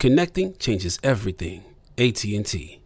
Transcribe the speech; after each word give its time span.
Connecting 0.00 0.54
changes 0.56 0.98
everything. 1.02 1.62
AT&T. 1.98 2.80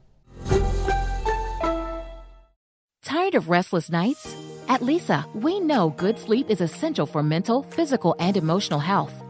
Tired 3.04 3.34
of 3.36 3.48
restless 3.48 3.88
nights? 3.88 4.34
At 4.66 4.80
Leesa, 4.80 5.24
we 5.32 5.60
know 5.60 5.90
good 5.90 6.18
sleep 6.18 6.50
is 6.50 6.60
essential 6.60 7.06
for 7.06 7.22
mental, 7.22 7.62
physical, 7.62 8.16
and 8.18 8.36
emotional 8.36 8.80
health. 8.80 9.23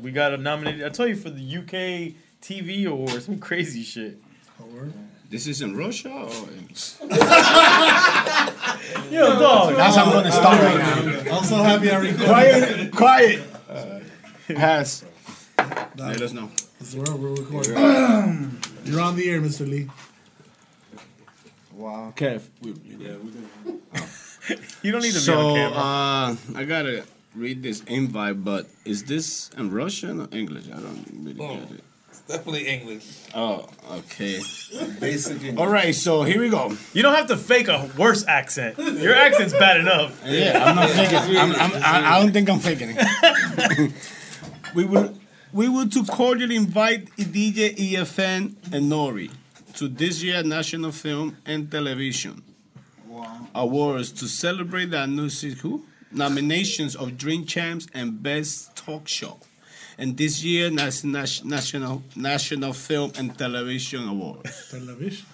Not. 0.00 0.04
We 0.04 0.12
got 0.12 0.32
a 0.32 0.36
nominated. 0.36 0.84
I 0.84 0.88
told 0.88 1.10
you 1.10 1.16
for 1.16 1.30
the 1.30 1.56
UK 1.58 2.14
TV 2.42 2.86
award, 2.86 3.22
some 3.22 3.38
crazy 3.38 3.82
shit. 3.82 4.18
This 5.28 5.46
is 5.46 5.62
in 5.62 5.76
Russia? 5.76 6.10
Or 6.10 6.26
Yo, 9.10 9.38
dog. 9.38 9.76
That's 9.76 9.96
how 9.96 10.06
I'm 10.06 10.12
gonna 10.12 10.32
start 10.32 10.60
right 10.60 10.78
now. 10.78 10.96
I'm 11.36 11.44
so 11.44 11.56
happy 11.56 11.90
I 11.90 11.98
recorded. 11.98 12.90
quiet, 12.92 12.92
quiet. 12.92 13.42
Pass. 14.48 15.04
Let 15.96 16.20
us 16.20 16.32
know. 16.32 16.50
That's 16.78 16.94
where 16.94 17.16
we're 17.16 17.34
recording. 17.34 17.74
You're 18.84 19.00
on 19.00 19.14
the 19.16 19.30
air, 19.30 19.40
Mr. 19.40 19.68
Lee. 19.68 19.88
Wow. 21.72 22.12
Kev. 22.16 22.42
Yeah, 22.62 23.16
we 23.16 24.56
You 24.82 24.92
don't 24.92 25.02
need 25.02 25.12
to 25.12 25.20
so, 25.20 25.54
be 25.54 25.60
on 25.60 25.72
camera. 25.72 25.78
uh, 25.78 26.58
I 26.58 26.64
gotta 26.64 27.04
read 27.34 27.62
this 27.62 27.82
invite, 27.84 28.44
but 28.44 28.66
is 28.84 29.04
this 29.04 29.50
in 29.56 29.70
Russian 29.70 30.20
or 30.20 30.28
English? 30.32 30.66
I 30.68 30.80
don't 30.80 31.06
really 31.12 31.40
oh, 31.40 31.56
get 31.56 31.70
it. 31.70 31.84
It's 32.08 32.20
definitely 32.22 32.66
English. 32.66 33.06
Oh, 33.34 33.68
okay. 33.90 34.40
Basic 35.00 35.42
English. 35.42 35.58
All 35.58 35.68
right, 35.68 35.94
so 35.94 36.22
here 36.22 36.40
we 36.40 36.48
go. 36.50 36.76
you 36.92 37.02
don't 37.02 37.14
have 37.14 37.28
to 37.28 37.36
fake 37.36 37.68
a 37.68 37.88
worse 37.96 38.24
accent. 38.26 38.78
Your 38.78 39.14
accent's 39.14 39.52
bad 39.54 39.80
enough. 39.80 40.20
Yeah, 40.26 40.64
I'm 40.64 40.76
not 40.76 40.90
faking. 40.90 41.36
I'm, 41.36 41.52
I'm, 41.52 41.82
I, 41.82 42.16
I 42.16 42.20
don't 42.20 42.32
think 42.32 42.48
I'm 42.48 42.58
faking 42.60 42.94
it. 42.96 43.92
we 44.74 44.84
will, 44.84 45.14
we 45.52 45.68
would 45.68 45.92
to 45.92 46.04
cordially 46.04 46.56
invite 46.56 47.06
DJ 47.16 47.74
EFN 47.76 48.54
and 48.72 48.90
Nori 48.90 49.30
to 49.74 49.88
this 49.88 50.22
year 50.22 50.42
National 50.42 50.92
Film 50.92 51.36
and 51.46 51.70
Television 51.70 52.42
Awards 53.54 54.12
to 54.12 54.26
celebrate 54.26 54.90
the 54.90 55.02
annunciation 55.02 55.58
who? 55.58 55.84
Nominations 56.12 56.94
of 56.96 57.16
Dream 57.16 57.44
Champs 57.46 57.86
and 57.94 58.22
Best 58.22 58.74
Talk 58.76 59.08
Show, 59.08 59.38
and 59.98 60.16
this 60.16 60.42
year 60.42 60.70
Nas- 60.70 61.04
Nas- 61.04 61.44
National 61.44 62.02
National 62.16 62.72
Film 62.72 63.12
and 63.16 63.36
Television 63.36 64.08
Awards. 64.08 64.70
Television. 64.70 65.26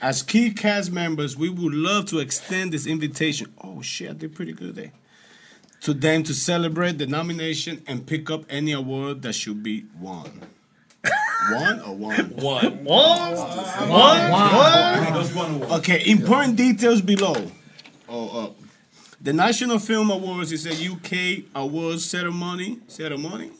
As 0.00 0.22
key 0.22 0.52
cast 0.52 0.92
members, 0.92 1.36
we 1.36 1.48
would 1.48 1.74
love 1.74 2.06
to 2.06 2.18
extend 2.18 2.72
this 2.72 2.86
invitation. 2.86 3.52
Oh 3.62 3.82
shit, 3.82 4.10
I 4.10 4.12
did 4.12 4.34
pretty 4.34 4.52
good 4.52 4.74
there. 4.76 4.92
To 5.82 5.92
them 5.92 6.22
to 6.24 6.32
celebrate 6.34 6.98
the 6.98 7.06
nomination 7.06 7.82
and 7.86 8.06
pick 8.06 8.30
up 8.30 8.44
any 8.48 8.72
award 8.72 9.22
that 9.22 9.34
should 9.34 9.62
be 9.62 9.84
won. 10.00 10.30
One 11.52 11.80
or 11.80 11.94
one? 11.94 12.16
One. 12.36 12.84
One? 12.84 13.36
One? 13.88 15.34
One? 15.34 15.62
Okay, 15.72 16.02
important 16.10 16.56
details 16.56 17.02
below. 17.02 17.34
Oh, 18.08 18.44
uh, 18.46 18.63
the 19.24 19.32
National 19.32 19.78
Film 19.78 20.10
Awards 20.10 20.52
is 20.52 20.66
a 20.66 20.92
UK 20.92 21.44
awards 21.54 22.04
ceremony. 22.04 22.78
Ceremony? 22.86 23.50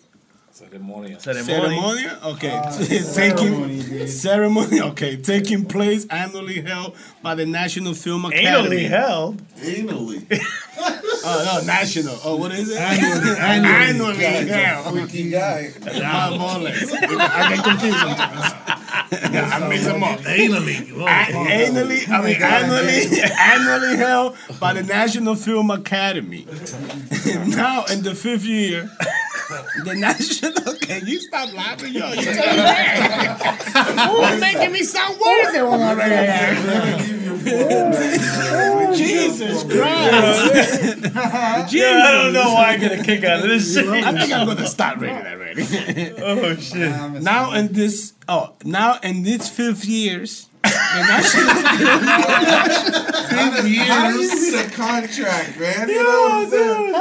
Ceremonial. 0.52 1.18
Ceremony? 1.18 2.06
Okay. 2.22 2.60
Ah, 2.62 2.70
taking 3.14 4.06
ceremony. 4.06 4.80
Okay, 4.80 5.16
taking 5.16 5.64
place 5.64 6.06
annually 6.06 6.60
held 6.60 6.94
by 7.22 7.34
the 7.34 7.44
National 7.44 7.94
Film 7.94 8.26
Academy. 8.26 8.84
Anally 8.84 8.88
held. 8.88 9.42
Anally. 9.56 10.44
Oh 11.26 11.60
no, 11.62 11.66
national. 11.66 12.18
Oh, 12.22 12.36
what 12.36 12.52
is 12.52 12.70
it? 12.70 12.78
Annually. 12.78 13.38
annually. 13.38 14.16
Guy's 14.18 14.44
a 14.44 14.46
yeah. 14.46 14.90
freaky 14.90 15.30
guy. 15.30 15.72
My 15.82 16.36
bullets. 16.36 16.92
I 16.92 17.54
get 17.54 17.64
confused 17.64 17.96
sometimes. 17.96 18.73
Yeah, 19.34 19.50
I 19.52 19.68
mix 19.68 19.84
them 19.84 20.02
up. 20.02 20.20
Anally. 20.20 20.96
A- 21.00 21.08
annually, 21.08 22.00
I 22.08 22.22
mean 22.22 22.42
annually, 22.42 23.20
annually 23.38 23.96
held 23.96 24.36
by 24.60 24.74
the 24.74 24.82
National 24.82 25.34
Film 25.34 25.70
Academy. 25.70 26.46
now 27.46 27.84
in 27.86 28.02
the 28.02 28.14
fifth 28.14 28.44
year, 28.44 28.90
the 29.84 29.94
national. 29.94 30.74
Can 30.76 31.06
you 31.06 31.20
stop 31.20 31.52
laughing, 31.52 31.92
yo? 31.94 32.12
You're 32.12 32.34
making 34.40 34.72
me 34.72 34.82
sound 34.82 35.18
worse 35.20 35.52
than 35.52 35.66
what 35.66 35.80
I'm 35.80 35.98
already. 35.98 37.24
Jesus 38.96 39.64
Christ. 39.64 41.12
Yeah, 41.72 42.02
I 42.04 42.12
don't 42.12 42.32
know 42.32 42.54
why 42.54 42.70
I 42.70 42.76
get 42.76 43.00
a 43.00 43.02
kick 43.02 43.24
out 43.24 43.42
of 43.42 43.48
this 43.48 43.74
shit. 43.84 43.86
I 43.88 44.12
think 44.12 44.32
I'm 44.32 44.46
gonna 44.46 44.66
start 44.66 44.98
reading 44.98 45.16
that. 45.16 45.34
already. 45.34 46.12
oh 46.22 46.54
shit! 46.56 47.22
now 47.22 47.52
in 47.52 47.72
this, 47.72 48.12
oh, 48.28 48.54
now 48.64 48.98
in 49.02 49.22
this 49.22 49.48
fifth 49.48 49.84
years, 49.84 50.48
the 50.64 51.00
national 51.06 51.48
How 53.34 53.60
do 53.60 53.68
you 53.70 53.82
read 53.82 54.54
a 54.54 54.70
contract, 54.70 55.58
man? 55.58 55.88
You 55.88 56.02
know 56.02 56.20
what 56.22 56.32
I'm 56.32 56.50
saying? 56.50 56.94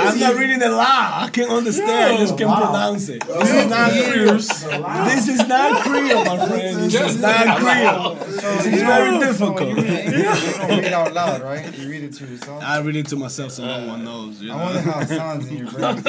I'm 0.00 0.18
not 0.18 0.34
reading 0.36 0.58
the 0.58 0.70
law. 0.70 1.22
I 1.22 1.30
can't 1.32 1.50
understand. 1.50 2.14
I 2.14 2.16
just 2.18 2.38
can't 2.38 2.56
pronounce 2.56 3.08
it. 3.08 3.26
This 3.26 3.50
is 3.52 3.66
not 3.68 3.90
Creole. 3.92 4.36
This 5.04 5.28
is 5.28 5.48
not 5.48 5.82
Creole, 5.82 6.24
my 6.24 6.46
friend. 6.48 6.76
This 6.78 6.94
is 6.94 7.20
not 7.20 7.58
Creole. 7.58 8.14
This 8.14 8.66
is 8.66 8.82
very 8.82 9.18
difficult. 9.18 9.68
You 9.68 9.74
don't 9.74 10.78
read 10.80 10.92
out 10.92 11.12
loud, 11.12 11.42
right? 11.42 11.76
You 11.78 11.88
read 11.88 12.04
it 12.04 12.12
to 12.14 12.26
yourself. 12.26 12.62
I 12.62 12.80
read 12.80 12.96
it 12.96 13.08
to 13.08 13.16
myself 13.16 13.52
so 13.52 13.64
no 13.64 13.86
one 13.86 14.04
knows. 14.04 14.40
You 14.40 14.48
know? 14.48 14.54
I 14.54 14.64
wonder 14.64 14.80
how 14.80 15.00
it 15.00 15.08
sounds 15.08 15.48
in 15.48 15.56
your 15.58 15.70
brain. 15.70 15.84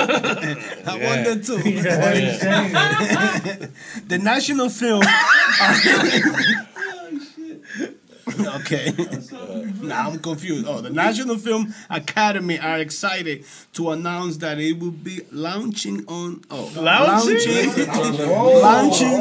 I 0.86 1.00
wonder 1.04 1.44
too. 1.44 1.69
Yeah. 1.69 2.12
the 4.07 4.18
national 4.18 4.69
film. 4.69 5.01
okay. 8.57 8.91
now 9.81 10.09
I'm 10.09 10.19
confused. 10.19 10.65
Oh, 10.68 10.81
the 10.81 10.89
National 10.89 11.38
Film 11.38 11.73
Academy 11.89 12.59
are 12.59 12.79
excited 12.79 13.45
to 13.73 13.91
announce 13.91 14.38
that 14.38 14.59
it 14.59 14.79
will 14.79 14.91
be 14.91 15.21
launching 15.31 16.06
on 16.07 16.41
oh 16.51 16.71
Launching? 16.75 17.68
launching, 17.68 17.88
Oh. 17.89 18.59
launching 18.62 19.13
a 19.13 19.19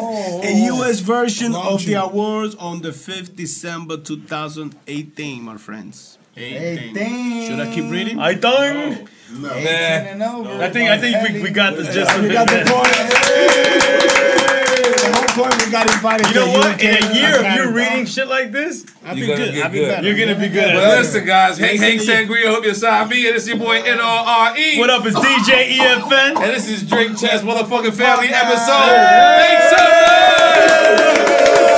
oh. 0.71 0.77
U.S. 0.77 1.01
version 1.01 1.55
of 1.55 1.85
the 1.85 1.95
awards 1.95 2.55
on 2.57 2.83
the 2.83 2.91
5th 2.91 3.35
December 3.37 3.97
2018, 3.97 5.43
my 5.43 5.57
friends. 5.57 6.19
18. 6.37 7.47
Should 7.47 7.61
I 7.61 7.73
keep 7.75 7.91
reading? 7.91 8.19
I 8.19 8.35
don't. 8.35 9.09
No. 9.39 9.51
18 9.53 9.67
and. 9.67 10.23
I 10.23 10.71
think 10.71 10.91
I 10.91 10.99
think 10.99 11.29
we, 11.29 11.43
we 11.43 11.51
got 11.51 11.77
the 11.77 11.85
gist 11.85 12.11
of 12.15 12.23
We 12.23 12.31
it. 12.31 12.33
got 12.33 12.49
the 12.49 12.57
man. 12.57 12.67
point. 12.67 14.40
The 15.31 15.43
point 15.43 15.65
we 15.65 15.71
got 15.71 15.87
invited 15.87 16.27
You 16.29 16.35
know 16.35 16.47
to 16.47 16.59
what? 16.59 16.83
In 16.83 16.91
a 16.91 17.15
year 17.15 17.37
of 17.37 17.43
you 17.43 17.47
Academy. 17.47 17.73
reading 17.73 18.05
shit 18.07 18.27
like 18.27 18.51
this, 18.51 18.85
I'll 19.07 19.15
be 19.15 19.21
You're 19.21 19.37
gonna 19.37 19.45
good. 19.47 19.55
get 19.55 19.65
I'll 19.65 19.71
be 19.71 19.79
good. 19.79 19.89
better. 19.89 20.07
you're 20.09 20.19
gonna 20.27 20.39
be 20.41 20.49
good. 20.49 20.75
But 20.75 20.83
at 20.83 20.95
it. 20.95 20.99
listen, 20.99 21.25
guys, 21.25 21.57
Hank 21.59 21.79
Hank 21.79 22.01
Listen, 22.01 22.27
Sangria, 22.27 22.49
hope 22.51 22.65
you're 22.65 22.75
side 22.75 23.09
me, 23.09 23.27
and 23.29 23.37
it's 23.37 23.47
your 23.47 23.57
boy 23.59 23.77
N-R-R-E. 23.81 24.79
What 24.81 24.91
up? 24.91 25.07
It's 25.07 25.15
DJ 25.17 25.79
EFN. 25.79 26.35
And 26.37 26.51
this 26.51 26.69
is 26.69 26.83
Drink 26.83 27.17
Champs 27.19 27.45
Motherfucking 27.45 27.95
Family 27.95 28.29
episode. 28.29 28.91
Make 29.39 29.63
some 29.71 29.91
noise! 30.03 31.15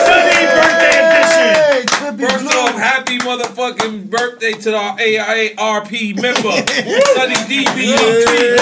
Sunday 0.00 0.44
birthday 0.56 0.96
edition. 1.04 1.84
First 2.24 2.56
off, 2.56 2.74
happy 2.80 3.18
motherfucking 3.18 4.08
birthday 4.08 4.52
to 4.52 4.74
our 4.76 4.96
AARP 4.96 6.16
member, 6.22 6.40
Sonny 7.12 7.36
DB 7.50 7.92
on 8.00 8.12
tweet. 8.24 8.60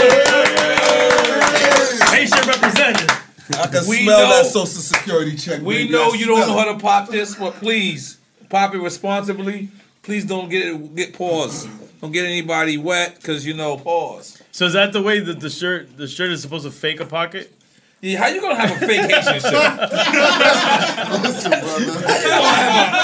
Haitian 2.10 2.44
representative. 2.48 3.09
I 3.58 3.66
can 3.66 3.86
We 3.86 4.04
smell 4.04 4.20
know- 4.28 4.42
that 4.42 4.46
social 4.46 4.66
security 4.66 5.36
check. 5.36 5.60
We 5.62 5.74
baby. 5.78 5.92
know 5.92 6.10
I 6.12 6.16
you 6.16 6.26
don't 6.26 6.38
know 6.40 6.44
smell 6.46 6.58
how 6.58 6.72
to 6.72 6.78
pop 6.78 7.08
this, 7.08 7.34
but 7.34 7.54
please 7.54 8.18
pop 8.48 8.74
it 8.74 8.78
responsibly. 8.78 9.68
Please 10.02 10.24
don't 10.24 10.48
get 10.48 10.66
it, 10.66 10.94
get 10.96 11.12
pause. 11.14 11.66
Don't 12.00 12.12
get 12.12 12.24
anybody 12.24 12.78
wet, 12.78 13.22
cause 13.22 13.44
you 13.44 13.52
know 13.54 13.76
pause. 13.76 14.40
So 14.52 14.64
is 14.66 14.72
that 14.72 14.92
the 14.92 15.02
way 15.02 15.20
that 15.20 15.40
the 15.40 15.50
shirt 15.50 15.96
the 15.98 16.08
shirt 16.08 16.30
is 16.30 16.40
supposed 16.42 16.64
to 16.64 16.70
fake 16.70 17.00
a 17.00 17.04
pocket? 17.06 17.52
Yeah, 18.02 18.18
how 18.18 18.28
you 18.28 18.40
gonna 18.40 18.54
have 18.56 18.70
a 18.82 18.86
fake 18.86 19.10
Haitian 19.10 19.40
shirt? 19.40 19.78
Listen, 21.22 21.50
brother. 21.50 22.06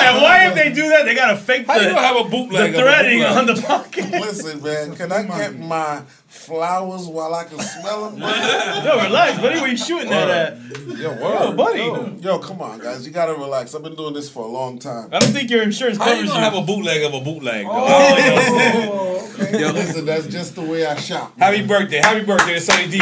And 0.07 0.23
why 0.23 0.47
if 0.49 0.55
they 0.55 0.73
do 0.73 0.89
that, 0.89 1.03
they 1.05 1.15
gotta 1.15 1.37
fake 1.37 1.67
the, 1.67 1.73
How 1.75 1.79
you 1.81 1.89
gonna 1.91 2.01
have 2.01 2.25
a 2.27 2.29
bootleg? 2.31 2.71
of 2.71 2.77
a 2.77 2.79
threading 2.79 3.19
bootleg? 3.19 3.37
on 3.37 3.47
the 3.47 3.61
pocket. 3.61 4.11
Listen, 4.11 4.63
man. 4.63 4.97
Can 4.97 5.13
I 5.13 5.23
get 5.25 5.59
my 5.59 6.01
flowers 6.29 7.07
while 7.07 7.35
I 7.35 7.45
can 7.45 7.59
smell 7.59 8.09
them? 8.11 8.21
Yo, 8.21 9.03
relax, 9.05 9.39
buddy. 9.39 9.61
Where 9.61 9.69
you 9.69 9.77
shooting 9.77 10.09
that 10.09 10.31
at? 10.31 10.59
Yo, 10.99 11.11
word. 11.23 11.57
buddy. 11.59 11.79
Yo, 11.81 12.17
yo, 12.21 12.39
come 12.39 12.63
on, 12.63 12.79
guys. 12.79 13.07
You 13.07 13.13
gotta 13.13 13.35
relax. 13.35 13.75
I've 13.75 13.83
been 13.83 13.97
doing 13.97 14.15
this 14.15 14.31
for 14.31 14.45
a 14.45 14.49
long 14.49 14.79
time. 14.79 15.11
I 15.13 15.19
don't 15.19 15.31
think 15.33 15.51
your 15.51 15.63
insurance 15.63 15.99
How 15.99 16.07
you 16.07 16.13
covers 16.13 16.29
gonna 16.31 16.41
you. 16.41 16.45
have 16.53 16.55
a 16.55 16.63
bootleg 16.67 17.03
of 17.03 17.13
a 17.13 17.21
bootleg? 17.21 17.67
Though? 17.67 17.71
Oh, 17.71 19.29
oh 19.29 19.43
okay. 19.43 19.61
Yo. 19.61 19.73
Listen, 19.73 20.07
that's 20.07 20.27
just 20.27 20.55
the 20.55 20.63
way 20.63 20.87
I 20.87 20.97
shop. 20.97 21.39
Happy 21.39 21.67
birthday! 21.67 21.99
Happy 21.99 22.25
birthday 22.25 22.55
to 22.55 22.61
Sonny 22.63 22.89
D. 22.89 22.99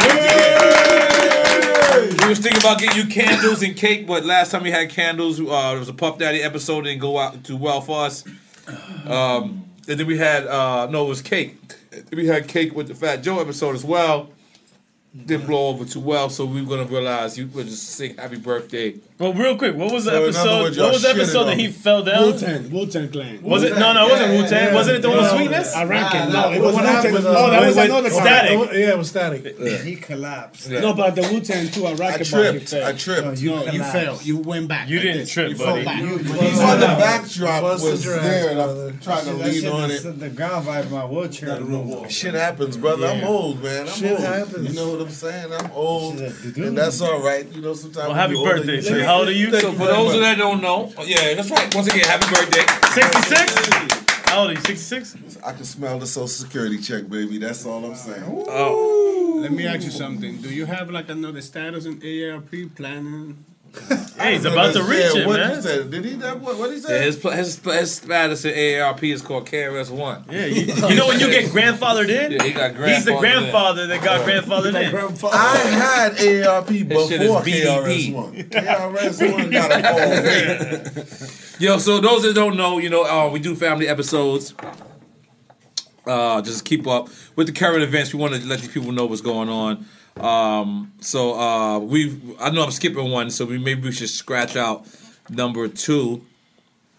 We 1.95 2.27
was 2.27 2.39
thinking 2.39 2.61
about 2.61 2.79
getting 2.79 3.01
you 3.01 3.07
candles 3.07 3.63
and 3.63 3.75
cake, 3.75 4.05
but 4.05 4.25
last 4.25 4.51
time 4.51 4.63
we 4.63 4.71
had 4.71 4.89
candles, 4.89 5.39
uh, 5.39 5.43
there 5.69 5.79
was 5.79 5.87
a 5.87 5.93
Puff 5.93 6.17
Daddy 6.17 6.41
episode 6.41 6.81
didn't 6.83 6.99
go 6.99 7.17
out 7.17 7.43
too 7.45 7.55
well 7.55 7.79
for 7.79 8.05
us. 8.05 8.25
Um, 9.05 9.65
and 9.87 9.99
then 9.99 10.05
we 10.05 10.17
had 10.17 10.45
uh, 10.45 10.87
no, 10.87 11.05
it 11.05 11.09
was 11.09 11.21
cake. 11.21 11.57
We 12.11 12.27
had 12.27 12.49
cake 12.49 12.75
with 12.75 12.89
the 12.89 12.95
Fat 12.95 13.17
Joe 13.23 13.39
episode 13.39 13.75
as 13.75 13.85
well. 13.85 14.29
Didn't 15.25 15.47
blow 15.47 15.67
over 15.69 15.85
too 15.85 16.01
well, 16.01 16.29
so 16.29 16.43
we 16.43 16.59
are 16.61 16.65
gonna 16.65 16.83
realize 16.83 17.37
you 17.37 17.47
were 17.47 17.63
just 17.63 17.87
sing 17.91 18.17
Happy 18.17 18.35
Birthday. 18.35 18.95
Well, 19.17 19.31
real 19.33 19.57
quick, 19.57 19.73
what 19.73 19.93
was 19.93 20.03
the 20.03 20.11
So, 20.11 20.23
episode? 20.23 20.61
words, 20.63 20.77
what 20.77 20.91
was 20.91 21.01
the 21.03 21.09
episode 21.11 21.43
that 21.45 21.57
he 21.57 21.67
fell 21.71 22.03
down? 22.03 22.23
Wu-Tang, 22.33 22.69
Wu-Tang 22.69 23.07
Clan. 23.09 23.41
Was 23.41 23.63
it? 23.63 23.77
No, 23.77 23.93
no, 23.93 24.07
it 24.07 24.11
wasn't 24.11 24.31
Wu 24.41 24.47
Tang. 24.49 24.73
Wasn't 24.73 24.97
it 24.97 25.01
the 25.01 25.09
one 25.09 25.19
with 25.19 25.29
sweetness? 25.31 25.73
I 25.73 25.85
rank 25.85 26.13
Nah, 26.13 26.25
No, 26.49 26.51
it 26.51 26.59
was 26.61 26.73
what 26.75 26.83
Wu-Tang. 26.83 26.95
happened, 27.13 27.25
Oh, 27.27 27.29
uh, 27.45 27.49
that 27.49 27.65
was 27.65 27.75
with 27.77 27.85
another 27.85 28.09
Static. 28.09 28.59
Yeah, 28.73 28.89
it 28.89 28.97
was 28.97 29.07
static. 29.07 29.57
He 29.85 29.95
collapsed. 29.95 30.69
No, 30.69 30.93
but 30.93 31.15
the 31.15 31.21
Wu 31.21 31.39
Tang 31.39 31.69
too. 31.69 31.85
I 31.87 31.93
rank 31.93 32.15
I 32.19 32.23
tripped. 32.23 32.73
I 32.73 32.91
tripped. 32.91 33.39
you 33.41 33.51
No, 33.51 33.63
you 33.63 33.71
collapsed. 33.71 33.91
fell. 33.93 34.19
You 34.21 34.37
went 34.39 34.67
back. 34.67 34.89
You 34.89 34.99
didn't 34.99 35.27
trip, 35.27 35.57
buddy. 35.57 35.85
Fell 35.85 35.85
back. 35.85 36.01
You- 36.01 36.17
He's 36.17 36.59
on 36.59 36.79
the 36.81 36.87
backdrop 36.87 37.61
Busted 37.61 37.91
was 37.91 38.03
there, 38.03 38.49
and. 38.49 38.59
I'm 38.61 38.99
trying 38.99 39.25
to 39.27 39.33
That 39.33 39.47
lean 39.47 39.67
on 39.67 39.91
it. 39.91 40.19
The 40.19 40.29
ground 40.29 40.67
vibe 40.67 40.79
of 40.81 40.91
my 40.91 41.05
wheelchair. 41.05 42.09
Shit 42.09 42.33
happens, 42.33 42.75
brother. 42.75 43.07
I'm 43.07 43.23
old, 43.23 43.63
man. 43.63 43.87
I'm 43.87 43.87
Shit 43.87 44.11
old. 44.11 44.19
happens. 44.19 44.69
You 44.69 44.75
know 44.75 44.89
what 44.91 45.04
I'm 45.05 45.11
saying? 45.11 45.53
I'm 45.53 45.71
old, 45.71 46.19
and 46.19 46.77
that's 46.77 47.01
all 47.01 47.21
right. 47.21 47.47
You 47.51 47.61
know, 47.61 47.73
sometimes. 47.73 47.97
Well, 47.97 48.09
when 48.09 48.17
happy 48.17 48.33
you're 48.33 48.39
older, 48.41 48.57
birthday, 48.57 48.81
sir. 48.81 49.03
How 49.03 49.19
old 49.19 49.27
are 49.27 49.31
you? 49.31 49.51
So 49.59 49.71
for 49.73 49.85
those 49.85 50.19
that 50.19 50.37
don't 50.37 50.61
know, 50.61 50.91
yeah, 51.03 51.33
that's 51.33 51.49
right. 51.51 51.73
Once 51.73 51.87
again, 51.87 52.05
Happy 52.05 52.27
Birthday. 52.33 52.65
66? 52.93 54.29
How 54.29 54.41
old 54.41 54.49
are 54.49 54.53
you? 54.53 54.61
66? 54.61 55.37
I 55.45 55.53
can 55.53 55.63
smell 55.65 55.99
the 55.99 56.07
social 56.07 56.27
security 56.27 56.79
check, 56.79 57.07
baby. 57.09 57.37
That's 57.37 57.65
all 57.65 57.85
I'm 57.85 57.95
saying. 57.95 58.23
Oh, 58.27 59.39
Let 59.41 59.51
me 59.51 59.67
ask 59.67 59.83
you 59.83 59.91
something. 59.91 60.41
Do 60.41 60.49
you 60.53 60.65
have 60.65 60.89
like 60.89 61.09
another 61.09 61.41
status 61.41 61.85
in 61.85 61.99
AARP 62.01 62.75
planning? 62.75 63.45
Hey, 64.15 64.35
he's 64.35 64.45
about 64.45 64.73
to 64.73 64.81
reach 64.83 65.13
yeah, 65.13 65.21
it, 65.21 65.27
what 65.27 65.39
man. 65.39 65.55
He 65.57 65.61
said? 65.61 65.91
Did 65.91 66.05
he? 66.05 66.13
That, 66.13 66.39
what? 66.39 66.57
What 66.57 66.71
he 66.71 66.79
yeah, 66.79 66.99
his, 66.99 67.17
pl- 67.17 67.31
his, 67.31 67.59
his 67.59 67.95
status 67.95 68.45
in 68.45 68.53
AARP 68.53 69.03
is 69.13 69.21
called 69.21 69.45
KRS 69.45 69.91
One. 69.91 70.23
Yeah, 70.31 70.45
you, 70.45 70.73
you 70.87 70.95
know 70.95 71.07
when 71.07 71.19
you 71.19 71.29
get 71.29 71.51
grandfathered 71.51 72.07
in? 72.07 72.31
Yeah, 72.31 72.43
he 72.43 72.53
got 72.53 72.75
grandfathered 72.75 72.95
He's 72.95 73.05
the 73.05 73.11
grandfathered 73.11 73.17
in. 73.17 73.21
grandfather 73.21 73.87
that 73.87 74.03
got 74.03 74.25
grandfathered 74.25 74.69
in. 74.69 74.75
I 75.33 75.57
had 75.67 76.13
AARP 76.13 76.69
His 76.69 77.09
shit 77.09 77.21
is 77.21 77.27
before 77.27 77.41
KRS 77.41 78.13
One. 78.13 78.33
KRS 78.35 79.33
One 79.33 79.49
got 79.51 79.71
a 79.71 80.89
phone. 80.89 81.59
Yo, 81.59 81.77
so 81.77 81.99
those 81.99 82.23
that 82.23 82.33
don't 82.33 82.55
know, 82.55 82.77
you 82.77 82.89
know, 82.89 83.03
uh, 83.03 83.29
we 83.29 83.39
do 83.39 83.53
family 83.53 83.87
episodes. 83.87 84.53
Uh, 86.05 86.41
just 86.41 86.63
keep 86.63 86.87
up 86.87 87.09
with 87.35 87.47
the 87.47 87.53
current 87.53 87.83
events. 87.83 88.13
We 88.13 88.19
want 88.19 88.33
to 88.33 88.45
let 88.45 88.59
these 88.59 88.71
people 88.71 88.91
know 88.91 89.05
what's 89.07 89.21
going 89.21 89.49
on. 89.49 89.85
Um, 90.19 90.93
so 91.01 91.37
uh, 91.37 91.79
we, 91.79 92.19
I 92.39 92.49
know 92.49 92.63
I'm 92.63 92.71
skipping 92.71 93.11
one, 93.11 93.29
so 93.29 93.45
we 93.45 93.57
maybe 93.57 93.81
we 93.83 93.91
should 93.91 94.09
scratch 94.09 94.55
out 94.55 94.85
number 95.29 95.67
two 95.67 96.25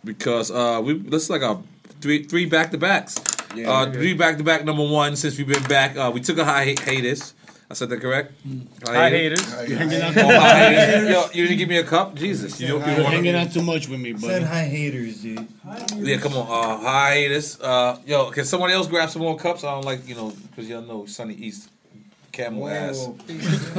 because 0.04 0.50
uh, 0.50 0.80
we 0.85 0.99
that's 0.99 1.30
like 1.30 1.42
a 1.42 1.62
three 2.00 2.25
three 2.25 2.44
back 2.44 2.70
to 2.73 2.78
backs. 2.78 3.16
Yeah, 3.54 3.70
uh, 3.70 3.87
okay. 3.87 3.92
three 3.92 4.14
back 4.14 4.37
to 4.37 4.44
back 4.44 4.64
number 4.64 4.87
one 4.87 5.16
since 5.16 5.38
we've 5.38 5.49
been 5.49 5.62
back. 5.64 5.96
Uh, 5.96 6.11
we 6.12 6.20
took 6.20 6.37
a 6.38 6.44
high 6.44 6.64
hate 6.64 6.80
haters. 6.80 7.32
I 7.68 7.75
said 7.75 7.88
that 7.88 8.00
correct? 8.00 8.32
Hi, 8.85 9.11
haters. 9.11 9.68
You're 9.68 9.78
hanging 9.78 10.00
out, 10.00 10.16
Oh, 10.16 10.40
high 10.40 10.73
haters. 10.73 11.11
Yo, 11.11 11.25
you 11.32 11.49
didn't 11.49 11.58
give 11.58 11.68
me 11.68 11.78
a 11.78 11.85
cup, 11.85 12.14
Jesus. 12.14 12.61
You 12.61 12.68
don't 12.68 12.87
you're 12.87 12.96
you 12.99 13.02
want 13.02 13.14
hanging 13.14 13.35
out 13.35 13.50
too 13.50 13.62
much 13.62 13.88
with 13.88 13.99
me, 13.99 14.12
buddy. 14.12 14.26
Said 14.26 14.42
buddy. 14.42 14.54
hi 14.54 14.64
haters, 14.66 15.23
dude. 15.23 15.49
Yeah, 15.96 16.18
come 16.18 16.35
on. 16.35 16.46
Uh, 16.46 16.76
hiatus. 16.78 17.61
Uh, 17.61 17.99
yo, 18.06 18.30
can 18.30 18.44
somebody 18.44 18.73
else 18.73 18.87
grab 18.87 19.11
some 19.11 19.23
more 19.23 19.37
cups? 19.37 19.64
I 19.64 19.73
don't 19.73 19.85
like, 19.85 20.06
you 20.06 20.14
know, 20.14 20.32
because 20.50 20.68
y'all 20.68 20.82
know 20.82 21.06
Sunny 21.06 21.35
East 21.35 21.70
camel 22.37 22.69
ass. 22.69 23.09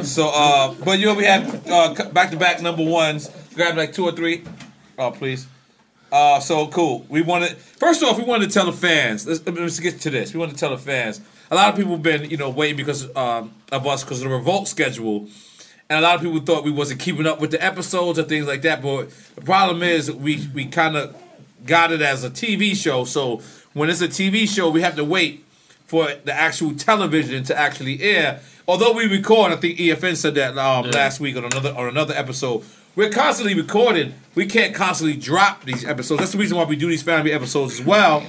So, 0.04 0.30
uh, 0.34 0.74
but 0.84 1.00
you 1.00 1.06
know, 1.06 1.14
we 1.14 1.26
have 1.26 1.68
uh, 1.70 2.10
back 2.10 2.32
to 2.32 2.38
back 2.38 2.62
number 2.62 2.84
ones. 2.84 3.30
Grab 3.54 3.78
like 3.78 3.94
two 3.94 4.06
or 4.06 4.12
three. 4.12 4.44
Oh, 4.98 5.12
please. 5.12 5.48
Uh, 6.12 6.40
so 6.40 6.68
cool. 6.68 7.06
We 7.10 7.22
wanted 7.22 7.58
first 7.58 8.04
off, 8.04 8.18
we 8.18 8.24
wanted 8.24 8.50
to 8.50 8.54
tell 8.54 8.66
the 8.66 8.74
fans. 8.74 9.28
Let's, 9.28 9.46
let's 9.46 9.80
get 9.80 10.02
to 10.02 10.10
this. 10.10 10.34
We 10.34 10.40
wanted 10.40 10.54
to 10.54 10.60
tell 10.60 10.72
the 10.72 10.78
fans. 10.78 11.22
A 11.52 11.56
lot 11.56 11.70
of 11.70 11.76
people 11.76 11.94
have 11.94 12.04
been, 12.04 12.30
you 12.30 12.38
know, 12.38 12.50
waiting 12.50 12.78
because 12.78 13.16
um, 13.16 13.54
of 13.72 13.86
us 13.86 14.04
because 14.04 14.22
of 14.22 14.30
the 14.30 14.36
revolt 14.36 14.68
schedule, 14.68 15.28
and 15.90 16.00
a 16.00 16.02
lot 16.02 16.16
of 16.16 16.22
people 16.22 16.40
thought 16.40 16.64
we 16.64 16.72
wasn't 16.72 17.00
keeping 17.00 17.28
up 17.28 17.40
with 17.40 17.52
the 17.52 17.64
episodes 17.64 18.18
and 18.18 18.28
things 18.28 18.48
like 18.48 18.64
that. 18.64 18.82
But 18.82 19.12
the 19.36 19.42
problem 19.42 19.84
is, 19.84 20.12
we 20.12 20.48
we 20.54 20.66
kind 20.66 20.98
of 20.98 21.16
got 21.66 21.92
it 21.92 22.02
as 22.02 22.24
a 22.24 22.30
TV 22.30 22.76
show. 22.76 23.04
So 23.06 23.42
when 23.74 23.90
it's 23.90 24.02
a 24.02 24.08
TV 24.08 24.48
show, 24.48 24.70
we 24.70 24.82
have 24.82 24.96
to 24.96 25.04
wait 25.04 25.46
for 25.88 26.08
the 26.26 26.34
actual 26.34 26.74
television 26.76 27.44
to 27.46 27.58
actually 27.58 28.02
air. 28.02 28.42
Although 28.68 28.94
we 28.94 29.08
record, 29.08 29.52
I 29.52 29.56
think 29.56 29.80
EFN 29.80 30.16
said 30.18 30.36
that 30.36 30.58
um, 30.58 30.92
last 30.92 31.20
week 31.20 31.38
on 31.38 31.46
another 31.46 31.74
on 31.76 31.88
another 31.88 32.14
episode. 32.14 32.64
we're 32.96 33.10
constantly 33.10 33.56
recording. 33.56 34.14
We 34.36 34.46
can't 34.46 34.76
constantly 34.76 35.18
drop 35.18 35.64
these 35.64 35.86
episodes. 35.86 36.20
That's 36.20 36.34
the 36.34 36.38
reason 36.38 36.58
why 36.58 36.66
we 36.66 36.76
do 36.76 36.88
these 36.90 37.04
family 37.04 37.32
episodes 37.32 37.80
as 37.80 37.86
well. 37.86 38.26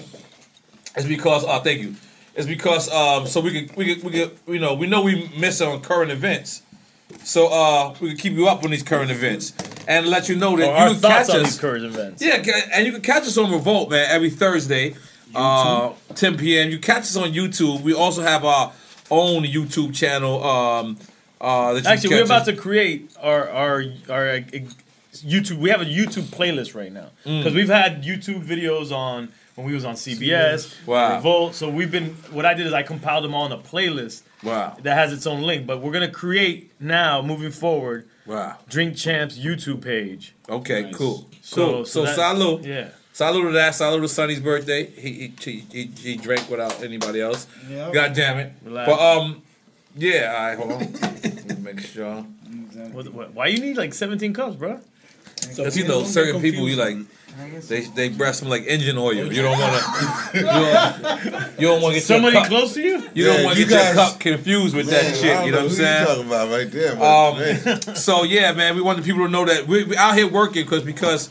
Is 0.96 1.04
because 1.06 1.44
uh, 1.44 1.60
thank 1.60 1.80
you. 1.80 1.94
It's 2.36 2.46
because 2.46 2.88
um, 2.90 3.26
so 3.26 3.40
we 3.40 3.66
could 3.66 3.76
we 3.76 3.94
could 3.94 4.04
we 4.04 4.10
could 4.12 4.38
you 4.46 4.60
know 4.60 4.74
we 4.74 4.86
know 4.86 5.02
we 5.02 5.28
miss 5.36 5.60
on 5.60 5.80
current 5.80 6.12
events. 6.12 6.62
So 7.24 7.48
uh, 7.48 7.94
we 8.00 8.08
can 8.10 8.18
keep 8.18 8.32
you 8.34 8.48
up 8.48 8.62
on 8.64 8.70
these 8.70 8.82
current 8.82 9.10
events 9.10 9.54
and 9.88 10.06
let 10.06 10.28
you 10.28 10.36
know 10.36 10.56
that 10.58 10.68
Or 10.68 10.72
our 10.76 10.88
you 10.88 10.94
can 10.94 11.02
catch 11.02 11.30
on 11.30 11.36
us. 11.40 11.42
these 11.42 11.58
current 11.58 11.84
events. 11.84 12.22
Yeah, 12.22 12.42
and 12.74 12.84
you 12.86 12.92
can 12.92 13.00
catch 13.00 13.22
us 13.22 13.38
on 13.38 13.50
Revolt, 13.50 13.90
man, 13.90 14.06
every 14.10 14.28
Thursday, 14.28 14.94
uh, 15.34 15.92
10 16.14 16.36
p.m. 16.38 16.70
You 16.70 16.78
catch 16.78 17.02
us 17.02 17.16
on 17.16 17.32
YouTube. 17.32 17.82
We 17.82 17.94
also 17.94 18.22
have 18.22 18.44
our 18.44 18.72
own 19.10 19.44
YouTube 19.44 19.94
channel. 19.94 20.42
Um, 20.44 20.98
uh, 21.40 21.74
that 21.74 21.86
Actually, 21.86 22.16
we're 22.16 22.24
about 22.24 22.40
us- 22.42 22.46
to 22.48 22.56
create 22.56 23.10
our 23.20 23.48
our 23.48 23.84
our 24.08 24.28
uh, 24.30 24.40
YouTube. 25.14 25.58
We 25.58 25.70
have 25.70 25.80
a 25.80 25.84
YouTube 25.86 26.24
playlist 26.24 26.74
right 26.74 26.92
now 26.92 27.10
Mm. 27.24 27.40
because 27.42 27.54
we've 27.54 27.68
had 27.68 28.02
YouTube 28.04 28.44
videos 28.44 28.92
on 28.92 29.28
when 29.54 29.66
we 29.66 29.74
was 29.74 29.84
on 29.84 29.94
CBS, 29.94 30.74
Wow. 30.86 31.16
Revolt. 31.16 31.54
So 31.54 31.68
we've 31.68 31.90
been. 31.90 32.10
What 32.32 32.44
I 32.44 32.54
did 32.54 32.66
is 32.66 32.72
I 32.72 32.82
compiled 32.82 33.24
them 33.24 33.34
all 33.34 33.46
in 33.46 33.52
a 33.52 33.58
playlist. 33.58 34.22
Wow. 34.42 34.76
That 34.82 34.94
has 34.96 35.12
its 35.12 35.26
own 35.26 35.42
link, 35.42 35.66
but 35.66 35.80
we're 35.80 35.92
gonna 35.92 36.10
create 36.10 36.72
now, 36.80 37.22
moving 37.22 37.50
forward. 37.50 38.06
Wow. 38.26 38.56
Drink 38.68 38.96
Champs 38.96 39.38
YouTube 39.38 39.80
page. 39.82 40.34
Okay, 40.48 40.90
cool. 40.94 41.26
So- 41.40 41.56
cool. 41.56 41.84
so 41.86 42.04
So, 42.04 42.04
that- 42.04 42.14
salute. 42.14 42.64
yeah. 42.64 42.88
Salute 43.18 43.46
to 43.46 43.50
that. 43.54 43.74
Salute 43.74 44.02
to 44.02 44.08
Sonny's 44.08 44.38
birthday. 44.38 44.86
He 44.86 45.10
he, 45.10 45.32
he, 45.40 45.64
he, 45.72 45.84
he 45.86 46.16
drank 46.16 46.48
without 46.48 46.80
anybody 46.84 47.20
else. 47.20 47.48
Yep. 47.68 47.92
God 47.92 48.12
damn 48.12 48.38
it. 48.38 48.52
Relax. 48.62 48.88
But 48.88 49.00
um, 49.00 49.42
yeah. 49.96 50.32
All 50.36 50.46
right, 50.46 50.56
hold 50.56 50.72
on. 50.74 50.78
Let 51.02 51.48
me 51.48 51.54
make 51.64 51.80
sure. 51.80 52.24
What, 52.92 53.12
what, 53.12 53.34
why 53.34 53.48
you 53.48 53.58
need 53.58 53.76
like 53.76 53.92
17 53.92 54.32
cups, 54.32 54.54
bro? 54.54 54.78
Because 55.48 55.76
you 55.76 55.88
know, 55.88 56.04
certain 56.04 56.40
people 56.40 56.68
you 56.68 56.76
like, 56.76 56.96
they 57.66 57.80
they 57.86 58.08
breast 58.08 58.38
them 58.38 58.50
like 58.50 58.62
engine 58.68 58.96
oil. 58.96 59.14
You 59.14 59.42
don't 59.42 59.58
want 59.58 59.82
to. 59.82 60.28
You 61.58 61.66
don't, 61.66 61.80
don't 61.80 61.82
want 61.82 61.94
to 61.94 62.00
get 62.00 62.06
Somebody 62.06 62.34
your 62.34 62.42
cup, 62.42 62.50
close 62.50 62.74
to 62.74 62.80
you? 62.80 63.02
You 63.14 63.24
don't 63.24 63.42
want 63.42 63.58
to 63.58 63.64
get 63.64 63.70
guys- 63.70 63.96
your 63.96 64.04
cup 64.04 64.20
confused 64.20 64.76
with 64.76 64.86
that 64.90 65.02
Man, 65.02 65.12
I 65.12 65.16
shit. 65.16 65.24
don't 65.24 65.46
You 65.46 65.50
know 65.50 65.58
know 65.58 65.64
what 65.64 65.70
I'm 65.72 65.76
saying? 65.76 66.06
talking 66.06 66.26
about 66.28 66.50
right 66.50 66.70
there, 66.70 66.94
but, 66.94 67.88
Um, 67.88 67.96
so 67.96 68.22
yeah, 68.22 68.52
man, 68.52 68.76
we 68.76 68.80
want 68.80 68.98
the 68.98 69.02
people 69.04 69.24
to 69.26 69.28
know 69.28 69.44
that 69.44 69.66
we 69.66 69.82
we 69.82 69.96
out 69.96 70.14
here 70.14 70.28
working 70.28 70.62
because 70.62 70.84
because 70.84 71.30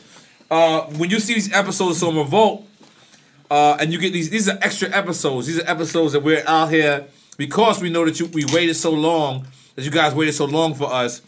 uh, 0.49 0.81
when 0.97 1.09
you 1.09 1.19
see 1.19 1.33
these 1.33 1.53
episodes 1.53 2.01
on 2.03 2.15
Revolt, 2.15 2.67
uh, 3.49 3.77
and 3.79 3.91
you 3.91 3.99
get 3.99 4.13
these 4.13 4.29
these 4.29 4.49
are 4.49 4.57
extra 4.61 4.89
episodes. 4.89 5.47
These 5.47 5.59
are 5.59 5.69
episodes 5.69 6.13
that 6.13 6.21
we're 6.21 6.43
out 6.47 6.69
here 6.69 7.07
because 7.37 7.81
we 7.81 7.89
know 7.89 8.05
that 8.05 8.19
you 8.19 8.27
we 8.27 8.45
waited 8.45 8.75
so 8.75 8.91
long 8.91 9.47
that 9.75 9.85
you 9.85 9.91
guys 9.91 10.13
waited 10.13 10.33
so 10.33 10.45
long 10.45 10.73
for 10.73 10.91
us 10.91 11.21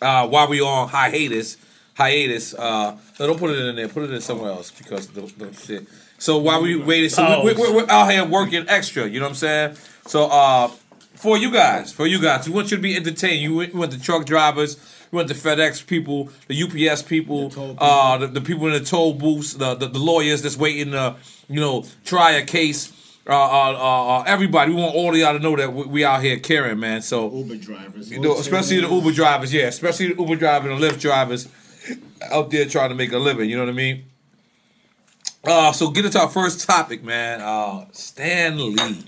uh, 0.00 0.28
while 0.28 0.48
we 0.48 0.60
on 0.60 0.88
hiatus. 0.88 1.56
Hiatus. 1.94 2.54
Uh, 2.54 2.96
no, 3.18 3.26
don't 3.28 3.38
put 3.38 3.50
it 3.50 3.58
in 3.58 3.76
there. 3.76 3.88
Put 3.88 4.04
it 4.04 4.10
in 4.10 4.20
somewhere 4.20 4.50
else 4.50 4.70
because 4.70 5.08
the, 5.08 5.22
the 5.22 5.52
shit. 5.54 5.86
So 6.18 6.38
while 6.38 6.62
we 6.62 6.76
waited, 6.76 7.10
so 7.10 7.42
we, 7.44 7.52
we, 7.54 7.72
we're 7.72 7.88
out 7.88 8.10
here 8.10 8.24
working 8.24 8.66
extra. 8.68 9.06
You 9.08 9.20
know 9.20 9.26
what 9.26 9.30
I'm 9.30 9.34
saying? 9.36 9.76
So 10.06 10.26
uh, 10.26 10.68
for 11.14 11.38
you 11.38 11.50
guys, 11.50 11.92
for 11.92 12.06
you 12.06 12.20
guys, 12.20 12.48
we 12.48 12.54
want 12.54 12.70
you 12.70 12.76
to 12.76 12.82
be 12.82 12.96
entertained. 12.96 13.40
You 13.40 13.54
want 13.72 13.92
the 13.92 13.98
truck 13.98 14.26
drivers, 14.26 14.76
you 15.14 15.18
want 15.18 15.28
the 15.28 15.34
FedEx 15.34 15.86
people, 15.86 16.28
the 16.48 16.90
UPS 16.90 17.02
people, 17.02 17.50
the, 17.50 17.76
uh, 17.78 18.18
the, 18.18 18.26
the 18.26 18.40
people 18.40 18.66
in 18.66 18.72
the 18.72 18.80
toll 18.80 19.14
booths, 19.14 19.54
the, 19.54 19.76
the, 19.76 19.86
the 19.86 19.98
lawyers 19.98 20.42
that's 20.42 20.56
waiting 20.56 20.90
to, 20.90 21.16
you 21.48 21.60
know, 21.60 21.84
try 22.04 22.32
a 22.32 22.44
case. 22.44 22.92
Uh, 23.26 23.32
uh, 23.32 23.72
uh, 23.72 24.18
uh, 24.18 24.22
everybody, 24.26 24.74
we 24.74 24.82
want 24.82 24.94
all 24.94 25.10
of 25.10 25.16
y'all 25.16 25.32
to 25.32 25.38
know 25.38 25.56
that 25.56 25.72
we, 25.72 25.84
we 25.84 26.04
out 26.04 26.22
here 26.22 26.38
caring, 26.38 26.78
man. 26.80 27.00
So 27.00 27.32
Uber 27.32 27.56
drivers. 27.56 28.10
you 28.10 28.20
know, 28.20 28.36
especially 28.36 28.80
the 28.80 28.88
Uber 28.88 29.12
drivers, 29.12 29.54
yeah, 29.54 29.66
especially 29.66 30.12
the 30.12 30.20
Uber 30.20 30.36
drivers 30.36 30.72
and 30.72 30.80
Lyft 30.80 31.00
drivers 31.00 31.48
out 32.30 32.50
there 32.50 32.66
trying 32.66 32.90
to 32.90 32.94
make 32.94 33.12
a 33.12 33.18
living. 33.18 33.48
You 33.48 33.56
know 33.56 33.62
what 33.62 33.70
I 33.70 33.76
mean? 33.76 34.04
Uh, 35.44 35.72
so 35.72 35.90
get 35.90 36.04
into 36.04 36.18
our 36.20 36.28
first 36.28 36.66
topic, 36.66 37.02
man. 37.02 37.40
Uh, 37.40 37.86
Stan 37.92 38.58
Lee. 38.58 39.04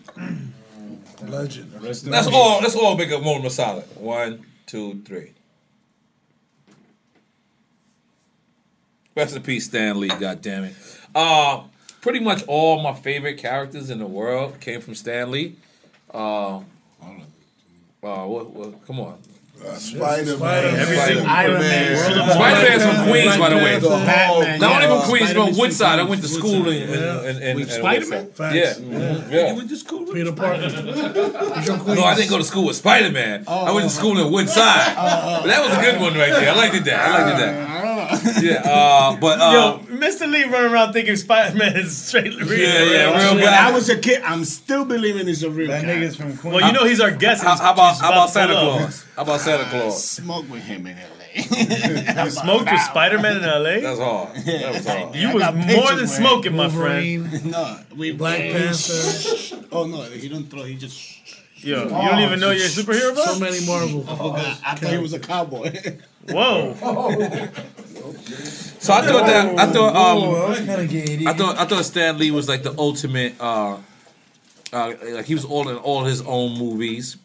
Legend. 1.22 1.72
Let's 1.82 2.28
all 2.28 2.60
let's 2.60 2.76
all 2.76 2.96
make 2.96 3.10
a 3.10 3.18
moment 3.18 3.52
solid. 3.52 3.84
One, 3.96 4.46
two, 4.66 5.02
three. 5.04 5.32
Rest 9.16 9.34
in 9.34 9.42
peace, 9.42 9.64
Stan 9.64 9.98
Lee. 9.98 10.08
God 10.08 10.42
damn 10.42 10.64
it. 10.64 10.74
Uh, 11.14 11.62
pretty 12.02 12.20
much 12.20 12.44
all 12.46 12.82
my 12.82 12.92
favorite 12.92 13.38
characters 13.38 13.88
in 13.88 13.98
the 13.98 14.06
world 14.06 14.60
came 14.60 14.82
from 14.82 14.94
Stan 14.94 15.30
Lee. 15.30 15.56
Uh, 16.12 16.58
uh, 16.58 16.62
what, 18.02 18.50
what, 18.50 18.86
come 18.86 19.00
on. 19.00 19.18
Spider-Man. 19.56 20.36
Spider-Man. 20.36 20.80
Everything- 20.80 21.26
Iron 21.26 21.60
Man. 21.60 21.96
Spider-Man's 22.30 22.82
from 22.82 23.08
Queens, 23.08 23.36
by 23.38 23.48
the 23.48 23.56
way. 23.56 23.80
Batman, 23.80 24.60
Not 24.60 24.82
only 24.82 24.94
yeah. 24.94 25.00
from 25.00 25.08
Queens, 25.08 25.24
from 25.24 25.32
Spider-Man's 25.32 25.58
Woodside. 25.58 25.98
I 25.98 26.02
went 26.02 26.22
to 26.22 26.28
school 26.28 26.68
in, 26.68 26.88
in, 26.88 27.42
in, 27.42 27.60
in, 27.60 27.68
Spider-Man? 27.68 28.24
Woodside. 28.26 28.54
Yeah. 28.54 28.74
Yeah. 29.30 29.52
went 29.54 29.70
to 29.70 29.76
school 29.76 30.04
with 30.04 30.12
Peter 30.12 30.32
Parker. 30.32 30.60
No, 31.94 32.04
I 32.04 32.14
didn't 32.14 32.28
go 32.30 32.36
to 32.36 32.44
school 32.44 32.66
with 32.66 32.76
Spider 32.76 33.10
Man. 33.10 33.44
I 33.48 33.72
went 33.72 33.88
to 33.88 33.94
school 33.94 34.18
in 34.18 34.30
Woodside. 34.30 34.94
But 34.96 35.46
that 35.46 35.64
was 35.64 35.78
a 35.78 35.80
good 35.80 36.00
one 36.02 36.12
right 36.14 36.32
there. 36.32 36.50
I 36.50 36.54
liked 36.54 36.74
it 36.74 36.84
that. 36.84 37.00
I 37.00 37.22
liked 37.22 37.36
it 37.36 37.40
that. 37.40 37.95
Yeah, 38.42 38.62
uh, 38.64 39.16
but 39.16 39.40
uh, 39.40 39.80
Yo, 39.88 39.96
Mr. 39.96 40.30
Lee 40.30 40.44
running 40.44 40.72
around 40.72 40.92
thinking 40.92 41.16
Spider 41.16 41.56
Man 41.56 41.76
is 41.76 41.96
straight 41.96 42.34
real. 42.36 42.52
Yeah, 42.58 42.82
yeah, 42.84 43.24
real 43.26 43.34
When 43.36 43.44
guy. 43.44 43.68
I 43.68 43.72
was 43.72 43.88
a 43.88 43.96
kid, 43.98 44.22
I'm 44.22 44.44
still 44.44 44.84
believing 44.84 45.26
he's 45.26 45.42
a 45.42 45.50
real 45.50 45.68
That 45.68 45.84
guy. 45.84 45.88
nigga's 45.96 46.16
from 46.16 46.36
Queens. 46.36 46.54
Well, 46.56 46.66
you 46.66 46.72
know 46.72 46.84
he's 46.84 47.00
our 47.00 47.10
guest. 47.10 47.42
how, 47.42 47.56
how 47.56 47.72
about 47.72 47.98
how 48.00 48.10
about 48.12 48.30
Santa. 48.30 48.54
Claus? 48.54 49.04
How 49.16 49.22
about 49.22 49.40
Santa 49.40 49.64
Claus? 49.70 50.04
Smoke 50.04 50.48
with 50.50 50.62
him 50.62 50.86
in 50.86 50.96
L.A. 50.98 51.12
You 52.24 52.30
smoked 52.30 52.70
with 52.70 52.80
Spider 52.80 53.18
Man 53.18 53.36
in 53.38 53.44
L.A. 53.44 53.80
That's 53.80 53.98
hard. 54.00 54.36
That 54.46 54.72
was 54.74 54.86
hard. 54.86 55.14
You 55.14 55.28
I 55.28 55.50
was 55.50 55.66
more 55.76 55.88
than 55.90 55.98
with 56.00 56.10
smoking, 56.10 56.56
my 56.56 56.68
friend. 56.70 57.44
No, 57.50 57.78
we 57.94 58.12
Black 58.12 58.38
Panther. 58.38 59.66
Oh 59.72 59.86
no, 59.86 60.02
he 60.04 60.28
don't 60.28 60.44
throw. 60.50 60.62
He 60.64 60.74
just. 60.76 61.35
Yo, 61.58 61.84
you 61.84 61.88
don't 61.88 62.18
even 62.20 62.38
know 62.40 62.50
you're 62.50 62.66
a 62.66 62.68
superhero, 62.68 63.14
bro. 63.14 63.24
So 63.24 63.38
many 63.38 63.64
Marvel. 63.66 64.04
I 64.08 64.16
forgot. 64.16 64.60
I 64.64 64.74
thought 64.76 64.92
he 64.92 64.98
was 64.98 65.12
a 65.14 65.18
cowboy. 65.18 65.72
Whoa. 66.28 67.48
So 68.78 68.92
I 68.92 69.02
thought 69.02 69.26
that 69.26 69.58
I 69.58 69.66
thought 69.72 69.92
Oh, 69.96 70.46
um 70.52 70.66
kind 70.66 70.80
of 70.82 70.88
gay. 70.88 71.24
I 71.26 71.32
thought 71.32 71.58
I 71.58 71.64
thought 71.64 71.84
Stan 71.84 72.18
Lee 72.18 72.30
was 72.30 72.48
like 72.48 72.62
the 72.62 72.72
ultimate 72.78 73.34
uh 73.40 73.78
uh 74.72 74.92
like 75.10 75.24
he 75.24 75.34
was 75.34 75.44
all 75.44 75.68
in 75.68 75.76
all 75.76 76.04
his 76.04 76.20
own 76.22 76.56
movies. 76.56 77.16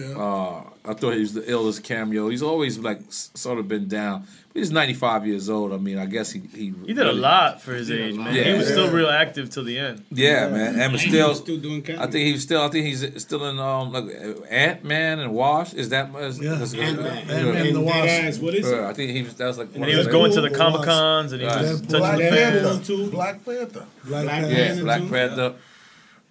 Yeah. 0.00 0.16
Uh, 0.18 0.62
I 0.84 0.94
thought 0.94 1.12
he 1.14 1.20
was 1.20 1.34
the 1.34 1.42
illest 1.42 1.82
cameo. 1.84 2.28
He's 2.28 2.42
always 2.42 2.78
like 2.78 3.00
sort 3.10 3.58
of 3.58 3.68
been 3.68 3.86
down. 3.88 4.26
He's 4.54 4.72
95 4.72 5.26
years 5.28 5.48
old. 5.48 5.72
I 5.72 5.76
mean, 5.76 5.96
I 5.98 6.06
guess 6.06 6.32
he 6.32 6.40
he, 6.40 6.72
He 6.86 6.92
did 6.94 7.06
a 7.06 7.12
lot 7.12 7.60
for 7.62 7.72
his 7.72 7.88
age, 7.90 8.16
man. 8.16 8.34
Yeah. 8.34 8.44
He 8.44 8.52
was 8.58 8.66
still 8.66 8.90
real 8.90 9.08
active 9.08 9.50
till 9.50 9.62
the 9.62 9.78
end. 9.78 10.04
Yeah, 10.10 10.48
man, 10.48 10.72
and 10.74 10.82
And 10.82 10.92
he 10.96 11.08
still, 11.10 11.28
was 11.28 11.38
still 11.38 11.58
doing 11.58 11.84
I 11.98 12.06
think 12.06 12.14
he's 12.26 12.42
still. 12.42 12.62
I 12.62 12.68
think 12.68 12.86
he's 12.86 13.22
still 13.22 13.44
in 13.48 13.58
um 13.60 13.92
like 13.92 14.06
Ant 14.50 14.82
Man 14.84 15.20
and 15.20 15.32
Wash. 15.34 15.74
Is 15.74 15.90
that? 15.90 16.12
Is, 16.16 16.40
Yeah. 16.40 16.50
that's- 16.52 16.74
Ant-Man. 16.74 17.28
yeah. 17.28 17.34
Ant-Man 17.34 17.66
and 17.66 17.76
the 17.76 17.80
Wasp. 17.80 18.42
What 18.42 18.54
is 18.54 18.68
Yeah, 18.68 18.86
it? 18.86 18.90
I 18.90 18.92
think 18.94 19.10
he 19.12 19.22
was. 19.22 19.34
That 19.34 19.46
was 19.46 19.58
like. 19.58 19.68
And 19.74 19.84
he 19.84 19.94
was 19.96 20.08
going 20.08 20.32
to 20.32 20.40
the 20.40 20.50
Comic 20.50 20.82
Cons 20.82 21.32
and 21.32 21.42
he 21.42 21.46
Right. 21.46 21.60
was 21.62 21.80
touching 21.82 22.18
the 22.24 22.30
fans. 22.30 22.86
Too. 22.86 23.10
Black 23.10 23.44
Panther. 23.44 23.86
Black 24.04 24.24
Black 24.24 24.40
Panther. 24.40 24.84
Yeah, 24.84 24.98
Panther 25.10 25.54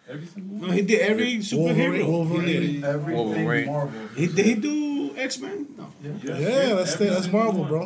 Black 0.09 0.21
too. 0.21 0.41
Panther. 0.41 0.65
No, 0.67 0.71
he 0.71 0.81
did 0.81 1.01
every 1.01 1.37
superhero. 1.37 2.07
Wolverine. 2.07 2.45
He. 2.47 2.83
Everything 2.83 3.15
Wolverine. 3.15 3.65
Marvel. 3.67 4.07
He, 4.15 4.27
did 4.27 4.45
he 4.45 4.53
do 4.55 5.11
X 5.17 5.39
Men? 5.39 5.67
No. 5.77 5.87
Yeah, 6.23 6.75
that's 6.75 6.95
that's 6.95 7.27
Marvel, 7.31 7.65
bro. 7.65 7.83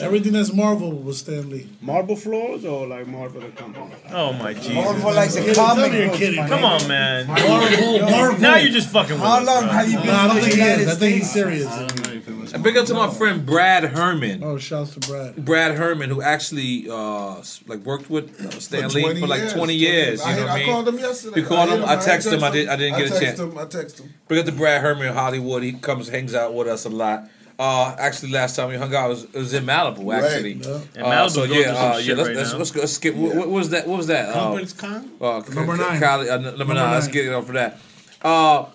Everything 0.00 0.32
that's 0.32 0.52
Marvel 0.52 0.92
was 0.92 1.18
Stan 1.20 1.48
Lee. 1.50 1.68
Marble 1.80 2.16
floors 2.16 2.64
or 2.64 2.86
like 2.86 3.06
Marble 3.06 3.40
the 3.40 3.48
company? 3.48 3.86
Oh 4.12 4.32
my 4.32 4.54
Jesus. 4.54 4.74
Marvel 4.74 5.14
likes 5.14 5.34
Kidding, 5.34 5.48
the 5.50 5.54
tell 5.54 5.76
me 5.76 5.82
comic 5.82 5.98
you're 6.00 6.14
kidding. 6.14 6.46
Come 6.46 6.60
nigga. 6.60 6.82
on, 6.82 6.88
man. 6.88 7.26
Marvel, 7.28 8.00
Marvel. 8.10 8.40
Now 8.40 8.56
you're 8.56 8.72
just 8.72 8.88
fucking 8.90 9.12
with 9.14 9.20
How 9.20 9.42
long 9.44 9.64
bro. 9.64 9.72
have 9.72 9.88
you 9.88 9.98
been 9.98 10.06
No, 10.06 10.12
I 10.14 10.26
don't 10.28 10.40
think 10.40 10.54
he 10.54 10.60
is. 10.62 10.88
I 10.88 10.94
think 10.96 11.14
he's 11.14 11.30
States? 11.30 11.32
serious. 11.32 12.13
And 12.54 12.62
big 12.62 12.76
up 12.76 12.86
to 12.86 12.94
my 12.94 13.10
friend 13.12 13.44
Brad 13.44 13.84
Herman. 13.84 14.42
Oh, 14.44 14.58
shouts 14.58 14.94
to 14.94 15.00
Brad. 15.00 15.44
Brad 15.44 15.76
Herman, 15.76 16.08
who 16.08 16.22
actually 16.22 16.88
uh 16.88 17.42
like 17.66 17.80
worked 17.80 18.08
with 18.08 18.40
uh, 18.46 18.50
Stan 18.60 18.88
For 18.90 18.98
Lee 19.00 19.20
for 19.20 19.26
like 19.26 19.40
years, 19.40 19.52
20 19.54 19.74
years. 19.74 20.20
I 20.22 20.30
You 20.30 20.36
hit- 20.36 20.40
know 20.40 20.46
what 20.46 20.50
I 20.50 20.54
I 20.54 20.58
mean? 20.58 20.66
called 20.68 20.88
him 20.88 20.98
yesterday. 20.98 21.40
You 21.40 21.46
called 21.46 21.68
I 21.70 21.74
him. 21.74 21.82
him. 21.82 21.88
I 21.88 21.92
I 21.94 21.96
texted 21.96 22.32
him. 22.32 22.44
I 22.44 22.50
did. 22.50 22.68
I 22.68 22.76
didn't 22.76 22.94
I 22.94 22.98
get 23.00 23.10
a 23.16 23.20
chance. 23.20 23.38
him. 23.40 23.58
I 23.58 23.64
texted 23.64 24.00
him. 24.02 24.14
Big 24.28 24.38
up 24.38 24.46
to 24.46 24.52
Brad 24.52 24.80
Herman 24.82 25.08
in 25.08 25.14
Hollywood. 25.14 25.62
He 25.64 25.72
comes, 25.72 26.08
hangs 26.08 26.34
out 26.34 26.54
with 26.54 26.68
us 26.68 26.84
a 26.84 26.90
lot. 26.90 27.28
Uh, 27.58 27.94
actually, 27.98 28.30
last 28.32 28.56
time 28.56 28.68
we 28.68 28.76
hung 28.76 28.92
out 28.94 29.08
was 29.10 29.24
it 29.24 29.34
was 29.34 29.52
in 29.54 29.64
Malibu. 29.64 30.12
Actually, 30.14 30.52
Yeah. 30.54 30.80
And 30.96 31.04
Uh, 31.06 31.10
Malibu's 31.10 31.34
so 31.34 31.42
yeah, 31.44 31.54
through 31.54 31.64
some 31.64 31.92
uh, 31.92 31.98
yeah. 31.98 32.14
Let's, 32.14 32.28
right 32.28 32.36
let's, 32.36 32.54
let's. 32.54 32.74
Let's 32.76 32.92
skip. 32.92 33.14
What, 33.16 33.34
what 33.36 33.48
was 33.48 33.70
that? 33.70 33.86
What 33.88 33.96
was 33.98 34.06
that? 34.08 34.28
Uh, 34.28 34.32
Company's 34.34 34.72
Con? 34.72 35.10
uh, 35.20 35.42
Number 35.52 35.76
nine. 35.76 36.00
Kyle- 36.00 36.20
uh, 36.20 36.36
number, 36.36 36.56
Number 36.58 36.74
nine. 36.74 36.92
Let's 36.92 37.08
get 37.08 37.26
it 37.26 37.32
off 37.32 37.48
of 37.48 37.54
that. 37.54 37.78
Uh, 38.22 38.66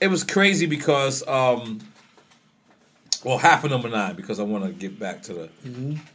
it 0.00 0.08
was 0.08 0.24
crazy 0.24 0.66
because, 0.66 1.26
um, 1.28 1.80
well, 3.24 3.38
half 3.38 3.64
of 3.64 3.70
number 3.70 3.88
nine 3.88 4.14
because 4.14 4.38
I 4.38 4.42
want 4.44 4.64
to 4.64 4.72
get 4.72 4.98
back 4.98 5.22
to 5.22 5.32
the 5.34 5.48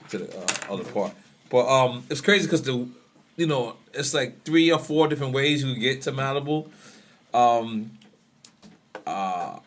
to 0.09 0.17
the 0.19 0.37
uh, 0.37 0.73
other 0.73 0.83
part. 0.83 1.13
But 1.49 1.67
um, 1.67 2.03
it's 2.09 2.21
crazy 2.21 2.45
because 2.45 2.61
the, 2.61 2.87
you 3.35 3.47
know, 3.47 3.75
it's 3.93 4.13
like 4.13 4.43
three 4.43 4.71
or 4.71 4.79
four 4.79 5.07
different 5.07 5.33
ways 5.33 5.63
you 5.63 5.75
get 5.75 6.03
to 6.03 6.11
Malibu. 6.11 6.69
Um, 7.33 7.91
uh, 9.05 9.59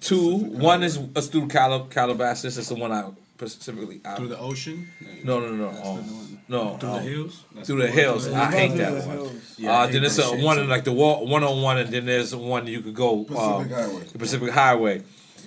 two, 0.00 0.36
one 0.36 0.82
is 0.82 0.98
us 1.14 1.28
through 1.28 1.48
Cal- 1.48 1.86
Calabasas. 1.86 2.58
It's 2.58 2.68
the 2.68 2.74
one 2.74 2.90
I 2.90 3.08
specifically 3.48 4.00
out 4.04 4.18
Through 4.18 4.28
the 4.28 4.38
ocean? 4.38 4.88
No, 5.24 5.40
no, 5.40 5.52
no, 5.52 5.68
um, 5.68 6.38
no. 6.48 6.76
Through 6.76 6.90
the 6.90 6.96
um, 6.96 7.02
hills? 7.02 7.44
That's 7.54 7.66
Through 7.66 7.76
the 7.76 7.82
the 7.82 7.88
one. 7.88 7.98
hills. 7.98 8.28
I 8.28 8.50
hate 8.50 8.76
that 8.76 8.90
the 8.90 9.08
one. 9.08 9.16
hills. 9.16 9.54
Yeah, 9.58 9.72
uh, 9.72 9.86
hate 9.86 9.92
then 9.92 10.02
there's 10.02 10.18
a 10.18 10.36
one 10.36 10.56
too. 10.58 10.64
like 10.64 10.84
the 10.84 10.92
one 10.92 11.44
on 11.44 11.62
one, 11.62 11.78
and 11.78 11.90
then 11.90 12.06
there's 12.06 12.34
one 12.34 12.66
you 12.66 12.80
could 12.80 12.94
go 12.94 13.22
uh, 13.22 13.24
Pacific 13.24 13.72
Highway. 13.72 14.04
the 14.12 14.18
Pacific 14.18 14.50
Highway, 14.50 15.02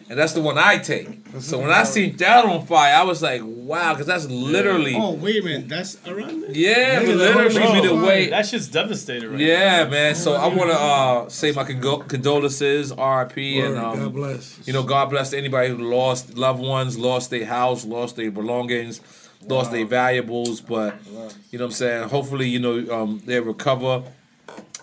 and 0.10 0.20
that's 0.20 0.34
the 0.34 0.42
one 0.42 0.58
I 0.58 0.78
take. 0.78 1.08
so 1.40 1.60
when 1.60 1.72
I 1.72 1.84
seen 1.84 2.16
that 2.18 2.46
on 2.46 2.66
fire, 2.66 2.94
I 2.96 3.04
was 3.04 3.22
like, 3.22 3.42
wow, 3.44 3.94
because 3.94 4.06
that's 4.08 4.26
literally. 4.28 4.96
Oh, 4.96 5.14
wait 5.14 5.42
a 5.42 5.46
minute. 5.46 5.68
That's 5.68 5.98
around 6.08 6.42
there? 6.42 6.52
Yeah, 6.52 7.00
but 7.00 7.16
literally 7.16 7.82
be 7.82 7.88
the 7.88 7.96
way. 7.96 8.30
That 8.30 8.46
shit's 8.46 8.68
devastated 8.68 9.30
right 9.30 9.40
Yeah, 9.40 9.88
man. 9.90 10.14
So 10.16 10.34
I 10.36 10.48
want 10.48 10.70
to 10.72 10.78
uh, 10.80 11.30
say 11.30 11.52
my 11.52 11.64
condo- 11.64 12.00
condolences, 12.04 12.92
RIP, 12.92 13.38
and 13.38 13.78
um, 13.78 14.00
God 14.00 14.14
bless. 14.14 14.60
You 14.68 14.74
know, 14.74 14.84
God 14.84 15.10
bless 15.10 15.34
anybody 15.34 15.70
who 15.70 15.78
lost 15.78 16.38
loved 16.38 16.62
ones, 16.62 16.98
lost 16.98 17.32
their 17.32 17.46
house, 17.46 17.84
lost 17.86 18.16
their 18.16 18.30
belongings, 18.32 19.02
lost 19.42 19.72
their 19.72 19.86
valuables. 19.86 20.62
But 20.62 20.96
you 21.06 21.14
know, 21.14 21.30
what 21.52 21.62
I'm 21.66 21.72
saying, 21.72 22.10
hopefully, 22.10 22.48
you 22.48 22.60
know, 22.60 22.76
um, 22.96 23.22
they 23.26 23.40
recover. 23.40 24.04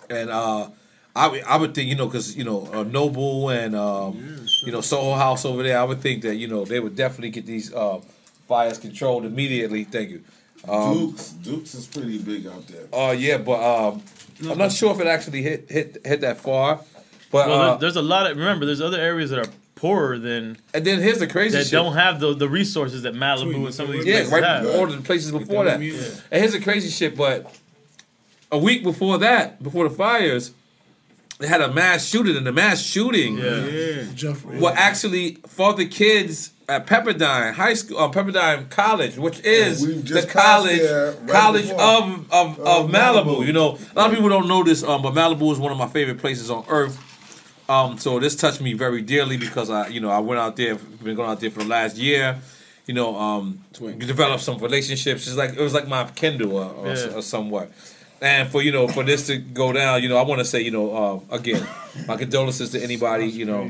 And 0.09 0.29
uh, 0.29 0.69
I 1.15 1.27
would- 1.27 1.43
I 1.43 1.57
would 1.57 1.73
think, 1.73 1.89
you 1.89 1.95
know, 1.95 2.07
because 2.07 2.35
you 2.35 2.43
know, 2.43 2.67
uh, 2.73 2.83
Noble 2.83 3.49
and 3.49 3.75
um, 3.75 4.42
you 4.65 4.71
know 4.71 4.81
Soho 4.81 5.15
House 5.15 5.45
over 5.45 5.63
there, 5.63 5.79
I 5.79 5.83
would 5.83 6.01
think 6.01 6.23
that 6.23 6.35
you 6.35 6.47
know 6.47 6.65
they 6.65 6.79
would 6.79 6.95
definitely 6.95 7.29
get 7.29 7.45
these 7.45 7.73
uh, 7.73 7.99
fires 8.47 8.77
controlled 8.77 9.25
immediately. 9.25 9.83
Thank 9.83 10.09
you. 10.09 10.23
Um, 10.67 10.93
Dukes, 10.93 11.29
Dukes 11.29 11.75
is 11.75 11.87
pretty 11.87 12.17
big 12.17 12.47
out 12.47 12.67
there. 12.67 12.87
Oh 12.93 13.11
yeah, 13.11 13.37
but 13.37 13.61
um, 13.61 14.01
I'm 14.49 14.57
not 14.57 14.71
sure 14.71 14.93
if 14.93 14.99
it 14.99 15.07
actually 15.07 15.41
hit 15.41 15.69
hit 15.69 15.97
hit 16.05 16.21
that 16.21 16.37
far. 16.37 16.79
But 17.31 17.47
well, 17.47 17.61
uh, 17.61 17.77
there's 17.77 17.95
a 17.95 18.01
lot 18.01 18.29
of 18.29 18.37
remember. 18.37 18.65
There's 18.65 18.81
other 18.81 18.99
areas 18.99 19.31
that 19.31 19.39
are 19.39 19.51
poorer 19.83 20.17
than. 20.17 20.57
And 20.73 20.85
then 20.85 21.01
here's 21.01 21.19
the 21.19 21.27
crazy 21.27 21.57
that 21.57 21.65
shit. 21.65 21.73
don't 21.73 21.93
have 21.93 22.19
the, 22.21 22.33
the 22.33 22.47
resources 22.47 23.01
that 23.01 23.13
Malibu 23.13 23.65
and 23.65 23.73
some 23.73 23.87
of 23.87 23.91
these 23.91 24.05
yeah, 24.05 24.13
places 24.15 24.31
right 24.31 24.43
have. 24.43 24.63
before 24.63 24.87
the 24.87 25.01
places 25.01 25.31
before 25.31 25.65
that. 25.65 25.81
Yeah. 25.81 25.99
And 26.31 26.41
here's 26.41 26.53
the 26.53 26.61
crazy 26.61 26.89
shit, 26.89 27.17
but 27.17 27.53
a 28.51 28.57
week 28.57 28.83
before 28.83 29.17
that, 29.17 29.61
before 29.61 29.89
the 29.89 29.93
fires, 29.93 30.53
they 31.43 31.49
had 31.49 31.61
a 31.61 31.71
mass 31.71 32.07
shooting, 32.07 32.35
and 32.37 32.47
the 32.47 32.51
mass 32.53 32.81
shooting 32.81 33.37
Yeah. 33.37 34.03
Jeffrey. 34.15 34.59
were 34.59 34.71
actually 34.75 35.37
for 35.47 35.73
the 35.73 35.85
kids 35.85 36.51
at 36.69 36.87
Pepperdine 36.87 37.53
High 37.53 37.73
School, 37.73 37.97
uh, 37.99 38.09
Pepperdine 38.09 38.69
College, 38.69 39.17
which 39.17 39.39
is 39.41 39.85
we 39.85 39.93
the 39.95 40.25
college 40.25 40.81
right 40.81 41.27
college 41.29 41.69
of 41.71 42.31
of, 42.31 42.59
of 42.59 42.59
Of 42.59 42.89
Malibu. 42.89 43.25
Malibu. 43.39 43.45
You 43.45 43.53
know, 43.53 43.77
a 43.93 43.95
lot 43.99 44.09
of 44.09 44.13
people 44.15 44.29
don't 44.29 44.47
know 44.47 44.63
this, 44.63 44.81
um, 44.83 45.01
but 45.01 45.13
Malibu 45.13 45.51
is 45.51 45.59
one 45.59 45.71
of 45.73 45.77
my 45.77 45.87
favorite 45.87 46.19
places 46.19 46.49
on 46.49 46.63
earth. 46.69 46.97
Um, 47.69 47.97
so 47.97 48.19
this 48.19 48.35
touched 48.35 48.61
me 48.61 48.73
very 48.73 49.01
dearly 49.01 49.37
because 49.37 49.69
I, 49.69 49.87
you 49.87 49.99
know, 49.99 50.09
I 50.09 50.19
went 50.19 50.39
out 50.39 50.55
there, 50.57 50.75
been 50.75 51.15
going 51.15 51.29
out 51.29 51.39
there 51.41 51.51
for 51.51 51.59
the 51.63 51.69
last 51.69 51.97
year. 51.97 52.39
You 52.85 52.93
know, 52.93 53.15
um, 53.17 53.63
developed 53.99 54.43
some 54.43 54.57
relationships. 54.57 55.25
It's 55.27 55.37
like 55.37 55.51
it 55.51 55.59
was 55.61 55.73
like 55.73 55.87
my 55.87 56.03
Kindle 56.15 56.57
or, 56.57 56.65
or, 56.73 56.87
Yeah. 56.93 57.15
or 57.15 57.21
somewhat. 57.21 57.71
And 58.23 58.49
for 58.49 58.61
you 58.61 58.71
know, 58.71 58.87
for 58.87 59.03
this 59.03 59.27
to 59.27 59.37
go 59.37 59.73
down, 59.73 60.01
you 60.01 60.07
know, 60.07 60.15
I 60.15 60.21
want 60.21 60.39
to 60.39 60.45
say, 60.45 60.61
you 60.61 60.71
know, 60.71 60.95
uh, 61.29 61.35
again, 61.35 61.67
my 62.07 62.15
condolences 62.15 62.69
to 62.71 62.81
anybody, 62.81 63.25
you 63.27 63.43
know, 63.43 63.69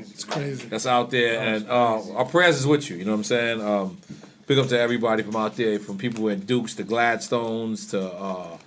that's 0.70 0.86
out 0.86 1.10
there, 1.10 1.40
and 1.40 1.68
uh, 1.68 2.14
our 2.18 2.26
prayers 2.26 2.60
is 2.60 2.68
with 2.68 2.88
you. 2.88 2.98
You 2.98 3.06
know 3.06 3.14
what 3.14 3.18
I'm 3.18 3.24
saying? 3.24 3.62
Um, 3.62 3.98
big 4.46 4.60
up 4.60 4.68
to 4.68 4.80
everybody 4.80 5.24
from 5.24 5.36
out 5.38 5.56
there, 5.56 5.80
from 5.80 5.98
people 5.98 6.28
in 6.28 6.42
Dukes 6.42 6.76
to 6.76 6.84
Gladstones 6.84 7.88
to 7.88 8.00
uh, 8.00 8.58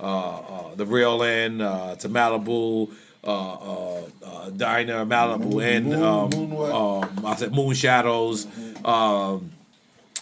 uh, 0.00 0.04
uh, 0.04 0.74
the 0.74 0.84
Reel 0.84 1.22
Inn 1.22 1.60
uh, 1.60 1.94
to 1.94 2.08
Malibu. 2.08 2.92
Uh, 3.24 3.54
uh, 3.54 4.02
uh, 4.24 4.50
Diner, 4.50 5.04
Malibu, 5.04 5.60
and 5.60 5.92
um, 5.94 6.32
um, 6.72 7.26
I 7.26 7.34
said 7.34 7.50
Moonshadows, 7.50 8.46
um, 8.86 9.50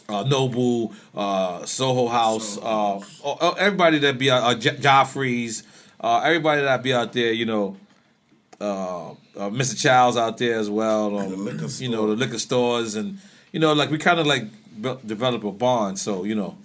uh, 0.09 0.23
Noble, 0.25 0.93
uh, 1.15 1.65
Soho 1.67 2.09
House, 2.09 2.59
uh, 2.59 2.99
uh, 3.25 3.51
everybody 3.59 3.99
that 4.01 4.19
be 4.19 4.31
out, 4.31 4.43
uh, 4.43 4.55
J- 4.55 4.77
Joffrey's, 4.77 5.63
uh, 6.01 6.21
everybody 6.25 6.63
that 6.63 6.83
be 6.83 6.93
out 6.93 7.13
there, 7.13 7.33
you 7.33 7.47
know, 7.47 7.77
uh, 8.61 9.11
uh, 9.11 9.15
Mr. 9.51 9.77
Childs 9.81 10.17
out 10.17 10.39
there 10.39 10.59
as 10.59 10.71
well, 10.71 11.19
um, 11.19 11.49
you 11.79 11.89
know, 11.89 12.07
the 12.07 12.17
liquor 12.17 12.39
stores, 12.39 12.95
and 12.95 13.19
you 13.53 13.61
know, 13.61 13.73
like 13.73 13.91
we 13.91 13.99
kind 13.99 14.21
of 14.21 14.27
like 14.27 14.45
bu- 14.77 14.99
develop 15.07 15.43
a 15.45 15.51
bond. 15.53 15.99
So 15.99 16.25
you 16.25 16.35
know, 16.35 16.57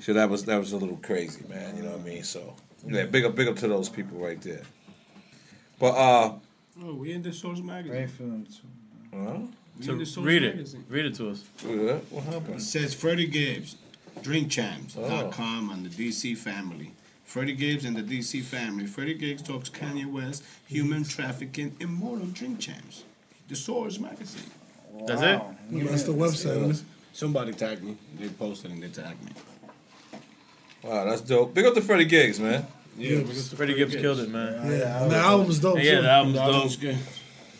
so 0.00 0.12
that 0.12 0.28
was 0.28 0.44
that 0.44 0.58
was 0.58 0.72
a 0.72 0.76
little 0.76 0.96
crazy, 0.98 1.44
man. 1.48 1.76
You 1.76 1.84
know 1.84 1.92
what 1.92 2.00
I 2.00 2.04
mean? 2.04 2.22
So 2.24 2.54
yeah, 2.86 3.04
big 3.06 3.24
up, 3.24 3.34
big 3.34 3.48
up 3.48 3.56
to 3.56 3.68
those 3.68 3.88
people 3.88 4.18
right 4.18 4.40
there. 4.42 4.62
But 5.78 5.94
uh, 5.94 6.32
Oh, 6.84 6.94
we 6.94 7.12
in 7.12 7.22
the 7.22 7.32
Source 7.32 7.60
magazine. 7.60 7.92
Great 7.92 8.10
film 8.10 8.46
too. 8.46 9.16
huh? 9.16 9.38
We 9.78 9.84
So 9.86 9.92
in 9.92 9.98
the 9.98 10.06
Source 10.06 10.26
read 10.26 10.42
it. 10.42 10.54
magazine. 10.56 10.84
Read 10.88 11.06
it 11.06 11.14
to 11.16 11.30
us. 11.30 11.44
What 12.10 12.24
happened? 12.24 12.56
It 12.56 12.60
says 12.62 12.94
Freddie 12.94 13.26
Gibbs, 13.26 13.76
drinkchamps.com 14.20 15.70
Oh. 15.70 15.72
and 15.72 15.86
the 15.86 15.88
DC 15.90 16.34
family. 16.36 16.92
Freddie 17.24 17.54
Gibbs 17.54 17.84
and 17.86 17.96
the 17.96 18.02
DC 18.02 18.42
family. 18.42 18.86
Freddie 18.86 19.14
Gibbs 19.14 19.42
talks 19.42 19.70
Kanye 19.70 20.04
West, 20.06 20.42
human 20.66 21.04
trafficking, 21.04 21.74
immortal 21.80 22.26
drink 22.26 22.58
champs. 22.60 23.04
The 23.48 23.56
Source 23.56 23.98
magazine. 23.98 24.50
That's 25.06 25.22
it? 25.22 25.40
That's 25.70 26.02
the 26.04 26.12
website. 26.12 26.82
Somebody 27.14 27.52
tagged 27.52 27.82
me. 27.82 27.96
They 28.18 28.28
posted 28.28 28.70
and 28.70 28.82
they 28.82 28.88
tagged 28.88 29.22
me. 29.24 29.32
Wow, 30.82 31.04
that's 31.04 31.20
dope. 31.22 31.54
Big 31.54 31.64
up 31.64 31.74
to 31.74 31.80
Freddie 31.82 32.04
Gibbs, 32.06 32.40
man. 32.40 32.66
Yeah, 32.98 33.16
Gibbs. 33.20 33.52
Freddie 33.54 33.74
Gibbs 33.74 33.94
killed 33.96 34.18
it, 34.20 34.28
man. 34.28 34.52
Yeah, 34.70 35.02
and 35.02 35.10
the 35.12 35.16
album's 35.16 35.58
dope 35.60 35.78
Yeah, 35.78 35.96
too. 35.96 36.02
the 36.02 36.10
album's 36.10 36.34
The 36.36 36.42
album's 36.42 36.76
dope. 36.76 36.80
good. 36.82 36.98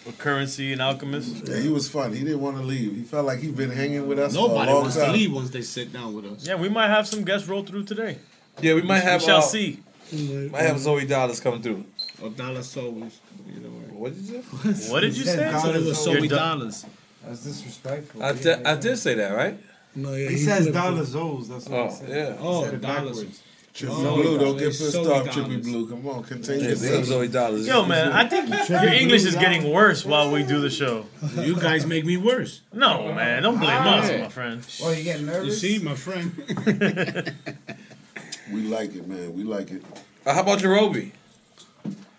With 0.05 0.19
Curren$y 0.19 0.65
and 0.73 0.83
Alchemist. 0.83 1.47
Yeah, 1.49 1.59
he 1.61 1.69
was 1.69 1.89
fun. 1.89 2.13
He 2.13 2.25
didn't 2.25 2.41
want 2.41 2.57
to 2.57 2.63
leave. 2.63 2.97
He 2.97 3.03
felt 3.03 3.25
like 3.27 3.39
he'd 3.39 3.57
been 3.57 3.71
hanging 3.71 4.07
with 4.09 4.19
us 4.19 4.33
for 4.35 4.39
a 4.39 4.43
Nobody 4.49 4.73
long 4.73 4.81
wants 4.83 4.97
time. 4.97 5.07
to 5.07 5.13
leave 5.13 5.33
once 5.33 5.51
they 5.51 5.63
sit 5.63 5.93
down 5.93 6.13
with 6.15 6.25
us. 6.27 6.47
Yeah, 6.47 6.57
we 6.57 6.69
might 6.69 6.89
have 6.89 7.07
some 7.07 7.23
guests 7.25 7.47
roll 7.47 7.63
through 7.65 7.85
today. 7.85 8.19
Yeah, 8.61 8.75
we 8.75 8.83
might 8.83 9.01
have. 9.01 9.21
We 9.21 9.27
shall 9.27 9.39
uh, 9.39 9.43
see. 9.43 9.81
Might 10.13 10.63
have 10.63 10.77
Zoey 10.77 11.07
Dollaz 11.09 11.41
coming 11.41 11.63
through. 11.63 11.85
Or 12.21 12.31
dollar 12.31 12.63
souls. 12.63 13.21
Either 13.49 13.69
way. 13.69 13.85
What 13.93 14.15
did 14.15 14.25
you 14.25 14.43
say? 14.75 14.93
What 14.93 15.01
did 15.01 15.17
you 15.17 15.25
say? 15.25 15.49
I 15.49 15.53
thought 15.53 15.77
it 15.77 15.83
was 15.85 16.03
Zoe 16.03 16.21
do- 16.23 16.29
dollars. 16.29 16.85
That's 17.25 17.45
disrespectful. 17.45 18.23
I, 18.23 18.31
I 18.31 18.75
did 18.77 18.97
say 18.99 19.15
that, 19.15 19.31
right? 19.35 19.59
No, 19.95 20.15
yeah, 20.15 20.29
He 20.31 20.37
says 20.39 20.63
flipped 20.65 20.77
it. 20.77 20.81
dollar 20.81 21.03
zoes. 21.03 21.49
That's 21.49 21.69
what 21.69 21.79
Oh, 21.81 21.89
he 21.89 21.95
said. 21.95 22.09
yeah. 22.09 22.37
Oh, 22.41 22.65
He 22.65 22.77
dollars. 22.77 22.81
backwards. 23.21 23.43
Trippy 23.75 23.89
Oh, 24.05 24.15
Blue, 24.17 24.39
don't 24.39 24.57
get 24.59 24.67
pissed 24.67 24.93
Zoe 24.93 25.07
off, 25.07 25.25
Dollars. 25.25 25.35
Trippy 25.35 25.63
Blue. 25.63 25.89
Come 25.89 26.07
on, 26.07 26.23
contain 26.25 26.61
Yeah, 26.61 26.69
big 26.69 26.79
yourself. 26.83 27.07
Zoey 27.07 27.29
Dollaz. 27.29 27.67
Yo, 27.67 27.87
man, 27.87 28.13
I 28.13 28.29
think 28.29 28.51
your 28.69 28.85
English 28.93 29.25
is 29.25 29.35
getting 29.35 29.71
worse 29.73 30.05
while 30.05 30.31
we 30.31 30.43
do 30.43 30.61
the 30.61 30.69
show. 30.69 31.07
You 31.39 31.57
guys 31.59 31.87
make 31.87 32.05
me 32.05 32.19
worse. 32.19 32.61
No, 32.73 33.13
man, 33.15 33.43
don't 33.43 33.59
blame 33.59 33.83
us, 33.83 34.11
my 34.11 34.29
friend. 34.29 34.63
Oh, 34.83 34.93
you 34.93 35.03
getting 35.05 35.25
nervous? 35.27 35.63
You 35.63 35.79
see, 35.79 35.85
my 35.85 35.95
friend. 35.95 37.35
We 38.53 38.61
like 38.63 38.95
it, 38.95 39.07
man. 39.09 39.33
We 39.35 39.45
like 39.45 39.71
it. 39.71 39.83
Uh, 40.27 40.35
how 40.35 40.43
about 40.43 40.59
Jarobi? 40.59 41.13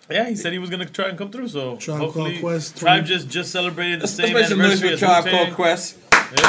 Yeah, 0.10 0.28
he 0.30 0.36
said 0.36 0.52
he 0.52 0.58
was 0.58 0.72
gonna 0.72 0.86
try 0.88 1.10
and 1.10 1.18
come 1.18 1.30
through. 1.30 1.50
So 1.50 1.76
Tribe 1.76 2.00
hopefully, 2.00 2.32
Called 2.40 2.42
Quest, 2.42 2.78
Tribe 2.78 3.06
20 3.06 3.08
just 3.08 3.30
just 3.30 3.52
celebrated 3.52 4.00
the 4.00 4.06
Let's, 4.06 4.18
let's 4.18 4.30
same 4.30 4.34
make 4.34 4.48
some 4.48 4.58
noise 4.58 4.82
anniversary 4.82 4.94
as 4.94 5.00
Tribe 5.00 5.26
Wu-Tang. 5.26 5.46
Called 5.46 5.56
Quest. 5.56 5.98
Classic 6.10 6.46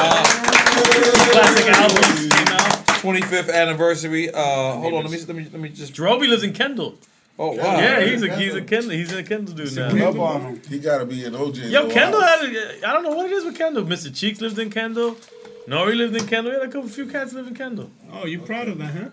album 1.68 2.30
came 2.30 2.48
out. 2.48 2.73
25th 3.04 3.52
anniversary. 3.52 4.30
Uh, 4.30 4.72
hold 4.72 4.94
on, 4.94 5.02
let 5.02 5.10
me 5.10 5.18
let 5.18 5.36
me 5.36 5.42
let 5.52 5.60
me 5.60 5.68
just. 5.68 5.92
Jarobi 5.94 6.28
lives 6.28 6.42
in 6.42 6.52
Kendall. 6.52 6.96
Oh 7.38 7.50
wow. 7.50 7.78
Yeah, 7.78 8.04
he's 8.04 8.22
a 8.22 8.34
he's 8.36 8.54
a 8.54 8.62
Kendall. 8.62 8.92
He's 8.92 9.12
in 9.12 9.18
a 9.18 9.24
Kendall 9.24 9.54
dude 9.54 9.74
now. 9.76 9.90
Love 9.90 10.20
on 10.20 10.40
him. 10.40 10.62
He 10.68 10.78
got 10.78 10.98
to 10.98 11.06
be 11.06 11.24
an 11.24 11.34
OJ. 11.34 11.70
Yo, 11.70 11.88
Kendall 11.90 12.22
had. 12.22 12.44
A, 12.44 12.88
I 12.88 12.92
don't 12.92 13.02
know 13.02 13.10
what 13.14 13.26
it 13.26 13.32
is 13.32 13.44
with 13.44 13.58
Kendall. 13.58 13.84
Mr. 13.84 14.14
Cheeks 14.14 14.40
lived 14.40 14.58
in 14.58 14.70
Kendall. 14.70 15.16
Nori 15.66 15.96
lived 15.96 16.16
in 16.16 16.26
Kendall. 16.26 16.52
We 16.52 16.58
had 16.60 16.68
a 16.68 16.72
couple 16.72 16.88
few 16.88 17.06
cats 17.06 17.32
live 17.32 17.46
in 17.46 17.54
Kendall. 17.54 17.90
Oh, 18.12 18.26
you 18.26 18.38
proud 18.40 18.68
of 18.68 18.78
that, 18.78 18.94
huh? 18.94 19.08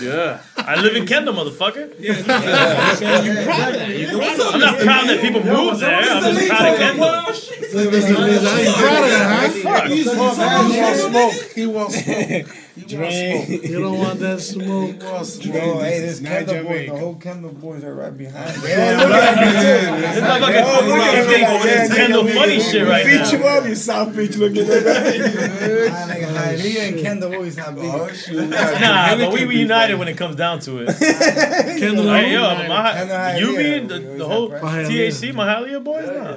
Yeah, 0.00 0.40
I 0.56 0.80
live 0.80 0.94
in 0.94 1.04
Kendall, 1.04 1.34
motherfucker. 1.34 1.92
Yeah, 2.00 2.16
you 2.16 2.24
proud 2.24 3.74
of 3.74 3.80
that. 3.80 3.88
You 3.98 4.06
proud 4.06 4.30
of 4.30 4.38
that. 4.38 4.54
I'm 4.54 4.60
not 4.60 4.78
proud 4.78 5.08
that 5.08 5.20
people 5.20 5.44
move 5.44 5.80
there. 5.80 6.00
I'm 6.00 6.22
just 6.34 6.48
proud 6.48 6.72
of 6.72 6.78
Kendall. 6.78 7.08
I 7.08 8.60
ain't 8.60 8.76
proud 8.76 9.04
of 9.04 9.10
that, 9.10 9.52
huh? 9.64 9.88
He 9.88 10.04
wants 10.06 11.02
smoke. 11.02 11.52
He 11.54 11.66
wants 11.66 12.04
smoke. 12.04 12.56
He. 12.98 13.68
You 13.68 13.80
don't 13.80 13.98
want 13.98 14.18
that 14.20 14.40
smoke. 14.40 15.02
He 15.02 15.06
wants 15.06 15.34
smoke. 15.34 15.52
Bro, 15.52 15.78
hey, 15.80 16.00
this 16.00 16.20
Kendall 16.20 16.64
boy, 16.64 16.86
the 16.90 16.98
whole 16.98 17.14
Kendall 17.16 17.52
boys 17.52 17.84
are 17.84 17.94
right 17.94 18.16
behind 18.16 18.56
me. 18.62 18.68
This 18.68 20.20
motherfucker 20.20 21.26
think 21.26 21.48
over 21.48 21.64
this 21.64 21.94
Kendall 21.94 22.26
funny 22.28 22.60
shit 22.60 22.86
right 22.86 23.06
now. 23.06 23.22
Beat 23.24 23.32
you 23.32 23.38
now. 23.38 23.58
up, 23.58 23.64
you 23.66 23.74
South 23.74 24.16
Beach 24.16 24.36
looking 24.36 24.58
at 24.70 24.84
that. 24.84 25.90
Nah, 25.90 26.14
nigga, 26.14 26.26
Hialeah 26.34 26.88
and 26.92 27.00
Kendall 27.00 27.34
always 27.34 27.56
have 27.56 27.74
beef. 27.74 27.84
Oh, 27.92 28.08
shoot. 28.12 28.48
Nah, 28.50 29.16
but 29.16 29.32
we 29.32 29.44
reunited 29.44 29.98
when 29.98 30.08
it 30.08 30.16
comes 30.16 30.36
down 30.36 30.60
to 30.60 30.78
it. 30.86 30.86
Kendall, 31.80 32.04
Hey, 32.12 32.32
yo, 32.32 32.48
Kendall 32.48 32.68
my, 32.68 32.92
Hialeah, 32.92 33.40
you 33.40 33.56
we 33.56 33.62
mean 33.62 33.86
the, 33.88 33.94
always 33.96 34.18
the 34.18 34.24
have 34.28 34.32
whole 34.32 34.48
pride. 34.50 34.62
Mahalia. 34.86 35.08
THC 35.08 35.32
Mahalia 35.32 35.84
boys? 35.84 36.06
Nah. 36.06 36.36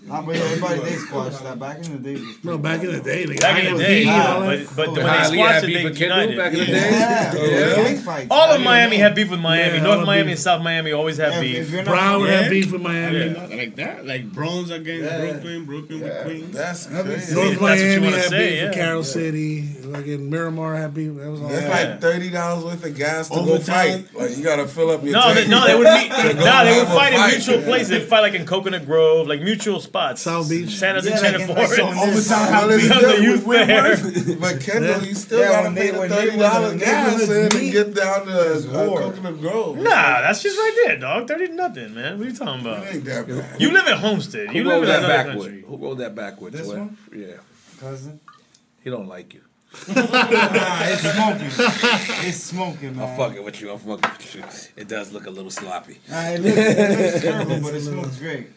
Nah, 0.00 0.22
but 0.22 0.36
everybody 0.36 0.80
they 0.80 0.96
squashed 0.96 1.42
that. 1.42 1.58
Back 1.58 1.84
in 1.84 1.92
the 1.92 1.98
day, 1.98 2.14
was 2.20 2.44
No, 2.44 2.56
back 2.56 2.82
in 2.84 2.92
the 2.92 3.00
day, 3.00 3.26
like, 3.26 3.40
Back 3.40 3.64
in 3.64 3.74
the 3.76 3.82
day, 3.82 4.04
yeah, 4.04 4.38
but, 4.38 4.76
but 4.76 4.92
when 4.96 5.04
Nah, 5.04 5.24
they 5.24 5.30
Lee 5.32 5.38
had 5.38 5.48
squashed 5.60 5.64
it, 5.64 5.66
beef 5.66 5.76
they 5.78 5.84
with 5.84 5.98
Kendall 5.98 6.18
united. 6.30 6.38
back 6.38 6.52
in 6.52 6.58
the 6.60 6.66
day? 6.66 6.90
Yeah, 6.90 7.34
Yeah. 7.34 7.74
gang 7.74 7.98
fights. 7.98 8.26
All 8.30 8.50
of 8.52 8.60
Miami 8.62 8.96
had 8.96 9.14
beef 9.16 9.28
with 9.30 9.40
Miami. 9.40 9.74
Yeah, 9.78 9.80
all 9.80 9.84
North 9.88 10.00
the 10.00 10.06
Miami 10.06 10.22
beef. 10.24 10.30
and 10.32 10.40
South 10.40 10.62
Miami 10.62 10.92
always 10.92 11.16
had 11.16 11.32
Yeah, 11.32 11.40
beef. 11.40 11.56
if 11.58 11.70
you're 11.72 11.82
not- 11.82 11.90
Brown 11.90 12.20
would 12.20 12.30
Yeah. 12.30 12.42
have 12.42 12.50
beef 12.50 12.70
with 12.72 12.80
Miami. 12.80 13.18
Yeah. 13.18 13.56
Like 13.56 13.76
that, 13.76 14.06
like 14.06 14.32
Bronx 14.32 14.70
against 14.70 15.04
Yeah. 15.10 15.18
Brooklyn, 15.18 15.64
Brooklyn 15.64 16.00
with 16.00 16.22
Queens. 16.24 16.54
That's 16.56 16.86
That'd 16.86 17.04
be 17.06 17.12
crazy. 17.14 17.26
sick. 17.26 17.34
North 17.34 17.46
If 17.46 17.50
that's 17.52 17.60
what 17.60 17.78
you 17.78 17.84
Miami 17.86 18.04
wanna 18.06 18.16
had 18.18 18.24
say, 18.30 18.38
beef 18.50 18.62
with 18.62 18.76
yeah. 18.76 18.82
Carol 18.84 19.04
City. 19.04 19.64
Like 19.84 20.06
in 20.06 20.30
Miramar 20.30 20.76
had 20.76 20.94
beef. 20.94 21.10
That 21.18 21.30
was 21.30 21.40
all. 21.40 21.48
That's 21.48 21.62
Yeah. 21.62 21.68
like 21.90 22.00
thirty 22.00 22.30
dollars 22.30 22.64
worth 22.64 22.84
of 22.84 22.96
gas 22.96 23.28
to 23.30 23.34
go 23.34 23.40
Overtown. 23.40 23.62
fight. 23.74 24.04
Like 24.14 24.36
you 24.36 24.44
gotta 24.44 24.68
fill 24.68 24.90
up 24.90 25.02
your 25.02 25.12
No, 25.12 25.34
they, 25.34 25.46
no, 25.48 25.66
they 25.66 25.74
would 25.78 25.88
meet. 25.92 26.10
no, 26.36 26.64
they 26.64 26.78
would 26.78 26.88
fight 26.88 27.14
in 27.14 27.26
mutual 27.26 27.62
places. 27.62 27.88
They'd 27.88 28.02
fight 28.02 28.20
like 28.20 28.34
in 28.34 28.44
Coconut 28.46 28.86
Grove, 28.86 29.26
like 29.26 29.40
mutual 29.42 29.80
spots. 29.98 30.22
South 30.22 30.48
Beach. 30.48 30.70
Santa's 30.70 31.04
Yeah, 31.06 31.12
and 31.12 31.20
like 31.22 31.32
Channel 31.32 31.40
in, 31.42 31.48
like, 31.48 31.56
Forest. 31.56 31.76
some 31.76 31.88
Overtown 31.88 32.52
Well, 32.52 32.70
it's 32.70 32.82
Because 32.82 32.98
still- 32.98 33.16
the 33.16 33.22
youth 33.22 33.44
fair. 34.26 34.36
But 34.36 34.60
Kendall, 34.60 34.90
Yeah. 35.02 35.08
you 35.08 35.14
still 35.14 35.38
Yeah, 35.40 35.48
gotta 35.48 35.62
when 35.64 35.74
pay 35.76 35.90
the 35.90 36.08
thirty 36.08 36.36
dollar 36.38 36.60
wasn't- 36.62 36.80
gas 36.80 37.18
neighborhoods 37.18 37.54
in 37.54 37.60
to 37.60 37.70
get 37.70 37.94
down 37.94 38.26
to 38.26 38.52
it's 38.52 38.66
uh. 38.66 38.70
Coconut 38.72 39.40
Grove. 39.40 39.76
Nah, 39.78 40.20
that's 40.22 40.42
just 40.42 40.56
right 40.56 40.82
there, 40.86 40.96
dog. 40.98 41.28
Thirty 41.28 41.48
nothing, 41.48 41.94
man. 41.94 42.18
What 42.18 42.26
are 42.26 42.30
you 42.30 42.36
talking 42.36 42.60
about? 42.60 42.86
It 42.86 42.94
ain't 42.94 43.04
that 43.06 43.28
bad. 43.28 43.60
You 43.60 43.70
live 43.72 43.86
at 43.86 43.98
Homestead. 43.98 44.54
You 44.54 44.62
Who 44.62 44.68
live 44.68 44.72
rolled 44.72 44.82
in 44.84 44.88
that 44.88 44.98
another 45.04 45.14
backwood? 45.24 45.46
country. 45.46 45.64
Who 45.68 45.76
rolled 45.76 45.98
that 45.98 46.14
backwood? 46.14 46.52
This 46.52 46.66
Joel? 46.66 46.78
one? 46.78 46.96
Yeah. 47.14 47.26
Cousin. 47.80 48.20
He 48.84 48.90
don't 48.90 49.08
like 49.08 49.34
you. 49.34 49.40
Nah, 49.94 50.78
it's 50.82 51.02
smoking. 51.02 52.26
It's 52.26 52.42
smoking, 52.42 52.96
man. 52.96 53.08
I'm 53.10 53.16
fucking 53.18 53.44
with 53.44 53.60
you. 53.60 53.70
I'm 53.70 53.78
fucking 53.78 54.10
with 54.10 54.34
you. 54.34 54.42
It 54.76 54.88
does 54.88 55.12
look 55.12 55.26
a 55.26 55.30
little 55.30 55.50
sloppy. 55.50 55.98
Nah, 56.08 56.20
it 56.30 56.40
looks, 56.40 56.56
it 56.56 56.98
looks 57.12 57.20
terrible, 57.22 57.60
but 57.60 57.74
it 57.74 57.82
smokes 57.82 58.16
great. 58.18 58.48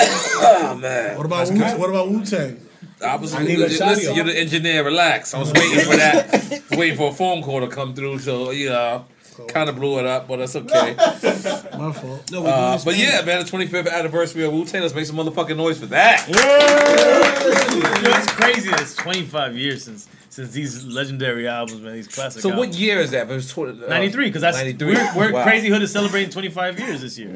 Oh 0.00 0.78
man. 0.80 1.16
What 1.16 1.26
about 1.26 1.50
Wu, 1.50 1.60
what 1.78 1.90
about 1.90 2.08
Wu 2.08 2.24
Tang? 2.24 2.60
I 3.04 3.16
was 3.16 3.34
I 3.34 3.42
need 3.44 3.58
a 3.58 3.62
listen, 3.68 4.14
you're 4.14 4.24
the 4.24 4.38
engineer. 4.38 4.84
Relax. 4.84 5.34
I 5.34 5.38
was 5.38 5.52
waiting 5.52 5.80
for 5.80 5.96
that. 5.96 6.62
waiting 6.72 6.96
for 6.96 7.10
a 7.10 7.14
phone 7.14 7.42
call 7.42 7.60
to 7.60 7.68
come 7.68 7.94
through. 7.94 8.18
So 8.20 8.50
yeah, 8.52 9.02
kind 9.48 9.68
of 9.68 9.76
blew 9.76 9.98
it 9.98 10.06
up, 10.06 10.26
but 10.28 10.38
that's 10.38 10.56
okay. 10.56 10.94
My 11.78 11.92
fault. 11.92 12.30
No, 12.32 12.42
we 12.42 12.48
Uh, 12.48 12.78
but 12.84 12.96
yeah, 12.96 13.22
man, 13.22 13.44
the 13.44 13.50
25th 13.50 13.90
anniversary 13.92 14.44
of 14.44 14.52
Wu 14.52 14.64
Tang. 14.64 14.82
Let's 14.82 14.94
make 14.94 15.06
some 15.06 15.16
motherfucking 15.16 15.56
noise 15.56 15.78
for 15.78 15.86
that. 15.86 16.26
Yo, 16.28 16.34
it's 18.16 18.32
crazy. 18.32 18.70
It's 18.70 18.94
25 18.96 19.56
years 19.56 19.84
since 19.84 20.08
since 20.36 20.52
these 20.52 20.84
legendary 20.84 21.48
albums, 21.48 21.80
man. 21.80 21.94
These 21.94 22.08
classic. 22.08 22.42
So 22.42 22.54
what 22.56 22.74
year 22.74 22.98
is 23.00 23.10
that? 23.12 23.30
It 23.30 23.34
was 23.34 23.50
tw- 23.52 23.58
uh, 23.58 23.88
93, 23.88 24.26
because 24.26 24.42
that's 24.42 24.58
93. 24.58 24.86
we're, 24.94 25.16
we're 25.16 25.32
Wow. 25.32 25.42
Crazy 25.44 25.68
Hood 25.68 25.82
is 25.82 25.90
celebrating 25.90 26.30
25 26.30 26.78
years 26.78 27.00
this 27.00 27.18
year. 27.18 27.34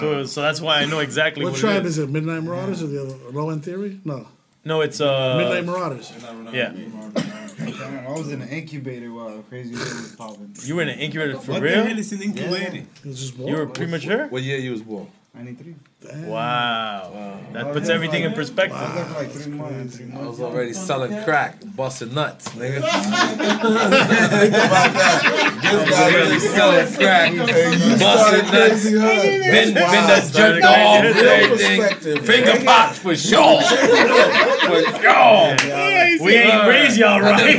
So 0.00 0.24
so 0.24 0.40
that's 0.40 0.60
why 0.60 0.80
I 0.80 0.86
know 0.86 1.00
exactly 1.00 1.44
What 1.44 1.52
what, 1.52 1.60
tribe 1.60 1.82
it 1.84 1.86
is. 1.86 1.98
is 1.98 2.04
it? 2.04 2.10
Midnight 2.10 2.42
Marauders 2.42 2.82
or 2.82 2.86
the 2.86 3.02
other? 3.02 3.16
Low 3.38 3.50
End 3.50 3.62
Theory? 3.64 4.00
No. 4.04 4.26
No, 4.64 4.80
it's 4.80 5.00
uh 5.00 5.36
Midnight 5.36 5.64
Marauders. 5.66 6.10
Yeah, 6.52 6.72
Damn, 6.72 8.06
I 8.06 8.12
was 8.12 8.30
in 8.32 8.40
an 8.40 8.48
incubator 8.48 9.12
while 9.12 9.42
Crazy 9.50 9.74
Hood 9.74 9.80
was 9.80 10.14
popping. 10.16 10.54
you 10.64 10.76
were 10.76 10.82
in 10.82 10.88
an 10.88 10.98
incubator 10.98 11.38
for 11.38 11.52
What 11.52 11.62
real. 11.62 11.82
the 11.82 11.88
hell 11.90 11.98
is 11.98 12.12
an 12.12 12.22
incubator? 12.22 12.82
It's 13.04 13.20
just 13.20 13.36
You 13.36 13.56
were 13.56 13.66
premature. 13.66 14.26
What 14.28 14.42
year 14.42 14.58
you 14.58 14.70
was 14.72 14.82
born? 14.82 15.08
93. 16.00 16.30
Wow, 16.30 17.40
that 17.52 17.72
puts 17.72 17.88
everything 17.88 18.22
for 18.22 18.28
in 18.28 18.32
perspective. 18.34 18.78
I 18.78 19.02
was 19.02 19.12
like 19.14 19.30
three 19.30 19.52
months. 19.52 19.96
Three 19.96 20.12
I 20.12 20.26
was 20.26 20.40
already 20.40 20.72
selling 20.72 21.22
crack, 21.24 21.56
busting 21.74 22.14
nuts, 22.14 22.48
nigga. 22.50 22.82
Think 22.82 24.54
about 24.54 24.92
that. 24.94 25.58
This 25.60 25.72
I 25.72 25.74
was 25.74 25.90
guy 25.90 26.02
already 26.04 26.28
really 26.28 26.38
selling 26.38 26.94
crack, 26.94 27.32
busting 27.98 28.52
nuts. 28.52 28.84
Been, 28.84 29.74
Wow. 29.74 29.90
been 29.90 30.06
done 30.08 30.22
Started 30.22 30.62
jerked 30.62 30.64
off, 30.66 31.04
and 31.04 31.16
everything. 31.18 32.22
Finger 32.24 32.54
man. 32.54 32.64
pops 32.64 32.98
for 33.00 33.16
sure. 33.16 33.60
for 33.62 34.82
sure. 35.02 35.56
We 36.24 36.34
ain't 36.36 36.66
raised 36.68 36.96
y'all 36.96 37.20
right. 37.20 37.56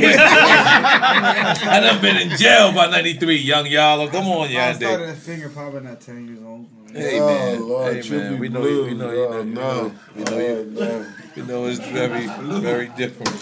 I 1.62 1.80
done 1.82 2.00
been 2.00 2.16
in 2.16 2.36
jail 2.38 2.72
by 2.72 2.86
93, 2.90 3.36
young 3.36 3.66
y'all. 3.66 4.08
Come 4.08 4.28
on, 4.28 4.48
I 4.48 4.50
y'all. 4.50 4.74
started 4.74 5.08
a 5.10 5.14
finger 5.14 5.48
popping 5.50 5.86
at 5.86 6.00
10 6.00 6.26
years 6.26 6.42
old. 6.42 6.66
Hey 6.92 7.20
Oh, 7.20 7.26
man, 7.26 7.68
Lord, 7.68 8.04
hey 8.04 8.10
man, 8.10 8.38
we 8.40 8.48
know 8.48 8.66
you, 8.66 8.84
we 8.84 8.94
know 8.94 9.10
you, 9.12 9.26
Oh, 9.26 9.42
know, 9.42 9.42
you 9.42 9.54
know, 9.54 9.92
you 10.16 10.24
know, 10.24 10.36
Oh, 10.36 10.38
you, 10.38 10.70
no. 10.72 11.06
You 11.36 11.44
know 11.44 11.66
it's 11.66 11.78
very, 11.78 12.26
very 12.60 12.88
different. 12.96 13.36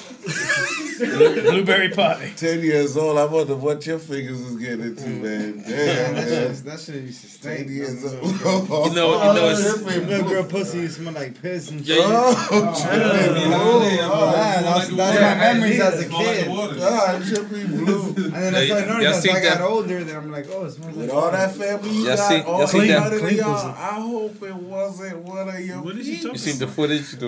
Blueberry 0.98 1.90
pie. 1.90 2.32
Ten 2.36 2.60
years 2.60 2.96
old, 2.96 3.18
I 3.18 3.24
wonder 3.24 3.54
what 3.54 3.86
your 3.86 3.98
fingers 3.98 4.40
is 4.40 4.56
getting 4.56 4.80
into, 4.80 5.04
mm. 5.04 5.22
man. 5.22 5.58
Damn, 5.58 5.64
That 5.66 6.14
man. 6.14 6.54
shit, 6.54 6.64
that 6.64 6.80
shit 6.80 6.94
used 7.02 7.22
to 7.22 7.28
Ten 7.40 7.68
years 7.68 8.04
old. 8.04 8.14
You 8.14 8.44
know, 8.44 8.84
you 8.84 8.94
know, 8.94 9.48
it's, 9.48 9.60
oh, 9.64 9.84
oh, 9.86 9.98
Little 10.08 10.28
girl 10.28 10.44
pussy 10.44 10.78
used 10.78 10.96
to 10.96 11.02
smell 11.02 11.14
like 11.14 11.40
piss 11.40 11.70
and 11.70 11.86
shit. 11.86 11.98
Oh, 12.00 12.74
Trippy 12.76 13.34
Blue. 13.34 13.54
Oh, 13.54 14.10
oh 14.12 14.32
man, 14.32 14.64
that's, 14.64 14.88
that's 14.88 15.20
my 15.20 15.34
memories 15.36 15.80
as 15.80 16.00
a 16.00 16.08
kid. 16.08 16.46
God, 16.46 16.78
ah, 16.80 17.20
Trippy 17.22 17.68
Blue. 17.68 18.14
And 18.24 18.34
then 18.34 18.54
I 18.56 18.66
started 18.66 18.88
noticing 18.88 19.30
as 19.30 19.36
I 19.36 19.40
got 19.48 19.60
older, 19.60 20.02
then 20.02 20.16
I'm 20.16 20.32
like, 20.32 20.46
oh, 20.50 20.64
it 20.64 20.72
smells 20.72 20.96
With 20.96 21.10
like 21.10 21.16
all 21.16 21.30
that 21.30 21.54
family 21.54 21.90
you 21.90 22.06
Y'all 22.06 22.16
got, 22.16 22.46
all 22.46 22.58
y'all 22.58 22.66
seen 22.66 22.88
that- 22.88 23.08
300 23.08 23.14
of 23.14 23.20
Clean 23.20 23.36
y'all. 23.36 23.68
I 23.68 24.00
hope 24.00 24.42
it 24.42 24.54
wasn't 24.56 25.18
one 25.18 25.48
of 25.48 25.60
your 25.60 25.80
What 25.82 25.96
is 25.96 26.06
he 26.06 26.12
peeps. 26.14 26.22
talking 26.24 26.34
you 26.34 26.38
seen 26.38 26.58
the 26.58 26.66
footage? 26.66 27.18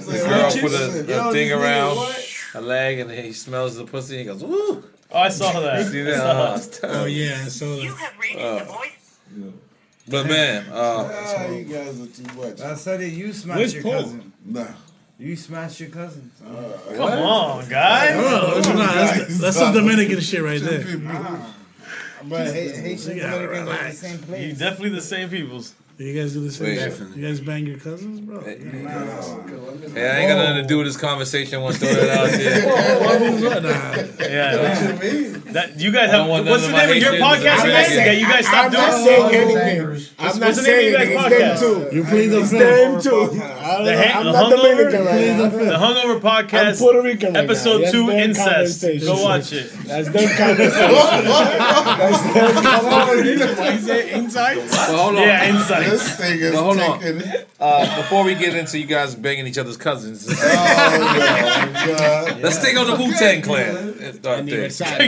the, 0.12 0.18
Nah, 0.18 0.50
the 0.50 0.60
girl 0.60 0.68
put 0.68 0.72
a, 0.72 1.04
Yo, 1.12 1.28
a 1.28 1.32
thing 1.32 1.52
around 1.52 1.96
what? 1.96 2.28
her 2.52 2.60
leg, 2.60 2.98
and 3.00 3.10
he 3.10 3.32
smells 3.32 3.76
the 3.76 3.84
pussy, 3.84 4.18
and 4.18 4.20
he 4.20 4.26
goes, 4.26 4.42
"Woo!" 4.44 4.84
Oh, 5.10 5.18
I 5.18 5.28
saw 5.28 5.60
that. 5.60 5.86
See 5.92 6.00
I 6.00 6.04
that? 6.04 6.16
saw 6.16 6.30
Oh, 6.30 6.34
that. 6.34 6.56
it's 6.66 6.78
terrible. 6.78 7.00
Oh 7.00 7.04
yeah, 7.06 7.44
so 7.48 7.74
You 7.74 7.94
have 7.94 8.12
reached 8.18 8.36
the 8.38 8.64
voice. 8.66 9.18
But 10.08 10.26
man, 10.26 10.66
uh, 10.68 10.74
Ah, 11.12 11.46
you 11.48 11.64
guys 11.64 12.00
are 12.00 12.06
too 12.06 12.34
much. 12.36 12.60
I 12.60 12.74
said 12.74 13.00
it, 13.02 13.12
you 13.12 13.32
smashed 13.32 13.58
Where's 13.58 13.74
your 13.74 13.82
Paul? 13.84 13.92
cousin. 14.02 14.32
Nah. 14.44 14.66
You 15.18 15.36
smashed 15.36 15.78
your 15.78 15.90
cousin. 15.90 16.30
Come 16.42 17.00
on, 17.00 17.68
guys. 17.68 18.10
Oh, 18.16 18.54
that's, 18.56 18.68
not, 18.68 18.94
that's, 18.94 19.38
that's 19.38 19.56
some 19.56 19.72
Dominican 19.72 20.18
shit 20.20 20.42
right 20.42 20.60
there. 20.60 20.82
But 22.24 22.46
Ha- 22.48 22.52
Haitian 22.52 23.16
Yeah, 23.18 23.30
Dominicans 23.30 23.32
are 23.32 23.38
the 23.40 23.48
relax. 23.48 23.98
same 23.98 24.18
You 24.18 24.26
place. 24.26 24.58
definitely 24.58 24.88
the 24.90 25.00
same 25.00 25.28
peoples. 25.30 25.74
You 25.98 26.20
guys 26.20 26.32
do 26.32 26.40
the 26.42 26.50
same 26.50 26.66
Wait. 26.68 26.78
shit. 26.78 27.16
You 27.16 27.26
guys 27.28 27.40
bang 27.40 27.66
your 27.66 27.78
cousins, 27.78 28.20
bro? 28.20 28.40
hey, 28.40 28.50
I 28.50 30.18
ain't 30.18 30.28
got 30.28 30.36
nothing 30.38 30.62
to 30.62 30.66
do 30.66 30.78
with 30.78 30.86
this 30.88 30.96
conversation. 30.96 31.58
I 31.60 31.62
want 31.62 31.74
to 31.76 31.80
throw 31.86 31.94
that 31.94 32.18
out 32.18 32.30
there. 32.30 33.60
Nah. 33.60 34.26
Yeah, 34.26 34.56
that 35.52 35.78
you 35.78 35.92
guys 35.92 36.08
I 36.10 36.16
don't 36.16 36.30
have. 36.30 36.46
What's 36.48 36.66
the 36.66 36.72
name 36.72 36.80
of 36.82 36.88
my 36.88 36.94
your 36.94 37.12
podcast 37.14 37.62
to 37.62 37.68
again? 37.68 37.90
drag 37.92 38.06
That 38.06 38.16
you 38.18 38.26
guys 38.26 38.46
stopped 38.46 38.66
I'm 38.66 38.72
not 38.72 38.90
doing. 38.90 39.04
saying 39.04 39.34
anything. 39.34 40.06
I'm 40.18 40.38
not 40.40 40.46
what's 40.48 40.56
the 40.56 40.62
name 40.62 40.64
saying 40.64 40.86
of 40.86 40.92
your 40.92 41.00
anything. 41.00 41.16
guys' 41.18 41.32
It's 41.32 41.60
them 41.60 41.78
podcast? 41.78 41.90
too. 41.90 41.96
You 41.96 42.04
plead 42.04 42.26
the 42.28 42.40
It's 42.40 42.50
fifth. 42.50 42.60
them 42.60 43.02
too. 43.02 43.40
I 43.62 43.76
don't 43.76 43.84
The, 43.84 43.92
know. 43.92 44.02
ha- 44.02 44.18
I'm 44.18 44.24
the 44.26 44.32
not 44.32 44.50
Dominican 44.50 45.00
hungover, 45.00 45.06
right 45.06 45.36
now. 45.38 45.48
the 45.48 45.76
hungover 45.78 46.20
podcast, 46.20 46.68
I'm 46.72 46.76
Puerto 46.78 47.02
Rican 47.02 47.34
right 47.34 47.44
episode 47.44 47.78
That's 47.80 47.92
two, 47.92 48.10
incest. 48.10 48.82
Go 48.82 49.22
watch 49.22 49.52
it. 49.52 49.70
That's 49.86 50.08
their 50.10 50.36
conversation. 50.36 50.94
That's 51.22 52.22
their 52.32 52.52
conversation. 52.52 53.56
What 53.58 53.72
is 53.74 53.88
it? 53.88 54.06
Insight? 54.12 54.56
But 54.56 54.76
hold 54.96 55.14
on. 55.16 55.22
Yeah, 55.22 55.48
insights. 55.54 55.90
This 55.90 56.16
thing 56.16 56.38
is 56.40 56.52
But 56.52 56.62
hold 56.62 56.78
on. 56.78 57.02
Uh, 57.60 57.96
before 58.02 58.24
we 58.24 58.34
get 58.34 58.54
into 58.56 58.78
you 58.78 58.86
guys 58.86 59.14
banging 59.14 59.46
each 59.46 59.58
other's 59.58 59.76
cousins, 59.76 60.26
Oh, 60.28 60.34
God. 61.96 62.40
let's 62.42 62.58
take 62.62 62.76
on 62.76 62.86
the 62.88 62.96
Wu 62.96 63.12
Tang 63.12 63.40
Clan. 63.42 63.92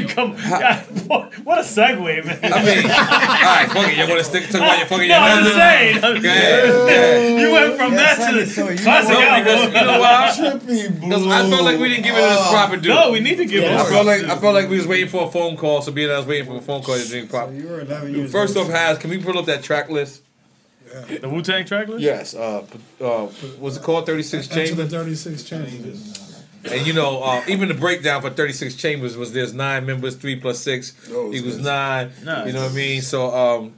Come, 0.08 0.36
God, 0.36 1.34
what 1.44 1.58
a 1.58 1.62
segue, 1.62 2.24
man. 2.24 2.38
I 2.42 2.64
mean, 2.64 2.84
all 2.84 2.90
right, 2.92 3.66
fuck 3.72 3.88
it. 3.88 3.96
You 3.98 4.06
want 4.08 4.18
to 4.18 4.24
stick 4.24 4.48
to 4.50 4.58
why 4.60 4.76
you're 4.78 4.86
fucking 4.86 5.08
no, 5.08 5.14
your 5.14 5.24
I'm 5.24 5.38
cousin? 5.42 5.52
saying. 5.58 6.00
Go 6.00 6.12
ahead, 6.14 6.68
go. 6.68 7.36
You 7.40 7.52
went 7.52 7.76
from 7.76 7.92
Yes, 7.94 8.18
that 8.18 8.30
to 8.30 8.43
I 8.44 8.52
saw 8.52 8.68
you. 8.68 8.78
classic 8.78 9.11
No, 9.12 9.20
album. 9.20 9.44
because 9.44 9.64
you 9.66 9.87
know 9.87 10.00
why? 10.00 10.33
Trippy 10.37 11.00
Blue. 11.00 11.09
Because 11.09 11.26
I 11.26 11.50
felt 11.50 11.62
like 11.64 11.78
we 11.80 11.88
didn't 11.88 12.04
give 12.04 12.14
it 12.16 12.20
its 12.20 12.48
proper 12.50 12.76
due. 12.76 12.88
No, 12.88 13.11
we 13.12 13.20
need 13.20 13.37
to 13.38 13.46
give 13.46 13.64
I 13.64 13.80
it. 13.83 13.88
felt 13.88 14.07
like 14.07 14.22
I 14.24 14.37
felt 14.38 14.54
like 14.54 14.68
we 14.68 14.76
was 14.76 14.87
waiting 14.87 15.09
for 15.09 15.26
a 15.26 15.30
phone 15.30 15.57
call. 15.57 15.83
So 15.83 15.92
being 15.92 16.09
that 16.09 16.14
I 16.14 16.18
was 16.18 16.26
waiting 16.26 16.46
for 16.46 16.57
a 16.57 16.61
phone 16.61 16.83
call 16.83 16.96
to 16.98 17.09
drink 17.09 17.30
pop. 17.30 17.50
You 17.52 17.68
were 17.68 17.80
11 17.80 18.14
years 18.14 18.33
First 18.33 18.57
old. 18.57 18.66
off, 18.68 18.72
has 18.72 18.98
can 18.98 19.11
we 19.11 19.18
pull 19.22 19.38
up 19.38 19.46
that 19.46 19.62
track 19.62 19.88
list? 19.90 20.22
The 21.20 21.28
Wu 21.28 21.42
Tang 21.42 21.64
track 21.64 21.88
list. 21.88 22.02
Yes. 22.02 22.35
Uh, 22.35 22.64
uh, 23.00 23.26
what's 23.59 23.76
it 23.76 23.83
called? 23.83 24.07
Thirty 24.07 24.22
Six 24.22 24.48
Enter 24.50 24.74
the 24.76 24.88
Chambers. 24.88 25.24
36 25.24 25.42
chambers. 25.42 26.44
And 26.70 26.87
you 26.87 26.92
know, 26.92 27.20
uh, 27.22 27.42
even 27.48 27.68
the 27.68 27.74
breakdown 27.74 28.22
for 28.22 28.30
Thirty 28.30 28.52
Six 28.52 28.76
Chambers 28.76 29.16
was 29.16 29.33
there's 29.33 29.52
nine 29.52 29.87
members, 29.87 30.14
three 30.14 30.37
plus 30.37 30.61
six 30.61 30.94
Oh, 31.11 31.33
equals 31.33 31.57
yes. 31.57 31.64
nine. 31.64 32.12
Nice. 32.24 32.46
You 32.46 32.52
know 32.52 32.62
what 32.62 32.70
I 32.72 32.74
mean? 32.74 33.02
So, 33.02 33.35
um, 33.35 33.72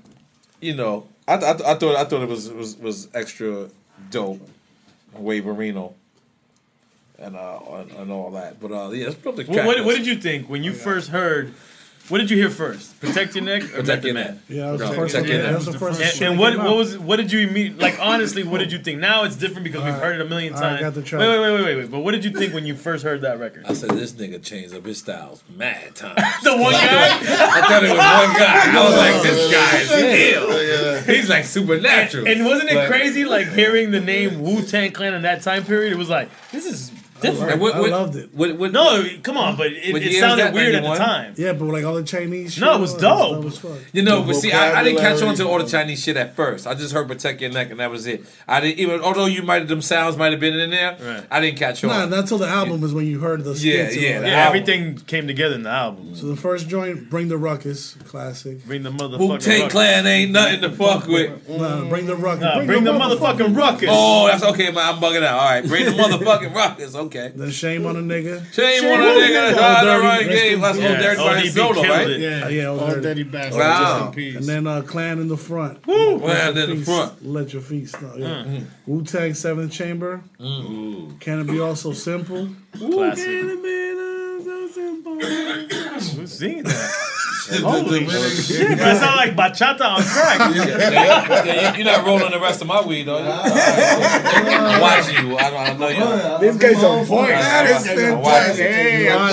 you 0.60 0.74
know, 0.74 1.08
I, 1.26 1.34
I, 1.36 1.50
I 1.52 1.74
thought 1.74 1.96
I 1.96 2.04
thought 2.04 2.22
it 2.22 2.28
was 2.28 2.50
was 2.52 2.76
was 2.76 3.08
extra 3.14 3.70
dope, 4.10 4.46
Waverino, 5.18 5.94
and 7.18 7.36
uh 7.36 7.58
and, 7.72 7.90
and 7.92 8.12
all 8.12 8.30
that. 8.32 8.60
But 8.60 8.72
uh, 8.72 8.90
yeah, 8.90 9.06
let's 9.06 9.16
put 9.16 9.30
up 9.30 9.36
the 9.36 9.44
What, 9.44 9.66
what, 9.66 9.84
what 9.84 9.96
did 9.96 10.06
you 10.06 10.16
think 10.16 10.48
when 10.48 10.62
you 10.62 10.72
first 10.72 11.10
heard? 11.10 11.54
What 12.08 12.18
did 12.18 12.30
you 12.30 12.36
hear 12.36 12.50
first? 12.50 13.00
Protect 13.00 13.34
your 13.34 13.42
neck 13.42 13.64
or 13.64 13.80
Protect 13.80 14.04
your 14.04 14.14
Man? 14.14 14.26
neck. 14.34 14.36
Yeah, 14.48 14.66
that 14.66 14.72
was 14.72 14.80
No, 14.80 14.88
the 14.88 14.94
first 14.94 15.14
check 15.14 15.22
one. 15.22 15.30
Yeah, 15.32 15.42
that 15.42 15.54
was 15.56 15.66
the 15.66 15.78
first 15.78 16.00
And, 16.00 16.22
and 16.22 16.38
what 16.38 16.56
what 16.56 16.76
was 16.76 16.96
what 16.98 17.16
did 17.16 17.32
you 17.32 17.40
immediately 17.48 17.82
like? 17.82 17.98
Honestly, 18.00 18.44
what 18.44 18.58
did 18.58 18.70
you 18.70 18.78
think? 18.78 19.00
Now 19.00 19.24
it's 19.24 19.34
different 19.34 19.64
because 19.64 19.82
we've 19.82 19.92
heard 19.94 20.14
it 20.14 20.22
a 20.24 20.28
million 20.28 20.54
All 20.54 20.60
right, 20.60 20.80
times. 20.80 20.94
got 20.94 20.94
the 20.94 21.16
wait, 21.18 21.28
wait, 21.28 21.40
wait, 21.40 21.52
wait, 21.52 21.64
wait, 21.64 21.76
wait. 21.78 21.90
But 21.90 22.00
what 22.00 22.12
did 22.12 22.24
you 22.24 22.30
think 22.30 22.54
when 22.54 22.64
you 22.64 22.76
first 22.76 23.02
heard 23.02 23.22
that 23.22 23.40
record? 23.40 23.64
I 23.66 23.72
said 23.72 23.90
this 23.90 24.12
nigga 24.12 24.42
changed 24.42 24.74
up 24.74 24.84
his 24.84 24.98
styles 24.98 25.42
mad 25.54 25.94
times. 25.96 26.14
The 26.44 26.56
one 26.56 26.74
I 26.74 26.86
guy? 26.86 27.08
thought, 27.18 27.48
I 27.50 27.60
thought 27.68 27.84
it 27.84 27.90
was 27.90 27.98
one 27.98 28.38
guy. 28.38 28.78
I 28.78 28.84
was 28.84 28.96
like, 28.96 29.14
oh, 29.14 29.22
this 29.22 29.52
guy 29.52 29.96
is 29.96 31.06
ill. 31.06 31.14
He's 31.14 31.28
like 31.28 31.44
supernatural. 31.44 32.28
And 32.28 32.44
wasn't 32.44 32.70
it 32.70 32.76
Like- 32.76 32.88
crazy, 32.88 33.24
like 33.24 33.48
hearing 33.48 33.90
the 33.90 34.00
name 34.00 34.42
Wu 34.42 34.62
Tang 34.62 34.92
Clan 34.92 35.12
in 35.14 35.22
that 35.22 35.42
time 35.42 35.64
period? 35.64 35.92
It 35.92 35.96
was 35.98 36.08
like, 36.08 36.28
this 36.52 36.66
is 36.66 36.90
different. 37.20 37.52
And 37.52 37.60
what- 37.60 37.74
I 37.74 37.80
loved 37.80 38.16
it. 38.16 38.34
What, 38.34 38.56
what, 38.58 38.72
no, 38.72 39.04
come 39.22 39.36
on, 39.36 39.56
but 39.56 39.68
it, 39.68 39.94
it 39.94 40.20
sounded 40.20 40.44
was 40.44 40.44
that, 40.44 40.54
weird 40.54 40.74
at 40.74 40.82
the 40.82 40.94
time. 40.94 41.34
Yeah, 41.36 41.52
but 41.52 41.66
like 41.66 41.84
all 41.84 41.94
the 41.94 42.02
Chinese 42.02 42.54
shit. 42.54 42.62
No, 42.62 42.76
it 42.76 42.80
was 42.80 42.94
dope. 42.94 43.34
That 43.40 43.44
was 43.44 43.58
fun. 43.58 43.78
You 43.92 44.02
know, 44.02 44.20
The 44.20 44.26
but 44.28 44.36
see, 44.36 44.52
I, 44.52 44.80
I 44.80 44.84
didn't 44.84 45.00
catch 45.00 45.22
on 45.22 45.34
to 45.36 45.48
all 45.48 45.58
the 45.58 45.66
Chinese 45.68 46.02
shit 46.02 46.16
at 46.16 46.34
first. 46.36 46.66
I 46.66 46.74
just 46.74 46.92
heard 46.92 47.08
"protect 47.08 47.40
your 47.40 47.50
neck" 47.50 47.70
and 47.70 47.80
that 47.80 47.90
was 47.90 48.06
it. 48.06 48.24
I 48.48 48.60
didn't 48.60 48.78
even, 48.78 49.00
although 49.00 49.26
you 49.26 49.42
might 49.42 49.60
have 49.60 49.68
them 49.68 49.82
sounds 49.82 50.16
might 50.16 50.32
have 50.32 50.40
been 50.40 50.58
in 50.58 50.70
there. 50.70 50.96
Right. 51.00 51.26
I 51.30 51.40
didn't 51.40 51.58
catch 51.58 51.82
on. 51.84 51.90
Nah, 51.90 52.06
not 52.06 52.18
until 52.20 52.38
the 52.38 52.48
album 52.48 52.82
is 52.84 52.92
when 52.92 53.06
you 53.06 53.20
heard 53.20 53.44
the 53.44 53.52
Yeah, 53.52 53.88
skits. 53.88 53.96
yeah, 53.96 54.16
all 54.16 54.20
the. 54.22 54.28
Yeah, 54.28 54.46
everything 54.48 54.96
came 54.98 55.26
together 55.26 55.54
in 55.54 55.62
the 55.62 55.70
album. 55.70 56.14
So 56.14 56.26
the 56.26 56.36
first 56.36 56.68
joint, 56.68 57.08
Bring 57.10 57.28
the 57.28 57.38
Ruckus, 57.38 57.94
classic. 58.04 58.64
Bring 58.66 58.82
the 58.82 58.90
motherfucking 58.90 59.18
Wu 59.28 59.38
Tang. 59.38 59.70
Clan 59.70 60.06
ain't 60.06 60.32
nothing 60.32 60.60
to 60.62 60.70
fuck 60.70 61.06
with. 61.06 61.48
Nah, 61.48 61.84
bring 61.88 62.06
the 62.06 62.16
Ruckus. 62.16 62.42
Nah, 62.42 62.64
bring, 62.64 62.84
the 62.84 62.92
motherfucking 62.92 63.56
ruckus. 63.56 63.88
Oh, 63.90 64.26
that's 64.26 64.42
okay, 64.42 64.70
man. 64.70 64.94
I'm 64.94 65.00
bugging 65.00 65.22
out. 65.22 65.38
All 65.38 65.48
right, 65.50 65.66
bring 65.66 65.84
the 65.84 65.90
motherfucking 66.02 66.54
Ruckus. 66.54 66.94
Okay. 66.94 67.05
Then 67.14 67.50
Shame 67.50 67.86
on 67.86 67.96
a 67.96 68.00
Nigga. 68.00 68.52
Shame 68.52 68.84
on 68.84 69.00
a 69.00 69.04
nigga 69.04 69.32
that's 69.32 69.58
hard 69.58 69.84
to 69.84 69.90
Dirty, 69.90 70.02
run 70.06 70.24
game. 70.28 70.54
in 70.54 70.60
That's 70.60 70.78
peace. 70.78 70.86
old 70.88 70.98
Derek 70.98 71.18
by 71.18 71.24
ODB 71.24 71.42
his 71.42 71.54
solo, 71.54 71.82
right? 71.82 72.10
it. 72.10 72.20
Yeah, 72.20 72.48
yeah, 72.48 72.66
All 72.66 72.78
Dirty. 72.88 73.00
dirty 73.02 73.22
bastards. 73.24 73.56
Wow. 73.56 73.94
Rest 73.94 74.06
in 74.06 74.12
peace. 74.14 74.36
And 74.36 74.44
then 74.44 74.66
uh, 74.66 74.82
Clan 74.82 75.18
in 75.18 75.28
the 75.28 75.36
front. 75.36 75.86
Woo! 75.86 76.16
Let 76.18 76.20
Clan 76.20 76.54
your 76.56 76.70
in 76.70 76.78
the 76.80 76.84
front. 76.84 77.26
Let 77.26 77.52
your 77.52 77.62
feast. 77.62 78.00
No, 78.02 78.14
yeah. 78.16 78.26
Mm. 78.44 78.64
Wu 78.86 79.04
Tang 79.04 79.34
Seventh 79.34 79.72
Chamber. 79.72 80.22
Can 80.38 81.40
it 81.40 81.46
be 81.46 81.60
also 81.60 81.92
simple? 81.92 82.48
Classic. 82.78 83.26
Who's 86.16 86.32
singing 86.38 86.62
that? 86.64 87.12
Holy 87.62 88.06
shit, 88.08 88.78
that 88.78 88.96
sound 88.98 89.16
like 89.16 89.36
bachata 89.36 89.80
on 89.80 90.02
crack. 90.02 90.38
Yeah, 90.56 91.44
yeah, 91.44 91.70
you- 91.72 91.84
you're 91.84 91.92
not 91.92 92.04
rolling 92.06 92.30
the 92.30 92.40
rest 92.40 92.60
of 92.60 92.66
my 92.66 92.80
weed, 92.82 93.04
though. 93.04 93.18
I'm 93.18 94.80
watching 94.80 95.26
you. 95.28 95.36
I 95.36 95.56
I 95.56 95.72
know 95.76 95.88
you. 95.88 96.38
This 96.40 96.56
guy's 96.56 96.82
on 96.84 97.06
point. 97.06 97.28
That 97.30 97.66
is 97.70 97.86
fantastic. 97.86 98.66
Hey, 98.66 99.10
I'm 99.10 99.30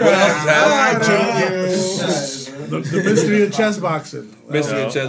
What 0.00 0.14
else, 0.14 1.08
Chaz? 1.08 2.46
The, 2.70 2.78
the 2.80 3.02
mystery 3.02 3.42
of 3.42 3.52
chess 3.52 3.78
boxing. 3.78 4.34
Mystery 4.48 4.82
of 4.82 4.92
chess, 4.92 5.08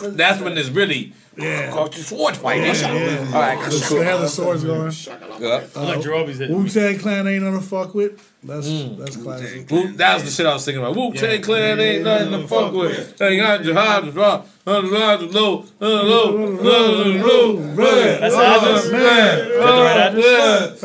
but 0.00 0.16
that's 0.16 0.40
when 0.42 0.58
it's 0.58 0.70
really 0.70 1.12
Yeah. 1.36 1.70
called 1.70 1.92
the 1.92 2.02
sword 2.02 2.36
fight. 2.36 2.62
Yeah, 2.62 2.72
yeah. 2.72 3.26
All 3.32 3.40
right, 3.40 3.70
They 3.70 4.04
have 4.04 4.20
the 4.20 4.28
swords 4.28 4.64
going. 4.64 4.92
Yeah. 5.40 5.46
Uh, 5.46 5.66
I 5.76 5.84
like 5.84 6.00
Jerome's 6.02 6.38
hitting 6.38 6.56
Wu. 6.56 6.68
Tang 6.68 6.98
Clan 6.98 7.26
ain't 7.28 7.44
on 7.44 7.52
to 7.52 7.60
fuck 7.60 7.94
with. 7.94 8.20
That's 8.46 8.68
Mm. 8.68 8.98
that's 8.98 9.16
classic. 9.16 9.70
Wu- 9.70 9.92
That 9.96 10.14
was 10.14 10.24
the 10.24 10.30
shit 10.30 10.46
I 10.46 10.54
was 10.54 10.64
thinking 10.64 10.82
about. 10.82 10.94
Wu 10.96 11.12
Tang 11.12 11.40
Clan 11.42 11.80
ain't 11.80 12.04
nothing 12.04 12.30
to 12.30 12.46
fuck 12.46 12.72
with. 12.72 13.16
They 13.18 13.36
got 13.38 13.64
your 13.64 13.74
high 13.74 14.00
to 14.00 14.10
drop, 14.12 14.46
high 14.66 14.80
to 14.80 14.86
low, 14.86 15.16
to 15.18 15.26
low, 15.26 15.64
low, 15.80 16.02
low, 16.04 16.30
low, 16.62 16.92
low, 17.02 17.52
low. 17.74 18.18
That's 18.20 18.34
the 18.34 18.42
address? 18.42 18.90
Man. 18.92 19.38
Is 19.38 19.48
that 19.48 19.66
the 19.66 19.82
right 19.82 20.00
address? 20.08 20.84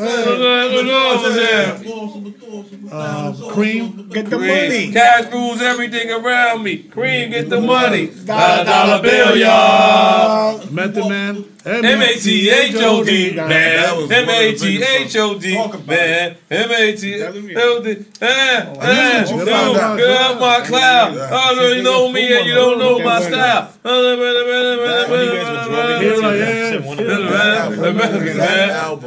Uh, 2.92 3.32
Cream. 3.50 4.08
Get 4.12 4.28
the 4.28 4.36
Cream. 4.36 4.48
money. 4.68 4.92
Cash 4.92 5.32
rules 5.32 5.62
everything 5.62 6.10
around 6.10 6.62
me. 6.62 6.78
Cream, 6.78 7.30
get 7.30 7.48
the 7.48 7.60
money. 7.60 8.08
Dollar, 8.26 8.64
dollar 8.64 9.02
bill, 9.02 9.36
y'all. 9.36 10.60
Method 10.70 11.08
Man. 11.08 11.44
M 11.64 12.02
A 12.02 12.14
T 12.18 12.50
H 12.50 12.74
O 12.76 13.04
D, 13.04 13.34
man. 13.36 14.12
M 14.12 14.28
A 14.28 14.54
T 14.54 14.82
H 14.82 15.16
O 15.16 15.38
D, 15.38 15.54
man. 15.86 16.36
M 16.50 16.70
A 16.70 16.96
T 16.96 17.14
H 17.14 17.22
O 17.56 17.82
D, 17.82 18.04
man. 18.20 18.78
Man, 18.78 19.28
yo, 19.28 19.46
found 19.46 19.76
out. 19.76 19.96
get 19.96 20.20
off 20.20 20.40
my 20.40 20.66
cloud. 20.66 21.16
I 21.18 21.54
know 21.54 21.68
you 21.68 21.82
know 21.82 22.10
me 22.12 22.36
and 22.36 22.46
you 22.46 22.54
don't 22.54 22.78
know 22.78 22.98
my 22.98 23.20
style. 23.20 23.72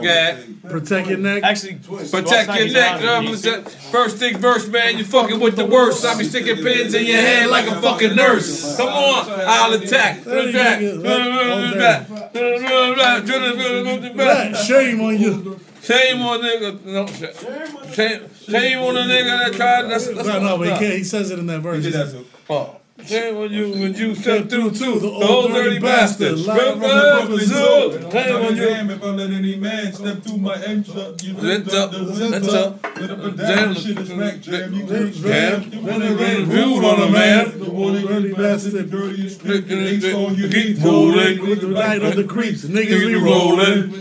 Yeah. 0.02 0.38
Protect 0.70 1.08
your 1.08 1.20
neck. 1.20 1.44
Actually, 1.44 1.76
Protect 1.76 2.56
your 2.56 2.70
neck. 2.72 3.02
First 3.91 4.18
thing 4.18 4.39
first, 4.39 4.72
man. 4.72 4.98
You 4.98 5.06
fucking 5.06 5.39
with 5.39 5.56
the 5.56 5.65
worst. 5.65 6.04
I 6.06 6.18
be 6.18 6.24
sticking 6.24 6.58
pins 6.58 6.94
in 6.94 7.06
your 7.06 7.18
head 7.22 7.50
like 7.50 7.68
a 7.68 7.80
fucking 7.82 8.15
nurse. 8.15 8.76
Come 8.78 8.89
on, 8.89 9.30
I'll 9.30 9.74
attack. 9.74 10.26
Attack. 10.26 10.82
Shame 14.65 15.01
on 15.01 15.19
you. 15.19 15.60
Shame 15.81 16.21
on 16.21 16.41
nigga. 16.41 16.86
No, 16.86 17.05
sh- 17.08 17.93
shame, 17.95 18.29
shame 18.47 18.79
on 18.79 18.97
a 18.97 19.01
nigga 19.01 19.45
that 19.45 19.53
tried. 19.53 19.84
That's, 19.84 20.08
that's 20.08 20.27
No, 20.27 20.39
no, 20.39 20.58
but 20.58 20.67
he, 20.67 20.79
can't, 20.79 20.97
he 20.97 21.03
says 21.03 21.31
it 21.31 21.39
in 21.39 21.45
that 21.47 21.60
verse. 21.62 21.86
Oh. 22.49 22.77
Shame 23.03 23.36
on 23.36 23.51
you 23.51 23.71
when 23.71 23.93
you 23.93 24.15
step 24.15 24.49
through 24.49 24.71
too. 24.71 24.99
The 24.99 25.10
old 25.10 25.51
dirty 25.51 25.79
bastard. 25.79 26.39
live 26.39 26.79
from 26.79 27.31
the 27.31 27.39
Zoo. 27.39 28.10
Shame 28.10 28.36
on 28.38 28.55
you. 28.55 28.69
If 28.69 29.03
I 29.03 29.08
let 29.08 29.31
any 29.31 29.58
man 29.58 29.91
step 29.91 30.23
through 30.23 30.38
my 30.38 30.55
M 30.63 30.81
truck, 30.81 31.21
you 31.21 31.34
Lift 31.34 31.73
up, 31.73 31.91
lift 31.91 32.49
up. 32.53 32.81
With 32.97 33.12
a 33.12 33.34
Jam, 33.38 33.55
down 33.55 33.75
shit 33.75 33.99
is 33.99 34.08
smack 34.08 34.39
jam. 34.39 34.73
You 34.73 34.88
can't 34.88 35.13
jam. 35.13 35.84
When 35.84 35.99
they 35.99 36.15
get 36.15 36.47
viewed 36.47 36.86
on 36.86 37.10
a 37.10 37.12
man. 37.12 37.60
The 37.60 37.65
they 37.65 38.01
Dirty 38.01 38.34
bastard, 38.34 38.89
dirtiest 38.89 39.41
trick. 39.41 39.67
They 39.67 39.99
saw 39.99 40.29
you 40.29 40.47
Keep 40.47 40.81
rolling. 40.81 41.41
With 41.41 41.62
the 41.62 41.67
night 41.67 42.01
of 42.01 42.15
the 42.15 42.23
creeps. 42.23 42.63
Niggas 42.63 43.08
be 43.08 43.15
rolling. 43.15 43.91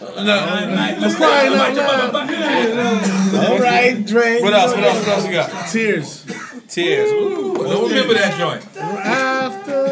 No. 0.00 0.06
Out 0.06 0.16
loud. 0.24 2.14
All 3.50 3.58
right, 3.58 4.06
Dre. 4.06 4.40
What 4.40 4.54
else? 4.54 4.72
What 4.72 4.84
else? 4.84 4.98
What 5.00 5.08
else 5.08 5.26
you 5.26 5.32
got? 5.32 5.68
Tears. 5.68 6.19
Tears. 6.70 7.10
Ooh, 7.10 7.66
I 7.66 7.70
don't 7.70 7.88
remember 7.88 8.14
that 8.14 8.38
joint. 8.38 8.76
After. 8.76 9.86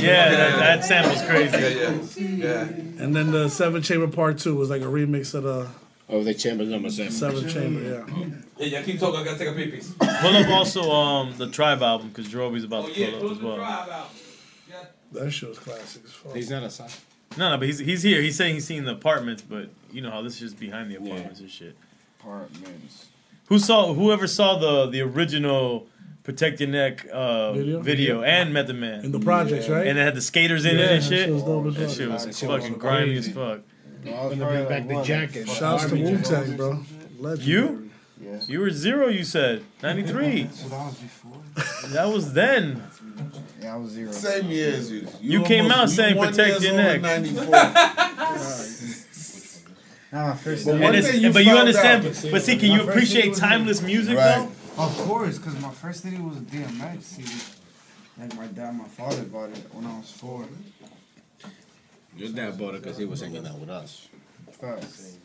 Yeah, 0.00 0.30
that, 0.30 0.58
that 0.58 0.84
sample's 0.84 1.22
crazy. 1.22 1.56
Yeah, 1.56 2.26
yeah. 2.36 2.62
And 3.02 3.14
then 3.14 3.30
the 3.30 3.48
Seven 3.48 3.82
Chamber 3.82 4.08
Part 4.08 4.38
Two 4.38 4.54
was 4.54 4.70
like 4.70 4.82
a 4.82 4.86
remix 4.86 5.34
of 5.34 5.42
the 5.44 5.68
Oh, 6.10 6.22
the 6.24 6.32
chamber 6.32 6.64
number 6.64 6.88
seven. 6.88 7.12
Seven 7.12 7.48
Chamber. 7.48 7.82
Yeah. 7.82 8.26
Yeah, 8.56 8.66
yeah, 8.78 8.82
keep 8.82 8.98
talking. 8.98 9.20
I 9.20 9.24
gotta 9.24 9.38
take 9.38 9.48
a 9.48 9.52
pee 9.52 9.70
piece. 9.70 9.92
Pull 9.92 10.36
up 10.36 10.48
also 10.48 10.90
um 10.90 11.34
the 11.36 11.48
Tribe 11.50 11.82
album 11.82 12.08
because 12.08 12.28
Jerome's 12.28 12.64
about 12.64 12.86
to 12.86 12.98
Yeah, 12.98 13.18
pull 13.18 13.26
up 13.26 13.36
as 13.36 13.42
well. 13.42 14.08
That 15.12 15.30
shit 15.30 15.48
was 15.50 15.58
classic 15.58 16.02
as 16.04 16.12
fuck. 16.12 16.34
He's 16.34 16.50
not 16.50 16.62
a 16.62 16.70
side. 16.70 16.90
No, 17.36 17.50
no, 17.50 17.58
but 17.58 17.66
he's 17.66 17.78
he's 17.78 18.02
here. 18.02 18.22
He's 18.22 18.36
saying 18.36 18.54
he's 18.54 18.66
seen 18.66 18.84
the 18.84 18.92
apartments, 18.92 19.42
but 19.42 19.68
you 19.92 20.00
know 20.00 20.10
how 20.10 20.22
this 20.22 20.34
is 20.34 20.40
just 20.40 20.58
behind 20.60 20.90
the 20.90 20.96
apartments 20.96 21.40
and 21.40 21.50
shit. 21.50 21.76
Apartments. 22.20 23.06
Who 23.46 23.58
saw? 23.58 23.92
Whoever 23.92 24.26
saw 24.26 24.58
the 24.58 24.86
the 24.90 25.00
original 25.02 25.86
Protect 26.28 26.60
Your 26.60 26.68
Neck 26.68 27.06
uh, 27.10 27.54
Video? 27.54 27.80
video, 27.80 28.22
and 28.22 28.52
Method 28.52 28.76
Man 28.76 29.02
In 29.02 29.12
the 29.12 29.18
projects, 29.18 29.66
right? 29.66 29.86
and 29.86 29.98
it 29.98 30.02
had 30.02 30.14
the 30.14 30.20
skaters 30.20 30.66
in 30.66 30.76
it 30.76 30.78
Yeah, 30.78 30.86
and 30.88 31.02
that 31.02 31.08
shit. 31.08 31.24
shit 31.24 31.32
was 31.32 31.42
dope 31.42 31.66
as 31.68 31.74
that 31.76 31.90
shit 31.90 32.10
was 32.10 32.26
That 32.26 32.34
shit 32.36 32.48
fucking 32.50 32.72
was 32.74 32.80
grimy 32.82 33.16
as 33.16 33.24
crazy. 33.24 33.32
fuck. 33.32 33.60
I 34.06 34.26
was 34.26 34.36
Gonna 34.38 34.50
bring 34.50 34.64
back 34.64 34.70
like, 34.80 34.88
the 34.88 34.94
what, 34.96 35.06
jacket. 35.06 35.48
Shouts 35.48 35.86
to 35.86 35.94
Wu 35.96 36.18
Tang, 36.18 36.56
bro. 36.58 36.84
Legend. 37.18 37.48
You? 37.48 37.90
Yeah. 38.22 38.40
You 38.46 38.60
were 38.60 38.68
zero. 38.70 39.08
You 39.08 39.24
said 39.24 39.64
ninety 39.82 40.02
three. 40.02 40.50
So 40.52 40.68
that 40.68 40.84
was 40.84 40.94
before. 40.96 41.40
That 41.92 42.08
was 42.12 42.32
then. 42.34 42.82
Yeah, 43.62 43.74
I 43.74 43.76
was 43.78 43.92
zero. 43.92 44.12
Same 44.12 44.50
year 44.50 44.74
as 44.74 44.90
you. 44.92 45.08
You 45.22 45.42
came 45.44 45.70
out 45.70 45.88
you 45.88 45.94
saying 45.94 46.16
one 46.18 46.28
protect 46.28 46.60
your 46.60 46.74
neck. 46.74 46.96
in 46.96 47.02
94. 47.02 47.44
Nah, 50.10 50.32
first 50.34 50.64
But 50.64 50.80
And 50.82 51.22
you 51.22 51.32
but 51.34 51.44
you 51.44 51.52
understand. 51.52 52.06
out- 52.06 52.28
but 52.30 52.42
see, 52.42 52.56
can 52.56 52.70
you 52.70 52.80
appreciate 52.88 53.34
timeless 53.34 53.82
music 53.82 54.16
Right. 54.16 54.36
though? 54.36 54.50
Of 54.78 54.96
course, 54.98 55.38
because 55.38 55.60
my 55.60 55.72
first 55.72 56.04
CD 56.04 56.18
was 56.18 56.36
a 56.36 56.40
DMX 56.40 57.02
CD. 57.02 57.32
Like 58.16 58.36
my 58.36 58.46
dad, 58.46 58.76
my 58.78 58.84
father 58.84 59.24
bought 59.24 59.50
it 59.50 59.66
when 59.72 59.84
I 59.84 59.98
was 59.98 60.10
four. 60.12 60.46
Your 62.16 62.30
dad 62.30 62.56
bought 62.56 62.76
it 62.76 62.82
because 62.82 62.96
he 62.96 63.04
was 63.04 63.20
hanging 63.20 63.44
out 63.44 63.58
with 63.58 63.70
us. 63.70 64.08
Facts. 64.52 65.17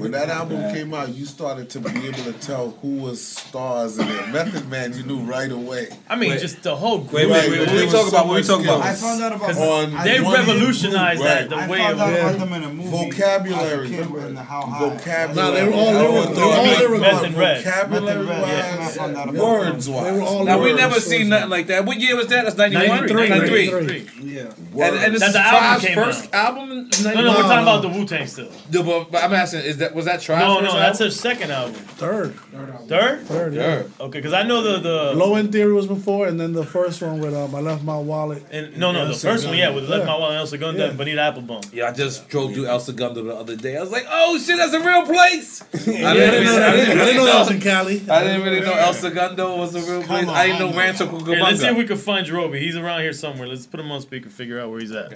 When 0.00 0.10
that 0.10 0.28
album 0.28 0.74
came 0.74 0.92
out, 0.92 1.08
you 1.10 1.24
started 1.24 1.70
to 1.70 1.80
be 1.80 1.90
able 2.06 2.24
to 2.24 2.32
tell 2.34 2.70
who 2.82 2.96
was 2.96 3.24
stars 3.24 3.98
in 3.98 4.08
it. 4.08 4.28
Method 4.30 4.68
Man, 4.68 4.92
you 4.92 5.04
knew 5.04 5.20
right 5.20 5.50
away. 5.50 5.88
I 6.08 6.16
mean, 6.16 6.30
Wait. 6.30 6.40
just 6.40 6.62
the 6.62 6.74
whole 6.74 6.98
group. 6.98 7.12
Wait, 7.12 7.30
wait, 7.30 7.50
wait. 7.50 7.60
What 7.60 7.70
we 7.70 7.86
talking 7.86 8.08
about? 8.08 8.26
What 8.26 8.36
we 8.36 8.42
talking 8.42 8.68
I 8.68 8.74
about? 8.76 8.96
found 8.96 9.22
out 9.22 9.32
about 9.34 9.56
On 9.56 10.04
They 10.04 10.18
revolutionized 10.20 11.20
group, 11.20 11.28
that. 11.30 11.48
The 11.50 11.56
I 11.56 11.68
way 11.68 11.78
found 11.78 12.00
out 12.00 12.12
about 12.12 12.38
them 12.40 12.52
in 12.54 12.64
a 12.64 12.72
movie. 12.72 12.88
Vocabulary. 12.90 13.86
As 13.86 14.00
a 14.00 14.06
kid 14.08 14.14
in 14.26 14.34
the 14.34 14.42
How 14.42 14.62
High. 14.62 14.78
Vocabulary. 14.88 15.34
Nah, 15.34 15.50
they 15.52 15.66
were 15.68 15.74
all 15.74 15.92
lyrical. 15.92 16.34
They 16.34 16.40
were 16.40 16.46
all 16.46 16.64
Vocabulary. 16.66 16.78
lyrical. 16.78 17.00
Meth 17.00 17.24
and 17.24 17.34
Vocabulary 17.34 18.26
Meth 18.26 18.36
and 18.36 18.42
Red, 18.42 18.48
yeah, 18.48 18.74
I 18.74 18.78
wise, 18.80 18.96
found 18.96 19.16
out 19.16 19.28
about 19.28 19.42
words 19.44 19.86
They 19.86 19.92
were 19.92 19.98
wise. 20.18 20.22
all 20.28 20.44
Now 20.44 20.60
we 20.62 20.72
never 20.74 21.00
seen 21.00 21.28
nothing 21.28 21.50
like 21.50 21.66
that. 21.68 21.84
What 21.84 21.98
year 22.00 22.16
was 22.16 22.26
that? 22.28 22.44
That's 22.44 22.56
91? 22.56 22.88
93. 23.06 23.28
93. 23.28 23.70
93. 23.70 24.30
Yeah. 24.32 24.40
And, 24.86 24.96
and 24.96 25.14
this 25.14 25.20
That's 25.20 25.26
is 25.28 25.32
the 25.34 25.40
album 25.40 25.94
first 25.94 26.34
album 26.34 26.90
No, 27.02 27.14
no, 27.14 27.30
we're 27.30 27.42
talking 27.42 27.62
about 27.62 27.82
the 27.82 27.88
Wu 27.88 28.06
Tang 28.06 28.26
still. 28.26 28.50
No, 28.72 28.82
but, 28.82 29.10
but 29.12 29.22
I'm 29.24 29.30
asking, 29.36 29.60
is 29.60 29.76
that 29.78 29.94
was 29.94 30.04
that 30.06 30.20
Tribe? 30.20 30.40
No, 30.40 30.54
no, 30.60 30.66
album? 30.66 30.80
that's 30.80 30.98
her 30.98 31.10
second 31.10 31.50
album. 31.50 31.74
Third. 31.74 32.34
Third? 32.34 32.70
Album. 32.70 33.26
Third, 33.26 33.54
yeah. 33.54 33.62
Third. 33.82 33.92
Okay, 34.00 34.18
because 34.18 34.32
I 34.32 34.42
know 34.42 34.62
the 34.62 34.78
the 34.80 35.12
Low 35.14 35.36
End 35.36 35.52
Theory 35.52 35.72
was 35.72 35.86
before, 35.86 36.26
and 36.26 36.38
then 36.40 36.52
the 36.52 36.64
first 36.64 37.00
one 37.02 37.20
with 37.20 37.34
um, 37.34 37.54
I 37.54 37.60
Left 37.60 37.82
My 37.84 37.96
Wallet. 37.98 38.44
And, 38.50 38.76
no, 38.76 38.92
no, 38.92 39.04
the 39.06 39.12
El 39.12 39.18
first 39.18 39.46
one, 39.46 39.56
yeah, 39.56 39.66
Segundo. 39.66 39.80
with 39.80 39.90
Left 39.90 40.06
My 40.06 40.14
Wallet 40.18 40.30
and 40.32 40.38
El 40.40 40.46
Segundo 40.46 40.80
Yeah. 40.80 40.88
and 40.88 40.98
Bonita 40.98 41.20
Applebum. 41.20 41.72
Yeah, 41.72 41.88
I 41.88 41.92
just 41.92 42.28
drove 42.28 42.52
through 42.54 42.66
El 42.66 42.80
Segundo 42.80 43.22
the 43.22 43.34
other 43.34 43.56
day. 43.56 43.76
I 43.76 43.80
was 43.80 43.90
like, 43.90 44.06
oh 44.10 44.38
shit, 44.38 44.56
that's 44.56 44.72
a 44.74 44.80
real 44.80 45.04
place. 45.04 45.62
I 45.74 45.76
didn't, 45.78 46.02
I 46.02 46.44
know 46.44 46.56
that- 46.56 46.74
I 46.74 47.04
didn't 47.04 47.22
was 47.24 47.50
in 47.50 47.60
Cali. 47.60 48.02
I 48.10 48.22
didn't 48.24 48.42
really 48.42 48.60
know 48.60 48.72
El 48.72 48.94
Segundo 48.94 49.56
was 49.56 49.74
a 49.74 49.80
real 49.80 50.02
place. 50.02 50.28
I 50.28 50.46
didn't 50.46 50.60
know 50.60 50.76
Rancho 50.78 51.06
Here, 51.24 51.40
let's 51.42 51.60
see 51.60 51.66
if 51.66 51.76
we 51.76 51.84
can 51.84 51.96
find 51.96 52.26
Jarobi. 52.26 52.58
He's 52.58 52.76
around 52.76 53.00
here 53.00 53.12
somewhere. 53.12 53.48
Let's 53.48 53.66
put 53.66 53.80
him 53.80 53.90
on 53.90 54.00
speaker, 54.00 54.28
figure 54.28 54.60
out 54.60 54.70
where 54.70 54.80
he's 54.80 54.92
at. 54.92 55.12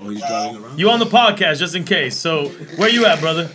Oh, 0.00 0.08
he's 0.10 0.20
driving 0.20 0.62
around. 0.62 0.78
You 0.78 0.90
on 0.90 0.98
the 1.00 1.06
podcast, 1.06 1.58
just 1.58 1.74
in 1.74 1.84
case. 1.84 2.16
So, 2.16 2.48
where 2.76 2.88
you 2.88 3.04
at, 3.06 3.20
brother? 3.20 3.50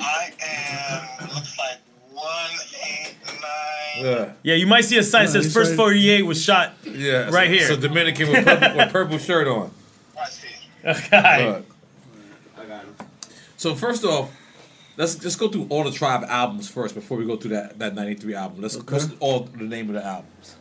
I 0.00 0.32
am. 0.40 1.28
Looks 1.34 1.58
like 1.58 1.78
one 2.12 2.50
eight 2.84 3.14
nine. 3.26 4.04
Yeah. 4.04 4.32
Yeah, 4.42 4.54
you 4.54 4.66
might 4.66 4.84
see 4.84 4.98
a 4.98 5.02
sign 5.02 5.26
that 5.26 5.32
says 5.32 5.52
first 5.52 5.74
48 5.74 6.22
was 6.22 6.42
shot 6.42 6.74
Yeah, 6.84 7.30
right 7.30 7.48
so, 7.48 7.52
here. 7.52 7.66
So 7.66 7.76
Dominican 7.76 8.30
with 8.30 8.44
purple, 8.44 8.76
with 8.76 8.92
purple 8.92 9.18
shirt 9.18 9.48
on. 9.48 9.72
Okay. 10.84 11.46
Look. 11.46 11.66
I 12.56 12.64
got 12.66 12.84
it. 12.84 13.06
So 13.56 13.74
first 13.74 14.04
off, 14.04 14.30
let's 14.96 15.22
let's 15.22 15.34
go 15.36 15.48
through 15.48 15.66
all 15.70 15.82
the 15.82 15.90
Tribe 15.90 16.24
albums 16.28 16.68
first 16.68 16.94
before 16.94 17.18
we 17.18 17.24
go 17.24 17.36
through 17.36 17.50
that 17.50 17.78
that 17.78 17.94
'93 17.94 18.34
album. 18.34 18.62
Let's 18.62 18.76
what's 18.76 19.08
all 19.18 19.40
the 19.40 19.64
name 19.64 19.88
of 19.88 19.94
the 19.94 20.04
albums 20.04 20.56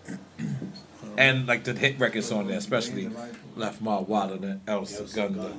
and 1.18 1.48
like 1.48 1.64
the 1.64 1.74
hit 1.74 2.00
records 2.00 2.32
on 2.32 2.48
there, 2.48 2.58
especially 2.58 3.10
Left 3.56 3.82
My 3.82 4.00
Wallet 4.00 4.42
and 4.42 4.62
El 4.68 4.86
Segundo. 4.86 5.52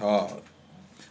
Oh, 0.00 0.42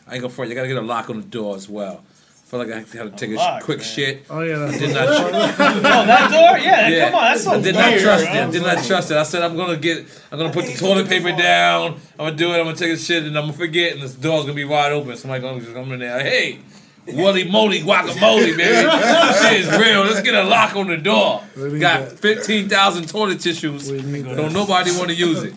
I 0.07 0.13
ain't 0.13 0.21
gonna 0.21 0.29
front. 0.29 0.49
You 0.49 0.55
gotta 0.55 0.67
get 0.67 0.77
a 0.77 0.81
lock 0.81 1.09
on 1.09 1.17
the 1.21 1.27
door 1.27 1.55
as 1.55 1.67
well. 1.67 2.03
I 2.03 2.47
feel 2.47 2.59
like 2.59 2.71
I 2.71 2.77
had 2.77 2.87
to 2.91 3.09
take 3.17 3.31
a 3.31 3.33
Lock, 3.35 3.63
quick 3.63 3.79
man. 3.79 3.87
shit. 3.87 4.25
Oh 4.29 4.41
yeah, 4.41 4.65
I 4.65 4.77
did 4.77 4.93
not. 4.93 5.07
Oh, 5.09 6.05
that 6.05 6.29
door? 6.29 6.59
Yeah, 6.59 7.05
come 7.09 7.15
on, 7.15 7.21
that's 7.23 7.43
so 7.43 7.51
I 7.53 7.59
did 7.61 7.73
not 7.73 7.89
weird, 7.89 8.01
trust 8.03 8.25
bro. 8.25 8.33
it. 8.33 8.37
I 8.47 8.51
did 8.51 8.61
not 8.61 8.83
trust 8.83 9.11
it. 9.11 9.17
I 9.17 9.23
said 9.23 9.41
I'm 9.41 9.57
gonna 9.57 9.77
get. 9.77 10.05
I'm 10.31 10.37
gonna 10.37 10.53
put 10.53 10.65
the 10.67 10.75
toilet 10.77 11.07
paper 11.09 11.31
down. 11.31 11.93
I'm 12.19 12.25
gonna 12.27 12.35
do 12.35 12.51
it. 12.53 12.59
I'm 12.59 12.65
gonna 12.65 12.77
take 12.77 12.93
a 12.93 12.97
shit, 12.97 13.23
and 13.23 13.35
I'm 13.35 13.45
gonna 13.45 13.53
forget, 13.57 13.93
and 13.93 14.03
this 14.03 14.13
door's 14.13 14.43
gonna 14.43 14.53
be 14.53 14.63
wide 14.63 14.91
open. 14.91 15.17
Somebody 15.17 15.41
gonna 15.41 15.59
just 15.59 15.73
come 15.73 15.91
in 15.93 15.99
there. 15.99 16.19
Hey, 16.19 16.59
Wooly 17.13 17.43
moly 17.43 17.81
guacamole, 17.81 18.57
baby. 18.57 18.89
shit 19.41 19.59
is 19.61 19.77
real. 19.77 20.03
Let's 20.03 20.21
get 20.21 20.33
a 20.33 20.43
lock 20.43 20.75
on 20.75 20.87
the 20.87 20.97
door. 20.97 21.43
Got 21.79 22.13
fifteen 22.13 22.67
thousand 22.67 23.07
toilet 23.07 23.39
tissues. 23.39 23.89
Don't 23.89 24.53
nobody 24.53 24.91
want 24.91 25.09
to 25.09 25.15
use 25.15 25.43
it. 25.43 25.53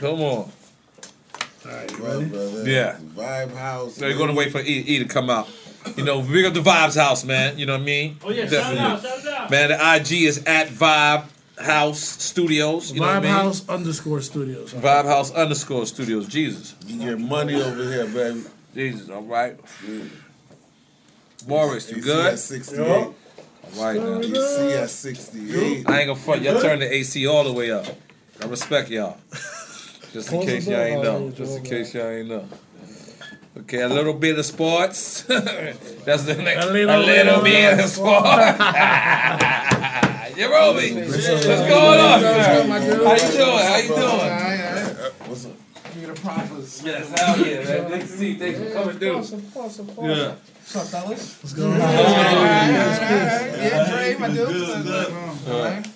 Come 0.00 0.20
on. 0.20 0.52
Yeah. 1.64 2.98
Vibe 3.14 3.56
House. 3.56 3.96
So 3.96 4.06
you're 4.06 4.18
gonna 4.18 4.34
wait 4.34 4.52
for 4.52 4.60
E, 4.60 4.84
e 4.86 4.98
to 4.98 5.06
come 5.06 5.30
out. 5.30 5.48
You 5.96 6.04
know, 6.04 6.22
big 6.22 6.44
up 6.44 6.54
the 6.54 6.60
Vibes 6.60 6.96
House, 6.96 7.24
man. 7.24 7.58
You 7.58 7.66
know 7.66 7.74
what 7.74 7.82
I 7.82 7.84
mean? 7.84 8.18
Oh, 8.24 8.30
yeah, 8.30 8.46
shout 8.46 8.76
out, 8.76 9.02
shout 9.02 9.26
out. 9.26 9.50
Man, 9.50 9.70
the 9.70 9.96
IG 9.96 10.22
is 10.22 10.44
at 10.44 10.68
Vibe 10.68 11.24
House 11.58 12.00
Studios. 12.00 12.92
You 12.92 13.00
know 13.00 13.06
what 13.06 13.16
I 13.16 13.20
mean? 13.20 13.30
House 13.30 13.68
underscore 13.68 14.20
Studios. 14.20 14.72
Vibe 14.74 15.06
House 15.06 15.32
underscore 15.32 15.86
Studios. 15.86 16.28
Jesus. 16.28 16.76
You 16.86 16.98
get 16.98 17.18
money 17.18 17.60
over 17.60 17.84
here, 17.84 18.06
baby. 18.06 18.44
Jesus, 18.74 19.10
all 19.10 19.22
right. 19.22 19.58
Mm. 19.84 20.08
Morris, 21.46 21.90
you 21.90 22.00
good? 22.02 22.32
AC 22.32 22.32
at 22.32 22.38
68. 22.38 22.88
All 22.88 23.14
right 23.78 24.00
now. 24.00 24.18
AC 24.20 24.72
at 24.74 24.90
68. 24.90 25.88
I 25.88 25.98
ain't 26.00 26.06
gonna 26.08 26.16
front. 26.16 26.42
Y'all 26.42 26.60
turn 26.60 26.78
the 26.80 26.92
AC 26.94 27.26
all 27.26 27.44
the 27.44 27.52
way 27.52 27.70
up. 27.70 27.86
I 28.42 28.46
respect 28.46 28.90
y'all. 28.90 29.16
Just 30.12 30.32
in 30.32 30.42
case 30.42 30.66
y'all 30.66 30.80
ain't 30.80 31.02
know. 31.02 31.30
Just 31.30 31.58
in 31.58 31.64
case 31.64 31.94
y'all 31.94 32.08
ain't 32.08 32.28
know. 32.28 32.46
Okay, 33.58 33.82
a 33.82 33.88
little 33.88 34.14
bit 34.14 34.38
of 34.38 34.44
sports. 34.46 35.22
That's 36.04 36.24
the 36.24 36.34
next. 36.36 36.64
A 36.64 36.70
little- 36.70 36.98
little, 37.00 37.02
a 37.02 37.06
little 37.06 37.42
bit 37.42 37.78
of 37.80 37.86
sports. 37.90 38.26
You're 40.34 40.48
Jarobi, 40.48 40.94
what's 41.06 41.26
going 41.46 42.00
on? 42.00 42.20
How 42.22 43.14
you 43.14 43.32
doing? 43.32 43.58
How 43.58 43.76
you 43.76 43.88
doing? 43.88 45.12
What's 45.28 45.44
up? 45.44 45.52
Give 45.92 45.96
me 46.01 46.01
the 46.14 46.20
props. 46.20 46.82
Yes, 46.82 47.20
hell 47.20 47.46
yeah, 47.46 47.64
man. 47.64 47.88
Good 47.88 48.00
to 48.02 48.06
see 48.06 48.30
you. 48.32 48.38
Thanks 48.38 48.58
for 48.58 48.70
coming 48.72 48.98
through. 48.98 49.18
Of 49.18 49.54
course, 49.54 49.78
of 49.78 49.96
course. 49.96 50.18
Yeah. 50.18 50.28
What's 50.28 50.76
up, 50.76 50.86
fellas? 51.02 51.42
What's 51.42 51.52
going 51.54 51.72
on? 51.72 51.78
Yeah, 51.80 53.90
Dre, 53.90 54.16
my 54.18 54.28
dude. 54.28 54.48
Good, 54.48 54.84
good. 54.84 55.12
All 55.48 55.64
right. 55.64 55.86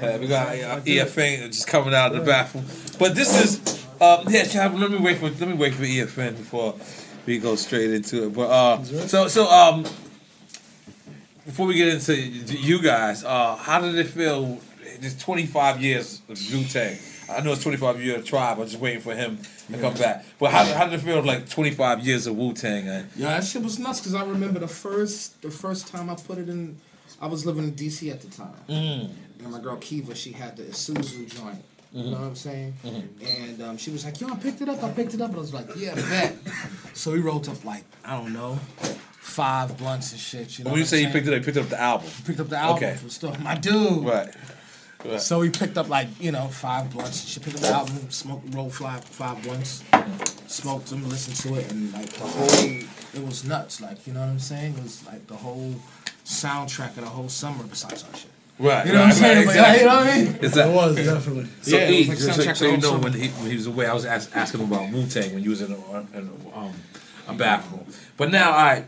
Yeah, 0.00 0.16
we 0.18 0.26
got 0.28 0.48
uh, 0.48 0.80
EFN 0.80 1.46
just 1.48 1.66
coming 1.66 1.94
out 1.94 2.14
of 2.14 2.20
the 2.20 2.24
bathroom. 2.24 2.64
But 2.98 3.14
this 3.14 3.38
is 3.42 3.84
uh, 4.00 4.24
yeah, 4.28 4.44
Chad, 4.44 4.78
let 4.78 4.90
me 4.90 4.98
wait 4.98 5.18
for 5.18 5.28
let 5.28 5.48
me 5.48 5.54
wait 5.54 5.74
for 5.74 5.82
EFN 5.82 6.38
before 6.38 6.74
we 7.26 7.38
go 7.38 7.54
straight 7.56 7.90
into 7.90 8.26
it. 8.26 8.34
But 8.34 8.50
uh 8.50 8.82
so 8.82 9.28
so 9.28 9.50
um 9.50 9.82
before 11.44 11.66
we 11.66 11.74
get 11.74 11.88
into 11.88 12.16
you 12.16 12.80
guys, 12.80 13.24
uh 13.24 13.56
how 13.56 13.80
did 13.80 13.94
it 13.96 14.06
feel 14.06 14.58
this 15.00 15.18
25 15.18 15.82
years 15.82 16.22
of 16.30 16.38
Wu 16.50 16.64
Tang? 16.64 16.96
I 17.30 17.40
know 17.42 17.52
it's 17.52 17.62
25 17.62 18.02
year 18.02 18.20
tribe. 18.22 18.58
I'm 18.58 18.66
just 18.66 18.78
waiting 18.80 19.00
for 19.00 19.14
him 19.14 19.38
to 19.70 19.78
come 19.78 19.94
back. 19.94 20.24
But 20.38 20.50
how, 20.50 20.64
how 20.64 20.84
did 20.86 20.94
it 20.94 21.02
feel 21.02 21.22
like 21.22 21.48
25 21.48 22.00
years 22.06 22.26
of 22.26 22.36
Wu 22.36 22.52
Tang? 22.52 22.86
Yeah, 22.86 23.02
that 23.16 23.44
shit 23.44 23.62
was 23.62 23.78
nuts 23.78 24.00
because 24.00 24.14
I 24.14 24.24
remember 24.24 24.58
the 24.58 24.68
first 24.68 25.40
the 25.42 25.50
first 25.50 25.88
time 25.88 26.10
I 26.10 26.14
put 26.14 26.38
it 26.38 26.48
in. 26.48 26.76
I 27.20 27.26
was 27.26 27.44
living 27.44 27.64
in 27.64 27.72
DC 27.72 28.10
at 28.10 28.20
the 28.22 28.28
time, 28.28 28.54
Mm. 28.68 29.10
and 29.42 29.50
my 29.52 29.60
girl 29.60 29.76
Kiva, 29.76 30.14
she 30.14 30.32
had 30.32 30.56
the 30.56 30.62
Isuzu 30.64 31.28
joint. 31.28 31.62
You 31.92 32.02
Mhm. 32.04 32.06
know 32.06 32.10
what 32.12 32.20
I'm 32.28 32.36
saying? 32.36 32.74
Mhm. 32.84 33.02
And 33.48 33.62
um, 33.62 33.76
she 33.76 33.90
was 33.90 34.04
like, 34.04 34.20
"Yo, 34.20 34.28
I 34.28 34.36
picked 34.36 34.60
it 34.62 34.68
up. 34.68 34.82
I 34.82 34.90
picked 34.90 35.12
it 35.12 35.20
up." 35.20 35.28
And 35.30 35.36
I 35.36 35.40
was 35.40 35.52
like, 35.52 35.68
"Yeah, 35.76 35.94
bet." 35.96 36.36
so 36.94 37.12
we 37.12 37.18
rolled 37.20 37.48
up 37.48 37.62
like 37.64 37.84
I 38.04 38.16
don't 38.16 38.32
know, 38.32 38.58
five 39.20 39.76
blunts 39.76 40.12
and 40.12 40.20
shit. 40.20 40.58
You 40.58 40.64
know 40.64 40.70
when 40.70 40.80
you 40.80 40.86
say 40.86 41.02
you 41.02 41.08
picked 41.08 41.26
it 41.26 41.32
up, 41.34 41.40
you 41.40 41.44
picked 41.44 41.58
up 41.58 41.68
the 41.68 41.80
album. 41.80 42.08
picked 42.24 42.40
up 42.40 42.48
the 42.48 42.56
album 42.58 42.76
Okay. 42.84 42.96
from 42.96 43.10
store. 43.10 43.36
My 43.40 43.54
dude. 43.56 44.04
Right. 44.04 44.32
Right. 45.04 45.20
So 45.20 45.38
we 45.40 45.48
picked 45.50 45.78
up 45.78 45.88
like 45.88 46.08
you 46.20 46.30
know 46.32 46.48
five 46.48 46.90
blunts. 46.90 47.26
She 47.26 47.40
picked 47.40 47.56
up 47.56 47.62
the 47.62 47.68
album, 47.68 48.10
smoked, 48.10 48.54
rolled 48.54 48.74
five 48.74 49.04
five 49.04 49.42
blunts, 49.42 49.82
smoked 50.46 50.86
them, 50.88 51.08
listened 51.08 51.36
to 51.36 51.58
it, 51.60 51.70
and 51.72 51.92
like 51.92 52.10
the 52.12 52.24
whole 52.24 52.80
it 53.14 53.26
was 53.26 53.44
nuts. 53.44 53.80
Like 53.80 54.06
you 54.06 54.12
know 54.12 54.20
what 54.20 54.28
I'm 54.28 54.38
saying? 54.38 54.74
It 54.76 54.82
was 54.82 55.06
like 55.06 55.26
the 55.26 55.36
whole 55.36 55.74
soundtrack 56.24 56.90
of 56.90 56.96
the 57.04 57.06
whole 57.06 57.28
summer. 57.28 57.64
Besides 57.64 58.04
our 58.04 58.14
shit. 58.16 58.30
Right. 58.58 58.86
You 58.86 58.92
know 58.92 58.98
what 58.98 59.04
I'm 59.04 59.08
right, 59.08 59.16
saying? 59.16 59.36
right, 59.38 59.46
But, 59.46 59.54
exactly. 59.56 59.80
you 59.80 59.86
know 59.86 59.96
what 59.96 60.06
I 60.06 60.16
mean? 60.22 60.38
It's 60.42 60.54
that- 60.54 60.68
It 60.68 60.74
was, 60.74 60.96
definitely. 60.96 61.46
So, 61.62 61.76
Yeah, 61.78 61.82
it 61.84 61.90
E, 61.92 62.08
was 62.10 62.26
like 62.28 62.34
so, 62.36 62.52
so 62.52 62.66
you 62.66 62.76
know 62.76 62.98
when 62.98 63.12
he, 63.14 63.28
when 63.28 63.50
he 63.50 63.56
was 63.56 63.66
away, 63.66 63.86
I 63.86 63.94
was 63.94 64.04
ask, 64.04 64.36
asking 64.36 64.60
him 64.60 64.70
about 64.70 64.92
Wu 64.92 65.06
Tang 65.06 65.32
when 65.32 65.42
you 65.42 65.48
was 65.48 65.62
in 65.62 65.72
a, 65.72 65.76
in 66.18 66.28
a, 66.54 66.58
um, 66.58 66.74
a 67.26 67.32
bathroom. 67.32 67.86
But 68.18 68.30
now, 68.30 68.50
all 68.52 68.58
right, 68.62 68.84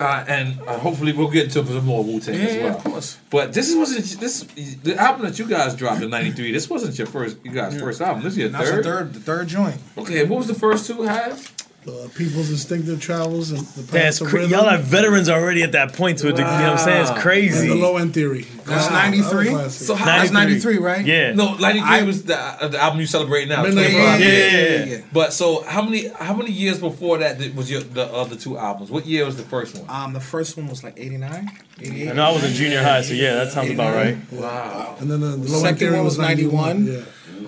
uh, 0.00 0.24
and 0.26 0.60
uh, 0.66 0.78
hopefully 0.78 1.12
we'll 1.12 1.30
get 1.30 1.44
into 1.44 1.64
some 1.64 1.84
more 1.84 2.02
Wu 2.02 2.18
Tang 2.20 2.34
Yeah, 2.34 2.40
as 2.40 2.56
yeah, 2.56 2.64
well. 2.64 2.76
of 2.76 2.84
course. 2.84 3.18
But 3.30 3.52
this 3.52 3.74
wasn't 3.74 4.20
this 4.20 4.42
the 4.82 4.96
album 4.96 5.22
that 5.26 5.38
you 5.38 5.46
guys 5.46 5.74
dropped 5.74 6.02
in 6.02 6.10
'93. 6.10 6.52
This 6.52 6.68
wasn't 6.68 6.96
your 6.98 7.06
first, 7.06 7.36
you 7.44 7.52
guys' 7.52 7.78
first 7.78 8.00
album. 8.00 8.22
This 8.22 8.32
is 8.32 8.38
your 8.38 8.48
third. 8.50 8.78
the 8.78 8.82
third, 8.82 9.14
the 9.14 9.20
third 9.20 9.48
joint. 9.48 9.76
Okay, 9.96 10.24
what 10.24 10.38
was 10.38 10.48
the 10.48 10.54
first 10.54 10.86
two 10.86 11.02
has? 11.02 11.52
Uh, 11.84 12.06
People's 12.14 12.48
Instinctive 12.48 13.00
Travels 13.00 13.50
and 13.50 13.58
the 13.60 13.82
That's 13.82 13.90
Paths 13.90 14.20
of 14.20 14.32
Rhythm. 14.32 14.50
y'all 14.52 14.68
are 14.68 14.78
veterans 14.78 15.28
already 15.28 15.64
at 15.64 15.72
that 15.72 15.94
point 15.94 16.18
to 16.18 16.28
it. 16.28 16.36
You 16.38 16.44
know 16.44 16.44
what 16.44 16.62
I'm 16.62 16.78
saying? 16.78 17.02
It's 17.08 17.20
crazy. 17.20 17.68
And 17.72 17.80
the 17.80 17.82
Low 17.82 17.96
End 17.96 18.14
Theory. 18.14 18.42
That's 18.64 18.88
Wow, 18.88 19.02
93? 19.02 19.48
classic. 19.48 19.86
So 19.88 19.94
how- 19.96 20.04
That's 20.06 20.30
93, 20.30 20.78
right? 20.78 21.04
Yeah. 21.04 21.32
No, 21.32 21.56
'93 21.56 22.04
was 22.04 22.22
the, 22.22 22.38
uh, 22.38 22.68
the 22.68 22.78
album 22.80 23.00
you 23.00 23.06
celebrate 23.06 23.48
now. 23.48 23.64
Midnight 23.64 23.90
25 23.90 24.06
Ride. 24.06 24.20
Yeah, 24.20 24.28
yeah, 24.28 24.60
yeah, 24.60 24.84
yeah. 24.84 24.96
But 25.12 25.32
so 25.32 25.62
how 25.64 25.82
many 25.82 26.06
how 26.20 26.34
many 26.34 26.52
years 26.52 26.78
before 26.78 27.18
that 27.18 27.40
did- 27.40 27.56
was 27.56 27.68
your 27.68 27.80
the 27.80 28.04
other 28.06 28.36
two 28.36 28.56
albums? 28.56 28.92
What 28.92 29.04
year 29.04 29.24
was 29.26 29.36
the 29.36 29.42
first 29.42 29.76
one? 29.76 29.84
Um, 29.88 30.12
the 30.12 30.20
first 30.20 30.56
one 30.56 30.68
was 30.68 30.84
like 30.84 30.94
89, 30.96 31.50
88. 31.80 32.10
I 32.10 32.12
know 32.12 32.26
I 32.26 32.30
was 32.32 32.44
in 32.44 32.52
junior 32.52 32.80
high, 32.80 33.02
so 33.02 33.12
yeah, 33.14 33.34
that 33.34 33.50
sounds 33.50 33.70
about 33.72 33.92
right. 33.96 34.16
Wow. 34.30 34.94
And 35.00 35.10
then 35.10 35.20
the, 35.20 35.26
the 35.30 35.36
The 35.38 35.48
Low 35.50 35.56
End 35.56 35.62
second 35.62 35.78
Theory 35.78 35.96
one 35.96 36.04
was 36.04 36.18
91, 36.18 36.86
Yeah. 36.86 37.00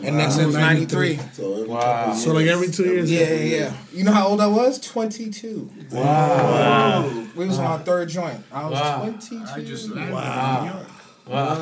And 0.07 0.17
next 0.17 0.37
one 0.37 0.47
was 0.47 0.57
93. 0.57 1.19
So 1.33 1.53
every 1.53 1.69
Wow. 1.69 2.14
So 2.14 2.33
like 2.33 2.47
every 2.47 2.71
two 2.71 2.85
years. 2.85 3.11
Yeah, 3.11 3.33
yeah, 3.33 3.57
yeah. 3.57 3.73
You 3.93 4.05
know 4.05 4.12
how 4.12 4.29
old 4.29 4.40
I 4.40 4.47
was? 4.47 4.79
22. 4.81 5.71
Wow. 5.93 7.09
We 7.35 7.47
was 7.47 7.59
on 7.59 7.67
our 7.67 7.79
third 7.81 8.09
joint. 8.09 8.40
I 8.53 8.69
was 8.69 8.81
Wow. 8.81 8.99
22. 9.01 9.43
I 9.47 9.61
just 9.62 9.95
Wow. 9.95 10.87
Wow. 11.27 11.55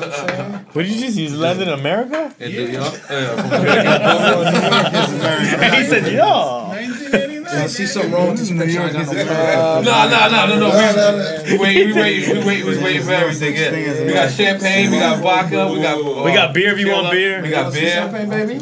What 0.73 0.83
did 0.83 0.91
you 0.91 0.99
just 0.99 1.17
use? 1.17 1.33
Landed 1.35 1.69
in 1.69 1.73
America? 1.79 2.35
In 2.39 2.51
New 2.51 2.67
he 5.73 5.85
said, 5.85 6.11
"Yeah." 6.11 6.72
I 7.53 7.67
see 7.67 7.85
something 7.85 8.11
wrong 8.11 8.29
with 8.31 8.39
this 8.39 8.51
picture. 8.51 8.81
I 8.81 8.91
got 8.91 9.83
no 9.85 9.91
No, 9.91 10.09
no, 10.09 10.29
no, 10.29 10.59
no, 10.59 10.69
no. 10.69 11.43
We 11.45 11.57
wait, 11.57 11.85
we 11.87 11.93
wait, 11.93 12.27
we 12.27 12.43
wait, 12.45 12.65
we 12.65 12.83
wait 12.83 13.03
for 13.03 13.11
everything. 13.11 13.55
Yeah. 13.55 14.05
We 14.05 14.13
got 14.13 14.31
champagne, 14.31 14.91
we 14.91 14.97
got 14.97 15.21
vodka, 15.21 15.71
we 15.71 15.81
got 15.81 15.97
uh, 15.99 16.23
We 16.23 16.33
got 16.33 16.53
beer 16.53 16.73
if 16.73 16.79
you 16.79 16.91
want 16.91 17.11
beer. 17.11 17.41
We 17.41 17.49
got 17.49 17.71
beer. 17.73 17.89
Champagne, 17.91 18.29
baby. 18.29 18.55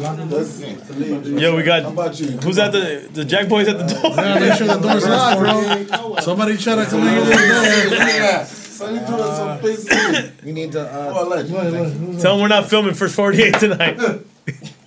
Yo, 1.42 1.56
we 1.56 1.64
got. 1.64 1.84
How 1.84 1.90
about 1.90 2.20
you? 2.20 2.28
Who's 2.44 2.58
at 2.60 2.72
the 2.72 3.08
the 3.14 3.26
Jack 3.26 3.48
Boys 3.50 3.68
at 3.68 3.78
the 3.80 3.86
door? 3.94 4.12
Yeah, 4.16 4.40
make 4.40 4.54
sure 4.58 4.68
the 4.68 4.78
door's 4.80 5.08
locked, 5.08 5.40
bro. 5.40 6.16
Somebody 6.22 6.58
try 6.58 6.76
to 6.76 6.86
come 6.86 7.08
in 7.08 7.26
here. 7.26 8.46
So 8.46 8.90
you 8.90 9.00
doing 9.00 9.08
some 9.08 9.48
up 9.50 9.62
his 9.62 9.88
sleeve. 9.88 10.42
We 10.44 10.52
need 10.54 10.72
to. 10.74 10.82
Uh, 10.82 11.14
Oh, 11.16 11.28
legend. 11.28 12.20
Tell 12.20 12.34
them 12.34 12.42
we're 12.42 12.48
not 12.48 12.68
filming 12.70 12.96
for 12.96 13.08
48 13.08 13.60
tonight. 13.60 14.00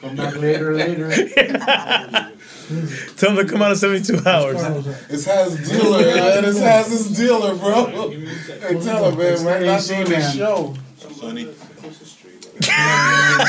Come 0.00 0.16
back 0.16 0.36
later, 0.36 0.74
later. 0.74 1.10
Tell 3.16 3.34
them 3.34 3.46
to 3.46 3.50
come 3.50 3.62
out 3.62 3.72
in 3.72 3.76
72 3.76 4.28
hours. 4.28 4.62
It's 5.08 5.24
Has 5.24 5.68
dealer, 5.68 5.98
man. 6.14 6.44
It's 6.44 6.58
Has 6.58 6.90
his 6.90 7.16
dealer, 7.16 7.54
bro. 7.56 8.10
Hey, 8.10 8.80
tell 8.80 9.10
him, 9.10 9.18
man. 9.18 9.44
We're 9.44 9.64
not 9.64 9.82
doing 9.82 10.08
this 10.08 10.34
show. 10.34 10.74
Sonny. 10.98 11.48
Damn, 12.62 13.40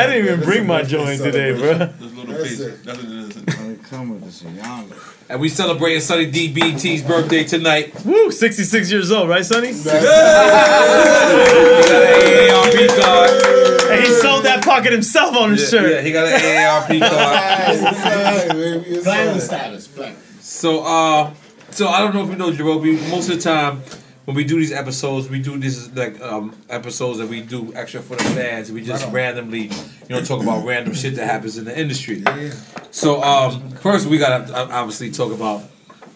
I 0.00 0.06
didn't 0.06 0.24
even 0.26 0.40
bring 0.40 0.66
my 0.66 0.82
joint 0.82 1.20
today, 1.20 1.52
bro. 1.56 1.74
This 1.78 2.12
little 2.14 2.34
piece. 2.42 2.58
That's 2.58 2.98
what 2.98 2.98
it 2.98 3.36
is. 3.36 3.88
Come 3.90 4.10
with 4.10 4.24
this. 4.24 4.42
And 5.28 5.40
we 5.40 5.48
celebrating 5.48 6.00
Sonny 6.00 6.30
DBT's 6.30 7.02
birthday 7.02 7.44
tonight. 7.44 7.94
Woo, 8.04 8.30
66 8.30 8.90
years 8.90 9.10
old, 9.12 9.28
right, 9.28 9.44
Sonny? 9.44 9.68
AARP 11.72 12.88
card. 13.00 13.30
And 13.90 14.00
he 14.04 14.10
sold 14.14 14.44
that 14.44 14.62
pocket 14.64 14.92
himself 14.92 15.36
on 15.36 15.50
his 15.52 15.62
Yeah, 15.72 15.80
shirt. 15.80 15.90
yeah, 15.92 16.00
he 16.02 16.12
got 16.12 16.26
an 16.28 16.40
AARP 16.40 17.00
card. 17.10 19.02
Platinum 19.04 19.40
status. 19.40 19.88
Platinum. 19.88 20.20
So, 20.40 20.80
uh, 20.84 21.34
so 21.70 21.88
I 21.88 22.00
don't 22.00 22.14
know 22.14 22.22
if 22.24 22.30
you 22.30 22.36
know, 22.36 22.50
Jarobi. 22.50 23.10
Most 23.10 23.28
of 23.30 23.36
the 23.36 23.42
time, 23.42 23.82
when 24.24 24.36
we 24.36 24.44
do 24.44 24.56
these 24.56 24.72
episodes, 24.72 25.28
we 25.28 25.40
do 25.40 25.58
these 25.58 25.90
like 25.92 26.20
um, 26.20 26.54
episodes 26.68 27.18
that 27.18 27.28
we 27.28 27.40
do 27.40 27.72
extra 27.74 28.00
for 28.00 28.16
the 28.16 28.24
fans. 28.24 28.70
We 28.70 28.84
just 28.84 29.10
randomly, 29.12 29.62
you 29.62 30.08
know, 30.10 30.22
talk 30.22 30.42
about 30.42 30.64
random 30.64 30.94
shit 30.94 31.16
that 31.16 31.26
happens 31.26 31.58
in 31.58 31.64
the 31.64 31.78
industry. 31.78 32.24
So, 32.90 33.22
um, 33.22 33.70
first 33.70 34.06
we 34.06 34.18
gotta 34.18 34.52
uh, 34.54 34.68
obviously 34.70 35.10
talk 35.10 35.32
about 35.32 35.64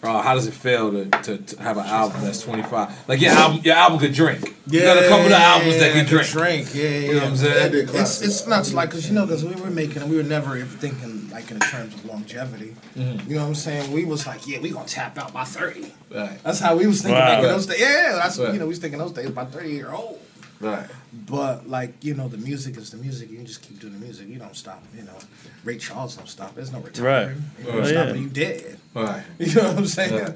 uh, 0.03 0.21
how 0.21 0.35
does 0.35 0.47
it 0.47 0.53
feel 0.53 0.91
to, 0.91 1.05
to, 1.21 1.37
to 1.37 1.61
have 1.61 1.77
an 1.77 1.85
album 1.85 2.21
that's 2.21 2.41
twenty 2.41 2.63
five? 2.63 2.95
Like 3.09 3.19
your 3.19 3.31
album, 3.31 3.61
your 3.63 3.75
album 3.75 3.99
could 3.99 4.13
drink. 4.13 4.55
you 4.67 4.81
got 4.81 5.03
a 5.03 5.09
couple 5.09 5.25
of 5.25 5.31
albums 5.33 5.79
that 5.79 5.91
can 5.91 6.05
drink. 6.05 6.27
Drink, 6.27 6.75
yeah, 6.75 6.83
yeah. 6.83 6.99
You 6.99 7.13
know 7.13 7.19
what 7.19 7.29
I'm 7.29 7.35
saying? 7.35 7.89
It's 7.93 8.21
it's 8.21 8.47
nuts, 8.47 8.73
like, 8.73 8.91
cause 8.91 9.07
you 9.07 9.13
know, 9.13 9.27
cause 9.27 9.43
we 9.43 9.55
were 9.55 9.69
making, 9.69 10.07
we 10.07 10.15
were 10.15 10.23
never 10.23 10.59
thinking 10.61 11.16
like 11.37 11.51
in 11.51 11.59
terms 11.59 11.93
of 11.93 12.05
longevity. 12.05 12.75
Mhm. 12.95 13.27
You 13.29 13.35
know 13.35 13.41
what 13.43 13.47
I'm 13.49 13.55
saying? 13.55 13.91
We 13.91 14.05
was 14.05 14.25
like, 14.25 14.47
yeah, 14.47 14.59
we 14.59 14.69
gonna 14.71 14.87
tap 14.87 15.17
out 15.19 15.33
by 15.33 15.43
thirty. 15.43 15.93
Right. 16.09 16.39
That's 16.43 16.59
how 16.59 16.75
we 16.75 16.87
was 16.87 17.01
thinking 17.03 17.19
Wow. 17.19 17.27
back 17.35 17.43
in 17.43 17.49
those 17.49 17.67
days. 17.67 17.79
Yeah, 17.79 18.13
that's 18.21 18.37
Right. 18.39 18.53
you 18.53 18.59
know, 18.59 18.65
we 18.65 18.69
was 18.69 18.79
thinking 18.79 18.99
those 18.99 19.11
days 19.11 19.29
by 19.29 19.45
thirty 19.45 19.69
year 19.79 19.91
old. 19.91 20.19
Right. 20.59 20.87
But 21.13 21.69
like 21.69 21.91
you 22.03 22.15
know, 22.15 22.27
the 22.27 22.39
music 22.39 22.75
is 22.77 22.89
the 22.89 22.97
music. 22.97 23.29
You 23.29 23.37
can 23.37 23.45
just 23.45 23.61
keep 23.61 23.79
doing 23.79 23.93
the 23.93 23.99
music. 23.99 24.27
You 24.27 24.39
don't 24.39 24.55
stop. 24.55 24.81
You 24.97 25.03
know, 25.03 25.17
Ray 25.63 25.77
Charles 25.77 26.15
don't 26.15 26.27
stop. 26.27 26.55
There's 26.55 26.71
no 26.71 26.79
retiring. 26.79 27.05
Right. 27.05 27.37
You 27.59 27.65
don't 27.71 27.81
Oh, 27.81 27.83
stop 27.85 28.05
yeah. 28.07 28.11
when 28.13 28.21
you 28.23 28.29
dead. 28.29 28.77
Right. 28.95 29.23
You 29.39 29.53
know 29.53 29.67
what 29.69 29.77
I'm 29.77 29.85
saying? 29.85 30.13
Yeah. 30.15 30.31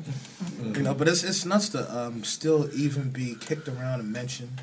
You 0.77 0.83
know, 0.83 0.93
but 0.93 1.07
it's 1.07 1.23
it's 1.23 1.43
nuts 1.45 1.69
to 1.69 1.81
um, 1.99 2.23
still 2.23 2.69
even 2.85 3.09
be 3.09 3.35
kicked 3.47 3.67
around 3.67 3.97
and 4.01 4.11
mentioned. 4.13 4.61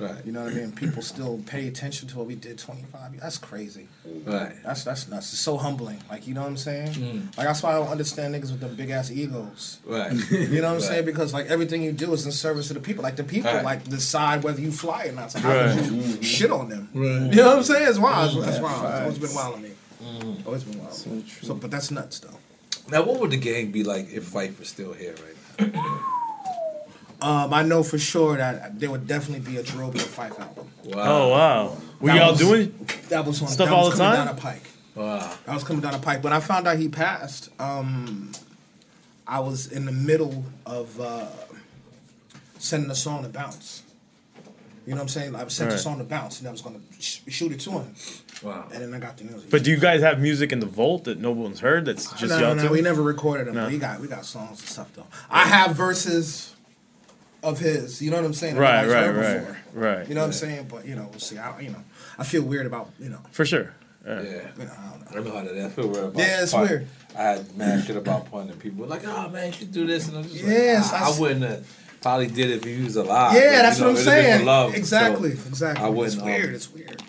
Right. 0.00 0.24
You 0.26 0.32
know 0.32 0.44
what 0.44 0.52
I 0.52 0.56
mean? 0.56 0.72
People 0.72 1.02
still 1.02 1.40
pay 1.46 1.68
attention 1.68 2.08
to 2.08 2.18
what 2.18 2.26
we 2.26 2.34
did 2.34 2.58
25 2.58 3.12
years. 3.12 3.22
That's 3.22 3.38
crazy. 3.38 3.86
Right. 4.24 4.54
That's 4.64 4.84
that's 4.84 5.08
nuts. 5.08 5.32
It's 5.32 5.40
so 5.42 5.56
humbling. 5.56 6.00
Like 6.10 6.26
you 6.26 6.34
know 6.34 6.40
what 6.42 6.48
I'm 6.48 6.56
saying? 6.56 6.88
Mm. 6.92 7.36
Like 7.36 7.46
that's 7.46 7.62
why 7.62 7.70
I 7.72 7.74
don't 7.74 7.88
understand 7.88 8.34
niggas 8.34 8.50
with 8.50 8.60
them 8.60 8.74
big 8.76 8.90
ass 8.90 9.10
egos. 9.10 9.78
Right. 9.84 10.12
You 10.30 10.60
know 10.62 10.62
what 10.62 10.64
I'm 10.68 10.72
Right. 10.74 10.82
saying? 10.82 11.04
Because 11.04 11.32
like 11.34 11.46
everything 11.46 11.82
you 11.82 11.92
do 11.92 12.12
is 12.12 12.24
in 12.26 12.32
service 12.32 12.70
of 12.70 12.74
the 12.74 12.80
people. 12.80 13.02
Like 13.02 13.16
the 13.16 13.24
people 13.24 13.52
Right. 13.52 13.64
like 13.64 13.84
decide 13.88 14.42
whether 14.42 14.60
you 14.60 14.72
fly 14.72 15.06
or 15.06 15.12
not. 15.12 15.32
So 15.32 15.38
how 15.40 15.50
Right. 15.54 15.76
could 15.76 15.86
you 15.86 15.92
mm-hmm. 15.92 16.22
shit 16.22 16.50
on 16.50 16.68
them? 16.68 16.88
Right. 16.94 17.30
You 17.30 17.42
know 17.42 17.48
what 17.48 17.56
I'm 17.58 17.62
saying? 17.64 17.88
It's 17.88 17.98
wild. 17.98 18.30
Mm-hmm. 18.30 18.40
That's 18.40 18.56
Yeah, 18.56 18.62
wild. 18.62 18.84
It's 18.84 19.00
always 19.00 19.18
been 19.18 19.34
wild 19.34 19.54
on 19.56 19.62
me. 19.62 19.70
Mm. 20.02 20.46
Always 20.46 20.64
been 20.64 20.78
wild. 20.78 20.94
So, 20.94 21.54
but 21.54 21.70
that's 21.70 21.90
nuts 21.90 22.20
though. 22.20 22.38
Now, 22.90 23.02
what 23.04 23.20
would 23.20 23.30
the 23.30 23.36
gang 23.36 23.70
be 23.70 23.84
like 23.84 24.10
if 24.10 24.24
Phife 24.32 24.58
was 24.58 24.68
still 24.68 24.92
here 24.92 25.14
right 25.58 25.72
Um, 27.22 27.52
I 27.52 27.62
know 27.62 27.82
for 27.82 27.98
sure 27.98 28.36
that 28.36 28.78
there 28.80 28.90
would 28.90 29.06
definitely 29.06 29.44
be 29.52 29.58
a 29.58 29.62
Jerobio 29.62 30.00
Phife 30.00 30.38
album. 30.40 30.68
Oh, 30.94 31.28
wow. 31.28 31.76
Were 32.00 32.08
That 32.08 32.16
y'all 32.16 32.30
was- 32.30 32.38
doing 32.40 32.86
that 33.10 33.24
was 33.26 33.42
on, 33.42 33.48
stuff 33.48 33.68
that 33.68 33.74
all 33.74 33.86
was 33.90 33.98
the 33.98 34.04
coming 34.04 34.16
time? 34.16 34.26
Down 34.28 34.36
a 34.36 34.40
pike. 34.40 34.62
Wow. 34.94 35.34
I 35.46 35.54
was 35.54 35.64
coming 35.64 35.82
down 35.82 35.94
a 35.94 35.98
pike. 35.98 36.24
When 36.24 36.32
I 36.32 36.40
found 36.40 36.66
out 36.66 36.78
he 36.78 36.88
passed, 36.88 37.50
um, 37.60 38.32
I 39.26 39.40
was 39.40 39.70
in 39.70 39.84
the 39.84 39.92
middle 39.92 40.44
of 40.66 40.98
uh, 41.00 41.26
sending 42.58 42.90
a 42.90 42.94
song 42.94 43.22
to 43.22 43.28
bounce. 43.28 43.82
You 44.86 44.92
know 44.92 44.96
what 44.96 45.02
I'm 45.02 45.08
saying? 45.08 45.36
I 45.36 45.46
sent 45.48 45.70
Right. 45.70 45.78
a 45.78 45.82
song 45.82 45.98
to 45.98 46.04
bounce, 46.04 46.38
and 46.40 46.48
I 46.48 46.50
was 46.52 46.62
going 46.62 46.74
to 46.76 47.02
sh- 47.02 47.20
shoot 47.28 47.52
it 47.52 47.60
to 47.60 47.70
him. 47.70 47.94
Wow. 48.42 48.64
And 48.72 48.82
then 48.82 48.94
I 48.94 48.98
got 48.98 49.18
the 49.18 49.24
news. 49.24 49.44
But 49.44 49.62
do 49.62 49.70
you 49.70 49.76
guys 49.76 50.00
have 50.00 50.18
music 50.18 50.50
in 50.52 50.58
the 50.60 50.66
vault 50.66 51.04
that 51.04 51.20
no 51.20 51.30
one's 51.30 51.60
heard? 51.60 51.84
That's 51.84 52.10
just 52.14 52.30
no, 52.30 52.38
y'all 52.38 52.54
no, 52.54 52.64
no, 52.64 52.72
we 52.72 52.80
never 52.80 53.02
recorded 53.02 53.46
them. 53.46 53.54
No. 53.54 53.68
We 53.68 53.76
got 53.78 54.00
we 54.00 54.08
got 54.08 54.24
songs 54.24 54.58
and 54.60 54.68
stuff 54.68 54.90
though. 54.94 55.06
I 55.30 55.44
have 55.44 55.76
verses 55.76 56.54
of 57.42 57.58
his. 57.58 58.00
You 58.02 58.10
know 58.10 58.16
what 58.16 58.24
I'm 58.26 58.34
saying? 58.34 58.56
Right, 58.56 58.86
right, 58.86 59.08
right, 59.14 59.38
before. 59.38 59.58
right. 59.74 60.08
You 60.08 60.14
know 60.14 60.20
what 60.22 60.26
I'm 60.28 60.32
saying? 60.32 60.66
But 60.70 60.86
you 60.86 60.94
know, 60.96 61.08
we'll 61.10 61.20
see. 61.20 61.38
I, 61.38 61.58
you 61.60 61.70
know, 61.70 61.82
I 62.18 62.24
feel 62.24 62.42
weird 62.42 62.66
about 62.66 62.90
you 62.98 63.08
know. 63.10 63.20
For 63.32 63.44
sure. 63.44 63.74
Yeah. 64.06 64.20
You 64.22 64.64
know, 64.64 64.70
I 65.10 65.14
don't 65.14 65.24
know. 65.24 65.36
I 65.36 65.38
how 65.40 65.44
that. 65.52 65.64
I 65.64 65.68
feel 65.68 65.88
weird 65.88 66.04
about. 66.06 66.18
Yeah, 66.18 66.42
it's 66.42 66.54
Phife. 66.54 66.68
weird. 66.68 66.86
I 67.16 67.22
had 67.22 67.56
mad 67.56 67.84
shit 67.84 67.96
about 67.96 68.30
Pun, 68.30 68.48
and 68.48 68.58
people 68.58 68.86
like, 68.86 69.02
"Oh 69.06 69.28
man, 69.28 69.48
you 69.48 69.52
should 69.52 69.72
do 69.72 69.86
this," 69.86 70.08
and 70.08 70.16
I'm 70.18 70.22
just 70.24 70.36
Yes, 70.44 70.92
like, 70.92 71.02
I 71.02 71.04
"Ah, 71.04 71.08
I, 71.08 71.10
s- 71.10 71.18
wouldn't 71.20 71.42
have 71.42 71.76
probably 72.00 72.26
did 72.28 72.50
it 72.50 72.56
if 72.58 72.64
he 72.64 72.82
was 72.82 72.96
alive." 72.96 73.34
Yeah, 73.34 73.56
But, 73.56 73.62
that's 73.62 73.78
know, 73.80 73.86
what 73.88 73.90
I'm 73.90 73.96
it'd 73.98 74.06
have 74.06 74.14
been 74.16 74.30
for 74.30 74.32
saying. 74.36 74.46
love, 74.46 74.70
so 74.72 74.76
exactly, 74.78 75.30
exactly. 75.32 75.84
I 75.84 75.88
wouldn't. 75.88 76.14
It's 76.16 76.22
weird. 76.24 76.48
um, 76.48 76.54
It's 76.54 76.72
weird. 76.72 77.02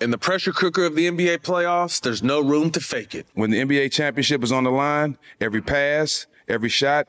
In 0.00 0.10
the 0.12 0.18
pressure 0.18 0.52
cooker 0.52 0.84
of 0.86 0.94
the 0.94 1.08
NBA 1.10 1.38
playoffs, 1.38 2.00
there's 2.00 2.22
no 2.22 2.40
room 2.40 2.70
to 2.70 2.80
fake 2.80 3.14
it. 3.16 3.26
When 3.34 3.50
the 3.50 3.58
NBA 3.60 3.90
championship 3.90 4.42
is 4.44 4.52
on 4.52 4.62
the 4.64 4.70
line, 4.70 5.18
every 5.40 5.60
pass, 5.60 6.26
every 6.48 6.68
shot, 6.68 7.08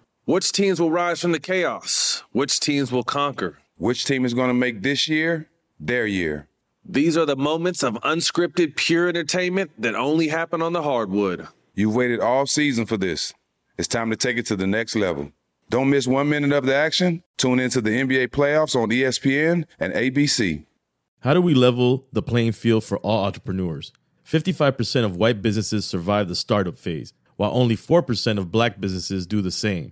Which 0.31 0.53
teams 0.53 0.79
will 0.79 0.91
rise 0.91 1.19
from 1.19 1.33
the 1.33 1.41
chaos? 1.41 2.23
Which 2.31 2.61
teams 2.61 2.89
will 2.89 3.03
conquer? 3.03 3.57
Which 3.75 4.05
team 4.05 4.23
is 4.23 4.33
going 4.33 4.47
to 4.47 4.53
make 4.53 4.81
this 4.81 5.09
year 5.09 5.49
their 5.77 6.07
year? 6.07 6.47
These 6.85 7.17
are 7.17 7.25
the 7.25 7.35
moments 7.35 7.83
of 7.83 7.95
unscripted, 7.95 8.77
pure 8.77 9.09
entertainment 9.09 9.71
that 9.77 9.93
only 9.93 10.29
happen 10.29 10.61
on 10.61 10.71
the 10.71 10.83
hardwood. 10.83 11.49
You've 11.75 11.97
waited 11.97 12.21
all 12.21 12.45
season 12.45 12.85
for 12.85 12.95
this. 12.95 13.33
It's 13.77 13.89
time 13.89 14.09
to 14.09 14.15
take 14.15 14.37
it 14.37 14.45
to 14.45 14.55
the 14.55 14.65
next 14.65 14.95
level. 14.95 15.33
Don't 15.69 15.89
miss 15.89 16.07
one 16.07 16.29
minute 16.29 16.53
of 16.53 16.65
the 16.65 16.75
action. 16.75 17.23
Tune 17.35 17.59
into 17.59 17.81
the 17.81 17.89
NBA 17.89 18.29
playoffs 18.29 18.73
on 18.73 18.89
ESPN 18.89 19.65
and 19.81 19.93
ABC. 19.93 20.65
How 21.19 21.33
do 21.33 21.41
we 21.41 21.53
level 21.53 22.05
the 22.13 22.23
playing 22.23 22.53
field 22.53 22.85
for 22.85 22.99
all 22.99 23.25
entrepreneurs? 23.25 23.91
55% 24.25 25.03
of 25.03 25.17
white 25.17 25.41
businesses 25.41 25.85
survive 25.85 26.29
the 26.29 26.37
startup 26.37 26.77
phase, 26.77 27.11
while 27.35 27.51
only 27.53 27.75
4% 27.75 28.37
of 28.37 28.49
black 28.49 28.79
businesses 28.79 29.27
do 29.27 29.41
the 29.41 29.51
same. 29.51 29.91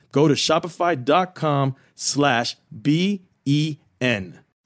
Go 0.11 0.27
to 0.27 0.33
shopify.com 0.33 1.75
slash 1.95 2.57
B-E-N. 2.81 4.40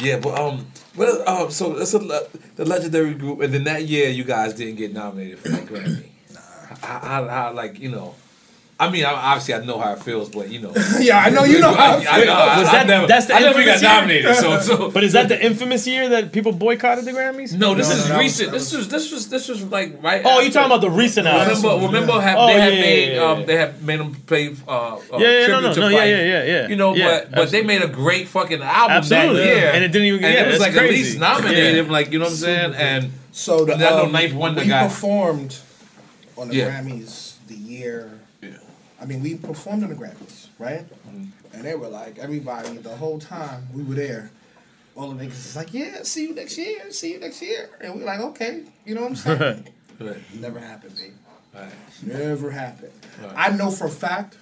Yeah, 0.00 0.18
but 0.18 0.38
um, 0.38 0.66
well, 0.96 1.26
um, 1.28 1.50
so 1.50 1.74
that's 1.74 1.94
a, 1.94 1.98
le- 1.98 2.26
the 2.56 2.64
legendary 2.64 3.14
group, 3.14 3.40
and 3.40 3.52
then 3.52 3.64
that 3.64 3.84
year 3.84 4.08
you 4.10 4.24
guys 4.24 4.54
didn't 4.54 4.76
get 4.76 4.92
nominated 4.92 5.38
for 5.38 5.48
that 5.48 5.66
Grammy. 5.66 6.08
How, 6.82 6.98
how, 7.00 7.28
how, 7.28 7.52
like 7.52 7.78
you 7.78 7.88
know, 7.90 8.14
I 8.78 8.90
mean, 8.90 9.06
obviously 9.06 9.54
I 9.54 9.64
know 9.64 9.78
how 9.80 9.94
it 9.94 10.00
feels, 10.00 10.28
but 10.28 10.50
you 10.50 10.60
know, 10.60 10.70
Yeah, 11.00 11.18
I 11.18 11.30
know 11.30 11.44
you 11.44 11.60
know 11.60 11.72
how 11.72 11.96
it 11.96 12.06
I, 12.10 12.24
know, 12.24 12.32
I, 12.34 12.58
was 12.60 12.68
I 12.68 12.72
that 12.72 12.86
never, 12.86 13.06
that's 13.06 13.24
the 13.24 13.34
I 13.34 13.40
never 13.40 13.64
got 13.64 13.80
year? 13.80 13.90
nominated. 13.90 14.36
So, 14.36 14.60
so 14.60 14.90
but 14.94 15.02
is 15.02 15.14
that 15.14 15.28
the 15.30 15.42
infamous 15.42 15.86
year 15.86 16.10
that 16.10 16.30
people 16.30 16.52
boycotted 16.52 17.06
the 17.06 17.12
Grammys? 17.12 17.56
no, 17.56 17.74
this 17.74 17.88
No, 17.88 17.94
is 17.94 18.02
no, 18.02 18.08
that 18.08 18.16
was- 18.18 18.22
recent. 18.24 18.52
this 18.52 18.72
was 18.74 18.88
this 18.88 19.12
was 19.12 19.28
this 19.30 19.48
was 19.48 19.64
like 19.64 20.02
right. 20.02 20.20
Oh, 20.26 20.40
you 20.40 20.48
after- 20.48 20.50
talking 20.58 20.66
about 20.72 20.80
the 20.82 20.90
recent 20.90 21.26
album? 21.26 21.56
Remember, 21.56 21.86
remember, 21.86 22.20
have, 22.20 22.36
Oh, 22.38 22.46
they 22.48 22.60
had 22.60 22.72
yeah, 22.74 22.78
yeah, 22.78 22.84
made 22.84 23.14
yeah, 23.14 23.22
um, 23.22 23.46
they 23.46 23.56
had 23.56 23.82
made 23.82 23.98
them 24.00 24.14
play 24.14 24.54
uh, 24.68 24.70
uh 24.70 24.98
Yeah, 25.12 25.18
yeah, 25.18 25.46
no, 25.46 25.46
tribute 25.46 25.62
no, 25.68 25.72
to 25.74 25.80
no, 25.80 25.88
yeah, 25.88 26.04
yeah, 26.04 26.22
yeah, 26.22 26.44
yeah. 26.44 26.68
You 26.68 26.76
know, 26.76 26.94
Yeah, 26.94 27.20
but 27.20 27.30
but 27.32 27.50
they 27.50 27.62
made 27.62 27.80
a 27.80 27.88
great 27.88 28.28
fucking 28.28 28.60
album 28.60 28.98
Absolutely. 28.98 29.38
that 29.38 29.46
year, 29.56 29.70
And 29.72 29.84
it 29.84 29.88
didn't 29.88 30.06
even- 30.08 30.22
and 30.24 30.34
yeah, 30.34 30.42
it 30.44 30.48
was 30.48 30.60
like 30.60 30.74
at 30.76 30.90
least 30.90 31.18
nominated, 31.18 31.88
like 31.88 32.12
you 32.12 32.18
know 32.18 32.26
what 32.26 32.32
I'm 32.32 32.36
saying, 32.36 32.74
and 32.74 33.10
So 33.32 33.64
the 33.64 33.72
and 33.72 33.82
I 33.82 33.88
know 33.88 34.04
um, 34.04 34.12
Ninth 34.12 34.34
Wonder 34.34 34.60
we 34.60 34.68
got 34.68 34.90
performed 34.90 35.56
on 36.36 36.48
the 36.48 36.60
Grammys 36.60 37.36
the 37.48 37.54
year. 37.54 38.10
I 39.00 39.04
mean, 39.04 39.22
we 39.22 39.36
performed 39.36 39.82
on 39.82 39.90
the 39.90 39.94
Grammys, 39.94 40.48
right? 40.58 40.84
Mm-hmm. 41.08 41.24
And 41.52 41.64
they 41.64 41.74
were 41.74 41.88
like 41.88 42.18
everybody 42.18 42.76
the 42.78 42.96
whole 42.96 43.18
time 43.18 43.68
we 43.72 43.82
were 43.82 43.94
there. 43.94 44.30
All 44.96 45.10
the 45.10 45.24
niggas 45.24 45.32
is 45.32 45.56
like, 45.56 45.74
yeah, 45.74 46.02
see 46.02 46.22
you 46.28 46.34
next 46.34 46.56
year, 46.56 46.90
see 46.90 47.12
you 47.12 47.20
next 47.20 47.42
year, 47.42 47.68
and 47.82 47.96
we're 47.96 48.04
like, 48.04 48.20
okay, 48.20 48.62
you 48.86 48.94
know 48.94 49.02
what 49.02 49.10
I'm 49.10 49.16
saying? 49.16 49.66
Right. 50.00 50.34
Never 50.34 50.58
happened, 50.58 50.96
babe. 50.96 51.12
Right. 51.54 51.72
Never 52.02 52.50
happened. 52.50 52.92
Right. 53.22 53.32
I 53.36 53.50
know 53.56 53.70
for 53.70 53.86
a 53.86 53.90
fact. 53.90 54.38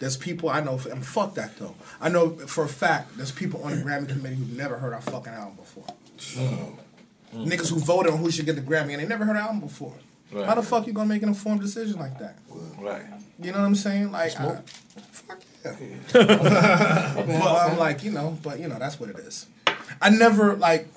There's 0.00 0.16
people 0.16 0.48
I 0.48 0.58
know, 0.58 0.80
and 0.90 1.06
fuck 1.06 1.34
that 1.34 1.56
though. 1.58 1.76
I 2.00 2.08
know 2.08 2.30
for 2.30 2.64
a 2.64 2.68
fact 2.68 3.16
there's 3.16 3.30
people 3.30 3.62
on 3.62 3.70
the 3.70 3.84
Grammy 3.84 4.08
committee 4.08 4.34
who've 4.34 4.56
never 4.56 4.76
heard 4.76 4.92
our 4.92 5.00
fucking 5.00 5.32
album 5.32 5.54
before. 5.54 5.84
Mm-hmm. 6.18 7.44
Niggas 7.44 7.70
who 7.70 7.78
voted 7.78 8.12
on 8.12 8.18
who 8.18 8.28
should 8.32 8.44
get 8.46 8.56
the 8.56 8.62
Grammy 8.62 8.94
and 8.94 9.00
they 9.00 9.06
never 9.06 9.24
heard 9.24 9.36
our 9.36 9.42
album 9.42 9.60
before. 9.60 9.94
Right. 10.32 10.46
How 10.46 10.54
the 10.54 10.62
fuck 10.62 10.86
you 10.86 10.92
gonna 10.92 11.08
make 11.08 11.22
an 11.22 11.28
informed 11.28 11.60
decision 11.60 11.98
like 11.98 12.18
that? 12.18 12.36
Right. 12.78 13.02
You 13.40 13.52
know 13.52 13.58
what 13.58 13.66
I'm 13.66 13.74
saying? 13.74 14.12
Like, 14.12 14.38
I, 14.40 14.56
fuck 15.10 15.40
yeah. 15.64 15.74
but 16.12 17.30
I'm 17.30 17.78
like, 17.78 18.02
you 18.02 18.10
know, 18.10 18.38
but 18.42 18.58
you 18.58 18.68
know, 18.68 18.78
that's 18.78 18.98
what 18.98 19.10
it 19.10 19.18
is. 19.18 19.46
I 20.00 20.10
never 20.10 20.54
like, 20.54 20.88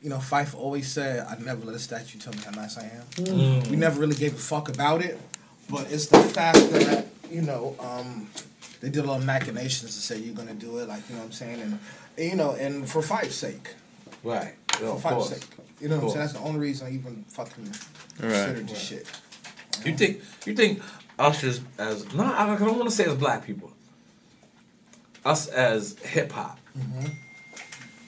you 0.00 0.10
know, 0.10 0.16
Phife 0.18 0.54
always 0.54 0.90
said, 0.90 1.26
"I 1.28 1.36
never 1.42 1.64
let 1.64 1.74
a 1.74 1.78
statue 1.78 2.18
tell 2.18 2.32
me 2.32 2.40
how 2.44 2.50
nice 2.52 2.78
I 2.78 2.84
am." 2.84 3.24
Mm. 3.24 3.66
We 3.68 3.76
never 3.76 4.00
really 4.00 4.16
gave 4.16 4.34
a 4.34 4.38
fuck 4.38 4.68
about 4.68 5.02
it, 5.02 5.18
but 5.68 5.90
it's 5.92 6.06
the 6.06 6.18
fact 6.20 6.58
that 6.70 7.06
you 7.30 7.42
know, 7.42 7.76
um, 7.80 8.28
they 8.80 8.88
did 8.90 9.04
a 9.04 9.06
lot 9.08 9.18
of 9.20 9.26
machinations 9.26 9.94
to 9.94 10.00
say 10.00 10.18
you're 10.18 10.34
gonna 10.34 10.54
do 10.54 10.78
it, 10.78 10.88
like 10.88 11.02
you 11.08 11.14
know 11.14 11.20
what 11.20 11.26
I'm 11.26 11.32
saying, 11.32 11.60
and, 11.60 11.78
and, 12.16 12.30
you 12.30 12.36
know, 12.36 12.52
and 12.52 12.88
for 12.88 13.02
Phife's 13.02 13.36
sake, 13.36 13.74
Right. 14.22 14.54
Yeah, 14.72 14.78
for 14.78 14.86
of 14.86 15.02
Phife's 15.02 15.14
course. 15.14 15.28
sake, 15.30 15.46
you 15.82 15.88
know 15.88 15.96
what 15.96 16.04
I'm 16.04 16.08
saying. 16.10 16.20
That's 16.20 16.32
the 16.34 16.38
only 16.40 16.60
reason 16.60 16.86
I 16.86 16.92
even 16.92 17.24
fucking 17.28 17.64
Right. 17.66 18.30
considered 18.30 18.68
this 18.68 18.78
shit. 18.80 19.06
You 19.84 19.96
think 19.96 20.22
you 20.46 20.54
think 20.54 20.80
us 21.18 21.42
as 21.42 21.60
as 21.78 22.12
no, 22.14 22.24
I 22.24 22.56
don't 22.56 22.78
want 22.78 22.88
to 22.88 22.94
say 22.94 23.04
as 23.04 23.14
black 23.16 23.44
people. 23.44 23.72
Us 25.24 25.48
as 25.48 25.98
hip 25.98 26.32
hop. 26.32 26.58
Mm-hmm. 26.78 27.06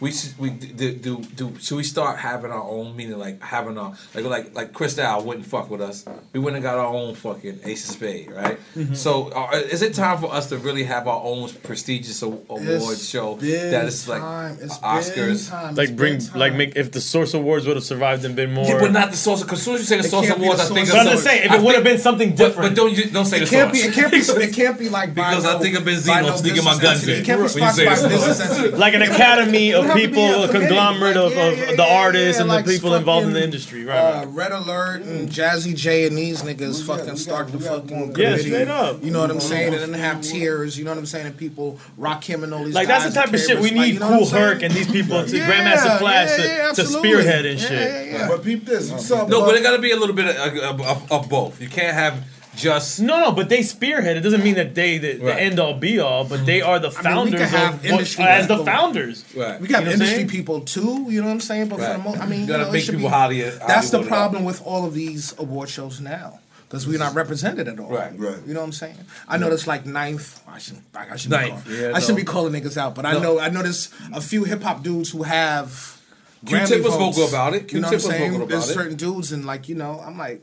We 0.01 0.11
should 0.13 0.37
we 0.39 0.51
do, 0.51 0.93
do 0.93 1.19
do 1.37 1.53
should 1.61 1.77
we 1.77 1.83
start 1.85 2.19
having 2.19 2.51
our 2.51 2.63
own 2.69 2.95
meaning 2.97 3.19
like 3.19 3.41
having 3.43 3.79
our 3.79 3.95
like 4.15 4.25
like 4.25 4.55
like 4.55 4.73
Cristal 4.73 5.23
wouldn't 5.23 5.47
fuck 5.47 5.71
with 5.71 5.81
us. 5.81 6.05
We 6.33 6.41
went 6.41 6.57
and 6.57 6.63
got 6.63 6.77
our 6.77 6.87
own 6.93 7.15
fucking 7.15 7.61
Ace 7.65 7.89
of 7.89 7.95
Spade, 7.95 8.31
right? 8.33 8.59
Mhm. 8.77 8.97
So 8.97 9.29
uh, 9.31 9.51
is 9.71 9.83
it 9.83 9.95
time 9.95 10.19
for 10.19 10.33
us 10.35 10.49
to 10.51 10.59
really 10.59 10.85
have 10.85 11.07
our 11.09 11.23
own 11.25 11.49
prestigious 11.63 12.23
a- 12.23 12.27
award 12.27 12.69
It's 12.69 13.09
show 13.09 13.37
been 13.37 13.71
that 13.71 13.87
is 13.87 14.07
like 14.09 14.21
time. 14.21 14.59
It's 14.61 14.77
been 14.79 14.91
Oscars? 14.91 15.49
time. 15.49 15.75
Like 15.77 15.89
It's 15.91 15.97
bring 15.97 16.19
been 16.19 16.39
like 16.41 16.55
make 16.55 16.77
if 16.77 16.91
the 16.91 17.01
Source 17.01 17.33
Awards 17.33 17.67
would 17.67 17.77
have 17.77 17.85
survived 17.85 18.25
and 18.25 18.35
been 18.37 18.53
more. 18.53 18.67
Yeah, 18.67 18.81
but 18.81 18.93
not 18.93 19.11
the 19.13 19.17
Source. 19.17 19.43
Because 19.43 19.61
as 19.61 19.65
soon 19.65 19.75
as 19.77 19.81
you 19.83 19.87
say 19.87 19.97
the 19.99 20.05
It 20.07 20.11
Source 20.11 20.29
Awards, 20.29 20.59
the 20.69 20.75
I 20.75 20.77
think 20.77 20.89
Source 20.89 21.01
of 21.01 21.07
I'm 21.07 21.13
just 21.13 21.25
saying 21.25 21.43
if 21.45 21.53
it 21.53 21.63
would 21.63 21.75
have 21.77 21.85
been 21.85 21.99
something 21.99 22.31
But, 22.31 22.37
different. 22.37 22.71
but 22.71 22.77
don't 22.77 22.93
you 22.93 23.11
don't 23.11 23.25
say 23.27 23.39
It 23.39 23.41
the 23.49 23.51
can't 23.51 23.73
be. 23.73 23.79
It 23.79 23.95
can't 23.95 24.11
be. 24.13 24.19
It 24.45 24.53
can't 24.55 24.79
be 24.79 24.89
like 24.89 25.15
by 25.15 25.31
Because 25.31 25.45
I 25.47 25.59
think 25.61 25.77
of 25.79 25.85
by 25.85 25.93
Benzino 25.93 26.23
no 26.29 26.37
sneaking 26.37 26.65
my 26.65 26.73
business 26.73 26.83
guns 26.83 27.03
entity. 27.09 27.13
in 27.15 27.19
It 27.23 27.25
can't 27.27 27.39
be 27.41 27.55
when 27.55 27.63
you 27.65 27.71
say 27.73 27.85
sponsored 27.85 28.11
by 28.11 28.17
business 28.17 28.79
like 28.79 28.95
an 28.95 29.03
academy 29.03 29.71
It 29.71 29.84
of 29.85 29.95
would 29.95 30.01
have 30.01 30.11
to 30.11 30.15
be 30.15 30.15
people, 30.15 30.43
a 30.43 30.49
a 30.49 30.49
conglomerate 30.51 31.17
like, 31.17 31.25
of, 31.27 31.33
yeah, 31.33 31.45
of 31.47 31.59
yeah, 31.59 31.67
the 31.77 31.83
yeah, 31.83 31.97
artists 32.05 32.37
yeah, 32.37 32.41
and 32.43 32.49
like 32.49 32.65
the 32.65 32.73
people 32.73 32.95
involved 32.95 33.27
in 33.27 33.33
the 33.33 33.43
industry, 33.43 33.85
right? 33.85 34.15
right. 34.15 34.25
Uh, 34.25 34.27
Red 34.29 34.53
Alert 34.53 35.03
and 35.03 35.29
Jazzy 35.29 35.75
Jay 35.77 36.07
and 36.07 36.17
these 36.17 36.43
niggas 36.43 36.87
fucking 36.87 37.17
start 37.17 37.53
the 37.53 37.61
fucking 37.61 37.99
Yeah, 38.09 38.13
committee. 38.13 38.43
straight 38.43 38.69
up. 38.69 39.03
You 39.03 39.11
know 39.11 39.21
what 39.21 39.31
I'm 39.31 39.41
saying? 39.41 39.75
And 39.75 39.83
then 39.83 40.01
have 40.01 40.21
tears. 40.23 40.79
You 40.79 40.85
know 40.85 40.91
what 40.91 40.99
I'm 40.99 41.07
saying? 41.07 41.27
And 41.27 41.37
people 41.37 41.79
rock 41.97 42.25
him 42.25 42.45
and 42.45 42.53
all 42.55 42.65
these 42.65 42.75
Like 42.75 42.89
that's 42.89 43.05
the 43.07 43.13
type 43.13 43.33
of 43.33 43.41
shit 43.41 43.59
we 43.61 43.71
need. 43.71 43.95
you 43.95 44.01
know 44.01 44.11
what 44.11 44.29
Cool 44.31 44.39
I'm? 44.39 44.43
Herc 44.55 44.63
and 44.63 44.73
these 44.75 44.91
people 44.91 45.25
to 45.25 45.37
Grandmaster 45.39 45.99
Flash 45.99 46.37
to, 46.37 46.43
yeah, 46.43 46.57
to 46.57 46.63
absolutely. 46.71 47.11
spearhead 47.11 47.47
and 47.47 47.61
shit. 47.61 47.71
yeah, 47.73 48.03
yeah. 48.19 48.29
But 48.29 48.43
peep 48.43 48.65
this. 48.65 48.91
You 48.91 48.99
saw 48.99 49.27
No, 49.27 49.41
but 49.45 49.55
it 49.57 49.63
got 49.63 49.77
to 49.77 49.83
be 49.83 49.91
a 49.93 49.97
little 49.97 50.15
bit 50.15 50.35
of, 50.37 50.81
of, 50.81 50.81
of, 50.81 51.13
of 51.13 51.29
both. 51.29 51.61
You 51.61 51.69
can't 51.69 51.95
have 51.95 52.25
just 52.57 53.01
No, 53.01 53.21
no, 53.21 53.33
but 53.33 53.49
they 53.49 53.63
spearhead. 53.63 54.17
It 54.17 54.21
doesn't 54.21 54.43
mean 54.43 54.55
that 54.55 54.75
they 54.75 54.99
the, 54.99 55.15
the 55.15 55.35
end 55.41 55.59
all 55.59 55.75
be 55.75 55.99
all, 55.99 56.25
but 56.25 56.45
they 56.47 56.61
are 56.63 56.79
the 56.79 56.91
founders 56.91 57.41
I 57.41 57.45
mean, 57.45 57.45
we 57.45 57.47
founders 57.47 57.51
have 57.51 57.75
of 57.75 57.81
what, 57.83 57.91
industry 57.93 58.25
as 58.25 58.47
the 58.49 58.65
founders. 58.65 59.25
Right. 59.37 59.61
We 59.61 59.69
got 59.69 59.81
You 59.81 59.87
know 59.87 59.93
industry 59.93 60.17
saying? 60.19 60.29
people 60.29 60.61
too, 60.61 61.07
you 61.09 61.21
know 61.21 61.27
what 61.29 61.33
I'm 61.35 61.41
saying? 61.41 61.69
But 61.69 61.81
for 61.81 61.87
the 61.93 61.99
most, 61.99 62.19
I 62.21 62.27
mean, 62.27 62.41
You 62.41 62.47
you 62.47 62.53
gotta 62.53 62.65
know, 62.65 62.73
make 62.73 62.83
it 62.83 62.85
should 62.87 62.95
people 62.97 63.09
be, 63.11 63.15
Holly- 63.15 63.41
That's 63.43 63.91
the 63.91 63.99
Hollywood 63.99 64.09
problem 64.09 64.45
with 64.45 64.63
all 64.65 64.85
of 64.87 64.95
these 64.95 65.35
award 65.39 65.69
shows 65.69 66.01
now. 66.01 66.41
Because 66.69 66.89
we're 66.89 66.99
not 66.99 67.15
represented 67.15 67.69
at 67.69 67.79
all. 67.79 67.89
Right. 67.91 68.19
Right. 68.19 68.39
You 68.47 68.53
know 68.55 68.61
what 68.61 68.67
I'm 68.67 68.73
saying? 68.73 68.97
I 69.29 69.37
know 69.37 69.49
there's 69.49 69.67
like 69.69 69.87
ninth. 69.87 70.41
I 70.49 70.59
shouldn't. 70.59 70.85
I 70.95 71.15
shouldn't 71.17 71.41
Ninth, 71.41 71.67
Be 71.67 71.71
yeah, 71.73 71.79
calling, 71.81 71.95
I 71.95 71.99
shouldn't 72.01 72.19
no. 72.19 72.25
be 72.25 72.25
calling 72.25 72.53
niggas 72.53 72.77
out, 72.77 72.95
but 72.97 73.07
I 73.07 73.13
No. 73.13 73.21
know. 73.21 73.39
I 73.39 73.49
know 73.51 73.63
there's 73.63 73.91
a 74.13 74.21
few 74.21 74.43
hip 74.45 74.63
hop 74.63 74.83
dudes 74.83 75.11
who 75.11 75.23
have. 75.23 76.01
Q-Tip 76.47 76.69
Grammy 76.81 76.85
was 76.85 76.95
votes. 76.95 77.17
vocal 77.17 77.29
about 77.29 77.55
it. 77.55 77.73
You 77.73 77.81
know 77.81 77.89
what 77.89 77.95
I'm 77.95 78.01
saying? 78.01 78.47
There's 78.49 78.69
it. 78.69 78.75
certain 78.75 78.97
dudes, 78.97 79.31
and 79.31 79.45
like 79.45 79.69
you 79.69 79.77
know, 79.77 80.03
I'm 80.05 80.19
like, 80.19 80.43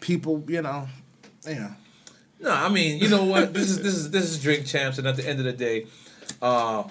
people, 0.00 0.44
you 0.48 0.62
know, 0.62 0.88
you 1.46 1.54
know. 1.56 1.70
No, 2.40 2.50
I 2.50 2.68
mean, 2.68 3.00
you 3.00 3.08
know 3.08 3.24
what? 3.24 3.54
This 3.54 3.70
is 3.70 3.82
this 3.82 3.94
is 3.94 4.10
this 4.10 4.24
is 4.24 4.42
drink 4.42 4.66
champs, 4.66 4.98
and 4.98 5.06
at 5.06 5.16
the 5.16 5.26
end 5.26 5.38
of 5.38 5.46
the 5.46 5.52
day, 5.54 5.86
uh, 6.42 6.84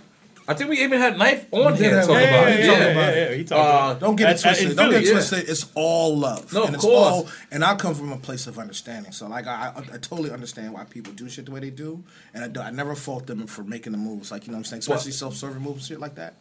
I 0.47 0.53
think 0.53 0.70
we 0.70 0.84
even 0.84 0.99
had 0.99 1.18
knife 1.18 1.45
on 1.51 1.74
We 1.74 1.80
here 1.80 1.95
have- 1.97 2.06
talking 2.08 2.22
yeah, 2.22 2.30
about 2.30 2.47
yeah, 2.49 2.53
it. 2.56 2.60
yeah, 2.60 2.68
Talking 2.68 2.95
yeah, 2.95 3.10
yeah, 3.10 3.16
it. 3.32 3.38
he 3.38 3.43
talked 3.43 3.60
about 3.60 3.95
it. 3.95 3.99
Don't 3.99 4.16
get 4.16 4.30
it 4.30 4.30
At- 4.30 4.36
at- 4.38 4.41
twisted. 4.41 4.70
in 4.72 4.76
Don't 4.76 4.89
get 4.89 4.95
Philly, 4.97 5.03
it 5.03 5.08
yeah. 5.08 5.14
twisted. 5.14 5.49
It's 5.49 5.66
all 5.76 6.18
love. 6.18 6.53
No, 6.53 6.62
of 6.62 6.66
and 6.68 6.76
it's 6.76 6.84
course. 6.84 7.14
all 7.14 7.28
and 7.51 7.64
I 7.64 7.76
come 7.76 7.95
from 7.95 8.12
a 8.12 8.18
place 8.18 8.45
of 8.47 8.58
understanding. 8.60 9.12
So 9.12 9.28
like 9.28 9.47
I, 9.47 9.72
I, 9.76 9.80
I 9.95 9.97
totally 9.97 10.32
understand 10.32 10.74
why 10.74 10.84
people 10.86 11.14
do 11.14 11.30
shit 11.30 11.45
the 11.45 11.51
way 11.51 11.60
they 11.62 11.70
do, 11.72 12.03
and 12.34 12.43
I, 12.43 12.47
do, 12.47 12.60
I 12.62 12.70
never 12.72 12.95
fault 12.95 13.26
them 13.28 13.45
for 13.47 13.64
making 13.64 13.91
the 13.93 13.97
moves. 13.99 14.32
Like 14.32 14.45
you 14.45 14.51
know 14.51 14.58
what 14.58 14.62
I'm 14.62 14.66
saying, 14.66 14.80
especially 14.80 15.12
self-serving 15.14 15.62
moves, 15.62 15.88
shit 15.88 15.99
like 15.99 16.16
that. 16.16 16.36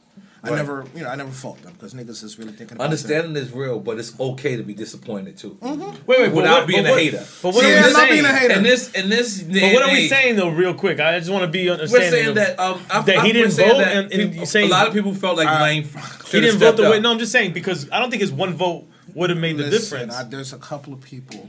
I 0.44 0.50
Right. 0.50 0.56
never, 0.56 0.84
you 0.94 1.02
know, 1.02 1.08
I 1.08 1.14
never 1.16 1.30
fault 1.30 1.62
them 1.62 1.72
because 1.72 1.94
niggas 1.94 2.22
is 2.22 2.38
really 2.38 2.52
thinking. 2.52 2.76
about 2.76 2.84
Understanding 2.84 3.34
is 3.42 3.50
real, 3.50 3.80
but 3.80 3.98
it's 3.98 4.12
okay 4.20 4.56
to 4.56 4.62
be 4.62 4.74
disappointed 4.74 5.38
too. 5.38 5.56
Mm-hmm. 5.62 5.80
Wait, 6.06 6.06
wait, 6.06 6.18
but 6.26 6.34
without 6.34 6.58
what- 6.58 6.66
being 6.68 6.82
but 6.82 6.88
a 6.88 6.92
what- 6.92 7.00
hater. 7.02 7.26
but 7.42 7.54
what 7.54 7.64
See, 7.64 7.66
are 7.66 7.68
we 7.72 7.76
in 7.76 7.82
this- 7.82 7.94
saying? 7.96 8.12
Being 8.12 8.24
a 8.26 8.34
hater. 8.38 8.54
In 8.54 8.62
this, 8.62 8.92
in 8.92 9.08
this, 9.08 9.40
But 9.42 9.72
what 9.72 9.82
are 9.84 9.92
we 9.92 10.06
saying 10.08 10.36
though, 10.36 10.50
real 10.50 10.74
quick? 10.74 11.00
I 11.00 11.18
just 11.18 11.30
want 11.30 11.42
to 11.44 11.48
be 11.48 11.70
understanding. 11.70 12.10
We're 12.12 12.18
understanding. 12.18 12.34
saying 12.36 12.50
of- 12.52 12.56
that 12.56 12.60
um, 12.60 12.80
I, 12.90 13.02
that 13.06 13.16
I, 13.18 13.26
he 13.26 13.32
didn't 13.32 13.52
saying 13.52 13.70
vote, 13.70 13.78
that 13.78 13.96
and, 13.96 14.12
and 14.12 14.32
people- 14.32 14.46
saying 14.46 14.66
a 14.68 14.70
lot 14.70 14.86
of 14.86 14.92
people 14.92 15.14
felt 15.14 15.38
like 15.38 15.48
Wayne. 15.62 15.84
he 16.30 16.40
didn't 16.40 16.58
vote 16.60 16.76
the 16.76 16.90
way. 16.90 17.00
No, 17.00 17.10
I'm 17.12 17.18
just 17.18 17.32
saying 17.32 17.52
because 17.54 17.88
I 17.90 17.98
don't 17.98 18.10
think 18.10 18.20
his 18.20 18.32
one 18.32 18.52
vote 18.54 18.84
would 19.14 19.30
have 19.30 19.38
made 19.38 19.56
the 19.56 19.70
difference. 19.70 20.14
I, 20.14 20.24
there's 20.24 20.52
a 20.52 20.58
couple 20.58 20.92
of 20.92 21.00
people 21.00 21.48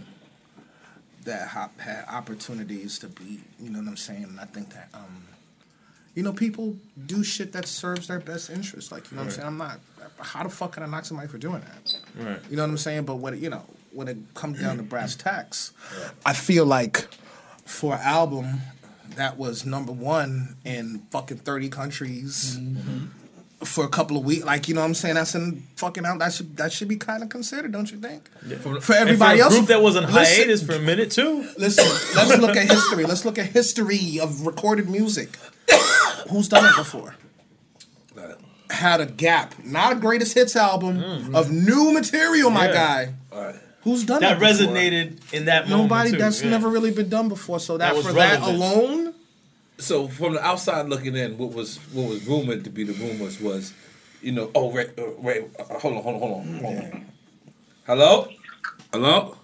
that 1.25 1.47
ha- 1.49 1.69
had 1.79 2.05
opportunities 2.07 2.99
to 2.99 3.07
be, 3.07 3.41
you 3.59 3.69
know 3.71 3.79
what 3.79 3.87
I'm 3.87 3.97
saying? 3.97 4.23
And 4.25 4.39
I 4.39 4.45
think 4.45 4.69
that, 4.73 4.89
um, 4.93 5.23
you 6.15 6.23
know, 6.23 6.33
people 6.33 6.75
do 7.05 7.23
shit 7.23 7.51
that 7.51 7.67
serves 7.67 8.07
their 8.07 8.19
best 8.19 8.49
interest. 8.49 8.91
Like, 8.91 9.11
you 9.11 9.17
know 9.17 9.23
what 9.23 9.27
I'm 9.27 9.33
saying? 9.33 9.47
I'm 9.47 9.57
not, 9.57 9.79
how 10.19 10.43
the 10.43 10.49
fuck 10.49 10.73
can 10.73 10.83
I 10.83 10.85
knock 10.87 11.05
somebody 11.05 11.27
for 11.27 11.37
doing 11.37 11.61
that? 11.61 11.93
Right. 12.17 12.39
You 12.49 12.55
know 12.55 12.63
what 12.63 12.69
I'm 12.69 12.77
saying? 12.77 13.03
But 13.03 13.15
when 13.15 13.33
it, 13.33 13.41
you 13.41 13.49
know, 13.49 13.65
when 13.91 14.07
it 14.07 14.17
comes 14.33 14.59
down 14.59 14.77
to 14.77 14.83
brass 14.83 15.15
tacks, 15.17 15.73
I 16.25 16.33
feel 16.33 16.65
like 16.65 17.07
for 17.65 17.95
an 17.95 18.01
album 18.01 18.61
that 19.17 19.37
was 19.37 19.65
number 19.65 19.91
one 19.91 20.55
in 20.63 20.99
fucking 21.11 21.37
30 21.37 21.69
countries 21.69 22.57
mm-hmm. 22.57 23.05
For 23.65 23.83
a 23.83 23.89
couple 23.89 24.17
of 24.17 24.23
weeks, 24.25 24.45
like, 24.45 24.67
you 24.67 24.75
know 24.75 24.81
what 24.81 24.87
I'm 24.87 24.93
saying? 24.93 25.15
That's 25.15 25.35
in 25.35 25.63
fucking 25.75 26.05
out. 26.05 26.19
That 26.19 26.33
should, 26.33 26.55
that 26.57 26.71
should 26.71 26.87
be 26.87 26.97
kind 26.97 27.23
of 27.23 27.29
considered, 27.29 27.71
don't 27.71 27.91
you 27.91 27.97
think? 27.97 28.29
For, 28.61 28.79
For 28.79 28.93
everybody 28.93 29.39
for 29.39 29.43
a 29.43 29.45
else, 29.45 29.55
group 29.55 29.67
that 29.67 29.81
was 29.81 29.95
on 29.95 30.03
listen- 30.03 30.15
hiatus 30.23 30.63
for 30.63 30.73
a 30.73 30.79
minute 30.79 31.11
too. 31.11 31.47
Listen, 31.57 31.85
let's 32.15 32.37
look 32.39 32.55
at 32.55 32.69
history. 32.69 33.05
Let's 33.05 33.25
look 33.25 33.37
at 33.37 33.47
history 33.47 34.19
of 34.19 34.45
recorded 34.45 34.89
music. 34.89 35.37
Who's 36.29 36.47
done 36.47 36.65
it 36.65 36.75
before? 36.75 37.15
Had 38.69 38.99
a 38.99 39.05
gap, 39.05 39.53
not 39.63 39.93
a 39.93 39.95
greatest 39.95 40.33
hits 40.33 40.55
album 40.55 40.97
mm. 40.99 41.35
of 41.35 41.51
new 41.51 41.93
material, 41.93 42.49
my 42.49 42.65
Yeah. 42.67 42.73
guy. 43.31 43.53
Who's 43.83 44.03
done 44.03 44.21
that 44.21 44.39
that 44.39 44.55
resonated 44.59 45.19
in 45.31 45.45
that 45.45 45.69
moment. 45.69 45.91
Nobody. 45.91 46.11
too, 46.11 46.17
that's 46.17 46.43
yeah. 46.43 46.49
never 46.49 46.67
really 46.69 46.89
been 46.89 47.07
done 47.07 47.29
before. 47.29 47.59
So 47.59 47.77
that, 47.77 47.89
That 47.89 47.95
was 47.95 48.07
for 48.07 48.13
that 48.13 48.41
alone, 48.41 49.13
So 49.77 50.07
from 50.07 50.33
the 50.33 50.43
outside 50.45 50.87
looking 50.87 51.15
in, 51.15 51.37
what 51.37 51.51
was 51.53 51.77
what 51.91 52.09
was 52.09 52.25
rumored 52.27 52.63
to 52.63 52.69
be 52.69 52.83
the 52.83 52.93
rumors 52.93 53.39
was, 53.41 53.73
you 54.21 54.31
know, 54.31 54.49
oh 54.55 54.67
wait, 54.73 54.91
uh, 54.97 55.03
wait, 55.17 55.43
uh, 55.59 55.63
hold 55.79 55.95
on, 55.97 56.03
hold 56.03 56.15
on, 56.15 56.21
hold 56.21 56.31
on, 56.47 56.53
hold 56.59 56.77
on. 56.77 57.05
Hello, 57.85 58.27
hello. 58.93 59.37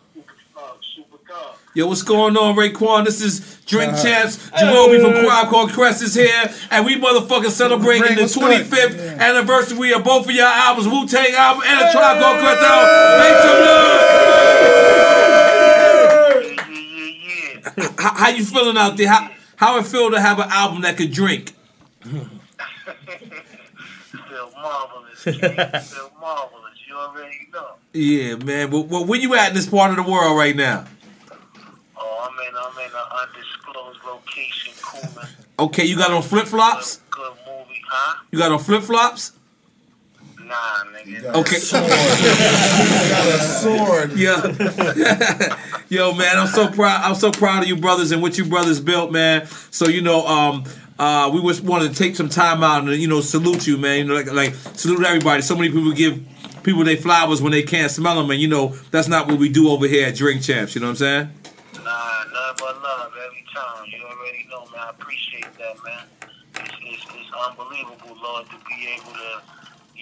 Yo, 1.73 1.87
what's 1.87 2.01
going 2.01 2.35
on, 2.35 2.53
Raekwon? 2.57 3.05
This 3.05 3.21
is 3.21 3.57
Drink 3.65 3.93
Uh, 3.93 4.03
Champs. 4.03 4.49
Jerome 4.59 4.99
from 4.99 5.13
Crowd 5.25 5.47
Called 5.47 5.71
Crest 5.71 6.01
is 6.03 6.13
here, 6.13 6.53
and 6.69 6.85
we 6.85 6.99
motherfucking 6.99 7.49
celebrating 7.49 8.15
the 8.17 8.23
what's 8.23 8.35
good? 8.35 8.65
25th 8.67 9.19
anniversary 9.19 9.93
of 9.93 10.03
both 10.03 10.25
of 10.25 10.31
y'all 10.35 10.47
albums, 10.47 10.87
Wu 10.89 11.07
Tang 11.07 11.33
album 11.33 11.63
and 11.65 11.79
a 11.87 11.91
Tribe 11.93 12.19
Called 12.21 12.39
Quest 12.39 12.61
album. 12.61 12.89
Make 13.21 13.37
some 13.45 13.59
noise! 17.77 17.95
How, 17.99 18.13
how 18.15 18.29
you 18.29 18.43
feeling 18.43 18.75
out 18.77 18.97
there? 18.97 19.07
How, 19.07 19.29
how 19.61 19.77
it 19.77 19.85
feel 19.85 20.09
to 20.11 20.19
have 20.19 20.39
an 20.39 20.49
album 20.49 20.81
that 20.81 20.97
could 20.97 21.11
drink? 21.11 21.53
Feel 22.01 22.29
marvelous. 24.55 25.23
Feel 25.23 26.11
marvelous. 26.19 26.77
You 26.87 26.95
already 26.95 27.47
know. 27.53 27.75
Yeah, 27.93 28.35
man. 28.35 28.71
Well, 28.71 28.83
well, 28.83 29.05
where 29.05 29.19
you 29.19 29.35
at 29.35 29.49
in 29.49 29.55
this 29.55 29.69
part 29.69 29.91
of 29.91 29.97
the 29.97 30.11
world 30.11 30.35
right 30.35 30.55
now? 30.55 30.85
Oh, 31.95 32.27
I'm 32.27 32.37
in. 32.47 32.55
I'm 32.55 32.77
in 32.79 32.91
an 32.91 33.05
undisclosed 33.21 33.99
location, 34.03 34.73
cooling. 34.81 35.29
Okay, 35.59 35.85
you 35.85 35.95
got 35.95 36.11
on 36.11 36.23
flip 36.23 36.47
flops? 36.47 36.99
Good 37.11 37.33
movie, 37.45 37.81
huh? 37.87 38.23
You 38.31 38.39
got 38.39 38.51
on 38.51 38.59
flip 38.59 38.81
flops? 38.81 39.33
Nah, 40.51 40.83
nigga. 40.91 41.33
Okay. 41.35 41.55
sword. 41.55 41.87
Got 43.09 43.27
a 43.27 43.39
sword. 43.39 44.11
Yeah. 44.17 45.57
Yo, 45.89 46.13
man, 46.13 46.37
I'm 46.37 46.47
so 46.47 46.69
proud. 46.69 47.01
I'm 47.03 47.15
so 47.15 47.31
proud 47.31 47.63
of 47.63 47.69
you 47.69 47.77
brothers 47.77 48.11
and 48.11 48.21
what 48.21 48.37
you 48.37 48.43
brothers 48.43 48.81
built, 48.81 49.11
man. 49.11 49.47
So 49.71 49.87
you 49.87 50.01
know, 50.01 50.27
um, 50.27 50.65
uh, 50.99 51.31
we 51.33 51.41
just 51.43 51.63
wanted 51.63 51.91
to 51.91 51.95
take 51.95 52.15
some 52.17 52.27
time 52.27 52.63
out 52.63 52.83
and 52.83 53.01
you 53.01 53.07
know 53.07 53.21
salute 53.21 53.65
you, 53.65 53.77
man. 53.77 53.99
You 53.99 54.03
know, 54.05 54.15
like, 54.15 54.31
like 54.31 54.53
salute 54.75 55.05
everybody. 55.05 55.41
So 55.41 55.55
many 55.55 55.69
people 55.69 55.93
give 55.93 56.21
people 56.63 56.83
their 56.83 56.97
flowers 56.97 57.41
when 57.41 57.53
they 57.53 57.63
can't 57.63 57.89
smell 57.89 58.15
them, 58.15 58.29
and 58.29 58.41
you 58.41 58.47
know 58.49 58.75
that's 58.91 59.07
not 59.07 59.27
what 59.27 59.39
we 59.39 59.47
do 59.47 59.69
over 59.69 59.87
here 59.87 60.07
at 60.07 60.15
Drink 60.15 60.41
Champs. 60.43 60.75
You 60.75 60.81
know 60.81 60.87
what 60.87 60.91
I'm 60.91 60.95
saying? 60.97 61.29
Nah, 61.75 62.23
nothing 62.33 62.55
but 62.59 62.83
love 62.83 63.13
every 63.25 63.45
time. 63.55 63.85
You 63.87 64.03
already 64.03 64.45
know, 64.49 64.65
man. 64.71 64.81
I 64.81 64.89
appreciate 64.89 65.47
that, 65.57 65.75
man. 65.83 66.03
It's, 66.55 66.71
it's, 66.83 67.05
it's 67.15 67.31
unbelievable, 67.47 68.17
Lord, 68.21 68.45
to 68.47 68.55
be 68.67 68.87
able 68.95 69.13
to, 69.13 69.41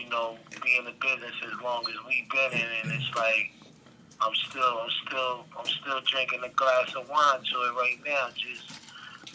you 0.09 0.15
know, 0.15 0.37
be 0.63 0.75
in 0.75 0.85
the 0.85 0.93
business 0.99 1.37
as 1.45 1.61
long 1.61 1.83
as 1.87 1.93
we've 2.07 2.27
been 2.29 2.51
in, 2.51 2.67
and 2.83 2.91
it's 2.91 3.15
like 3.15 3.53
I'm 4.19 4.33
still, 4.49 4.81
I'm 4.81 4.89
still, 5.05 5.45
I'm 5.57 5.65
still 5.65 6.01
drinking 6.01 6.41
a 6.43 6.49
glass 6.49 6.95
of 6.95 7.07
wine 7.07 7.45
to 7.45 7.55
it 7.69 7.73
right 7.77 7.99
now. 8.03 8.29
Just 8.33 8.81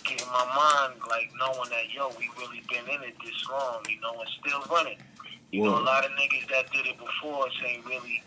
getting 0.03 0.27
my 0.27 0.45
mind 0.45 1.01
like 1.09 1.31
knowing 1.39 1.71
that 1.71 1.95
yo, 1.95 2.11
we 2.19 2.29
really 2.39 2.61
been 2.69 2.93
in 2.93 3.07
it 3.07 3.15
this 3.25 3.49
long, 3.49 3.87
you 3.89 4.01
know, 4.01 4.19
and 4.19 4.29
still 4.43 4.63
running. 4.69 4.99
You 5.53 5.63
know, 5.63 5.79
a 5.79 5.85
lot 5.87 6.05
of 6.05 6.11
niggas 6.13 6.51
that 6.51 6.73
did 6.73 6.87
it 6.87 6.99
before 6.99 7.47
us 7.47 7.53
ain't 7.65 7.87
really, 7.87 8.21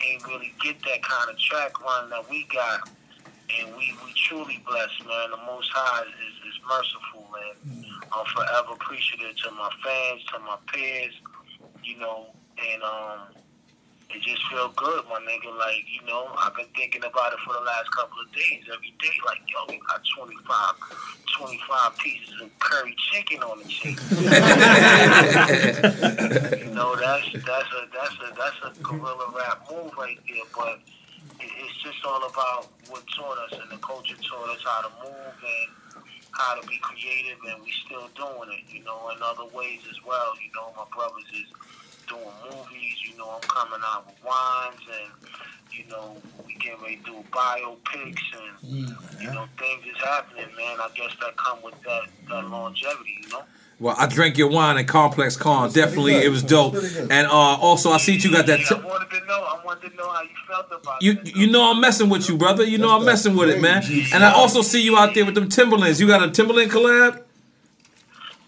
ain't 0.00 0.26
really 0.26 0.54
get 0.64 0.80
that 0.84 1.02
kind 1.02 1.28
of 1.28 1.38
track 1.38 1.78
run 1.84 2.08
that 2.08 2.30
we 2.30 2.46
got 2.50 2.88
and 3.60 3.76
we, 3.76 3.92
we 4.04 4.12
truly 4.14 4.62
blessed, 4.66 5.04
man. 5.06 5.30
The 5.32 5.36
Most 5.44 5.68
High 5.74 6.04
is, 6.04 6.48
is 6.48 6.60
merciful, 6.66 7.28
man. 7.28 7.84
Mm. 7.84 7.84
I'm 8.12 8.26
forever 8.26 8.72
appreciative 8.72 9.36
to 9.44 9.50
my 9.50 9.68
fans, 9.84 10.24
to 10.32 10.38
my 10.38 10.56
peers, 10.72 11.12
you 11.90 11.98
know, 11.98 12.26
and 12.72 12.82
um, 12.82 13.20
it 14.10 14.20
just 14.22 14.42
feel 14.50 14.68
good, 14.76 15.04
my 15.08 15.18
nigga. 15.20 15.56
Like, 15.58 15.84
you 15.90 16.02
know, 16.06 16.28
I've 16.38 16.54
been 16.54 16.66
thinking 16.76 17.02
about 17.04 17.32
it 17.32 17.38
for 17.44 17.52
the 17.54 17.60
last 17.60 17.90
couple 17.96 18.18
of 18.24 18.32
days, 18.32 18.62
every 18.72 18.94
day. 19.00 19.16
Like, 19.26 19.38
yo, 19.50 19.64
we 19.68 19.78
got 19.86 20.00
25, 20.16 20.74
25 21.38 21.98
pieces 21.98 22.34
of 22.42 22.58
curry 22.60 22.94
chicken 23.10 23.42
on 23.42 23.58
the 23.58 23.64
chicken. 23.68 24.06
you 26.60 26.70
know, 26.74 26.94
that's 26.96 27.26
that's 27.44 27.70
a 27.72 27.88
that's 27.92 28.14
a 28.22 28.32
that's 28.36 28.56
a 28.64 28.72
guerrilla 28.82 29.32
rap 29.36 29.66
move 29.70 29.92
right 29.98 30.18
there, 30.28 30.44
but 30.56 30.78
it- 31.40 31.52
it's 31.56 31.76
just 31.82 32.04
all 32.04 32.22
about 32.28 32.68
what 32.88 33.02
taught 33.16 33.38
us 33.38 33.52
and 33.60 33.70
the 33.70 33.76
culture 33.78 34.16
taught 34.28 34.48
us 34.50 34.62
how 34.64 34.80
to 34.82 34.90
move 35.02 35.34
and 35.42 36.04
how 36.32 36.54
to 36.60 36.66
be 36.68 36.78
creative 36.78 37.38
and 37.48 37.62
we 37.62 37.72
still 37.86 38.08
doing 38.14 38.50
it, 38.52 38.64
you 38.72 38.82
know, 38.84 39.08
in 39.14 39.22
other 39.22 39.44
ways 39.56 39.80
as 39.90 39.96
well. 40.04 40.32
You 40.42 40.50
know, 40.54 40.72
my 40.76 40.84
brothers 40.94 41.24
is 41.34 41.46
doing 42.10 42.34
movies, 42.44 42.96
you 43.08 43.16
know, 43.16 43.30
I'm 43.30 43.40
coming 43.42 43.80
out 43.86 44.06
with 44.06 44.16
wines 44.24 44.82
and 44.90 45.12
you 45.72 45.84
know, 45.88 46.16
we 46.46 46.54
getting 46.54 46.82
ready 46.82 46.96
to 46.96 47.04
do 47.04 47.24
biopics 47.30 48.20
and 48.34 48.88
you 49.20 49.30
know, 49.32 49.46
things 49.58 49.84
is 49.86 50.02
happening, 50.02 50.46
man. 50.56 50.76
I 50.80 50.88
guess 50.96 51.14
that 51.20 51.36
come 51.36 51.62
with 51.62 51.80
that, 51.82 52.08
that 52.28 52.50
longevity, 52.50 53.18
you 53.22 53.28
know? 53.28 53.42
Well, 53.78 53.94
I 53.98 54.06
drank 54.06 54.36
your 54.36 54.50
wine 54.50 54.76
at 54.76 54.88
Complex 54.88 55.36
Con. 55.38 55.72
Definitely, 55.72 56.16
it 56.16 56.28
was 56.28 56.42
dope. 56.42 56.74
And 56.74 57.26
uh, 57.26 57.30
also, 57.30 57.90
I 57.92 57.96
see 57.96 58.16
you 58.16 58.30
got 58.30 58.44
that. 58.46 58.58
T- 58.58 58.74
I 58.74 58.78
wanted 58.78 59.08
to 59.08 59.26
know, 59.26 59.40
I 59.40 59.60
wanted 59.64 59.90
to 59.90 59.96
know 59.96 60.10
how 60.10 60.20
you 60.20 60.28
felt 60.46 60.66
about 60.70 61.00
you 61.00 61.18
you 61.24 61.50
know 61.50 61.70
I'm 61.70 61.80
messing 61.80 62.10
with 62.10 62.28
you, 62.28 62.36
brother. 62.36 62.62
You 62.62 62.76
know 62.76 62.94
I'm 62.94 63.06
messing 63.06 63.34
with 63.34 63.48
it, 63.48 63.62
man. 63.62 63.82
And 64.12 64.22
I 64.22 64.32
also 64.32 64.60
see 64.60 64.82
you 64.82 64.98
out 64.98 65.14
there 65.14 65.24
with 65.24 65.34
them 65.34 65.48
Timberlands. 65.48 65.98
You 65.98 66.06
got 66.06 66.22
a 66.22 66.30
Timberland 66.30 66.70
collab? 66.70 67.22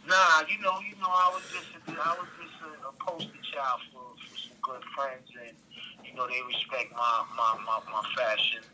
Nah, 0.07 0.43
you 0.47 0.61
know, 0.61 0.79
you 0.81 0.97
know, 1.01 1.09
I 1.09 1.31
was 1.33 1.43
just, 1.51 1.67
I 1.89 2.17
was 2.19 2.29
just 2.37 2.53
a, 2.61 2.89
a 2.89 2.93
poster 3.01 3.31
child 3.55 3.81
for, 3.91 4.05
for 4.29 4.37
some 4.37 4.53
good 4.61 4.83
friends, 4.95 5.29
and 5.41 5.57
you 6.05 6.15
know, 6.15 6.22
they 6.33 6.41
respect 6.49 6.91
my 6.97 7.25
my, 7.37 7.61
my, 7.69 7.79
my 7.93 8.03
fashion, 8.17 8.65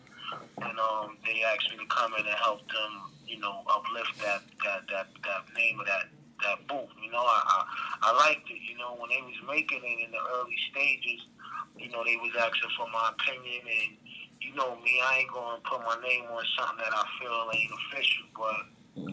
and 0.62 0.78
um, 0.78 1.18
they 1.26 1.42
asked 1.42 1.66
me 1.74 1.82
to 1.82 1.88
come 1.90 2.14
in 2.14 2.22
and 2.22 2.38
help 2.38 2.62
them, 2.70 3.10
you 3.26 3.38
know, 3.42 3.66
uplift 3.66 4.14
that 4.22 4.46
that 4.64 4.86
that, 4.86 5.10
that 5.26 5.42
name 5.58 5.80
of 5.80 5.86
that 5.86 6.06
that 6.46 6.62
booth. 6.70 6.94
You 7.02 7.10
know, 7.10 7.26
I, 7.26 7.42
I 7.42 7.58
I 8.02 8.10
liked 8.14 8.46
it. 8.46 8.62
You 8.62 8.78
know, 8.78 8.94
when 8.94 9.10
they 9.10 9.22
was 9.26 9.34
making 9.50 9.82
it 9.82 9.98
in 10.06 10.10
the 10.14 10.22
early 10.38 10.56
stages, 10.70 11.26
you 11.74 11.90
know, 11.90 12.06
they 12.06 12.16
was 12.16 12.30
asking 12.38 12.70
for 12.78 12.86
my 12.94 13.10
opinion, 13.10 13.66
and 13.66 13.90
you 14.38 14.54
know 14.54 14.78
me, 14.78 15.02
I 15.02 15.26
ain't 15.26 15.32
gonna 15.34 15.58
put 15.66 15.82
my 15.82 15.98
name 16.06 16.30
on 16.30 16.44
something 16.54 16.78
that 16.78 16.94
I 16.94 17.04
feel 17.18 17.50
ain't 17.50 17.74
official, 17.74 18.26
but 18.38 18.62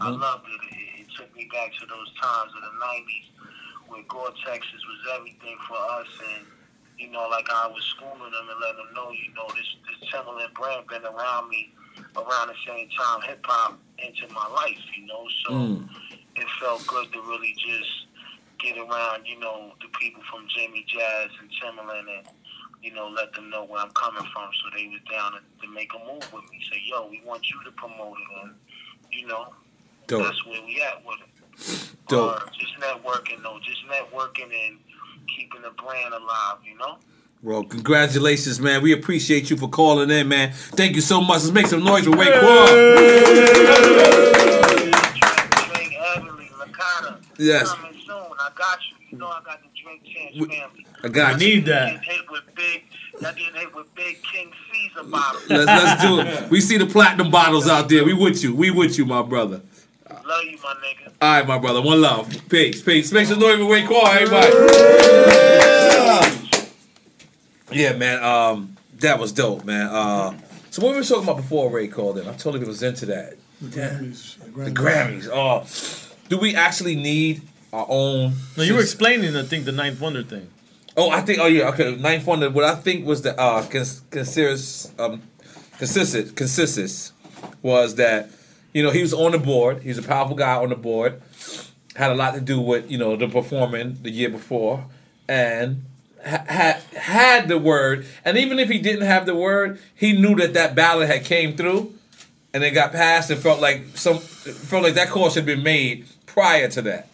I 0.06 0.10
loved 0.14 0.46
it. 0.46 0.62
it. 0.70 1.02
It 1.02 1.08
took 1.18 1.34
me 1.34 1.50
back 1.50 1.74
to 1.82 1.86
those 1.89 2.14
times 2.22 2.54
of 2.54 2.62
the 2.62 2.74
'90s 2.78 3.28
where 3.88 4.02
Gore-Tex 4.10 4.66
was 4.66 5.02
everything 5.14 5.58
for 5.70 5.78
us, 5.78 6.10
and 6.34 6.46
you 6.98 7.10
know, 7.10 7.28
like 7.30 7.50
I 7.50 7.68
was 7.68 7.84
schooling 7.96 8.32
them 8.32 8.50
and 8.50 8.60
letting 8.60 8.78
them 8.78 8.93
know, 8.96 9.12
you 9.12 9.34
know, 9.34 9.48
this 9.56 9.68
this 9.88 10.10
Timberland 10.12 10.54
brand 10.54 10.88
been 10.88 11.06
around 11.06 11.50
me 11.50 11.74
around 12.16 12.48
the 12.48 12.56
same 12.66 12.89
time 12.98 13.22
hip 13.22 13.39
hop 13.43 13.80
into 14.00 14.32
my 14.34 14.48
life, 14.48 14.80
you 14.98 15.06
know. 15.06 15.28
So 15.46 15.82
it 16.36 16.48
felt 16.60 16.86
good 16.88 17.12
to 17.14 17.22
really 17.22 17.56
just 17.58 18.08
get 18.60 18.78
around, 18.78 19.26
you 19.26 19.39
know, 19.39 19.74
the 19.82 19.88
people 20.00 20.22
from 20.32 20.48
Jimmy 20.48 20.86
Jazz 20.88 21.30
and 21.39 21.50
Timberland 21.62 22.08
and, 22.10 22.28
you 22.82 22.93
know, 22.93 23.08
let 23.08 23.34
them 23.34 23.50
know 23.50 23.66
where 23.66 23.82
I'm 23.82 23.91
coming 23.91 24.24
from. 24.34 24.50
So 24.54 24.76
they 24.76 24.88
was 24.88 25.02
down 25.12 25.34
to, 25.34 25.39
to 25.66 25.74
make 25.74 25.91
a 25.93 26.00
move 26.00 26.32
with 26.34 26.43
me. 26.52 26.62
Say, 26.72 26.82
yo, 26.86 27.08
we 27.08 27.22
want 27.26 27.50
you 27.50 27.64
to 27.64 27.72
promote 27.72 28.18
it. 28.18 28.43
And, 28.43 28.56
you 29.12 29.28
know, 29.28 29.54
Dope. 30.08 30.24
that's 30.24 30.46
where 30.46 30.62
we 30.64 30.82
at 30.82 31.06
with 31.06 31.20
it. 31.20 31.91
Dope. 32.08 32.41
Uh, 32.41 32.46
just 32.58 32.76
networking, 32.80 33.41
though. 33.41 33.60
Just 33.64 33.82
networking 33.88 34.52
and 34.68 34.78
keeping 35.26 35.61
the 35.61 35.71
brand 35.71 36.13
alive, 36.13 36.57
you 36.63 36.78
know? 36.78 36.97
Well, 37.43 37.63
congratulations, 37.63 38.59
man. 38.59 38.82
We 38.82 38.93
appreciate 38.93 39.49
you 39.49 39.57
for 39.57 39.69
calling 39.69 40.09
in, 40.09 40.28
man. 40.28 40.51
Thank 40.53 40.95
you 40.95 41.01
so 41.01 41.21
much. 41.21 41.43
Let's 41.43 41.51
make 41.51 41.67
some 41.67 41.84
noise 41.84 42.05
for 42.05 42.11
Raekwon. 42.11 42.95
Drake 45.67 45.93
Everly, 45.93 46.49
Lakata. 46.49 47.17
Yes. 47.38 47.71
Coming 47.71 47.93
soon. 48.05 48.15
I 48.15 48.49
got 48.55 48.80
you. 48.89 48.95
You 49.11 49.17
know 49.19 49.28
I 49.28 49.41
got 49.45 49.61
the 49.61 49.69
Drink 49.82 50.01
Champs 50.03 50.53
family. 50.53 50.86
I 51.03 51.07
got 51.07 51.39
Y'all 51.39 51.49
you. 51.49 51.61
Getting 51.61 51.99
hit 51.99 52.26
y'all 53.21 53.34
getting 53.34 53.53
hit 53.53 53.76
with 53.76 53.95
big 53.95 54.21
King 54.23 54.51
Caesar 54.73 55.03
bottles. 55.09 55.49
Let's, 55.49 55.67
let's 55.67 56.01
do 56.01 56.19
it. 56.19 56.49
We 56.49 56.61
see 56.61 56.78
the 56.78 56.86
platinum 56.86 57.32
bottles 57.32 57.67
out 57.67 57.89
there. 57.89 58.03
We 58.03 58.13
with 58.13 58.43
you. 58.43 58.55
We 58.55 58.71
with 58.71 58.97
you, 58.97 59.05
my 59.05 59.21
brother. 59.21 59.61
Love 60.26 60.43
you, 60.43 60.57
my 60.63 60.73
nigga. 60.73 61.11
All 61.21 61.38
right, 61.38 61.47
my 61.47 61.59
brother. 61.59 61.82
One 61.84 62.01
love. 62.01 62.36
Peace. 62.49 62.82
Peace. 62.82 63.11
Make 63.11 63.28
some 63.28 63.39
noise 63.39 63.57
for 63.59 63.65
Raekwon, 63.65 64.15
everybody. 64.15 64.51
Yeah, 67.71 67.93
man. 67.93 68.23
Um, 68.23 68.76
that 68.95 69.19
was 69.19 69.32
dope, 69.32 69.65
man. 69.65 69.86
Uh, 69.86 70.34
so 70.71 70.82
what 70.82 70.93
we 70.93 70.97
were 70.97 71.03
talking 71.03 71.26
about 71.26 71.38
before 71.38 71.69
Ray 71.69 71.88
called 71.88 72.17
in, 72.17 72.28
I 72.28 72.34
told 72.34 72.55
him 72.55 72.63
he 72.63 72.67
was 72.67 72.82
into 72.82 73.05
that. 73.05 73.36
The 73.61 73.67
Grammys. 73.67 74.38
The 74.55 74.71
Grammys. 74.71 75.30
Oh, 75.32 75.63
do 76.28 76.39
we 76.39 76.55
actually 76.55 76.95
need 76.95 77.43
our 77.71 77.86
own? 77.88 78.34
No, 78.57 78.63
you 78.63 78.73
were 78.73 78.82
explaining, 78.82 79.36
I 79.36 79.43
think, 79.43 79.65
the 79.65 79.71
Ninth 79.71 80.01
Wonder 80.01 80.23
thing. 80.23 80.49
Oh, 80.97 81.11
I 81.11 81.21
think. 81.21 81.38
Oh, 81.39 81.45
yeah. 81.45 81.69
Okay. 81.69 81.95
Ninth 81.97 82.26
Wonder. 82.26 82.49
What 82.49 82.63
I 82.63 82.73
think 82.73 83.05
was 83.05 83.21
the 83.21 83.39
uh, 83.39 83.63
cons- 83.67 84.01
considers 84.09 84.91
um, 84.97 85.21
consistent 85.78 86.36
consensus 86.36 87.11
was 87.61 87.93
that 87.95 88.32
you 88.76 88.84
know 88.84 88.91
he 88.91 89.01
was 89.01 89.13
on 89.13 89.32
the 89.32 89.39
board. 89.39 89.84
He's 89.84 89.97
a 89.97 90.03
powerful 90.03 90.36
guy 90.36 90.57
on 90.57 90.67
the 90.67 90.76
board. 90.76 91.21
Had 91.95 92.11
a 92.11 92.15
lot 92.15 92.34
to 92.36 92.41
do 92.41 92.59
with 92.59 92.91
you 92.91 92.97
know 92.97 93.15
the 93.15 93.30
performing 93.30 93.97
the 94.01 94.11
year 94.11 94.30
before, 94.30 94.86
and 95.30 95.86
ha- 96.26 96.43
had 96.45 96.82
had 96.93 97.47
the 97.47 97.57
word. 97.57 98.05
And 98.26 98.38
even 98.38 98.59
if 98.59 98.67
he 98.67 98.78
didn't 98.78 99.05
have 99.05 99.26
the 99.26 99.34
word, 99.34 99.80
he 99.95 100.11
knew 100.11 100.36
that 100.36 100.53
that 100.55 100.76
ballot 100.76 101.07
had 101.07 101.23
came 101.23 101.55
through, 101.55 101.93
and 102.53 102.65
it 102.65 102.71
got 102.71 102.91
passed, 102.91 103.32
and 103.32 103.39
felt 103.39 103.61
like 103.61 103.95
some 103.95 104.17
felt 104.17 104.84
like 104.84 104.95
that 104.95 105.07
call 105.07 105.30
should 105.30 105.38
have 105.38 105.45
been 105.45 105.63
made 105.63 106.05
prior 106.26 106.67
to 106.67 106.82
that. 106.82 107.07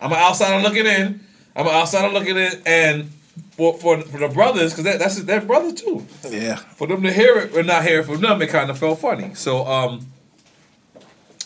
I'm 0.00 0.12
an 0.12 0.18
outsider 0.18 0.62
looking 0.62 0.86
in. 0.86 1.18
I'm 1.56 1.66
an 1.66 1.74
outsider 1.74 2.14
looking 2.14 2.36
in, 2.36 2.62
and 2.64 3.10
for 3.56 3.76
for, 3.76 4.00
for 4.02 4.18
the 4.18 4.28
brothers, 4.28 4.70
because 4.70 4.84
that, 4.84 5.00
that's 5.00 5.20
their 5.24 5.40
brother 5.40 5.72
too. 5.72 6.06
Yeah. 6.30 6.54
For 6.54 6.86
them 6.86 7.02
to 7.02 7.12
hear 7.12 7.38
it 7.38 7.56
or 7.56 7.64
not 7.64 7.82
hear 7.82 8.00
it 8.00 8.04
from 8.04 8.20
them, 8.20 8.40
it 8.40 8.50
kind 8.50 8.70
of 8.70 8.78
felt 8.78 9.00
funny. 9.00 9.34
So 9.34 9.66
um, 9.66 10.06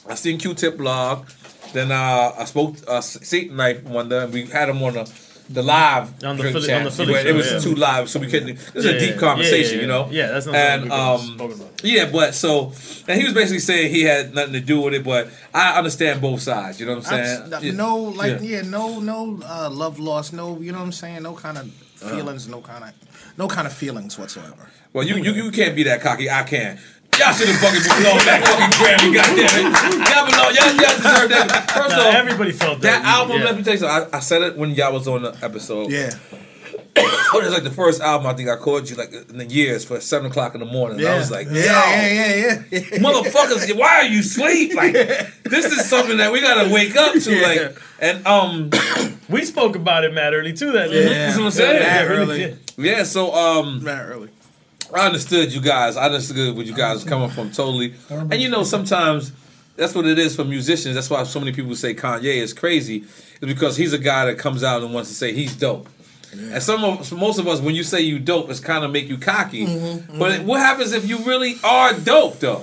I 0.09 0.15
seen 0.15 0.39
Q-Tip 0.39 0.77
blog. 0.79 1.27
Then 1.73 1.91
uh, 1.93 2.33
I 2.39 2.45
spoke 2.45 2.77
uh, 2.87 3.01
Satan 3.01 3.57
Knife 3.57 3.83
one 3.85 4.09
day, 4.09 4.23
and 4.25 4.33
we 4.33 4.47
had 4.47 4.69
him 4.69 4.83
on 4.83 4.95
the 4.95 5.13
the 5.49 5.63
live 5.63 6.09
On 6.25 6.37
the 6.37 6.43
drink 6.43 6.57
Philly- 6.57 6.67
chat. 6.67 6.79
on 6.79 6.85
the 6.87 6.91
Philly 6.91 7.15
show, 7.15 7.21
it 7.29 7.35
was 7.37 7.53
yeah. 7.53 7.59
too 7.61 7.75
live, 7.77 8.11
so 8.11 8.19
we 8.19 8.27
couldn't. 8.27 8.57
This 8.57 8.75
is 8.75 8.85
Yeah, 8.85 8.91
a 8.91 8.99
deep 8.99 9.15
yeah, 9.15 9.21
conversation, 9.21 9.75
yeah, 9.77 9.81
you 9.83 9.87
know. 9.87 10.09
yeah. 10.11 10.27
Yeah, 10.27 10.33
that's 10.33 10.47
not 10.47 10.55
and 10.57 10.93
um, 10.93 11.21
spoken 11.21 11.61
about. 11.61 11.85
yeah, 11.85 12.11
but 12.11 12.35
so 12.35 12.73
and 13.07 13.17
he 13.21 13.25
was 13.25 13.33
basically 13.33 13.61
saying 13.61 13.95
he 13.95 14.03
had 14.03 14.35
nothing 14.35 14.55
to 14.55 14.61
do 14.61 14.81
with 14.81 14.95
it, 14.95 15.05
but 15.05 15.29
I 15.55 15.79
understand 15.79 16.21
both 16.21 16.41
sides. 16.43 16.81
You 16.81 16.87
know 16.87 16.97
what 16.97 17.07
I'm 17.13 17.25
saying? 17.25 17.53
Abs- 17.53 17.65
Yeah. 17.65 17.73
No, 17.73 17.97
like 17.97 18.41
Yeah. 18.43 18.57
yeah, 18.57 18.63
no, 18.63 18.99
no 18.99 19.39
uh, 19.45 19.71
love 19.71 20.01
lost, 20.01 20.33
no, 20.33 20.59
you 20.61 20.73
know 20.73 20.79
what 20.79 20.85
I'm 20.87 20.93
saying, 20.93 21.23
no 21.23 21.35
kind 21.35 21.59
of 21.59 21.71
feelings, 21.73 22.49
no 22.49 22.61
kind 22.61 22.83
of, 22.83 22.93
no 23.39 23.47
kind 23.47 23.69
of 23.69 23.73
feelings 23.73 24.19
whatsoever. 24.19 24.69
Well, 24.93 25.07
you, 25.07 25.15
you 25.17 25.33
you 25.33 25.51
can't 25.53 25.77
be 25.77 25.85
that 25.85 26.01
cocky. 26.01 26.29
I 26.29 26.43
can. 26.43 26.81
Y'all 27.19 27.33
should 27.33 27.49
have 27.49 27.61
fucking 27.61 27.81
moved 27.81 28.07
on 28.07 28.19
that 28.29 28.45
fucking 28.45 28.73
Grammy. 28.77 29.15
Goddamn 29.15 29.57
it, 29.57 30.09
y'all 30.11 30.27
belong. 30.29 30.55
Y'all, 30.55 30.75
y'all 30.77 30.97
deserve 30.97 31.31
that. 31.31 31.71
First 31.71 31.97
Nah, 31.97 32.09
off, 32.09 32.15
everybody 32.15 32.53
felt 32.53 32.81
that. 32.83 33.03
that 33.03 33.05
album. 33.05 33.39
Yeah. 33.39 33.45
Let 33.45 33.57
me 33.57 33.63
tell 33.63 33.73
you 33.75 33.79
something. 33.81 34.11
I, 34.13 34.17
I 34.19 34.21
said 34.21 34.43
it 34.43 34.57
when 34.57 34.71
y'all 34.73 34.93
was 34.93 35.09
on 35.09 35.23
the 35.23 35.37
episode. 35.43 35.91
Yeah. 35.91 36.11
it 36.97 37.43
was 37.45 37.53
like 37.53 37.63
the 37.63 37.71
first 37.71 38.01
album 38.01 38.27
I 38.27 38.35
think 38.35 38.49
I 38.49 38.57
called 38.57 38.89
you 38.89 38.97
like 38.97 39.13
in 39.13 39.39
the 39.39 39.45
years 39.47 39.85
for 39.85 40.01
seven 40.01 40.31
o'clock 40.31 40.55
in 40.55 40.61
the 40.61 40.67
morning. 40.67 40.99
And 40.99 41.09
I 41.09 41.17
was 41.17 41.31
like, 41.31 41.47
yeah, 41.47 41.53
yo, 41.53 41.63
yeah, 41.63 42.35
yeah, 42.35 42.63
yeah, 42.71 42.81
motherfuckers, 42.99 43.77
why 43.77 44.01
are 44.01 44.05
you 44.05 44.21
asleep? 44.21 44.75
Like, 44.75 44.93
this 45.45 45.67
is 45.67 45.89
something 45.89 46.19
that 46.19 46.33
we 46.33 46.41
gotta 46.41 46.73
wake 46.73 46.97
up 46.97 47.15
to. 47.15 47.43
Like, 47.43 47.79
and 47.99 48.27
um, 48.27 48.71
we 49.29 49.45
spoke 49.45 49.77
about 49.77 50.05
it 50.05 50.13
mad 50.15 50.33
early 50.35 50.53
too. 50.53 50.73
That 50.73 50.91
Yeah. 50.91 51.03
That's 51.09 51.37
what 51.39 51.45
I'm 51.47 51.51
saying. 51.51 51.83
Yeah, 51.83 51.87
Mad 51.89 52.11
really 52.11 52.45
early. 52.45 52.59
Yeah, 52.79 53.03
so 53.05 53.35
um 53.35 53.83
Mad 53.85 54.09
early. 54.09 54.31
I 54.95 55.07
understood 55.07 55.53
you 55.53 55.61
guys. 55.61 55.97
I 55.97 56.05
understood 56.07 56.57
where 56.57 56.65
you 56.65 56.75
guys 56.75 57.05
are 57.05 57.09
coming 57.09 57.29
from 57.31 57.51
totally. 57.51 57.95
And 58.11 58.35
you 58.35 58.49
know, 58.49 58.63
sometimes 58.63 59.33
that's 59.77 59.95
what 59.95 60.07
it 60.07 60.19
is 60.19 60.37
for 60.37 60.45
musicians. 60.45 60.95
That's 60.95 61.11
why 61.11 61.23
so 61.25 61.39
many 61.41 61.53
people 61.53 61.75
say 61.75 61.95
Kanye 61.95 62.37
is 62.37 62.53
crazy, 62.53 62.99
is 62.99 63.41
because 63.41 63.77
he's 63.77 63.93
a 63.93 63.99
guy 63.99 64.27
that 64.27 64.39
comes 64.39 64.63
out 64.63 64.83
and 64.83 64.95
wants 64.95 65.09
to 65.11 65.15
say 65.15 65.33
he's 65.33 65.57
dope. 65.57 65.89
And 66.33 66.63
some 66.63 66.85
of 66.85 67.13
most 67.13 67.39
of 67.39 67.47
us, 67.49 67.61
when 67.61 67.75
you 67.75 67.83
say 67.83 68.01
you 68.01 68.19
dope, 68.19 68.51
it's 68.51 68.61
kind 68.61 68.85
of 68.85 68.91
make 68.91 69.09
you 69.09 69.17
cocky. 69.17 69.67
Mm-hmm, 69.67 70.19
But 70.19 70.43
what 70.43 70.61
happens 70.61 70.93
if 70.93 71.09
you 71.09 71.19
really 71.19 71.57
are 71.65 71.95
dope, 71.95 72.41
though? 72.41 72.63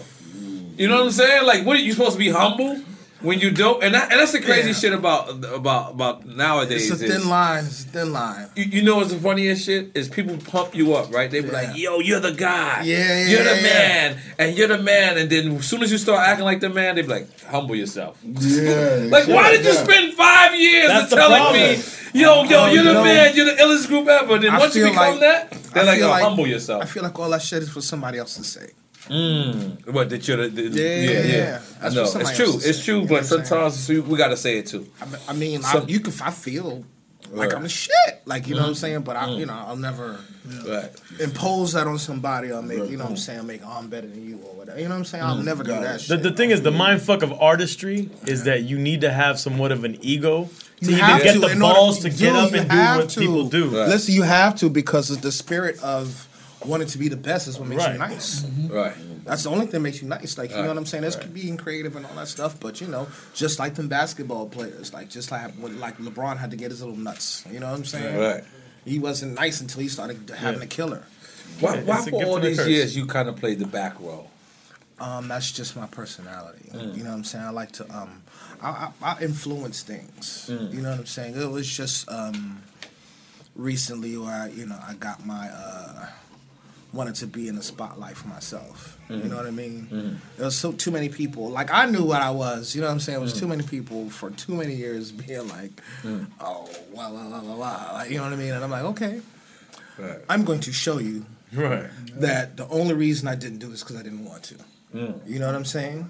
You 0.77 0.87
know 0.87 0.95
what 0.97 1.05
I'm 1.05 1.11
saying? 1.11 1.45
Like, 1.45 1.65
what 1.65 1.77
are 1.77 1.81
you 1.81 1.93
supposed 1.93 2.13
to 2.13 2.19
be 2.19 2.29
humble 2.29 2.81
when 3.23 3.39
you 3.39 3.49
dope? 3.49 3.81
And 3.81 3.95
that, 3.95 4.11
and 4.11 4.19
that's 4.19 4.31
the 4.33 4.41
crazy 4.41 4.69
Yeah. 4.69 4.73
shit 4.75 4.93
about 4.93 5.29
about 5.53 5.91
about 5.93 6.25
nowadays. 6.27 6.91
It's 6.91 7.01
a 7.01 7.05
is- 7.05 7.11
thin 7.15 7.27
line. 7.29 7.65
It's 7.65 7.83
a 7.85 7.87
thin 7.87 8.13
line. 8.13 8.49
you, 8.55 8.65
you 8.65 8.81
know 8.83 8.97
what's 8.97 9.11
the 9.11 9.19
funniest 9.19 9.65
shit 9.65 9.91
is 9.95 10.07
people 10.09 10.37
pump 10.37 10.75
you 10.75 10.93
up, 10.93 11.11
right? 11.13 11.31
They 11.31 11.41
be 11.41 11.49
like, 11.49 11.75
"Yo, 11.75 11.99
you're 11.99 12.19
the 12.19 12.33
guy. 12.33 12.83
Yeah, 12.83 12.97
yeah, 12.97 13.27
you're 13.29 13.43
the 13.43 13.55
yeah, 13.55 13.61
man, 13.63 14.17
and 14.37 14.55
you're 14.57 14.67
the 14.67 14.77
man." 14.77 15.17
And 15.17 15.29
then 15.29 15.55
as 15.57 15.65
soon 15.65 15.81
as 15.81 15.91
you 15.91 15.97
start 15.97 16.19
acting 16.27 16.45
like 16.45 16.59
the 16.59 16.69
man, 16.69 16.95
they 16.95 17.01
be 17.01 17.07
like, 17.07 17.27
"Humble 17.49 17.75
yourself." 17.75 18.17
Yeah. 18.23 19.07
Like, 19.13 19.27
why 19.27 19.51
did 19.51 19.65
you 19.65 19.73
spend 19.73 20.13
five 20.13 20.53
years 20.55 20.87
That's 20.87 21.11
of 21.11 21.17
telling 21.19 21.37
problem. 21.41 21.61
me, 21.61 21.83
"Yo, 22.13 22.43
yo, 22.43 22.59
Oh, 22.59 22.65
you're 22.71 22.83
the 22.83 22.89
you 22.89 22.93
know, 22.93 23.03
man, 23.03 23.35
you're 23.35 23.45
the 23.45 23.53
illest 23.63 23.87
group 23.87 24.07
ever"? 24.07 24.37
Then 24.37 24.51
I 24.51 24.59
once 24.59 24.75
you 24.75 24.83
become 24.85 25.11
like- 25.11 25.19
that, 25.21 25.51
they're 25.73 25.83
I 25.83 25.85
like, 25.85 25.97
feel 25.99 26.07
"Yo, 26.07 26.11
like- 26.11 26.23
humble 26.23 26.47
yourself." 26.47 26.83
I 26.83 26.85
feel 26.85 27.03
like 27.03 27.17
all 27.19 27.29
that 27.29 27.41
shit 27.41 27.63
is 27.63 27.69
for 27.69 27.81
somebody 27.81 28.17
else 28.17 28.35
to 28.35 28.43
say. 28.43 28.69
Mm. 29.09 29.91
What 29.93 30.09
that 30.09 30.27
you're 30.27 30.47
the, 30.49 30.69
the 30.69 30.79
Yeah, 30.81 31.11
yeah, 31.11 31.21
yeah. 31.21 31.61
I 31.79 31.89
That's 31.89 31.95
know 31.95 32.03
what 32.03 32.21
it's 32.21 32.37
true, 32.37 32.53
it's 32.55 32.83
true, 32.85 33.01
You 33.01 33.07
but 33.07 33.09
what 33.11 33.17
I'm 33.19 33.23
saying? 33.25 33.45
sometimes 33.45 33.89
we, 33.89 33.99
we 33.99 34.17
got 34.17 34.29
to 34.29 34.37
say 34.37 34.57
it 34.59 34.67
too. 34.67 34.87
I 35.01 35.05
mean, 35.05 35.19
I, 35.27 35.33
mean, 35.33 35.61
Some- 35.61 35.83
I, 35.83 35.87
you 35.87 35.99
can. 35.99 36.13
I 36.21 36.31
feel 36.31 36.85
like 37.31 37.49
Right. 37.49 37.57
I'm 37.57 37.63
the 37.63 37.69
shit. 37.69 37.93
Like 38.25 38.47
you 38.47 38.55
know 38.55 38.61
what 38.61 38.67
I'm 38.67 38.73
mm. 38.73 38.77
saying. 38.77 39.01
But 39.01 39.15
I, 39.15 39.25
mm. 39.27 39.39
you 39.39 39.45
know, 39.45 39.53
I'll 39.53 39.75
never 39.75 40.19
Right. 40.67 40.91
impose 41.19 41.73
that 41.73 41.87
on 41.87 41.97
somebody 41.97 42.51
or 42.51 42.61
make 42.61 42.89
you 42.89 42.97
know 42.97 43.05
what 43.05 43.11
I'm 43.11 43.17
saying. 43.17 43.47
Make 43.47 43.61
oh, 43.65 43.77
I'm 43.79 43.87
better 43.87 44.07
than 44.07 44.27
you 44.27 44.35
or 44.37 44.53
whatever. 44.55 44.77
You 44.77 44.85
know 44.85 44.91
what 44.91 44.97
I'm 44.99 45.05
saying. 45.05 45.23
I'll 45.23 45.37
mm. 45.37 45.43
never 45.43 45.63
do 45.63 45.71
that 45.71 45.93
The, 45.93 45.99
shit. 45.99 46.23
the 46.23 46.31
thing 46.31 46.51
is, 46.51 46.61
the 46.61 46.71
mind 46.71 47.01
fuck 47.01 47.23
of 47.23 47.33
artistry 47.33 48.09
is 48.27 48.43
that 48.43 48.63
you 48.63 48.77
need 48.77 49.01
to 49.01 49.11
have 49.11 49.39
somewhat 49.39 49.71
of 49.71 49.83
an 49.83 49.97
ego 50.01 50.49
to 50.81 50.85
You 50.85 50.91
even 50.97 50.99
have 51.05 51.23
get 51.23 51.33
to, 51.33 51.39
the 51.39 51.47
in 51.51 51.61
order- 51.61 51.73
balls 51.75 51.99
to 51.99 52.09
Dude, 52.09 52.19
get 52.19 52.35
up 52.35 52.53
and 52.53 52.69
do 52.69 52.75
what 52.77 53.09
to. 53.09 53.19
people 53.19 53.49
do. 53.49 53.65
Listen, 53.71 54.13
you 54.13 54.23
have 54.23 54.55
to 54.57 54.69
because 54.69 55.09
of 55.09 55.21
the 55.21 55.31
spirit 55.31 55.81
of 55.81 56.27
wanting 56.65 56.87
to 56.87 56.97
be 56.97 57.07
the 57.09 57.17
best 57.17 57.47
is 57.47 57.57
what 57.59 57.67
makes 57.69 57.83
Right. 57.83 57.93
you 57.93 57.99
nice. 57.99 58.43
Right. 58.69 58.93
That's 59.25 59.43
the 59.43 59.49
only 59.49 59.65
thing 59.65 59.71
that 59.71 59.79
makes 59.81 60.01
you 60.01 60.07
nice. 60.07 60.37
Like 60.37 60.49
you 60.49 60.55
Right. 60.57 60.61
know 60.63 60.67
what 60.69 60.77
I'm 60.77 60.85
saying. 60.85 61.01
There's 61.01 61.15
being 61.15 61.57
creative 61.57 61.95
and 61.95 62.05
all 62.05 62.15
that 62.15 62.27
stuff, 62.27 62.59
but 62.59 62.81
you 62.81 62.87
know, 62.87 63.07
just 63.33 63.59
like 63.59 63.75
them 63.75 63.87
basketball 63.87 64.47
players, 64.49 64.93
like 64.93 65.09
just 65.09 65.31
like 65.31 65.51
when 65.55 65.79
like 65.79 65.97
LeBron 65.99 66.37
had 66.37 66.51
to 66.51 66.57
get 66.57 66.71
his 66.71 66.81
little 66.81 66.95
nuts. 66.97 67.43
You 67.51 67.59
know 67.59 67.69
what 67.69 67.77
I'm 67.79 67.85
saying? 67.85 68.17
Right. 68.19 68.43
He 68.85 68.99
wasn't 68.99 69.35
nice 69.35 69.61
until 69.61 69.81
he 69.81 69.87
started 69.87 70.29
having 70.35 70.59
Yeah. 70.59 70.65
a 70.65 70.67
killer. 70.67 71.03
Why, 71.59 71.75
Yeah, 71.75 71.81
why 71.83 72.01
for 72.09 72.23
all 72.25 72.39
these 72.39 72.57
curse. 72.57 72.67
years 72.67 72.95
you 72.97 73.05
kind 73.05 73.29
of 73.29 73.35
played 73.37 73.59
the 73.59 73.67
back 73.67 73.99
row? 73.99 74.27
Um, 74.99 75.27
that's 75.27 75.51
just 75.51 75.75
my 75.75 75.85
personality. 75.87 76.69
Mm. 76.73 76.97
You 76.97 77.03
know 77.03 77.09
what 77.11 77.15
I'm 77.17 77.23
saying? 77.23 77.45
I 77.45 77.49
like 77.49 77.71
to 77.73 77.83
um, 77.95 78.23
I, 78.61 78.69
I, 79.01 79.13
I 79.15 79.21
influence 79.21 79.81
things. 79.83 80.49
Mm. 80.51 80.73
You 80.73 80.81
know 80.81 80.91
what 80.91 80.99
I'm 80.99 81.05
saying? 81.05 81.35
It 81.39 81.49
was 81.49 81.67
just 81.67 82.09
um, 82.09 82.61
recently 83.55 84.17
where 84.17 84.33
I, 84.43 84.47
you 84.49 84.65
know 84.65 84.77
I 84.85 84.93
got 84.95 85.25
my 85.25 85.49
uh, 85.49 86.07
wanted 86.93 87.15
to 87.15 87.27
be 87.27 87.47
in 87.47 87.55
the 87.55 87.63
spotlight 87.63 88.15
for 88.15 88.27
myself. 88.27 88.97
You 89.09 89.15
Mhm. 89.17 89.29
know 89.29 89.35
what 89.37 89.45
I 89.47 89.51
mean? 89.51 89.87
Mhm. 89.91 90.15
There 90.37 90.45
was 90.45 90.55
so 90.57 90.71
too 90.71 90.91
many 90.91 91.09
people. 91.09 91.49
Like 91.49 91.71
I 91.73 91.85
knew 91.87 92.03
what 92.05 92.21
I 92.21 92.29
was. 92.29 92.75
You 92.75 92.81
know 92.81 92.87
what 92.87 92.93
I'm 92.93 92.99
saying? 92.99 93.17
It 93.17 93.21
was 93.21 93.33
Mm. 93.33 93.39
too 93.39 93.47
many 93.47 93.63
people 93.63 94.09
for 94.09 94.29
too 94.29 94.53
many 94.55 94.75
years 94.75 95.11
being 95.23 95.47
like, 95.47 95.71
Mm. 96.03 96.27
oh, 96.39 96.69
blah 96.93 97.09
blah 97.09 97.27
blah 97.27 97.39
blah 97.41 97.55
blah. 97.55 97.91
Like, 97.93 98.09
you 98.11 98.17
know 98.17 98.23
what 98.23 98.33
I 98.33 98.37
mean? 98.37 98.53
And 98.53 98.63
I'm 98.63 98.71
like, 98.71 98.83
okay, 98.83 99.21
Right. 99.97 100.19
I'm 100.29 100.43
going 100.43 100.59
to 100.61 100.71
show 100.73 100.97
you 100.99 101.25
Right. 101.51 101.89
that 102.19 102.57
the 102.57 102.67
only 102.69 102.93
reason 102.93 103.27
I 103.27 103.35
didn't 103.35 103.59
do 103.59 103.69
this 103.69 103.81
because 103.83 103.95
I 103.97 104.03
didn't 104.03 104.25
want 104.25 104.43
to. 104.43 104.55
Mm. 104.95 105.19
You 105.27 105.39
know 105.39 105.47
what 105.47 105.55
I'm 105.55 105.65
saying? 105.65 106.07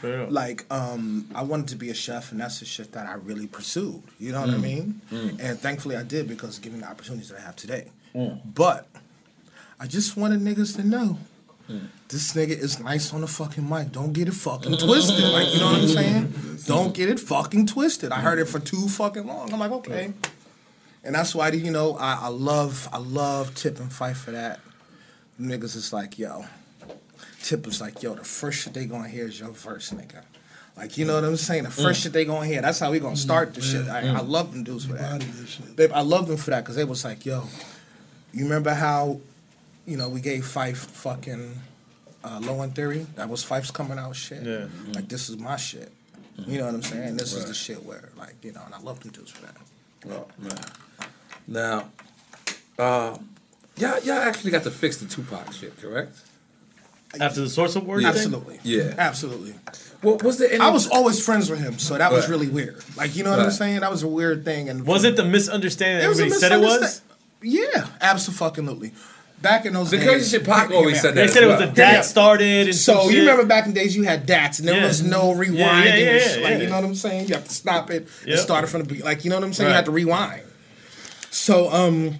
Sure. 0.00 0.26
Like, 0.30 0.66
um, 0.70 1.26
I 1.34 1.42
wanted 1.42 1.68
to 1.68 1.76
be 1.76 1.88
a 1.88 1.94
chef, 1.94 2.32
and 2.32 2.40
that's 2.40 2.60
the 2.60 2.66
shit 2.66 2.92
that 2.92 3.06
I 3.06 3.14
really 3.14 3.46
pursued. 3.46 4.02
You 4.18 4.32
know 4.32 4.42
what 4.42 4.50
I 4.50 4.54
Mm. 4.58 4.60
mean? 4.62 5.00
Mm. 5.10 5.36
And 5.40 5.58
thankfully, 5.58 5.96
I 5.96 6.02
did 6.02 6.28
because 6.28 6.58
given 6.58 6.80
the 6.82 6.86
opportunities 6.88 7.30
that 7.30 7.38
I 7.38 7.42
have 7.42 7.56
today. 7.56 7.86
Mm. 8.14 8.40
But 8.54 8.88
I 9.78 9.86
just 9.86 10.16
wanted 10.16 10.40
niggas 10.40 10.76
to 10.76 10.86
know 10.86 11.18
This 12.08 12.32
nigga 12.34 12.50
is 12.56 12.78
nice 12.78 13.12
on 13.12 13.20
the 13.22 13.26
fucking 13.26 13.68
mic. 13.68 13.90
Don't 13.92 14.12
get 14.12 14.28
it 14.28 14.34
fucking 14.34 14.76
twisted. 14.78 15.24
Like, 15.24 15.52
you 15.52 15.58
know 15.60 15.66
what 15.72 15.80
I'm 15.82 15.88
saying? 16.00 16.34
Don't 16.66 16.94
get 16.94 17.08
it 17.08 17.18
fucking 17.18 17.66
twisted. 17.66 18.12
I 18.12 18.20
heard 18.20 18.38
it 18.38 18.46
for 18.46 18.60
too 18.60 18.88
fucking 18.88 19.26
long. 19.26 19.52
I'm 19.52 19.58
like, 19.58 19.72
okay. 19.72 20.12
And 21.02 21.14
that's 21.14 21.34
why, 21.34 21.48
you 21.50 21.70
know, 21.72 21.96
I, 21.96 22.18
I 22.22 22.28
love, 22.28 22.88
I 22.92 22.98
love 22.98 23.54
Tip 23.56 23.80
and 23.80 23.90
Phife 23.90 24.16
for 24.16 24.30
that. 24.30 24.60
Niggas 25.40 25.74
is 25.76 25.92
like, 25.92 26.18
yo. 26.18 26.44
Tip 27.42 27.66
was 27.66 27.80
like, 27.80 28.02
yo, 28.02 28.14
the 28.14 28.24
first 28.24 28.60
shit 28.62 28.74
they 28.74 28.86
gonna 28.86 29.08
hear 29.08 29.26
is 29.26 29.38
your 29.38 29.50
verse, 29.50 29.90
nigga. 29.90 30.22
Like, 30.76 30.98
you 30.98 31.04
know 31.06 31.14
what 31.14 31.24
I'm 31.24 31.36
saying? 31.36 31.64
The 31.64 31.70
first 31.70 32.00
Mm. 32.00 32.02
shit 32.04 32.12
they 32.12 32.24
gonna 32.24 32.46
hear. 32.46 32.60
That's 32.62 32.78
how 32.80 32.90
we 32.92 32.98
gonna 33.00 33.16
start 33.16 33.54
the 33.54 33.60
shit. 33.60 33.88
I, 33.88 34.08
I 34.08 34.20
love 34.20 34.52
them 34.52 34.62
dudes 34.64 34.84
for 34.84 34.94
that. 34.94 35.24
Babe, 35.76 35.90
I 35.94 36.00
love 36.02 36.28
them 36.28 36.36
for 36.36 36.50
that 36.50 36.62
because 36.64 36.76
they 36.76 36.84
was 36.84 37.04
like, 37.04 37.24
yo, 37.26 37.44
you 38.32 38.44
remember 38.44 38.74
how, 38.74 39.20
you 39.86 39.96
know, 39.96 40.08
we 40.08 40.20
gave 40.20 40.44
Phife 40.44 40.76
fucking 40.76 41.54
uh, 42.24 42.40
Low 42.42 42.62
End 42.62 42.74
Theory? 42.74 43.06
That 43.14 43.28
was 43.28 43.44
Phife's 43.44 43.70
coming 43.70 43.98
out 43.98 44.16
shit. 44.16 44.42
Yeah. 44.42 44.66
Like, 44.92 45.08
this 45.08 45.28
is 45.28 45.38
my 45.38 45.56
shit. 45.56 45.92
You 46.46 46.58
know 46.58 46.66
what 46.66 46.74
I'm 46.74 46.82
saying? 46.82 47.16
This 47.16 47.32
is 47.32 47.46
the 47.46 47.54
shit 47.54 47.82
where, 47.84 48.10
like, 48.18 48.34
you 48.42 48.52
know, 48.52 48.60
and 48.66 48.74
I 48.74 48.78
love 48.80 49.00
them 49.00 49.10
dudes 49.10 49.30
for 49.30 49.46
that. 49.46 49.56
Oh 50.08 50.26
man. 50.38 50.58
Now, 51.48 51.90
uh, 52.78 53.16
y'all, 53.76 53.98
y'all 54.00 54.18
actually 54.18 54.50
got 54.50 54.62
to 54.64 54.70
fix 54.70 54.98
the 54.98 55.06
Tupac 55.06 55.52
shit, 55.52 55.80
correct? 55.80 56.14
After 57.18 57.40
the 57.40 57.48
Source 57.48 57.74
Award, 57.76 58.02
Yeah. 58.02 58.08
Absolutely. 58.08 58.60
Yeah. 58.62 58.94
Absolutely. 58.98 59.54
Well, 60.02 60.18
was 60.18 60.38
there 60.38 60.50
any? 60.50 60.60
I 60.60 60.68
was 60.68 60.88
always 60.88 61.24
friends 61.24 61.48
with 61.48 61.60
him, 61.60 61.78
so 61.78 61.96
that 61.96 62.12
was 62.12 62.28
really 62.28 62.48
weird. 62.48 62.84
Like, 62.96 63.16
you 63.16 63.24
know 63.24 63.30
what 63.30 63.40
I'm 63.40 63.50
saying? 63.50 63.80
That 63.80 63.90
was 63.90 64.02
a 64.02 64.08
weird 64.08 64.44
thing. 64.44 64.68
And 64.68 64.86
Was 64.86 65.04
it 65.04 65.16
the 65.16 65.24
misunderstanding 65.24 65.98
that 66.00 66.04
It 66.04 66.10
everybody 66.10 66.38
said 66.38 66.52
it 66.52 66.60
was? 66.60 67.00
Yeah, 67.40 67.86
absolutely. 68.00 68.92
Back 69.46 69.64
in 69.64 69.74
those 69.74 69.90
The 69.92 69.98
days, 69.98 70.06
crazy 70.08 70.38
shit, 70.38 70.44
Pac 70.46 70.70
Yeah, 70.70 70.76
always 70.76 70.96
yeah. 70.96 71.00
said 71.02 71.14
They 71.14 71.28
said 71.28 71.44
it 71.44 71.46
was 71.46 71.60
the 71.60 71.66
DAT 71.68 72.04
started 72.04 72.66
and 72.66 72.74
So 72.74 72.94
some 72.94 73.04
you 73.06 73.10
shit. 73.12 73.20
remember 73.20 73.44
back 73.46 73.64
in 73.66 73.74
the 73.74 73.78
days 73.80 73.94
you 73.94 74.02
had 74.02 74.26
DATs 74.26 74.58
and 74.58 74.66
there 74.66 74.76
Yeah. 74.80 74.86
was 74.86 75.02
no 75.02 75.32
rewinding 75.32 75.54
Yeah, 75.54 75.94
yeah, 75.94 75.94
yeah, 75.94 76.36
yeah, 76.36 76.42
Like 76.42 76.50
yeah. 76.54 76.58
you 76.58 76.66
know 76.68 76.74
what 76.76 76.84
I'm 76.84 76.94
saying? 76.96 77.28
You 77.28 77.34
have 77.34 77.44
to 77.46 77.54
stop 77.54 77.90
it 77.90 78.08
and 78.22 78.30
Yep. 78.30 78.38
start 78.40 78.64
it 78.64 78.66
from 78.66 78.80
the 78.82 78.86
beginning. 78.88 79.04
Like 79.04 79.24
you 79.24 79.30
know 79.30 79.36
what 79.36 79.44
I'm 79.44 79.52
saying? 79.52 79.68
You 79.68 79.70
Right. 79.70 79.76
have 79.76 79.84
to 79.84 79.90
rewind. 79.92 80.42
So 81.30 81.70
um, 81.72 82.18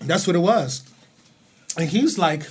that's 0.00 0.26
what 0.26 0.36
it 0.36 0.40
was. 0.40 0.84
And 1.76 1.88
he's 1.90 2.16
like 2.18 2.44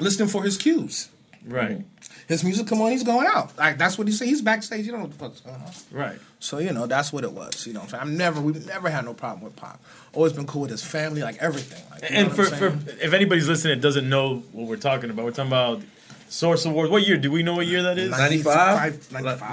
listening 0.00 0.28
for 0.28 0.42
his 0.42 0.56
cues. 0.56 1.08
Right. 1.46 1.84
His 2.28 2.42
music 2.44 2.66
come 2.66 2.80
on, 2.80 2.92
he's 2.92 3.02
going 3.02 3.26
out. 3.26 3.56
Like 3.58 3.76
that's 3.76 3.98
what 3.98 4.06
he 4.08 4.14
said. 4.14 4.28
He's 4.28 4.40
backstage. 4.40 4.86
You 4.86 4.92
don't 4.92 5.00
know 5.00 5.06
what 5.08 5.18
the 5.18 5.24
fuck's 5.24 5.40
going 5.40 5.56
on. 5.56 5.72
Right. 5.90 6.18
So 6.44 6.58
you 6.58 6.72
know 6.74 6.86
that's 6.86 7.10
what 7.10 7.24
it 7.24 7.32
was. 7.32 7.66
You 7.66 7.72
know, 7.72 7.80
I'm 7.80 7.88
saying? 7.88 8.02
I've 8.02 8.10
never 8.10 8.38
we've 8.38 8.66
never 8.66 8.90
had 8.90 9.06
no 9.06 9.14
problem 9.14 9.42
with 9.42 9.56
Pop. 9.56 9.80
Always 10.12 10.34
been 10.34 10.46
cool 10.46 10.60
with 10.60 10.70
his 10.70 10.84
family, 10.84 11.22
like 11.22 11.38
everything. 11.40 11.82
Like, 11.90 12.10
And 12.10 12.30
for, 12.30 12.44
for 12.44 12.66
if 13.02 13.14
anybody's 13.14 13.48
listening 13.48 13.78
that 13.78 13.80
doesn't 13.82 14.06
know 14.06 14.42
what 14.52 14.68
we're 14.68 14.76
talking 14.76 15.08
about, 15.08 15.24
we're 15.24 15.30
talking 15.30 15.46
about 15.46 15.80
Source 16.28 16.66
Award. 16.66 16.90
What 16.90 17.06
year? 17.06 17.16
Do 17.16 17.30
we 17.30 17.42
know 17.42 17.54
what 17.54 17.66
year 17.66 17.82
that 17.84 17.96
is? 17.98 18.10
95? 18.10 19.10
95. 19.10 19.52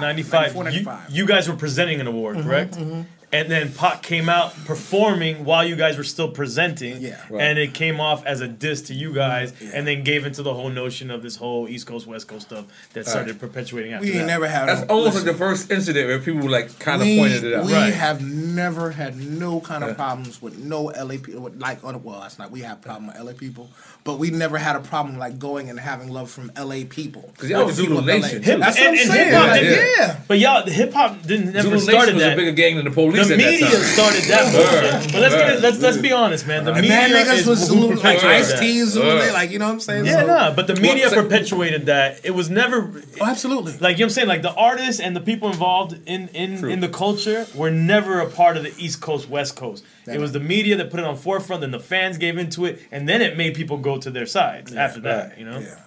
94, 0.54 0.64
You, 0.64 0.64
95. 0.64 1.10
you 1.10 1.26
guys 1.26 1.48
were 1.48 1.56
presenting 1.56 1.98
an 2.02 2.06
award, 2.08 2.36
Mhm, 2.36 2.44
correct? 2.44 2.74
mhm. 2.74 3.06
And 3.32 3.50
then 3.50 3.72
Pac 3.72 4.02
came 4.02 4.28
out 4.28 4.52
performing 4.66 5.44
while 5.46 5.64
you 5.64 5.74
guys 5.74 5.96
were 5.96 6.04
still 6.04 6.28
presenting. 6.30 7.00
Yeah. 7.00 7.18
Right. 7.30 7.42
And 7.42 7.58
it 7.58 7.72
came 7.72 7.98
off 7.98 8.26
as 8.26 8.42
a 8.42 8.46
diss 8.48 8.82
to 8.82 8.94
you 8.94 9.14
guys 9.14 9.54
and 9.72 9.86
then 9.86 10.04
gave 10.04 10.26
into 10.26 10.42
the 10.42 10.52
whole 10.52 10.68
notion 10.68 11.10
of 11.10 11.22
this 11.22 11.36
whole 11.36 11.66
East 11.68 11.86
Coast, 11.86 12.06
West 12.06 12.28
Coast 12.28 12.48
stuff 12.48 12.66
that 12.92 13.06
started 13.06 13.40
perpetuating 13.40 13.94
after 13.94 14.04
We 14.06 14.12
ain't 14.12 14.20
that. 14.20 14.26
never 14.26 14.46
had 14.46 14.68
That's 14.68 14.80
no- 14.82 14.86
almost 14.96 15.14
listen. 15.14 15.26
like 15.28 15.32
the 15.34 15.38
first 15.38 15.70
incident 15.70 16.06
where 16.08 16.18
people 16.18 16.50
like 16.50 16.78
kind 16.78 17.00
of 17.00 17.08
pointed 17.08 17.44
it 17.44 17.54
out. 17.54 17.64
Right? 17.70 17.86
We 17.86 17.92
have 17.92 18.22
never 18.22 18.90
had 18.90 19.16
no 19.16 19.60
kind 19.60 19.82
of 19.84 19.96
problems 19.96 20.42
with 20.42 20.58
no 20.58 20.84
LA 20.94 21.16
people. 21.16 21.40
With 21.40 21.58
like, 21.60 21.82
on 21.84 22.02
well, 22.02 22.20
that's 22.20 22.38
not. 22.38 22.50
We 22.50 22.60
have 22.60 22.82
problem 22.82 23.06
with 23.06 23.18
LA 23.18 23.32
people, 23.32 23.70
but 24.04 24.18
we 24.18 24.30
never 24.30 24.58
had 24.58 24.76
a 24.76 24.80
problem 24.80 25.16
like 25.18 25.38
going 25.38 25.70
and 25.70 25.80
having 25.80 26.08
love 26.10 26.30
from 26.30 26.52
LA 26.58 26.82
people. 26.86 27.30
Because 27.32 27.48
y'all 27.48 27.60
Like 27.60 27.68
was 27.68 27.76
the 27.78 27.82
people 27.84 28.00
Zulu. 28.02 28.12
Nation, 28.20 28.42
Hip, 28.42 28.58
That's 28.60 28.76
and, 28.76 28.86
what 28.86 28.94
I'm 28.94 28.98
and 29.00 29.10
saying. 29.10 29.28
hip-hop 29.28 29.98
yeah. 29.98 30.20
But 30.28 30.38
y'all, 30.38 30.64
the 30.64 30.70
hip 30.72 30.92
hop 30.92 31.22
didn't 31.22 31.46
never 31.52 31.62
Zulu 31.62 31.74
Nation 31.76 31.88
started 31.90 32.14
was 32.14 32.22
that. 32.24 32.32
a 32.34 32.36
bigger 32.36 32.52
gang 32.52 32.76
than 32.76 32.84
the 32.84 32.90
police 32.90 33.21
The 33.28 33.36
media 33.36 33.68
started 33.70 34.24
that 34.24 34.52
bullshit. 34.52 35.12
But 35.12 35.20
let's 35.22 35.34
get 35.34 35.50
it, 35.54 35.60
let's 35.60 35.78
let's 35.80 35.96
be 35.98 36.12
honest, 36.12 36.46
man. 36.46 36.64
The 36.64 36.72
And 36.72 36.82
media 36.82 37.08
niggas 37.08 37.34
is 37.38 37.46
was 37.46 37.68
who 37.68 37.94
like 37.94 38.22
Ice 38.24 38.52
that. 38.52 38.60
T, 38.60 38.82
they, 38.82 39.32
like 39.32 39.50
you 39.50 39.58
know 39.58 39.66
what 39.66 39.72
I'm 39.74 39.80
saying? 39.80 40.06
Yeah, 40.06 40.24
nah, 40.24 40.52
but 40.54 40.66
the 40.66 40.76
media 40.76 41.10
perpetuated 41.10 41.86
that. 41.86 42.20
It 42.24 42.32
was 42.32 42.50
never 42.50 42.90
Oh, 43.20 43.26
absolutely. 43.26 43.72
like 43.78 43.98
you 43.98 44.04
know 44.04 44.06
what 44.06 44.10
I'm 44.10 44.10
saying. 44.10 44.28
Like 44.28 44.42
the 44.42 44.54
artists 44.54 45.00
and 45.00 45.14
the 45.14 45.20
people 45.20 45.48
involved 45.50 45.98
in 46.06 46.28
in, 46.28 46.64
in 46.68 46.80
the 46.80 46.88
culture 46.88 47.46
were 47.54 47.70
never 47.70 48.20
a 48.20 48.28
part 48.28 48.56
of 48.56 48.62
the 48.62 48.72
East 48.78 49.00
Coast 49.00 49.28
West 49.28 49.56
Coast. 49.56 49.84
It 50.06 50.18
was 50.18 50.32
the 50.32 50.40
media 50.40 50.76
that 50.76 50.90
put 50.90 51.00
it 51.00 51.06
on 51.06 51.16
forefront, 51.16 51.62
and 51.62 51.72
the 51.72 51.80
fans 51.80 52.18
gave 52.18 52.36
into 52.38 52.64
it, 52.64 52.80
and 52.90 53.08
then 53.08 53.22
it 53.22 53.36
made 53.36 53.54
people 53.54 53.78
go 53.78 53.98
to 53.98 54.10
their 54.10 54.26
sides 54.26 54.74
after 54.74 55.00
that. 55.00 55.38
You 55.38 55.44
know, 55.44 55.58
yeah, 55.60 55.78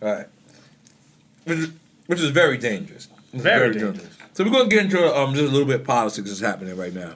Right. 0.00 0.26
Which 2.06 2.20
is, 2.20 2.30
very 2.30 2.56
dangerous. 2.58 3.08
It's 3.32 3.42
Very 3.42 3.72
dangerous. 3.72 4.17
So 4.38 4.44
we're 4.44 4.50
gonna 4.52 4.68
get 4.68 4.84
into 4.84 5.18
um 5.18 5.34
just 5.34 5.48
a 5.48 5.50
little 5.50 5.66
bit 5.66 5.80
of 5.80 5.84
politics 5.84 6.28
that's 6.28 6.38
happening 6.38 6.76
right 6.76 6.94
now. 6.94 7.14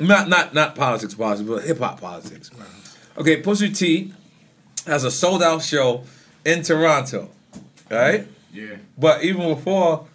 Not 0.00 0.30
not 0.30 0.54
not 0.54 0.74
politics 0.74 1.12
politics, 1.12 1.46
but 1.46 1.62
hip 1.62 1.78
hop 1.78 2.00
politics. 2.00 2.50
Okay, 3.18 3.42
Pusha 3.42 3.76
T 3.76 4.14
has 4.86 5.04
a 5.04 5.10
sold 5.10 5.42
out 5.42 5.60
show 5.60 6.04
in 6.42 6.62
Toronto. 6.62 7.28
Right? 7.90 8.26
Yeah. 8.50 8.76
But 8.96 9.24
even 9.24 9.46
before 9.54 10.06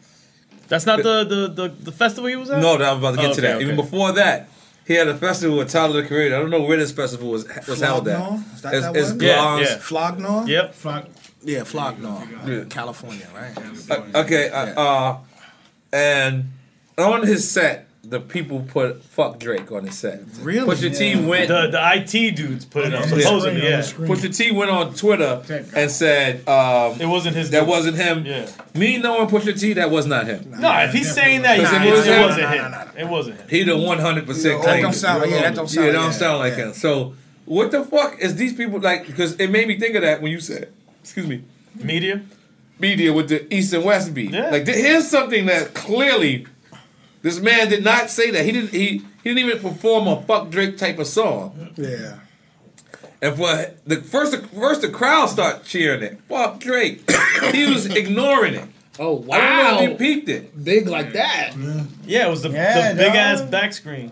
that's 0.70 0.88
not 0.88 1.04
the 1.04 1.24
the 1.24 1.48
the, 1.54 1.68
the 1.70 1.92
festival 1.92 2.28
he 2.32 2.36
was 2.36 2.50
at. 2.50 2.64
No, 2.64 2.80
that 2.80 2.94
I'm 2.94 2.98
about 2.98 3.12
to 3.12 3.18
get 3.22 3.30
Oh, 3.30 3.34
to 3.36 3.42
that. 3.42 3.56
okay. 3.58 3.64
Even 3.66 3.76
before 3.76 4.12
that, 4.14 4.50
he 4.88 4.96
had 4.96 5.08
a 5.08 5.16
festival 5.16 5.56
with 5.60 5.70
Tyler 5.70 6.02
the 6.02 6.08
Creator. 6.08 6.36
I 6.36 6.40
don't 6.40 6.50
know 6.50 6.64
where 6.64 6.78
this 6.78 6.92
festival 6.92 7.30
was 7.30 7.46
was 7.68 7.80
held 7.80 8.08
at. 8.08 8.20
Is 8.56 8.62
that 8.64 8.74
It's, 8.74 8.86
that 8.88 8.96
it's 8.96 9.10
one? 9.10 9.18
Glon's- 9.20 9.76
Flog 9.76 10.20
Gnaw? 10.20 10.46
Yep. 10.48 10.74
Flog. 10.74 11.06
Yeah, 11.44 11.64
Flog 11.64 12.00
Gnaw. 12.00 12.24
Yeah. 12.48 12.64
California, 12.70 13.28
right? 13.36 13.56
Uh, 13.92 14.22
okay, 14.22 14.50
uh, 14.50 14.82
uh, 14.82 15.18
and 15.94 16.46
on 16.98 17.26
his 17.26 17.50
set, 17.50 17.88
the 18.04 18.20
people 18.20 18.62
put 18.62 19.04
"fuck 19.04 19.40
Drake" 19.40 19.72
on 19.72 19.86
his 19.86 19.98
set. 19.98 20.22
Really? 20.42 20.68
Pusha 20.68 20.98
T 20.98 21.16
went. 21.26 21.48
The 21.50 21.68
the 21.68 21.80
IT 21.96 22.36
dudes 22.36 22.66
put 22.66 22.86
it 22.86 22.94
on 22.96 23.02
Yeah. 23.04 23.08
supposedly. 23.22 23.62
Yeah. 23.64 23.80
Pusha 23.82 24.36
T 24.36 24.52
went 24.52 24.72
on 24.72 24.94
Twitter 24.96 25.42
and 25.76 25.92
said 25.92 26.48
um, 26.48 27.00
it 27.00 27.06
wasn't 27.08 27.36
his. 27.36 27.50
That 27.52 27.62
dude. 27.62 27.70
wasn't 27.70 27.98
him. 27.98 28.26
Yeah. 28.26 28.50
Me 28.74 28.98
knowing 28.98 29.28
Pusha 29.28 29.60
T, 29.60 29.74
that 29.74 29.92
was 29.92 30.06
not 30.08 30.26
him. 30.26 30.56
No, 30.60 30.72
if 30.80 30.94
he's 30.94 31.14
saying 31.14 31.42
that, 31.44 31.58
Because 31.58 31.74
it, 31.74 31.92
was 31.92 32.08
it, 32.08 32.22
wasn't 32.22 32.50
him. 32.50 32.74
It 32.98 33.08
wasn't 33.08 33.40
him. 33.42 33.50
He 33.50 33.64
the 33.64 33.78
one 33.78 34.00
hundred 34.00 34.26
percent. 34.26 34.64
That 34.64 34.82
don't 34.82 34.94
sound 34.94 35.22
like- 35.22 35.32
yeah, 35.32 35.42
that 35.42 35.56
don't 35.56 35.68
sound 35.70 35.86
Yeah, 35.86 35.92
it 35.92 35.96
like- 35.96 36.04
don't 36.06 36.14
sound 36.14 36.40
like 36.40 36.54
him. 36.56 36.74
So 36.74 37.14
what 37.46 37.72
the 37.72 37.84
fuck 37.84 38.18
is 38.20 38.36
these 38.36 38.54
people 38.54 38.80
like? 38.80 39.06
Because 39.08 39.34
it 39.34 39.48
made 39.50 39.68
me 39.68 39.78
think 39.78 39.96
of 39.96 40.02
that 40.04 40.22
when 40.22 40.32
you 40.32 40.40
said, 40.40 40.70
excuse 41.04 41.28
me, 41.28 41.44
media, 41.76 42.22
media 42.80 43.12
with 43.14 43.30
the 43.30 43.54
East 43.54 43.74
and 43.74 43.84
West 43.84 44.14
beat. 44.14 44.32
Like 44.32 44.68
here's 44.68 45.08
something 45.08 45.46
that 45.48 45.74
clearly 45.74 46.46
this 47.22 47.40
man 47.40 47.70
did 47.70 47.84
not 47.84 48.10
say 48.10 48.32
that. 48.32 48.46
He 48.46 48.52
didn't. 48.52 48.72
He 48.72 49.02
he 49.24 49.34
didn't 49.34 49.40
even 49.50 49.60
perform 49.60 50.08
a 50.08 50.22
fuck 50.24 50.50
Drake 50.50 50.78
type 50.78 51.00
of 51.00 51.08
song. 51.08 51.72
Yeah. 51.76 52.20
And 53.22 53.36
for 53.36 53.74
the 53.86 53.98
first, 53.98 54.36
first 54.48 54.82
the 54.82 54.90
crowd 54.90 55.28
start 55.28 55.66
cheering 55.66 56.02
it. 56.04 56.20
Fuck 56.30 56.60
Drake. 56.62 57.10
he 57.52 57.66
was 57.70 57.86
ignoring 57.86 58.56
it. 58.56 58.68
Oh 58.98 59.26
I 59.32 59.38
don't 59.38 59.58
know 59.58 59.92
if 59.94 60.00
he 60.00 60.16
peaked 60.16 60.30
it. 60.30 60.64
Big 60.64 60.88
like 60.88 61.14
that. 61.14 61.54
Yeah, 62.06 62.28
it 62.28 62.30
was 62.30 62.42
the, 62.44 62.50
Yeah, 62.50 62.92
the 62.94 62.98
big 62.98 63.08
dog. 63.08 63.16
ass 63.16 63.42
back 63.42 63.74
screen. 63.74 64.12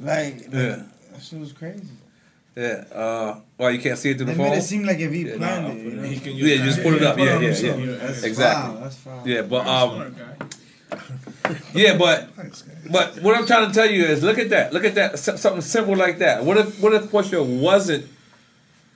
Like, 0.00 0.42
Yeah. 0.52 0.82
that 1.12 1.22
shit 1.22 1.38
was 1.40 1.52
crazy. 1.52 1.82
Yeah. 2.56 2.84
Uh, 2.92 3.40
why 3.56 3.70
you 3.70 3.80
can't 3.80 3.98
see 3.98 4.10
it 4.10 4.16
through 4.16 4.26
the 4.26 4.34
phone? 4.34 4.52
it 4.52 4.62
seemed 4.62 4.86
like 4.86 4.98
if 5.00 5.12
he 5.12 5.22
Yeah, 5.28 5.36
planned 5.38 5.64
no, 5.66 5.70
it, 5.74 5.78
you 5.84 5.90
know? 5.92 6.02
he 6.02 6.20
can 6.20 6.36
use 6.36 6.48
yeah, 6.48 6.54
you 6.56 6.62
just 6.70 6.82
put 6.82 6.94
it 6.94 7.02
up. 7.02 7.18
Yeah, 7.18 7.38
yeah, 7.40 7.50
yeah. 7.50 7.96
That's 7.96 8.22
exactly. 8.22 8.72
foul, 8.74 8.80
that's 8.82 8.96
foul. 8.96 9.22
Yeah, 9.28 9.42
but 9.42 9.66
um, 9.66 10.14
yeah, 11.74 11.98
but 11.98 12.28
but 12.92 13.16
what 13.22 13.36
I'm 13.36 13.46
trying 13.46 13.66
to 13.68 13.74
tell 13.74 13.90
you 13.90 14.04
is, 14.04 14.22
look 14.22 14.38
at 14.38 14.50
that. 14.50 14.72
Look 14.72 14.84
at 14.84 14.94
that. 14.94 15.14
S- 15.14 15.40
Something 15.40 15.62
simple 15.62 15.96
like 15.96 16.18
that. 16.18 16.44
What 16.44 16.56
if 16.56 16.80
what 16.80 16.94
if 16.94 17.04
Pusha 17.10 17.44
wasn't 17.44 18.06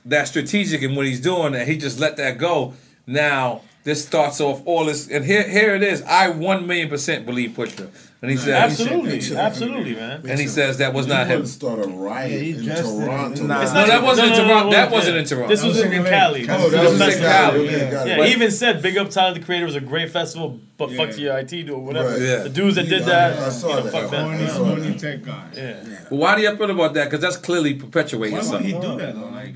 that 0.05 0.27
strategic 0.29 0.81
in 0.81 0.95
what 0.95 1.05
he's 1.05 1.19
doing, 1.19 1.53
and 1.55 1.67
he 1.69 1.77
just 1.77 1.99
let 1.99 2.15
that 2.17 2.37
go? 2.37 2.73
Now 3.05 3.61
this 3.83 4.05
starts 4.05 4.41
off 4.41 4.61
all 4.65 4.85
this, 4.85 5.07
and 5.09 5.23
here 5.25 5.47
here 5.47 5.73
it 5.75 5.83
is. 5.83 6.01
I 6.03 6.29
one 6.29 6.67
million 6.67 6.89
percent 6.89 7.25
believe 7.25 7.51
Pusha, 7.51 7.89
and 8.21 8.29
he 8.29 8.35
says 8.37 8.49
Absolutely, 8.49 9.35
absolutely, 9.37 9.95
man. 9.95 10.21
and 10.27 10.37
he 10.39 10.47
says 10.47 10.77
that 10.79 10.93
was 10.93 11.07
not 11.07 11.27
him. 11.27 11.45
Start 11.45 11.79
a 11.85 11.87
riot 11.87 12.31
Yeah, 12.31 12.37
he 12.39 12.51
in. 12.51 12.65
Toronto. 12.75 13.43
Nah. 13.45 13.63
No, 13.63 13.87
that 13.87 14.03
wasn't 14.03 14.29
no, 14.31 14.37
no, 14.37 14.41
no, 14.43 14.47
Toronto. 14.47 14.65
no, 14.65 14.71
That 14.75 14.89
no, 14.89 14.95
wasn't 14.95 15.15
yeah. 15.15 15.21
in 15.21 15.27
Toronto. 15.27 15.47
This 15.47 15.63
was 15.63 15.79
in 15.79 16.03
Cali. 16.03 16.41
Oh, 16.43 16.69
that 16.69 16.71
This 16.71 16.91
was 16.91 16.99
was 16.99 17.01
in 17.01 17.11
in 17.13 17.19
Cali. 17.29 17.67
Cali. 17.67 17.71
Yeah, 17.79 17.91
got. 17.91 18.07
Yeah, 18.07 18.25
he 18.25 18.31
even 18.33 18.51
said, 18.51 18.81
"Big 18.81 18.97
up 18.97 19.09
Tyler 19.09 19.33
the 19.33 19.39
Creator 19.45 19.65
was 19.65 19.75
a 19.75 19.81
great 19.81 20.11
festival, 20.11 20.59
but 20.77 20.91
fuck 20.91 21.11
to 21.11 21.21
your 21.21 21.37
IT 21.37 21.47
dude 21.49 21.69
or 21.69 21.79
whatever." 21.81 22.09
Right. 22.09 22.21
Yeah. 22.21 22.43
The 22.43 22.49
dudes 22.49 22.75
that 22.75 22.89
did 22.89 23.05
that, 23.05 23.39
I 23.39 23.49
saw 23.49 23.69
you 23.69 23.75
know, 23.75 23.81
that. 23.83 23.91
fuck 23.93 24.11
them. 24.11 24.27
I 24.29 24.47
saw 24.47 24.65
Horny 24.65 24.89
that. 24.89 24.99
tech 24.99 25.23
guy. 25.23 25.49
Yeah. 25.55 25.99
But 26.09 26.15
why 26.17 26.35
do 26.35 26.41
you 26.41 26.55
feel 26.57 26.69
about 26.71 26.93
that? 26.95 27.05
Because 27.05 27.21
that's 27.21 27.37
clearly 27.37 27.75
perpetuating 27.75 28.37
Why 28.37 28.49
would 28.51 28.61
he 28.61 28.71
something. 28.71 28.81
do 28.97 28.97
that 28.97 29.15
though? 29.15 29.29
Like, 29.29 29.55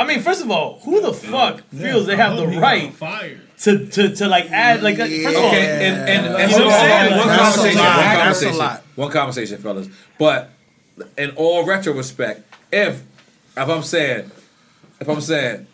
I 0.00 0.04
mean, 0.04 0.20
first 0.20 0.42
of 0.42 0.50
all, 0.50 0.80
who 0.80 1.00
the 1.00 1.12
fuck 1.12 1.60
feels 1.70 2.06
they 2.06 2.16
have 2.16 2.32
the 2.36 2.42
hope 2.42 2.48
he 2.50 2.54
got 2.56 2.62
right 2.62 2.92
fired. 2.92 3.40
To, 3.62 3.86
to, 3.86 4.14
to 4.16 4.28
like 4.28 4.50
add 4.50 4.82
like 4.82 4.96
that? 4.96 5.08
First 5.10 5.36
of 5.36 5.42
all, 5.42 5.48
Okay, 5.48 5.86
and 5.88 6.08
and, 6.08 6.34
and 6.36 6.50
You 6.50 6.58
know 6.58 6.66
what 6.66 6.74
I'm 6.74 7.08
saying? 7.08 7.18
one 7.18 7.28
That's 7.28 7.56
a 7.56 7.58
conversation, 7.60 7.78
lot. 7.78 7.96
one 7.96 7.96
That's 7.96 8.14
a 8.16 8.20
conversation, 8.22 8.58
lot. 8.58 8.82
one 8.96 9.10
conversation, 9.10 9.58
fellas. 9.62 9.88
But 10.18 10.50
in 11.18 11.30
all 11.36 11.64
retrospect, 11.66 12.42
if 12.72 13.02
if 13.56 13.68
I'm 13.68 13.82
saying, 13.82 14.30
if 15.00 15.08
I'm 15.08 15.20
saying, 15.20 15.66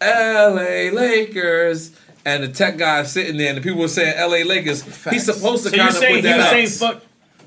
L.A. 0.00 0.90
Lakers. 0.90 1.92
And 2.24 2.44
the 2.44 2.48
tech 2.48 2.76
guy 2.76 3.02
sitting 3.02 3.36
there, 3.36 3.48
and 3.48 3.58
the 3.58 3.62
people 3.62 3.80
were 3.80 3.88
saying 3.88 4.14
L.A. 4.16 4.44
Lakers. 4.44 4.82
He's 5.06 5.24
supposed 5.24 5.64
to 5.64 5.70
So 5.70 5.76
kind 5.76 5.88
of 5.88 5.94
saying 5.96 6.14
put 6.14 6.24
he 6.24 6.30
that 6.30 6.36
was 6.36 6.46
out. 6.46 6.50
saying 6.52 6.68
fuck 6.68 7.02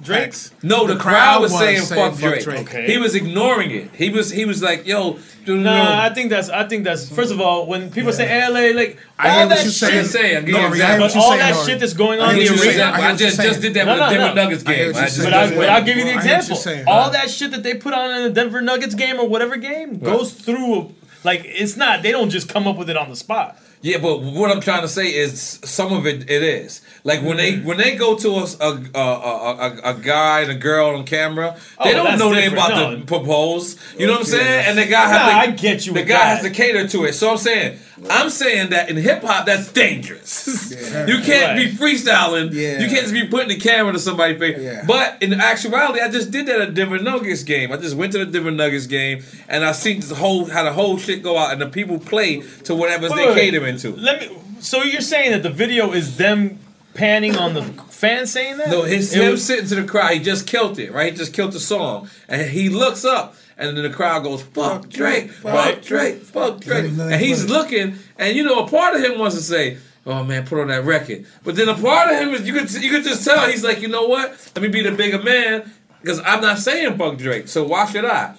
Drake? 0.05 0.33
No, 0.63 0.87
the, 0.87 0.93
The 0.93 0.99
crowd, 0.99 1.11
crowd 1.13 1.41
was 1.41 1.51
was 1.51 1.61
saying, 1.61 1.81
saying 1.81 2.01
fuck 2.11 2.19
fuck 2.19 2.29
Drake. 2.29 2.43
Drake. 2.43 2.59
Okay. 2.61 2.91
He 2.91 2.97
was 2.97 3.15
ignoring 3.15 3.71
it. 3.71 3.89
He 3.95 4.09
was 4.09 4.29
he 4.31 4.45
was 4.45 4.61
like, 4.63 4.85
yo, 4.87 5.19
do 5.45 5.57
Nah, 5.57 6.01
I 6.01 6.13
think 6.13 6.29
that's. 6.29 6.49
I 6.49 6.67
think 6.67 6.83
that's. 6.85 7.09
First 7.09 7.31
of 7.31 7.39
all, 7.41 7.67
when 7.67 7.91
people 7.91 8.11
say 8.13 8.27
LA, 8.49 8.75
like 8.79 8.97
I 9.19 9.29
all 9.29 9.35
hear 9.35 9.45
what 9.47 9.49
that 9.49 9.63
you're 9.63 9.71
shit, 9.73 9.89
saying. 9.89 10.05
Saying, 10.05 10.35
I'll 10.37 10.41
give 10.43 10.77
you 10.77 10.83
an 10.83 10.99
but 10.99 11.15
all 11.15 11.29
What 11.29 11.37
that 11.37 11.53
saying, 11.55 11.67
shit 11.67 11.79
that's 11.79 11.93
going 11.93 12.19
on 12.19 12.31
in 12.31 12.39
the 12.39 12.47
arena. 12.49 12.57
saying. 12.61 12.79
I 12.81 13.15
just 13.15 13.41
just 13.41 13.61
did 13.61 13.73
that 13.75 13.85
No, 13.85 13.93
with 13.93 14.01
the 14.01 14.09
Denver 14.15 14.35
no. 14.35 14.43
Nuggets 14.43 14.63
game. 14.63 14.89
I 14.95 15.09
but, 15.23 15.33
I, 15.33 15.55
but 15.55 15.69
I'll 15.69 15.83
give 15.83 15.97
you 15.97 16.03
the 16.05 16.09
I 16.11 16.13
hear 16.13 16.15
what 16.17 16.25
you're 16.25 16.35
example. 16.37 16.55
saying. 16.55 16.85
All 16.87 17.09
that 17.11 17.29
shit 17.29 17.51
that 17.51 17.63
they 17.63 17.75
put 17.75 17.93
on 17.93 18.11
in 18.15 18.23
the 18.23 18.29
Denver 18.31 18.61
Nuggets 18.61 18.95
game 18.95 19.19
or 19.19 19.27
whatever 19.27 19.57
game 19.57 19.99
goes 19.99 20.33
through. 20.33 20.93
Like 21.23 21.41
it's 21.45 21.75
not. 21.77 22.01
They 22.03 22.11
don't 22.11 22.29
just 22.29 22.49
come 22.49 22.67
up 22.67 22.77
with 22.77 22.89
it 22.89 22.97
on 22.97 23.09
the 23.09 23.15
spot. 23.15 23.59
Yeah, 23.85 23.99
but 23.99 24.19
what 24.21 24.49
I'm 24.51 24.61
trying 24.61 24.81
to 24.81 24.87
say 24.87 25.13
is 25.13 25.59
some 25.63 25.93
of 25.93 26.07
it 26.07 26.27
it 26.27 26.41
is 26.41 26.81
like 27.03 27.21
when 27.21 27.37
they 27.37 27.53
mm-hmm. 27.53 27.67
when 27.67 27.77
they 27.77 27.95
go 27.95 28.15
to 28.17 28.29
us 28.37 28.57
a 28.59 28.69
a, 28.95 28.99
a, 28.99 29.57
a, 29.67 29.91
a 29.91 29.93
guy 29.93 30.41
and 30.41 30.51
a 30.51 30.55
girl 30.55 30.95
on 30.95 31.03
camera, 31.05 31.55
oh, 31.77 31.83
they 31.83 31.91
Oh, 31.93 32.03
don't 32.03 32.17
know 32.17 32.33
they 32.33 32.47
about 32.47 32.69
No. 32.71 32.95
to 32.97 33.05
propose. 33.05 33.77
You 33.99 34.07
know 34.07 34.13
what 34.13 34.21
I'm 34.21 34.25
saying? 34.25 34.65
And 34.69 34.77
the 34.79 34.85
guy 34.87 35.07
has 35.07 35.21
Nah, 35.21 35.29
to, 35.29 35.35
I 35.37 35.51
get 35.51 35.85
you 35.85 35.93
The 35.93 36.01
guy 36.01 36.17
that. 36.17 36.37
has 36.37 36.43
to 36.45 36.49
cater 36.49 36.87
to 36.87 37.05
it. 37.05 37.13
So 37.13 37.29
I'm 37.31 37.37
saying 37.37 37.77
I'm 38.09 38.29
saying 38.29 38.71
that 38.71 38.89
in 38.89 38.97
hip 38.97 39.21
hop 39.23 39.45
that's 39.45 39.71
dangerous. 39.71 40.71
you 41.07 41.19
can't 41.21 41.57
be 41.57 41.71
freestyling. 41.71 42.51
You 42.53 42.87
can't 42.87 43.01
just 43.01 43.13
be 43.13 43.27
putting 43.27 43.49
the 43.49 43.59
camera 43.59 43.93
to 43.93 43.99
somebody's 43.99 44.37
face. 44.39 44.85
But 44.85 45.21
in 45.23 45.33
actuality, 45.33 46.01
I 46.01 46.09
just 46.09 46.31
did 46.31 46.45
that 46.47 46.59
at 46.61 46.73
Denver 46.73 46.99
Nuggets 46.99 47.43
game. 47.43 47.71
I 47.71 47.77
just 47.77 47.95
went 47.95 48.11
to 48.13 48.19
the 48.19 48.25
Denver 48.25 48.51
Nuggets 48.51 48.87
game 48.87 49.23
and 49.47 49.63
I 49.63 49.71
seen 49.71 50.01
the 50.01 50.15
whole 50.15 50.45
how 50.45 50.63
the 50.63 50.73
whole 50.73 50.97
shit 50.97 51.23
go 51.23 51.37
out 51.37 51.51
and 51.53 51.61
the 51.61 51.67
people 51.67 51.99
play 51.99 52.41
to 52.65 52.75
whatever 52.75 53.07
they 53.09 53.27
wait, 53.27 53.35
catering 53.35 53.77
to. 53.77 53.95
Let 53.95 54.21
me. 54.21 54.37
So 54.59 54.83
you're 54.83 55.01
saying 55.01 55.31
that 55.31 55.43
the 55.43 55.49
video 55.49 55.91
is 55.93 56.17
them 56.17 56.59
panning 56.95 57.37
on 57.37 57.53
the 57.53 57.63
fans 57.89 58.31
saying 58.31 58.57
that? 58.57 58.69
No, 58.69 58.83
his 58.83 59.13
It 59.13 59.21
him 59.21 59.31
was- 59.31 59.43
sitting 59.45 59.67
to 59.67 59.75
the 59.75 59.83
crowd. 59.83 60.13
He 60.13 60.19
just 60.19 60.47
killed 60.47 60.79
it, 60.79 60.91
right? 60.91 61.11
He 61.11 61.17
just 61.17 61.33
killed 61.33 61.51
the 61.51 61.59
song, 61.59 62.09
and 62.27 62.49
he 62.49 62.69
looks 62.69 63.05
up, 63.05 63.35
and 63.57 63.75
then 63.75 63.83
the 63.83 63.89
crowd 63.89 64.23
goes, 64.23 64.41
"Fuck 64.41 64.89
Drake, 64.89 65.31
fuck 65.31 65.81
Drake, 65.81 66.21
fuck 66.21 66.59
Drake," 66.61 66.91
and 66.97 67.21
he's 67.21 67.49
looking, 67.49 67.95
and 68.17 68.35
you 68.35 68.43
know, 68.43 68.59
a 68.59 68.67
part 68.67 68.95
of 68.95 69.03
him 69.03 69.19
wants 69.19 69.35
to 69.35 69.41
say. 69.41 69.77
Oh 70.07 70.23
man, 70.23 70.45
put 70.45 70.59
on 70.59 70.67
that 70.67 70.83
record. 70.85 71.25
But 71.43 71.55
then 71.55 71.67
a 71.67 71.73
part 71.73 72.11
of 72.11 72.19
him 72.19 72.29
is 72.35 72.45
you 72.47 72.53
could 72.53 72.71
you 72.73 72.91
could 72.91 73.03
just 73.03 73.25
tell 73.25 73.49
he's 73.49 73.63
like, 73.63 73.81
you 73.81 73.87
know 73.87 74.05
what? 74.05 74.29
Let 74.55 74.61
me 74.61 74.67
be 74.67 74.83
the 74.83 74.91
bigger 74.91 75.19
man 75.19 75.73
because 75.99 76.19
I'm 76.19 76.41
not 76.41 76.59
saying 76.59 76.95
fuck 76.99 77.17
Drake. 77.17 77.47
So 77.47 77.63
why 77.63 77.87
should 77.87 78.05
I? 78.05 78.35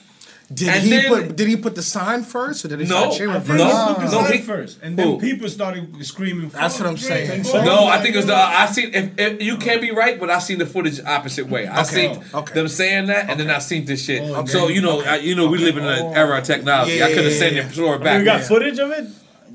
Did 0.55 0.69
And 0.69 0.83
he 0.85 0.91
then- 0.91 1.09
put? 1.09 1.37
Did 1.37 1.49
he 1.49 1.57
put 1.57 1.75
the 1.75 1.83
sign 1.83 2.23
first, 2.23 2.65
or 2.65 2.69
did 2.69 2.79
he 2.79 2.87
No, 2.87 3.01
start 3.01 3.15
cheering 3.17 3.31
I 3.35 3.41
first? 3.41 3.47
think 3.49 3.59
he 3.59 3.65
put 3.65 3.99
the 4.11 4.17
No, 4.17 4.27
said 4.27 4.35
he- 4.37 4.43
first, 4.43 4.79
and 4.81 4.97
then 4.97 5.07
Who? 5.09 5.19
people 5.21 5.49
started 5.49 6.07
screaming. 6.07 6.51
That's 6.51 6.79
what 6.79 6.87
I'm 6.89 6.95
Drake." 6.95 7.27
saying. 7.27 7.65
No, 7.65 7.87
I 7.89 8.01
think 8.01 8.15
it 8.15 8.19
was 8.19 8.27
the 8.27 8.37
I 8.37 8.67
seen 8.67 8.95
if, 8.95 9.11
if 9.19 9.43
you 9.43 9.57
can't 9.57 9.81
be 9.81 9.91
right, 9.91 10.21
but 10.21 10.31
I 10.31 10.39
seen 10.39 10.59
the 10.59 10.67
footage 10.67 11.01
opposite 11.05 11.49
way. 11.49 11.67
I 11.67 11.83
Okay, 11.83 12.15
seen 12.15 12.45
them 12.55 12.69
saying 12.69 13.07
that, 13.09 13.29
and 13.29 13.41
then 13.41 13.51
I 13.51 13.59
seen 13.59 13.87
this 13.87 14.05
shit. 14.05 14.23
so 14.49 14.69
you 14.69 14.81
know, 14.83 15.01
I, 15.03 15.17
you 15.17 15.35
know, 15.35 15.49
we 15.49 15.59
live 15.59 15.79
in 15.79 15.85
an 15.85 16.15
era 16.15 16.39
of 16.39 16.45
technology. 16.45 16.93
Yeah, 16.99 17.07
I 17.07 17.09
could 17.09 17.25
have 17.25 17.33
yeah, 17.33 17.39
sent 17.41 17.55
yeah. 17.57 17.63
it 17.67 17.73
floor 17.73 17.95
I 17.95 17.99
mean, 17.99 18.05
back. 18.05 18.19
we 18.21 18.25
got 18.25 18.43
footage 18.43 18.79
of 18.79 18.91
it. 18.93 19.07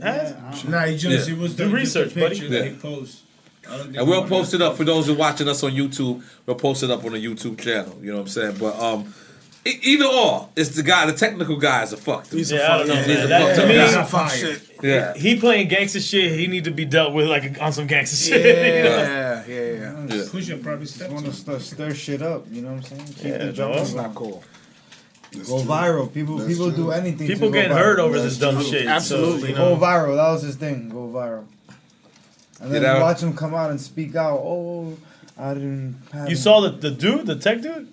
Has? 0.02 0.66
Nah, 0.66 0.82
he 0.86 0.98
just 0.98 1.28
Yeah. 1.30 1.36
it 1.36 1.40
was 1.40 1.54
Do 1.54 1.70
the 1.70 1.74
research, 1.74 2.14
the 2.16 2.20
buddy. 2.22 2.36
picture 2.36 2.50
that 2.50 2.66
Yeah. 2.66 2.70
he 2.72 2.76
posted. 2.76 3.20
I 3.70 3.78
don't 3.78 3.86
think 3.86 3.98
And 3.98 4.08
we'll 4.10 4.24
post 4.26 4.54
it 4.54 4.62
up 4.62 4.76
for 4.76 4.84
those 4.84 5.06
who 5.08 5.14
are 5.14 5.16
watching 5.16 5.48
us 5.48 5.64
on 5.64 5.72
YouTube. 5.72 6.22
We'll 6.46 6.56
post 6.58 6.84
it 6.84 6.92
up 6.92 7.06
on 7.06 7.14
the 7.14 7.20
YouTube 7.26 7.58
channel. 7.60 7.98
You 8.02 8.10
know 8.12 8.16
what 8.18 8.22
I'm 8.24 8.28
saying? 8.28 8.56
But 8.60 8.78
um, 8.82 9.14
either 9.66 10.06
or, 10.06 10.50
it's 10.56 10.70
the 10.76 10.84
guy, 10.84 11.06
the 11.06 11.14
technical 11.14 11.58
guy 11.58 11.84
is 11.84 11.94
a 11.94 11.98
fuck. 11.98 12.28
He's 12.28 12.52
yeah, 12.52 12.74
I 12.74 12.78
don't 12.80 12.88
know, 12.88 12.96
He's 12.96 13.08
man. 13.08 13.26
a 13.26 13.28
That, 13.28 13.42
fucked 13.42 13.56
to 13.56 13.62
up 13.62 14.06
me, 14.06 14.10
fuck 14.12 14.32
shit. 14.32 14.70
Yeah. 14.84 15.14
He 15.14 15.36
playing 15.40 15.68
gangster 15.68 16.00
shit. 16.00 16.32
He 16.40 16.48
need 16.48 16.64
to 16.64 16.72
be 16.72 16.86
dealt 16.86 17.14
with 17.14 17.28
like 17.28 17.62
on 17.62 17.72
some 17.72 17.86
gangster 17.88 18.16
shit. 18.18 18.42
you 18.46 18.84
know? 18.90 18.98
Yeah, 18.98 19.44
yeah, 19.48 19.56
yeah. 19.56 20.06
Yeah. 20.08 20.24
Pusha 20.24 20.62
probably 20.64 20.88
stepped 20.88 21.14
want 21.14 21.26
to 21.28 21.34
stir, 21.34 21.60
stir 21.60 21.94
shit 21.94 22.22
up. 22.24 22.46
You 22.52 22.64
know 22.64 22.70
what 22.74 22.78
I'm 22.92 22.98
saying? 22.98 23.06
Keep 23.06 23.24
Yeah, 23.24 23.30
it 23.34 23.46
no, 23.46 23.52
jumping. 23.52 23.78
that's 23.78 23.94
not 23.94 24.16
cool. 24.16 24.44
Go 25.34 25.60
viral. 25.62 26.14
People, 26.14 26.38
That's 26.38 26.50
people 26.50 26.68
true. 26.74 26.76
do 26.86 26.92
anything. 26.92 27.26
People 27.28 27.48
to 27.50 27.54
go 27.54 27.62
getting 27.62 27.72
viral. 27.72 27.78
hurt 27.80 28.00
over 28.00 28.20
That's 28.20 28.38
this 28.38 28.40
dumb 28.40 28.56
true. 28.56 28.64
shit. 28.66 28.86
Absolutely. 28.88 29.42
So, 29.42 29.48
you 29.48 29.56
Go 29.56 29.78
viral. 29.78 30.16
That 30.18 30.30
was 30.32 30.42
his 30.42 30.56
thing. 30.58 30.90
Go 30.90 31.08
viral. 31.08 31.46
And 32.60 32.72
then 32.74 32.82
that- 32.84 33.00
watch 33.00 33.22
him 33.24 33.34
come 33.36 33.54
out 33.54 33.70
and 33.70 33.80
speak 33.80 34.16
out. 34.16 34.40
Oh, 34.40 34.98
I 35.38 35.54
didn't. 35.54 36.02
Have 36.14 36.30
You 36.30 36.36
saw 36.36 36.60
the, 36.62 36.70
the 36.72 36.92
dude, 36.92 37.26
the 37.28 37.36
tech 37.36 37.62
dude? 37.62 37.88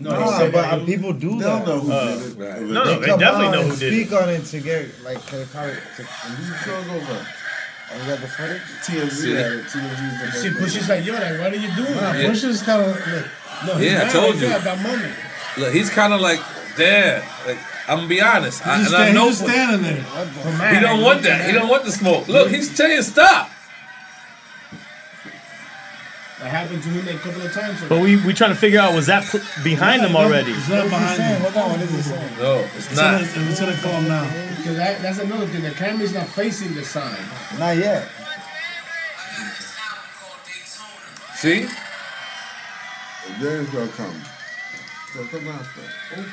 No, 0.00 0.10
he 0.14 0.24
Nah, 0.24 0.38
said 0.38 0.52
but 0.52 0.62
that 0.62 0.86
people 0.86 1.12
do 1.12 1.38
They'll 1.38 1.58
that. 1.58 1.66
know 1.66 1.80
who 1.80 1.92
Uh, 1.92 2.16
did 2.16 2.26
it. 2.26 2.38
right. 2.38 2.62
No, 2.62 2.84
no, 2.84 2.98
they 3.00 3.06
come 3.06 3.18
definitely 3.20 3.50
know 3.58 3.62
who 3.68 3.76
did 3.76 3.92
it. 3.92 3.96
Speak 4.06 4.20
on 4.20 4.28
it 4.30 4.44
to 4.46 4.60
get 4.60 5.04
like 5.04 5.26
to 5.26 5.36
the 5.36 5.44
car. 5.46 5.66
To, 5.68 6.02
Who's 6.02 6.66
going 6.66 6.90
over? 6.90 7.26
oh, 7.26 8.02
you 8.02 8.08
got 8.08 8.20
the 8.20 8.28
footage. 8.28 8.62
TMZ 8.86 9.36
had 9.36 9.52
it. 9.52 9.64
TMZ 9.66 10.24
is 10.24 10.32
the 10.34 10.40
See, 10.40 10.48
Pusha's 10.78 10.88
like, 10.88 11.04
yo, 11.04 11.12
like, 11.14 11.38
what 11.40 11.52
are 11.52 11.56
you 11.56 11.70
doing? 11.76 11.94
Nah, 11.96 12.12
Yeah. 12.12 12.28
Bush 12.28 12.44
is 12.44 12.62
kind 12.62 12.82
of 12.82 12.88
like, 12.96 13.24
No, 13.66 13.76
Yeah, 13.78 14.04
I 14.06 14.08
told 14.10 14.34
like 14.34 14.42
you. 14.42 14.48
that 14.48 14.62
about 14.62 14.80
money. 14.80 15.12
Look, 15.58 15.72
he's 15.74 15.90
kind 15.90 16.12
of 16.14 16.20
like, 16.22 16.40
damn. 16.78 17.22
Like, 17.46 17.58
I'm 17.88 17.96
gonna 17.98 18.08
be 18.08 18.22
honest. 18.22 18.66
I, 18.66 18.78
he's 18.78 18.86
and 18.86 18.90
just, 18.90 18.94
I 18.94 19.02
stand, 19.02 19.14
know 19.16 19.26
he's 19.26 19.38
just 19.40 19.50
standing 19.50 19.82
there. 19.82 20.74
he 20.74 20.80
don't 20.80 21.02
want 21.02 21.22
that. 21.24 21.44
He 21.46 21.52
don't 21.52 21.68
want 21.68 21.84
the 21.84 21.92
smoke. 21.92 22.26
Look, 22.28 22.48
he's 22.50 22.74
saying 22.74 23.02
stop. 23.02 23.50
That 26.40 26.48
happened 26.48 26.82
to 26.82 26.88
him 26.88 27.06
a 27.16 27.18
couple 27.20 27.42
of 27.42 27.52
times. 27.52 27.80
But 27.86 28.00
we 28.00 28.16
we 28.24 28.32
trying 28.32 28.50
to 28.50 28.56
figure 28.56 28.80
out 28.80 28.94
was 28.94 29.06
that 29.08 29.24
pl- 29.26 29.40
behind 29.62 30.00
him 30.02 30.16
already? 30.16 30.54
He's 30.54 30.68
not 30.70 30.78
What's 30.78 30.84
he 30.84 30.88
behind 30.90 31.16
saying? 31.16 31.34
him. 31.36 31.52
Hold 31.52 31.56
on. 31.56 31.70
What 31.72 31.80
is 31.82 31.90
he 31.90 32.02
saying? 32.02 32.36
No, 32.38 32.54
it's 32.60 32.76
It's 32.76 32.96
not. 32.96 33.20
in 33.20 33.28
the- 33.44 33.50
It's 33.50 33.60
in 33.60 33.66
the 33.66 33.76
calm 33.82 34.08
now. 34.08 34.24
Because 34.56 34.76
that, 34.76 35.02
that's 35.02 35.18
another 35.18 35.46
thing. 35.48 35.62
The 35.62 35.70
camera's 35.72 36.14
not 36.14 36.28
facing 36.28 36.74
the 36.74 36.82
sign. 36.84 37.18
Not 37.58 37.76
yet. 37.76 38.08
See? 41.36 41.66
Then 43.40 43.62
it's 43.62 43.70
gonna 43.70 43.88
come. 43.88 44.16
It's 44.16 45.16
gonna 45.16 45.28
come 45.28 45.48
after. 45.48 45.80
Oh. 46.16 46.24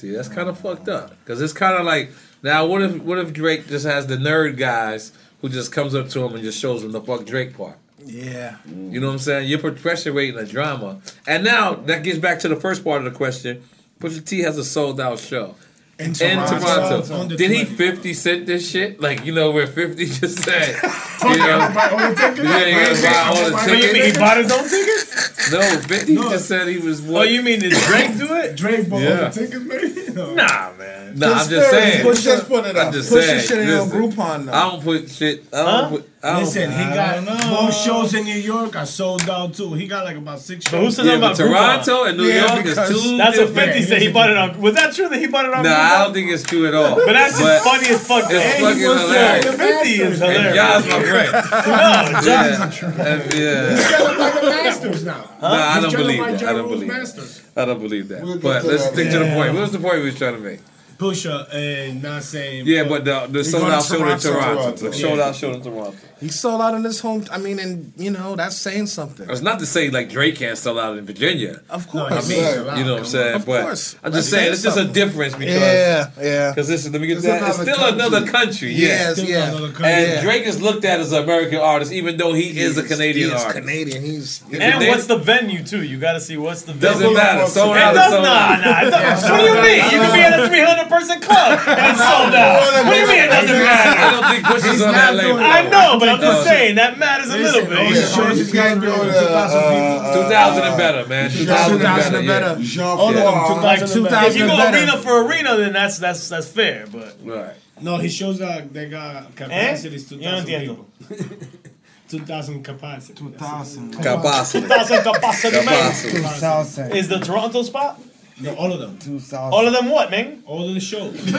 See, 0.00 0.12
that's 0.12 0.28
kind 0.28 0.48
of 0.48 0.58
fucked 0.58 0.88
up 0.88 1.10
because 1.22 1.42
it's 1.42 1.52
kind 1.52 1.76
of 1.76 1.84
like 1.84 2.10
now. 2.42 2.64
What 2.64 2.80
if 2.80 3.02
what 3.02 3.18
if 3.18 3.34
Drake 3.34 3.68
just 3.68 3.84
has 3.84 4.06
the 4.06 4.16
nerd 4.16 4.56
guys 4.56 5.12
who 5.42 5.50
just 5.50 5.72
comes 5.72 5.94
up 5.94 6.08
to 6.08 6.24
him 6.24 6.34
and 6.34 6.42
just 6.42 6.58
shows 6.58 6.82
him 6.82 6.92
the 6.92 7.02
fuck 7.02 7.26
Drake 7.26 7.54
part? 7.54 7.76
Yeah. 8.06 8.56
You 8.66 8.98
know 8.98 9.08
what 9.08 9.12
I'm 9.12 9.18
saying? 9.18 9.48
You're 9.50 9.58
perpetuating 9.58 10.38
a 10.38 10.46
drama, 10.46 11.02
and 11.26 11.44
now 11.44 11.74
that 11.74 12.02
gets 12.02 12.18
back 12.18 12.38
to 12.38 12.48
the 12.48 12.56
first 12.56 12.82
part 12.82 13.04
of 13.04 13.12
the 13.12 13.16
question. 13.16 13.62
Pusha 14.00 14.26
T 14.26 14.38
has 14.40 14.56
a 14.56 14.64
sold 14.64 14.98
out 15.02 15.18
show. 15.18 15.54
In 16.00 16.06
In 16.06 16.14
Toronto. 16.14 16.58
Toronto. 16.60 17.14
On 17.20 17.28
the 17.28 17.36
Did 17.36 17.50
he 17.50 17.64
50 17.64 18.14
cent 18.14 18.46
this 18.46 18.68
shit? 18.70 19.00
Like, 19.00 19.24
you 19.26 19.32
know, 19.34 19.50
where 19.50 19.66
50 19.66 20.06
just 20.06 20.38
said, 20.42 20.74
you 21.22 21.36
know, 21.38 21.58
Buy 21.74 21.88
all 21.92 21.98
the 21.98 22.14
tickets? 22.16 22.48
yeah, 22.48 22.66
you 22.66 22.74
gotta 22.86 23.02
buy 23.02 23.24
all 23.28 23.50
the 23.50 23.58
So 23.58 23.72
you 23.72 23.92
mean 23.92 24.04
he 24.06 24.12
bought 24.18 24.36
his 24.38 24.50
own 24.50 24.64
tickets? 24.68 25.52
No, 25.52 25.60
50 25.60 26.14
just 26.16 26.48
said 26.48 26.68
he 26.68 26.78
was 26.78 27.06
Oh, 27.08 27.22
you 27.22 27.42
mean 27.42 27.60
did 27.60 27.72
Drake 27.72 28.16
do 28.16 28.34
it? 28.34 28.56
Drake 28.56 28.88
bought 28.88 29.02
Yeah. 29.02 29.10
all 29.26 29.30
the 29.30 29.40
tickets, 29.40 29.64
maybe? 29.64 30.12
No. 30.14 30.34
Nah, 30.34 30.72
man. 30.78 30.99
Nah, 31.16 31.32
I'm 31.34 31.48
just 31.48 31.70
saying. 31.70 32.02
Push 32.02 32.22
just 32.24 32.48
put 32.48 32.66
it 32.66 32.76
I'm 32.76 32.92
just 32.92 33.10
Push 33.10 33.24
saying. 33.24 33.38
your 33.38 33.46
shit 33.46 33.58
in 33.58 33.70
on 33.70 33.88
listen, 33.88 34.00
Groupon 34.02 34.46
though. 34.46 34.52
I 34.52 34.60
don't 34.70 34.82
put 34.82 35.10
shit. 35.10 35.44
I 35.52 35.56
don't 35.56 35.66
Huh? 35.66 35.88
put. 35.90 36.06
I 36.22 36.32
don't, 36.34 36.40
Listen, 36.44 36.70
he 36.70 36.76
I 36.76 36.94
got 36.94 37.24
don't 37.24 37.48
both 37.48 37.74
shows 37.74 38.12
in 38.12 38.24
New 38.24 38.34
York 38.36 38.76
are 38.76 38.84
sold 38.84 39.26
out 39.30 39.54
too. 39.54 39.72
He 39.72 39.86
got 39.86 40.04
like 40.04 40.18
about 40.18 40.38
six 40.38 40.66
But 40.70 40.80
who 40.80 40.84
shows. 40.84 40.96
said 40.96 41.06
yeah, 41.06 41.12
something 41.18 41.46
but 41.46 41.48
about 41.48 41.80
Groupon? 41.80 41.84
Toronto 41.86 42.04
and 42.10 42.18
New 42.18 42.24
Yeah, 42.24 42.52
York 42.54 42.66
is 42.66 42.74
two. 42.74 43.16
That's 43.16 43.38
what 43.38 43.46
different- 43.48 43.72
50 43.72 43.82
said. 43.84 44.02
He 44.02 44.12
bought 44.12 44.28
it 44.28 44.36
on. 44.36 44.60
Was 44.60 44.74
that 44.74 44.92
true 44.94 45.08
that 45.08 45.18
he 45.18 45.28
bought 45.28 45.46
it 45.46 45.54
on? 45.54 45.62
Nah, 45.64 45.70
I 45.70 46.04
don't 46.04 46.12
think 46.12 46.30
it's 46.30 46.42
true 46.42 46.66
at 46.68 46.74
all. 46.74 46.96
But 46.96 47.14
that's 47.14 47.38
just 47.38 47.64
funny 47.64 47.88
as 47.88 48.06
fuck. 48.06 48.24
It's 48.30 48.32
Hey, 48.42 48.60
fucking 48.60 48.78
he 48.80 48.86
was 48.86 49.00
hilarious. 49.00 49.46
like, 49.46 49.56
50 49.56 49.88
is 49.94 50.20
And 50.20 50.32
hilarious. 50.32 50.54
John's 50.56 50.86
my 50.88 51.02
friend. 51.02 51.32
No, 52.12 52.20
John's 52.20 52.82
Yeah, 52.82 53.04
and- 53.06 53.34
yeah. 53.34 53.70
He's 53.70 53.88
trying 53.88 54.12
to 54.12 54.18
buy 54.18 54.30
the 54.40 54.46
Masters 54.46 55.04
now. 55.06 55.24
Nah, 55.40 55.48
I 55.48 55.72
He's 55.74 55.82
don't 55.82 55.90
trying 55.90 55.90
to 55.90 55.96
believe 55.96 56.20
buy 56.20 56.30
that. 56.32 56.40
Ja 56.42 56.48
I 56.50 56.52
don't 56.52 56.62
Rule's 56.64 56.72
believe 56.74 56.90
that. 56.90 56.98
Masters. 56.98 57.40
I 57.56 57.64
don't 57.64 57.80
believe 57.80 58.08
that. 58.08 58.22
We'll 58.22 58.34
get 58.34 58.42
but 58.42 58.60
to 58.60 58.66
let's 58.68 58.84
that 58.84 58.92
stick 58.92 59.10
to 59.10 59.18
the 59.20 59.24
later. 59.24 59.34
point. 59.36 59.54
What 59.54 59.62
was 59.62 59.72
the 59.72 59.78
point 59.78 59.94
we 59.96 60.04
was 60.04 60.18
trying 60.18 60.34
to 60.34 60.40
make? 60.40 60.60
Pusha 61.00 61.48
and 61.54 62.02
not 62.02 62.22
saying. 62.22 62.66
Yeah, 62.66 62.84
but 62.86 63.04
the 63.06 63.26
the 63.28 63.42
sold 63.42 63.70
out 63.70 63.82
show 63.84 63.94
in 63.96 64.00
Toronto. 64.18 64.32
Toronto. 64.32 64.54
Toronto. 64.62 64.90
The 64.90 64.92
sold 64.92 65.20
out 65.20 65.34
show 65.34 65.52
in 65.52 65.62
Toronto. 65.62 65.96
He 66.20 66.28
sold 66.28 66.60
out 66.60 66.74
in 66.74 66.84
his 66.84 67.00
home. 67.00 67.24
I 67.32 67.38
mean, 67.38 67.58
and 67.58 67.94
you 67.96 68.10
know 68.10 68.36
that's 68.36 68.56
saying 68.56 68.86
something. 68.88 69.28
It's 69.30 69.40
not 69.40 69.58
to 69.60 69.66
say 69.66 69.88
like 69.88 70.10
Drake 70.10 70.36
can't 70.36 70.58
sell 70.58 70.78
out 70.78 70.98
in 70.98 71.06
Virginia. 71.06 71.62
Of 71.70 71.88
course. 71.88 72.28
he 72.28 72.34
I 72.34 72.36
mean, 72.36 72.44
means 72.44 72.56
a 72.58 72.64
lot. 72.64 72.78
you 72.78 72.84
know 72.84 72.92
what 72.92 72.98
I'm 73.00 73.06
saying? 73.06 73.34
Of 73.36 73.46
but 73.46 73.62
course. 73.62 73.96
I'm 74.04 74.12
just 74.12 74.28
saying 74.28 74.40
saying 74.42 74.52
it's 74.52 74.62
just 74.62 74.76
a 74.78 74.84
difference 74.84 75.34
because 75.34 75.54
yeah, 75.54 76.10
yeah. 76.20 76.50
because 76.50 76.68
listen, 76.68 76.92
let 76.92 77.00
me 77.00 77.06
get 77.06 77.16
It's 77.16 77.26
that. 77.26 77.48
It's 77.48 77.58
another 77.58 77.72
still 77.72 77.94
another 77.94 78.20
country. 78.26 78.32
country. 78.32 78.72
Yes, 78.72 78.90
Yes. 79.00 79.16
Still 79.16 79.28
yeah. 79.30 79.48
another 79.48 79.72
country. 79.72 79.86
And 79.86 80.06
Yeah. 80.12 80.20
Drake 80.22 80.44
is 80.46 80.60
looked 80.60 80.84
at 80.84 81.00
as 81.00 81.12
an 81.12 81.22
American 81.24 81.58
artist, 81.60 81.92
even 81.92 82.18
though 82.18 82.34
he 82.34 82.60
is 82.60 82.76
a 82.76 82.82
Canadian 82.82 83.30
he 83.30 83.34
is 83.34 83.42
artist. 83.42 83.56
Canadian. 83.58 84.02
He's 84.04 84.42
And 84.52 84.82
it 84.84 84.88
what's 84.90 85.06
the 85.06 85.16
venue 85.16 85.64
too? 85.64 85.82
You 85.82 85.96
got 85.98 86.12
to 86.12 86.20
see 86.20 86.36
what's 86.36 86.62
the 86.62 86.74
venue. 86.74 86.92
doesn't 87.00 87.14
matter. 87.14 87.46
Sold 87.46 87.76
out 87.78 87.94
is 87.94 87.98
does 88.00 88.10
sold 88.12 88.24
not. 88.24 88.58
out. 88.60 88.60
Nah, 88.60 88.86
it 88.86 88.90
doesn't. 88.90 89.30
what 89.32 89.40
do 89.40 89.46
you 89.46 89.54
mean? 89.62 89.84
You 89.90 89.98
can 90.04 90.12
be 90.12 90.20
at 90.20 90.38
a 90.40 90.48
300 90.48 90.88
person 90.90 91.20
club 91.20 91.58
and 91.66 91.86
it's 91.94 92.02
sold 92.02 92.34
out. 92.34 92.58
What 92.84 92.92
do 92.92 93.00
you 93.00 93.06
mean 93.06 93.22
it 93.24 93.30
doesn't 93.30 93.56
matter? 93.56 94.00
I 94.00 94.10
don't 94.10 94.26
think 94.34 94.42
Bush 94.50 94.64
is 94.74 94.82
on 94.82 94.92
that 94.92 95.14
label. 95.14 95.38
I 95.38 95.62
know, 95.70 95.98
but 95.98 96.08
I'm 96.08 96.20
just 96.20 96.44
saying 96.44 96.74
that 96.74 96.98
matters 96.98 97.30
a 97.30 97.38
little 97.38 97.64
bit. 97.70 97.94
Yeah, 97.94 98.02
shows 98.06 98.38
you 98.38 98.52
can't 98.52 98.80
go 98.80 98.92
to 99.04 99.10
uh, 99.30 100.22
2000 100.28 100.62
and 100.64 100.76
better, 100.76 101.06
man. 101.08 101.30
2000 101.30 101.80
and 101.80 102.26
better. 102.26 102.60
yeah. 102.60 102.66
Jean 102.66 102.82
All 102.84 103.08
of 103.08 103.14
them, 103.14 103.24
Paul. 103.24 103.62
like 103.62 103.80
2000 103.80 104.10
If 104.30 104.36
you 104.36 104.46
go 104.46 104.56
better. 104.56 104.76
arena 104.76 104.98
for 104.98 105.24
arena, 105.26 105.56
then 105.56 105.72
that's 105.72 105.98
that's 105.98 106.28
that's 106.28 106.48
fair. 106.50 106.86
But 106.90 107.16
right. 107.24 107.54
No, 107.80 107.96
he 107.96 108.08
shows 108.10 108.38
that 108.40 108.72
they 108.74 108.88
got 108.90 109.34
capacities 109.36 110.12
Eh? 110.12 110.16
2,000 110.16 110.20
Yo 110.20 110.30
no 110.30 110.44
entiendo. 110.44 110.86
people. 111.08 111.36
2,000 112.10 112.64
capacity. 112.64 113.14
2,000. 113.14 113.92
Capacity. 114.02 114.66
2,000 114.66 115.02
capacity, 115.04 115.56
man. 115.56 115.64
Capacity. 115.64 116.16
2,000. 116.18 116.92
Is 116.96 117.08
the 117.08 117.20
Toronto 117.20 117.62
spot? 117.62 118.00
No, 118.40 118.54
all 118.54 118.72
of 118.72 118.80
them. 118.80 118.98
2,000. 118.98 119.52
All 119.52 119.66
of 119.66 119.72
them 119.72 119.90
what, 119.90 120.10
man? 120.10 120.42
All 120.46 120.66
of 120.66 120.74
the 120.74 120.80
shows. 120.80 121.14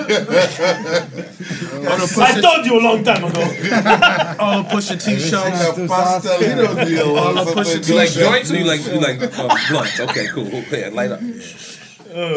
I 2.17 2.41
told 2.41 2.65
you 2.65 2.79
a 2.79 2.83
long 2.83 3.03
time 3.03 3.23
ago. 3.23 3.41
all 4.39 4.61
the 4.61 4.69
Pusha 4.69 5.03
T 5.03 5.19
shows. 5.19 5.43
Like 5.43 5.89
pastelito 5.89 6.85
deal. 6.85 7.17
All 7.17 7.33
the 7.33 7.41
or 7.41 7.45
Pusha 7.55 7.65
something. 7.65 7.81
T 7.81 7.91
You 7.91 7.97
like 7.97 8.11
joints 8.11 8.51
or 8.51 8.57
you 8.57 8.65
like 8.65 8.85
you 8.85 8.99
like 8.99 9.21
uh, 9.21 9.57
blunts? 9.69 9.99
Okay, 9.99 10.27
cool. 10.27 10.49
cool. 10.49 10.63
Yeah, 10.71 10.89
light 10.89 11.11
up. 11.11 11.21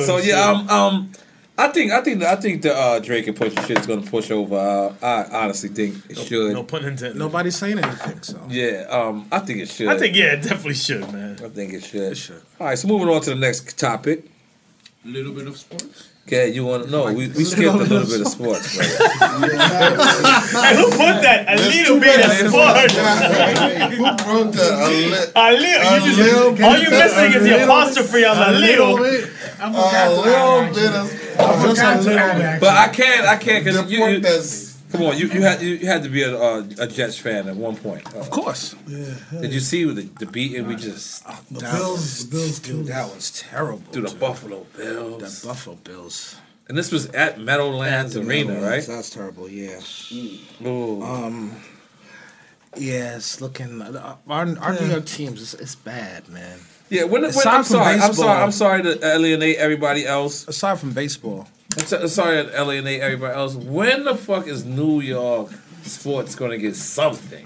so 0.05 0.17
yeah, 0.19 0.41
um, 0.43 0.69
um, 0.71 1.13
I 1.57 1.69
think 1.69 1.93
I 1.93 2.01
think 2.01 2.23
I 2.23 2.37
think 2.37 2.63
the 2.63 2.75
uh, 2.75 2.99
Drake 3.01 3.27
and 3.27 3.37
Pusha 3.37 3.67
shit 3.67 3.79
is 3.79 3.87
gonna 3.87 4.03
push 4.03 4.31
over. 4.31 4.57
Uh, 4.57 4.95
I 5.05 5.45
honestly 5.45 5.69
think 5.69 5.97
it 6.09 6.19
should. 6.19 6.53
No 6.53 6.65
pun 6.65 6.85
intended. 6.85 7.17
Nobody's 7.17 7.57
saying 7.57 7.79
anything, 7.79 8.23
so. 8.23 8.41
Yeah, 8.49 8.87
um, 8.89 9.29
I 9.31 9.41
think 9.41 9.61
it 9.61 9.69
should. 9.69 9.89
I 9.89 9.99
think 9.99 10.17
yeah, 10.17 10.33
it 10.33 10.43
definitely 10.43 10.75
should, 10.75 11.13
man. 11.13 11.39
I 11.45 11.49
think 11.49 11.75
it 11.75 11.85
should. 11.85 12.13
It 12.13 12.17
should. 12.17 12.43
All 12.59 12.67
right, 12.67 12.79
so 12.79 12.89
moving 12.89 13.09
on 13.09 13.21
to 13.23 13.31
the 13.31 13.37
next 13.37 13.79
topic. 13.79 14.25
A 15.05 15.09
little 15.09 15.33
bit 15.33 15.47
of 15.47 15.57
sports. 15.57 16.09
Okay, 16.27 16.49
you 16.55 16.65
want 16.65 16.85
to 16.87 16.91
know? 16.91 17.13
We, 17.13 17.29
we 17.29 17.45
skipped 17.45 17.75
a 17.75 17.77
little 17.77 18.07
bit 18.09 18.21
of 18.23 18.29
sports, 18.29 18.75
brother. 18.75 18.97
Hey, 20.65 20.75
who 20.77 20.87
put 20.89 21.21
that? 21.21 21.45
A 21.47 21.57
little 21.61 22.01
bit 22.01 22.25
of 22.25 22.33
sports. 22.49 22.95
Who 23.95 24.05
wrote 24.33 24.53
that? 24.55 24.73
A 24.81 24.89
li- 24.89 25.33
A 25.37 25.53
little. 25.53 25.89
A 25.93 25.95
You 25.97 26.07
just, 26.07 26.19
little 26.19 26.65
all 26.65 26.79
you 26.79 26.89
bit, 26.89 27.05
missing 27.05 27.33
is 27.35 27.43
the 27.43 27.65
apostrophe 27.65 28.25
on 28.25 28.39
a 28.39 28.53
the 28.55 28.59
little. 28.59 28.95
little 28.95 29.29
I 29.61 29.63
A 30.07 30.11
little 30.11 30.75
bit 30.75 30.93
of. 30.95 32.61
But 32.61 32.71
I 32.75 32.89
can't, 32.89 33.27
I 33.27 33.37
can't, 33.37 33.63
because 33.65 33.91
you, 33.91 33.99
you, 34.07 34.21
Deportes. 34.21 34.64
Come 34.95 35.03
on, 35.07 35.19
you, 35.19 35.27
you 35.27 35.43
had 35.43 35.61
you, 35.61 35.75
you 35.75 35.87
had 35.87 36.03
to 36.05 36.09
be 36.09 36.23
a, 36.23 36.35
a, 36.35 36.59
a 36.79 36.87
Jets 36.87 37.19
fan 37.19 37.49
at 37.49 37.57
one 37.57 37.77
point. 37.77 38.07
Uh, 38.15 38.21
Of 38.21 38.31
course. 38.31 38.75
did 38.87 39.53
you 39.53 39.61
see 39.61 39.85
the, 39.85 40.03
the 40.19 40.27
beat 40.27 40.55
and 40.57 40.67
we 40.69 40.77
just 40.77 41.25
The 41.51 41.61
That 41.61 41.73
Bills, 41.75 41.99
was- 41.99 42.29
the 42.29 42.37
Bills 42.37 42.59
Dude, 42.61 42.75
killed 42.77 42.87
that 42.87 43.15
was 43.15 43.31
terrible. 43.33 43.83
do 43.93 44.01
the 44.03 44.09
dude. 44.09 44.21
Buffalo 44.21 44.67
Bills? 44.77 45.43
The 45.43 45.49
Buffalo 45.49 45.77
Bills. 45.77 46.37
And 46.69 46.79
this 46.79 46.91
was 46.91 47.07
at 47.09 47.39
Meadowlands 47.41 48.17
Arena, 48.17 48.55
right? 48.61 48.83
That's 48.87 49.11
terrible. 49.11 49.49
Yeah. 49.51 49.81
Ooh. 50.67 51.03
Um. 51.03 51.57
Yeah, 52.77 53.17
it's 53.17 53.41
looking. 53.41 53.83
Our, 53.83 54.19
our 54.29 54.45
New 54.81 54.87
York 54.87 55.05
teams, 55.05 55.41
it's, 55.43 55.55
it's 55.55 55.75
bad, 55.75 56.29
man. 56.29 56.59
Yeah, 56.91 57.05
when, 57.05 57.23
when, 57.23 57.25
Aside 57.25 57.47
I'm 57.49 57.65
from 57.65 57.77
sorry, 57.77 57.99
I'm 57.99 58.13
sorry, 58.13 58.43
I'm 58.43 58.53
sorry 58.53 58.83
to 58.83 59.07
alienate 59.07 59.57
everybody 59.57 60.07
else. 60.07 60.47
Aside 60.47 60.79
from 60.79 60.93
baseball, 60.93 61.49
I'm 61.77 62.09
sorry 62.09 62.45
to 62.45 62.61
alienate 62.61 63.01
everybody 63.01 63.35
else. 63.35 63.55
When 63.55 64.05
the 64.05 64.15
fuck 64.15 64.47
is 64.47 64.65
New 64.65 65.01
York 65.01 65.51
sports 65.85 66.35
gonna 66.35 66.59
get 66.59 66.75
something? 66.77 67.45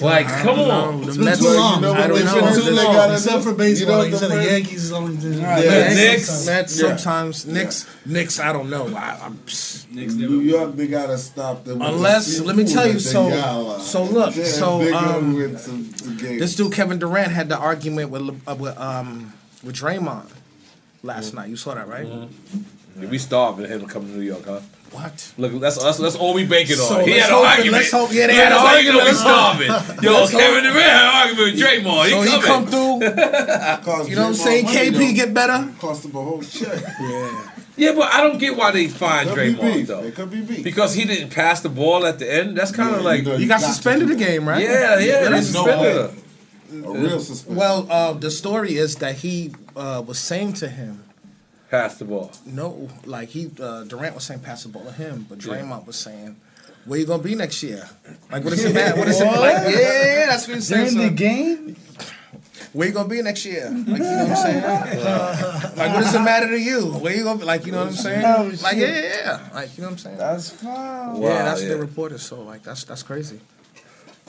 like, 0.00 0.26
come 0.26 0.58
on. 0.60 1.04
It's 1.04 1.16
The 1.16 1.24
been 1.24 1.38
too 1.38 1.48
long. 1.54 1.82
know 1.82 1.92
I 1.92 2.06
don't 2.06 2.24
know. 2.24 2.52
should 2.52 2.64
do? 2.64 2.64
They 2.64 2.70
Except 2.72 2.92
gotta 2.92 3.12
Except 3.14 3.36
do- 3.36 3.42
for 3.42 3.50
you 3.50 3.56
baseball, 3.56 3.88
know 3.92 3.98
like 3.98 4.06
you 4.06 4.12
the 4.12 4.18
said, 4.18 4.30
the 4.30 4.44
Yankees 4.44 4.84
is 4.84 4.92
only. 4.92 5.14
Yeah. 5.16 5.58
Yeah, 5.58 5.70
Knicks. 5.88 5.96
Knicks. 5.96 6.46
Mets 6.46 6.80
Yeah. 6.80 6.88
sometimes. 6.96 7.46
Knicks, 7.46 7.86
Knicks. 8.04 8.40
I 8.40 8.52
don't 8.52 8.70
know. 8.70 8.88
I, 8.96 9.18
I'm, 9.22 9.34
psst. 9.46 9.90
New 9.92 10.40
York, 10.40 10.76
they 10.76 10.86
gotta 10.88 11.16
stop 11.18 11.64
them. 11.64 11.80
Unless, 11.80 12.40
let 12.40 12.56
me 12.56 12.64
tell 12.64 12.86
you, 12.86 12.98
so- 12.98 13.78
so 13.80 14.04
look, 14.04 14.34
so, 14.34 14.94
um, 14.94 15.34
with 15.34 15.58
some, 15.60 15.92
some 15.94 16.16
games. 16.16 16.40
This 16.40 16.54
dude 16.54 16.72
Kevin 16.72 16.98
Durant 16.98 17.32
had 17.32 17.48
the 17.48 17.56
argument 17.58 18.10
with 18.10 18.28
uh, 18.46 18.54
with 18.54 18.76
um 18.78 19.32
with 19.62 19.76
Draymond 19.76 20.28
last 21.02 21.34
night. 21.34 21.48
You 21.48 21.56
saw 21.56 21.74
that, 21.74 21.88
right? 21.88 22.06
Yeah, 22.06 23.08
we 23.08 23.18
starving 23.18 23.66
him 23.66 23.80
to 23.82 23.86
come 23.86 24.06
to 24.06 24.12
New 24.12 24.22
York, 24.22 24.44
huh? 24.46 24.60
What? 24.92 25.32
Look, 25.36 25.60
that's 25.60 25.82
that's, 25.82 25.98
that's 25.98 26.16
all 26.16 26.32
we 26.34 26.46
banking 26.46 26.76
on. 26.78 26.86
So 26.88 27.04
he 27.04 27.12
had 27.18 27.28
an 27.30 27.34
argument. 27.36 27.72
let's 27.72 27.90
hope- 27.90 28.12
yeah, 28.12 28.26
they 28.28 28.32
He 28.34 28.38
had 28.38 28.52
an 28.52 28.58
an 28.58 28.64
argument. 28.66 29.04
We 29.04 29.10
argument. 29.10 29.18
starving. 29.18 30.02
Yo, 30.04 30.12
Let's 30.12 30.30
Kevin 30.30 30.62
Durant 30.62 30.76
had 30.80 31.04
an 31.04 31.14
argument 31.14 31.54
with 31.54 31.62
Draymond. 31.62 32.04
He 32.04 32.10
so 32.10 32.22
he 32.22 32.30
coming. 32.30 32.42
come 32.46 32.66
through. 32.66 34.06
You 34.08 34.16
know 34.16 34.22
what 34.22 34.28
I'm 34.28 34.34
saying? 34.34 34.66
KP 34.66 34.92
though. 34.92 35.12
get 35.14 35.34
better. 35.34 35.72
Cost 35.78 36.04
him 36.04 36.14
a 36.16 36.22
whole 36.22 36.42
check. 36.42 36.82
Yeah. 37.00 37.50
Yeah, 37.78 37.92
but 37.92 38.10
I 38.10 38.22
don't 38.22 38.38
get 38.38 38.56
why 38.56 38.70
they 38.70 38.88
find 38.88 39.28
Could 39.28 39.36
be 39.36 39.54
Draymond 39.54 39.86
though. 39.86 40.02
It 40.02 40.14
could 40.14 40.30
be 40.30 40.40
beef. 40.40 40.64
Because 40.64 40.94
he 40.94 41.04
didn't 41.04 41.28
pass 41.30 41.60
the 41.60 41.68
ball 41.68 42.06
at 42.06 42.18
the 42.18 42.32
end. 42.32 42.56
That's 42.56 42.72
kind 42.72 42.94
of 42.94 43.02
Yeah, 43.02 43.08
like 43.08 43.22
you 43.24 43.28
know, 43.32 43.36
He 43.36 43.46
got 43.46 43.60
got 43.60 43.66
suspended 43.68 44.08
do 44.08 44.14
a 44.14 44.16
game, 44.16 44.48
right? 44.48 44.62
yeah, 44.62 44.98
yeah. 44.98 45.28
They 45.28 45.40
suspended 45.42 45.76
no 45.76 46.08
her. 46.08 46.14
A 46.88 46.98
real 46.98 47.20
suspension. 47.20 47.56
Well, 47.56 47.86
uh, 47.90 48.12
the 48.14 48.30
story 48.30 48.76
is 48.76 48.96
that 48.96 49.16
he 49.16 49.52
uh, 49.76 50.02
was 50.06 50.18
saying 50.18 50.54
to 50.54 50.68
him, 50.68 51.04
Pass 51.70 51.96
the 51.98 52.04
ball. 52.04 52.30
no, 52.44 52.88
like 53.04 53.30
he 53.30 53.50
uh, 53.60 53.84
Durant 53.84 54.14
was 54.14 54.24
saying 54.24 54.40
pass 54.40 54.62
the 54.62 54.68
ball 54.68 54.84
to 54.84 54.92
him, 54.92 55.26
but 55.28 55.38
Draymond 55.38 55.84
was 55.86 55.96
saying, 55.96 56.36
"Where 56.84 56.98
you 56.98 57.06
gonna 57.06 57.22
be 57.22 57.34
next 57.34 57.62
year?" 57.62 57.88
Like, 58.30 58.44
what 58.44 58.52
is 58.52 58.64
it 58.64 58.72
matter? 58.72 58.96
What 58.98 59.08
is 59.08 59.20
it 59.20 59.24
like? 59.24 59.74
Yeah, 59.74 60.26
that's 60.26 60.46
what 60.46 60.54
he's 60.54 60.68
saying. 60.68 60.94
During 60.94 61.08
the 61.08 61.14
game? 61.14 61.76
Where 62.72 62.88
you 62.88 62.94
gonna 62.94 63.08
be 63.08 63.22
next 63.22 63.44
year? 63.46 63.70
Like, 63.70 63.86
you 63.86 63.98
know 63.98 64.26
what 64.26 64.30
I'm 64.30 64.36
saying? 64.36 64.62
like, 65.76 65.94
what 65.94 66.04
does 66.04 66.14
it 66.14 66.20
matter 66.20 66.48
to 66.48 66.60
you? 66.60 66.86
Where 66.86 67.16
you 67.16 67.24
gonna 67.24 67.38
be? 67.38 67.44
Like, 67.44 67.64
you 67.66 67.72
know 67.72 67.78
what 67.78 67.88
I'm 67.88 67.94
saying? 67.94 68.24
Oh, 68.24 68.52
like, 68.62 68.76
yeah, 68.76 68.86
yeah, 68.86 69.16
yeah. 69.24 69.48
Like, 69.54 69.76
you 69.76 69.82
know 69.82 69.88
what 69.88 69.92
I'm 69.92 69.98
saying? 69.98 70.18
That's 70.18 70.50
fine. 70.50 70.72
Wow, 70.72 71.20
yeah, 71.20 71.42
that's 71.44 71.62
yeah. 71.62 71.68
what 71.68 71.74
they 71.74 71.80
reported. 71.80 72.20
So, 72.20 72.42
like, 72.42 72.62
that's 72.62 72.84
that's 72.84 73.02
crazy. 73.02 73.40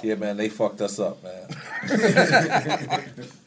Yeah, 0.03 0.13
man, 0.15 0.37
they 0.37 0.47
fucked 0.49 0.79
us 0.81 0.99
up, 0.99 1.23
man. 1.23 1.47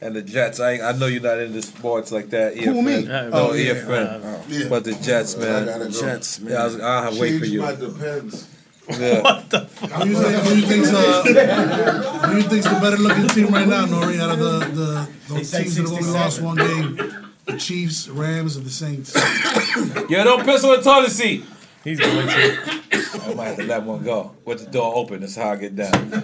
and 0.01 0.15
the 0.15 0.21
Jets, 0.21 0.59
I 0.59 0.79
I 0.89 0.91
know 0.91 1.05
you're 1.05 1.21
not 1.21 1.39
into 1.39 1.61
sports 1.61 2.11
like 2.11 2.29
that. 2.31 2.57
Who, 2.57 2.73
EFN. 2.73 2.83
me? 2.83 3.03
No, 3.07 3.29
Oh, 3.33 3.53
yeah. 3.53 3.73
EFN. 3.75 4.43
Yeah. 4.49 4.67
But 4.67 4.83
the 4.83 4.93
Jets, 4.95 5.37
man. 5.37 5.65
gotta 5.65 5.85
go. 5.85 5.91
Jets, 5.91 6.39
man. 6.41 6.51
Yeah, 6.51 6.61
I 6.61 6.65
was, 6.65 6.79
I'll 6.81 7.03
have 7.03 7.17
wait 7.17 7.39
for 7.39 7.45
you. 7.45 7.61
my 7.61 7.73
depends. 7.75 8.49
Yeah. 8.89 9.21
Who 9.21 10.09
you 10.09 10.15
think? 10.17 10.43
Who 10.43 10.55
you 10.55 10.65
think's, 10.67 10.91
uh, 10.93 11.23
who 12.27 12.37
you 12.37 12.43
think's 12.43 12.67
the 12.67 12.79
better 12.81 12.97
looking 12.97 13.27
team 13.29 13.47
right 13.53 13.67
now, 13.67 13.85
Nori? 13.85 14.19
Out 14.19 14.31
of 14.31 14.39
the 14.39 14.59
the 14.75 15.09
those 15.29 15.51
teams 15.51 15.75
that 15.75 15.83
have 15.83 15.93
only 15.93 16.09
lost 16.11 16.41
one 16.41 16.57
game, 16.57 16.97
the 17.45 17.57
Chiefs, 17.57 18.09
Rams, 18.09 18.57
and 18.57 18.65
the 18.65 18.69
Saints. 18.69 19.13
Yeah, 20.09 20.25
don't 20.25 20.43
piss 20.43 20.65
on 20.65 20.75
the 20.75 20.81
toilet 20.83 21.11
seat. 21.11 21.45
He's 21.85 21.99
going 21.99 22.27
to. 22.27 23.00
I 23.13 23.33
might 23.33 23.45
have 23.47 23.57
to 23.57 23.63
let 23.63 23.83
one 23.83 24.03
go. 24.03 24.31
With 24.45 24.65
the 24.65 24.71
door 24.71 24.95
open, 24.95 25.21
that's 25.21 25.35
how 25.35 25.51
I 25.51 25.55
get 25.57 25.75
down. 25.75 25.91
Wait, 26.11 26.21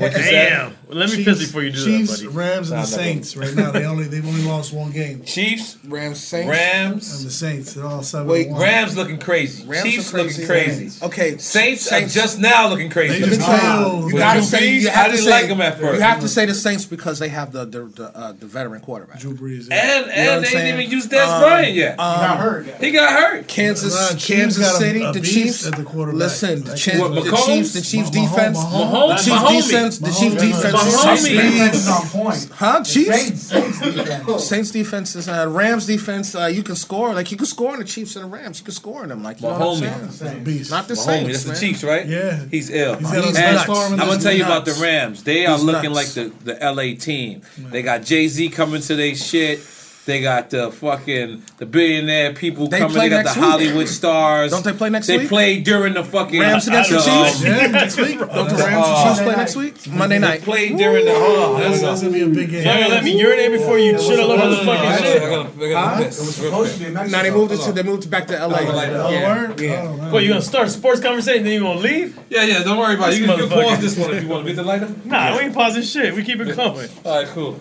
what 0.00 0.12
you 0.12 0.18
Damn. 0.18 0.70
say? 0.70 0.76
Well, 0.88 0.98
let 0.98 1.10
me 1.10 1.16
Chiefs, 1.16 1.38
piss 1.38 1.46
before 1.46 1.62
you 1.62 1.70
do 1.72 1.84
Chiefs, 1.84 2.18
that, 2.20 2.26
buddy. 2.26 2.36
Rams, 2.36 2.70
and 2.70 2.76
Nah, 2.78 2.82
the 2.82 2.86
Saints. 2.88 3.36
Right 3.36 3.54
now, 3.54 3.70
they 3.70 3.84
only 3.86 4.04
they've 4.04 4.26
only 4.26 4.42
lost 4.42 4.72
one 4.72 4.90
game. 4.90 5.24
Chiefs, 5.24 5.78
Rams, 5.84 6.20
Saints. 6.22 6.48
Rams, 6.50 7.16
and 7.18 7.26
the 7.26 7.30
Saints, 7.30 7.74
they're 7.74 7.86
all 7.86 8.02
seven. 8.02 8.26
Wait, 8.28 8.48
one. 8.50 8.60
Rams 8.60 8.96
looking 8.96 9.18
crazy. 9.18 9.66
Rams 9.66 9.84
Chiefs 9.84 10.14
are 10.14 10.22
looking 10.22 10.46
crazy. 10.46 11.04
Okay, 11.04 11.38
Saints, 11.38 11.82
Saints- 11.82 12.16
are 12.16 12.20
just 12.20 12.38
now 12.38 12.68
looking 12.68 12.90
crazy. 12.90 13.14
They 13.14 13.20
Let 13.20 13.30
me 13.30 13.36
just 13.36 13.46
tell 13.48 13.60
killed. 13.84 14.02
you, 14.04 14.08
you 14.10 14.18
gotta 14.18 14.40
Drew 14.40 14.48
say 14.48 14.74
you 14.74 14.88
have 14.88 15.04
I 15.06 15.08
to 15.08 15.12
didn't 15.12 15.24
say 15.24 15.30
like 15.30 15.46
him 15.46 15.60
at 15.60 15.78
first. 15.78 15.94
You 15.94 16.00
have 16.00 16.20
to 16.20 16.28
say 16.28 16.46
the 16.46 16.54
Saints 16.54 16.84
because 16.86 17.18
they 17.18 17.28
have 17.28 17.52
the 17.52 17.64
the 17.64 17.80
the, 17.84 18.16
uh, 18.16 18.32
the 18.32 18.46
veteran 18.46 18.80
quarterback. 18.80 19.20
Drew 19.20 19.34
Brees. 19.34 19.68
And 19.70 19.70
yeah. 19.70 19.98
You 20.00 20.06
know 20.06 20.32
and 20.36 20.44
they 20.44 20.48
saying? 20.48 20.64
didn't 20.66 20.80
even 20.80 20.92
use 20.92 21.06
Dez 21.08 21.26
Um, 21.26 21.42
Bryant 21.42 21.74
yet. 21.74 21.98
Um, 22.00 22.64
he 22.80 22.90
got 22.90 23.12
hurt. 23.18 23.48
Kansas, 23.48 23.94
Nah, 23.94 24.08
Chiefs 24.18 24.26
Kansas 24.26 24.64
got 24.64 24.74
a- 24.74 24.78
City, 24.78 24.98
the 25.12 25.20
Chiefs. 25.20 25.66
at 25.66 25.76
the 25.76 25.84
quarterback. 25.84 26.09
Listen, 26.12 26.62
the, 26.64 26.70
Like, 26.70 26.78
Chiefs, 26.78 26.98
What, 26.98 27.14
the 27.14 27.42
Chiefs, 27.46 27.72
the 27.74 27.80
Chiefs 27.80 28.10
Mahomes, 28.10 28.12
defense, 28.30 28.58
Mahomes, 28.58 29.08
the 29.08 29.22
Chiefs 29.24 29.68
defense, 29.68 29.98
the 29.98 30.10
Chiefs 30.10 30.34
defense, 30.42 30.74
Mahomes. 30.74 31.28
Defense 31.28 31.76
is 31.76 31.88
on 31.88 32.06
point. 32.08 32.48
huh? 32.54 32.84
Chiefs, 32.84 33.42
Saints, 33.48 34.44
Saints 34.48 34.70
defense. 34.70 35.16
Is 35.16 35.28
uh, 35.28 35.46
Rams 35.48 35.86
defense. 35.86 36.34
Uh, 36.34 36.46
you 36.46 36.62
can 36.62 36.76
score 36.76 37.14
like 37.14 37.30
you 37.30 37.36
can 37.36 37.46
score 37.46 37.74
in 37.74 37.80
the 37.80 37.84
Chiefs 37.86 38.16
and 38.16 38.24
the 38.24 38.28
Rams. 38.28 38.58
You 38.58 38.64
can 38.64 38.74
score 38.74 39.02
in 39.02 39.08
them 39.08 39.22
like 39.22 39.40
you 39.40 39.48
know 39.48 39.58
what 39.58 39.82
I'm 39.82 39.90
Mahomes. 40.08 40.10
saying. 40.12 40.44
beast. 40.44 40.70
Not 40.70 40.88
the 40.88 40.94
Mahomes, 40.94 41.04
Saints, 41.04 41.44
that's 41.44 41.60
the. 41.60 41.66
Chiefs, 41.66 41.84
right? 41.84 42.06
Yeah. 42.06 42.44
He's 42.50 42.70
ill. 42.70 42.96
He's 42.96 43.06
got 43.10 43.18
a 43.18 43.22
He's 43.22 43.34
best 43.36 43.68
nuts. 43.68 43.90
I'm 43.92 43.96
gonna 43.98 44.18
tell 44.20 44.32
you 44.32 44.44
about 44.44 44.64
the 44.64 44.72
Rams. 44.82 45.22
They 45.24 45.46
are 45.46 45.58
looking 45.58 45.92
like 45.92 46.08
the, 46.08 46.32
the 46.44 46.54
LA 46.60 46.94
team. 46.98 47.42
They 47.58 47.82
got 47.82 48.02
Jay 48.02 48.28
Z 48.28 48.48
coming 48.50 48.80
to 48.82 48.96
their 48.96 49.14
shit. 49.14 49.60
They 50.06 50.22
got 50.22 50.48
the 50.50 50.72
fucking 50.72 51.42
the 51.58 51.66
billionaire 51.66 52.32
people 52.32 52.66
They 52.66 52.78
coming. 52.78 52.96
They 52.96 53.08
got 53.10 53.18
the 53.18 53.22
next 53.24 53.36
week. 53.36 53.44
Hollywood 53.44 53.86
stars. 53.88 54.50
Don't 54.50 54.64
they 54.64 54.72
play 54.72 54.88
next 54.88 55.06
week? 55.08 55.16
they 55.18 55.22
week? 55.24 55.28
played 55.28 55.64
during 55.64 55.92
the 55.92 56.02
fucking 56.02 56.40
Rams 56.40 56.66
against 56.66 56.90
the 56.90 56.96
um, 56.96 57.26
Chiefs? 57.26 57.44
Yeah, 57.44 57.66
next 57.70 57.96
week. 57.98 58.18
Don't 58.18 58.28
the 58.28 58.34
Uh, 58.54 58.66
Rams 58.66 58.86
and 58.88 59.08
Chiefs 59.08 59.20
play 59.22 59.36
next 59.36 59.56
week? 59.56 59.86
Monday 59.92 60.16
They 60.16 60.20
night. 60.26 60.42
played 60.42 60.76
during 60.78 61.04
the. 61.04 61.12
Hold 61.14 61.38
on. 61.56 61.60
That's, 61.60 61.82
that's 61.82 62.00
gonna 62.00 62.12
be 62.14 62.22
a 62.22 62.28
big 62.28 62.50
game. 62.50 62.64
Y'all 62.66 62.88
let 62.90 63.04
me 63.04 63.20
urinate 63.20 63.52
before 63.52 63.78
you 63.78 63.98
shit 64.00 64.18
all 64.18 64.32
over 64.32 64.48
the 64.48 64.56
fucking 64.64 65.04
shit? 65.04 65.22
I 65.22 65.28
gotta- 65.28 65.66
I 65.66 65.70
gotta 65.70 66.04
piss. 66.04 66.18
It 66.18 66.26
was 66.26 66.34
supposed 66.36 66.72
to 66.74 66.78
be 66.80 66.86
in 66.86 66.94
Now 66.94 67.22
they 67.22 67.30
moved 67.30 67.52
it 67.52 67.60
to 67.60 67.72
they 67.72 67.82
moved 67.82 68.10
back 68.10 68.26
to 68.28 68.34
LA. 68.38 68.46
like. 68.48 68.88
Oh, 68.88 69.10
Yeah. 69.10 69.52
Yeah. 69.58 69.82
Oh. 69.86 70.12
What, 70.12 70.22
you 70.22 70.30
gonna 70.30 70.40
start 70.42 70.66
a 70.66 70.70
sports 70.70 71.00
conversation, 71.00 71.44
then 71.44 71.52
you 71.52 71.60
gonna 71.60 71.78
leave? 71.78 72.18
Yeah, 72.30 72.44
yeah. 72.44 72.62
Don't 72.64 72.78
worry 72.78 72.94
about 72.94 73.12
it. 73.12 73.18
You 73.20 73.26
can, 73.26 73.38
you 73.38 73.46
pause 73.48 73.80
this 73.80 73.98
one 73.98 74.14
if 74.16 74.22
you 74.22 74.28
want 74.30 74.46
to 74.46 74.50
get 74.52 74.56
the 74.56 74.64
lighter. 74.64 74.88
Nah, 75.04 75.36
we 75.36 75.42
ain't 75.44 75.54
pausing 75.54 75.82
shit. 75.82 76.14
We 76.14 76.24
keep 76.24 76.40
it 76.40 76.56
coming. 76.56 76.88
All 77.04 77.16
right, 77.18 77.28
cool. 77.28 77.52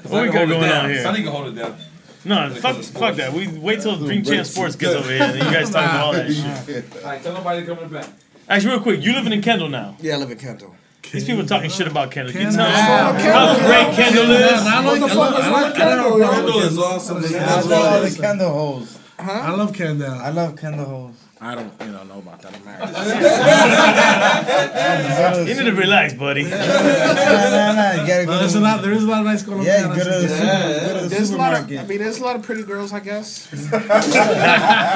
'Cause 0.00 0.12
What 0.12 0.22
we 0.22 0.28
got 0.30 0.46
going 0.48 0.60
down. 0.60 0.84
on 0.84 0.90
here? 0.90 1.02
Sonny 1.02 1.22
can 1.22 1.32
hold 1.32 1.48
it 1.48 1.60
down. 1.60 1.76
No, 2.24 2.50
fuck, 2.50 2.76
fuck 2.76 3.16
that. 3.16 3.32
We 3.32 3.48
wait 3.48 3.80
till 3.80 3.96
Drink 3.96 4.26
Champ 4.26 4.46
Sports 4.46 4.76
gets 4.76 4.94
over 4.94 5.08
here, 5.10 5.22
and 5.22 5.38
then 5.40 5.46
you 5.46 5.52
guys 5.52 5.70
talk 5.70 5.84
about 5.84 6.00
all 6.06 6.12
that 6.12 6.32
shit. 6.32 6.84
All 6.96 7.02
right, 7.02 7.22
tell 7.22 7.32
nobody 7.34 7.60
to 7.60 7.66
come 7.66 7.78
in 7.84 7.90
the 7.92 7.98
back. 8.00 8.08
Actually, 8.48 8.72
real 8.72 8.80
quick, 8.80 9.02
you 9.04 9.12
living 9.12 9.32
in 9.32 9.42
Kendall 9.42 9.68
now? 9.68 9.96
Yeah, 10.00 10.14
I 10.14 10.16
live 10.18 10.30
in 10.30 10.38
Kendall. 10.38 10.74
These 11.12 11.24
people 11.24 11.46
talking 11.46 11.70
shit 11.70 11.86
about 11.86 12.10
Kendall. 12.10 12.32
Can 12.32 12.42
you 12.42 12.52
tell 12.52 12.66
Kendall. 12.66 13.22
them 13.22 13.32
how 13.32 13.66
great 13.66 13.94
Kendall 13.96 14.30
is? 14.30 14.52
I 14.52 14.80
like- 14.84 15.00
I 15.02 15.14
like- 15.14 15.34
I 15.34 15.38
like- 15.38 15.44
I 15.44 15.60
like- 15.60 15.74
Kendall 15.74 16.60
is 16.60 16.78
awesome. 16.78 17.16
I 17.18 17.60
love 17.60 17.72
all 17.72 18.02
the 18.02 18.18
Kendall 18.20 18.52
hoes. 18.52 18.98
I 19.18 19.50
love 19.54 19.72
Kendall. 19.72 20.12
I 20.12 20.28
love 20.30 20.56
Kendall 20.56 20.84
hoes. 20.86 21.14
I 21.40 21.54
don't, 21.54 21.72
you 21.80 21.86
know, 21.92 22.02
know 22.02 22.18
about 22.18 22.42
that. 22.42 22.52
I'm 22.54 22.64
married. 22.64 22.88
You 25.48 25.54
need 25.54 25.64
to 25.70 25.76
relax, 25.76 26.14
buddy. 26.14 26.42
Nah, 26.44 26.56
nah, 26.56 27.72
nah. 27.72 27.92
You 27.92 28.06
gotta 28.06 28.24
go. 28.26 28.32
No, 28.32 28.38
there's 28.40 28.54
a 28.56 28.60
lot. 28.60 28.82
There 28.82 28.92
is 28.92 29.04
a 29.04 29.06
lot 29.06 29.20
of 29.20 29.26
nice 29.26 29.42
Colombianas. 29.44 29.66
Yeah, 29.66 29.88
go 29.88 29.94
to 29.94 30.04
the, 30.04 30.10
Yeah. 30.28 30.30
super, 30.36 30.86
go 30.86 30.92
to 30.94 31.00
the 31.02 31.08
There's 31.08 31.30
a 31.30 31.36
lot 31.36 31.54
of, 31.54 31.60
I 31.70 31.84
mean, 31.84 31.98
there's 31.98 32.18
a 32.18 32.24
lot 32.24 32.34
of 32.36 32.42
pretty 32.42 32.64
girls, 32.64 32.92
I 32.92 32.98
guess. 33.00 33.46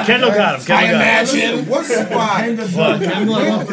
Kendall 0.05 0.31
got 0.31 0.59
him. 0.59 0.65
Kendall 0.65 0.75
I 0.75 0.77
got 0.83 0.83
him. 0.83 0.95
imagine. 0.95 1.65
What 1.69 1.85
spot? 1.85 2.43
What? 2.75 2.99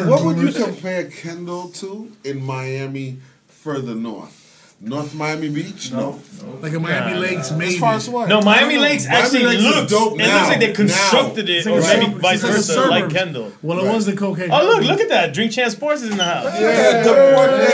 What 0.07 0.21
would 0.23 0.37
you 0.37 0.51
compare 0.53 1.03
Kendall 1.09 1.69
to 1.69 2.09
in 2.23 2.41
Miami 2.43 3.19
further 3.47 3.95
north? 3.95 4.37
North 4.83 5.13
Miami 5.13 5.47
Beach? 5.49 5.91
No. 5.91 6.19
Like 6.59 6.73
a 6.73 6.79
Miami 6.79 7.13
Nah, 7.13 7.19
Lakes, 7.19 7.51
nah. 7.51 7.57
maybe. 7.57 7.73
As 7.75 7.79
far 7.79 7.93
as 7.93 8.09
what? 8.09 8.27
No, 8.27 8.41
Miami 8.41 8.75
No, 8.75 8.81
Lakes 8.81 9.05
Miami 9.07 9.21
actually 9.23 9.43
Lakes 9.43 9.61
is 9.61 9.75
looks. 9.75 9.91
dope 9.91 10.13
it 10.13 10.17
now. 10.17 10.35
looks 10.37 10.47
like 10.49 10.59
they 10.59 10.73
constructed 10.73 11.45
Now. 11.45 11.51
it, 11.51 11.57
It's 11.57 11.67
or 11.67 11.79
like 11.81 11.99
maybe 11.99 12.11
sub- 12.13 12.21
vice 12.21 12.33
it's 12.33 12.43
like 12.43 12.53
versa, 12.53 12.89
like. 12.89 13.09
Kendall. 13.11 13.51
Well, 13.61 13.79
it 13.79 13.93
was 13.93 14.05
the 14.07 14.15
cocaine. 14.15 14.49
Oh 14.51 14.65
look, 14.65 14.81
look 14.83 14.99
at 14.99 15.09
that! 15.09 15.33
Drink 15.35 15.51
Champ 15.51 15.71
Sports 15.71 16.01
is 16.01 16.09
in 16.11 16.17
the 16.17 16.23
house. 16.23 16.45
Yeah, 16.59 17.03
Deportes. 17.03 17.71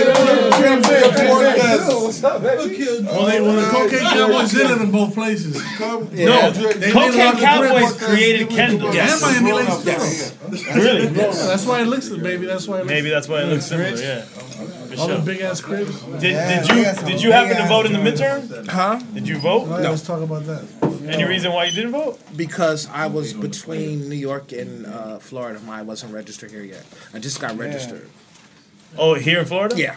Deportes. 0.83 2.23
Well, 3.03 3.25
they, 3.25 3.41
well, 3.41 3.55
the 3.55 3.69
cocaine 3.71 3.99
cowboys 3.99 4.51
did 4.51 4.69
it 4.71 4.81
in 4.81 4.91
both 4.91 5.13
places. 5.13 5.55
No, 5.79 6.01
They 6.51 6.91
Cocaine 6.91 7.37
Cowboys 7.37 7.93
created 8.03 8.49
Kendall. 8.49 8.89
And 8.89 9.21
Miami 9.21 9.51
Lakes 9.53 9.85
Yes. 9.85 10.33
Really? 10.75 11.03
Yeah, 11.07 11.31
that's 11.31 11.65
why 11.65 11.81
it 11.81 11.85
looks, 11.87 12.09
baby. 12.09 12.45
That's 12.45 12.67
why 12.67 12.75
it 12.77 12.79
looks. 12.79 12.89
Maybe 12.89 13.09
that's 13.09 13.27
why 13.29 13.41
it 13.43 13.45
looks 13.45 13.65
similar. 13.65 13.95
Yeah. 13.97 14.25
For 14.97 15.01
All 15.03 15.07
sure. 15.09 15.17
the 15.19 15.23
big 15.31 15.41
ass 15.41 15.61
cribs. 15.61 16.01
Did, 16.01 16.23
Yeah, 16.33 16.61
did 16.61 16.69
you 16.69 17.05
did 17.05 17.21
you 17.21 17.31
happen 17.31 17.55
to 17.57 17.67
vote 17.67 17.85
in 17.85 17.93
the 17.93 17.99
midterm? 17.99 18.67
Huh? 18.67 18.99
Did 19.13 19.27
you 19.27 19.37
vote? 19.37 19.67
No, 19.67 19.75
Let's 19.77 20.01
talk 20.01 20.21
about 20.23 20.45
that. 20.47 20.65
Any 21.07 21.23
reason 21.23 21.53
why 21.53 21.65
you 21.65 21.71
didn't 21.71 21.91
vote? 21.91 22.19
Because 22.35 22.89
I 22.89 23.05
was 23.05 23.33
between 23.33 24.09
New 24.09 24.15
York 24.15 24.51
and 24.53 24.87
uh, 24.87 25.19
Florida. 25.19 25.61
I 25.69 25.83
wasn't 25.83 26.13
registered 26.13 26.49
here 26.49 26.63
yet. 26.63 26.83
I 27.13 27.19
just 27.19 27.39
got 27.39 27.55
registered. 27.57 28.09
Oh, 28.97 29.13
here 29.13 29.39
in 29.39 29.45
Florida? 29.45 29.77
Yeah. 29.77 29.95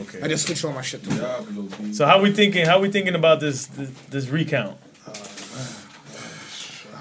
Okay. 0.00 0.20
I 0.20 0.26
just 0.26 0.46
switched 0.46 0.64
all 0.64 0.72
my 0.72 0.82
shit 0.82 1.04
to 1.04 1.10
Florida. 1.10 1.94
So 1.94 2.04
how 2.06 2.20
we 2.20 2.32
thinking? 2.32 2.66
How 2.66 2.80
we 2.80 2.90
thinking 2.90 3.14
about 3.14 3.38
this 3.38 3.66
this, 3.66 3.90
this 4.10 4.26
recount? 4.28 4.76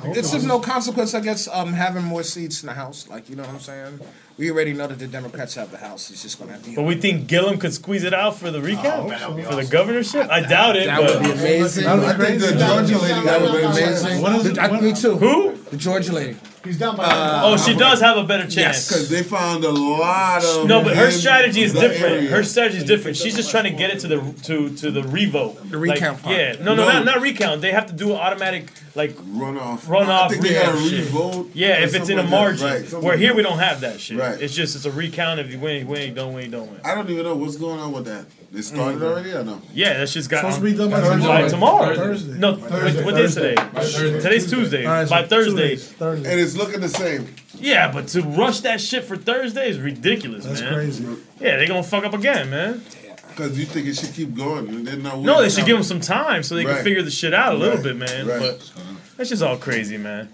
It's 0.06 0.34
of 0.34 0.46
no 0.46 0.60
consequence, 0.60 1.14
I 1.14 1.20
guess, 1.20 1.48
um, 1.48 1.74
having 1.74 2.04
more 2.04 2.24
seats 2.24 2.62
in 2.62 2.68
the 2.68 2.74
House. 2.74 3.10
Like, 3.10 3.28
you 3.30 3.36
know 3.36 3.44
what 3.44 3.52
I'm 3.52 3.60
saying? 3.60 4.00
We 4.40 4.50
already 4.52 4.72
know 4.72 4.88
that 4.88 4.98
the 5.00 5.08
Democrats 5.08 5.56
have 5.56 5.70
the 5.70 5.76
House. 5.78 6.10
It's 6.12 6.24
just 6.24 6.40
going 6.40 6.48
to 6.48 6.54
have 6.56 6.64
to 6.64 6.74
But 6.74 6.84
we 6.84 6.96
think 6.96 7.28
Gillum 7.28 7.58
could 7.58 7.74
squeeze 7.74 8.06
it 8.06 8.14
out 8.14 8.38
for 8.38 8.50
the 8.52 8.62
recount 8.62 9.12
Oh, 9.22 9.44
for 9.44 9.56
the 9.56 9.66
governorship. 9.70 10.30
I 10.32 10.40
doubt 10.40 10.78
it. 10.78 10.86
That 10.86 11.02
but 11.02 11.16
would 11.16 11.24
be 11.26 11.32
amazing. 11.32 11.86
I 11.86 12.14
think 12.16 12.40
the 12.40 12.52
Georgia 12.54 12.98
lady 13.00 13.26
That 13.26 13.42
would 13.42 13.52
be 13.52 13.62
got 13.64 13.78
amazing. 13.78 14.22
What 14.22 14.46
is- 14.46 14.58
I- 14.58 14.80
me 14.80 14.94
too. 14.94 15.18
Who? 15.18 15.58
The 15.72 15.76
Georgia 15.76 16.14
lady. 16.14 16.38
He's 16.64 16.78
down 16.78 16.98
by. 16.98 17.06
Uh, 17.06 17.42
oh, 17.46 17.58
she 17.58 17.74
does 17.76 18.02
have 18.02 18.18
a 18.18 18.24
better 18.24 18.44
chance. 18.44 18.56
Yes. 18.58 18.88
Because 18.90 19.10
they 19.10 19.24
found 19.24 19.64
a 19.64 19.72
lot 19.72 20.44
of. 20.44 20.68
No, 20.68 20.84
but 20.84 20.96
her 20.96 21.10
strategy 21.10 21.62
is 21.62 21.74
different. 21.74 22.16
area. 22.16 22.30
Her 22.30 22.44
strategy 22.44 22.78
is 22.78 22.84
different. 22.84 23.16
She's 23.18 23.36
just 23.36 23.50
trying 23.50 23.64
to 23.66 23.70
get 23.72 23.92
it 23.92 24.00
to 24.02 24.08
the 24.08 24.34
to 24.44 24.76
to 24.78 24.92
the 24.92 25.04
revote. 25.04 25.70
The 25.70 25.78
recount 25.78 26.22
part. 26.22 26.36
Yeah, 26.36 26.54
no, 26.60 26.76
no, 26.76 26.86
No. 26.86 26.92
not 26.92 27.06
not 27.06 27.22
recount. 27.22 27.62
They 27.62 27.72
have 27.72 27.88
to 27.88 27.94
do 27.94 28.12
an 28.12 28.18
automatic 28.18 28.70
like 28.96 29.12
runoff. 29.12 29.80
runoff. 29.86 30.26
I 30.26 30.28
think 30.30 30.42
they 30.42 30.54
gotta 30.54 30.74
recount 30.74 30.90
shit. 30.90 31.06
revote. 31.06 31.52
Yeah, 31.54 31.80
if 31.84 31.96
it's 31.96 32.10
in 32.10 32.20
a 32.20 32.24
something 32.24 32.32
like 32.40 32.58
that. 32.58 32.62
margin. 32.62 32.94
Right, 32.94 33.04
Where 33.04 33.18
here 33.18 33.34
we 33.34 33.42
don't 33.42 33.60
have 33.60 33.82
that 33.82 34.00
shit. 34.02 34.18
Right. 34.20 34.42
It's 34.42 34.54
just 34.54 34.76
it's 34.76 34.86
a 34.86 34.92
recount. 34.92 35.40
If 35.40 35.52
you 35.52 35.60
win, 35.60 35.82
you 35.82 35.88
win. 35.88 36.10
You 36.10 36.14
don't 36.16 36.34
win, 36.34 36.46
you 36.46 36.52
don't 36.52 36.70
win. 36.70 36.82
I 36.84 36.94
don't 36.96 37.10
even 37.10 37.24
know 37.24 37.36
what's 37.36 37.56
going 37.56 37.80
on 37.80 37.94
with 37.94 38.06
that. 38.06 38.26
They 38.52 38.62
started 38.62 38.96
mm-hmm. 38.96 39.04
already 39.06 39.32
or 39.32 39.44
no? 39.44 39.62
Yeah, 39.74 39.98
that's 39.98 40.14
just 40.14 40.30
got 40.30 40.40
Supposed 40.40 40.58
to 40.58 40.64
be 40.64 40.76
done 40.76 40.90
by 40.90 41.02
by 41.02 41.10
tomorrow. 41.18 41.50
tomorrow. 41.50 41.96
Thursday. 41.96 42.38
No, 42.38 42.56
Thursday. 42.56 43.04
what 43.06 43.16
day 43.16 43.24
is 43.24 43.36
today? 43.36 43.56
Thursday. 43.56 44.22
Today's 44.22 44.50
Tuesday. 44.50 44.86
All 44.86 44.92
right, 44.92 45.08
so 45.08 45.16
by 45.16 45.28
Thursday. 45.28 45.76
Thursday. 45.76 46.32
And 46.32 46.40
it's 46.40 46.56
looking 46.56 46.82
the 46.82 46.90
same. 46.90 47.28
Yeah, 47.56 47.92
but 47.92 48.08
to 48.10 48.22
rush 48.22 48.62
that 48.62 48.82
shit 48.82 49.04
for 49.04 49.18
Thursday 49.18 49.70
is 49.70 49.80
ridiculous, 49.80 50.46
That's 50.46 50.62
man. 50.62 50.74
crazy. 50.74 51.04
Yeah, 51.40 51.58
they're 51.58 51.68
gonna 51.68 51.84
fuck 51.84 52.06
up 52.06 52.14
again, 52.14 52.50
man. 52.50 52.84
Because 53.30 53.58
you 53.58 53.66
think 53.66 53.88
it 53.88 53.96
should 53.96 54.14
keep 54.14 54.36
going. 54.36 54.84
They're 54.84 54.98
not 54.98 55.20
No, 55.20 55.42
they 55.42 55.50
should 55.50 55.66
give 55.66 55.78
them 55.78 55.84
some 55.84 56.02
time 56.02 56.42
so 56.44 56.56
they 56.56 56.66
can 56.66 56.84
figure 56.84 57.04
the 57.04 57.12
shit 57.12 57.34
out 57.34 57.54
a 57.54 57.58
little 57.58 57.76
Right. 57.76 57.84
bit, 57.84 57.96
man. 57.98 58.28
Right. 58.28 58.40
But 58.40 58.72
that's 59.16 59.30
just 59.30 59.44
all 59.44 59.58
crazy, 59.58 59.98
man. 59.98 60.30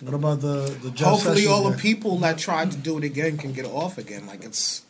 What 0.00 0.14
about 0.14 0.40
the 0.40 0.74
the 0.82 0.90
Jeff 0.90 1.08
Hopefully, 1.08 1.42
Sessions 1.42 1.52
all 1.52 1.70
the 1.70 1.76
people 1.76 2.16
that 2.18 2.38
tried 2.38 2.72
to 2.72 2.76
do 2.76 2.98
it 2.98 3.04
again 3.04 3.38
can 3.38 3.52
get 3.52 3.66
off 3.66 3.98
again. 3.98 4.26
Like 4.26 4.42
it's, 4.42 4.82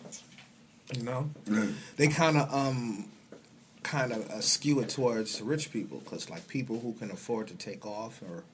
you 0.97 1.02
know, 1.02 1.31
they 1.97 2.09
kind 2.09 2.36
of 2.36 2.52
um, 2.52 3.06
kind 3.82 4.12
of 4.12 4.28
uh, 4.31 4.40
skew 4.40 4.81
it 4.81 4.89
towards 4.89 5.40
rich 5.43 5.73
people 5.73 5.98
because 6.01 6.31
like 6.31 6.47
people 6.48 6.81
who 6.81 6.93
can 6.94 7.10
afford 7.10 7.48
to 7.48 7.55
take 7.55 7.86
off 7.86 8.23
or, 8.23 8.44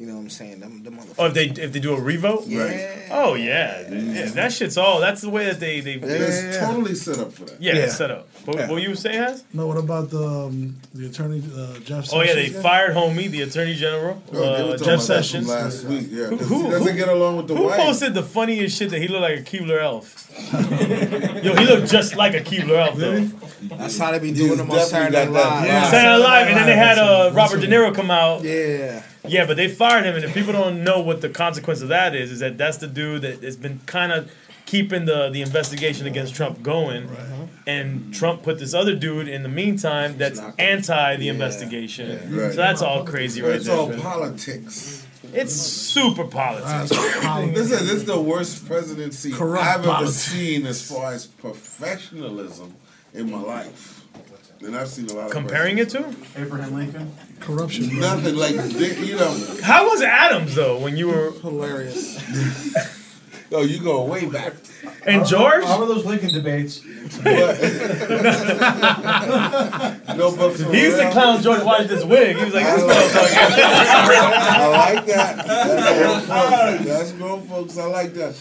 you 0.00 0.06
know, 0.06 0.14
what 0.14 0.20
I'm 0.22 0.30
saying 0.30 0.60
them 0.60 0.82
the 0.82 0.90
motherfuckers. 0.90 1.14
Oh, 1.18 1.26
if 1.26 1.34
they 1.34 1.44
if 1.64 1.72
they 1.74 1.78
do 1.80 1.92
a 1.94 2.00
revote, 2.00 2.46
Yeah. 2.46 3.08
Oh 3.12 3.34
yeah, 3.34 3.82
yeah, 3.90 4.30
that 4.30 4.50
shit's 4.50 4.78
all. 4.78 4.98
That's 4.98 5.20
the 5.20 5.28
way 5.28 5.44
that 5.44 5.60
they 5.60 5.80
they. 5.80 5.94
It's 6.00 6.56
totally 6.58 6.94
set 6.94 7.18
up 7.18 7.32
for 7.34 7.44
that. 7.44 7.60
Yeah, 7.60 7.74
Yeah. 7.74 7.82
it's 7.84 7.96
set 7.98 8.10
up. 8.10 8.26
But 8.46 8.54
Yeah. 8.56 8.68
what 8.70 8.80
you 8.82 8.88
were 8.88 8.96
saying, 8.96 9.18
Has? 9.22 9.44
No, 9.52 9.66
what 9.66 9.76
about 9.76 10.08
the 10.08 10.24
um, 10.26 10.76
the 10.94 11.06
attorney 11.10 11.42
uh, 11.54 11.74
Jeff? 11.84 12.06
Sessions 12.06 12.12
Oh 12.14 12.22
yeah, 12.22 12.34
they 12.34 12.48
guy? 12.48 12.62
fired 12.62 12.96
homie, 12.96 13.30
the 13.30 13.42
attorney 13.42 13.74
general, 13.74 14.22
Oh, 14.32 14.42
uh, 14.42 14.46
talking 14.48 14.64
about 14.64 14.78
Jeff 14.78 14.86
that 14.86 14.86
from 14.86 15.00
Sessions. 15.00 15.48
last 15.48 15.84
week. 15.84 16.06
Yeah, 16.10 16.24
Who- 16.28 16.36
who- 16.38 16.64
he 16.64 16.70
doesn't 16.70 16.88
who- 16.92 16.98
get 16.98 17.08
along 17.08 17.36
with 17.36 17.48
the 17.48 17.54
Who 17.56 17.64
wife. 17.64 17.76
posted 17.80 18.14
the 18.14 18.22
funniest 18.22 18.78
shit 18.78 18.88
that 18.92 19.00
he 19.02 19.08
looked 19.08 19.20
like 19.22 19.38
a 19.40 19.42
Keebler 19.42 19.82
elf? 19.82 20.16
Yo, 21.44 21.54
he 21.56 21.64
looked 21.66 21.90
just 21.90 22.16
like 22.16 22.32
a 22.34 22.40
Keebler 22.40 22.78
elf 22.86 22.96
though. 22.96 23.28
That's 23.76 23.98
how 23.98 24.12
they 24.12 24.18
be 24.18 24.32
doing 24.32 24.56
them 24.56 24.70
on 24.70 24.76
definitely 24.78 25.12
Saturday 25.12 25.12
got 25.26 25.32
Night 25.32 25.32
that 25.34 25.68
Live. 25.68 25.82
vibe. 25.84 25.90
Saturday 25.90 26.08
Night 26.08 26.16
Live, 26.30 26.46
and 26.48 26.56
then 26.56 26.66
they 26.66 26.76
had 26.76 26.98
uh, 26.98 27.30
Robert 27.34 27.60
De 27.60 27.66
Niro 27.68 27.94
come 27.94 28.10
out. 28.10 28.42
Yeah. 28.42 29.02
Yeah, 29.30 29.46
but 29.46 29.56
they 29.56 29.68
fired 29.68 30.04
him, 30.04 30.16
and 30.16 30.24
if 30.24 30.34
people 30.34 30.52
don't 30.52 30.82
know 30.82 31.00
what 31.00 31.20
the 31.20 31.28
consequence 31.28 31.82
of 31.82 31.88
that 31.88 32.14
is, 32.14 32.32
is 32.32 32.40
that 32.40 32.58
that's 32.58 32.78
the 32.78 32.88
dude 32.88 33.22
that 33.22 33.42
has 33.42 33.56
been 33.56 33.80
kind 33.86 34.12
of 34.12 34.30
keeping 34.66 35.04
the 35.04 35.30
the 35.30 35.42
investigation 35.42 36.06
against 36.06 36.34
Trump 36.34 36.62
going, 36.62 37.08
and 37.66 38.12
Trump 38.12 38.42
put 38.42 38.58
this 38.58 38.74
other 38.74 38.94
dude 38.94 39.28
in 39.28 39.42
the 39.42 39.48
meantime 39.48 40.16
that's 40.16 40.40
anti 40.58 41.16
the 41.16 41.28
investigation. 41.28 42.36
Right. 42.36 42.50
So 42.50 42.56
that's 42.56 42.82
all 42.82 43.04
crazy, 43.04 43.40
right 43.40 43.48
there. 43.48 43.56
It's 43.56 43.66
there. 43.66 43.76
all 43.76 43.88
man. 43.88 44.00
politics. 44.00 45.06
It's 45.32 45.54
super 45.54 46.24
politics. 46.24 46.90
Listen, 46.90 47.54
this 47.54 47.92
is 47.92 48.04
the 48.04 48.20
worst 48.20 48.66
presidency 48.66 49.30
Corrupt 49.30 49.64
I've 49.64 49.86
ever 49.86 50.06
seen 50.08 50.66
as 50.66 50.88
far 50.88 51.12
as 51.12 51.26
professionalism 51.26 52.74
in 53.14 53.30
my 53.30 53.40
life. 53.40 54.04
And 54.62 54.76
I've 54.76 54.88
seen 54.88 55.06
a 55.08 55.14
lot 55.14 55.26
of 55.26 55.32
Comparing 55.32 55.78
it 55.78 55.88
to 55.90 56.14
Abraham 56.36 56.74
Lincoln. 56.74 57.12
Corruption. 57.40 57.88
bro. 57.88 58.00
nothing 58.00 58.36
like 58.36 58.54
you 58.54 59.16
know. 59.16 59.56
how 59.62 59.88
was 59.88 60.02
Adams 60.02 60.54
though 60.54 60.78
when 60.78 60.96
you 60.96 61.08
were 61.08 61.32
Hilarious. 61.40 62.18
Oh, 63.52 63.62
you 63.62 63.80
go 63.82 64.04
way 64.04 64.26
back. 64.26 64.52
and 65.06 65.26
George? 65.26 65.64
How 65.64 65.80
were 65.80 65.86
those 65.86 66.04
Lincoln 66.04 66.32
debates? 66.32 66.82
No, 70.16 70.34
but 70.36 70.54
He 70.56 70.82
used 70.82 70.98
to 70.98 71.10
clown 71.10 71.42
George 71.42 71.62
Washington's 71.62 72.04
wig. 72.04 72.36
He 72.36 72.44
was 72.44 72.54
like, 72.54 72.64
this 72.66 72.82
motherfucker. 72.82 73.70
I 73.72 74.94
like 74.94 75.06
that. 75.06 75.46
That's 75.46 75.98
grown 75.98 76.20
folks. 76.20 76.84
That's 76.84 77.12
grown 77.12 77.42
folks. 77.48 77.78
I 77.78 77.84
like 77.86 78.14
that. 78.14 78.34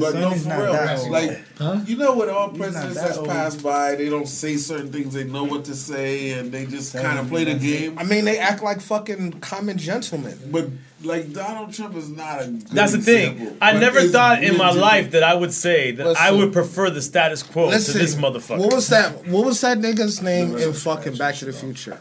But 0.00 0.14
no, 0.14 0.30
he's 0.30 0.44
for 0.44 0.50
real. 0.62 0.72
that 0.72 0.98
old. 0.98 1.10
Like, 1.10 1.88
you 1.88 1.96
know 1.96 2.12
what? 2.14 2.28
All 2.28 2.50
presidents 2.50 2.96
that 2.96 3.06
that's 3.06 3.18
old. 3.18 3.28
passed 3.28 3.62
by, 3.62 3.94
they 3.94 4.08
don't 4.08 4.28
say 4.28 4.56
certain 4.56 4.92
things. 4.92 5.14
They 5.14 5.24
know 5.24 5.44
what 5.44 5.64
to 5.66 5.74
say, 5.74 6.32
and 6.32 6.52
they 6.52 6.66
just 6.66 6.92
kind 6.94 7.18
of 7.18 7.28
play 7.28 7.44
the 7.44 7.54
game. 7.54 7.98
I 7.98 8.04
mean, 8.04 8.24
they 8.24 8.38
act 8.38 8.62
like 8.62 8.80
fucking 8.80 9.40
common 9.40 9.78
gentlemen. 9.78 10.38
But 10.50 10.68
like 11.04 11.32
Donald 11.32 11.72
Trump 11.72 11.96
is 11.96 12.08
not 12.08 12.42
a. 12.42 12.46
Good 12.46 12.68
That's 12.68 12.92
the 12.92 12.98
thing. 12.98 13.32
example, 13.32 13.56
I 13.60 13.72
never 13.72 14.00
thought 14.02 14.42
in 14.42 14.56
my 14.56 14.68
good 14.70 14.74
to- 14.76 14.80
life 14.80 15.10
that 15.12 15.22
I 15.22 15.34
would 15.34 15.52
say 15.52 15.92
that 15.92 16.06
I 16.06 16.10
Listen. 16.30 16.38
would 16.38 16.52
prefer 16.52 16.90
the 16.90 17.02
status 17.02 17.42
quo 17.42 17.66
Listen, 17.68 17.92
to 17.94 17.98
this 17.98 18.14
motherfucker. 18.14 18.58
What 18.58 18.72
was 18.72 18.88
that? 18.88 19.26
What 19.26 19.44
was 19.46 19.60
that 19.62 19.78
nigga's 19.78 20.22
name 20.22 20.56
in 20.56 20.72
fucking 20.72 21.16
Back 21.16 21.36
to 21.36 21.44
the 21.46 21.52
Future? 21.52 22.00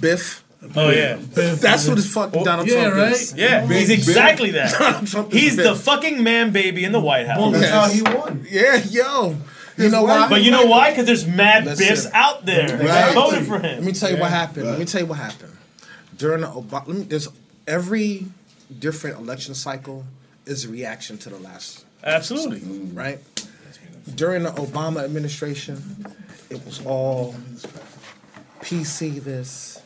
Biff. 0.00 0.44
Oh 0.76 0.90
yeah. 0.90 1.16
That's 1.20 1.88
what 1.88 1.96
his 1.96 2.12
fucking 2.12 2.40
oh, 2.40 2.44
Donald 2.44 2.68
yeah, 2.68 2.82
Trump 2.90 2.96
right? 2.96 3.12
is. 3.12 3.34
Yeah, 3.34 3.66
Big 3.66 3.78
he's 3.78 3.88
Bill. 3.88 3.96
exactly 3.96 4.50
that. 4.52 4.70
Trump 5.06 5.32
is 5.34 5.40
He's 5.40 5.56
Biff. 5.56 5.64
the 5.66 5.74
fucking 5.74 6.22
man 6.22 6.52
baby 6.52 6.84
in 6.84 6.92
the 6.92 7.00
White 7.00 7.26
House. 7.26 7.38
Well, 7.38 7.50
That's 7.52 7.70
how 7.70 7.88
he 7.88 8.02
won. 8.02 8.46
Yeah, 8.48 8.76
yo. 8.90 9.36
You 9.78 9.88
know 9.88 10.02
why? 10.02 10.28
But 10.28 10.42
you 10.42 10.50
know 10.50 10.66
why? 10.66 10.90
Because 10.90 11.06
there's 11.06 11.26
mad 11.26 11.64
Listen. 11.64 11.86
biffs 11.88 12.06
out 12.12 12.44
there 12.44 12.66
that 12.68 12.84
Right. 13.06 13.14
voted 13.14 13.46
for 13.46 13.58
him. 13.58 13.76
Let 13.76 13.84
me 13.84 13.92
tell 13.92 14.10
you 14.10 14.18
what 14.18 14.30
happened. 14.30 14.66
Let 14.66 14.78
me 14.78 14.84
tell 14.84 15.00
you 15.00 15.06
what 15.06 15.16
happened. 15.18 15.56
During 16.18 16.42
the 16.42 16.48
Obama, 16.48 16.86
let 16.86 16.96
me, 16.98 17.02
there's 17.04 17.28
every 17.70 18.26
different 18.78 19.18
election 19.18 19.54
cycle 19.54 20.04
is 20.44 20.64
a 20.64 20.68
reaction 20.68 21.16
to 21.18 21.30
the 21.30 21.38
last, 21.38 21.84
Absolutely. 22.02 22.60
right? 22.92 23.18
Mm-hmm. 23.36 24.16
During 24.16 24.42
the 24.42 24.50
Obama 24.50 25.04
administration, 25.04 26.04
it 26.50 26.64
was 26.66 26.84
all 26.84 27.36
PC 28.60 29.22
this, 29.22 29.80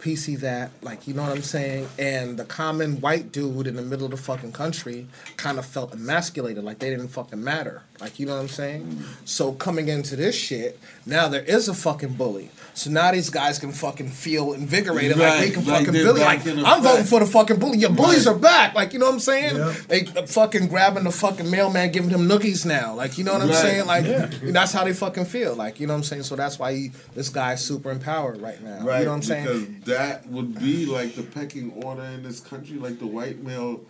PC 0.00 0.40
that, 0.40 0.72
like 0.82 1.08
you 1.08 1.14
know 1.14 1.22
what 1.22 1.32
I'm 1.32 1.42
saying? 1.42 1.88
And 1.98 2.36
the 2.36 2.44
common 2.44 3.00
white 3.00 3.32
dude 3.32 3.66
in 3.66 3.76
the 3.76 3.82
middle 3.82 4.04
of 4.04 4.10
the 4.10 4.16
fucking 4.18 4.52
country 4.52 5.06
kind 5.36 5.58
of 5.58 5.64
felt 5.64 5.94
emasculated, 5.94 6.64
like 6.64 6.80
they 6.80 6.90
didn't 6.90 7.08
fucking 7.08 7.42
matter. 7.42 7.82
Like 8.00 8.18
you 8.18 8.26
know 8.26 8.34
what 8.34 8.42
I'm 8.42 8.48
saying? 8.48 8.84
Mm-hmm. 8.84 9.24
So 9.24 9.52
coming 9.52 9.88
into 9.88 10.16
this 10.16 10.34
shit, 10.34 10.78
now 11.06 11.28
there 11.28 11.44
is 11.44 11.68
a 11.68 11.74
fucking 11.74 12.14
bully. 12.14 12.50
So 12.74 12.90
now 12.90 13.12
these 13.12 13.28
guys 13.28 13.58
can 13.58 13.70
fucking 13.70 14.08
feel 14.08 14.54
invigorated, 14.54 15.18
like 15.18 15.40
they 15.40 15.50
can 15.50 15.64
like 15.66 15.80
fucking 15.84 15.92
they're 15.92 16.06
bully. 16.06 16.20
Like 16.22 16.46
I'm 16.46 16.82
voting 16.82 17.04
for 17.04 17.20
the 17.20 17.26
fucking 17.26 17.58
bully. 17.58 17.76
Your 17.78 17.90
bullies 17.90 18.26
Right. 18.26 18.34
are 18.34 18.38
back. 18.38 18.74
Like 18.74 18.94
you 18.94 18.98
know 18.98 19.06
what 19.06 19.12
I'm 19.14 19.20
saying? 19.20 19.56
Yeah. 19.56 19.74
They 19.88 20.06
uh, 20.16 20.24
fucking 20.26 20.68
grabbing 20.68 21.04
the 21.04 21.10
fucking 21.10 21.50
mailman, 21.50 21.92
giving 21.92 22.08
him 22.08 22.26
nookies 22.26 22.64
now. 22.64 22.94
Like 22.94 23.18
you 23.18 23.24
know 23.24 23.34
what 23.34 23.42
I'm 23.42 23.48
Right. 23.50 23.56
saying? 23.58 23.86
Like 23.86 24.06
Yeah. 24.06 24.30
that's 24.42 24.72
how 24.72 24.84
they 24.84 24.94
fucking 24.94 25.26
feel. 25.26 25.54
Like 25.54 25.80
you 25.80 25.86
know 25.86 25.92
what 25.92 25.98
I'm 25.98 26.04
saying? 26.04 26.22
So 26.22 26.34
that's 26.34 26.58
why 26.58 26.72
he, 26.74 26.92
this 27.14 27.28
guy's 27.28 27.62
super 27.62 27.90
empowered 27.90 28.40
right 28.40 28.62
now. 28.62 28.80
Right, 28.86 29.00
You 29.00 29.04
know 29.04 29.10
what 29.10 29.16
I'm 29.16 29.22
saying? 29.22 29.44
because 29.44 29.84
that 29.94 30.26
would 30.28 30.58
be 30.58 30.86
like 30.86 31.14
the 31.14 31.24
pecking 31.24 31.72
order 31.84 32.02
in 32.04 32.22
this 32.22 32.40
country. 32.40 32.78
Like 32.78 32.98
the 32.98 33.06
white 33.06 33.42
male, 33.42 33.82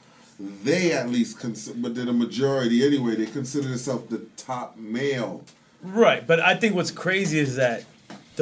they 0.65 0.91
at 0.93 1.09
least 1.09 1.39
consider, 1.39 1.79
but 1.79 1.95
they're 1.95 2.05
the 2.07 2.13
majority 2.13 2.85
anyway. 2.85 3.15
They 3.15 3.27
consider 3.27 3.69
themselves 3.69 4.11
the 4.11 4.23
top 4.37 4.77
male. 4.77 5.45
Right, 5.85 6.27
but 6.27 6.41
I 6.41 6.57
think 6.57 6.75
what's 6.75 6.91
crazy 6.91 7.39
is 7.39 7.57
that 7.57 7.85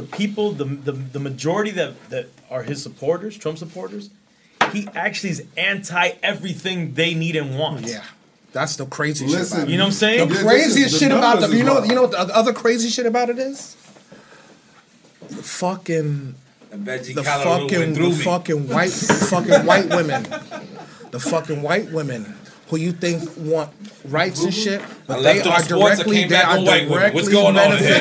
the 0.00 0.16
people, 0.16 0.52
the 0.52 0.64
the, 0.64 0.92
the 0.92 1.20
majority 1.20 1.70
that 1.72 2.10
that 2.10 2.28
are 2.50 2.62
his 2.62 2.82
supporters, 2.82 3.36
Trump 3.36 3.58
supporters, 3.58 4.10
he 4.72 4.88
actually 4.94 5.30
is 5.30 5.44
anti 5.56 6.12
everything 6.22 6.94
they 6.94 7.14
need 7.14 7.36
and 7.36 7.58
want. 7.58 7.86
Yeah. 7.86 8.04
That's 8.52 8.76
the 8.76 8.86
crazy 8.86 9.26
Listen, 9.26 9.44
shit. 9.44 9.52
About 9.58 9.68
you 9.70 9.76
know 9.76 9.84
what 9.84 9.88
I'm 9.88 9.92
saying? 9.92 10.28
The 10.28 10.34
craziest 10.36 10.92
the 10.94 10.98
shit 10.98 11.12
about 11.12 11.40
numbers 11.40 11.50
the 11.50 11.56
you 11.56 11.64
know 11.64 11.74
wild. 11.74 11.88
you 11.88 11.94
know 11.94 12.02
what 12.02 12.10
the 12.12 12.36
other 12.36 12.52
crazy 12.52 12.88
shit 12.88 13.06
about 13.06 13.30
it 13.30 13.38
is? 13.38 13.76
The 15.28 15.42
fucking 15.42 16.34
the 16.70 17.22
fucking 17.22 17.94
the 17.94 18.22
fucking 18.24 18.68
white 18.68 18.90
fucking 18.90 19.66
white 19.66 19.88
women. 19.90 20.22
The 21.10 21.20
fucking 21.20 21.62
white 21.62 21.90
women 21.90 22.36
who 22.68 22.76
you 22.76 22.92
think 22.92 23.28
want 23.36 23.70
rights 24.04 24.44
and 24.44 24.54
shit, 24.54 24.80
I 24.80 24.84
but 25.10 25.22
they 25.22 25.40
are 25.40 25.62
directly 25.62 26.24
they 26.24 26.36
are 26.36 26.56
on 26.58 26.64
white 26.64 26.82
women. 26.84 26.98
directly 26.98 27.14
What's 27.14 27.28
going 27.28 27.58
on 27.58 27.76
here? 27.78 28.00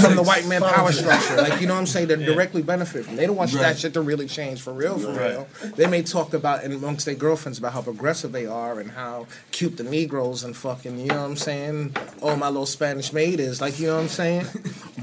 from 0.00 0.16
the 0.16 0.22
white 0.22 0.46
man 0.46 0.62
power 0.62 0.92
structure. 0.92 1.36
Like 1.36 1.60
you 1.60 1.66
know 1.66 1.74
what 1.74 1.80
I'm 1.80 1.86
saying? 1.86 2.08
They're 2.08 2.16
directly 2.16 2.62
benefit 2.62 3.04
from. 3.04 3.16
They 3.16 3.26
don't 3.26 3.36
want 3.36 3.52
Right. 3.52 3.62
that 3.62 3.78
shit 3.78 3.94
to 3.94 4.00
really 4.00 4.26
change 4.26 4.60
for 4.60 4.72
real, 4.72 4.98
for 4.98 5.12
Right. 5.12 5.30
real. 5.32 5.48
They 5.76 5.86
may 5.86 6.02
talk 6.02 6.34
about 6.34 6.64
in 6.64 6.72
amongst 6.72 7.06
their 7.06 7.14
girlfriends 7.14 7.58
about 7.58 7.72
how 7.72 7.82
progressive 7.82 8.32
they 8.32 8.46
are 8.46 8.80
and 8.80 8.90
how 8.90 9.26
cute 9.52 9.76
the 9.76 9.84
Negroes 9.84 10.42
and 10.44 10.56
fucking, 10.56 10.98
you 10.98 11.06
know 11.06 11.20
what 11.22 11.30
I'm 11.30 11.36
saying? 11.36 11.96
Oh, 12.22 12.36
my 12.36 12.48
little 12.48 12.66
Spanish 12.66 13.12
maid 13.12 13.40
is 13.40 13.60
like, 13.60 13.78
you 13.78 13.88
know 13.88 13.96
what 13.96 14.02
I'm 14.02 14.08
saying? 14.08 14.46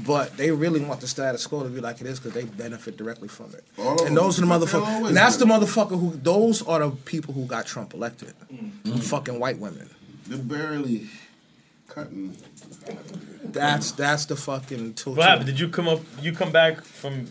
But 0.04 0.36
they 0.36 0.50
really 0.50 0.80
want 0.80 1.00
the 1.00 1.06
status 1.06 1.46
quo 1.46 1.62
to 1.62 1.68
be 1.68 1.80
like 1.80 2.00
it 2.00 2.08
is 2.08 2.18
because 2.18 2.32
they 2.32 2.44
benefit 2.44 2.96
directly 2.96 3.28
from 3.28 3.54
it. 3.54 3.62
All 3.78 4.04
and 4.04 4.16
those 4.16 4.36
are 4.38 4.40
the 4.44 4.48
them. 4.48 4.60
Motherfuckers. 4.60 5.06
And 5.08 5.16
that's 5.16 5.36
do. 5.36 5.44
the 5.44 5.52
motherfucker 5.52 5.90
who. 6.00 6.10
Those 6.20 6.60
are 6.66 6.80
the 6.80 6.90
people 6.90 7.34
who 7.34 7.44
got 7.46 7.66
Trump 7.66 7.94
elected. 7.94 8.34
Mm-hmm. 8.52 8.96
Fucking 8.96 9.38
white 9.38 9.58
women. 9.58 9.88
They're 10.32 10.40
barely 10.40 11.08
cutting. 11.88 12.34
That's 13.44 13.92
that's 13.92 14.24
the 14.24 14.34
fucking. 14.34 14.94
Tool 14.94 15.14
What 15.14 15.28
happened? 15.28 15.46
Did 15.46 15.60
you 15.60 15.68
come 15.68 15.88
up? 15.88 16.00
You 16.22 16.32
come 16.32 16.50
back 16.50 16.82
from? 16.82 17.26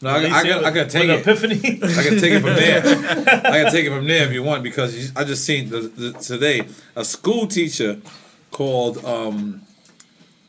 No, 0.00 0.10
I, 0.10 0.12
I, 0.12 0.16
releasing 0.18 0.30
got, 0.30 0.44
I 0.44 0.70
with- 0.70 0.74
got 0.74 0.90
take 0.90 1.08
with 1.08 1.10
it. 1.10 1.20
Epiphany. 1.20 1.82
I 1.82 2.02
can 2.04 2.20
take 2.20 2.32
it 2.32 2.40
from 2.42 2.54
there. 2.54 2.78
I 3.44 3.62
can 3.62 3.72
take 3.72 3.86
it 3.86 3.90
from 3.90 4.06
there 4.06 4.24
if 4.28 4.32
you 4.32 4.44
want 4.44 4.62
because 4.62 4.96
you, 4.96 5.08
I 5.16 5.24
just 5.24 5.44
seen 5.44 5.68
the, 5.68 5.80
the, 5.80 6.12
today 6.12 6.62
a 6.94 7.04
school 7.04 7.48
teacher 7.48 8.00
called 8.52 9.04
um, 9.04 9.62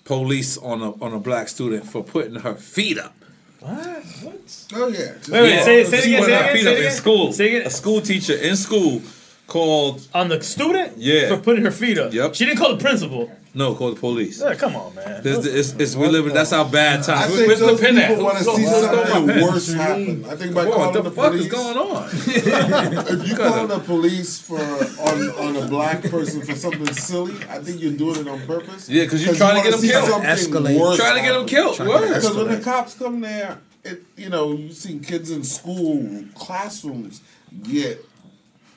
police 0.03 0.59
on 0.59 0.83
a 0.83 0.91
on 1.03 1.13
a 1.13 1.19
black 1.19 1.47
student 1.47 1.87
for 1.87 2.03
putting 2.03 2.35
her 2.35 2.53
feet 2.53 2.99
up. 2.99 3.15
What? 3.61 4.03
What? 4.21 4.65
Oh 4.75 4.87
yeah. 4.89 5.13
Wait, 5.27 5.41
wait, 5.41 5.63
say 5.63 5.81
it- 5.81 5.87
say 5.87 5.97
it 5.97 6.05
again, 6.05 6.23
say 6.23 6.33
it 6.33 6.51
again, 6.51 6.63
say 6.63 6.71
up 6.71 6.77
it 6.77 6.85
in 6.85 6.91
school. 6.91 7.33
Say 7.33 7.45
it 7.45 7.55
again. 7.55 7.67
A 7.67 7.71
school 7.71 8.01
teacher 8.01 8.35
in 8.35 8.55
school 8.55 9.01
called 9.47 10.07
on 10.13 10.29
the 10.29 10.41
student. 10.41 10.97
Yeah, 10.97 11.29
For 11.29 11.37
putting 11.37 11.63
her 11.63 11.71
feet 11.71 11.97
up. 11.97 12.13
Yep. 12.13 12.35
She 12.35 12.45
didn't 12.45 12.59
call 12.59 12.75
the 12.75 12.81
principal. 12.81 13.31
No, 13.53 13.73
called 13.73 13.95
the 13.95 13.99
police. 14.01 14.41
Yeah, 14.41 14.53
come 14.55 14.75
on, 14.75 14.93
man. 14.95 15.23
There's, 15.23 15.45
it's, 15.45 15.71
it's, 15.79 15.95
we 15.95 16.07
live. 16.07 16.27
in- 16.27 16.33
That's 16.33 16.51
our 16.51 16.65
bad 16.65 17.07
I 17.07 17.25
think 17.27 17.47
Where's 17.47 17.61
those 17.61 17.79
the 17.79 17.85
pen 17.85 17.95
people 18.09 18.25
want 18.25 18.37
to 18.39 18.43
see 18.43 18.65
something 18.65 19.27
worse 19.41 19.71
happen. 19.71 20.25
I 20.25 20.35
think 20.35 20.53
by 20.53 20.65
calling 20.65 20.93
the 20.93 21.01
the 21.03 21.11
fuck 21.11 21.31
police, 21.31 21.45
is 21.45 21.51
going 21.51 21.77
on? 21.77 22.09
if 22.11 23.27
you 23.29 23.35
call 23.37 23.65
the 23.65 23.79
police 23.79 24.39
for 24.39 24.59
on, 24.59 25.55
on 25.55 25.63
a 25.63 25.67
black 25.69 26.01
person 26.03 26.41
for 26.41 26.53
something 26.53 26.93
silly, 26.93 27.35
I 27.49 27.59
think 27.59 27.81
you're 27.81 27.93
doing 27.93 28.19
it 28.19 28.27
on 28.27 28.45
purpose. 28.45 28.89
Yeah, 28.89 29.03
because 29.03 29.25
you're 29.25 29.35
trying 29.35 29.63
to 29.63 29.69
wanna 29.69 29.71
get 29.71 29.79
them 29.79 29.89
killed. 29.89 30.23
Escalate. 30.23 30.97
Trying 30.97 31.15
to 31.15 31.21
get 31.21 31.33
them 31.33 31.47
killed. 31.47 31.75
Trying. 31.77 32.13
Because 32.13 32.35
when 32.35 32.47
the 32.49 32.59
cops 32.59 32.93
come 32.95 33.21
there, 33.21 33.59
it 33.85 34.03
you 34.17 34.29
know 34.29 34.51
you've 34.51 34.73
seen 34.73 34.99
kids 34.99 35.31
in 35.31 35.45
school 35.45 36.25
classrooms 36.35 37.21
get 37.63 38.03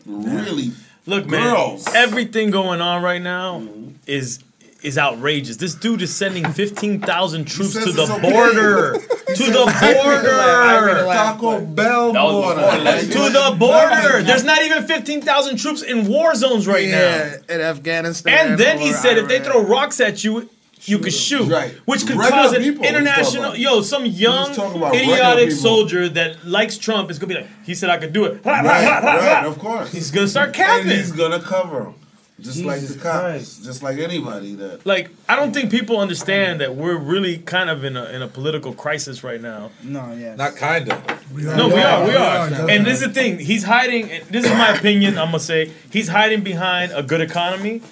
really 0.08 0.72
Look, 1.06 1.26
man. 1.26 1.78
Everything 1.94 2.50
going 2.50 2.80
on 2.80 3.02
right 3.02 3.22
now 3.22 3.62
is 4.06 4.40
is 4.82 4.96
outrageous. 4.96 5.56
This 5.56 5.74
dude 5.74 6.02
is 6.02 6.14
sending 6.14 6.44
fifteen 6.52 7.00
thousand 7.00 7.46
troops 7.46 7.72
to 7.72 7.92
the 7.92 8.02
okay. 8.02 8.30
border. 8.30 8.98
To 9.28 9.44
the 9.44 9.52
border. 9.52 11.04
Taco 11.12 11.60
Bell 11.60 12.12
That 12.14 12.22
was 12.22 12.32
border. 12.32 12.60
before 12.62 12.74
election. 12.80 13.08
Like, 13.10 13.32
to 13.32 13.32
the 13.50 13.56
border. 13.58 14.22
There's 14.22 14.42
not 14.44 14.62
even 14.62 14.86
fifteen 14.86 15.20
thousand 15.20 15.58
troops 15.58 15.82
in 15.82 16.08
war 16.08 16.34
zones 16.34 16.66
right 16.66 16.86
Yeah, 16.88 17.36
now. 17.48 17.54
in 17.54 17.60
Afghanistan. 17.60 18.52
And 18.52 18.58
then 18.58 18.78
he 18.78 18.90
or 18.90 18.94
said, 18.94 19.18
if 19.18 19.28
they 19.28 19.40
throw 19.40 19.62
rocks 19.62 20.00
at 20.00 20.24
you, 20.24 20.48
you 20.84 20.98
could 20.98 21.12
shoot, 21.12 21.48
Right. 21.48 21.72
which 21.86 22.06
could 22.06 22.16
Regular 22.16 22.30
cause 22.30 22.52
an 22.52 22.62
people 22.62 22.84
international. 22.84 23.56
Yo, 23.56 23.82
some 23.82 24.04
young 24.06 24.54
talking 24.54 24.76
about 24.78 24.92
regular 24.92 25.14
idiotic 25.14 25.50
soldier 25.52 26.08
that 26.10 26.46
likes 26.46 26.78
Trump 26.78 27.10
is 27.10 27.18
gonna 27.18 27.34
be 27.34 27.40
like, 27.40 27.48
he 27.64 27.74
said 27.74 27.90
I 27.90 27.98
could 27.98 28.12
do 28.12 28.24
it. 28.26 28.40
Right, 28.44 28.64
right, 28.64 29.44
of 29.46 29.58
course. 29.58 29.92
He's 29.92 30.10
gonna 30.10 30.28
start 30.28 30.48
And 30.48 30.56
capping. 30.56 30.88
he's 30.90 31.12
gonna 31.12 31.40
cover 31.40 31.80
them, 31.80 31.94
just 32.40 32.62
like 32.64 32.80
the 32.80 32.98
cops, 32.98 33.58
just 33.58 33.82
like 33.82 33.98
anybody 33.98 34.54
that. 34.56 34.86
Like, 34.86 35.10
I 35.28 35.36
don't 35.36 35.52
think 35.52 35.70
people 35.70 35.98
understand 35.98 36.60
that 36.60 36.76
we're 36.76 36.96
really 36.96 37.38
kind 37.38 37.68
of 37.70 37.82
in 37.84 37.96
a 37.96 38.04
in 38.06 38.22
a 38.22 38.28
political 38.28 38.72
crisis 38.72 39.24
right 39.24 39.40
now. 39.40 39.70
No, 39.82 40.12
yeah. 40.18 40.36
Not 40.36 40.56
kinda. 40.56 41.02
No, 41.34 41.68
we 41.68 41.74
are, 41.82 42.04
we 42.06 42.14
are. 42.14 42.48
definitely. 42.48 42.74
And 42.76 42.86
this 42.86 43.00
is 43.02 43.08
the 43.08 43.12
thing. 43.12 43.38
He's 43.38 43.64
hiding. 43.64 44.10
and 44.10 44.24
This 44.30 44.44
is 44.44 44.50
my 44.52 44.70
opinion. 44.76 45.18
I'm 45.18 45.26
gonna 45.28 45.40
say 45.40 45.72
he's 45.90 46.08
hiding 46.08 46.42
behind 46.42 46.92
a 46.94 47.02
good 47.02 47.20
economy. 47.20 47.82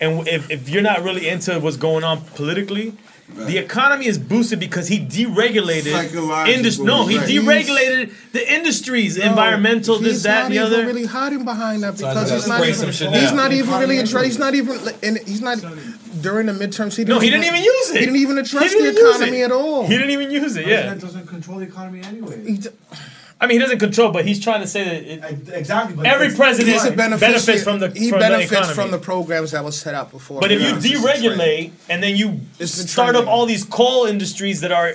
And 0.00 0.26
if, 0.26 0.50
if 0.50 0.68
you're 0.68 0.82
not 0.82 1.02
really 1.02 1.28
into 1.28 1.58
what's 1.60 1.76
going 1.76 2.04
on 2.04 2.20
politically, 2.20 2.94
the 3.28 3.56
economy 3.58 4.06
is 4.06 4.18
boosted 4.18 4.60
because 4.60 4.86
he 4.86 4.98
deregulated 4.98 6.46
industry. 6.46 6.84
No, 6.84 7.06
he 7.06 7.18
right. 7.18 7.28
deregulated 7.28 8.12
the 8.32 8.52
industries, 8.52 9.16
environmental, 9.16 9.98
this, 9.98 10.12
he's 10.12 10.22
that, 10.24 10.42
not 10.42 10.48
the 10.50 10.56
even 10.56 10.66
other. 10.66 10.86
really 10.86 11.06
hiding 11.06 11.44
behind 11.44 11.82
that 11.84 11.96
because 11.96 12.14
gotta 12.14 12.34
he's 12.34 12.46
not 12.46 12.60
even. 12.60 12.74
some 12.74 12.92
Chanel. 12.92 13.20
He's 13.20 13.32
not 13.32 13.52
even 13.52 13.70
really 13.70 13.98
Economy 13.98 13.98
address. 13.98 14.24
He's 14.26 14.38
not 14.38 14.54
even. 14.54 14.78
And 15.02 15.18
he's 15.18 15.40
not 15.40 15.58
during 16.20 16.46
the 16.46 16.52
midterms. 16.52 16.96
He 16.96 17.04
didn't 17.04 17.16
No, 17.16 17.20
he 17.20 17.30
didn't 17.30 17.46
even 17.46 17.62
use 17.62 17.90
it. 17.90 18.00
He 18.00 18.00
didn't 18.00 18.16
even 18.16 18.36
He 18.36 18.42
address 18.42 18.72
didn't 18.72 18.94
the 18.94 19.08
economy 19.08 19.42
at 19.42 19.52
all. 19.52 19.86
He 19.86 19.94
didn't 19.94 20.10
even 20.10 20.30
use 20.30 20.56
it. 20.56 20.66
Yeah. 20.66 20.82
President 20.82 21.00
doesn't 21.00 21.26
control 21.26 21.58
the 21.58 21.66
economy 21.66 22.02
anyway. 22.02 22.58
I 23.44 23.46
mean, 23.46 23.56
he 23.56 23.62
doesn't 23.62 23.78
control, 23.78 24.10
but 24.10 24.24
he's 24.26 24.42
trying 24.42 24.62
to 24.62 24.66
say 24.66 24.84
that 24.84 25.28
it, 25.28 25.48
exactly. 25.52 25.96
but 25.96 26.06
every 26.06 26.34
president 26.34 26.72
He's 26.72 26.90
benefits 26.90 27.62
from 27.62 27.78
the 27.78 27.90
he 27.90 28.08
from 28.08 28.20
benefits 28.20 28.50
the 28.50 28.56
economy. 28.56 28.74
from 28.74 28.90
the 28.90 28.98
programs 28.98 29.50
that 29.50 29.62
was 29.62 29.78
set 29.78 29.94
up 29.94 30.10
before. 30.10 30.40
But 30.40 30.50
if 30.50 30.62
you 30.62 30.96
deregulate 30.96 31.72
and 31.90 32.02
then 32.02 32.16
you 32.16 32.40
start 32.66 33.16
up 33.16 33.26
all 33.26 33.44
these 33.44 33.64
coal 33.64 34.06
industries 34.06 34.62
that 34.62 34.72
are 34.72 34.94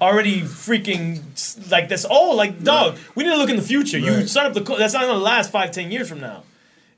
already 0.00 0.42
freaking 0.42 1.70
like 1.72 1.88
this, 1.88 2.06
oh, 2.08 2.36
like 2.36 2.62
dog, 2.62 2.96
we 3.16 3.24
need 3.24 3.30
to 3.30 3.36
look 3.36 3.50
in 3.50 3.56
the 3.56 3.62
future. 3.62 3.98
You 3.98 4.26
start 4.28 4.46
up 4.46 4.54
the 4.54 4.62
coal. 4.62 4.76
That's 4.76 4.94
not 4.94 5.02
going 5.02 5.14
to 5.18 5.24
last 5.24 5.50
five, 5.50 5.72
ten 5.72 5.90
years 5.90 6.08
from 6.08 6.20
now, 6.20 6.44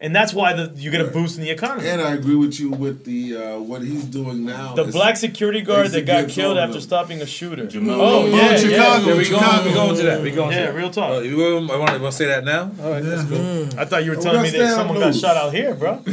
and 0.01 0.17
that's 0.17 0.33
why 0.33 0.53
the, 0.55 0.73
you 0.77 0.91
get 0.91 1.01
a 1.01 1.05
boost 1.05 1.37
in 1.39 1.45
the 1.45 1.51
economy. 1.51 1.89
And 1.89 2.01
I 2.01 2.15
agree 2.15 2.35
with 2.37 2.59
you 2.59 2.71
with 2.71 3.05
the 3.05 3.37
uh, 3.37 3.59
what 3.59 3.83
he's 3.83 4.05
doing 4.05 4.45
now. 4.45 4.75
the 4.75 4.85
is- 4.85 4.95
black 4.95 5.17
security 5.17 5.61
guard 5.61 5.89
that 5.91 6.07
got 6.07 6.29
killed 6.29 6.57
after 6.59 6.73
them. 6.75 6.81
stopping 6.83 7.21
a 7.23 7.27
shooter. 7.27 7.67
Jamal. 7.67 8.01
Oh, 8.01 8.27
yeah, 8.27 8.57
Chicago. 8.57 8.71
yeah. 8.73 9.13
Yeah, 9.13 9.17
we 9.19 9.29
going. 9.29 9.65
We 9.67 9.73
going 9.75 9.97
to 9.97 10.03
that. 10.05 10.23
We 10.23 10.31
going 10.31 10.53
Yeah, 10.53 10.67
to 10.67 10.73
that. 10.73 10.75
real 10.75 10.91
talk. 10.91 11.11
Uh, 11.11 11.19
you 11.21 11.37
want, 11.37 11.71
I 11.71 11.77
want 11.79 12.03
to 12.03 12.13
say 12.13 12.27
that 12.27 12.45
now? 12.45 12.71
All 12.83 12.91
right, 12.93 13.03
that's 13.03 13.29
cool. 13.29 13.69
I 13.79 13.85
thought 13.85 14.05
you 14.05 14.11
were 14.13 14.17
Oh, 14.19 14.23
telling 14.23 14.43
me 14.43 14.51
that 14.51 14.59
down 14.59 14.75
someone 14.77 14.99
got 15.01 15.15
shot 15.15 15.37
out 15.37 15.53
here, 15.53 15.75
bro. 15.75 16.03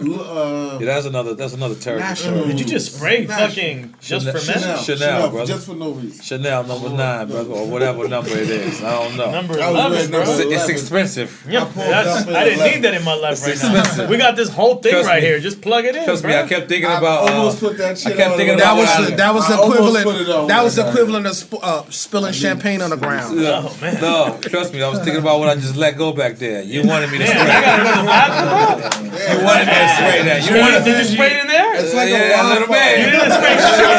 Uh, 0.00 0.78
Yeah, 0.80 0.86
that's 0.86 1.06
another. 1.06 1.34
That's 1.34 1.52
another 1.54 1.74
terrible. 1.74 2.04
National. 2.04 2.46
Did 2.46 2.58
you 2.60 2.66
just 2.66 2.96
spray 2.96 3.26
National. 3.26 3.48
fucking 3.48 3.94
just 4.00 4.24
Chanel, 4.26 4.40
for 4.40 4.46
men? 4.46 4.58
Chanel, 4.60 4.76
Chanel, 4.78 4.98
Chanel, 4.98 5.30
brother. 5.30 5.46
just 5.52 5.66
for 5.66 5.74
no 5.74 5.90
reason. 5.92 6.22
Chanel 6.22 6.64
number 6.64 6.88
nine, 6.90 7.28
brother, 7.28 7.50
or 7.50 7.66
whatever 7.68 8.08
number 8.08 8.30
it 8.30 8.48
is. 8.50 8.82
I 8.82 8.90
don't 8.92 9.16
know. 9.16 9.30
Number 9.30 9.54
That 9.56 9.72
was 9.72 10.08
11, 10.08 10.10
bro. 10.10 10.20
It's, 10.22 10.30
it's 10.30 10.40
11. 10.52 10.70
expensive. 10.70 11.46
Yeah, 11.48 11.64
pulled 11.64 11.74
that's- 11.76 12.22
up 12.22 12.28
in 12.28 12.36
I 12.36 12.44
didn't 12.44 12.64
need 12.74 12.82
that 12.82 12.89
in 12.94 13.04
my 13.04 13.14
life 13.14 13.32
It's 13.32 13.42
right 13.42 13.52
expensive. 13.52 14.04
now. 14.04 14.10
We 14.10 14.16
got 14.16 14.36
this 14.36 14.48
whole 14.48 14.76
thing 14.76 14.92
Trust 14.92 15.08
right 15.08 15.22
me. 15.22 15.28
here. 15.28 15.40
Just 15.40 15.60
plug 15.62 15.84
it 15.84 15.94
in. 15.96 16.04
Trust 16.04 16.24
me. 16.24 16.34
I 16.36 16.46
kept 16.46 16.68
thinking 16.68 16.90
I 16.90 16.98
about. 16.98 17.28
Uh, 17.28 17.32
almost 17.34 17.60
put 17.60 17.78
that 17.78 17.98
shit 17.98 18.12
I 18.12 18.16
kept 18.16 18.36
thinking 18.36 18.56
the- 18.56 18.62
That 18.62 18.76
was 18.76 19.08
the, 19.10 19.16
that 19.16 19.34
was 19.34 19.48
the 19.48 19.54
I 19.54 19.66
equivalent. 19.66 20.04
put 20.04 20.16
it 20.20 20.28
on 20.30 20.46
That 20.48 20.62
was 20.64 20.76
the 20.76 20.88
equivalent 20.88 21.26
of 21.26 21.34
sp- 21.36 21.62
uh, 21.62 21.82
spilling 21.90 22.32
champagne 22.32 22.80
on 22.82 22.90
the 22.90 22.96
ground. 22.96 23.38
Oh 23.50 23.76
man. 23.80 24.00
No, 24.00 24.38
trust 24.42 24.72
me, 24.72 24.82
I 24.82 24.88
was 24.88 24.98
thinking 25.00 25.20
about 25.20 25.38
what 25.40 25.48
I 25.48 25.54
just 25.56 25.76
let 25.76 25.96
go 25.98 26.12
back 26.12 26.36
there. 26.36 26.62
You 26.62 26.86
wanted 26.86 27.10
me 27.10 27.18
to 27.18 27.26
spray. 27.26 27.40
I 27.40 27.60
gotta 27.60 27.82
go 27.82 27.90
to 27.90 28.00
the 28.00 28.06
bathroom, 28.06 29.10
bro. 29.10 29.20
You 29.20 29.44
wanted 29.44 29.66
me 29.66 29.74
to 29.74 29.88
spray 29.96 30.20
that. 30.28 30.38
You 30.46 30.52
Did 30.54 30.60
wanted 30.60 30.86
you 30.86 31.04
spray 31.04 31.32
it 31.34 31.40
in 31.42 31.48
there? 31.48 31.70
It's 31.80 31.94
like 31.94 32.08
a 32.08 32.12
little 32.12 32.68
wildfire. 32.68 32.68
man. 32.70 32.98
You 33.00 33.10
didn't 33.10 33.32
spray 33.36 33.56
shit. 33.60 33.90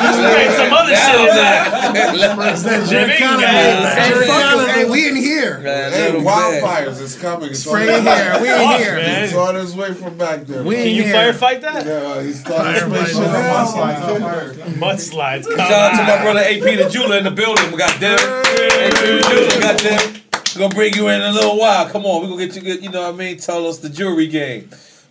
You 0.00 0.10
sprayed 0.20 0.52
some 0.60 0.72
other 0.74 0.94
shit 0.94 1.20
in 1.20 1.34
there. 1.34 1.62
It's 2.50 2.62
that 2.64 2.88
Jimmy, 2.88 3.14
Jimmy 3.14 3.16
Callan. 3.18 3.40
guys. 3.40 3.94
Hey, 3.96 4.26
fuck 4.26 4.70
Hey, 4.70 4.84
we 4.90 5.08
in 5.08 5.16
here. 5.16 5.39
Hey, 5.58 6.12
wildfires 6.12 7.00
is 7.00 7.16
coming. 7.18 7.50
It's 7.50 7.60
Spray 7.60 7.88
on 7.92 8.00
in 8.00 8.04
here. 8.04 8.38
We 8.40 8.48
in 8.50 8.56
Fuck, 8.58 8.80
here. 8.80 8.94
man. 8.96 9.24
It's 9.24 9.34
on 9.34 9.54
his 9.56 9.74
way 9.74 9.92
from 9.94 10.16
back 10.16 10.42
there. 10.46 10.62
We 10.62 10.76
Can 10.76 10.86
you 10.88 11.02
here. 11.04 11.14
firefight 11.32 11.60
that? 11.62 11.84
Yeah, 11.86 11.92
uh, 11.92 12.20
he's 12.20 12.40
starting 12.40 12.74
to 12.74 12.80
spray 12.80 13.04
shit 13.06 13.16
on 13.16 14.20
my. 14.20 14.92
Mudslides. 14.92 15.44
Come 15.46 15.56
Shout 15.58 15.72
out 15.72 15.90
to 15.98 16.02
my 16.04 16.16
on. 16.18 16.22
brother 16.22 16.40
AP 16.40 16.62
the 16.78 16.88
jeweler 16.90 17.16
in 17.18 17.24
the 17.24 17.30
building. 17.30 17.70
We 17.70 17.78
got 17.78 17.98
them. 18.00 18.18
AP 18.18 18.92
the 18.94 19.26
jeweler, 19.28 19.60
got 19.60 19.80
them. 19.80 20.16
We're 20.54 20.60
gonna 20.62 20.74
bring 20.74 20.94
you 20.94 21.08
in 21.08 21.20
a 21.22 21.30
little 21.32 21.58
while. 21.58 21.88
Come 21.88 22.04
on, 22.06 22.22
we 22.22 22.28
gonna 22.28 22.44
get 22.46 22.56
you 22.56 22.62
good. 22.62 22.82
You 22.82 22.90
know 22.90 23.02
what 23.02 23.14
I 23.14 23.16
mean? 23.16 23.36
Tell 23.38 23.66
us 23.66 23.78
the 23.78 23.88
jewelry 23.88 24.26
game. 24.26 24.68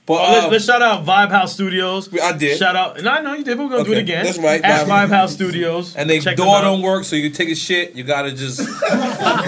But 0.09 0.15
Oh, 0.15 0.31
let's, 0.33 0.45
um, 0.45 0.51
let's 0.51 0.65
shout 0.65 0.81
out 0.81 1.05
Vibe 1.05 1.29
House 1.29 1.53
Studios. 1.53 2.09
I 2.17 2.35
did. 2.35 2.57
Shout 2.57 2.75
out, 2.75 2.97
and 2.97 3.07
I 3.07 3.21
know 3.21 3.33
you 3.35 3.43
did, 3.43 3.57
but 3.57 3.65
we're 3.65 3.69
gonna 3.77 3.83
do 3.83 3.91
it 3.93 3.99
again. 3.99 4.25
that's 4.25 4.39
right, 4.39 4.59
At 4.63 4.87
Vibe- 4.87 5.05
Vibe 5.05 5.09
House 5.09 5.33
Studios. 5.33 5.95
and 5.95 6.09
they 6.09 6.19
Check 6.19 6.35
door 6.35 6.47
them 6.47 6.55
out. 6.55 6.61
don't 6.61 6.81
work, 6.81 7.03
so 7.03 7.15
you 7.15 7.29
take 7.29 7.49
a 7.49 7.55
shit. 7.55 7.93
You 7.95 8.03
gotta 8.03 8.31
just 8.31 8.59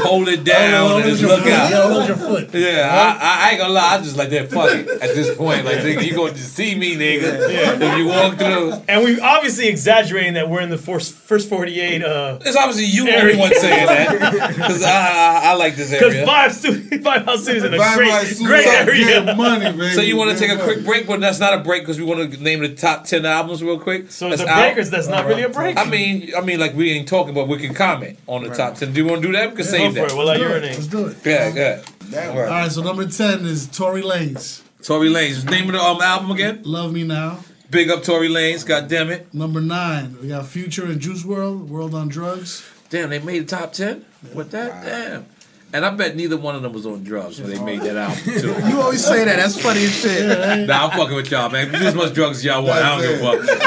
hold 0.05 0.27
it 0.29 0.43
down 0.43 1.01
and 1.01 1.09
just 1.09 1.23
look 1.23 1.45
Yeah, 1.45 1.63
out. 1.73 1.91
hold 1.91 2.07
your 2.07 2.17
foot. 2.17 2.49
Yeah, 2.61 2.89
I, 2.91 3.25
I, 3.25 3.47
I 3.47 3.49
ain't 3.51 3.59
gonna 3.59 3.73
lie. 3.73 3.95
I 3.95 3.97
just 4.03 4.15
like 4.17 4.29
that. 4.29 4.51
Fuck 4.51 4.69
it. 4.75 4.87
At 5.01 5.15
this 5.15 5.35
point, 5.35 5.65
like 5.65 5.77
nigga, 5.77 6.05
you 6.05 6.15
gonna 6.15 6.33
just 6.33 6.53
see 6.53 6.75
me, 6.75 6.95
nigga. 6.95 7.51
yeah. 7.51 7.77
If 7.93 7.97
you 7.97 8.07
walk 8.07 8.37
through, 8.37 8.73
And 8.87 9.03
we 9.03 9.19
obviously 9.19 9.67
exaggerating 9.67 10.33
that 10.35 10.47
we're 10.47 10.61
in 10.61 10.69
the 10.69 10.77
first, 10.77 11.13
first 11.13 11.49
48. 11.49 12.03
Uh, 12.03 12.37
it's 12.45 12.55
obviously 12.55 12.85
you 12.85 13.05
the 13.05 13.11
Area. 13.11 13.33
only 13.33 13.37
one 13.39 13.55
saying 13.55 13.87
that 13.87 14.47
because 14.55 14.83
I, 14.83 14.89
I 14.91 15.51
I 15.51 15.53
like 15.55 15.75
this 15.75 15.91
area. 15.91 16.21
Because. 16.21 16.29
Vibe, 16.29 16.51
Stu- 16.51 16.89
Vibe 16.99 17.25
House 17.25 17.41
Studios 17.43 17.63
is 17.63 17.63
in 17.63 17.73
a 17.73 17.77
Vibe 17.77 17.95
great, 17.97 18.11
House 18.11 18.25
Studios 18.27 18.47
great 18.47 18.63
getting 18.65 19.27
area. 19.27 19.35
money, 19.35 19.71
baby. 19.71 19.89
So 19.95 20.01
you 20.01 20.17
want 20.17 20.31
to 20.31 20.37
take 20.37 20.50
a 20.59 20.63
quick 20.63 20.85
break, 20.85 21.07
but 21.07 21.19
that's 21.19 21.39
not 21.39 21.53
a 21.53 21.57
break 21.63 21.83
because 21.83 21.97
we 21.99 22.05
want 22.05 22.31
to 22.31 22.43
name 22.43 22.59
the 22.61 22.69
top 22.73 23.05
ten 23.05 23.25
albums 23.25 23.63
real 23.63 23.79
quick. 23.79 24.11
So 24.11 24.27
it's 24.27 24.37
That's 24.43 24.49
a 24.49 24.53
out. 24.53 24.73
break 24.75 24.87
that's 24.87 25.07
not 25.07 25.25
really 25.25 25.43
a 25.43 25.49
break? 25.49 25.77
I 25.77 25.85
mean, 25.85 26.31
I 26.35 26.41
mean, 26.41 26.59
like 26.59 26.73
we 26.73 26.91
ain't 26.91 27.07
talking, 27.07 27.33
but 27.33 27.47
we 27.47 27.57
can 27.57 27.73
comment 27.73 28.17
on 28.27 28.43
the 28.43 28.49
top 28.49 28.75
ten. 28.75 28.93
Do 28.93 29.01
you 29.03 29.07
want 29.07 29.21
to 29.21 29.27
do 29.27 29.33
that? 29.33 29.49
We 29.51 29.55
can 29.57 29.65
Go 29.65 29.71
save 29.71 29.93
for 29.93 29.99
that. 29.99 30.11
it. 30.11 30.15
We'll 30.15 30.25
let 30.25 30.39
your 30.39 30.49
name. 30.59 30.73
Let's 30.73 30.87
do 30.87 31.07
it. 31.07 31.17
Yeah, 31.25 31.51
good. 31.51 31.83
That 32.11 32.27
All 32.29 32.33
All 32.35 32.41
right. 32.41 32.49
right, 32.49 32.71
so 32.71 32.81
number 32.81 33.05
10 33.07 33.45
is 33.45 33.67
Tory 33.67 34.01
Lanez. 34.01 34.61
Tory 34.83 35.07
Lanez. 35.09 35.49
Name 35.49 35.67
of 35.69 35.73
the 35.75 35.81
um, 35.81 36.01
album 36.01 36.31
again? 36.31 36.61
Love 36.65 36.91
Me 36.91 37.03
Now. 37.03 37.39
Big 37.69 37.89
up 37.89 38.03
Tory 38.03 38.27
Lanez. 38.27 38.65
God 38.65 38.89
damn 38.89 39.09
it. 39.09 39.33
Number 39.33 39.61
9, 39.61 40.17
we 40.21 40.27
got 40.27 40.45
Future 40.47 40.85
and 40.85 40.99
Juice 40.99 41.23
WRLD, 41.23 41.67
World 41.69 41.95
on 41.95 42.09
Drugs. 42.09 42.67
Damn, 42.89 43.09
they 43.11 43.19
made 43.19 43.47
the 43.47 43.55
top 43.55 43.71
ten 43.71 44.03
with 44.33 44.51
that. 44.51 44.83
Damn. 44.83 45.25
And 45.73 45.85
I 45.85 45.89
bet 45.91 46.15
neither 46.17 46.35
one 46.37 46.55
of 46.55 46.61
them 46.63 46.73
was 46.73 46.85
on 46.85 47.03
drugs 47.03 47.39
when 47.39 47.49
they 47.49 47.59
made 47.63 47.81
that 47.81 47.95
album 47.95 48.17
too. 48.23 48.55
You 48.69 48.81
always 48.81 49.05
say 49.05 49.23
that. 49.23 49.37
That's 49.37 49.59
funny 49.61 49.85
as 49.85 49.95
shit. 49.95 50.67
Nah, 50.67 50.87
I'm 50.87 50.97
fucking 50.97 51.15
with 51.15 51.31
y'all, 51.31 51.49
man. 51.49 51.71
Do 51.71 51.77
as 51.77 51.95
much 51.95 52.13
drugs 52.13 52.37
as 52.39 52.45
y'all 52.45 52.63
want. 52.63 52.79
I 52.83 52.97
don't 52.97 53.01
give 53.01 53.21
a 53.21 53.43
fuck. 53.45 53.59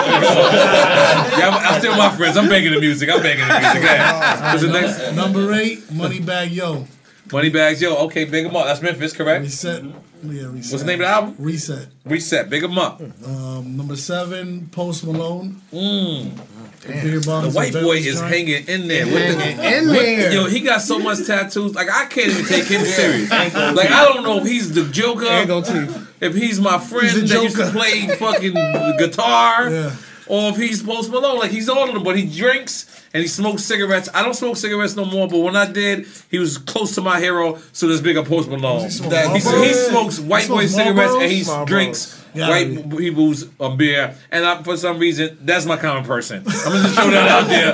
yeah, 1.38 1.48
I'm, 1.48 1.74
I'm 1.74 1.80
still 1.80 1.96
my 1.96 2.10
friends. 2.16 2.36
I'm 2.36 2.48
banging 2.48 2.72
the 2.72 2.80
music. 2.80 3.08
I'm 3.10 3.22
banging 3.22 3.46
the 3.48 3.58
music. 3.60 3.82
Yeah. 3.82 4.52
What's 4.52 4.62
the 4.64 4.72
next? 4.72 5.16
Number 5.16 5.52
8, 5.52 5.78
Moneybagg 5.88 6.52
Yo. 6.54 6.86
Money 7.32 7.48
bags, 7.48 7.80
yo. 7.80 7.96
Okay, 8.04 8.26
big 8.26 8.44
'em 8.44 8.54
up. 8.54 8.66
That's 8.66 8.82
Memphis, 8.82 9.12
correct? 9.14 9.42
Reset. 9.42 9.82
Yeah, 9.82 9.92
reset. 10.22 10.52
What's 10.52 10.70
the 10.82 10.84
name 10.84 11.00
of 11.00 11.06
the 11.06 11.12
album? 11.12 11.34
Reset. 11.38 11.88
Reset. 12.04 12.50
Big 12.50 12.62
'em 12.62 12.78
up. 12.78 13.00
Um, 13.26 13.76
number 13.78 13.96
7, 13.96 14.68
Post 14.70 15.04
Malone. 15.04 15.60
Mm. 15.72 16.38
Beer 16.86 17.18
The 17.20 17.26
bottles 17.26 17.54
white 17.54 17.72
boy 17.72 17.96
is 17.96 18.18
joint. 18.20 18.32
hanging 18.32 18.68
in 18.68 18.88
there. 18.88 19.06
With 19.06 19.14
the, 19.14 19.42
Hanging 19.44 19.64
in 19.84 19.88
with- 19.90 19.98
there. 20.00 20.32
Yo, 20.32 20.44
he 20.46 20.60
got 20.60 20.82
so 20.82 20.98
much 20.98 21.26
tattoos. 21.26 21.74
Like 21.74 21.88
I 21.90 22.06
can't 22.06 22.28
even 22.28 22.44
take 22.44 22.64
him 22.64 22.84
serious. 22.84 23.30
Like 23.30 23.54
I 23.90 24.04
don't 24.12 24.22
know 24.24 24.38
if 24.38 24.44
he's 24.46 24.72
the 24.72 24.84
Joker, 24.84 25.24
Ain't 25.26 25.48
gonna 25.48 26.06
if 26.20 26.34
he's 26.34 26.60
my 26.60 26.78
friend 26.78 27.04
He's 27.06 27.20
the 27.28 27.34
that 27.36 27.42
used 27.42 27.56
to 27.56 27.70
play 27.70 28.06
fucking 28.18 28.54
guitar, 28.98 29.70
Yeah. 29.70 29.96
or 30.26 30.50
if 30.50 30.56
he's 30.56 30.82
Post 30.82 31.10
Malone. 31.10 31.38
Like 31.38 31.50
he's 31.50 31.68
all 31.68 31.88
of 31.88 31.94
them, 31.94 32.02
but 32.04 32.16
he 32.18 32.24
drinks 32.26 32.86
and 33.14 33.20
he 33.22 33.28
smokes 33.28 33.62
cigarettes. 33.62 34.08
I 34.12 34.22
don't 34.22 34.34
smoke 34.34 34.56
cigarettes 34.56 34.96
no 34.96 35.04
more, 35.04 35.28
but 35.28 35.38
when 35.38 35.56
I 35.56 35.70
did, 35.70 36.06
he 36.30 36.38
was 36.38 36.58
close 36.58 36.94
to 36.96 37.00
my 37.00 37.20
hero. 37.20 37.58
So 37.72 37.86
there's 37.86 38.00
bigger 38.00 38.24
Post 38.24 38.48
Malone. 38.50 38.90
smoke 38.90 39.10
That- 39.10 39.34
he, 39.36 39.40
Marlboros? 39.42 39.66
he 39.66 39.72
smokes 39.72 40.18
white 40.20 40.42
He 40.42 40.48
boy 40.48 40.66
smokes 40.66 40.74
cigarettes 40.88 41.14
and 41.14 41.32
he 41.32 41.42
Marlboros? 41.42 41.66
drinks. 41.66 42.23
Yeah, 42.34 42.48
white 42.48 42.90
people's 42.98 43.46
um, 43.60 43.76
beer, 43.76 44.14
and 44.32 44.44
I, 44.44 44.62
for 44.62 44.76
some 44.76 44.98
reason, 44.98 45.38
that's 45.42 45.66
my 45.66 45.76
common 45.76 46.04
person. 46.04 46.38
I'm 46.46 46.72
gonna 46.72 46.82
just 46.82 46.94
throw 46.96 47.10
that 47.10 47.28
out 47.28 47.46
there, 47.48 47.72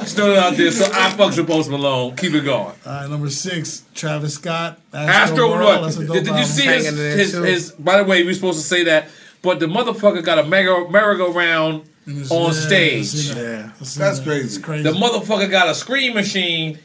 just 0.00 0.16
throw 0.16 0.26
that 0.28 0.38
out 0.38 0.56
there. 0.56 0.70
So 0.70 0.84
I 0.86 1.10
fucks 1.10 1.36
with 1.36 1.48
Post 1.48 1.70
Malone. 1.70 2.14
Keep 2.14 2.34
it 2.34 2.44
going. 2.44 2.66
All 2.66 2.74
right, 2.86 3.10
number 3.10 3.28
6, 3.28 3.84
Travis 3.94 4.34
Scott. 4.34 4.78
Astroworld. 4.92 5.60
what? 5.64 5.80
That's 5.82 5.96
a 5.96 6.00
Did, 6.00 6.06
dope 6.06 6.24
did 6.24 6.36
you 6.38 6.44
see 6.44 6.62
his, 6.66 6.84
Hanging 6.84 6.86
in 6.88 6.96
there, 6.96 7.16
his, 7.16 7.32
his? 7.32 7.70
By 7.72 7.96
the 7.96 8.04
way, 8.04 8.22
we 8.22 8.28
were 8.28 8.34
supposed 8.34 8.60
to 8.60 8.66
say 8.66 8.84
that, 8.84 9.08
but 9.42 9.58
the 9.58 9.66
motherfucker 9.66 10.22
got 10.24 10.38
a 10.38 10.44
merry- 10.44 10.88
merry-go-round 10.88 11.82
It's- 12.06 12.30
on 12.30 12.52
yeah, 12.54 12.60
stage. 12.60 13.00
I 13.00 13.02
see 13.06 13.34
that. 13.34 13.40
Yeah. 13.42 13.70
That's 13.78 13.94
that. 13.96 14.22
crazy. 14.24 14.44
It's 14.46 14.58
crazy. 14.58 14.82
The 14.84 14.92
motherfucker 14.92 15.50
got 15.50 15.68
a 15.68 15.74
screen 15.74 16.14
machine. 16.14 16.78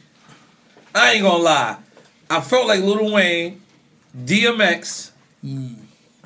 I 0.94 1.12
ain't 1.12 1.22
gonna 1.22 1.42
lie. 1.42 1.76
I 2.28 2.40
felt 2.40 2.66
like 2.66 2.80
Little 2.80 3.12
Wayne, 3.12 3.60
DMX, 4.18 5.10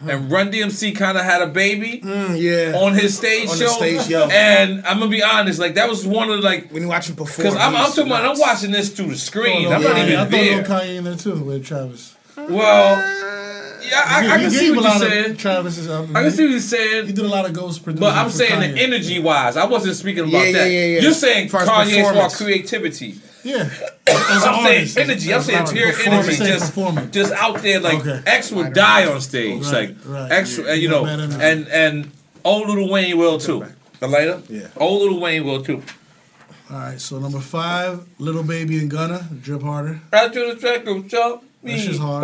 and 0.06 0.31
Run 0.31 0.51
DMC 0.52 0.94
kind 0.97 1.16
of 1.16 1.24
had 1.24 1.40
a 1.43 1.47
baby 1.47 2.01
Mm, 2.05 2.39
yeah. 2.40 2.78
on 2.78 2.93
his 2.94 3.16
stage 3.16 3.48
On 3.48 3.59
the 3.59 3.64
show. 3.64 3.73
stage, 3.73 4.09
yo. 4.09 4.28
And 4.28 4.85
I'm 4.86 4.98
gonna 4.98 5.10
be 5.10 5.23
honest, 5.23 5.59
like 5.59 5.74
that 5.77 5.89
was 5.89 6.06
one 6.06 6.28
of 6.31 6.36
the, 6.36 6.43
like 6.43 6.70
When 6.70 6.82
you 6.82 6.89
watch 6.89 7.09
him 7.09 7.16
perform, 7.16 7.48
because 7.48 7.56
I'm, 7.59 7.74
I'm 7.74 7.85
he's 7.86 7.94
talking 7.94 8.10
about 8.12 8.24
I'm 8.27 8.39
watching 8.39 8.70
this 8.73 8.90
through 8.90 9.06
the 9.06 9.16
screen. 9.16 9.73
I'm 9.73 9.81
yeah, 9.82 9.89
not 9.89 9.97
yeah, 9.97 10.02
even 10.05 10.16
I 10.16 10.23
thought 10.24 10.31
there. 10.31 10.56
Lil 10.56 10.64
Kanye 10.64 10.97
in 10.98 11.05
there 11.05 11.16
too 11.16 11.43
with 11.43 11.64
Travis. 11.66 12.14
Well, 12.36 12.51
yeah, 13.89 14.02
I, 14.05 14.18
I 14.18 14.36
He 14.39 14.43
can 14.44 14.51
see 14.51 14.70
what 14.73 14.82
you're 14.82 14.93
of 14.93 14.98
saying. 14.98 15.36
Travis's. 15.36 15.89
Um, 15.89 16.14
I 16.16 16.23
can 16.24 16.31
see 16.32 16.43
what 16.43 16.51
you're 16.51 16.59
He 16.59 16.60
saying. 16.60 17.06
did 17.06 17.18
a 17.20 17.28
lot 17.28 17.47
of 17.47 17.52
ghost 17.55 17.82
producing. 17.85 18.01
But 18.06 18.14
I'm 18.16 18.28
saying 18.31 18.52
Kanye. 18.60 18.74
the 18.74 18.82
energy 18.82 19.18
wise, 19.20 19.56
I 19.56 19.64
wasn't 19.64 19.97
speaking 19.97 20.24
about 20.24 20.32
Yeah, 20.32 20.44
yeah, 20.44 20.52
that. 20.52 20.70
yeah, 20.70 20.85
yeah. 20.86 21.01
You're 21.01 21.12
saying 21.12 21.47
As 21.47 21.52
far 21.52 21.60
Kanye 21.62 21.68
as 21.86 21.93
far 21.94 22.12
performance. 22.12 22.32
as 22.35 22.39
creativity. 22.43 23.14
Yeah. 23.47 23.68
As 24.09 24.44
I'm 24.44 24.55
an 24.55 24.64
saying 24.64 24.78
artist, 24.78 24.98
energy. 24.98 25.35
I'm 25.35 25.43
saying 25.43 25.66
pure 25.68 25.89
energy. 26.06 26.32
Saying 26.35 26.52
Just, 26.52 26.74
performance. 26.74 27.14
just 27.14 27.32
out 27.32 27.62
there, 27.62 27.81
like 27.81 28.01
Okay. 28.06 28.20
X 28.27 28.51
would 28.52 28.73
die 28.73 29.06
on 29.06 29.20
stage, 29.20 29.62
Right, 29.64 29.73
like 29.90 29.97
right. 30.05 30.32
X, 30.32 30.59
Yeah, 30.59 30.64
uh, 30.70 30.73
you 30.73 30.89
know, 30.89 31.05
bad 31.05 31.20
and 31.20 31.68
and 31.68 32.10
old 32.44 32.68
little 32.68 32.89
Wayne 32.90 33.16
will 33.18 33.39
too. 33.39 33.64
The 34.01 34.09
later, 34.09 34.43
Yeah. 34.48 34.68
old 34.77 35.02
little 35.02 35.20
Wayne 35.20 35.44
will 35.44 35.62
too. 35.62 35.82
All 36.70 36.77
right, 36.78 37.01
so 37.01 37.18
number 37.20 37.39
five, 37.40 38.01
Little 38.18 38.43
Baby 38.43 38.78
and 38.78 38.90
Gunna, 38.90 39.28
Drip 39.40 39.62
Harder. 39.62 40.01
Right 40.12 40.32
to 40.32 40.55
the 40.55 40.60
track 40.60 40.85
of 40.86 41.06
jump. 41.06 41.44
That 41.62 41.78
shit's 41.78 41.98
hard. 41.98 42.23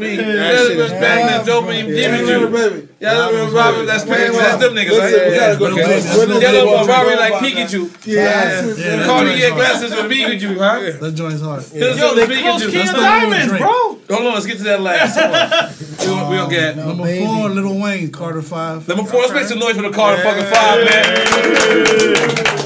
Better 0.00 0.16
than 0.16 0.16
jump, 0.16 0.16
jump, 0.16 0.16
free. 0.16 0.16
That 0.16 0.36
Better 0.50 0.68
shit 0.68 0.78
is 0.78 0.90
than 0.90 1.00
bang 1.00 1.28
hard. 1.28 1.46
than 1.46 1.54
dopamine, 1.54 1.86
Yeah, 1.88 1.94
give 1.94 2.12
it 2.14 2.24
little 2.26 2.50
you. 2.50 2.70
baby. 2.70 2.88
Yeah, 3.00 3.26
little 3.28 3.50
Robin, 3.50 3.86
that's 3.86 4.04
pretty. 4.04 4.36
That's 4.36 4.56
them 4.62 4.74
niggas, 4.74 4.98
right? 4.98 5.12
Listen, 5.12 5.30
we 5.30 5.36
gotta 5.36 5.56
go 5.58 5.64
That's 5.74 6.04
we're 6.16 6.26
Little 6.26 6.40
Yeah, 6.42 6.52
gonna 6.52 6.58
little 6.58 6.78
go 6.80 6.86
Robin 6.86 7.12
to- 7.12 7.18
like 7.20 7.30
about 7.30 7.42
Pikachu. 7.42 8.06
Yeah. 8.06 8.20
Yeah, 8.20 9.06
Cartier 9.06 9.32
that 9.32 9.40
joint's 9.40 9.54
glasses 9.56 9.90
with 9.92 10.10
Pikachu, 10.10 10.56
huh? 10.58 10.64
hard. 10.64 11.00
That 11.00 11.12
joint's 11.12 11.40
hard. 11.42 11.64
Yo, 11.72 11.94
Yo, 11.94 12.14
they 12.14 12.26
Pikachu. 12.26 12.42
close 12.42 12.62
King 12.66 12.74
That's 12.74 12.90
of 12.90 12.96
the 12.96 13.02
one 13.02 13.20
with 13.20 13.30
Diamonds, 13.30 13.46
Drake. 13.48 13.60
bro. 13.62 13.70
Hold 13.70 14.26
on, 14.26 14.34
let's 14.34 14.46
get 14.46 14.56
to 14.58 14.62
that 14.64 14.80
last. 14.82 15.18
Hold 15.18 15.34
on. 16.18 16.30
we, 16.30 16.36
we'll 16.36 16.48
get. 16.50 16.76
Number 16.76 17.04
baby. 17.04 17.24
four, 17.24 17.48
Little 17.48 17.78
Wayne, 17.80 18.10
Carter 18.10 18.42
Five. 18.42 18.86
Number 18.88 19.04
four, 19.04 19.20
let's 19.20 19.32
make 19.32 19.44
some 19.46 19.58
noise 19.60 19.76
for 19.76 19.82
the 19.82 19.90
Carter 19.90 20.22
fucking 20.22 20.44
five, 20.46 20.84
man. 20.84 22.56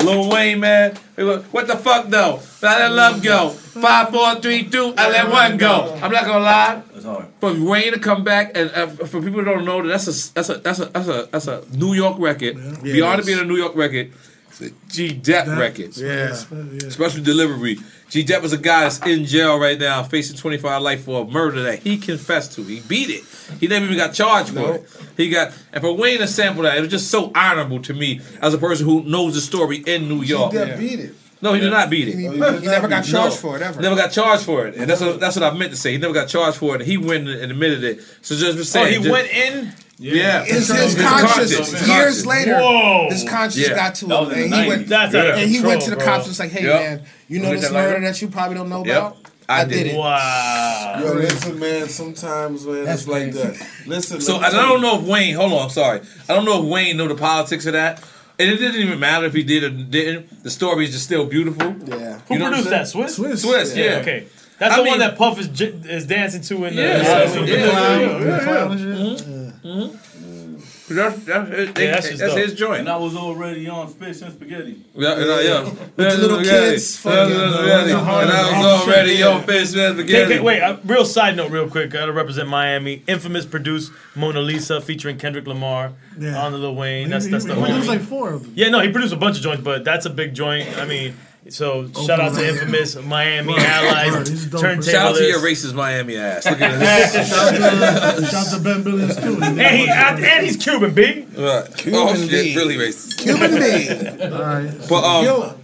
Lil 0.00 0.30
Wayne, 0.30 0.60
man. 0.60 0.94
What 1.16 1.66
the 1.66 1.76
fuck 1.76 2.08
though? 2.08 2.40
I 2.62 2.78
let 2.88 2.92
love 2.92 3.22
go. 3.22 3.50
Five, 3.50 4.10
four, 4.10 4.34
three, 4.36 4.64
two. 4.68 4.94
I 4.96 5.10
let 5.10 5.30
one 5.30 5.56
go. 5.58 5.98
I'm 6.02 6.10
not 6.12 6.24
gonna 6.24 6.44
lie. 6.44 6.82
That's 6.92 7.04
hard. 7.04 7.26
For 7.40 7.52
Wayne 7.54 7.92
to 7.92 7.98
come 7.98 8.24
back 8.24 8.56
and 8.56 8.70
uh, 8.70 8.86
for 8.88 9.20
people 9.20 9.40
who 9.40 9.44
don't 9.44 9.64
know 9.64 9.86
that's 9.86 10.06
a 10.06 10.34
that's 10.34 10.48
a 10.48 10.54
that's 10.58 10.78
a 10.80 10.84
that's 10.86 11.08
a 11.08 11.28
that's 11.30 11.46
a 11.46 11.64
New 11.72 11.94
York 11.94 12.16
record. 12.18 12.82
Beyond 12.82 13.20
it 13.20 13.26
being 13.26 13.38
a 13.40 13.44
New 13.44 13.56
York 13.56 13.74
record, 13.76 14.12
it's 14.48 14.60
a 14.60 14.70
G 14.88 15.12
Dep 15.12 15.46
record. 15.48 15.96
Yeah. 15.96 16.34
Yeah. 16.50 16.88
Special 16.90 17.22
delivery. 17.22 17.78
G 18.08 18.22
Dep 18.22 18.42
is 18.42 18.52
a 18.54 18.58
guy 18.58 18.82
that's 18.82 19.00
in 19.06 19.26
jail 19.26 19.58
right 19.58 19.78
now, 19.78 20.02
facing 20.02 20.36
25 20.36 20.80
life 20.82 21.04
for 21.04 21.24
a 21.24 21.26
murder 21.26 21.62
that 21.64 21.80
he 21.80 21.98
confessed 21.98 22.52
to. 22.54 22.62
He 22.64 22.80
beat 22.80 23.10
it. 23.10 23.22
He 23.60 23.66
never 23.66 23.84
even 23.84 23.98
got 23.98 24.14
charged 24.14 24.50
for 24.50 24.76
it. 24.76 24.90
He 25.16 25.28
got 25.28 25.52
and 25.72 25.82
for 25.82 25.92
Wayne 25.94 26.18
to 26.18 26.26
sample 26.26 26.62
that, 26.62 26.78
it 26.78 26.80
was 26.80 26.90
just 26.90 27.10
so 27.10 27.30
honorable 27.34 27.80
to 27.82 27.92
me 27.92 28.20
as 28.40 28.54
a 28.54 28.58
person 28.58 28.86
who 28.86 29.02
knows 29.02 29.34
the 29.34 29.40
story 29.42 29.78
in 29.86 30.08
New 30.08 30.22
York. 30.22 30.52
He 30.52 30.58
got 30.58 30.78
beat 30.78 31.00
it. 31.00 31.14
No, 31.40 31.52
he 31.52 31.60
did 31.60 31.70
not 31.70 31.88
beat 31.88 32.08
it. 32.08 32.14
He, 32.16 32.22
he 32.22 32.30
never 32.66 32.88
got 32.88 33.04
charged 33.04 33.12
No. 33.12 33.30
for 33.50 33.56
it 33.56 33.62
ever. 33.62 33.80
Never 33.80 33.94
got 33.94 34.10
charged 34.10 34.42
for 34.42 34.66
it, 34.66 34.74
and 34.74 34.88
that's 34.90 35.00
what 35.00 35.20
that's 35.20 35.36
what 35.36 35.44
I 35.44 35.56
meant 35.56 35.70
to 35.72 35.76
say. 35.76 35.92
He 35.92 35.98
never 35.98 36.14
got 36.14 36.28
charged 36.28 36.56
for 36.56 36.74
it. 36.74 36.80
and 36.80 36.90
He 36.90 36.96
went 36.96 37.28
and 37.28 37.52
admitted 37.52 37.84
it. 37.84 38.00
So 38.22 38.34
just 38.34 38.58
oh, 38.58 38.62
saying, 38.62 38.62
Oh, 38.62 38.62
saying, 38.62 38.88
he 39.02 39.08
just- 39.08 39.12
went 39.12 39.28
in. 39.30 39.72
Yeah, 40.00 40.44
It's 40.46 40.68
his 40.68 40.94
His 40.94 40.94
conscience. 40.94 41.56
conscience. 41.56 41.88
Years 41.88 42.24
later, 42.24 42.54
Whoa. 42.56 43.08
his 43.10 43.28
conscience 43.28 43.68
Yeah. 43.68 43.74
got 43.74 43.96
to 43.96 44.06
him, 44.06 44.30
and 44.30 44.54
he 44.54 44.68
went. 44.68 44.86
That's 44.88 45.12
Yeah. 45.12 45.36
And 45.36 45.50
he 45.50 45.56
control, 45.56 45.70
went 45.72 45.82
to 45.82 45.90
the 45.90 45.96
cops 45.96 46.18
and 46.24 46.28
was 46.28 46.38
like, 46.38 46.52
"Hey 46.52 46.62
Yep. 46.64 46.80
man, 46.80 47.02
you 47.28 47.40
know 47.40 47.50
this 47.52 47.62
get 47.62 47.72
that 47.72 47.74
murder 47.74 48.00
that 48.06 48.20
you 48.22 48.28
probably 48.28 48.56
don't 48.56 48.68
know 48.68 48.84
Yep. 48.84 48.96
about? 48.96 49.16
I 49.50 49.60
I 49.60 49.64
did 49.64 49.70
did 49.74 49.86
it. 49.88 49.92
it." 49.94 49.98
Wow. 49.98 51.00
Yo, 51.00 51.12
listen, 51.14 51.58
man. 51.58 51.88
Sometimes, 51.88 52.66
man, 52.66 52.84
That's 52.84 53.02
it's 53.02 53.08
like 53.08 53.32
that. 53.32 53.66
Listen. 53.86 54.20
So 54.20 54.36
and 54.36 54.44
I 54.46 54.50
don't 54.68 54.82
know 54.82 54.98
if 55.00 55.02
Wayne. 55.06 55.34
Hold 55.36 55.52
on, 55.52 55.62
I'm 55.64 55.70
sorry. 55.70 56.00
I 56.28 56.34
don't 56.34 56.44
know 56.44 56.62
if 56.62 56.68
Wayne 56.70 56.96
know 56.96 57.08
the 57.08 57.14
politics 57.14 57.64
of 57.66 57.72
that. 57.74 58.02
And 58.40 58.48
it 58.48 58.58
didn't 58.58 58.80
even 58.80 59.00
matter 59.00 59.26
if 59.26 59.34
he 59.34 59.42
did 59.42 59.64
or 59.64 59.70
didn't. 59.70 60.44
The 60.44 60.50
story 60.50 60.84
is 60.84 60.92
just 60.92 61.04
still 61.04 61.26
beautiful. 61.26 61.74
Yeah. 61.86 62.20
Who 62.28 62.34
You 62.34 62.38
know 62.40 62.48
produced 62.50 62.70
that? 62.70 62.86
Swiss. 62.88 63.16
Swiss. 63.16 63.42
Swiss, 63.42 63.74
yeah. 63.76 63.98
Okay. 64.02 64.26
That's 64.60 64.74
I 64.74 64.76
the 64.78 64.82
mean- 64.84 64.90
one 64.92 64.98
that 65.00 65.16
Puff 65.16 65.40
is 65.40 65.48
j- 65.48 65.74
is 65.84 66.04
dancing 66.06 66.42
to 66.42 66.64
in 66.66 66.76
the. 66.76 66.82
Yeah, 66.82 66.88
uh, 66.88 67.02
yeah, 67.02 67.32
in 67.32 67.46
the- 67.46 67.50
yeah, 67.52 67.70
Clown, 67.70 68.00
yeah, 68.00 68.18
the 68.18 69.24
yeah. 69.28 69.37
Clown 69.62 69.98
and 70.14 70.60
shit. 70.62 70.96
That's, 70.96 71.24
that's, 71.24 71.48
his, 71.50 71.68
Yeah, 71.68 71.90
that's 71.92 72.18
that's 72.18 72.34
his 72.34 72.54
joint. 72.54 72.80
And 72.80 72.88
I 72.88 72.96
was 72.96 73.14
already 73.16 73.68
on 73.68 73.88
fish 73.88 74.22
and 74.22 74.32
spaghetti. 74.32 74.84
Yeah, 74.94 75.18
yeah, 75.18 75.40
yeah. 75.40 75.62
With 75.64 75.96
the 75.96 76.18
little 76.18 76.38
kids, 76.42 77.04
Yeah, 77.04 77.10
fucking, 77.12 77.34
yeah, 77.34 77.42
uh, 77.42 77.64
yeah. 77.66 77.84
the 77.84 77.98
And 77.98 78.30
I 78.30 78.62
was 78.72 78.88
already 78.88 79.12
yeah. 79.14 79.26
on 79.28 79.42
fish 79.44 79.74
and 79.74 79.98
spaghetti. 79.98 80.34
okay, 80.34 80.40
wait, 80.40 80.60
a 80.60 80.80
real 80.84 81.04
side 81.04 81.36
note, 81.36 81.50
real 81.50 81.68
quick. 81.68 81.90
Gotta 81.90 82.12
represent 82.12 82.48
Miami. 82.48 83.02
Infamous 83.06 83.46
produced 83.46 83.92
Mona 84.14 84.40
Lisa 84.40 84.80
featuring 84.80 85.18
Kendrick 85.18 85.46
Lamar 85.46 85.92
Yeah. 86.18 86.36
on 86.42 86.52
the 86.52 86.58
Lil 86.58 86.74
Wayne. 86.74 87.06
He- 87.06 87.10
That's 87.12 87.24
he- 87.26 87.30
that's 87.30 87.44
the 87.44 87.54
he 87.54 87.60
produced 87.64 87.88
like 87.88 88.00
four 88.02 88.32
of 88.34 88.42
them. 88.42 88.52
Yeah, 88.54 88.68
no, 88.70 88.80
he 88.80 88.90
produced 88.90 89.12
a 89.14 89.16
bunch 89.16 89.36
of 89.36 89.42
joints, 89.42 89.62
but 89.62 89.84
that's 89.84 90.06
a 90.06 90.10
big 90.10 90.34
joint. 90.34 90.76
I 90.78 90.84
mean, 90.84 91.14
so 91.50 91.88
shout 92.06 92.20
out 92.20 92.34
to 92.34 92.46
Infamous 92.48 92.96
Miami 93.02 93.52
Word. 93.54 93.62
Allies 93.62 94.12
Word. 94.12 94.28
He's 94.28 94.46
a 94.46 94.50
Turntable. 94.58 94.82
Shout 94.82 95.12
out 95.12 95.16
to 95.16 95.24
your 95.24 95.38
racist 95.40 95.74
Miami 95.74 96.16
ass. 96.16 96.44
Look 96.50 96.60
at 96.60 96.78
this. 96.78 97.28
Shout 97.28 97.54
out 97.54 98.16
to- 98.18 98.26
shout 98.26 98.46
to 98.54 98.60
Ben 98.60 98.82
Billions 98.82 99.16
too. 99.16 99.38
And, 99.42 99.60
he, 99.60 99.88
and 99.88 100.44
he's 100.46 100.56
Cuban, 100.56 100.92
B. 100.94 101.26
Right. 101.36 101.76
Cuban 101.76 102.00
oh 102.00 102.14
shit, 102.14 102.30
B. 102.30 102.56
really 102.56 102.76
racist. 102.76 103.18
Cuban 103.18 103.50
B. 103.52 104.24
All 104.24 104.40
right. 104.42 104.70
But 104.88 105.04
um, 105.04 105.56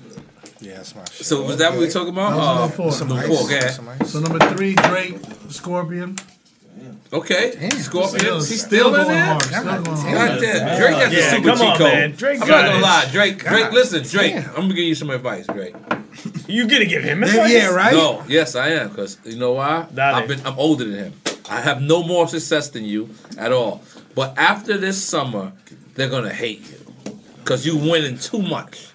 Yeah, 0.61 0.77
that's 0.77 0.94
my 0.94 1.05
shit. 1.12 1.27
so 1.27 1.43
was 1.43 1.59
that 1.59 1.70
what 1.73 1.81
we 1.81 1.89
talking 1.89 2.09
about? 2.11 2.31
That 2.31 2.36
was 2.36 2.47
Uh, 3.01 3.05
number 3.05 3.27
four. 3.27 3.27
Number 3.27 3.27
four. 3.28 3.44
Okay. 3.44 4.05
So 4.06 4.20
number 4.20 4.39
three, 4.55 4.74
Drake, 4.74 5.19
Scorpion. 5.51 6.16
Okay. 7.12 7.52
Scorpion. 7.70 8.20
Still- 8.20 8.36
He's 8.36 8.61
still 8.61 8.69
still 8.69 8.86
in 8.89 8.93
going 8.94 9.09
there. 9.09 9.24
hard, 9.24 9.43
still 9.44 9.62
going 9.65 9.85
hard. 9.85 10.15
God 10.15 10.40
damn. 10.40 10.78
Drake 10.81 10.90
got 10.93 11.11
the 11.11 11.16
Yeah, 11.16 11.31
super 11.31 11.48
come 11.48 11.59
cheat 11.59 11.66
on, 11.69 11.78
code. 11.78 11.93
man. 11.93 12.11
Drake 12.12 12.40
I'm 12.43 12.48
not 12.48 12.65
gonna 12.66 12.81
lie, 12.81 13.09
Drake. 13.12 13.39
Drake, 13.39 13.73
listen, 13.73 14.02
Drake. 14.02 14.35
damn. 14.35 14.48
I'm 14.51 14.55
gonna 14.62 14.69
give 14.74 14.85
you 14.85 14.94
some 14.94 15.11
advice, 15.11 15.47
Drake. 15.47 15.74
You 16.48 16.66
gonna 16.66 16.85
give 16.86 17.02
him 17.05 17.23
Yeah, 17.23 17.28
advice? 17.28 17.52
yeah, 17.52 17.66
right? 17.74 17.93
No, 17.94 18.23
yes, 18.28 18.55
I 18.56 18.69
am, 18.70 18.89
because 18.89 19.19
you 19.24 19.36
know 19.36 19.52
why? 19.52 19.86
I've 19.97 20.27
been 20.28 20.40
I'm 20.44 20.59
older 20.59 20.85
than 20.85 20.94
him. 20.97 21.12
I 21.48 21.61
have 21.61 21.81
no 21.82 22.02
more 22.02 22.27
success 22.28 22.69
than 22.70 22.85
you 22.85 23.11
at 23.39 23.52
all. 23.52 23.82
But 24.15 24.35
after 24.39 24.77
this 24.78 25.02
summer, 25.02 25.52
they're 25.94 26.09
gonna 26.09 26.32
hate 26.32 26.62
you. 26.70 26.78
Cause 27.44 27.66
you 27.66 27.77
winning 27.77 28.19
too 28.19 28.40
much. 28.43 28.86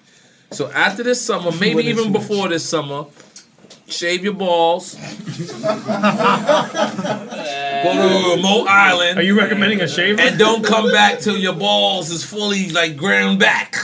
So 0.50 0.70
after 0.72 1.02
this 1.04 1.20
summer, 1.20 1.52
maybe 1.52 1.84
even 1.84 2.04
too 2.04 2.10
much. 2.10 2.22
before 2.28 2.48
this 2.48 2.68
summer, 2.68 3.04
shave 3.86 4.24
your 4.24 4.32
balls. 4.34 4.96
Go 7.82 7.92
to 7.94 8.28
a 8.30 8.36
remote 8.36 8.66
island. 8.68 9.18
Are 9.18 9.22
you 9.22 9.38
recommending 9.38 9.80
a 9.80 9.88
shaver? 9.88 10.20
And 10.20 10.38
don't 10.38 10.64
come 10.64 10.90
back 10.90 11.20
till 11.20 11.36
your 11.36 11.54
balls 11.54 12.10
is 12.10 12.24
fully 12.24 12.70
like 12.70 12.96
ground 12.96 13.38
back. 13.38 13.76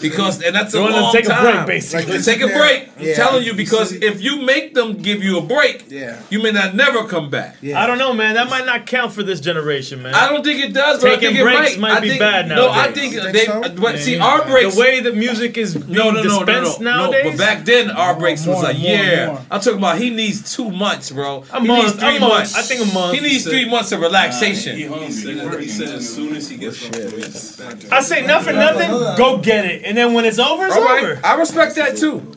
Because 0.00 0.42
and 0.42 0.54
that's 0.54 0.74
a 0.74 0.78
You 0.78 0.82
want 0.82 0.94
to 0.94 1.00
long 1.00 1.12
take 1.12 1.26
a 1.26 1.28
time. 1.28 1.64
break, 1.64 1.66
basically. 1.66 2.20
Take 2.22 2.40
a 2.42 2.48
break. 2.48 2.88
I'm 2.98 3.04
Yeah. 3.06 3.14
telling 3.14 3.44
you 3.44 3.54
because 3.54 3.92
if 3.92 4.20
you 4.22 4.40
make 4.42 4.74
them 4.74 4.94
give 5.02 5.22
you 5.22 5.38
a 5.38 5.40
break, 5.42 5.84
Yeah. 5.88 6.16
you 6.30 6.42
may 6.42 6.52
not 6.52 6.74
never 6.74 7.04
come 7.04 7.30
back. 7.30 7.56
I 7.62 7.86
don't 7.86 7.98
know, 7.98 8.12
man. 8.12 8.34
That 8.34 8.48
might 8.50 8.66
not 8.66 8.86
count 8.86 9.12
for 9.12 9.22
this 9.22 9.40
generation, 9.40 10.02
man. 10.02 10.14
I 10.14 10.28
don't 10.28 10.44
think 10.44 10.60
it 10.62 10.72
does. 10.72 11.00
But 11.00 11.06
I 11.12 11.14
Taking 11.16 11.28
think 11.28 11.38
it 11.40 11.42
breaks 11.44 11.76
might. 11.76 11.80
might 11.80 11.96
I 11.96 12.00
be 12.00 12.08
think- 12.08 12.20
bad 12.20 12.48
now. 12.48 12.56
No, 12.56 12.70
I 12.70 12.92
think 12.92 13.14
they. 13.14 13.46
But 13.76 13.98
see, 13.98 14.18
our 14.18 14.44
breaks. 14.44 14.74
The 14.74 14.80
way 14.80 15.00
that 15.00 15.16
music 15.16 15.56
is 15.58 15.74
being 15.74 15.92
No, 15.92 16.10
no, 16.10 16.22
no, 16.22 16.22
no, 16.22 16.22
no, 16.40 16.44
dispensed 16.44 16.80
no. 16.80 16.90
nowadays. 16.90 17.24
But 17.24 17.38
back 17.38 17.64
then, 17.64 17.90
our 17.90 18.14
breaks 18.14 18.46
was 18.46 18.62
like, 18.62 18.76
a 18.76 18.78
more, 18.78 18.90
year. 18.90 19.26
more. 19.28 19.40
I'm 19.50 19.60
talking 19.60 19.78
about 19.78 19.98
he 19.98 20.10
needs 20.10 20.54
two 20.54 20.70
months, 20.70 21.10
bro. 21.10 21.44
A 21.52 21.60
he 21.60 21.66
month, 21.66 21.82
needs 21.84 21.92
three 21.98 22.16
a 22.16 22.20
month. 22.20 22.32
months. 22.32 22.56
I 22.56 22.62
think 22.62 22.80
a 22.90 22.94
month. 22.94 23.14
He 23.14 23.20
needs 23.20 23.44
three 23.44 23.68
months 23.68 23.92
of 23.92 24.00
relaxation. 24.00 24.76
He 24.76 24.84
said, 25.12 25.60
he 25.60 25.68
said 25.68 25.88
as 25.88 26.14
soon 26.14 26.34
as 26.36 26.48
he 26.48 26.56
gets 26.56 26.78
from 26.78 26.90
police. 26.92 27.60
I 27.90 28.00
say 28.00 28.26
nothing, 28.26 28.56
nothing. 28.56 28.90
Go 29.16 29.38
get 29.38 29.64
it, 29.64 29.83
and 29.84 29.96
then 29.96 30.12
when 30.14 30.24
it's 30.24 30.38
over, 30.38 30.66
it's 30.66 30.74
All 30.76 30.82
right, 30.84 31.04
over. 31.04 31.20
I 31.24 31.34
respect 31.36 31.74
that 31.76 31.96
too. 31.96 32.32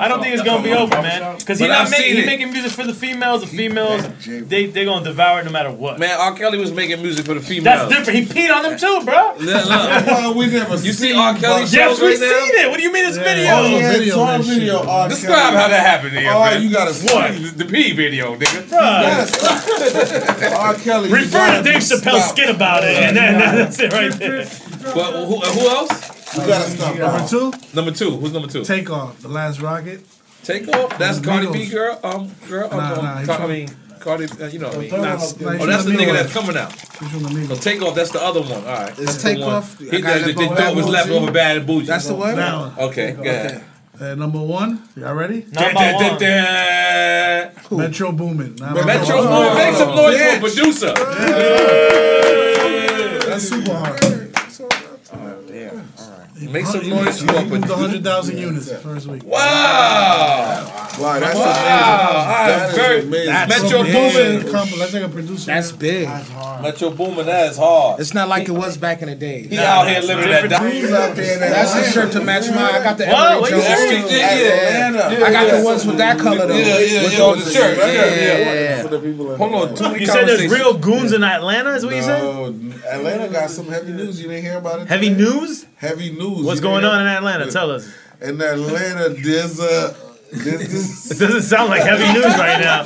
I 0.00 0.06
don't 0.06 0.22
think 0.22 0.32
it's 0.32 0.44
gonna 0.44 0.62
be 0.62 0.70
over, 0.72 0.94
man. 1.02 1.36
Because 1.38 1.58
he's 1.58 1.66
But 1.66 1.72
not 1.74 1.80
I've 1.86 1.90
making 1.90 2.06
seen 2.06 2.16
he 2.18 2.22
it. 2.22 2.26
making 2.26 2.52
music 2.52 2.70
for 2.70 2.84
the 2.84 2.94
females. 2.94 3.40
The 3.40 3.48
females, 3.48 4.06
they 4.24 4.66
they 4.66 4.84
gonna 4.84 5.02
devour 5.04 5.40
it 5.40 5.44
no 5.44 5.50
matter 5.50 5.72
what. 5.72 5.98
Man, 5.98 6.16
R. 6.20 6.34
Kelly 6.36 6.56
was 6.56 6.70
making 6.70 7.02
music 7.02 7.26
for 7.26 7.34
the 7.34 7.40
females. 7.40 7.64
That's 7.90 8.06
different. 8.06 8.20
He 8.20 8.24
peed 8.46 8.54
on 8.54 8.62
them 8.62 8.78
too, 8.78 9.02
bro. 9.04 9.34
Look, 9.40 9.66
look. 9.66 10.36
we 10.36 10.46
never 10.46 10.76
You 10.76 10.92
see 10.92 11.12
R. 11.12 11.34
Kelly 11.34 11.62
shows 11.62 11.74
Yes, 11.74 12.00
we 12.00 12.06
right 12.12 12.20
now? 12.20 12.26
seen 12.46 12.54
it. 12.64 12.70
What 12.70 12.76
do 12.76 12.82
you 12.84 12.92
mean 12.92 13.06
it's 13.06 13.16
video? 13.16 13.50
Oh, 13.50 13.66
yeah, 13.66 13.92
it's 13.94 14.14
on 14.14 14.42
video. 14.42 14.86
R. 14.86 15.08
Describe 15.08 15.34
Kelly. 15.36 15.56
how 15.56 15.66
that 15.68 15.80
happened 15.84 16.12
to 16.14 16.22
you, 16.22 16.28
Oh, 16.28 16.44
man. 16.44 16.62
you 16.62 16.70
gotta 16.70 16.92
what? 17.12 17.58
The 17.58 17.64
P 17.64 17.90
video, 17.92 18.36
nigga. 18.36 18.70
R. 20.60 20.74
Kelly. 20.74 21.08
you 21.08 21.14
Refer 21.16 21.38
gotta 21.38 21.62
to 21.64 21.72
Dave 21.72 21.82
stop. 21.82 22.02
Chappelle's 22.02 22.28
skit 22.28 22.50
about 22.50 22.84
it, 22.84 22.96
and 22.96 23.16
then 23.16 23.38
that's 23.56 23.80
it 23.80 23.92
right 23.92 24.12
there. 24.12 24.46
But 24.82 25.26
who, 25.26 25.40
who 25.40 25.68
else? 25.68 26.36
You 26.36 26.46
gotta 26.46 26.70
stop. 26.70 26.96
Number 26.96 27.26
two, 27.28 27.52
Number 27.74 27.90
two. 27.92 28.10
Who's 28.10 28.32
number 28.32 28.48
two? 28.48 28.64
Takeoff, 28.64 29.18
The 29.20 29.28
Last 29.28 29.60
Rocket. 29.60 30.00
Takeoff. 30.44 30.96
That's 30.98 31.18
The 31.18 31.26
Cardi 31.26 31.50
B 31.52 31.66
girl. 31.68 31.98
Um, 32.04 32.30
girl. 32.48 32.68
Nah, 32.70 32.94
um, 32.96 33.04
nah, 33.04 33.24
Car- 33.24 33.42
I 33.42 33.46
mean, 33.46 33.68
Cardi. 34.00 34.26
Uh, 34.40 34.46
you 34.46 34.58
know 34.58 34.68
what 34.68 34.76
I 34.76 34.80
mean. 34.80 34.90
third 34.90 35.00
Nah, 35.02 35.16
one 35.16 35.28
up 35.28 35.34
there. 35.36 35.60
oh, 35.60 35.66
that's 35.66 35.84
the 35.84 35.90
He's 35.90 35.92
from 35.92 35.96
the 35.96 36.02
nigga 36.02 36.12
that's 36.14 36.32
coming 36.32 36.56
out. 36.56 36.72
He's 36.72 37.10
from 37.10 37.22
the 37.22 37.28
Migos. 37.30 37.48
So 37.48 37.54
take 37.56 37.82
off. 37.82 37.94
That's 37.94 38.10
the 38.12 38.22
other 38.22 38.40
one. 38.40 38.52
All 38.52 38.62
right. 38.64 38.94
That's 38.94 39.16
the 39.22 39.34
Take. 39.34 39.42
Off, 39.44 39.78
He, 39.78 40.00
got 40.00 40.20
the, 40.24 40.32
the, 40.32 40.32
that 40.32 40.36
boy 40.48 40.54
thought 40.54 40.74
was 40.76 40.84
Bad 40.86 40.92
left 40.92 41.08
Bougie. 41.08 41.22
over 41.22 41.32
bad 41.32 41.56
and 41.58 41.66
bougie. 41.66 41.86
That's 41.86 42.06
the 42.06 42.14
one? 42.14 42.36
That 42.36 42.56
one. 42.58 42.72
Okay. 42.88 43.12
Go 43.12 43.22
ahead. 43.22 43.64
Uh, 44.00 44.14
number 44.14 44.38
one, 44.40 44.80
y'all 44.96 45.12
ready? 45.14 45.40
Number 45.50 45.72
Da, 45.72 45.74
da, 45.98 46.08
one. 46.08 46.18
da, 46.20 47.50
da. 47.68 47.76
Metro 47.76 48.12
Boomin. 48.12 48.54
Nah, 48.54 48.72
Metro 48.84 49.16
Boomin. 49.16 49.28
Boomin. 49.28 49.54
Make 49.56 49.74
some 49.74 49.96
noise 49.96 50.20
for 50.20 50.36
a 50.36 50.40
producer. 50.40 50.94
Make 56.48 56.66
some 56.66 56.88
noise 56.88 57.22
a 57.22 57.26
moved 57.26 57.68
100,000 57.68 58.38
units 58.38 58.66
the 58.66 58.76
first 58.78 59.06
week. 59.06 59.22
Wow. 59.24 60.87
Wow, 61.00 61.20
that's 61.20 61.34
Wow. 61.38 61.44
amazing. 61.44 61.66
That 61.68 62.48
That 62.48 62.68
is 62.68 62.70
is 62.72 62.76
very- 62.78 63.00
amazing. 63.02 63.26
That's 63.32 63.62
Metro 63.62 63.82
big. 63.84 63.92
Boomin. 63.92 64.52
Come, 64.52 64.78
Let's 64.78 64.92
take 64.92 65.02
a 65.04 65.08
producer. 65.08 65.46
That's 65.46 65.72
big. 65.72 66.08
Metro 66.62 66.90
Boomin. 66.90 67.26
That 67.26 67.50
is 67.52 67.56
hard. 67.56 68.00
It's 68.00 68.14
not 68.14 68.28
like 68.28 68.48
it 68.48 68.52
was 68.52 68.76
back 68.76 69.02
in 69.02 69.08
the 69.08 69.14
day. 69.14 69.46
He 69.48 69.58
out 69.58 69.88
here 69.88 70.00
living 70.00 70.28
that 70.28 70.48
diamond. 70.50 70.94
Out 70.94 71.16
there 71.16 71.34
in 71.34 71.40
That's 71.40 71.74
the 71.74 71.84
shirt 71.90 72.12
to 72.12 72.20
match 72.20 72.48
mine. 72.50 72.58
I 72.58 72.82
got 72.82 72.98
the 72.98 73.06
What? 73.06 73.30
Emory 73.30 73.40
What 73.40 73.50
you 73.50 73.56
Jones 73.56 73.66
say? 73.66 74.02
too. 74.02 74.16
Yeah, 74.16 74.34
yeah, 74.34 74.88
Atlanta. 74.88 75.26
I 75.26 75.32
got 75.32 75.46
Yeah. 75.46 75.58
the 75.58 75.64
ones 75.64 75.86
with 75.86 75.96
that 75.98 76.18
color 76.18 76.46
though. 76.46 76.54
Yeah, 76.54 76.78
yeah, 76.78 77.02
with 77.02 77.12
yeah, 77.18 77.30
with 77.30 77.44
the 77.44 77.50
shirt. 77.52 77.78
Yeah, 77.78 77.84
yeah. 77.94 78.82
For 78.82 78.88
the 78.88 78.98
people 78.98 79.36
Hold 79.36 79.40
on, 79.54 79.62
Atlanta. 79.62 79.76
too 79.76 79.88
many 79.88 80.00
You 80.00 80.06
said 80.06 80.26
there's 80.28 80.50
real 80.52 80.74
goons 80.74 81.12
in 81.12 81.22
Atlanta. 81.24 81.70
Is 81.74 81.84
what 81.84 81.94
you 81.94 82.02
said? 82.02 82.22
No, 82.22 82.54
Atlanta 82.90 83.28
got 83.28 83.50
some 83.50 83.68
heavy 83.68 83.92
news. 83.92 84.20
You 84.20 84.28
didn't 84.28 84.42
hear 84.44 84.58
about 84.58 84.80
it? 84.80 84.88
Heavy 84.88 85.08
today? 85.10 85.22
news. 85.22 85.66
Heavy 85.76 86.10
news. 86.10 86.44
What's 86.44 86.60
going 86.60 86.84
on 86.84 87.00
in 87.00 87.06
Atlanta? 87.06 87.50
Tell 87.50 87.70
us. 87.70 87.86
In 88.20 88.40
Atlanta, 88.40 89.10
there's 89.10 89.60
a 89.60 89.94
there's 90.32 90.70
this 90.72 91.10
It 91.12 91.18
doesn't 91.18 91.42
sound 91.42 91.70
like 91.70 91.82
heavy 91.82 92.12
news 92.12 92.24
right 92.24 92.60
now. 92.60 92.82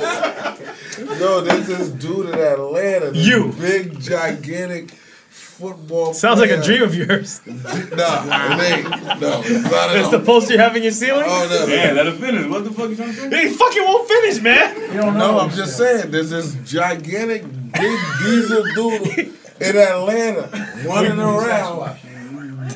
no, 1.19 1.41
this 1.41 1.69
is 1.69 1.89
dude 1.91 2.27
in 2.29 2.35
Atlanta. 2.39 3.11
You. 3.13 3.53
big 3.59 3.99
gigantic 3.99 4.91
football. 5.29 6.13
Sounds 6.13 6.39
like 6.39 6.49
a 6.49 6.61
dream 6.61 6.81
of 6.83 6.95
yours. 6.95 7.41
Nah, 7.93 8.57
it 8.57 8.61
ain't. 8.61 8.89
No, 9.21 9.41
it's 9.45 9.63
not 9.71 9.89
at 9.91 9.95
It's 9.97 10.05
all. 10.05 10.11
the 10.11 10.19
poster 10.25 10.53
you 10.53 10.59
have 10.59 10.75
in 10.75 10.83
your 10.83 10.91
ceiling. 10.91 11.25
Oh 11.27 11.47
no, 11.49 11.73
Yeah, 11.73 11.91
let 11.91 12.07
it 12.07 12.15
finish. 12.19 12.45
What 12.47 12.63
the 12.63 12.71
fuck 12.71 12.89
you 12.89 12.95
trying 12.95 13.09
to 13.09 13.15
say? 13.15 13.47
He 13.49 13.53
fucking 13.53 13.83
won't 13.83 14.07
finish, 14.07 14.41
man. 14.41 14.95
No, 15.17 15.39
I'm 15.39 15.51
just 15.51 15.77
saying, 15.77 16.11
there's 16.11 16.31
this 16.31 16.55
gigantic 16.65 17.43
big 17.71 17.99
diesel 18.19 18.63
dude 18.75 19.17
in 19.61 19.77
Atlanta 19.77 20.49
running 20.87 21.19
around. 21.19 21.97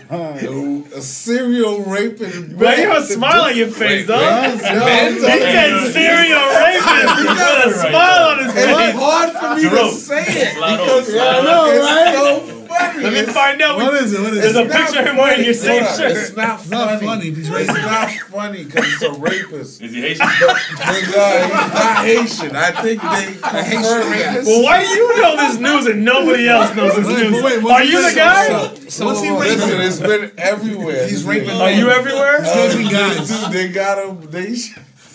A 0.10 1.02
serial 1.02 1.82
raping. 1.84 2.58
But 2.58 2.78
you 2.78 2.88
have 2.88 3.04
a 3.04 3.06
smile 3.06 3.42
on 3.44 3.56
your 3.58 3.68
face, 3.68 4.08
though. 4.08 4.18
Wait, 4.18 5.14
He 5.14 5.20
said 5.20 5.92
serial 5.92 6.48
rapist 6.48 7.20
with 7.20 7.66
a 7.66 7.74
smile 7.74 8.30
on 8.30 8.38
his 8.44 8.54
face. 8.54 8.66
It's 8.68 8.78
face. 8.78 8.96
hard 9.00 9.32
for 9.32 9.50
me 9.56 9.70
to 9.70 9.92
say 9.92 10.24
it 10.28 10.56
because. 10.56 11.16
I 11.16 11.42
know, 11.44 11.66
right? 11.80 12.67
It's 12.80 12.86
so 12.86 12.92
funny. 12.94 13.04
Let 13.04 13.14
me 13.14 13.20
It's- 13.20 13.34
find 13.36 13.62
out. 13.62 13.78
What 13.78 13.94
is 13.96 14.14
it? 14.14 14.22
What 14.22 14.34
is 14.34 14.40
There's 14.42 14.56
it? 14.56 14.60
a 14.60 14.66
It's 14.66 14.74
not 14.74 14.86
picture 14.86 15.00
of 15.02 15.08
him 15.08 15.18
wearing 15.18 15.46
your 15.46 15.54
same 15.54 15.84
Hold 15.84 15.98
shirt. 15.98 16.12
It's 16.12 16.36
not 16.36 16.60
It's 16.62 16.70
not 16.70 17.02
funny. 17.02 17.06
funny 17.06 17.28
It's 17.30 17.68
not 17.74 18.10
funny 18.32 18.64
because 18.64 18.94
it's 18.94 19.02
a 19.04 19.12
rapist. 19.14 19.82
Is 19.82 19.92
he 19.94 20.02
Haitian? 20.02 20.28
But, 20.40 20.58
but 20.78 21.18
uh, 21.18 21.44
he's 21.48 21.74
not 21.74 22.06
Haitian. 22.06 22.56
I 22.56 22.72
think 22.72 23.02
they 23.02 23.26
confirmed 23.42 24.14
that. 24.14 24.44
Well, 24.46 24.64
why 24.64 24.84
do 24.84 24.90
you 24.90 25.22
know 25.22 25.36
this 25.38 25.60
news 25.60 25.86
and 25.88 26.06
nobody 26.06 26.48
else 26.50 26.76
knows 26.76 26.96
this 26.96 27.06
Wait, 27.08 27.30
news? 27.32 27.42
but 27.42 27.64
wait, 27.64 27.72
Are 27.74 27.84
you 27.84 28.10
the 28.10 28.16
guy? 28.16 28.76
So 28.90 29.06
What's 29.06 29.22
he 29.22 29.32
Listen, 29.32 29.82
it's 29.82 30.00
been 30.00 30.32
everywhere. 30.38 31.08
He's 31.08 31.24
raping 31.24 31.50
Are 31.52 31.72
you 31.72 31.90
everywhere? 31.90 32.42
Uh, 32.44 32.68
raping 32.68 32.88
guys. 32.90 33.28
dude, 33.30 33.52
They 33.52 33.68
got 33.70 33.98
him. 34.04 34.30
They. 34.32 34.56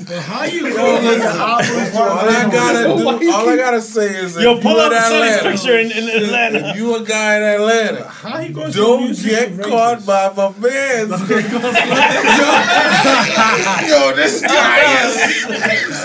How 0.09 0.45
you 0.45 0.67
Yo, 0.69 0.77
go 0.77 0.95
listen, 1.01 1.31
all 1.33 2.29
I 2.29 2.49
gotta 2.51 2.97
do, 2.97 3.09
all 3.33 3.49
I 3.49 3.57
gotta 3.57 3.81
say 3.81 4.17
is, 4.17 4.37
Yo, 4.37 4.61
pull 4.61 4.73
you 4.73 4.79
up 4.79 4.93
in 4.93 5.01
Sonny's 5.03 5.37
Atlanta, 5.37 5.51
picture 5.51 5.79
in, 5.79 5.91
in 5.93 6.09
Atlanta. 6.23 6.59
If 6.71 6.77
you 6.77 6.95
a 6.97 7.03
guy 7.05 7.37
in 7.37 7.43
Atlanta, 7.43 8.05
How 8.09 8.41
you 8.41 8.53
going 8.53 8.73
to 8.73 8.77
don't 8.79 9.15
get 9.23 9.61
caught 9.63 10.05
by 10.05 10.33
my 10.37 10.51
man. 10.59 11.11
Yo, 13.89 14.13
this 14.17 14.41
guy 14.47 15.07
is. 15.07 15.15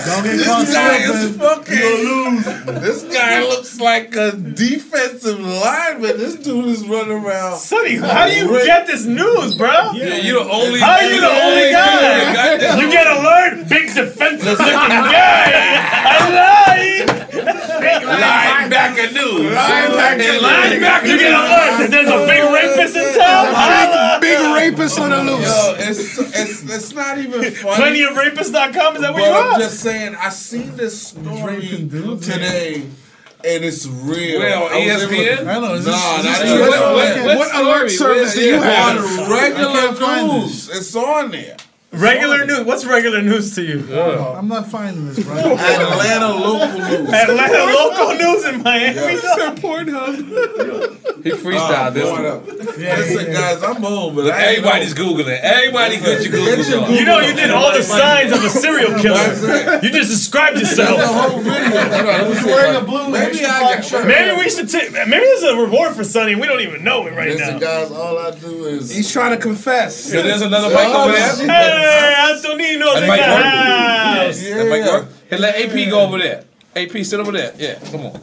Don't 0.06 0.24
get 0.24 0.36
This 0.36 0.72
guy 0.74 0.96
is 0.96 1.34
slipping. 1.34 1.38
fucking. 1.38 2.80
This 2.80 3.02
guy 3.04 3.40
looks 3.42 3.80
like 3.80 4.14
a 4.14 4.32
defensive 4.32 5.40
lineman. 5.40 6.16
This 6.18 6.36
dude 6.36 6.66
is 6.66 6.86
running 6.86 7.24
around. 7.24 7.58
Sonny, 7.58 7.96
how 7.96 8.26
do 8.26 8.34
you 8.34 8.48
get 8.64 8.86
this 8.86 9.04
news, 9.04 9.54
bro? 9.54 9.68
Yeah, 9.92 10.16
you 10.16 10.34
the 10.34 10.40
only. 10.50 10.80
How 10.80 10.92
are 10.92 11.02
you 11.02 11.20
the 11.20 11.28
only 11.28 11.70
guy? 11.70 12.32
Goddamn. 12.34 12.78
You 12.80 12.90
get 12.90 13.06
alert, 13.06 13.68
big 13.68 13.87
defensive 13.94 14.58
looking 14.58 14.64
guy. 14.66 15.78
I 16.04 16.18
lied. 16.34 17.08
Linebacker 18.08 19.12
news. 19.12 19.54
Linebacker. 19.54 20.38
Linebacker 20.38 21.06
You 21.08 21.18
get 21.18 21.32
a 21.32 21.36
what? 21.36 21.90
There's 21.90 22.08
a 22.08 22.26
big 22.26 22.44
rapist 22.52 22.96
in 22.96 23.18
town. 23.18 23.46
Holla. 23.54 24.18
Big, 24.20 24.38
big 24.38 24.54
rapist 24.72 24.98
on 24.98 25.10
the 25.10 25.22
loose. 25.22 25.46
Yo, 25.46 25.74
it's, 25.78 26.18
it's, 26.18 26.62
it's 26.74 26.92
not 26.94 27.18
even 27.18 27.42
funny. 27.52 27.76
Plenty 27.76 28.02
of 28.02 28.12
rapists.com. 28.14 28.96
Is 28.96 29.02
that 29.02 29.14
where 29.14 29.22
But 29.32 29.38
you 29.40 29.46
I'm 29.48 29.54
are? 29.54 29.58
just 29.58 29.80
saying, 29.80 30.14
I 30.16 30.28
seen 30.30 30.76
this 30.76 31.08
story 31.08 31.60
today, 31.60 32.82
and 33.44 33.64
it's 33.64 33.86
real. 33.86 34.40
Where, 34.40 34.56
on 34.56 34.72
I 34.72 34.86
was 34.94 35.02
able 35.04 35.12
ESPN? 35.14 35.46
I 35.46 35.58
know. 35.60 35.74
Is 35.74 35.86
Nah, 35.86 35.92
this, 35.92 36.24
not 36.24 36.46
is 36.46 36.52
this 36.52 36.60
What- 36.60 36.70
what- 36.94 37.24
what 37.24 37.38
What 37.38 37.54
alert 37.54 37.90
story? 37.90 38.16
service 38.16 38.34
do 38.34 38.40
you 38.42 38.54
yeah. 38.56 38.62
have? 38.92 38.98
On 38.98 39.30
regular 39.30 40.38
news, 40.42 40.68
it's 40.70 40.94
on 40.96 41.30
there. 41.30 41.56
Regular 41.90 42.44
news. 42.44 42.66
What's 42.66 42.84
regular 42.84 43.22
news 43.22 43.54
to 43.54 43.62
you? 43.62 43.88
Oh. 43.90 44.34
I'm 44.36 44.46
not 44.46 44.70
finding 44.70 45.06
this, 45.06 45.24
bro. 45.24 45.36
Atlanta 45.38 46.28
local 46.28 46.78
news. 46.78 47.12
Atlanta 47.12 47.64
local 47.72 48.14
news 48.14 48.44
in 48.44 48.62
Miami. 48.62 48.96
Yeah. 48.96 49.54
He 51.24 51.30
freestyled 51.30 51.94
this 51.94 52.06
ah, 52.06 52.12
one. 52.12 52.26
up. 52.26 52.46
Listen, 52.46 53.32
guys, 53.32 53.62
I'm 53.62 53.76
home, 53.76 54.14
but 54.14 54.30
I 54.30 54.48
Everybody's 54.48 54.92
googling. 54.92 55.40
Everybody 55.40 55.96
good 55.96 56.24
you 56.24 56.30
Get 56.30 56.68
your 56.68 56.80
Google. 56.80 56.94
You 56.94 57.04
know 57.06 57.20
you 57.20 57.34
did 57.34 57.50
all 57.50 57.72
the 57.72 57.82
signs 57.82 58.32
of 58.32 58.44
a 58.44 58.50
serial 58.50 58.98
killer. 59.00 59.80
You 59.82 59.90
just 59.90 60.10
described 60.10 60.58
That's 60.58 60.76
the 60.76 60.82
yourself. 60.82 61.30
whole 61.32 61.40
video. 61.40 62.32
He's 62.32 62.44
wearing 62.44 62.76
a 62.76 62.84
blue 62.84 63.08
Maybe 63.10 63.44
I 63.44 63.60
black 63.60 63.82
shirt. 63.82 64.06
Maybe 64.06 64.36
we 64.36 64.50
should 64.50 64.68
take. 64.68 64.92
Maybe 64.92 65.08
there's 65.08 65.42
a 65.42 65.56
reward 65.56 65.96
for 65.96 66.04
Sonny. 66.04 66.34
We 66.34 66.46
don't 66.46 66.60
even 66.60 66.84
know 66.84 67.06
it 67.06 67.14
right 67.14 67.30
Listen, 67.30 67.54
now. 67.54 67.58
guys, 67.58 67.90
all 67.90 68.18
I 68.18 68.30
do 68.32 68.66
is. 68.66 68.94
He's 68.94 69.10
trying 69.10 69.34
to 69.34 69.40
confess. 69.42 69.96
So 69.96 70.22
there's 70.22 70.42
another 70.42 70.68
mic 70.68 70.86
over 70.88 71.12
there. 71.12 71.77
Hey, 71.78 72.14
Antonino 72.30 72.94
That 72.94 73.02
in 73.02 73.08
mic 73.08 73.20
the 73.20 73.26
work? 73.32 73.44
house. 73.44 74.40
That 74.40 74.66
mic 74.68 74.84
work? 74.86 75.06
Hey, 75.30 75.38
let 75.38 75.54
AP 75.56 75.74
go 75.90 76.00
over 76.00 76.18
there. 76.18 76.44
AP, 76.76 77.04
sit 77.04 77.20
over 77.20 77.32
there. 77.32 77.52
Yeah, 77.58 77.78
come 77.90 78.06
on. 78.06 78.20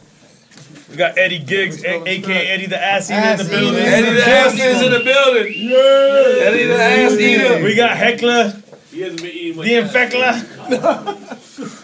We 0.90 0.96
got 0.96 1.18
Eddie 1.18 1.38
Giggs, 1.40 1.82
aka 1.84 2.46
Eddie 2.48 2.66
the 2.66 2.80
Ass 2.82 3.10
Eater 3.10 3.20
in 3.32 3.38
the 3.38 3.44
building. 3.44 3.82
Eddie 3.82 4.10
the 4.12 4.24
ass 4.26 4.54
eater's 4.54 4.82
in 4.82 4.92
the 4.92 5.00
building. 5.00 5.52
Yeah. 5.54 6.46
Eddie 6.46 6.66
the 6.66 6.80
ass 6.80 7.12
eater. 7.18 7.60
We 7.64 7.74
got 7.74 7.96
Heckler, 7.96 8.52
He 8.92 9.00
hasn't 9.00 9.20
been 9.20 9.32
eating 9.32 9.56
much. 9.56 9.66
the 9.66 9.74
Infectla. 9.74 10.32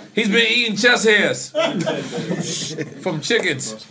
He's 0.14 0.28
been 0.28 0.46
eating 0.46 0.76
chest 0.76 1.04
hairs 1.04 1.50
from 3.02 3.20
chickens. 3.22 3.84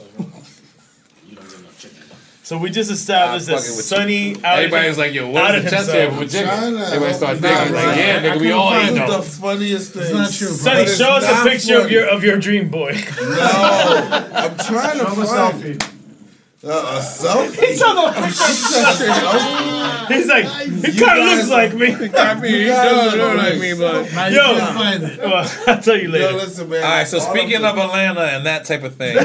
So 2.52 2.58
we 2.58 2.70
just 2.70 2.92
established 2.92 3.46
that 3.46 3.60
fucking 3.62 3.78
with 3.78 3.86
Sonny 3.86 4.36
out 4.44 4.60
Everybody's 4.60 4.98
like, 4.98 5.14
yo, 5.14 5.28
out 5.28 5.34
what 5.36 5.56
of 5.56 5.66
is 5.66 5.72
a 5.72 5.76
chest 5.78 5.90
hair 5.90 6.12
himself. 6.12 6.20
from 6.20 6.28
chicken? 6.68 6.82
Everybody 6.82 7.14
start 7.14 7.40
Nah, 7.40 7.48
digging. 7.48 7.74
Like, 7.76 7.96
yeah, 7.96 8.20
I 8.20 8.20
nigga, 8.28 8.42
we 8.42 8.52
all 8.52 8.72
couldn't 8.72 8.84
eat 8.84 8.88
find 9.00 9.10
them. 9.10 9.22
the 9.22 9.26
funniest 9.26 9.94
thing. 9.94 10.02
It's 10.04 10.12
not 10.12 10.32
true, 10.34 10.48
bro. 10.48 10.58
Sonny, 10.58 10.86
show 10.88 11.12
us 11.12 11.24
a 11.24 11.32
not 11.32 11.48
picture 11.48 11.80
of 11.80 11.90
your 11.90 12.08
of 12.10 12.24
your 12.26 12.38
dream 12.40 12.68
boy. 12.68 12.92
No, 13.22 14.28
I'm 14.34 14.58
trying 14.58 14.98
to 15.00 15.06
Show 15.06 15.12
him 15.14 15.20
a 15.22 15.26
find 15.26 15.64
selfie. 15.64 15.98
Uh, 16.64 16.68
a 16.70 17.00
selfie. 17.00 17.56
He 17.56 17.76
took 17.80 17.98
a 17.98 18.12
picture. 18.22 20.14
He's 20.14 20.28
like, 20.28 20.46
he 20.46 21.00
kind 21.00 21.20
of 21.22 21.26
looks 21.26 21.50
like 21.50 21.74
me. 21.74 21.88
I 22.20 22.34
mean, 22.40 22.52
he 22.54 22.66
does 22.66 23.14
are 23.14 23.18
look 23.18 23.38
like 23.38 23.58
me, 23.60 23.74
but. 23.74 24.12
Now 24.12 24.28
you 24.28 24.36
Yo. 24.36 24.42
can't 24.58 24.76
find 24.76 25.04
it. 25.04 25.20
Well, 25.20 25.52
I'll 25.68 25.82
tell 25.82 25.96
you 25.96 26.04
Yo, 26.04 26.10
later. 26.12 26.34
listen, 26.34 26.70
man. 26.70 26.84
All 26.84 26.90
right, 26.90 27.08
so 27.08 27.18
speaking 27.20 27.64
of 27.64 27.78
Atlanta 27.78 28.22
and 28.24 28.46
that 28.46 28.66
type 28.66 28.84
of 28.84 28.94
thing, 28.96 29.16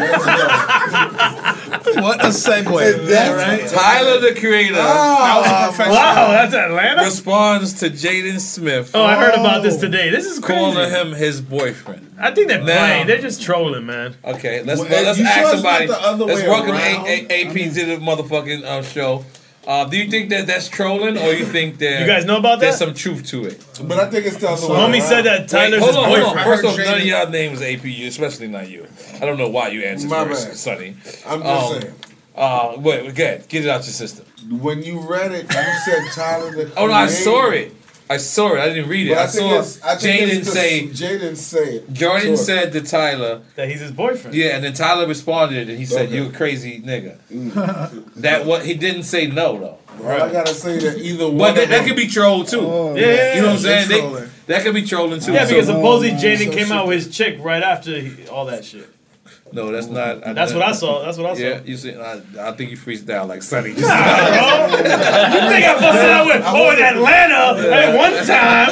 What 1.96 2.20
a 2.24 2.28
segue. 2.28 3.06
That's 3.06 3.72
Tyler 3.72 4.20
the 4.20 4.38
Creator 4.38 4.76
Ah, 4.78 5.74
Wow, 5.78 6.30
that's 6.32 6.54
Atlanta. 6.54 7.02
responds 7.04 7.72
to 7.80 7.90
Jaden 7.90 8.38
Smith, 8.40 8.90
Oh, 8.94 9.02
I 9.02 9.16
heard 9.16 9.34
about 9.34 9.62
this 9.62 9.76
today. 9.76 10.10
This 10.10 10.26
is 10.26 10.38
crazy. 10.38 10.60
calling 10.60 10.90
him 10.90 11.12
his 11.12 11.40
boyfriend. 11.40 12.14
I 12.20 12.30
think 12.32 12.48
they're 12.48 12.58
Now- 12.62 12.66
playing. 12.86 13.06
They're 13.08 13.20
just 13.20 13.42
trolling, 13.42 13.86
man. 13.86 14.14
Okay, 14.24 14.62
let's 14.62 14.80
Well, 14.80 14.88
let's 14.90 15.18
you 15.18 15.24
sure 15.24 15.32
ask 15.32 15.54
it's 15.54 15.62
not 15.62 15.72
somebody. 15.72 15.86
the 15.86 16.00
other 16.02 16.24
Let's 16.24 16.40
way 16.42 16.48
welcome 16.48 16.72
around? 16.74 17.06
A- 17.06 17.26
A- 17.30 17.46
AP 17.46 17.52
to 17.74 17.84
the 17.86 17.96
motherfucking 17.96 18.64
uh, 18.64 18.82
show. 18.82 19.24
Uh, 19.66 19.84
do 19.84 19.96
you 19.96 20.08
think 20.08 20.30
that 20.30 20.46
that's 20.46 20.68
trolling, 20.68 21.18
or 21.18 21.32
you 21.32 21.44
think 21.44 21.78
that 21.78 22.00
You 22.00 22.06
guys 22.06 22.24
know 22.24 22.36
about 22.36 22.60
there's 22.60 22.78
that? 22.78 22.84
some 22.86 22.94
truth 22.94 23.26
to 23.30 23.46
it? 23.46 23.64
But 23.82 23.98
I 23.98 24.08
think 24.08 24.26
it's 24.26 24.36
the 24.36 24.48
other 24.50 24.62
way 24.68 24.74
Homie 24.74 24.92
around. 25.00 25.02
said 25.08 25.22
that 25.24 25.48
Tyler's 25.48 25.72
Wait, 25.72 25.78
hold 25.80 25.88
his 25.88 25.96
on, 25.96 26.04
hold 26.04 26.16
boyfriend. 26.20 26.38
on. 26.38 26.44
First 26.44 26.64
I 26.64 26.68
off, 26.68 26.76
heard 26.76 26.84
none 26.86 26.94
of 26.94 27.00
Jaden- 27.02 27.06
y'all 27.06 27.30
names 27.30 27.62
AP, 27.62 27.84
you, 27.84 28.06
especially 28.06 28.46
not 28.48 28.68
you. 28.70 28.86
I 29.20 29.26
don't 29.26 29.38
know 29.38 29.48
why 29.48 29.68
you 29.68 29.82
answered 29.82 30.08
My 30.08 30.24
first, 30.24 30.46
bad. 30.48 30.56
Sonny. 30.56 30.96
I'm 31.26 31.42
just 31.42 31.72
Um, 31.74 31.80
saying. 31.82 31.94
Uh, 32.36 32.74
wait, 32.78 33.14
good. 33.14 33.48
Get 33.48 33.64
it 33.64 33.68
out 33.70 33.76
your 33.84 33.92
system. 33.94 34.24
When 34.50 34.82
you 34.84 35.00
read 35.00 35.32
it, 35.32 35.42
you 35.52 35.72
said 35.84 36.02
Tyler 36.14 36.50
the 36.52 36.70
Oh 36.76 36.86
no, 36.86 36.92
I 36.92 37.06
saw 37.08 37.50
it. 37.50 37.74
I 38.08 38.18
saw 38.18 38.54
it. 38.54 38.60
I 38.60 38.68
didn't 38.68 38.88
read 38.88 39.08
it. 39.08 39.10
But 39.10 39.18
I, 39.18 39.22
I 39.24 39.26
saw 39.26 39.58
it's. 39.58 39.78
Jaden 39.78 40.28
it's 40.28 40.52
say. 40.52 40.86
Jaden 40.88 41.36
say. 41.36 41.82
Jordan 41.92 42.28
Sure. 42.28 42.36
said 42.36 42.72
to 42.72 42.80
Tyler, 42.82 43.42
That 43.56 43.68
he's 43.68 43.80
his 43.80 43.90
boyfriend. 43.90 44.36
yeah, 44.36 44.54
and 44.56 44.64
then 44.64 44.74
Tyler 44.74 45.06
responded 45.08 45.68
and 45.68 45.78
he 45.78 45.84
said, 45.86 46.06
Okay. 46.06 46.16
"You 46.16 46.26
a 46.28 46.32
crazy 46.32 46.80
nigga." 46.80 47.18
that 48.16 48.46
what 48.46 48.64
he 48.64 48.74
didn't 48.74 49.04
say 49.04 49.26
no 49.26 49.58
though. 49.58 49.78
Well, 50.00 50.22
I 50.28 50.30
gotta 50.32 50.54
say 50.54 50.78
that 50.78 50.98
either 50.98 51.26
one. 51.26 51.38
But 51.38 51.54
that, 51.54 51.64
of 51.64 51.68
that 51.70 51.76
them- 51.78 51.86
could 51.88 51.96
be 51.96 52.06
troll 52.06 52.44
too. 52.44 52.60
Oh, 52.60 52.94
yeah, 52.94 53.06
yeah, 53.06 53.34
You 53.34 53.40
know 53.42 53.46
what 53.48 53.52
I'm 53.54 53.86
saying? 53.86 53.88
They, 53.88 54.28
that 54.46 54.62
could 54.62 54.74
be 54.74 54.82
trolling 54.84 55.20
too. 55.20 55.32
Yeah, 55.32 55.44
So- 55.44 55.50
because 55.54 55.66
supposedly 55.66 56.10
Jaden 56.12 56.44
so 56.46 56.50
came 56.52 56.66
shit. 56.66 56.70
out 56.72 56.86
with 56.86 57.04
his 57.04 57.16
chick 57.16 57.38
right 57.40 57.62
after 57.62 57.98
he, 57.98 58.28
all 58.28 58.44
that 58.46 58.64
shit. 58.64 58.88
No, 59.52 59.70
that's 59.72 59.86
not. 59.86 60.20
That's 60.34 60.52
what 60.52 60.62
I 60.62 60.72
saw. 60.72 61.04
That's 61.04 61.16
what 61.18 61.30
I 61.30 61.34
saw. 61.34 61.40
Yeah, 61.40 61.60
you 61.64 61.76
see, 61.76 61.94
I, 61.94 62.20
I 62.40 62.52
think 62.52 62.70
you 62.72 62.76
freestyle 62.76 63.26
like 63.28 63.42
Sonny. 63.42 63.70
Nah, 63.72 63.78
bro. 63.78 64.76
you 64.76 64.82
think 65.48 65.64
I 65.64 65.74
busted 65.80 66.10
out 66.10 66.26
with 66.26 66.42
oh 66.44 66.70
in 66.72 66.82
Atlanta 66.82 67.56
at 67.72 67.96
one 67.96 68.12
time? 68.26 68.68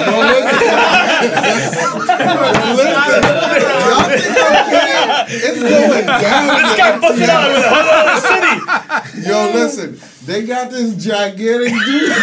it's 4.24 5.60
going 5.60 6.06
down. 6.06 6.46
This 6.62 6.76
guy 6.76 6.98
busted 6.98 7.28
out 7.28 7.48
with 7.50 7.64
another 7.64 8.20
city. 8.20 9.28
Yo, 9.28 9.50
listen, 9.52 9.98
they 10.26 10.44
got 10.46 10.70
this 10.70 10.94
gigantic 11.02 11.72
dude 11.72 12.08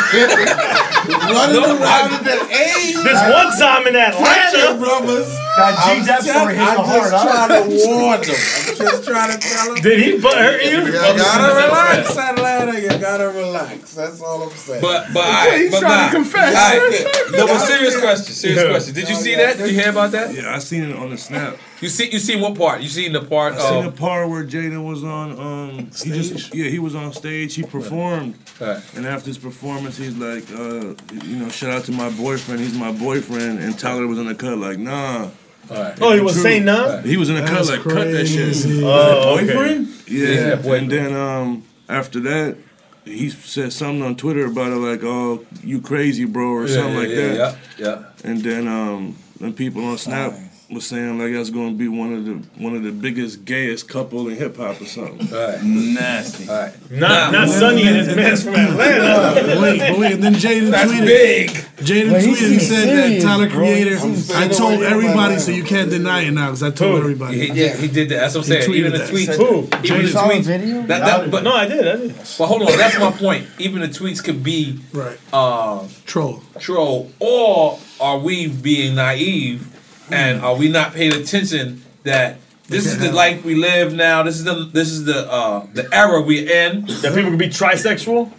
running 1.32 1.62
No, 1.62 1.78
around 1.78 1.84
I- 1.84 2.18
in 2.18 2.24
that 2.26 2.42
age. 2.52 2.96
This 2.96 3.22
one 3.22 3.52
time 3.58 3.88
in 3.88 3.96
Atlanta. 3.96 4.78
brothers. 4.80 5.30
That 5.58 5.76
I'm, 5.78 6.00
G 6.00 6.06
Dep 6.08 6.22
tell- 6.24 6.40
story 6.40 6.58
I'm 6.58 6.78
just 6.78 7.12
heart, 7.12 7.48
trying 7.48 7.70
to 7.70 7.88
warn 7.88 8.22
them. 8.22 8.30
I'm 8.32 8.76
just 8.78 9.04
trying 9.04 9.32
to 9.32 9.38
tell 9.38 9.74
them. 9.74 9.84
Did 9.84 10.00
he 10.00 10.18
butt 10.20 10.38
hurt 10.38 10.64
you? 10.64 10.86
You 10.86 10.92
gotta 10.92 11.56
relax, 11.56 12.18
Atlanta. 12.18 12.80
You 12.80 12.90
gotta 13.00 13.30
relax. 13.30 13.94
That's 13.94 14.22
all 14.22 14.44
I'm 14.44 14.50
saying. 14.52 14.82
But 14.82 15.14
but 15.14 15.24
I 15.26 15.58
He's 15.58 15.72
but 15.72 15.80
trying 15.82 15.98
nah. 15.98 16.08
to 16.08 16.14
confess. 16.16 16.56
All 16.56 16.80
right. 16.80 17.32
No, 17.34 17.48
but 17.52 17.60
serious 17.68 18.00
question. 18.00 18.34
Serious 18.34 18.64
Yeah. 18.64 18.70
question. 18.70 18.94
Did 18.94 19.10
you 19.10 19.16
oh, 19.16 19.20
see 19.20 19.36
that? 19.36 19.58
Did 19.58 19.72
you 19.72 19.80
hear 19.80 19.90
about 19.90 20.12
that? 20.12 20.34
Yeah, 20.34 20.56
I 20.56 20.60
seen 20.60 20.84
it 20.84 20.96
on 20.96 21.10
the 21.10 21.18
snap. 21.18 21.58
You 21.82 21.90
see 21.90 22.12
you 22.12 22.20
see 22.20 22.40
what 22.40 22.56
part? 22.56 22.82
You 22.82 22.88
seen 22.90 23.12
the 23.12 23.22
part 23.22 23.54
I 23.56 23.70
seen 23.70 23.86
the 23.86 23.92
part 23.92 24.30
where 24.30 24.44
Jaden 24.44 24.86
was 24.88 25.04
on. 25.04 25.32
Um, 25.40 25.78
he 26.04 26.12
just 26.12 26.54
yeah, 26.54 26.70
he 26.70 26.78
was 26.80 26.94
on 26.94 27.12
stage. 27.12 27.56
He 27.56 27.64
performed, 27.64 28.36
Right. 28.60 28.82
and 28.96 29.06
after 29.08 29.28
his 29.28 29.40
performance, 29.40 29.98
he's 29.98 30.16
like, 30.16 30.44
uh, 30.52 30.94
you 31.26 31.36
know, 31.38 31.50
shout 31.50 31.72
out 31.72 31.86
to 31.86 31.92
my 31.92 32.10
boyfriend. 32.12 32.62
He's 32.62 32.78
my 32.78 32.92
boyfriend. 32.92 33.60
And 33.60 33.78
Tyler 33.80 34.06
was 34.08 34.20
in 34.20 34.28
the 34.28 34.36
cut 34.36 34.58
like, 34.60 34.78
nah. 34.78 35.30
Alright. 35.70 35.98
Oh, 36.02 36.12
he 36.14 36.20
was 36.22 36.34
True. 36.34 36.42
saying 36.44 36.66
no. 36.66 37.00
He 37.02 37.18
was 37.18 37.30
in 37.30 37.36
the 37.36 37.42
cut 37.42 37.54
That's 37.66 37.70
like, 37.70 37.82
cut 37.82 38.12
that 38.12 38.28
shit. 38.28 38.46
crazy. 38.46 38.84
Oh, 38.84 39.36
okay. 39.40 39.46
Boyfriend? 39.54 39.88
Yeah. 40.08 40.28
Yeah, 40.28 40.56
boyfriend. 40.58 40.92
and 40.92 40.92
then 40.92 41.16
um, 41.16 41.64
after 41.90 42.20
that, 42.22 42.58
he 43.06 43.30
said 43.32 43.74
something 43.74 44.04
on 44.04 44.16
Twitter 44.16 44.46
about 44.46 44.72
it, 44.72 44.76
like, 44.76 45.04
"Oh, 45.04 45.44
you 45.64 45.82
crazy, 45.82 46.26
bro," 46.26 46.50
or 46.52 46.68
Yeah, 46.68 46.76
something 46.76 46.94
yeah, 46.94 47.00
like 47.00 47.10
yeah, 47.10 47.16
that. 47.16 47.58
Yeah, 47.78 47.86
yeah. 47.88 48.04
And 48.30 48.44
then 48.44 48.68
um, 48.68 49.16
then 49.40 49.54
people 49.54 49.84
on 49.86 49.98
Snap 49.98 50.34
was 50.72 50.86
saying 50.88 51.20
like 51.20 51.34
that's 51.34 51.50
going 51.50 51.72
to 51.72 51.78
be 51.78 51.88
one 51.88 52.14
of 52.14 52.26
the 52.26 52.34
one 52.64 52.76
of 52.76 52.84
the 52.84 52.92
biggest 52.92 53.44
gayest 53.46 53.90
couple 53.90 54.30
in 54.30 54.38
hip 54.38 54.56
hop 54.58 54.80
or 54.80 54.86
something. 54.86 55.34
All 55.36 55.48
right. 55.50 55.62
Nasty. 55.64 56.48
All 56.50 56.56
right. 56.56 56.92
Not 56.92 57.34
not 57.34 57.50
Sonny 57.50 57.88
and 57.88 57.98
his 57.98 58.16
man's 58.16 58.44
from 58.44 58.56
Atlanta. 58.56 59.42
But 59.46 59.62
wait, 59.62 59.80
but 59.80 60.00
wait, 60.00 60.12
and 60.14 60.24
then 60.24 60.34
Jaden 60.36 60.72
That's 60.72 60.92
tweeted. 60.92 61.06
big. 61.06 61.50
Jaden 61.50 62.12
But 62.12 62.22
he 62.22 62.28
tweeted 62.30 62.52
and 62.52 62.62
seems 62.62 62.68
said 62.68 62.88
that 63.20 63.22
Tyler 63.22 63.50
bro. 63.50 63.58
Creator. 63.58 63.98
I 64.36 64.48
told 64.48 64.82
everybody, 64.84 65.40
so 65.40 65.52
you 65.52 65.64
can't 65.64 65.90
deny 65.90 66.22
it 66.22 66.32
now 66.32 66.48
because 66.48 66.64
I 66.64 66.72
told 66.72 66.92
Who? 66.94 67.00
everybody. 67.00 67.48
He, 67.50 67.62
yeah, 67.64 67.76
he 67.76 67.88
did 67.88 68.10
that. 68.10 68.16
That's 68.22 68.36
what 68.36 68.46
I'm 68.50 68.56
He 68.56 68.62
saying. 68.62 68.74
Even 68.76 68.92
tweeted 68.94 68.98
the 68.98 68.98
that. 69.00 69.10
tweets. 69.10 69.36
Who? 69.38 69.94
Even 69.94 70.06
the 70.06 70.12
saw 70.12 70.28
the 70.28 70.34
tweets. 70.36 70.44
video? 70.44 70.82
That, 70.84 71.00
that, 71.00 71.32
but 71.32 71.44
No, 71.44 71.54
I 71.54 71.68
did. 71.68 71.88
I 71.88 71.96
did. 71.98 72.16
but 72.16 72.48
hold 72.48 72.62
on. 72.62 72.78
That's 72.78 72.98
my 73.00 73.12
point. 73.12 73.48
Even 73.60 73.82
the 73.82 73.88
tweets 73.88 74.24
could 74.24 74.44
be 74.44 74.80
Right. 74.94 75.18
uh, 75.34 75.86
Troll. 76.06 76.42
troll, 76.60 77.12
or 77.20 77.80
are 78.00 78.20
we 78.20 78.48
being 78.48 78.96
naive 78.96 79.68
and 80.12 80.42
are 80.42 80.56
we 80.56 80.70
not 80.70 80.94
paying 80.94 81.14
attention 81.14 81.84
that 82.04 82.38
this 82.68 82.86
is 82.86 83.00
the 83.00 83.12
life 83.12 83.44
we 83.44 83.56
live 83.56 83.94
now? 83.94 84.24
This 84.24 84.36
is 84.38 84.44
the 84.44 84.70
this 84.72 84.90
is 84.90 85.06
the 85.06 85.30
uh, 85.32 85.66
the 85.74 85.88
era 85.94 86.22
we're 86.22 86.50
in. 86.50 86.86
That 87.02 87.14
people 87.16 87.32
can 87.32 87.38
be 87.38 87.50
trisexual. 87.50 88.32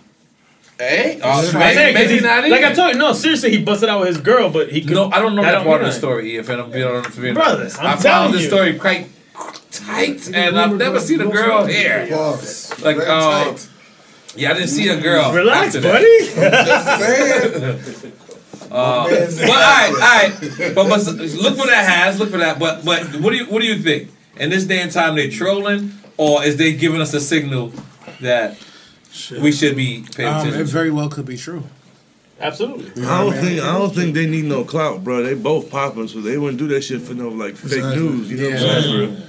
Hey, 0.78 1.20
uh, 1.20 1.38
I'm 1.38 1.44
saying, 1.44 1.94
maybe 1.94 2.20
not. 2.20 2.48
Like 2.48 2.64
I 2.64 2.72
told 2.72 2.94
you, 2.94 2.98
no, 2.98 3.12
seriously, 3.12 3.50
he 3.50 3.62
busted 3.62 3.88
out 3.88 4.00
with 4.00 4.08
his 4.08 4.18
girl, 4.18 4.50
but 4.50 4.70
he 4.72 4.80
could. 4.80 4.94
No, 4.94 5.10
I 5.10 5.20
don't 5.20 5.36
know 5.36 5.42
that, 5.42 5.52
don't 5.52 5.64
part 5.64 5.80
of 5.82 5.86
mean 5.86 5.92
the 5.92 5.98
story. 5.98 6.36
If 6.36 6.48
I'm 6.50 6.70
being 6.70 6.84
honest 6.84 7.16
with 7.16 7.24
you, 7.24 7.34
Brother, 7.34 7.70
I'm 7.78 7.86
I 7.86 7.96
telling 7.96 8.02
found 8.02 8.34
this 8.34 8.42
you. 8.42 8.48
story 8.48 8.78
quite 8.78 9.08
tight, 9.70 10.28
and 10.34 10.58
I've 10.58 10.76
never 10.76 10.98
seen 10.98 11.20
a 11.20 11.28
girl 11.28 11.66
here. 11.66 12.08
Like, 12.82 12.96
Very 12.96 13.06
uh. 13.06 13.56
Yeah, 14.34 14.52
I 14.52 14.54
didn't 14.54 14.70
see 14.70 14.88
a 14.88 14.98
girl. 14.98 15.30
Relax, 15.34 15.76
after 15.76 15.92
buddy. 15.92 16.06
Just 18.72 19.36
saying. 19.38 19.48
Uh, 19.50 19.52
but 19.52 19.56
all 19.56 19.56
right, 19.56 19.92
all 19.92 19.98
right. 20.00 20.74
But, 20.74 20.88
but 20.88 21.06
look 21.42 21.56
for 21.58 21.66
that 21.66 21.84
has. 21.88 22.18
Look 22.18 22.30
for 22.30 22.38
that. 22.38 22.58
But 22.58 22.84
but 22.84 23.04
what 23.16 23.30
do 23.30 23.36
you 23.36 23.46
what 23.46 23.60
do 23.60 23.66
you 23.68 23.76
think? 23.78 24.10
in 24.38 24.48
this 24.48 24.64
day 24.64 24.80
and 24.80 24.90
time 24.90 25.14
they 25.14 25.28
trolling, 25.28 25.92
or 26.16 26.42
is 26.42 26.56
they 26.56 26.72
giving 26.72 27.00
us 27.02 27.12
a 27.12 27.20
signal 27.20 27.70
that 28.22 28.56
we 29.42 29.52
should 29.52 29.76
be 29.76 30.04
paying 30.16 30.28
Um, 30.30 30.40
attention? 30.40 30.60
it 30.62 30.66
very 30.68 30.90
well 30.90 31.10
could 31.10 31.26
be 31.26 31.36
true. 31.36 31.64
Absolutely. 32.40 33.04
I 33.04 33.22
don't 33.24 33.34
think 33.34 33.60
I 33.62 33.74
don't 33.78 33.94
think 33.94 34.14
they 34.14 34.26
need 34.26 34.46
no 34.46 34.64
clout, 34.64 35.04
bro. 35.04 35.22
They 35.22 35.34
both 35.34 35.70
popping, 35.70 36.08
so 36.08 36.20
they 36.22 36.38
wouldn't 36.38 36.58
do 36.58 36.66
that 36.68 36.82
shit 36.82 37.02
for 37.02 37.12
no 37.14 37.28
like 37.28 37.56
fake 37.56 37.72
Exactly. 37.78 38.02
news. 38.02 38.30
You 38.30 38.36
know 38.38 38.50
what 38.50 38.76
I'm 38.76 38.82
saying? 38.82 39.22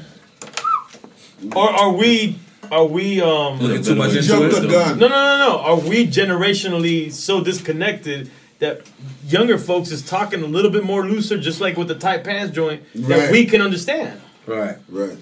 Or 1.55 1.69
are 1.69 1.91
we? 1.91 2.39
Are 2.71 2.85
we? 2.85 3.21
Um, 3.21 3.59
Looking 3.59 3.83
too 3.83 3.95
much 3.95 4.15
into 4.15 4.45
it. 4.47 4.61
the 4.61 4.67
gun. 4.67 4.97
No, 4.99 5.07
no, 5.09 5.15
no, 5.15 5.37
no. 5.49 5.59
Are 5.59 5.79
we 5.79 6.07
generationally 6.07 7.11
so 7.11 7.43
disconnected 7.43 8.31
that 8.63 8.81
younger 9.27 9.57
folks 9.57 9.91
is 9.91 10.01
talking 10.01 10.41
a 10.41 10.47
little 10.47 10.71
bit 10.71 10.83
more 10.85 11.05
looser, 11.05 11.37
just 11.37 11.59
like 11.61 11.75
with 11.77 11.89
the 11.89 11.95
tight 11.95 12.23
pants 12.23 12.55
joint, 12.55 12.81
that 12.95 13.19
Right. 13.19 13.31
we 13.31 13.45
can 13.45 13.61
understand? 13.61 14.19
Right. 14.47 14.77
Right. 14.89 15.17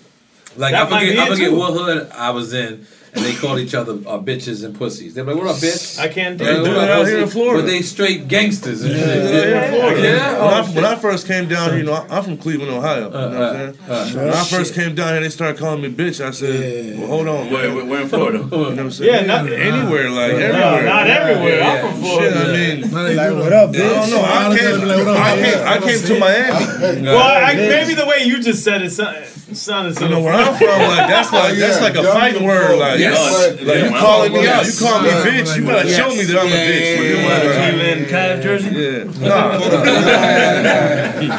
Like 0.55 0.71
That 0.73 0.87
I 0.87 0.89
might 0.89 0.99
forget, 1.01 1.13
be 1.15 1.19
I 1.19 1.25
it, 1.25 1.29
forget 1.29 1.49
too. 1.49 1.55
what 1.55 1.73
hood 1.73 2.11
I 2.13 2.29
was 2.29 2.53
in, 2.53 2.85
and 3.13 3.25
they 3.25 3.33
called 3.33 3.59
each 3.59 3.73
other 3.75 3.93
uh, 3.93 4.17
bitches 4.19 4.63
and 4.63 4.73
pussies. 4.77 5.13
They're 5.13 5.23
like, 5.25 5.35
"What 5.35 5.47
up, 5.47 5.55
bitch?" 5.57 5.99
I 5.99 6.07
can't 6.07 6.37
do 6.37 6.45
what 6.45 6.63
that 6.63 6.89
up, 6.89 6.99
out 6.99 7.07
here 7.07 7.17
in 7.17 7.23
pussy? 7.25 7.33
Florida. 7.39 7.63
But 7.63 7.67
they 7.69 7.81
straight 7.81 8.27
gangsters 8.27 8.83
and 8.83 8.93
Yeah, 8.93 8.99
shit. 9.05 9.23
yeah, 9.33 9.49
yeah, 9.49 9.69
Florida. 9.71 10.01
Yeah. 10.01 10.31
When, 10.45 10.53
I, 10.53 10.59
Oh, 10.61 10.71
when 10.73 10.85
I 10.85 10.95
first 10.95 11.27
came 11.27 11.47
down 11.49 11.69
here, 11.69 11.79
you 11.79 11.83
know, 11.85 11.93
I, 11.93 12.07
I'm 12.17 12.23
from 12.23 12.37
Cleveland, 12.37 12.71
Ohio. 12.71 13.05
You 13.05 13.09
know 13.09 13.19
what 13.29 13.37
I'm 13.37 13.41
uh, 13.41 13.53
saying? 13.53 13.77
uh, 13.89 14.09
when 14.25 14.29
I 14.33 14.43
shit. 14.43 14.57
first 14.59 14.73
came 14.75 14.95
down 14.95 15.13
here, 15.13 15.21
they 15.21 15.29
started 15.29 15.57
calling 15.59 15.81
me 15.81 15.89
bitch. 15.91 16.23
I 16.25 16.31
said, 16.31 16.97
"Well, 16.99 17.07
hold 17.07 17.27
on, 17.27 17.49
Where- 17.51 17.73
where- 17.75 17.85
where 17.85 18.01
in 18.01 18.07
Florida? 18.07 18.37
you 18.39 18.45
know 18.45 18.57
what 18.69 18.79
I'm 18.79 18.91
saying? 18.91 19.13
Yeah, 19.13 19.25
not- 19.25 19.51
anywhere, 19.51 20.09
like 20.09 20.31
No, 20.33 20.37
everywhere. 20.39 20.83
not 20.85 21.07
everywhere. 21.07 21.63
I'm 21.63 21.91
from 21.91 22.01
Florida. 22.01 22.31
Shit, 22.31 22.47
I 22.47 22.51
mean, 22.53 23.15
Like, 23.17 23.33
what 23.35 23.53
up, 23.53 23.71
bitch? 23.71 23.81
I 23.81 24.09
don't 24.09 24.09
know. 24.09 24.21
I 24.23 24.57
came, 24.57 25.17
I 25.17 25.35
came, 25.41 25.67
I 25.67 25.77
came 25.79 25.99
to 26.07 26.19
Miami. 26.19 27.01
Well, 27.01 27.55
maybe 27.55 27.93
the 27.93 28.05
way 28.05 28.23
you 28.23 28.41
just 28.41 28.63
said 28.63 28.81
it 28.81 28.91
sounded, 28.91 29.27
sounded 29.55 29.99
You 29.99 30.07
know 30.09 30.21
where 30.21 30.33
I'm 30.33 30.55
from, 30.57 30.67
like 30.67 31.07
that's 31.09 31.31
like 31.33 31.57
that's 31.57 31.81
like 31.81 31.95
a 31.95 32.03
fighting 32.03 32.45
word. 32.45 32.77
Like, 32.79 32.99
Yes. 33.01 33.57
like, 33.57 33.67
Yeah, 33.67 33.73
you 33.85 33.91
where 33.91 33.99
calling 34.01 34.31
me 34.33 34.39
out, 34.39 34.43
you 34.43 34.47
yes. 34.71 34.79
call 34.79 35.01
me 35.01 35.09
Yeah. 35.09 35.23
bitch. 35.25 35.55
You 35.57 35.65
better 35.65 35.87
Yes. 35.87 35.97
show 35.97 36.09
me 36.09 36.23
that 36.23 36.37
I'm 36.39 36.47
a 36.47 36.49
bitch. 36.49 36.81
yeah, 36.81 37.01
You 37.01 37.15
yeah, 37.15 37.27
know, 37.27 37.43
yeah. 37.43 37.69
Cleveland 37.69 38.05
Cavs 38.11 38.41
jersey? 38.43 38.69
Yeah. 38.71 39.27
Nah. 39.27 39.57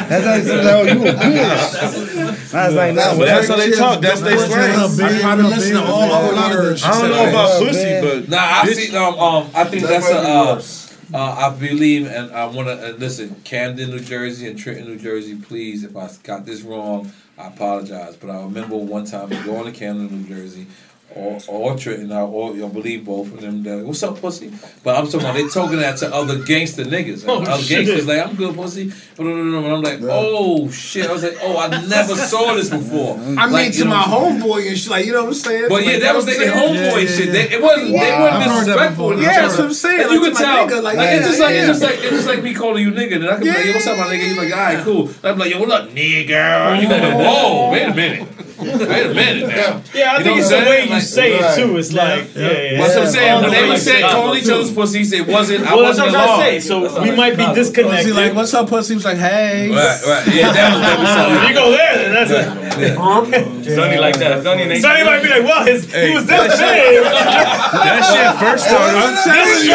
That's 0.09 0.25
how 0.25 0.35
you 0.35 0.43
say, 0.43 0.93
you 0.93 1.07
a 1.07 1.13
bitch. 1.13 2.53
I 2.53 2.67
was 2.67 2.75
like, 2.75 2.95
nah, 2.95 3.17
But 3.17 3.25
that's 3.25 3.47
how 3.47 3.55
they 3.57 3.71
talk. 3.71 4.01
That's 4.01 4.21
their 4.21 4.37
slang. 4.37 5.03
I 5.03 5.21
probably 5.21 5.45
listen 5.45 5.73
to 5.75 5.83
all 5.85 6.07
the 6.07 6.35
words. 6.55 6.83
I 6.83 7.01
don't 7.01 7.09
know 7.09 7.29
about 7.29 7.59
pussy, 7.63 8.01
but 8.01 8.29
Nah, 8.29 8.37
I 8.61 8.65
see. 8.67 8.95
Um, 8.95 9.15
um, 9.19 9.47
I 9.55 9.63
think 9.65 9.83
that's 9.83 10.09
a. 10.09 10.13
might 10.13 10.21
be 10.23 10.27
Uh, 10.31 10.55
worse. 10.55 10.93
uh, 11.13 11.17
I 11.17 11.49
believe, 11.49 12.07
and 12.07 12.31
I 12.31 12.45
want 12.45 12.67
to 12.67 12.89
uh, 12.89 12.91
listen. 12.97 13.35
Camden, 13.43 13.89
New 13.89 13.99
Jersey, 13.99 14.47
and 14.47 14.57
Trenton, 14.57 14.85
New 14.87 14.97
Jersey. 14.97 15.35
Please, 15.35 15.83
if 15.83 15.95
I 15.97 16.09
got 16.23 16.45
this 16.45 16.61
wrong, 16.61 17.11
I 17.37 17.47
apologize. 17.47 18.15
But 18.15 18.29
I 18.29 18.41
remember 18.43 18.75
one 18.77 19.05
time 19.05 19.29
going 19.45 19.65
to 19.65 19.77
Camden, 19.77 20.09
New 20.23 20.27
Jersey, 20.35 20.67
or 21.15 21.37
or 21.47 21.75
Trenton, 21.77 22.11
I 22.11 22.21
or 22.21 22.51
I 22.53 22.67
believe 22.69 23.05
both 23.05 23.31
of 23.33 23.41
them. 23.41 23.63
They're 23.63 23.77
like, 23.77 23.85
What's 23.85 24.01
up, 24.03 24.19
pussy? 24.19 24.51
But 24.83 24.97
I'm 24.97 25.05
talking 25.05 25.21
about 25.21 25.35
they 25.35 25.47
talking 25.47 25.77
that 25.79 25.97
to 25.99 26.13
other 26.13 26.39
gangster 26.43 26.83
niggas. 26.83 27.25
Oh, 27.27 27.41
other 27.43 27.61
shit. 27.61 27.85
gangsters 27.85 28.07
like 28.07 28.25
I'm 28.27 28.35
good, 28.35 28.55
pussy. 28.55 28.91
But 29.15 29.23
no, 29.25 29.35
no, 29.35 29.43
no, 29.43 29.61
no. 29.61 29.65
And 29.65 29.73
I'm 29.75 29.81
like, 29.83 29.99
oh 30.11 30.69
shit. 30.69 31.07
I 31.07 31.13
was 31.13 31.23
like, 31.23 31.37
oh, 31.41 31.57
I 31.57 31.67
never 31.87 32.15
saw 32.15 32.55
this 32.55 32.69
before. 32.69 33.15
I 33.37 33.49
mean, 33.49 33.71
to 33.73 33.85
my 33.85 34.01
homeboy 34.03 34.67
and 34.69 34.77
shit, 34.77 34.89
like, 34.89 35.05
you 35.05 35.13
know 35.13 35.21
what 35.21 35.27
I'm 35.29 35.33
saying? 35.35 35.65
but 35.69 35.83
yeah, 35.83 35.91
Like, 35.93 36.01
that 36.01 36.15
was 36.15 36.27
you 36.27 36.37
their 36.37 36.47
know 36.55 36.61
what 36.61 36.69
I'm 36.71 36.75
saying? 36.75 36.91
homeboy 36.91 37.01
Yeah, 37.03 37.15
shit. 37.15 37.25
yeah, 37.27 37.31
They, 37.33 37.55
it 37.55 37.61
wasn't. 37.61 37.87
They 37.89 37.93
weren't 37.93 38.33
I've 38.33 38.43
disrespectful. 38.57 39.21
Yeah, 39.21 39.41
that's 39.41 39.57
what 39.57 39.65
I'm 39.65 39.73
saying. 39.73 39.99
And 40.01 40.09
Like, 40.09 40.13
you 40.19 40.21
can 40.25 40.35
tell. 40.35 40.67
nigga, 40.67 40.83
like, 40.83 40.97
like, 40.97 41.09
it's 41.09 41.27
just 41.27 41.39
yeah, 41.39 41.45
like 41.45 41.55
it's 41.55 41.67
just 41.67 41.81
like 41.83 41.97
it's 41.99 42.09
just 42.09 42.27
like 42.27 42.43
me 42.43 42.53
calling 42.53 42.83
you 42.83 42.91
nigga. 42.91 43.15
And 43.15 43.25
I 43.29 43.33
can 43.35 43.43
be 43.43 43.49
like, 43.49 43.65
yo, 43.65 43.73
what's 43.73 43.87
up, 43.87 43.97
my 43.97 44.05
nigga? 44.05 44.27
You're 44.33 44.43
like, 44.43 44.53
all 44.53 44.59
right, 44.59 44.83
cool. 44.83 45.09
I'm 45.23 45.37
like, 45.37 45.51
yo, 45.51 45.59
what 45.59 45.69
up, 45.71 45.89
nigga? 45.89 46.81
You 46.81 46.89
like, 46.89 47.13
whoa, 47.15 47.71
wait 47.71 47.83
a 47.83 47.93
minute. 47.93 48.27
Wait 48.59 49.05
a 49.05 49.13
minute 49.13 49.47
now. 49.47 49.81
Yeah, 49.93 50.13
I 50.13 50.17
You 50.19 50.23
think 50.23 50.39
it's 50.39 50.49
the 50.49 50.55
way 50.57 50.87
you 50.89 50.99
say 51.01 51.33
it 51.39 51.55
too. 51.55 51.77
It's 51.77 51.91
like, 51.93 52.35
yeah, 52.35 52.51
yeah. 52.51 52.81
That's 52.81 52.95
what 52.95 53.05
I'm 53.07 53.11
saying. 53.11 53.31
All 53.33 53.41
When 53.41 53.51
they 53.51 53.61
way 53.61 53.67
were 53.67 53.73
you 53.73 53.79
saying 53.79 54.01
say 54.01 54.07
it. 54.07 54.11
calling 54.11 54.41
each 54.43 54.49
other's 54.49 54.71
pussies, 54.73 55.11
it 55.13 55.27
wasn't. 55.27 55.65
I 55.65 55.75
Well, 55.75 55.85
that's 55.85 55.99
wasn't 55.99 56.07
what 56.13 56.29
I'm 56.29 56.39
trying 56.39 56.61
to 56.61 56.73
alarmed. 56.73 56.89
say. 56.89 56.99
So 56.99 57.01
we 57.01 57.11
might 57.15 57.37
be 57.37 57.43
Was 57.45 57.55
disconnected. 57.55 58.15
like, 58.15 58.33
what's 58.35 58.53
up, 58.53 58.69
pussy? 58.69 58.93
He 58.93 58.95
was 58.95 59.05
like, 59.05 59.17
hey. 59.17 59.69
Right, 59.69 60.01
right. 60.05 60.27
Yeah, 60.35 60.51
that 60.53 60.69
was 60.73 60.81
what 60.81 60.99
we 60.99 61.05
saw. 61.05 61.47
You 61.47 61.53
go 61.53 61.71
there, 61.71 61.95
then 61.97 62.13
that's 62.13 62.31
it. 62.31 62.62
Sonny 62.73 63.97
like 63.97 64.17
that. 64.17 64.43
Sonny 64.43 64.63
and 64.63 64.81
Sonny 64.81 65.03
might 65.03 65.21
be 65.21 65.29
like, 65.29 65.43
well, 65.43 65.65
his, 65.65 65.85
he 65.93 66.13
was 66.13 66.25
this 66.25 66.41
shit- 66.57 66.59
big. 66.59 67.03
That 67.03 68.01
shit 68.09 68.39
first 68.39 68.65
started. 68.65 68.97
I'm 68.97 69.15
telling 69.23 69.63
you. 69.63 69.69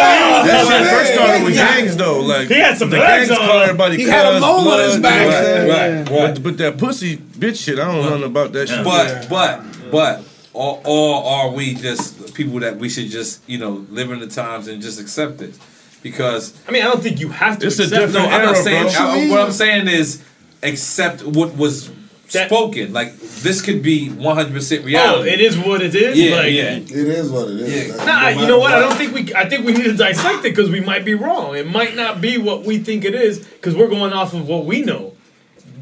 That 0.49 0.67
shit 0.69 0.91
first 0.91 1.13
started 1.15 1.45
with 1.45 1.55
gangs 1.55 1.97
though. 1.97 2.21
Like 2.21 2.49
He 2.49 2.55
had 2.55 2.77
some 2.79 2.91
the 2.91 2.97
gangs 2.99 3.31
on 3.31 3.37
call 3.39 3.59
everybody. 3.61 3.97
He 3.97 4.05
had 4.05 4.35
a 4.35 4.41
mole 4.41 4.69
on 4.69 4.81
his 4.81 4.99
back. 5.01 5.27
Right, 5.29 5.99
Right, 5.99 6.35
But, 6.35 6.43
but 6.43 6.59
that 6.59 6.79
pussy 6.79 7.17
bitch 7.17 7.63
shit, 7.65 7.79
I 7.79 7.85
don't 7.85 8.03
know 8.03 8.11
nothing 8.11 8.25
about 8.25 8.53
that 8.53 8.69
shit. 8.69 8.85
But 8.85 9.29
but 9.29 9.63
but 9.91 10.25
or, 10.53 10.81
or 10.85 11.25
are 11.25 11.51
we 11.51 11.75
just 11.75 12.35
people 12.35 12.61
that 12.61 12.77
we 12.79 12.89
should 12.89 13.09
just 13.11 13.49
you 13.49 13.59
know 13.59 13.87
live 13.91 14.11
in 14.11 14.19
the 14.21 14.27
times 14.27 14.67
and 14.69 14.83
just 14.83 15.01
accept 15.01 15.41
it? 15.41 15.59
Because 16.03 16.55
I 16.69 16.71
mean, 16.73 16.83
I 16.83 16.87
don't 16.87 17.03
think 17.03 17.21
you 17.21 17.29
have 17.31 17.59
to 17.61 17.67
It's 17.67 17.79
a 17.79 17.85
accept 17.85 18.13
different 18.13 18.29
no, 18.31 18.37
I'm 18.37 18.45
not 18.45 18.57
saying. 18.57 18.93
bro. 18.93 19.03
I- 19.03 19.29
what 19.31 19.41
I'm 19.41 19.53
saying 19.53 19.89
is 19.89 20.23
accept 20.63 21.25
what 21.25 21.57
was 21.57 21.91
That- 22.33 22.49
spoken. 22.49 22.93
Like 22.93 23.19
this 23.19 23.63
could 23.63 23.83
be 23.83 24.09
100 24.11 24.53
percent 24.53 24.85
Oh, 24.97 25.23
it 25.23 25.41
is 25.41 25.57
what 25.59 25.81
it 25.81 25.95
is. 25.95 26.19
Yeah, 26.19 26.37
like, 26.37 26.53
yeah. 26.53 26.77
It 26.77 26.91
is 26.91 27.31
what 27.31 27.49
it 27.51 27.61
is. 27.61 27.89
Yeah. 27.89 27.95
That's 27.97 28.07
Nah, 28.07 28.31
no 28.31 28.41
you 28.41 28.47
know 28.47 28.59
what? 28.59 28.73
I 28.73 28.81
don't 28.81 28.95
think 28.97 29.15
we. 29.15 29.35
I 29.35 29.49
think 29.49 29.65
we 29.67 29.73
need 29.73 29.85
to 29.85 29.95
dissect 29.95 30.39
it 30.45 30.55
because 30.55 30.71
we 30.71 30.81
might 30.81 31.05
be 31.05 31.15
wrong. 31.15 31.57
It 31.57 31.67
might 31.67 31.97
not 31.97 32.21
be 32.21 32.39
what 32.39 32.65
we 32.65 32.79
think 32.79 33.05
it 33.05 33.15
is 33.15 33.39
because 33.41 33.75
we're 33.75 33.89
going 33.89 34.13
off 34.13 34.35
of 34.35 34.47
what 34.47 34.65
we 34.65 34.83
know. 34.83 35.15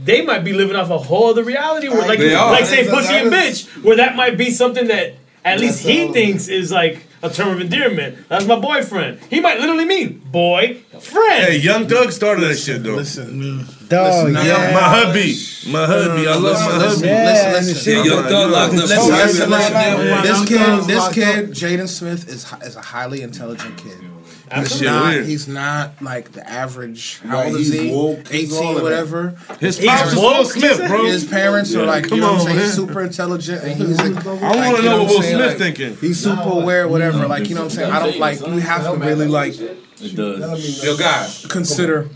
They 0.04 0.24
might 0.24 0.44
be 0.44 0.52
living 0.52 0.76
off 0.76 0.88
a 0.90 0.98
whole 0.98 1.30
other 1.30 1.42
reality 1.42 1.88
where, 1.88 2.06
like, 2.06 2.20
They 2.20 2.36
like 2.36 2.64
say 2.64 2.84
That 2.84 2.86
is- 2.86 3.06
pussy 3.06 3.14
and 3.14 3.32
bitch, 3.32 3.82
where 3.82 3.96
that 3.96 4.14
might 4.14 4.38
be 4.38 4.50
something 4.52 4.86
that 4.86 5.14
at 5.44 5.58
least 5.58 5.80
he 5.84 6.08
uh, 6.08 6.12
thinks 6.12 6.46
is 6.46 6.70
like 6.70 7.02
a 7.22 7.30
term 7.30 7.48
of 7.48 7.60
endearment. 7.60 8.28
That's 8.28 8.44
my 8.46 8.56
boyfriend. 8.56 9.18
He 9.30 9.40
might 9.40 9.58
literally 9.58 9.84
mean 9.84 10.18
boy 10.30 10.76
friend. 11.00 11.44
Hey, 11.52 11.56
Young 11.56 11.88
Thug 11.88 12.12
started 12.12 12.42
that 12.42 12.56
shit 12.56 12.84
though. 12.84 12.94
Listen, 12.94 13.66
Dog, 13.88 14.26
Listen, 14.32 14.46
yeah. 14.46 14.72
My 14.74 14.80
hubby, 14.80 15.36
my 15.70 15.86
hubby, 15.86 16.26
I 16.26 16.34
love 16.34 16.42
my 16.42 16.48
uh, 16.50 16.88
hubby. 16.88 17.06
Yeah, 17.06 17.24
listen, 17.24 17.46
and 17.46 17.52
listen. 17.52 17.74
the 17.74 17.80
shit- 17.80 18.06
Young 18.06 18.22
Thug 18.24 18.50
locked 18.50 18.74
up. 18.74 18.80
Listen, 18.80 18.98
too. 18.98 19.12
listen, 19.12 19.50
listen. 19.50 20.22
This 20.22 20.48
kid, 20.48 20.84
this 20.84 21.08
kid, 21.14 21.50
Jaden 21.50 21.88
Smith 21.88 22.28
is 22.28 22.52
is 22.62 22.76
a 22.76 22.80
highly 22.82 23.22
intelligent 23.22 23.76
kid. 23.78 23.98
He's 24.46 24.52
Absolutely. 24.52 24.88
not, 25.18 25.24
he's 25.24 25.48
not 25.48 26.02
like 26.02 26.30
the 26.32 26.48
average. 26.48 27.18
How 27.20 27.34
Right, 27.38 27.46
old 27.48 27.56
is 27.56 27.72
he's 27.72 27.80
he? 27.82 27.90
woke, 27.92 28.28
he's 28.28 28.52
all 28.56 28.62
of 28.62 28.68
Eighteen, 28.76 28.82
whatever. 28.84 29.36
His 29.58 29.76
He's 29.78 29.88
pops 29.88 30.14
Will 30.14 30.44
Smith, 30.44 30.86
bro. 30.86 31.04
His 31.06 31.24
parents 31.24 31.74
are 31.74 31.84
like, 31.84 32.04
Come 32.08 32.14
you 32.18 32.20
know 32.20 32.32
what 32.34 32.42
on, 32.42 32.46
I'm 32.46 32.46
saying? 32.46 32.58
man. 32.58 32.68
Super 32.70 33.02
intelligent, 33.02 33.64
and 33.64 33.72
he's. 33.74 33.98
Like, 33.98 34.24
I 34.24 34.30
like, 34.30 34.42
want 34.42 34.76
to 34.76 34.82
you 34.84 34.88
know 34.88 34.96
what 34.98 35.00
I'm 35.02 35.06
Will 35.08 35.22
saying? 35.22 35.36
Smith 35.36 35.48
Like, 35.48 35.58
thinking. 35.58 35.96
He's 35.96 36.20
super 36.22 36.42
aware, 36.48 36.86
whatever. 36.86 37.26
Like 37.26 37.48
you 37.48 37.56
know 37.56 37.62
what 37.64 37.72
I'm 37.72 37.76
saying. 37.76 37.92
I 37.92 37.98
don't 38.06 38.18
like. 38.18 38.40
You 38.40 38.58
have 38.58 38.84
to 38.84 38.96
really 38.98 39.26
like 39.26 39.54
It 39.58 40.14
does. 40.14 40.84
Yo, 40.84 40.96
guys. 40.96 41.44
consider 41.46 42.08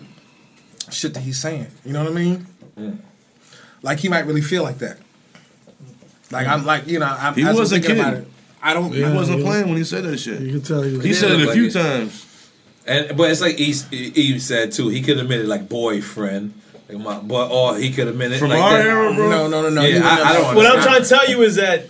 shit 0.93 1.15
that 1.15 1.21
he's 1.21 1.41
saying. 1.41 1.69
You 1.85 1.93
know 1.93 2.05
what 2.05 2.13
I 2.13 2.15
mean? 2.15 2.47
Like 3.83 3.99
he 3.99 4.09
might 4.09 4.27
really 4.27 4.43
feel 4.43 4.63
like 4.63 4.79
that. 4.79 4.99
Like 6.31 6.47
I'm 6.47 6.65
like 6.65 6.87
you 6.87 6.99
know 6.99 7.07
I'm. 7.07 7.35
He 7.35 7.43
as 7.43 7.49
I'm 7.49 7.57
wasn't 7.57 7.85
thinking 7.85 8.01
about 8.01 8.15
it, 8.15 8.29
I 8.63 8.75
don't. 8.75 8.93
He 8.93 9.03
wasn't 9.03 9.43
playing 9.43 9.69
when 9.69 9.77
he 9.77 9.85
said 9.85 10.05
that 10.05 10.19
shit. 10.19 10.41
You 10.41 10.53
can 10.53 10.63
tell 10.63 10.83
he. 10.83 10.99
He 11.01 11.15
said 11.15 11.33
it 11.33 11.41
a 11.41 11.47
like 11.47 11.55
few 11.55 11.67
it. 11.67 11.73
times. 11.73 12.27
And 12.87 13.17
but 13.17 13.31
it's 13.31 13.41
like 13.41 13.59
Eve, 13.59 13.93
Eve 13.93 14.43
said 14.43 14.73
too. 14.73 14.89
He 14.89 15.01
could 15.03 15.17
have 15.17 15.27
admitted 15.27 15.49
like 15.49 15.69
boyfriend, 15.69 16.55
like 16.89 16.99
my, 16.99 17.19
but 17.19 17.51
or 17.51 17.77
he 17.77 17.91
could 17.91 18.07
have 18.07 18.15
admitted 18.15 18.39
From 18.39 18.51
like 18.51 18.61
our 18.61 18.73
that. 18.73 18.87
era, 18.87 19.15
bro. 19.15 19.29
No, 19.29 19.49
no, 19.49 19.63
no, 19.63 19.71
no. 19.71 19.83
Yeah, 19.83 20.01
I, 20.03 20.31
I 20.31 20.33
don't. 20.35 20.57
What 20.57 20.67
I'm 20.67 20.83
trying 20.83 21.03
to 21.03 21.09
tell 21.09 21.29
you 21.29 21.43
is 21.43 21.57
that 21.57 21.89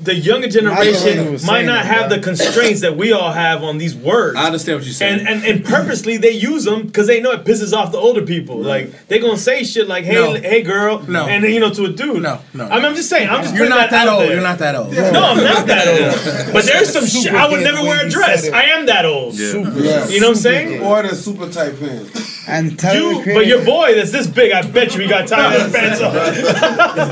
the 0.00 0.14
younger 0.14 0.46
I 0.46 0.60
know 0.62 0.70
what 0.70 0.82
generation 0.84 1.24
he 1.24 1.30
might 1.32 1.38
saying, 1.40 1.66
not 1.66 1.84
have 1.84 2.08
bro. 2.08 2.16
the 2.18 2.22
constraints 2.22 2.80
that 2.82 2.96
we 2.96 3.12
all 3.12 3.32
have 3.32 3.62
on 3.64 3.78
these 3.78 3.94
words. 3.96 4.36
I 4.36 4.46
understand 4.46 4.78
what 4.78 4.84
you're 4.84 4.94
saying. 4.94 5.20
And, 5.20 5.28
and 5.28 5.44
and 5.44 5.64
purposely 5.64 6.16
they 6.16 6.30
use 6.30 6.64
them 6.64 6.86
because 6.86 7.06
they 7.06 7.20
know 7.20 7.32
it 7.32 7.44
pisses 7.44 7.72
off 7.76 7.90
the 7.92 7.98
older 7.98 8.22
people. 8.22 8.58
Like 8.58 9.08
they 9.08 9.18
gonna 9.18 9.36
say 9.36 9.64
shit 9.64 9.88
like, 9.88 10.04
"Hey, 10.04 10.14
No. 10.14 10.34
hey, 10.34 10.62
girl," 10.62 11.00
No. 11.08 11.26
and 11.26 11.42
then 11.42 11.52
you 11.52 11.60
know 11.60 11.70
to 11.70 11.84
a 11.86 11.88
dude. 11.88 12.22
No, 12.22 12.40
no. 12.54 12.66
I 12.68 12.76
mean, 12.76 12.84
I'm 12.84 12.94
just 12.94 13.08
saying. 13.10 13.28
I'm 13.28 13.42
just 13.42 13.54
You're 13.54 13.68
not 13.68 13.90
that 13.90 14.06
out 14.08 14.14
old. 14.14 14.22
there. 14.22 14.32
You're 14.34 14.42
not 14.42 14.58
that 14.58 14.74
old. 14.76 14.92
No, 14.92 15.22
I'm 15.24 15.36
not 15.44 15.66
that 15.66 15.88
old. 15.88 16.52
But 16.54 16.64
there's 16.64 16.92
some 16.92 17.06
shit. 17.06 17.32
I 17.34 17.48
would 17.50 17.62
never 17.62 17.82
wear 17.82 18.06
a 18.06 18.08
dress. 18.10 18.48
I 18.50 18.62
am 18.64 18.86
that 18.86 19.04
old. 19.04 19.34
Super. 19.34 19.70
Yeah. 19.80 20.06
You 20.08 20.20
know 20.20 20.28
what 20.28 20.36
I'm 20.36 20.42
saying? 20.42 20.82
Or 20.82 21.02
the 21.02 21.14
super 21.14 21.48
tight 21.48 21.78
pants. 21.80 22.36
And 22.48 22.78
tell 22.78 22.94
You, 22.94 23.34
but 23.34 23.46
your 23.46 23.62
boy 23.62 23.94
that's 23.94 24.10
this 24.10 24.26
big, 24.26 24.52
I 24.52 24.62
bet 24.62 24.94
you 24.94 25.02
he 25.02 25.06
got 25.08 25.28
tied 25.28 25.54
ass 25.60 25.70
pants 25.70 26.00
on. 26.00 26.16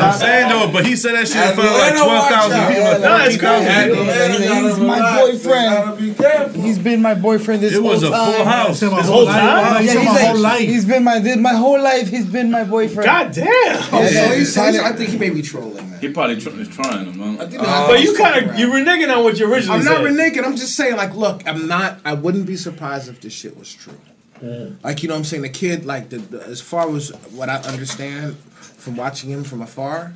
I'm 0.01 0.13
saying 0.19 0.49
though, 0.49 0.71
but 0.73 0.87
he 0.87 0.97
said 0.97 1.15
that 1.15 1.29
shit 1.29 1.37
in 1.37 1.55
front 1.55 1.69
of 1.69 1.77
like 1.77 1.97
12,000 1.97 2.69
people. 2.69 2.76
Yeah, 2.77 2.91
like 2.91 3.01
Nah, 3.01 3.25
it's 3.25 3.37
14,000 3.37 3.95
cool. 3.95 4.05
people. 4.05 4.69
He's 4.69 4.79
my 4.79 5.21
boyfriend. 5.21 6.55
Be. 6.55 6.61
He's 6.61 6.79
been 6.79 7.03
my 7.03 7.15
boyfriend 7.15 7.63
this 7.63 7.75
whole 7.75 7.83
time. 7.83 7.91
It 7.91 7.93
was 7.95 8.03
a 8.03 8.11
time. 8.11 8.33
full 8.33 8.45
house. 8.45 8.81
His 8.81 8.91
whole 8.91 9.27
time? 9.27 9.37
Yeah, 9.37 9.81
He's 9.81 9.93
he's 9.93 10.05
my 10.05 10.13
like, 10.13 10.27
whole 10.27 10.39
life. 10.39 10.61
he's 10.61 10.85
been 10.85 11.05
my 11.05 11.19
my 11.37 11.55
whole 11.55 11.81
life. 11.83 12.09
He's 12.09 12.27
been 12.27 12.51
my 12.51 12.65
boyfriend. 12.65 13.05
God 13.07 13.33
damn. 13.33 13.49
Oh, 13.93 14.07
so 14.07 14.29
he's, 14.35 14.55
he's, 14.55 14.59
I 14.59 14.93
think 14.93 15.11
he 15.11 15.19
may 15.19 15.31
be 15.31 15.43
trolling. 15.43 15.91
Man. 15.91 16.01
He 16.01 16.09
probably 16.13 16.41
tr- 16.41 16.51
is 16.51 16.69
trying 16.69 17.07
them, 17.07 17.19
man. 17.19 17.41
I 17.41 17.47
think 17.47 17.63
uh, 17.63 17.87
But 17.87 18.03
you 18.03 18.17
kind 18.17 18.45
of 18.51 18.59
you 18.59 18.69
reneging 18.69 19.15
on 19.17 19.25
what 19.25 19.39
you 19.39 19.51
originally 19.53 19.79
I'm 19.79 19.85
said. 19.85 20.03
not 20.03 20.11
reneging. 20.11 20.45
I'm 20.45 20.57
just 20.57 20.75
saying, 20.77 20.97
like, 20.97 21.15
look, 21.15 21.47
I'm 21.47 21.67
not. 21.67 21.99
I 22.05 22.15
wouldn't 22.15 22.47
be 22.47 22.57
surprised 22.57 23.09
if 23.09 23.21
this 23.21 23.33
shit 23.33 23.57
was 23.59 23.73
true. 23.73 23.99
Like, 24.83 25.03
you 25.03 25.09
know, 25.09 25.15
what 25.15 25.19
I'm 25.21 25.25
saying 25.25 25.43
the 25.43 25.49
kid, 25.49 25.87
like, 25.87 26.11
the, 26.11 26.19
the 26.19 26.43
as 26.45 26.61
far 26.61 26.95
as 26.95 27.09
what 27.33 27.49
I 27.49 27.57
understand 27.63 28.37
from 28.61 28.97
watching 28.97 29.31
him 29.31 29.45
from 29.45 29.63
afar, 29.63 30.13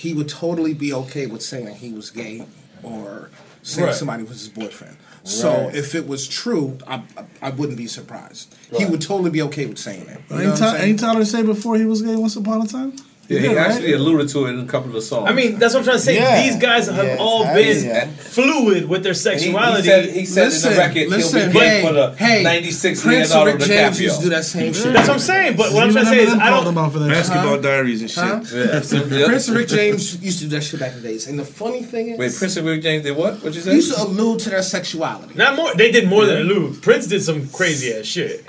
he 0.00 0.14
would 0.14 0.28
totally 0.28 0.72
be 0.74 0.92
okay 0.94 1.26
with 1.26 1.42
saying 1.42 1.66
that 1.66 1.76
he 1.76 1.92
was 1.92 2.10
gay 2.10 2.46
or 2.82 3.30
saying 3.62 3.88
Right. 3.88 3.94
somebody 3.94 4.22
was 4.22 4.38
his 4.40 4.48
boyfriend. 4.48 4.96
So 5.24 5.70
if 5.74 5.94
it 5.94 6.08
was 6.08 6.26
true, 6.26 6.78
I, 6.86 7.02
I, 7.18 7.24
I 7.42 7.50
wouldn't 7.50 7.76
be 7.76 7.86
surprised. 7.86 8.54
He 8.74 8.86
would 8.86 9.02
totally 9.02 9.30
be 9.30 9.42
okay 9.42 9.66
with 9.66 9.78
saying 9.78 10.04
that. 10.06 10.20
You 10.30 10.36
Ain't, 10.36 10.50
what 10.50 10.52
I'm 10.54 10.56
Ty- 10.58 10.70
saying? 10.78 10.90
ain't 10.90 11.00
Tyler 11.00 11.24
say 11.26 11.42
before 11.42 11.76
he 11.76 11.84
was 11.84 12.00
gay 12.00 12.16
once 12.16 12.36
upon 12.36 12.62
a 12.62 12.66
time? 12.66 12.94
Yeah, 13.30 13.38
he 13.38 13.48
did, 13.48 13.56
right? 13.56 13.70
actually 13.70 13.92
alluded 13.92 14.28
to 14.30 14.46
it 14.46 14.50
in 14.54 14.58
a 14.60 14.66
couple 14.66 14.88
of 14.88 14.94
the 14.94 15.02
songs. 15.02 15.30
I 15.30 15.32
mean, 15.32 15.58
that's 15.60 15.72
what 15.72 15.80
I'm 15.80 15.84
trying 15.84 15.98
to 15.98 16.02
say. 16.02 16.16
Yeah. 16.16 16.42
These 16.42 16.56
guys 16.56 16.88
have 16.88 17.06
Yeah, 17.06 17.16
all 17.20 17.44
been 17.44 17.84
yeah. 17.84 18.06
fluid 18.06 18.88
with 18.88 19.04
their 19.04 19.14
sexuality. 19.14 19.86
said- 19.86 20.10
he 20.10 20.26
said 20.26 20.52
in 20.52 20.60
the 20.62 20.78
record 20.78 20.96
he'll 20.96 21.46
be 21.46 21.52
gay 21.52 21.82
for 21.86 21.92
the 21.92 22.14
96 22.42 23.02
Prince 23.02 23.30
Leonardo 23.30 23.52
Rick 23.52 23.60
James 23.68 23.96
DiCaprio. 23.96 24.00
used 24.00 24.16
to 24.16 24.22
do 24.24 24.30
that 24.30 24.44
same 24.44 24.72
shit. 24.72 24.92
That's 24.92 25.06
what 25.08 25.14
I'm 25.14 25.20
saying. 25.20 25.56
But 25.56 25.72
what 25.72 25.84
I'm 25.84 25.92
trying 25.92 26.04
to 26.06 26.10
say 26.10 26.22
is, 26.24 26.32
I 26.34 26.50
don't. 26.50 26.74
Basketball 26.74 27.50
Huh? 27.50 27.56
diaries 27.58 28.00
and 28.00 28.10
shit. 28.10 28.24
Huh? 28.24 28.40
Yeah. 28.52 29.26
Prince 29.26 29.48
Rick 29.48 29.68
James 29.68 30.20
used 30.22 30.38
to 30.40 30.44
do 30.46 30.50
that 30.56 30.62
shit 30.64 30.80
back 30.80 30.92
in 30.96 31.02
the 31.02 31.08
days. 31.08 31.28
And 31.28 31.38
the 31.38 31.44
funny 31.44 31.82
thing 31.82 32.08
is, 32.08 32.18
Wait, 32.18 32.34
Prince 32.34 32.56
of 32.56 32.64
Rick 32.64 32.82
James 32.82 33.04
did 33.04 33.16
what? 33.16 33.34
What 33.44 33.54
you 33.54 33.60
he 33.60 33.60
say? 33.60 33.74
used 33.74 33.94
to 33.94 34.02
allude 34.02 34.40
to 34.40 34.50
their 34.50 34.62
sexuality. 34.62 35.34
Not 35.36 35.54
more. 35.54 35.72
They 35.74 35.90
did 35.92 36.08
more 36.08 36.26
than 36.26 36.38
allude. 36.38 36.82
Prince 36.82 37.06
did 37.06 37.22
some 37.22 37.48
crazy 37.50 37.92
ass 37.92 38.06
shit. 38.06 38.44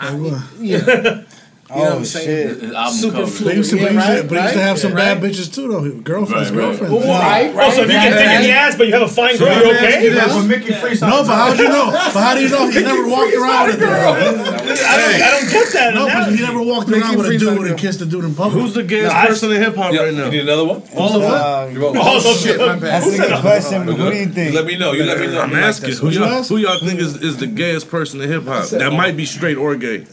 Yeah. 0.60 1.22
You 1.72 1.77
know 1.77 1.84
what 1.84 1.93
I'm 1.93 2.02
Oh, 2.02 2.03
saying? 2.03 2.60
shit. 2.60 2.91
Super 2.91 3.18
But 3.18 3.26
he 3.26 3.31
fluid. 3.31 3.56
used 3.57 3.69
to, 3.72 3.77
Yeah, 3.77 3.84
used 3.84 3.95
right, 3.95 4.27
but 4.27 4.35
he 4.38 4.41
used 4.43 4.53
to 4.53 4.60
right, 4.60 4.68
have 4.68 4.80
some 4.80 4.93
right. 4.93 5.15
bad 5.15 5.23
bitches 5.23 5.53
too, 5.56 5.68
though. 5.72 5.89
Girlfriends, 6.03 6.52
Right, 6.52 6.57
right. 6.60 6.77
girlfriends. 6.80 6.93
Well, 6.93 7.19
right, 7.19 7.53
Oh, 7.56 7.69
so 7.72 7.84
if 7.84 7.89
you 7.89 7.95
right. 7.95 8.10
get 8.11 8.18
thick 8.19 8.31
in 8.35 8.41
the 8.43 8.52
ass, 8.52 8.76
but 8.76 8.88
you 8.88 8.93
have 8.93 9.02
a 9.03 9.07
fine 9.07 9.38
So 9.38 9.45
girl, 9.45 9.56
you 9.57 9.64
me 9.64 9.72
ask 9.72 9.84
okay? 9.88 10.03
you 10.03 10.10
this. 10.11 11.02
No, 11.02 11.23
but 11.23 11.35
how'd 11.35 11.57
you 11.60 11.69
know? 11.69 11.85
But 11.91 12.22
how 12.22 12.34
do 12.35 12.41
you 12.41 12.49
know 12.49 12.68
he 12.69 12.81
never 12.81 13.07
walked 13.07 13.34
around 13.34 13.68
with 13.68 13.76
a 13.76 13.80
girl? 13.80 14.14
I 14.14 14.19
don't, 14.19 14.39
I 14.41 15.30
don't 15.31 15.49
get 15.49 15.73
that. 15.73 15.93
No, 15.95 16.06
but 16.07 16.34
he 16.35 16.41
never 16.41 16.61
walked 16.61 16.89
around 16.89 17.18
with 17.18 17.27
a 17.27 17.38
dude 17.38 17.68
and 17.68 17.80
kissed 17.80 18.02
a 18.02 18.06
dude 18.06 18.26
in 18.26 18.35
public. 18.35 18.61
Who's 18.61 18.73
the 18.73 18.84
gayest 18.84 19.15
person 19.15 19.52
in 19.53 19.61
hip 19.61 19.76
hop 19.76 19.93
right 19.93 20.14
now? 20.14 20.26
You 20.26 20.31
need 20.31 20.39
another 20.41 20.65
one? 20.65 20.84
All 20.95 21.15
of 21.15 21.23
Uh, 21.23 21.68
them. 21.68 21.98
All 21.98 22.18
of 22.18 22.23
shit, 22.38 22.57
them. 22.57 22.80
That's 22.81 23.07
a 23.07 23.18
good 23.18 23.39
question, 23.39 23.85
but 23.85 23.98
what 23.98 24.11
do 24.11 24.18
you 24.19 24.26
think? 24.27 24.56
Let 24.56 24.65
me 24.65 24.77
know. 24.77 24.91
You 24.91 25.03
let 25.06 25.19
me 25.19 25.27
know. 25.27 25.41
I'm 25.41 25.56
asking. 25.56 25.93
Who 25.95 26.10
you 26.10 26.19
y'all, 26.19 26.43
who 26.43 26.57
y'all 26.57 26.80
think 26.80 26.99
is, 26.99 27.15
is 27.22 27.38
the 27.38 27.48
gayest 27.48 27.89
person 27.89 28.19
in 28.22 28.30
hip 28.30 28.45
hop? 28.45 28.68
That 28.69 28.91
might 28.91 29.15
be 29.15 29.26
straight 29.26 29.57
or 29.57 29.76
gay. 29.76 30.06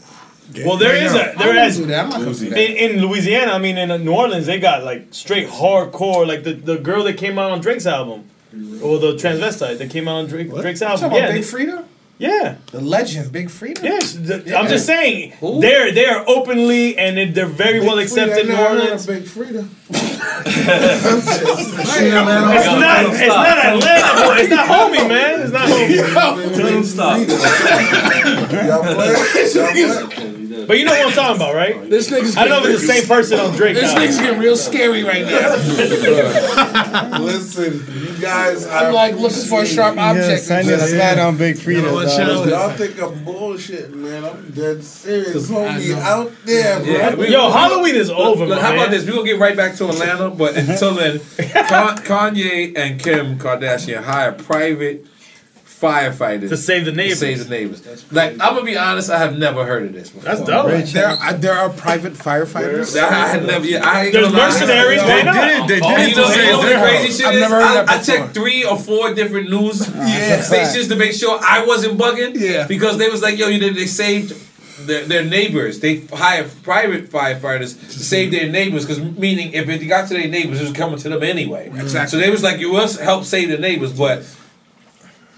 Well, 0.65 0.77
there 0.77 0.89
Right 0.93 1.03
is 1.03 1.13
now. 1.13 1.19
a 1.31 1.35
there 1.37 1.53
I 1.59 1.65
is 1.67 1.79
wouldn't 1.79 1.87
do 1.89 1.93
that. 1.93 2.03
I'm 2.05 2.09
not 2.09 2.19
gonna 2.21 2.33
do 2.33 2.47
in, 2.47 2.95
in 2.95 3.01
Louisiana. 3.05 3.51
I 3.51 3.57
mean, 3.59 3.77
in 3.77 4.03
New 4.03 4.13
Orleans, 4.13 4.45
they 4.47 4.59
got 4.59 4.83
like 4.83 5.07
straight 5.11 5.47
hardcore. 5.47 6.25
Like 6.27 6.43
the, 6.43 6.53
the 6.53 6.77
girl 6.77 7.03
that 7.03 7.17
came 7.17 7.37
out 7.37 7.51
on 7.51 7.61
Drake's 7.61 7.85
album, 7.85 8.29
or 8.81 8.97
the 8.97 9.13
transvestite 9.13 9.77
that 9.77 9.89
came 9.91 10.07
out 10.07 10.15
on 10.15 10.25
Drake, 10.27 10.49
Drake's 10.51 10.81
album. 10.81 11.11
Yeah, 11.11 11.27
Big 11.27 11.35
they- 11.35 11.41
Frida? 11.43 11.85
yeah. 12.17 12.55
The 12.71 12.81
legend, 12.81 13.31
Big 13.31 13.47
Freedia? 13.49 13.83
Yes, 13.83 14.13
the- 14.13 14.43
Yeah. 14.45 14.59
I'm 14.59 14.67
just 14.67 14.85
saying 14.87 15.33
Who? 15.39 15.61
they're 15.61 15.91
they 15.93 16.05
are 16.07 16.23
openly 16.27 16.97
and 16.97 17.15
they- 17.17 17.25
they're 17.29 17.45
very 17.45 17.79
well 17.79 17.99
accepted 17.99 18.39
in 18.39 18.47
New 18.47 18.57
Orleans. 18.61 19.05
Big 19.05 19.23
Freedia. 19.25 19.67
It's 21.49 22.65
not 22.65 23.05
it's 23.05 23.27
not 23.27 23.57
Atlanta, 23.57 24.23
boy. 24.25 24.35
It's 24.39 24.49
not 24.49 24.67
homie, 24.67 25.07
man. 25.13 25.41
It's 25.41 25.51
not 25.51 25.67
homie. 25.67 26.57
Let 26.57 26.73
him 26.73 26.83
stop. 26.83 27.17
Y'all 28.65 28.83
play? 28.93 29.13
Y'all? 30.59 30.67
But 30.67 30.77
you 30.79 30.85
know 30.85 30.91
what 30.91 31.07
I'm 31.07 31.11
talking 31.13 31.35
about, 31.37 31.55
right? 31.55 31.89
This 31.89 32.09
nigga's 32.09 32.37
I 32.37 32.47
don't 32.47 32.63
know 32.63 32.69
if 32.69 32.75
it's 32.75 32.87
the 32.87 32.93
same 32.93 33.07
person 33.07 33.39
on 33.39 33.55
Drake. 33.55 33.75
This 33.75 33.93
now. 33.93 34.01
nigga's 34.01 34.17
getting 34.17 34.39
real 34.39 34.55
scary 34.57 35.03
right 35.03 35.25
now. 35.25 37.19
Listen, 37.19 37.85
you 38.01 38.21
guys. 38.21 38.65
I'm 38.67 38.85
are 38.87 38.93
like 38.93 39.15
looking 39.15 39.43
for 39.43 39.61
a 39.61 39.65
sharp 39.65 39.95
Yeah, 39.95 40.09
object. 40.11 40.43
sign 40.43 40.65
your 40.67 40.79
slide 40.79 41.19
on 41.19 41.37
Big 41.37 41.55
Freedia. 41.57 41.83
know 41.83 41.93
what, 41.93 42.07
dog. 42.07 42.17
chill. 42.17 42.49
Y'all 42.49 42.71
think 42.71 43.01
I'm 43.01 43.23
bullshit, 43.23 43.93
man. 43.93 44.25
I'm 44.25 44.49
dead 44.51 44.83
serious. 44.83 45.49
I 45.49 45.53
Homie 45.53 45.93
out 45.97 46.31
there, 46.45 46.79
bro. 46.79 46.87
Yeah, 46.91 47.15
we- 47.15 47.29
Yo, 47.29 47.49
Halloween 47.51 47.95
is 47.95 48.09
over, 48.09 48.45
Look, 48.45 48.57
man. 48.57 48.59
how 48.65 48.73
about 48.73 48.91
this? 48.91 49.05
We're 49.05 49.13
gonna 49.13 49.25
get 49.25 49.39
right 49.39 49.55
back 49.55 49.75
to 49.77 49.89
Atlanta, 49.89 50.29
but 50.29 50.55
until 50.57 50.93
then, 50.95 51.19
Kanye 51.19 52.77
and 52.77 52.99
Kim 53.01 53.37
Kardashian 53.39 54.03
hire 54.03 54.31
private 54.31 55.05
firefighters 55.79 56.49
To 56.49 56.57
save 56.57 56.85
the 56.85 56.91
to 56.91 56.97
neighbors. 56.97 57.19
save 57.19 57.39
the 57.43 57.49
neighbors. 57.49 58.11
Like 58.11 58.31
I'm 58.33 58.37
gonna 58.55 58.63
be 58.63 58.77
honest, 58.77 59.09
I 59.09 59.17
have 59.17 59.37
never 59.37 59.65
heard 59.65 59.83
of 59.85 59.93
this 59.93 60.09
before. 60.09 60.23
That's 60.23 60.41
dope. 60.41 60.67
There, 60.93 61.07
are, 61.07 61.33
there 61.33 61.53
are 61.53 61.69
private 61.69 62.13
firefighters. 62.13 62.99
I, 63.01 63.07
I 63.07 63.27
had 63.27 63.45
never. 63.45 63.65
Yeah, 63.65 63.81
I 63.83 64.03
ain't 64.05 64.13
There's 64.13 64.31
mercenaries. 64.33 65.01
Why 65.01 65.07
They 65.07 65.23
did 65.23 65.61
it. 65.63 65.67
They 65.67 65.79
Oh, 65.81 65.95
did 65.97 66.09
you 66.09 66.15
know, 66.15 66.29
it 66.29 66.35
you 66.37 66.51
know 66.51 66.57
what 66.57 66.69
the 66.69 66.79
crazy 66.79 67.17
shit 67.17 67.25
I've 67.27 67.35
is? 67.35 67.41
never 67.41 67.55
heard 67.55 67.63
I, 67.63 67.73
that 67.85 67.89
I 67.89 68.01
checked 68.01 68.33
three 68.33 68.65
or 68.65 68.77
four 68.77 69.13
different 69.13 69.49
news 69.49 69.87
Yeah. 69.95 70.41
stations 70.41 70.87
to 70.89 70.95
make 70.95 71.13
sure 71.13 71.39
I 71.41 71.65
wasn't 71.65 71.97
bugging. 71.97 72.35
Yeah. 72.39 72.67
Because 72.67 72.97
they 72.97 73.09
was 73.09 73.21
like, 73.21 73.37
yo, 73.37 73.47
you 73.47 73.59
know, 73.61 73.71
they 73.73 73.85
saved 73.85 74.35
their, 74.85 75.05
their 75.05 75.23
neighbors. 75.25 75.79
They 75.79 76.01
hired 76.11 76.49
private 76.63 77.09
firefighters 77.09 77.79
to 77.79 77.99
save 77.99 78.31
their 78.31 78.49
neighbors. 78.51 78.85
Because 78.85 78.99
meaning, 79.17 79.53
if 79.53 79.67
it 79.69 79.79
got 79.85 80.07
to 80.09 80.13
their 80.13 80.27
neighbors, 80.27 80.59
it 80.59 80.63
was 80.63 80.73
coming 80.73 80.97
to 80.99 81.09
them 81.09 81.23
anyway. 81.23 81.67
Exactly. 81.67 82.07
So 82.07 82.17
they 82.23 82.29
was 82.29 82.43
like, 82.43 82.59
you 82.59 82.73
must 82.73 82.99
help 82.99 83.23
save 83.23 83.49
the 83.49 83.57
neighbors, 83.57 83.93
but. 83.93 84.23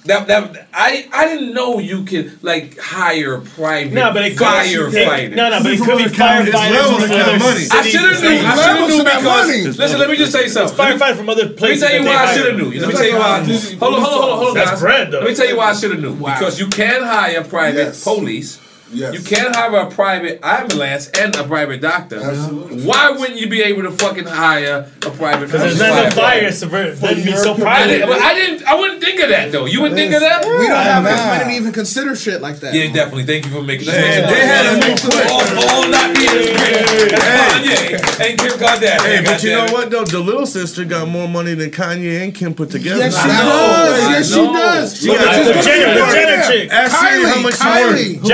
That, 0.06 0.28
that 0.28 0.68
I 0.74 1.08
I 1.14 1.28
didn't 1.28 1.54
know 1.54 1.78
you 1.78 2.04
could 2.06 2.44
like 2.44 2.78
hire 2.80 3.40
private 3.40 3.94
No, 3.94 4.12
but 4.12 4.26
it 4.26 4.36
could 4.36 4.48
firefighters. 4.48 5.36
No, 5.36 5.50
no, 5.52 5.62
but 5.62 5.74
it 5.74 5.80
could 5.80 5.98
be 5.98 6.04
It's 6.06 6.18
levels 6.18 6.50
firefighters 6.50 6.94
of 6.94 7.08
from 7.08 7.22
other 7.22 7.38
money. 7.38 7.68
I 7.72 7.82
should 7.84 8.02
have 8.02 8.22
knew. 8.22 8.30
I 8.30 8.56
should 8.56 8.78
have 8.78 8.90
knew 8.90 9.04
because 9.04 9.78
listen. 9.78 10.00
Let 10.00 10.10
me 10.10 10.18
just 10.18 10.32
tell 10.32 10.42
you 10.42 10.46
It's 10.46 10.54
something. 10.56 10.78
firefighter 10.78 11.18
from 11.18 11.30
other 11.30 11.50
places. 11.50 11.84
Let 11.84 11.92
me 11.92 11.98
tell 12.00 12.02
you 12.02 12.08
why 12.08 12.24
I 12.26 12.34
should 12.36 12.48
have 12.48 12.58
knew. 12.58 12.80
Let 12.80 12.88
me 12.88 12.94
tell 12.94 13.06
you 13.06 13.18
why. 13.18 13.40
Hold 13.44 13.54
on, 13.54 13.78
hold 13.80 13.94
on, 13.94 14.02
hold 14.02 14.32
on, 14.32 14.38
hold 14.38 14.48
on. 14.50 14.54
That's 14.56 14.82
bread, 14.82 15.12
though. 15.12 15.20
Let 15.20 15.28
me 15.30 15.36
tell 15.36 15.48
you 15.48 15.58
why 15.58 15.70
I 15.70 15.74
should 15.74 15.92
have 15.92 16.02
knew. 16.02 16.16
Because 16.16 16.60
you 16.60 16.68
can 16.68 17.04
hire 17.04 17.44
private 17.44 18.00
police. 18.04 18.60
Yes. 18.94 19.14
You 19.14 19.22
can't 19.22 19.56
have 19.56 19.74
a 19.74 19.86
private 19.90 20.40
ambulance 20.44 21.10
and 21.12 21.36
a 21.36 21.44
private 21.44 21.82
doctor. 21.82 22.18
Absolutely. 22.22 22.84
Why 22.84 23.10
wouldn't 23.12 23.40
you 23.40 23.48
be 23.50 23.62
able 23.62 23.84
to 23.84 23.92
fucking 23.92 24.26
hire 24.26 24.88
a 25.06 25.10
private? 25.12 25.46
Because 25.48 25.62
there's 25.62 25.80
not 25.80 25.98
enough 26.00 26.14
fires 26.14 26.60
to 26.60 26.66
ver- 26.68 26.92
that'd 26.96 27.24
be 27.26 27.32
so 27.36 27.54
I 27.56 27.60
private. 27.60 27.88
didn't, 27.94 28.10
but 28.10 28.22
I 28.22 28.34
didn't. 28.34 28.64
I 28.68 28.76
wouldn't 28.76 29.02
think 29.02 29.20
of 29.22 29.30
that 29.30 29.52
though. 29.52 29.66
You 29.66 29.82
wouldn't 29.82 29.98
think 29.98 30.14
of 30.14 30.20
that. 30.20 30.44
We 30.46 30.68
don't 30.68 30.70
have 30.76 31.04
Nah. 31.04 31.10
enough 31.10 31.26
money 31.40 31.54
to 31.56 31.60
even 31.60 31.72
consider 31.72 32.16
shit 32.16 32.42
like 32.42 32.60
that. 32.60 32.74
Yeah, 32.74 32.92
definitely. 32.92 33.24
Thank 33.24 33.46
you 33.46 33.52
for 33.52 33.62
making. 33.62 33.88
Let's 33.88 33.98
Hey, 34.00 34.22
make 34.22 34.30
they 34.30 34.46
had 34.46 34.66
a 34.66 34.78
it 34.78 35.04
new 35.04 35.22
all, 35.32 35.42
all 35.82 35.88
not 35.90 36.16
being 36.16 36.30
as 36.30 36.50
great 36.58 37.14
as 37.14 37.22
Kanye 37.22 38.30
and 38.30 38.40
Kim 38.40 38.52
Kardashian. 38.60 39.02
Hey, 39.02 39.22
but 39.24 39.44
you 39.44 39.52
know 39.52 39.66
what 39.72 39.90
though? 39.90 40.04
The 40.04 40.20
little 40.20 40.46
sister 40.46 40.84
got 40.86 41.08
more 41.08 41.28
money 41.28 41.54
than 41.54 41.72
Kanye 41.72 42.24
and 42.24 42.34
Kim 42.36 42.54
put 42.54 42.70
together. 42.70 43.00
Yes, 43.00 43.14
she 43.16 43.30
I 43.30 43.42
does. 43.42 44.10
Yes, 44.10 44.28
she 44.28 44.36
does. 44.36 45.00
She 45.02 45.08
Look 45.08 45.18
got 45.20 45.28
at 45.28 45.36
just 45.36 45.48
the 45.48 45.54
got 45.54 45.64
Jenner- 45.64 46.12
Jenner 46.12 46.44
chick. 46.52 46.72
Ask 46.72 47.00
Siri 47.00 47.24
how 47.24 47.36
Kylie, 47.36 47.44
much 47.44 47.54
she 47.56 47.60
Kylie. 47.64 48.22
worth. 48.22 48.32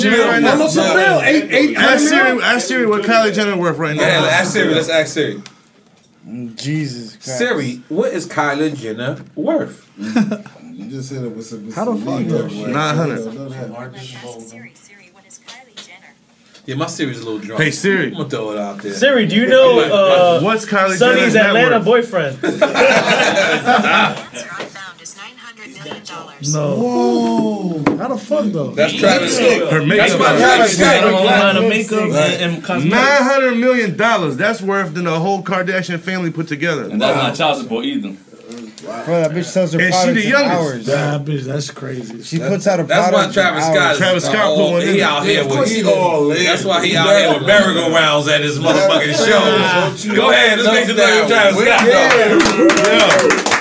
Jenner. 0.00 0.16
Ask 0.16 0.16
Siri 0.16 0.30
right 0.30 0.42
now. 0.42 0.50
Almost 0.52 0.76
a 0.76 0.80
bill. 0.80 1.20
Eight, 1.22 1.50
eight 1.52 1.76
Ask 1.76 2.08
Siri, 2.08 2.42
ask 2.42 2.66
Siri 2.68 2.86
what 2.86 3.02
Kylie 3.04 3.32
Jenner 3.34 3.56
worth 3.56 3.78
right 3.78 3.96
now. 3.96 4.02
Yeah, 4.02 4.20
let's 4.20 4.34
ask 4.34 4.52
Siri. 4.52 4.74
Let's 4.74 4.88
ask 4.88 5.12
Siri. 5.14 5.42
Jesus 6.54 7.16
Christ. 7.16 7.38
Siri, 7.38 7.82
what 7.88 8.12
is 8.12 8.26
Kylie 8.28 8.76
Jenner 8.76 9.18
worth? 9.34 9.88
You 9.98 10.86
just 10.88 11.08
said 11.10 11.24
it 11.24 11.34
was 11.36 11.52
a 11.52 11.56
How 11.74 11.84
the 11.84 11.96
fuck 12.04 12.20
misleading 12.20 12.50
is- 12.50 12.60
word. 12.62 12.70
900. 12.70 13.16
Don't 13.24 13.34
know 13.34 13.48
that. 13.48 13.92
Yeah, 16.64 16.76
my 16.76 16.86
Siri's 16.86 17.18
a 17.18 17.24
little 17.24 17.40
drunk. 17.40 17.60
Hey, 17.60 17.72
Siri. 17.72 18.06
I'm 18.06 18.12
gonna 18.12 18.28
throw 18.30 18.52
it 18.52 18.58
out 18.58 18.80
there. 18.82 18.94
Siri, 18.94 19.26
do 19.26 19.34
you 19.34 19.48
know 19.48 19.80
uh, 19.80 20.40
What's 20.40 20.64
Kylie 20.64 20.96
Sonny's 20.96 21.32
Jenner's 21.32 21.34
net 21.34 21.56
Atlanta 25.62 26.26
worth? 26.26 26.52
No. 26.52 26.76
Whoa. 26.76 27.96
How 27.96 28.08
the 28.08 28.18
fuck 28.18 28.44
though? 28.46 28.70
That's 28.72 28.92
Travis 28.94 29.36
Scott. 29.36 29.72
Her 29.72 29.84
makeup. 29.86 30.08
That's 30.08 30.18
my 30.18 30.36
Travis 30.38 30.78
Scott. 30.78 31.24
Line 31.24 31.56
of 31.56 31.68
makeup 31.68 32.00
and, 32.02 32.54
and 32.54 32.64
cosmetics. 32.64 32.90
Nine 32.94 33.22
hundred 33.22 33.56
million 33.56 33.96
dollars. 33.96 34.36
That's 34.36 34.60
worth 34.60 34.94
than 34.94 35.04
the 35.04 35.18
whole 35.20 35.42
Kardashian 35.42 36.00
family 36.00 36.30
put 36.30 36.48
together. 36.48 36.84
And 36.90 37.00
that's 37.00 37.16
not 37.16 37.34
child 37.36 37.62
support 37.62 37.84
either. 37.84 38.16
Bro, 38.82 39.06
that 39.22 39.30
bitch 39.30 39.44
sells 39.44 39.72
her 39.74 39.80
And 39.80 39.94
she 39.94 40.00
products 40.00 40.14
the 40.18 40.24
in 40.24 40.28
youngest. 40.28 40.52
hours. 40.58 40.86
Nah, 40.88 41.18
bitch, 41.24 41.42
that's 41.44 41.70
crazy. 41.70 42.22
She 42.24 42.38
puts 42.38 42.66
out 42.66 42.80
a 42.80 42.82
That's 42.82 43.08
product 43.10 43.28
why 43.28 43.42
Travis. 43.42 43.64
Scott. 43.64 43.92
Is 43.92 43.98
Travis 43.98 44.24
Scott 44.24 44.36
all- 44.44 44.56
put 44.56 44.70
one 44.72 44.82
in. 44.82 44.88
He 44.94 45.02
out 45.02 45.24
here 45.24 45.40
Of 45.42 45.48
course 45.48 45.68
with. 45.70 45.76
he 45.86 45.90
all 45.90 46.30
in. 46.32 46.44
That's 46.44 46.64
why 46.64 46.84
he 46.84 46.96
out 46.96 47.08
here 47.16 47.32
with 47.32 47.46
merry-go-rounds 47.46 48.26
at 48.28 48.40
his 48.40 48.58
motherfucking 48.58 49.14
show. 50.04 50.14
Go 50.16 50.30
ahead, 50.32 50.58
let's 50.58 50.74
make 50.74 50.86
some 50.88 50.96
noise 50.96 51.22
for 51.22 51.28
Travis 51.28 51.56
Scott. 51.62 53.46
though. 53.46 53.51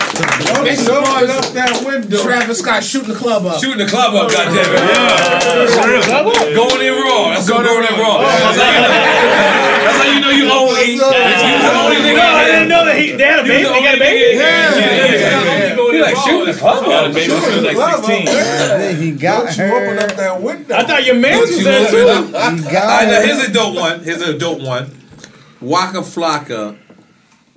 Make 0.63 0.77
some 0.77 1.01
Open 1.03 1.27
noise. 1.27 1.29
up 1.29 1.45
that 1.53 1.83
window. 1.85 2.21
Travis 2.23 2.59
Scott 2.59 2.83
shooting 2.83 3.09
the 3.09 3.15
club 3.15 3.45
up. 3.45 3.59
Shooting 3.59 3.79
the 3.79 3.87
club 3.87 4.13
up, 4.13 4.29
goddammit. 4.29 4.77
Yeah. 4.77 6.53
Going 6.53 6.81
in 6.85 6.93
raw. 6.93 7.29
That's 7.33 7.49
going 7.49 7.65
in 7.65 7.99
raw. 7.99 8.17
Oh, 8.17 8.21
that's 8.21 8.57
how 8.57 8.69
you 8.69 8.81
know- 8.81 8.89
that's 9.81 9.97
how 9.97 10.13
you 10.13 10.19
know 10.21 10.29
you 10.29 10.45
only. 10.51 10.91
You 10.93 10.99
the 10.99 11.05
only 11.05 11.97
nigga. 11.97 12.15
No, 12.15 12.21
I 12.21 12.45
didn't 12.45 12.69
know 12.69 12.85
that 12.85 12.97
he 12.97 13.11
they 13.13 13.23
had 13.23 13.39
a 13.39 13.43
baby. 13.43 13.63
They 13.63 13.81
got 13.83 13.95
a 13.95 13.99
baby. 13.99 14.37
Yeah, 14.37 14.77
yeah, 14.77 15.05
yeah. 15.05 15.75
He 15.91 16.01
like 16.01 16.15
shooting 16.17 16.53
the 16.53 16.59
club 16.59 16.85
Got 16.85 17.03
a 17.05 17.07
up. 17.09 17.13
baby 17.13 17.33
when 17.33 17.41
she 17.41 17.49
was 17.59 17.63
like 17.75 17.95
16. 18.05 18.27
Yeah, 18.27 18.91
He 18.93 19.11
got 19.11 19.45
Don't 19.45 19.57
you 19.57 19.75
open 19.75 19.99
up 19.99 20.11
her. 20.11 20.17
that 20.17 20.41
window. 20.41 20.75
I 20.75 20.83
thought 20.83 21.05
your 21.05 21.15
man 21.15 21.39
was 21.39 21.63
there 21.63 21.89
too. 21.89 21.97
He 21.97 22.03
All 22.03 22.23
got 22.31 22.33
right, 22.33 23.07
now 23.07 23.15
her. 23.19 23.25
here's 23.25 23.47
a 23.47 23.51
dope 23.51 23.75
one. 23.75 24.03
Here's 24.03 24.21
a 24.21 24.37
dope 24.37 24.61
one. 24.61 24.91
Waka 25.59 25.99
Flocka 25.99 26.75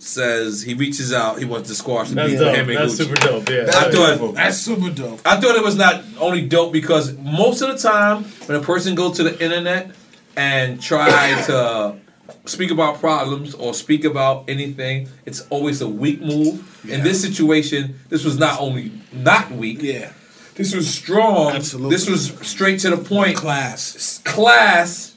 says 0.04 0.62
he 0.62 0.74
reaches 0.74 1.12
out. 1.12 1.38
He 1.38 1.44
wants 1.44 1.68
to 1.68 1.74
squash 1.74 2.08
the 2.10 2.14
That's 2.16 2.30
beef 2.30 2.38
with 2.38 2.48
dope. 2.48 2.56
him 2.56 2.68
and 2.70 2.78
That's 2.78 2.94
Gucci. 2.94 2.96
super 2.98 3.14
dope. 3.14 3.48
Yeah. 3.48 3.64
I 3.68 3.90
thought 3.90 4.34
That's 4.34 4.56
super 4.58 4.90
dope. 4.90 5.20
I 5.24 5.40
thought 5.40 5.56
it 5.56 5.62
was 5.64 5.76
not 5.76 6.02
only 6.18 6.46
dope 6.46 6.72
because 6.72 7.16
most 7.18 7.62
of 7.62 7.68
the 7.70 7.78
time 7.78 8.24
when 8.46 8.58
a 8.60 8.62
person 8.62 8.94
goes 8.94 9.16
to 9.16 9.22
the 9.22 9.42
internet 9.42 9.90
and 10.36 10.80
try 10.82 11.08
to 11.46 11.96
speak 12.46 12.70
about 12.70 13.00
problems 13.00 13.54
or 13.54 13.72
speak 13.74 14.04
about 14.04 14.44
anything, 14.48 15.08
it's 15.24 15.46
always 15.50 15.80
a 15.80 15.88
weak 15.88 16.20
move. 16.20 16.84
In 16.88 17.02
this 17.02 17.22
situation, 17.22 17.98
this 18.10 18.24
was 18.24 18.38
not 18.38 18.60
only 18.60 18.92
not 19.12 19.50
weak. 19.50 19.80
Yeah. 19.82 20.12
This 20.54 20.74
was 20.74 20.92
strong. 20.92 21.52
Absolutely. 21.52 21.90
This 21.96 22.08
was 22.08 22.32
straight 22.46 22.78
to 22.80 22.90
the 22.90 22.96
point. 22.98 23.36
Class. 23.36 24.20
Class. 24.24 25.16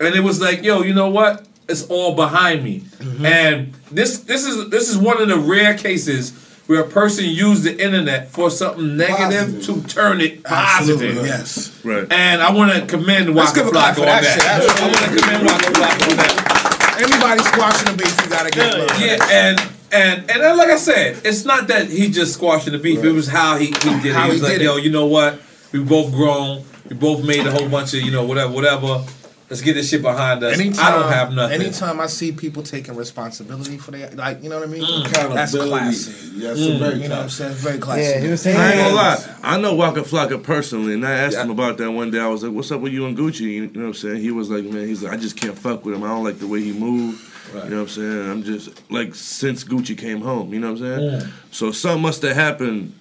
And 0.00 0.14
it 0.14 0.20
was 0.20 0.40
like, 0.40 0.62
yo, 0.62 0.82
you 0.82 0.94
know 0.94 1.08
what? 1.10 1.46
It's 1.68 1.86
all 1.88 2.14
behind 2.14 2.62
me. 2.62 2.80
Mm-hmm. 2.80 3.24
And 3.26 3.72
this 3.90 4.18
this 4.20 4.44
is 4.46 4.68
this 4.70 4.88
is 4.90 4.98
one 4.98 5.20
of 5.20 5.28
the 5.28 5.38
rare 5.38 5.76
cases 5.76 6.32
where 6.66 6.80
a 6.82 6.88
person 6.88 7.24
used 7.26 7.62
the 7.62 7.82
internet 7.82 8.30
for 8.30 8.50
something 8.50 8.96
negative 8.96 9.62
to 9.64 9.82
turn 9.82 10.20
it 10.20 10.42
positive. 10.44 11.02
Absolutely, 11.02 11.28
yes. 11.28 11.84
Right. 11.84 12.10
And 12.12 12.40
I 12.42 12.50
want 12.52 12.72
to 12.72 12.86
commend 12.86 13.34
Let's 13.34 13.50
Waka 13.50 13.60
give 13.60 13.66
a 13.68 13.70
clap 13.70 13.94
Flocka 13.96 13.96
for 13.96 14.00
on 14.02 14.06
that 14.06 14.22
that. 14.22 14.62
shit. 14.62 14.82
I 14.82 14.86
want 14.86 14.96
to 14.96 15.22
commend 15.22 15.46
Waka 15.46 15.64
Flocka 15.72 16.10
on 16.10 16.16
that. 16.16 17.00
Anybody 17.02 17.42
squashing 17.42 17.90
the 17.90 18.02
beef, 18.02 18.22
you 18.24 18.30
gotta 18.30 18.50
get 18.50 18.78
love. 18.78 19.00
Yeah, 19.00 19.18
and 19.30 19.60
and 19.92 20.30
and 20.30 20.42
then, 20.42 20.56
like 20.56 20.68
I 20.70 20.76
said, 20.76 21.20
it's 21.24 21.44
not 21.44 21.68
that 21.68 21.88
he 21.90 22.10
just 22.10 22.34
squashing 22.34 22.72
the 22.72 22.78
beef. 22.78 23.02
It 23.04 23.12
was 23.12 23.28
how 23.28 23.56
he, 23.58 23.66
he 23.66 23.72
did 23.72 24.06
it. 24.06 24.12
How 24.14 24.24
He 24.26 24.32
was 24.32 24.40
he 24.40 24.46
like, 24.46 24.60
yo, 24.60 24.76
it. 24.76 24.84
you 24.84 24.90
know 24.90 25.06
what? 25.06 25.40
We 25.72 25.82
both 25.82 26.12
grown. 26.12 26.64
We 26.88 26.96
both 26.96 27.24
made 27.24 27.46
a 27.46 27.50
whole 27.50 27.68
bunch 27.68 27.94
of 27.94 28.00
you 28.00 28.10
know 28.10 28.24
whatever 28.24 28.52
whatever. 28.52 29.04
Let's 29.50 29.60
get 29.60 29.74
this 29.74 29.90
shit 29.90 30.00
behind 30.00 30.42
us. 30.42 30.58
Anytime, 30.58 30.84
I 30.86 30.90
don't 30.98 31.12
have 31.12 31.32
nothing. 31.32 31.60
Anytime 31.60 32.00
I 32.00 32.06
see 32.06 32.32
people 32.32 32.62
taking 32.62 32.96
responsibility 32.96 33.76
for 33.76 33.90
their, 33.90 34.10
like, 34.12 34.42
you 34.42 34.48
know 34.48 34.58
what 34.58 34.68
I 34.68 34.72
mean? 34.72 34.82
Mm. 34.82 35.04
That's 35.34 35.52
Accountability. 35.54 35.68
classy. 35.70 36.30
Yes, 36.36 36.58
very 36.58 37.02
You 37.02 37.08
know 37.08 37.16
what 37.16 37.22
I'm 37.24 37.28
saying? 37.28 37.54
Very 37.54 37.78
classy. 37.78 38.02
Yeah, 38.02 38.20
he 38.20 38.28
was 38.28 38.40
saying. 38.42 38.56
I 38.56 38.72
ain't 38.72 38.78
gonna 38.80 38.94
lie. 38.94 39.34
I 39.42 39.58
know 39.60 39.74
Waka 39.74 40.00
Flocka 40.00 40.42
personally, 40.42 40.94
and 40.94 41.06
I 41.06 41.10
asked 41.12 41.34
Yeah. 41.36 41.44
him 41.44 41.50
about 41.50 41.76
that 41.78 41.90
one 41.90 42.10
day. 42.10 42.20
I 42.20 42.26
was 42.28 42.42
like, 42.42 42.52
"What's 42.52 42.70
up 42.72 42.80
with 42.80 42.92
you 42.94 43.06
and 43.06 43.16
Gucci?" 43.16 43.40
You 43.42 43.66
know 43.66 43.80
what 43.80 43.86
I'm 43.88 43.94
saying? 43.94 44.16
He 44.22 44.30
was 44.30 44.48
like, 44.48 44.64
"Man, 44.64 44.88
he's 44.88 45.02
like, 45.02 45.12
I 45.12 45.16
just 45.18 45.36
can't 45.36 45.58
fuck 45.58 45.84
with 45.84 45.94
him. 45.94 46.02
I 46.04 46.08
don't 46.08 46.24
like 46.24 46.38
the 46.38 46.46
way 46.46 46.62
he 46.62 46.72
moved. 46.72 47.20
Right. 47.54 47.64
You 47.64 47.70
know 47.70 47.76
what 47.76 47.82
I'm 47.82 47.88
saying? 47.88 48.30
I'm 48.30 48.42
just 48.42 48.90
like 48.90 49.14
since 49.14 49.62
Gucci 49.62 49.96
came 49.96 50.22
home. 50.22 50.52
You 50.54 50.60
know 50.60 50.72
what 50.72 50.80
I'm 50.82 50.98
saying? 50.98 51.20
Mm. 51.20 51.30
So 51.52 51.70
something 51.70 52.00
must 52.02 52.22
have 52.22 52.34
happened, 52.34 52.94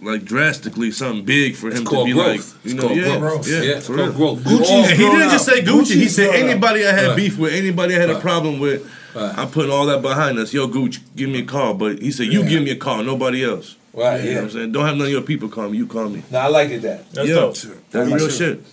like 0.00 0.24
drastically, 0.24 0.90
something 0.90 1.24
big 1.24 1.54
for 1.56 1.70
him 1.70 1.84
to 1.84 2.04
be 2.04 2.12
growth. 2.12 2.26
like, 2.26 2.40
It's 2.40 2.54
you 2.64 2.74
know, 2.74 2.82
called 2.88 2.96
yeah, 2.98 3.18
growth. 3.18 3.48
yeah, 3.48 3.62
Yeah, 3.62 3.70
it's 3.76 3.86
for 3.86 3.96
called 3.96 4.16
real. 4.18 4.34
growth. 4.36 4.44
Gucci, 4.44 4.70
and 4.70 4.86
he 4.90 4.96
didn't 5.04 5.30
just 5.30 5.46
say 5.46 5.62
Gucci. 5.62 5.94
He 5.94 6.08
said 6.08 6.26
grown 6.30 6.36
up. 6.36 6.44
Uh, 6.44 6.48
anybody 6.50 6.86
I 6.86 6.92
had 6.92 7.06
Right. 7.08 7.16
beef 7.16 7.38
with, 7.38 7.52
anybody 7.54 7.96
I 7.96 8.00
had 8.00 8.10
a 8.10 8.20
problem 8.20 8.58
with. 8.60 8.84
Right. 9.14 9.38
I'm 9.38 9.48
putting 9.50 9.70
all 9.70 9.86
that 9.86 10.02
behind 10.02 10.38
us. 10.38 10.52
Yo, 10.52 10.66
Gucci, 10.68 10.98
give 11.16 11.30
me 11.30 11.40
a 11.40 11.44
call. 11.44 11.74
But 11.74 12.00
he 12.02 12.10
said, 12.10 12.26
you 12.26 12.42
Yeah. 12.42 12.48
give 12.48 12.62
me 12.64 12.70
a 12.72 12.76
call, 12.76 13.02
nobody 13.04 13.44
else. 13.44 13.76
Right, 13.92 14.16
You 14.18 14.24
know 14.24 14.30
yeah. 14.30 14.36
what 14.38 14.44
I'm 14.44 14.50
saying? 14.50 14.72
Don't 14.72 14.86
have 14.86 14.96
none 14.96 15.06
of 15.06 15.12
your 15.12 15.22
people 15.22 15.48
call 15.48 15.68
me. 15.70 15.78
You 15.78 15.86
call 15.86 16.08
me. 16.08 16.22
No, 16.30 16.38
I 16.40 16.48
like 16.48 16.70
it 16.70 16.82
that. 16.82 17.12
That's 17.12 17.28
yeah, 17.28 17.34
dope. 17.36 17.54
that's 17.92 18.08
Me 18.08 18.14
real 18.16 18.26
too. 18.28 18.32
shit. 18.34 18.64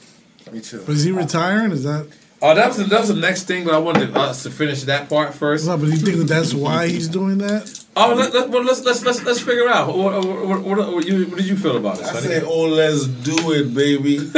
Me 0.52 0.60
too. 0.61 0.81
But 0.85 0.93
is 0.95 1.03
he 1.03 1.11
retiring? 1.11 1.72
Is 1.72 1.84
that? 1.84 2.07
Oh, 2.41 2.56
that 2.56 2.69
was 2.69 2.77
the, 2.77 2.85
that 2.85 3.02
was 3.02 3.10
the 3.10 3.15
next 3.15 3.43
thing, 3.43 3.64
but 3.65 3.76
I 3.76 3.77
wanted 3.77 4.18
us 4.18 4.41
to 4.43 4.49
finish 4.49 4.81
that 4.85 5.07
part 5.10 5.35
first. 5.35 5.68
No, 5.68 5.77
but 5.77 5.89
you 5.89 5.98
think 5.98 6.18
that 6.18 6.23
that's 6.27 6.56
why 6.56 6.88
he's 6.88 7.07
doing 7.07 7.38
that? 7.38 7.84
Oh, 7.93 8.15
let, 8.15 8.34
let, 8.34 8.49
well, 8.49 8.63
let's 8.63 8.85
let's 8.85 9.03
let's 9.03 9.22
let's 9.23 9.41
figure 9.41 9.68
out. 9.68 9.88
What, 9.89 10.23
what, 10.26 10.47
what, 10.47 10.61
what, 10.61 10.93
what, 10.93 11.05
you, 11.05 11.26
what 11.26 11.38
did 11.38 11.45
you 11.45 11.57
feel 11.57 11.76
about 11.76 11.99
it? 11.99 12.05
I 12.05 12.13
Sonny? 12.13 12.27
say, 12.27 12.41
oh, 12.41 12.68
let's 12.68 13.05
do 13.05 13.51
it, 13.51 13.76
baby. 13.76 14.18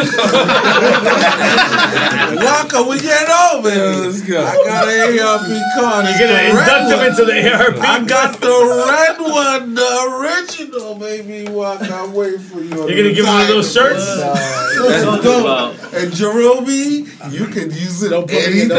Waka, 2.41 2.81
we 2.89 2.99
get 2.99 3.29
over 3.29 3.69
it. 3.69 4.09
let's 4.09 4.21
go. 4.21 4.43
I 4.43 4.55
got 4.65 4.87
an 4.87 5.13
AARP 5.13 5.61
card. 5.77 6.05
You're 6.09 6.17
gonna 6.17 6.49
induct 6.49 6.89
him 6.89 7.01
into 7.05 7.25
the 7.25 7.33
AARP. 7.33 7.77
I 7.77 8.03
got 8.03 8.41
the 8.41 8.57
red 8.89 9.21
one, 9.21 9.75
the 9.75 10.01
original, 10.17 10.95
baby. 10.95 11.47
Waka, 11.51 11.93
I'm 11.93 12.11
waiting 12.11 12.39
for 12.39 12.59
you. 12.59 12.73
You're 12.87 12.97
gonna 12.97 13.13
give 13.13 13.25
him 13.25 13.33
one 13.33 13.43
of 13.43 13.49
those 13.49 13.71
shirts? 13.71 14.03
Let's 14.81 15.05
go. 15.23 15.75
And 15.93 16.11
Jarobi, 16.11 17.05
you 17.31 17.45
can 17.45 17.69
use 17.69 18.01
it 18.01 18.13
anytime. 18.13 18.73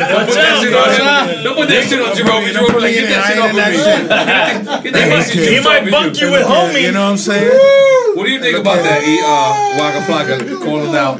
Watch 0.00 0.36
out, 0.40 0.64
watch 0.72 1.00
out. 1.00 1.44
Don't 1.44 1.56
put 1.56 1.68
that 1.68 1.84
shit 1.86 2.00
on 2.00 2.16
Jerome. 2.16 3.09
Jerome, 3.10 3.52
get 3.52 3.56
that 3.56 3.72
shit 3.74 4.10
off 4.10 4.80
of 4.80 4.84
me. 4.84 4.90
Get 4.90 4.92
that 4.94 5.30
shit 5.32 5.48
He 5.52 5.58
off 5.58 5.64
might 5.64 5.84
of 5.84 5.90
bunk 5.90 6.20
you 6.20 6.30
with 6.30 6.46
homie. 6.46 6.82
You 6.82 6.92
know 6.92 7.04
what 7.04 7.10
I'm 7.12 7.16
saying? 7.16 8.16
What 8.16 8.26
do 8.26 8.32
you 8.32 8.40
think 8.40 8.58
about 8.58 8.76
that, 8.82 9.02
E, 9.04 9.20
uh, 9.22 9.78
Waka 9.78 10.00
Flocka 10.06 10.64
calling 10.64 10.94
out 10.94 11.18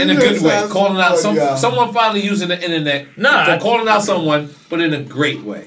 in 0.00 0.10
a 0.10 0.14
good 0.16 0.42
way, 0.42 0.66
calling 0.70 1.00
out 1.00 1.18
some 1.18 1.36
someone 1.56 1.92
finally 1.92 2.22
using 2.22 2.48
the 2.48 2.62
internet? 2.62 3.16
Nah, 3.18 3.44
for 3.44 3.50
I- 3.52 3.58
calling 3.58 3.88
out 3.88 4.02
someone, 4.02 4.54
but 4.68 4.80
in 4.80 4.92
a 4.94 5.02
great 5.02 5.42
way. 5.42 5.66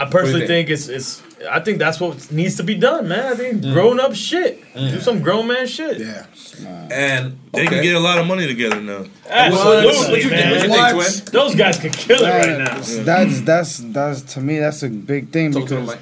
I 0.00 0.04
personally 0.04 0.22
What 0.22 0.32
do 0.32 0.40
you 0.42 0.46
think 0.46 0.70
it's 0.70 0.88
it's. 0.88 1.22
I 1.50 1.60
think 1.60 1.78
that's 1.78 2.00
what 2.00 2.32
needs 2.32 2.56
to 2.56 2.62
be 2.64 2.74
done, 2.74 3.08
man. 3.08 3.32
I 3.32 3.36
think 3.36 3.62
grown 3.62 4.00
up 4.00 4.14
shit. 4.14 4.62
Do 4.74 4.98
some 5.00 5.22
grown 5.22 5.46
man 5.46 5.66
shit. 5.66 5.98
Yeah. 5.98 6.26
And 6.90 7.38
They 7.52 7.66
can 7.66 7.82
get 7.82 7.94
a 7.94 8.00
lot 8.00 8.18
of 8.18 8.26
money 8.26 8.46
together 8.46 8.80
now. 8.80 9.04
Absolutely, 9.28 9.86
What- 9.86 10.10
what 10.10 10.24
you 10.24 10.30
man. 10.30 10.50
What 10.50 10.62
you 10.62 11.02
think, 11.04 11.22
Twin? 11.24 11.32
Those 11.32 11.54
guys 11.54 11.78
could 11.78 11.92
kill 11.92 12.22
it 12.22 12.28
right 12.28 12.58
now. 12.58 12.80
That's 13.04 13.40
that's 13.42 13.78
that's 13.78 14.22
to 14.34 14.40
me 14.40 14.58
that's 14.58 14.82
a 14.82 14.88
big 14.88 15.30
thing 15.30 15.52
Talk 15.52 15.64
because 15.68 15.96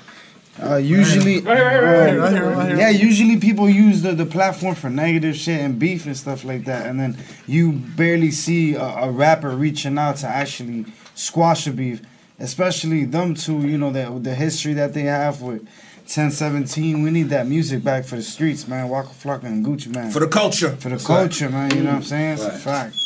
uh, 0.63 0.77
usually 0.77 1.41
Right, 1.41 1.61
right, 1.61 1.83
right, 1.83 1.83
right, 1.83 2.17
right, 2.17 2.33
right, 2.43 2.57
right. 2.69 2.79
yeah 2.79 2.89
usually 2.89 3.37
people 3.39 3.69
use 3.69 4.01
the, 4.01 4.13
the 4.13 4.25
platform 4.25 4.75
for 4.75 4.89
negative 4.89 5.37
shit 5.37 5.61
and 5.61 5.79
beef 5.79 6.07
and 6.07 6.17
stuff 6.17 6.45
like 6.45 6.65
that 6.65 6.87
and 6.87 6.99
then 6.99 7.19
you 7.47 7.73
barely 7.73 8.31
see 8.31 8.75
a, 8.75 8.81
a 8.83 9.11
rapper 9.11 9.51
reaching 9.51 9.99
out 9.99 10.17
to 10.17 10.27
actually 10.27 10.87
squash 11.15 11.67
a 11.67 11.73
beef 11.73 12.01
especially 12.39 13.05
them 13.05 13.35
two 13.35 13.61
you 13.67 13.79
know 13.79 13.91
that 13.93 14.23
the 14.25 14.35
history 14.35 14.75
that 14.75 14.93
they 14.95 15.03
have 15.03 15.41
with 15.43 15.63
1017 16.07 17.03
we 17.03 17.11
need 17.11 17.29
that 17.31 17.47
music 17.49 17.83
back 17.83 18.05
for 18.05 18.17
the 18.17 18.23
streets 18.23 18.69
man. 18.69 18.89
Waka 18.89 19.09
Flocka 19.09 19.45
and 19.45 19.65
Gucci 19.67 19.93
man. 19.95 20.11
For 20.11 20.21
the 20.21 20.29
culture. 20.29 20.77
for 20.77 20.89
the 20.91 20.99
culture 20.99 21.51
man. 21.51 21.75
You 21.75 21.83
know 21.83 21.91
what 21.91 21.97
I'm 21.97 22.03
saying? 22.05 22.33
It's 22.35 22.45
a 22.45 22.51
Right. 22.51 22.61
fact. 22.61 22.97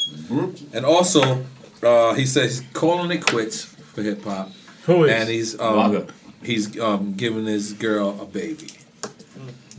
And 0.74 0.84
also, 0.84 1.44
uh, 1.82 2.12
he 2.14 2.26
says 2.26 2.62
calling 2.74 3.10
it 3.10 3.24
quits 3.24 3.64
for 3.64 4.02
hip 4.02 4.22
hop, 4.24 4.50
Who 4.84 5.04
is? 5.04 5.10
and 5.12 5.28
he's 5.28 5.58
um, 5.58 6.06
he's 6.42 6.78
um, 6.78 7.14
giving 7.14 7.46
his 7.46 7.72
girl 7.72 8.18
a 8.20 8.26
baby. 8.26 8.68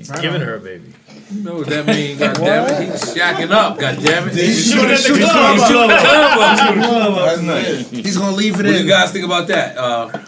He's 0.08 0.20
giving 0.22 0.42
her 0.42 0.56
a 0.56 0.60
baby. 0.60 0.94
You 1.32 1.44
know 1.44 1.56
what 1.56 1.68
that 1.68 1.86
means? 1.86 2.20
God 2.20 2.36
damn 2.36 2.68
it, 2.82 2.92
he's 2.92 3.02
shacking 3.16 3.52
up. 3.52 3.78
God 3.80 3.98
damn 4.04 4.28
it, 4.28 4.34
He's 4.36 4.72
shooting 4.72 4.92
at 4.92 4.98
the 5.00 5.28
club. 5.30 5.56
He's 5.58 5.68
shooting 5.68 5.92
at 5.92 6.02
the 6.02 6.36
club. 6.36 6.52
He's 6.52 6.68
shooting 6.68 6.84
at 6.84 7.06
the 7.06 7.14
club 7.14 7.40
tonight. 7.40 8.04
He's 8.06 8.18
gonna 8.18 8.36
leave 8.36 8.60
it 8.60 8.66
in. 8.66 8.72
What 8.74 8.78
do 8.80 8.84
you 8.84 8.90
guys 8.90 9.12
think 9.12 9.26
about 9.26 9.48
that? 9.48 9.78
Uh, 9.78 10.20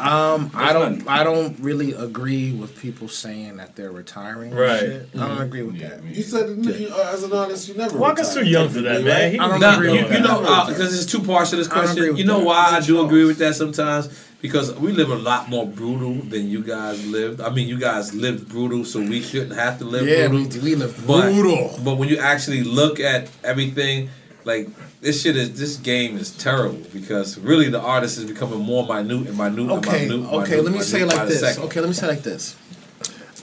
Um, 0.00 0.50
I 0.54 0.72
don't. 0.72 1.06
I 1.06 1.24
don't 1.24 1.60
really 1.60 1.92
agree 1.92 2.52
with 2.54 2.74
people 2.80 3.06
saying 3.06 3.58
that 3.58 3.76
they're 3.76 3.92
retiring. 3.92 4.50
and 4.52 4.58
Right. 4.58 4.80
shit. 4.80 5.08
I 5.18 5.28
don't 5.28 5.42
agree 5.42 5.62
with 5.62 5.78
that. 5.80 6.02
You 6.02 6.22
said 6.22 6.56
you, 6.64 6.88
uh, 6.88 7.10
as 7.12 7.22
an 7.22 7.34
artist, 7.34 7.68
you 7.68 7.74
never. 7.74 7.98
Waka's 7.98 8.28
retired. 8.30 8.44
too 8.46 8.50
young 8.50 8.68
for 8.70 8.80
that, 8.80 9.04
man. 9.04 9.32
He 9.32 9.38
I 9.38 9.46
don't 9.48 9.60
Now, 9.60 9.74
agree 9.74 9.88
you, 9.92 10.02
with 10.04 10.12
you 10.12 10.20
that. 10.20 10.26
know, 10.26 10.40
because 10.68 10.78
there's 10.92 11.04
two 11.04 11.20
parts 11.20 11.50
to 11.50 11.56
this 11.56 11.68
I 11.70 11.74
don't 11.74 11.84
agree 11.90 11.94
question. 11.96 12.16
You 12.16 12.24
know 12.24 12.38
that. 12.38 12.46
why 12.46 12.68
I 12.76 12.80
do 12.80 13.04
agree 13.04 13.26
with 13.26 13.36
that 13.40 13.54
sometimes? 13.56 14.08
Because 14.40 14.72
we 14.76 14.92
live 14.92 15.10
a 15.10 15.16
lot 15.16 15.50
more 15.50 15.66
brutal 15.66 16.14
than 16.14 16.48
you 16.48 16.62
guys 16.62 17.06
lived. 17.06 17.40
I 17.42 17.50
mean, 17.50 17.68
you 17.68 17.78
guys 17.78 18.14
lived 18.14 18.48
brutal, 18.48 18.84
so 18.86 18.98
we 19.00 19.20
shouldn't 19.20 19.52
have 19.54 19.78
to 19.80 19.84
live 19.84 20.06
Yeah, 20.08 20.28
we, 20.28 20.44
brutal. 20.44 20.62
we 20.62 20.74
live 20.76 21.04
But, 21.06 21.22
brutal. 21.32 21.78
but 21.84 21.96
when 21.98 22.08
you 22.08 22.18
actually 22.18 22.62
look 22.64 23.00
at 23.00 23.28
everything, 23.44 24.08
like 24.44 24.68
this 25.02 25.20
shit 25.22 25.36
is 25.36 25.58
this 25.58 25.76
game 25.76 26.16
is 26.16 26.30
terrible 26.36 26.80
because 26.92 27.38
really 27.38 27.68
the 27.68 27.80
artist 27.80 28.16
is 28.16 28.24
becoming 28.24 28.60
more 28.60 28.86
minute 28.86 29.28
and 29.28 29.36
minute 29.36 29.70
Okay, 29.70 30.00
and 30.00 30.08
minute. 30.10 30.32
okay. 30.32 30.50
minute, 30.52 30.64
let 30.64 30.72
me 30.72 30.80
say 30.80 31.02
it 31.02 31.06
minute 31.08 31.16
like 31.18 31.28
this. 31.28 31.58
Okay, 31.58 31.80
let 31.80 31.88
me 31.88 31.94
say 31.94 32.06
it 32.06 32.10
like 32.10 32.22
this. 32.22 32.56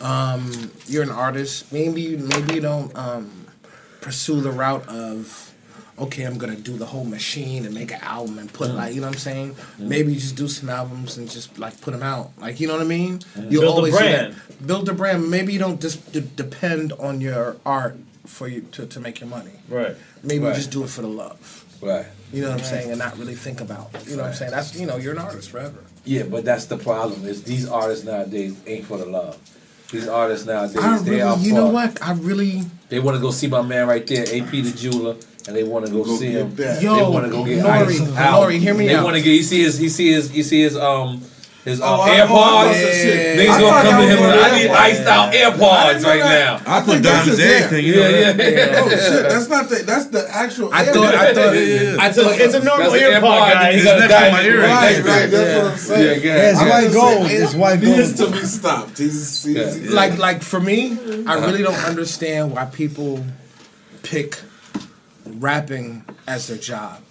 Um, 0.01 0.71
you're 0.87 1.03
an 1.03 1.11
artist. 1.11 1.71
Maybe 1.71 2.01
you- 2.01 2.17
maybe 2.17 2.55
you 2.55 2.61
don't 2.61 2.95
um, 2.97 3.45
pursue 4.01 4.41
the 4.41 4.51
route 4.51 4.87
of 4.87 5.51
okay, 5.99 6.23
I'm 6.23 6.37
gonna 6.37 6.55
do 6.55 6.77
the 6.77 6.85
whole 6.85 7.05
machine 7.05 7.65
and 7.65 7.73
make 7.73 7.91
an 7.91 8.01
album 8.01 8.39
and 8.39 8.51
put 8.51 8.69
mm-hmm. 8.69 8.77
like 8.77 8.93
you 8.93 9.01
know 9.01 9.07
what 9.07 9.15
I'm 9.15 9.19
saying. 9.19 9.55
Mm-hmm. 9.55 9.89
Maybe 9.89 10.13
just 10.15 10.35
do 10.35 10.47
some 10.47 10.69
albums 10.69 11.17
and 11.17 11.29
just 11.29 11.57
like 11.57 11.79
put 11.81 11.91
them 11.91 12.03
out. 12.03 12.31
Like 12.39 12.59
you 12.59 12.67
know 12.67 12.73
what 12.73 12.83
I 12.83 12.85
mean. 12.85 13.21
Build 13.49 13.63
a 13.63 13.67
always 13.67 13.95
brand. 13.95 14.35
Build 14.65 14.87
a 14.89 14.93
brand. 14.93 15.29
Maybe 15.29 15.53
you 15.53 15.59
don't 15.59 15.81
just 15.81 16.11
d- 16.11 16.27
depend 16.35 16.93
on 16.93 17.21
your 17.21 17.57
art 17.65 17.97
for 18.25 18.47
you 18.47 18.61
to, 18.73 18.85
to 18.85 18.99
make 18.99 19.19
your 19.19 19.29
money. 19.29 19.51
Right. 19.69 19.95
Maybe 20.23 20.43
Right. 20.43 20.49
you 20.49 20.55
just 20.55 20.71
do 20.71 20.83
it 20.83 20.89
for 20.89 21.01
the 21.01 21.07
love. 21.07 21.63
Right. 21.81 22.05
You 22.33 22.41
know 22.41 22.49
what 22.49 22.59
I'm 22.59 22.65
saying, 22.65 22.89
and 22.89 22.99
not 22.99 23.17
really 23.17 23.35
think 23.35 23.61
about. 23.61 23.89
You 24.05 24.17
know 24.17 24.23
what 24.23 24.29
I'm 24.29 24.35
saying. 24.35 24.51
That's 24.51 24.75
you 24.77 24.85
know 24.85 24.97
you're 24.97 25.13
an 25.13 25.19
artist 25.19 25.49
forever. 25.49 25.77
Yeah, 26.03 26.23
but 26.23 26.45
that's 26.45 26.65
the 26.65 26.77
problem. 26.77 27.25
Is 27.25 27.43
these 27.43 27.67
artists 27.67 28.05
nowadays 28.05 28.55
ain't 28.65 28.85
for 28.85 28.97
the 28.97 29.05
love. 29.05 29.37
These 29.91 30.07
artists 30.07 30.45
nowadays, 30.45 30.77
I 30.77 30.97
they 30.99 31.11
really, 31.11 31.21
are 31.21 31.37
you 31.37 31.53
know 31.53 31.69
what? 31.69 32.01
I 32.01 32.13
really. 32.13 32.63
They 32.89 32.99
want 32.99 33.15
to 33.15 33.21
go 33.21 33.31
see 33.31 33.47
my 33.47 33.61
man 33.61 33.87
right 33.87 34.05
there, 34.05 34.23
AP 34.23 34.51
the 34.51 34.73
jeweler, 34.75 35.15
and 35.47 35.55
they 35.55 35.63
want 35.63 35.85
to 35.85 35.91
go, 35.91 36.03
see 36.05 36.27
him. 36.31 36.53
that. 36.55 36.79
they 36.79 36.83
Yo, 36.85 37.09
want 37.09 37.25
to 37.25 37.31
go 37.31 37.43
get 37.45 37.63
Nori, 37.63 37.87
ice 37.87 38.01
out. 38.17 38.47
Nori, 38.47 38.59
hear 38.59 38.73
me 38.73 38.87
they 38.87 38.95
out. 38.95 39.03
want 39.05 39.15
to 39.15 39.21
get. 39.21 39.31
You 39.31 39.43
see 39.43 39.61
his. 39.63 39.81
You 39.81 39.89
see 39.89 40.11
his. 40.11 40.31
You 40.35 40.43
see 40.43 40.61
his. 40.61 40.75
Um. 40.77 41.21
His 41.65 41.81
uh, 41.81 41.83
Oh, 41.85 41.99
I- 41.99 42.11
I 42.11 42.19
AirPods. 42.19 42.27
thought 42.27 42.63
that 42.71 42.93
shit- 42.95 43.39
Niggas 43.39 43.59
gonna 43.59 43.81
come 43.89 44.01
to 44.01 44.07
him. 44.07 44.19
was 44.23 44.29
I 44.41 44.55
need 44.57 44.69
AirPod. 44.69 44.75
iced 44.87 45.01
out 45.01 45.33
AirPods 45.33 46.03
right 46.05 46.19
that. 46.23 46.63
now. 46.65 46.73
I 46.77 46.79
put 46.79 46.89
think 46.91 47.03
that's 47.03 47.17
diamonds 47.25 47.39
in 47.43 47.47
everything. 47.51 47.85
You 47.85 47.93
Yeah, 47.93 47.99
know 47.99 48.17
yeah, 48.19 48.31
that? 48.31 48.53
yeah. 48.53 48.79
Oh 48.85 48.89
shit, 48.89 49.23
that's 49.29 49.49
not 49.49 49.67
the. 49.69 49.75
That's 49.83 50.05
the 50.05 50.29
actual. 50.33 50.69
I 50.73 50.85
thought. 50.85 51.13
I 51.13 51.33
thought. 51.33 51.47
I 51.47 51.51
It's 51.57 52.17
a, 52.17 52.23
thought. 52.23 52.39
it's 52.39 52.53
a 52.53 52.63
normal 52.63 52.91
That's 52.91 53.03
AirPod, 53.03 53.51
guys. 53.51 53.73
He's 53.75 53.83
It's 53.83 53.91
got 53.91 53.97
a 53.97 53.99
next 53.99 54.13
to 54.13 54.19
my 54.19 54.29
diamond 54.31 54.47
earring. 54.47 54.61
right 54.61 54.71
Right, 54.71 54.91
next 54.93 55.03
to 55.03 55.09
right. 55.11 55.21
it. 55.25 55.31
That's 55.31 55.63
what 55.63 55.71
I'm 55.73 55.77
saying. 55.77 56.21
Yeah, 56.21 56.25
yeah. 56.31 56.35
Yeah, 56.37 56.49
it's 56.51 56.59
I'm 56.61 56.69
white 56.69 56.93
gold. 56.93 57.27
saying, 57.27 57.43
It's 57.43 57.53
white 57.53 57.79
He 57.79 57.85
gold. 57.85 57.97
needs 57.97 58.13
to 58.13 58.31
be 58.31 58.45
stopped. 58.45 58.97
He's, 58.97 59.43
he's, 59.43 59.53
Yeah. 59.57 59.73
he's 59.73 59.91
Like, 59.91 60.17
like 60.17 60.43
for 60.43 60.61
me, 60.61 60.97
I 61.27 61.33
really 61.45 61.63
don't 61.63 61.83
understand 61.83 62.53
why 62.53 62.63
people 62.63 63.25
pick 64.03 64.39
rapping 65.39 66.03
as 66.27 66.47
their 66.47 66.57
job. 66.57 67.01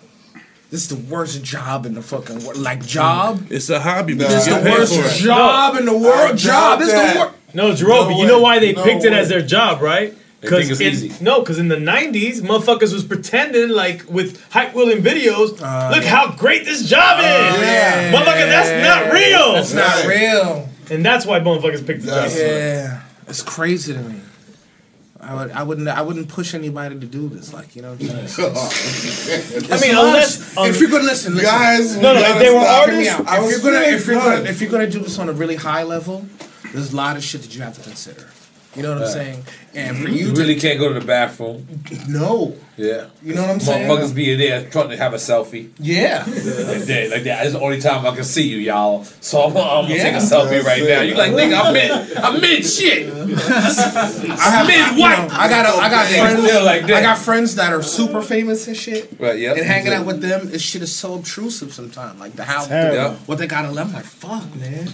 this 0.71 0.83
is 0.83 0.89
the 0.89 1.13
worst 1.13 1.43
job 1.43 1.87
in 1.87 1.95
the 1.95 2.03
fucking 2.03 2.45
world. 2.45 2.59
Like 2.59 2.85
job. 2.85 3.39
Mm. 3.39 3.53
It's 3.53 3.71
a 3.71 3.81
hobby, 3.81 4.15
but 4.15 4.29
This 4.29 4.47
is 4.47 4.55
the 4.55 4.71
worst 4.71 4.95
for 4.95 5.07
it. 5.07 5.13
job 5.23 5.77
in 5.77 5.85
the 5.87 5.97
world. 5.97 6.37
Job. 6.37 6.81
This 6.81 6.89
is 6.89 6.95
the 7.15 7.19
worst. 7.21 7.35
No, 7.55 7.73
Jarobi, 7.73 8.11
No 8.11 8.21
you 8.21 8.27
know 8.27 8.41
why 8.41 8.59
they 8.59 8.73
No 8.73 8.85
picked 8.85 9.05
it 9.05 9.13
as 9.13 9.29
their 9.29 9.41
job, 9.43 9.81
right? 9.81 10.15
They 10.41 10.49
think 10.49 10.71
it's 10.71 10.81
in, 10.81 10.93
easy. 10.93 11.25
No, 11.25 11.41
because 11.41 11.59
in 11.59 11.69
the 11.69 11.77
'90s, 11.77 12.41
motherfuckers 12.43 12.93
was 12.93 13.05
pretending 13.05 13.71
like 13.71 14.05
with 14.09 14.45
hype 14.51 14.75
wheeling 14.75 15.03
videos. 15.03 15.61
Uh, 15.63 15.91
look 15.95 16.05
how 16.05 16.33
great 16.37 16.65
this 16.67 16.87
job 16.89 17.19
is, 17.21 17.25
uh, 17.25 17.63
yeah. 17.63 18.13
motherfucker. 18.13 18.47
That's 18.47 18.87
not 18.87 19.13
real. 19.13 19.53
That's 19.55 19.73
not 19.73 20.07
real. 20.07 20.69
And 20.91 21.05
that's 21.05 21.25
why 21.25 21.41
motherfuckers 21.41 21.87
picked 21.87 22.03
the 22.03 22.09
job. 22.09 22.31
Yeah, 22.37 23.03
it's 23.27 23.43
crazy 23.43 23.95
to 23.95 24.01
me. 24.01 24.21
I 25.21 25.35
would, 25.35 25.51
I 25.53 25.63
wouldn't, 25.63 25.89
I 25.89 26.03
wouldn't 26.03 26.29
push 26.29 26.55
anybody 26.55 26.99
to 26.99 27.07
do 27.07 27.29
this. 27.29 27.53
Like 27.53 27.75
you 27.75 27.83
know, 27.83 27.95
what 27.95 28.01
I'm 28.11 28.27
saying? 28.27 29.65
I 29.73 29.81
mean, 29.81 29.97
unless 29.97 30.57
if 30.59 30.81
you're 30.81 30.91
gonna 30.91 31.05
listen, 31.05 31.35
listen. 31.35 31.51
Guys, 31.51 31.97
No, 31.97 32.15
no, 32.15 32.21
if 32.21 32.39
they 32.39 32.51
were 32.55 32.61
Stop. 32.63 32.89
Hear 32.89 32.99
me 32.99 33.09
artists, 33.09 33.27
if 33.27 33.63
you're 33.63 33.73
gonna, 33.73 33.87
if 33.87 34.07
you're 34.07 34.21
gonna, 34.21 34.51
if 34.51 34.61
you're 34.61 34.71
gonna 34.71 34.91
do 34.91 35.01
this 35.01 35.19
on 35.19 35.29
a 35.29 35.33
really 35.33 35.57
high 35.57 35.83
level, 35.83 36.27
there's 36.73 36.93
a 36.93 36.97
lot 36.97 37.17
of 37.17 37.23
shit 37.23 37.43
that 37.43 37.55
you 37.55 37.63
have 37.63 37.75
to 37.75 37.83
consider. 37.83 38.29
You 38.77 38.83
know 38.83 38.91
what 38.91 38.99
I'm 38.99 39.05
Right. 39.05 39.13
saying? 39.13 39.45
And 39.75 39.99
for 39.99 40.09
You 40.09 40.29
you, 40.29 40.33
to- 40.35 40.41
really 40.41 40.55
can't 40.57 40.79
go 40.79 40.89
to 40.93 40.99
the 40.99 41.05
bathroom. 41.05 41.67
no, 42.09 42.55
Yeah. 42.79 43.05
You 43.23 43.35
know 43.35 43.41
what 43.43 43.51
I'm 43.51 43.61
saying? 43.61 43.89
Motherfuckers 43.89 44.15
be 44.15 44.33
in 44.33 44.39
there 44.39 44.63
trying 44.71 44.91
to 44.91 44.97
have 44.99 45.13
a 45.15 45.17
selfie. 45.17 45.69
Yeah. 45.79 46.25
like 46.27 46.83
that, 46.85 47.09
like 47.11 47.25
that. 47.25 47.45
It's 47.47 47.53
the 47.55 47.61
only 47.61 47.81
time 47.81 48.07
I 48.07 48.15
can 48.15 48.25
see 48.25 48.47
you, 48.49 48.59
y'all. 48.59 49.05
So 49.21 49.41
I'm, 49.43 49.57
I'm 49.57 49.89
gonna 49.89 49.97
take 49.99 50.15
a 50.15 50.19
selfie 50.19 50.63
right 50.63 50.83
now. 50.83 51.01
it. 51.03 51.09
You 51.09 51.15
like, 51.15 51.33
nigga, 51.33 51.59
I'm 51.63 51.73
mid, 51.73 52.17
I'm 52.19 52.41
mid 52.41 52.65
shit. 52.67 53.09
I 53.13 54.51
have, 54.51 54.67
mid 54.67 54.99
you 54.99 55.09
know, 55.09 55.29
I 55.33 55.49
got, 55.49 55.67
I 55.67 55.89
got 55.91 56.07
friends. 56.07 56.65
like 56.65 56.87
that. 56.87 56.97
I 56.97 57.01
got 57.03 57.19
friends 57.19 57.55
that 57.57 57.73
are 57.73 57.83
super 57.83 58.21
famous 58.23 58.67
and 58.69 58.77
shit. 58.77 59.11
Right, 59.19 59.39
yeah. 59.39 59.53
And 59.53 59.63
hanging 59.65 59.93
out 59.93 60.05
with 60.07 60.21
them, 60.21 60.51
this 60.51 60.63
shit 60.63 60.83
is 60.83 60.95
so 60.95 61.15
obtrusive 61.15 61.73
sometimes. 61.73 62.21
Like 62.21 62.35
the 62.35 62.45
how 62.45 62.65
Terrible. 62.67 62.95
Yeah. 62.97 63.15
what 63.27 63.39
they 63.39 63.47
got 63.47 63.63
to 63.63 63.69
I'm 63.69 63.93
like, 63.93 64.05
fuck, 64.05 64.55
man. 64.57 64.89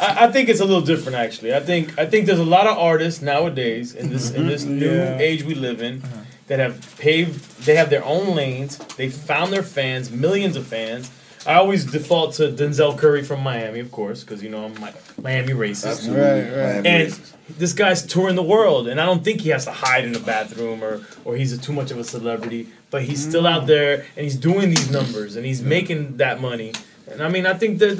I, 0.00 0.26
I 0.26 0.32
think 0.32 0.48
it's 0.48 0.60
a 0.60 0.64
little 0.64 0.82
different 0.82 1.16
actually. 1.16 1.54
I 1.54 1.60
think 1.60 1.98
I 1.98 2.06
think 2.06 2.26
there's 2.26 2.38
a 2.38 2.44
lot 2.44 2.66
of 2.66 2.76
artists 2.78 3.22
nowadays 3.22 3.94
in 3.94 4.10
this 4.10 4.30
in 4.30 4.42
mm-hmm. 4.42 4.48
this 4.48 4.64
mm-hmm. 4.64 4.78
new 4.78 4.94
Yeah. 4.94 5.18
age 5.18 5.42
we 5.44 5.54
live 5.54 5.82
in 5.82 6.02
uh-huh. 6.02 6.20
that 6.48 6.58
have 6.58 6.98
paved. 6.98 7.64
They 7.64 7.76
have 7.76 7.90
their 7.90 8.04
own 8.04 8.34
lanes. 8.34 8.78
They 8.96 9.08
found 9.08 9.52
their 9.52 9.62
fans, 9.62 10.10
millions 10.10 10.56
of 10.56 10.66
fans. 10.66 11.10
I 11.46 11.54
always 11.54 11.84
default 11.84 12.34
to 12.34 12.48
Denzel 12.50 12.98
Curry 12.98 13.22
from 13.22 13.40
Miami, 13.40 13.78
of 13.78 13.92
course, 13.92 14.24
because 14.24 14.42
you 14.42 14.50
know 14.50 14.64
I'm 14.64 14.74
Mi- 14.80 15.22
Miami 15.22 15.52
racist. 15.52 15.92
Absolutely. 15.92 16.24
Right, 16.24 16.74
right. 16.74 16.86
And 16.86 17.08
racist. 17.08 17.32
this 17.56 17.72
guy's 17.72 18.04
touring 18.04 18.34
the 18.34 18.42
world, 18.42 18.88
and 18.88 19.00
I 19.00 19.06
don't 19.06 19.22
think 19.22 19.42
he 19.42 19.50
has 19.50 19.64
to 19.66 19.70
hide 19.70 20.04
in 20.04 20.12
the 20.12 20.18
bathroom 20.18 20.82
or 20.82 21.02
or 21.24 21.36
he's 21.36 21.52
a, 21.52 21.58
too 21.58 21.72
much 21.72 21.92
of 21.92 21.98
a 21.98 22.04
celebrity. 22.04 22.68
But 22.90 23.02
he's 23.02 23.22
still 23.22 23.46
out 23.46 23.64
mm. 23.64 23.66
there 23.66 24.06
and 24.16 24.24
he's 24.24 24.36
doing 24.36 24.70
these 24.70 24.90
numbers 24.90 25.34
and 25.34 25.44
he's 25.44 25.60
making 25.60 26.18
that 26.18 26.40
money. 26.40 26.72
And 27.10 27.20
I 27.20 27.28
mean, 27.28 27.44
I 27.44 27.52
think 27.54 27.78
that 27.80 27.98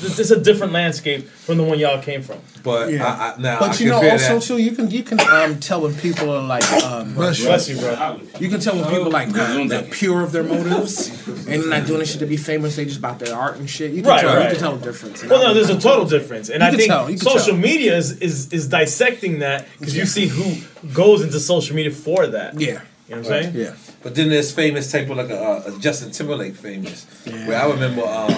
that- 0.00 0.16
that 0.16 0.30
a 0.30 0.40
different 0.40 0.72
landscape 0.72 1.28
from 1.28 1.58
the 1.58 1.62
one 1.64 1.78
y'all 1.78 2.00
came 2.02 2.22
from. 2.22 2.38
But 2.62 2.88
I, 2.94 2.94
I, 2.96 3.34
now, 3.38 3.58
but 3.60 3.78
I 3.78 3.82
you 3.84 3.90
know, 3.90 4.00
compare 4.00 4.12
also 4.12 4.34
that- 4.38 4.42
too, 4.42 4.58
you 4.58 4.72
can 4.72 4.90
you 4.90 5.02
can 5.02 5.20
um, 5.20 5.60
tell 5.60 5.82
when 5.82 5.94
people 5.94 6.30
are 6.34 6.42
like, 6.42 6.64
um, 6.82 7.14
Bless 7.14 7.38
you. 7.38 7.44
Bless 7.46 7.68
you, 7.68 7.76
bro. 7.78 8.20
You 8.40 8.48
can 8.48 8.60
tell 8.60 8.74
when 8.74 8.84
people 8.90 9.10
like 9.10 9.28
they're 9.30 9.82
pure 9.82 10.22
of 10.22 10.32
their 10.32 10.42
motives 10.42 11.08
and 11.28 11.46
they're 11.46 11.66
not 11.68 11.86
doing 11.86 11.98
this 12.00 12.10
shit 12.12 12.20
to 12.20 12.26
be 12.26 12.36
famous. 12.38 12.76
They 12.76 12.84
just 12.86 12.98
about 12.98 13.18
their 13.18 13.34
art 13.36 13.56
and 13.58 13.68
shit. 13.68 13.92
You 13.92 14.00
can 14.02 14.10
Right, 14.10 14.20
tell. 14.22 14.34
right. 14.36 14.44
You 14.44 14.50
can 14.50 14.58
tell 14.60 14.76
the 14.76 14.84
difference. 14.84 15.22
Well, 15.24 15.42
no, 15.42 15.54
there's 15.54 15.70
a 15.70 15.78
total 15.78 16.06
difference, 16.06 16.48
and 16.48 16.60
You 16.60 16.66
I 16.66 16.70
can 16.70 16.78
think 16.78 16.90
tell, 16.90 17.10
you 17.10 17.16
can 17.18 17.26
social 17.28 17.52
tell. 17.52 17.56
media 17.56 17.96
is, 17.96 18.12
is 18.18 18.52
is 18.52 18.66
dissecting 18.68 19.40
that 19.40 19.66
because 19.78 19.94
you 19.96 20.06
see 20.06 20.26
who 20.26 20.56
goes 20.94 21.22
into 21.22 21.38
social 21.40 21.76
media 21.76 21.92
for 21.92 22.26
that. 22.28 22.58
Yeah, 22.58 22.66
you 22.66 22.76
know 22.76 22.80
what 23.08 23.16
I'm 23.18 23.24
saying? 23.24 23.54
Yeah. 23.54 23.74
But 24.02 24.14
then 24.14 24.28
there's 24.28 24.52
famous 24.52 24.92
type 24.92 25.08
of 25.08 25.16
like 25.16 25.30
a, 25.30 25.40
uh, 25.40 25.62
a 25.74 25.78
Justin 25.80 26.10
Timberlake 26.10 26.56
famous. 26.56 27.06
Yeah. 27.24 27.48
Where 27.48 27.58
I 27.58 27.70
remember 27.70 28.02
uh, 28.04 28.28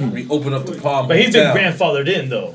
we 0.12 0.28
opened 0.28 0.54
up 0.54 0.66
the 0.66 0.80
Palm. 0.80 1.08
But 1.08 1.18
he's 1.18 1.32
been 1.32 1.46
Hotel. 1.46 1.72
grandfathered 1.72 2.08
in 2.08 2.28
though 2.28 2.54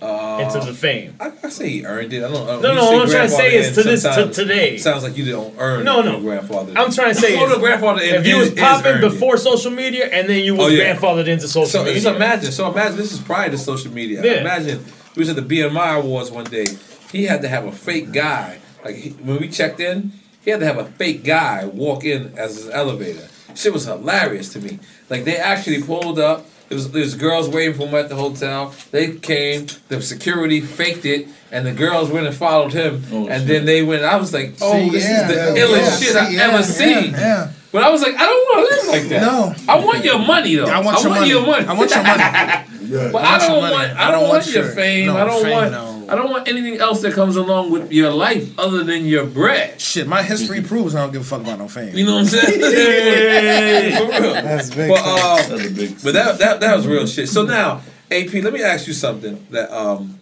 Uh, 0.00 0.40
into 0.42 0.58
the 0.66 0.74
fame. 0.74 1.14
I, 1.20 1.30
I 1.44 1.48
say 1.48 1.68
he 1.68 1.84
earned 1.86 2.12
it. 2.12 2.24
I 2.24 2.28
don't. 2.28 2.42
I 2.48 2.52
don't 2.54 2.62
No, 2.62 2.74
no, 2.74 2.84
what 2.92 3.02
I'm 3.02 3.08
trying 3.10 3.28
to 3.28 3.34
say 3.36 3.54
is 3.54 3.72
to 3.76 3.82
this- 3.84 4.02
to 4.02 4.30
today. 4.32 4.76
Sounds 4.76 5.04
like 5.04 5.16
you 5.16 5.30
don't 5.30 5.54
earn. 5.58 5.84
No, 5.84 6.02
no. 6.02 6.18
grandfather. 6.20 6.72
I'm 6.76 6.90
trying 6.90 7.14
to 7.14 7.20
say 7.20 7.36
no, 7.36 7.56
grandfather 7.60 8.00
if 8.02 8.26
you 8.26 8.36
was 8.38 8.50
popping 8.50 8.92
earned 8.94 9.04
it. 9.04 9.10
before 9.10 9.36
social 9.36 9.70
media 9.70 10.06
and 10.06 10.28
then 10.28 10.42
you 10.44 10.56
was 10.56 10.66
Oh, 10.66 10.68
yeah. 10.70 10.96
grandfathered 10.96 11.28
into 11.28 11.46
social 11.46 11.66
So 11.66 11.84
media. 11.84 12.00
just 12.00 12.16
imagine. 12.16 12.50
So 12.50 12.68
imagine 12.72 12.96
this 12.96 13.12
is 13.12 13.20
prior 13.20 13.48
to 13.50 13.58
social 13.58 13.92
media. 13.92 14.24
Yeah. 14.24 14.40
Imagine 14.40 14.84
we 15.14 15.20
was 15.20 15.28
at 15.30 15.36
the 15.36 15.42
BMI 15.42 15.98
Awards 16.00 16.30
one 16.32 16.44
day. 16.46 16.66
He 17.12 17.26
had 17.26 17.42
to 17.42 17.48
have 17.48 17.64
a 17.66 17.72
fake 17.72 18.10
guy. 18.12 18.58
Like 18.84 18.96
he, 18.96 19.10
when 19.10 19.38
we 19.38 19.48
checked 19.48 19.78
in, 19.78 20.12
he 20.44 20.50
had 20.50 20.58
to 20.60 20.66
have 20.66 20.78
a 20.78 20.86
fake 20.86 21.22
guy 21.22 21.64
walk 21.66 22.04
in 22.04 22.32
as 22.36 22.56
his 22.56 22.68
elevator. 22.70 23.28
Shit 23.54 23.72
was 23.72 23.84
hilarious 23.84 24.52
to 24.54 24.58
me. 24.58 24.80
Like 25.08 25.22
they 25.24 25.36
actually 25.36 25.80
pulled 25.82 26.18
up. 26.18 26.46
There 26.72 26.76
was, 26.78 26.90
there 26.90 27.02
was 27.02 27.14
girls 27.16 27.50
waiting 27.50 27.74
for 27.74 27.86
him 27.86 27.94
at 27.96 28.08
the 28.08 28.16
hotel. 28.16 28.74
They 28.92 29.12
came. 29.16 29.66
The 29.88 30.00
security 30.00 30.62
faked 30.62 31.04
it, 31.04 31.28
and 31.50 31.66
the 31.66 31.72
girls 31.72 32.08
went 32.08 32.26
and 32.26 32.34
followed 32.34 32.72
him. 32.72 33.02
Oh, 33.12 33.28
and 33.28 33.46
then 33.46 33.66
they 33.66 33.82
went. 33.82 34.04
I 34.04 34.16
was 34.16 34.32
like, 34.32 34.54
"Oh, 34.62 34.72
See, 34.72 34.88
this 34.88 35.04
yeah, 35.04 35.28
is 35.28 35.28
the 35.28 35.34
yeah, 35.60 35.66
illest 35.66 35.76
yeah, 35.76 35.96
shit 35.96 36.12
see, 36.12 36.18
I've 36.18 36.32
yeah, 36.32 36.40
ever 36.44 36.56
yeah, 36.56 36.62
seen." 36.62 37.10
yeah. 37.12 37.52
But 37.72 37.82
I 37.82 37.90
was 37.90 38.00
like, 38.00 38.14
I 38.14 38.24
don't 38.24 38.56
want 38.56 38.70
to 38.70 38.74
live 38.76 38.86
like 38.88 39.08
that. 39.10 39.20
No. 39.20 39.54
I 39.70 39.84
want 39.84 40.02
your 40.02 40.18
money 40.18 40.54
though. 40.56 40.64
I 40.64 40.80
want 40.80 41.02
your 41.02 41.10
money. 41.10 41.66
I 41.66 41.74
want 41.74 41.90
your 41.90 42.02
money. 42.02 42.68
But 43.12 43.22
I 43.22 43.36
I, 43.36 43.38
want 43.38 43.42
your 43.42 43.48
don't 43.50 43.60
money. 43.62 43.74
want. 43.74 43.98
I 43.98 44.10
don't 44.10 44.28
want 44.30 44.46
your 44.46 44.64
your- 44.64 44.72
fame. 44.74 45.06
no, 45.08 45.16
I 45.18 45.24
don't 45.24 45.42
fame, 45.42 45.52
want. 45.52 45.72
No. 46.06 46.12
I 46.12 46.16
don't 46.16 46.30
want 46.30 46.48
anything 46.48 46.78
else 46.78 47.00
that 47.02 47.12
comes 47.14 47.36
along 47.36 47.70
with 47.70 47.92
your 47.92 48.10
life 48.12 48.58
other 48.58 48.84
than 48.84 49.04
your 49.06 49.24
bread. 49.26 49.80
Shit, 49.80 50.06
my 50.06 50.22
history 50.22 50.60
proves 50.62 50.94
I 50.94 51.00
don't 51.02 51.12
give 51.12 51.22
a 51.22 51.24
fuck 51.24 51.40
about 51.42 51.58
no 51.58 51.68
fame. 51.68 51.94
You 51.96 52.04
know 52.06 52.14
what 52.14 52.20
I'm 52.20 52.26
saying? 52.26 52.60
For 53.96 54.20
real. 54.22 54.32
That's 54.34 54.70
big 54.74 54.88
But, 54.90 54.98
facts. 54.98 55.50
uh, 55.50 55.94
but 56.04 56.12
that, 56.14 56.38
that 56.38 56.60
that 56.60 56.76
was 56.76 56.86
real 56.86 57.06
shit. 57.06 57.28
So 57.28 57.44
now, 57.44 57.82
AP, 58.10 58.32
let 58.34 58.52
me 58.52 58.62
ask 58.62 58.86
you 58.86 58.92
something. 58.92 59.46
That 59.50 59.70
um, 59.70 60.18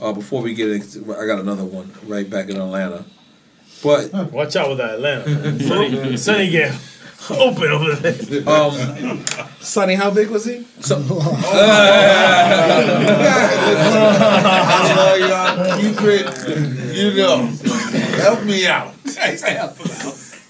uh, 0.00 0.12
before 0.12 0.42
we 0.42 0.54
get 0.54 0.70
into, 0.70 1.14
I 1.16 1.26
got 1.26 1.40
another 1.40 1.64
one 1.64 1.92
right 2.06 2.28
back 2.28 2.48
in 2.48 2.56
Atlanta. 2.56 3.04
But 3.82 4.12
watch 4.32 4.56
out 4.56 4.68
with 4.68 4.78
that 4.78 4.94
Atlanta. 4.96 5.58
Sunny, 5.60 6.16
Sonny 6.16 6.50
get 6.50 6.74
open 7.30 7.70
over 7.70 7.94
there. 7.94 8.48
Um, 8.48 9.24
Sonny, 9.60 9.94
how 9.94 10.10
big 10.10 10.30
was 10.30 10.44
he? 10.46 10.64
So, 10.80 10.96
I 14.50 14.94
love 14.96 15.18
y'all. 15.28 15.80
Keep 15.80 16.00
it, 16.02 16.96
you 16.96 17.14
know, 17.14 17.46
help 18.22 18.44
me 18.44 18.66
out. 18.66 18.94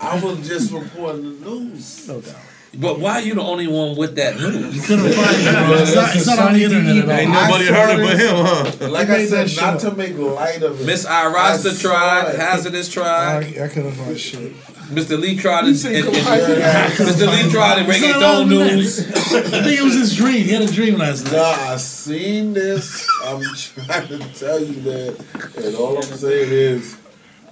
I 0.02 0.20
was 0.22 0.47
just 0.48 0.72
reporting 0.72 1.40
the 1.40 1.51
news. 1.51 2.06
No 2.09 2.20
doubt. 2.20 2.36
But 2.72 3.01
why 3.01 3.14
are 3.14 3.20
you 3.20 3.34
the 3.34 3.42
only 3.42 3.66
one 3.66 3.97
with 3.97 4.14
that 4.14 4.36
news? 4.36 4.76
You 4.76 4.82
couldn't 4.82 5.12
find 5.12 5.36
it, 5.36 5.66
bro. 5.66 5.74
It's 5.82 5.94
not- 5.94 6.14
it's 6.16 6.26
not 6.26 6.38
on 6.38 6.52
the 6.55 6.62
internet 6.64 6.97
at 6.98 7.05
all. 7.05 7.10
Ain't 7.10 7.30
nobody 7.32 7.64
heard 7.66 7.98
it 7.98 8.06
but 8.06 8.16
him, 8.20 8.44
huh? 8.47 8.88
Like 8.90 9.09
I 9.10 9.26
said, 9.26 9.51
not 9.60 9.80
to 9.80 9.90
make 9.97 10.16
light 10.16 10.62
of 10.62 10.80
it. 10.80 10.86
Miss 10.86 11.05
I 11.05 11.24
Irasta 11.24 11.80
tried, 11.80 12.28
it. 12.34 12.38
Hazardous 12.38 12.88
tried. 12.88 13.59
I 13.59 13.68
couldn't 13.68 13.92
find 13.92 14.18
shit. 14.18 14.52
Mr. 14.90 15.18
Lee 15.18 15.36
tried 15.36 15.66
it. 15.66 15.76
say 15.76 15.98
and- 16.00 16.08
and- 16.08 16.16
Mr. 16.94 17.26
Lee 17.44 17.50
tried 17.50 17.78
it. 17.82 17.88
It's 17.88 18.00
not 18.00 18.46
Reggaeton 18.46 18.48
news. 18.48 18.98
I 19.08 19.62
think 19.62 19.78
it 19.78 19.82
was 19.82 19.94
his 19.94 20.16
dream. 20.16 20.42
He 20.44 20.50
had 20.50 20.62
a 20.62 20.72
dream 20.72 20.96
last 20.98 21.24
night. 21.24 21.32
Nah, 21.32 21.72
I 21.72 21.76
seen 21.76 22.52
this. 22.52 23.06
I'm 23.24 23.42
trying 23.54 24.08
to 24.08 24.18
tell 24.34 24.60
you 24.62 24.80
that, 24.82 25.64
and 25.64 25.76
all 25.76 25.96
I'm 25.96 26.02
saying 26.02 26.50
is, 26.50 26.96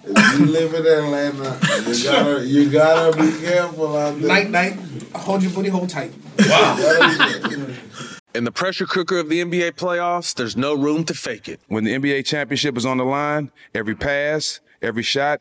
if 0.04 0.38
you 0.38 0.46
live 0.46 0.74
in 0.74 0.86
Atlanta, 0.86 1.58
you 1.90 2.04
gotta 2.04 2.46
you 2.46 2.70
gotta 2.70 3.16
be 3.16 3.40
careful 3.40 3.96
out 3.96 4.18
there. 4.18 4.28
Night, 4.28 4.50
night. 4.50 4.78
Hold 5.14 5.42
your 5.42 5.52
booty, 5.52 5.68
hold 5.68 5.88
tight. 5.90 6.12
Wow. 6.40 7.66
In 8.34 8.44
the 8.44 8.52
pressure 8.52 8.86
cooker 8.86 9.18
of 9.18 9.28
the 9.30 9.42
NBA 9.42 9.72
playoffs, 9.72 10.34
there's 10.34 10.56
no 10.56 10.74
room 10.74 11.02
to 11.04 11.14
fake 11.14 11.48
it. 11.48 11.60
When 11.66 11.84
the 11.84 11.92
NBA 11.94 12.24
championship 12.26 12.76
is 12.76 12.86
on 12.86 12.98
the 12.98 13.04
line, 13.04 13.50
every 13.74 13.96
pass, 13.96 14.60
every 14.80 15.02
shot, 15.02 15.40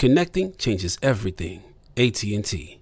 Connecting 0.00 0.54
changes 0.56 0.96
everything. 1.02 1.62
AT&T. 1.94 2.80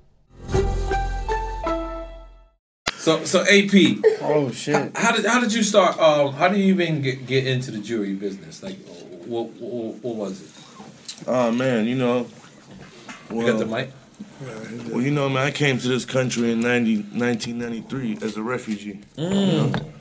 So 2.92 3.24
so 3.24 3.40
AP. 3.40 3.74
Oh 4.22 4.52
shit. 4.52 4.96
How 4.96 5.10
did 5.10 5.26
how 5.26 5.40
did 5.40 5.52
you 5.52 5.64
start? 5.64 5.98
Um, 5.98 6.34
how 6.34 6.46
did 6.46 6.60
you 6.60 6.72
even 6.74 7.02
get, 7.02 7.26
get 7.26 7.44
into 7.44 7.72
the 7.72 7.78
jewelry 7.78 8.14
business? 8.14 8.62
Like, 8.62 8.78
what 9.26 9.48
what, 9.58 9.96
what 9.96 10.14
was 10.14 10.42
it? 10.42 11.26
Oh 11.26 11.50
man, 11.50 11.86
you 11.86 11.96
know. 11.96 12.28
You 13.34 13.44
got 13.44 13.58
the 13.58 13.66
mic. 13.66 13.90
Well, 14.92 15.00
you 15.00 15.10
know, 15.10 15.28
man, 15.28 15.44
I 15.44 15.50
came 15.50 15.78
to 15.78 15.88
this 15.88 16.04
country 16.04 16.52
in 16.52 16.60
90, 16.60 16.98
1993 17.18 18.18
as 18.22 18.36
a 18.36 18.42
refugee. 18.44 19.00
Mm. 19.16 19.32
You 19.32 19.70
know? 19.72 19.92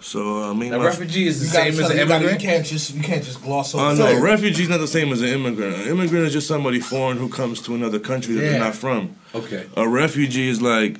So 0.00 0.42
uh, 0.44 0.50
I 0.50 0.54
mean, 0.54 0.72
A 0.72 0.78
refugee 0.80 1.26
is 1.26 1.40
the 1.40 1.46
You 1.46 1.52
same 1.52 1.72
as 1.84 1.90
an 1.90 1.98
you 1.98 2.04
gotta- 2.06 2.14
immigrant. 2.16 2.42
You 2.42 2.48
can't 2.48 2.66
just 2.66 2.94
you 2.94 3.02
can't 3.02 3.22
just 3.22 3.42
gloss 3.42 3.74
over. 3.74 3.84
Oh 3.84 3.94
that. 3.94 4.14
no, 4.14 4.20
refugee's 4.22 4.68
not 4.68 4.78
the 4.80 4.86
same 4.88 5.12
as 5.12 5.20
an 5.20 5.28
immigrant. 5.28 5.76
An 5.76 5.88
immigrant 5.88 6.26
is 6.26 6.32
just 6.32 6.48
somebody 6.48 6.80
foreign 6.80 7.18
who 7.18 7.28
comes 7.28 7.60
to 7.62 7.74
another 7.74 7.98
country 7.98 8.34
that 8.34 8.42
Yeah. 8.42 8.50
they're 8.52 8.60
not 8.60 8.74
from. 8.74 9.14
Okay. 9.34 9.66
A 9.76 9.86
refugee 9.88 10.48
is 10.48 10.62
like 10.62 10.96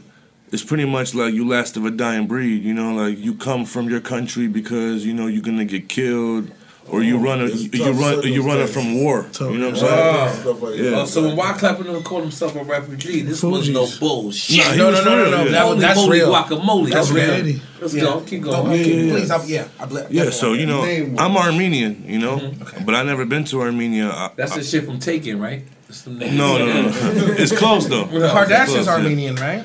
it's 0.52 0.62
pretty 0.64 0.84
much 0.84 1.14
like 1.14 1.32
you 1.32 1.46
last 1.48 1.76
of 1.76 1.84
a 1.86 1.90
dying 1.90 2.26
breed. 2.26 2.62
You 2.62 2.74
know, 2.74 2.92
like 2.92 3.18
you 3.18 3.34
come 3.34 3.64
from 3.64 3.88
your 3.88 4.00
country 4.00 4.48
because 4.48 5.06
you 5.06 5.14
know 5.14 5.26
you're 5.28 5.42
gonna 5.42 5.64
get 5.64 5.88
killed, 5.88 6.50
or 6.92 7.02
you 7.02 7.18
run 7.18 7.40
a, 7.40 7.46
you, 7.46 7.92
run 7.92 8.22
you 8.24 8.42
run 8.42 8.58
it 8.60 8.68
from 8.68 8.94
war. 9.02 9.26
You 9.40 9.58
know 9.58 9.70
what 9.70 9.82
I'm 9.82 10.34
saying? 10.34 10.44
Oh. 10.46 10.72
Yeah. 10.74 10.90
Oh, 11.00 11.04
so 11.04 11.22
when 11.26 11.36
Wyclef 11.36 11.84
Jean 11.84 12.02
called 12.02 12.22
himself 12.22 12.56
a 12.56 12.64
refugee, 12.64 13.22
this 13.22 13.42
was 13.42 13.68
no 13.68 13.86
bullshit. 13.98 14.58
Nah, 14.66 14.74
No, 14.74 14.90
was 14.90 15.04
no, 15.04 15.16
no, 15.16 15.24
no, 15.24 15.30
no, 15.30 15.44
no. 15.44 15.50
that- 15.50 15.62
Holy 15.62 15.80
that's 15.80 15.96
moly 15.98 16.18
real. 16.18 16.32
guaguacamole. 16.32 16.90
That's 16.90 17.10
Okay. 17.10 17.42
real. 17.42 17.60
Let's 17.80 17.94
Yeah. 17.94 18.02
go. 18.02 18.20
Keep 18.20 18.42
going. 18.42 18.70
Yeah, 18.72 18.76
yeah, 18.86 18.94
yeah. 18.94 19.12
Please, 19.12 19.30
I'm, 19.30 19.48
yeah, 19.48 19.64
I 19.78 19.86
ble- 19.86 20.06
Yeah, 20.10 20.30
so 20.30 20.52
you 20.52 20.66
know, 20.66 20.82
I'm 20.84 21.36
Armenian, 21.36 22.04
you 22.06 22.18
know, 22.18 22.38
mm-hmm. 22.38 22.84
but 22.84 22.94
I 22.94 23.02
never 23.04 23.24
been 23.24 23.44
to 23.44 23.60
Armenia. 23.62 24.10
I, 24.10 24.30
That's 24.36 24.52
I, 24.52 24.58
the 24.58 24.64
shit 24.64 24.84
from 24.84 24.98
Taken, 24.98 25.40
right? 25.40 25.64
That's 25.88 26.02
the 26.02 26.10
name. 26.10 26.36
No, 26.36 26.58
no, 26.58 26.66
no, 26.66 26.82
no. 26.82 26.90
it's 27.38 27.52
close 27.56 27.86
though. 27.86 28.04
The 28.04 28.28
Kardashians. 28.34 28.86
Armenian, 28.88 29.36
right? 29.36 29.64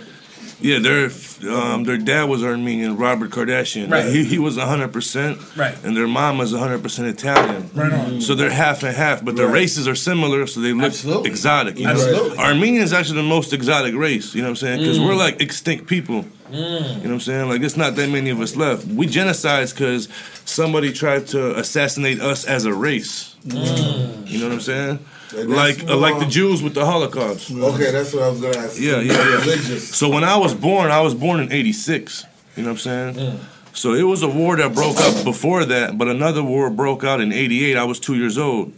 Yeah, 0.66 0.80
their 0.80 1.12
um, 1.56 1.84
their 1.84 1.98
dad 1.98 2.24
was 2.24 2.44
Armenian, 2.44 2.98
Robert 2.98 3.30
Kardashian. 3.30 3.92
Right. 3.92 4.06
He, 4.12 4.24
he 4.24 4.40
was 4.40 4.58
100%. 4.58 5.56
Right. 5.56 5.76
And 5.84 5.96
their 5.96 6.08
mom 6.08 6.42
is 6.42 6.54
100% 6.54 7.08
Italian. 7.08 7.70
Right 7.76 7.94
on. 7.94 8.20
So 8.22 8.34
they're 8.34 8.50
half 8.50 8.82
and 8.82 8.96
half, 8.96 9.24
but 9.24 9.36
their 9.36 9.46
Right. 9.46 9.54
races 9.62 9.88
are 9.88 9.94
similar, 9.96 10.48
so 10.48 10.62
they 10.62 10.74
look 10.74 11.26
exotic. 11.28 11.78
You? 11.78 11.88
Absolutely. 11.88 12.38
Armenian 12.40 12.82
is 12.84 12.94
actually 12.94 13.18
the 13.22 13.28
most 13.30 13.54
exotic 13.54 13.94
race, 13.96 14.34
you 14.34 14.42
know 14.42 14.48
what 14.48 14.52
I'm 14.52 14.56
saying? 14.56 14.80
Because 14.80 14.98
Mm. 14.98 15.06
we're 15.08 15.16
like 15.16 15.40
extinct 15.40 15.86
people. 15.88 16.26
You 16.52 16.60
know 16.62 16.80
what 17.02 17.12
I'm 17.12 17.20
saying? 17.20 17.50
Like, 17.50 17.62
it's 17.62 17.76
not 17.78 17.96
that 17.96 18.10
many 18.10 18.30
of 18.30 18.40
us 18.40 18.56
left. 18.56 18.86
We 18.88 19.08
genocides 19.08 19.72
because 19.74 20.08
somebody 20.46 20.92
tried 20.94 21.28
to 21.28 21.58
assassinate 21.60 22.22
us 22.22 22.46
as 22.46 22.66
a 22.66 22.74
race. 22.74 23.36
Mm. 23.48 24.28
You 24.28 24.40
know 24.40 24.46
what 24.48 24.54
I'm 24.54 24.62
saying? 24.62 25.00
And 25.32 25.52
that's 25.52 25.80
Like, 25.80 25.90
uh, 25.90 25.98
like 25.98 26.20
the 26.20 26.26
Jews 26.26 26.62
with 26.62 26.74
the 26.74 26.86
Holocaust. 26.86 27.52
Okay, 27.52 27.92
that's 27.92 28.14
what 28.14 28.24
I 28.24 28.30
was 28.30 28.42
gonna 28.42 28.58
ask. 28.58 28.80
Yeah, 28.80 29.00
yeah, 29.00 29.14
yeah. 29.14 29.40
Religious. 29.40 29.96
So 29.96 30.10
when 30.10 30.24
I 30.24 30.38
was 30.38 30.54
born, 30.54 30.92
I 30.92 31.02
was 31.02 31.14
born 31.16 31.40
in 31.40 31.52
'86. 31.52 32.26
You 32.56 32.64
know 32.64 32.70
what 32.70 32.88
I'm 32.88 33.14
saying? 33.16 33.40
So 33.74 33.94
it 33.94 34.04
was 34.04 34.24
a 34.24 34.28
war 34.30 34.56
that 34.56 34.74
broke 34.74 34.98
up 34.98 35.26
before 35.26 35.66
that, 35.66 35.98
but 35.98 36.08
another 36.08 36.44
war 36.44 36.70
broke 36.70 37.04
out 37.04 37.20
in 37.22 37.32
'88. 37.34 37.76
I 37.78 37.84
was 37.84 38.00
two 38.00 38.16
years 38.16 38.38
old. 38.38 38.74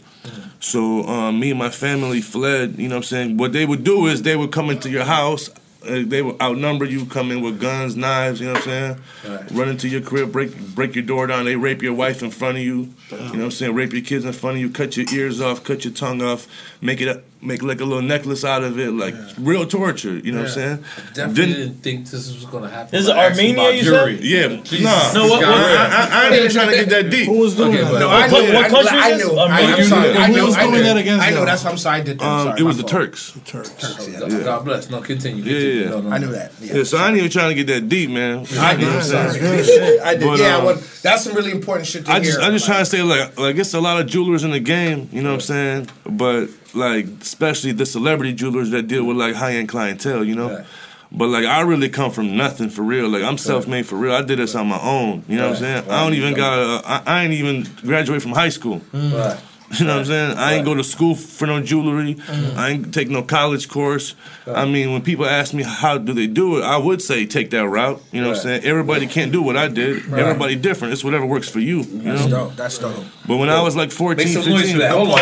So 0.60 1.04
um, 1.06 1.38
me 1.38 1.50
and 1.50 1.58
my 1.58 1.70
family 1.70 2.20
fled. 2.20 2.78
You 2.78 2.88
know 2.88 2.96
what 2.96 2.98
I'm 2.98 3.02
saying? 3.04 3.36
What 3.36 3.52
they 3.52 3.64
would 3.64 3.84
do 3.84 4.06
is 4.06 4.22
they 4.22 4.34
would 4.36 4.50
come 4.50 4.70
into 4.70 4.90
your 4.90 5.04
house. 5.04 5.50
Uh, 5.88 6.02
they 6.06 6.22
will 6.22 6.36
outnumber 6.40 6.84
you, 6.84 7.06
come 7.06 7.30
in 7.32 7.40
with 7.40 7.60
guns, 7.60 7.96
knives. 7.96 8.40
You 8.40 8.46
know 8.46 8.52
what 8.54 8.68
I'm 8.68 8.98
saying? 9.24 9.36
Right. 9.38 9.50
Run 9.52 9.68
into 9.68 9.88
your 9.88 10.00
crib, 10.02 10.30
break 10.30 10.56
break 10.74 10.94
your 10.94 11.04
door 11.04 11.26
down. 11.26 11.44
They 11.44 11.56
rape 11.56 11.82
your 11.82 11.94
wife 11.94 12.22
in 12.22 12.30
front 12.30 12.58
of 12.58 12.62
you. 12.62 12.92
You 13.10 13.16
know 13.16 13.26
what 13.26 13.40
I'm 13.44 13.50
saying? 13.50 13.74
Rape 13.74 13.92
your 13.92 14.02
kids 14.02 14.24
in 14.24 14.32
front 14.32 14.56
of 14.56 14.60
you. 14.60 14.70
Cut 14.70 14.96
your 14.96 15.06
ears 15.12 15.40
off. 15.40 15.64
Cut 15.64 15.84
your 15.84 15.94
tongue 15.94 16.22
off. 16.22 16.46
Make 16.80 17.00
it 17.00 17.24
make 17.40 17.62
like 17.62 17.80
a 17.80 17.84
little 17.84 18.02
necklace 18.02 18.44
out 18.44 18.62
of 18.64 18.78
it. 18.78 18.90
Like 18.92 19.14
real 19.38 19.64
torture. 19.66 20.16
You 20.18 20.32
know 20.32 20.38
what 20.38 20.48
I'm 20.48 20.52
saying? 20.54 20.84
Definitely 21.14 21.34
Then- 21.34 21.48
didn't 21.54 21.74
think 21.82 22.06
this 22.10 22.34
was 22.34 22.44
gonna 22.46 22.68
happen. 22.68 22.88
This 22.90 23.02
is 23.02 23.08
when 23.08 23.18
I 23.18 23.24
Armenia, 23.28 23.70
you 23.72 23.82
jewelry. 23.82 24.16
said? 24.16 24.24
Yeah. 24.24 24.48
Jesus, 24.64 24.80
Nah. 24.82 25.12
no, 25.12 25.28
what, 25.28 25.44
I- 25.44 25.48
what, 25.50 25.58
I- 25.70 25.86
I- 25.86 26.08
I 26.22 26.26
ain't 26.26 26.34
even 26.36 26.50
trying 26.50 26.70
to 26.70 26.76
get 26.76 26.88
that 26.90 27.10
deep. 27.10 27.26
Who 27.26 27.38
was 27.38 27.54
doing 27.54 27.74
Okay, 27.74 27.82
that? 27.84 28.00
No, 28.00 28.08
I 28.10 28.28
What- 28.28 28.44
knew. 28.44 28.54
what 28.54 28.64
I, 28.64 28.68
country 28.68 28.98
I 28.98 29.08
is 29.10 29.22
I, 29.24 29.36
Armenia. 29.36 29.76
I'm 29.76 29.84
sorry. 29.84 30.12
Who 30.12 30.18
I 30.18 30.26
knew. 30.28 30.44
was 30.46 30.56
I 30.56 30.60
doing 30.62 30.72
knew. 30.74 30.82
that 30.82 30.96
against 30.96 31.26
I 31.26 31.30
know. 31.30 31.44
That's 31.44 31.64
what 31.64 31.70
I'm 31.72 31.78
sorry. 31.78 32.00
I 32.00 32.02
did 32.04 32.18
that. 32.18 32.24
Um, 32.26 32.46
sorry, 32.48 32.60
it 32.60 32.62
was 32.64 32.76
my 32.76 32.82
the 32.82 32.88
fault. 32.88 33.02
Turks. 33.02 33.32
Turks. 33.44 34.08
Yeah. 34.08 34.18
God, 34.20 34.44
God 34.44 34.64
bless. 34.64 34.90
No, 34.90 35.00
continue. 35.00 35.44
Yeah, 35.44 35.52
continue. 35.52 35.82
yeah. 35.82 35.88
No, 35.90 36.00
no, 36.00 36.10
I 36.10 36.18
knew 36.18 36.32
that. 36.32 36.52
Yeah. 36.60 36.82
so 36.84 36.98
I 36.98 37.08
ain't 37.08 37.16
even 37.18 37.30
trying 37.30 37.48
to 37.50 37.54
get 37.54 37.66
that 37.72 37.88
deep, 37.88 38.10
man. 38.10 38.46
I 38.58 38.72
You 38.72 38.78
did. 38.78 38.88
I'm 38.88 39.02
Sorry. 39.02 39.40
I 40.00 40.14
did. 40.16 40.38
Yeah, 40.38 40.56
um, 40.56 40.78
that's 41.02 41.24
some 41.24 41.34
really 41.34 41.52
important 41.52 41.86
shit 41.86 42.04
to 42.06 42.10
I 42.10 42.14
hear. 42.16 42.24
just, 42.24 42.40
I 42.40 42.50
just 42.50 42.66
trying 42.66 42.80
to 42.80 42.86
say 42.86 43.02
like, 43.02 43.38
like 43.38 43.56
it's 43.56 43.74
a 43.74 43.80
lot 43.80 44.00
of 44.00 44.06
jewelers 44.06 44.42
in 44.44 44.50
the 44.50 44.60
game. 44.60 45.08
You 45.12 45.22
know 45.22 45.30
what 45.30 45.34
I'm 45.36 45.40
saying? 45.40 45.88
But 46.08 46.48
like, 46.74 47.06
especially 47.20 47.72
the 47.72 47.86
celebrity 47.86 48.32
jewelers 48.32 48.70
that 48.70 48.88
deal 48.88 49.04
with 49.04 49.16
like 49.16 49.34
high 49.34 49.52
end 49.52 49.68
clientele. 49.68 50.24
You 50.24 50.34
know. 50.34 50.64
But 51.10 51.28
like, 51.28 51.46
I 51.46 51.62
really 51.62 51.88
come 51.88 52.10
from 52.10 52.36
nothing 52.36 52.68
for 52.68 52.82
real. 52.82 53.08
Like, 53.08 53.22
I'm 53.22 53.38
self 53.38 53.66
made 53.66 53.86
for 53.86 53.96
real. 53.96 54.12
I 54.12 54.22
did 54.22 54.38
this 54.38 54.54
on 54.54 54.66
my 54.66 54.80
own. 54.80 55.24
You 55.26 55.36
know 55.36 55.48
what 55.48 55.56
I'm 55.56 55.62
saying? 55.62 55.90
I 55.90 56.04
don't 56.04 56.14
even 56.14 56.34
got. 56.34 56.58
A, 56.58 56.86
I, 56.86 57.02
I 57.06 57.24
ain't 57.24 57.32
even 57.32 57.66
graduate 57.82 58.20
from 58.20 58.32
high 58.32 58.50
school. 58.50 58.82
Right. 58.92 59.40
You 59.70 59.84
know 59.84 59.92
what 59.94 60.00
I'm 60.00 60.06
saying? 60.06 60.38
I 60.38 60.54
ain't 60.54 60.64
go 60.64 60.74
to 60.74 60.82
school 60.82 61.14
for 61.14 61.46
no 61.46 61.60
jewelry. 61.62 62.14
Mm-hmm. 62.14 62.58
I 62.58 62.68
ain't 62.70 62.94
take 62.94 63.10
no 63.10 63.22
college 63.22 63.68
course. 63.68 64.14
I 64.46 64.64
mean, 64.64 64.92
when 64.92 65.02
people 65.02 65.26
ask 65.26 65.52
me 65.52 65.62
how 65.62 65.98
do 65.98 66.14
they 66.14 66.26
do 66.26 66.58
it, 66.58 66.62
I 66.62 66.78
would 66.78 67.02
say 67.02 67.26
take 67.26 67.50
that 67.50 67.68
route. 67.68 68.02
You 68.10 68.22
know 68.22 68.28
what 68.28 68.38
I'm 68.38 68.42
saying? 68.42 68.64
Everybody 68.64 69.06
can't 69.06 69.30
do 69.30 69.42
what 69.42 69.58
I 69.58 69.68
did. 69.68 70.06
Right. 70.06 70.22
Everybody 70.22 70.56
different. 70.56 70.94
It's 70.94 71.04
whatever 71.04 71.26
works 71.26 71.50
for 71.50 71.60
you. 71.60 71.82
You 71.82 72.00
That's 72.02 72.24
know? 72.24 72.46
dope. 72.46 72.56
That's 72.56 72.78
dope. 72.78 73.04
But 73.26 73.36
when 73.36 73.50
I 73.50 73.60
was 73.60 73.76
like 73.76 73.90
14, 73.90 74.16
Make 74.16 74.32
some 74.32 74.42
15, 74.42 74.58
noise 74.58 74.72
for 74.72 74.78
that. 74.78 74.90
Hold 74.92 75.10
on. 75.10 75.18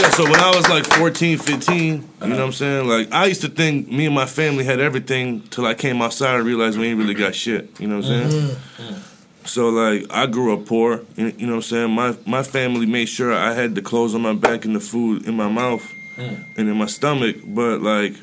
yeah, 0.00 0.10
so 0.10 0.24
when 0.24 0.40
I 0.40 0.54
was 0.54 0.68
like 0.68 0.84
14, 0.86 1.38
15, 1.38 1.86
you 1.86 2.00
know 2.28 2.28
what 2.28 2.40
I'm 2.40 2.52
saying? 2.52 2.86
Like, 2.86 3.10
I 3.12 3.26
used 3.26 3.40
to 3.40 3.48
think 3.48 3.88
me 3.90 4.04
and 4.06 4.14
my 4.14 4.26
family 4.26 4.64
had 4.64 4.78
everything 4.78 5.40
till 5.48 5.64
I 5.64 5.72
came 5.72 6.02
outside 6.02 6.34
and 6.36 6.44
realized 6.44 6.78
we 6.78 6.88
ain't 6.88 6.98
really 6.98 7.14
got 7.14 7.34
shit. 7.34 7.80
You 7.80 7.88
know 7.88 7.96
what 7.96 8.04
I'm 8.06 8.28
saying? 8.28 8.42
Mm-hmm. 8.42 8.82
Mm-hmm. 8.82 9.11
So, 9.44 9.68
like, 9.68 10.06
I 10.10 10.26
grew 10.26 10.52
up 10.54 10.66
poor. 10.66 11.02
You 11.16 11.32
know 11.32 11.46
what 11.46 11.54
I'm 11.56 11.62
saying? 11.62 11.90
My, 11.90 12.16
my 12.26 12.42
family 12.42 12.86
made 12.86 13.06
sure 13.06 13.32
I 13.32 13.54
had 13.54 13.74
the 13.74 13.82
clothes 13.82 14.14
on 14.14 14.22
my 14.22 14.34
back 14.34 14.64
and 14.64 14.74
the 14.74 14.80
food 14.80 15.26
in 15.26 15.36
my 15.36 15.48
mouth 15.48 15.82
mm. 16.16 16.44
and 16.56 16.68
in 16.68 16.76
my 16.76 16.86
stomach. 16.86 17.36
But, 17.44 17.82
like, 17.82 18.14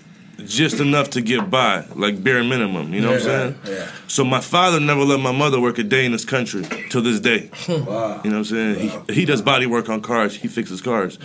just 0.45 0.79
enough 0.79 1.11
to 1.11 1.21
get 1.21 1.49
by, 1.49 1.85
like 1.95 2.23
bare 2.23 2.43
minimum. 2.43 2.93
You 2.93 3.01
know 3.01 3.11
what 3.11 3.21
I'm 3.21 3.23
saying? 3.23 3.59
yeah. 3.65 3.91
So 4.07 4.23
my 4.23 4.41
father 4.41 4.79
never 4.79 5.01
let 5.01 5.19
my 5.19 5.31
mother 5.31 5.59
work 5.59 5.77
a 5.77 5.83
day 5.83 6.05
in 6.05 6.11
this 6.11 6.25
country 6.25 6.65
till 6.89 7.01
this 7.01 7.19
day. 7.19 7.49
Wow. 7.89 8.21
You 8.23 8.29
know 8.31 8.39
what 8.39 8.51
I'm 8.51 8.75
saying? 8.75 9.03
He, 9.07 9.13
he 9.13 9.25
does 9.25 9.41
body 9.41 9.65
work 9.65 9.89
on 9.89 10.01
cars. 10.01 10.35
He 10.35 10.47
fixes 10.47 10.81
cars. 10.81 11.17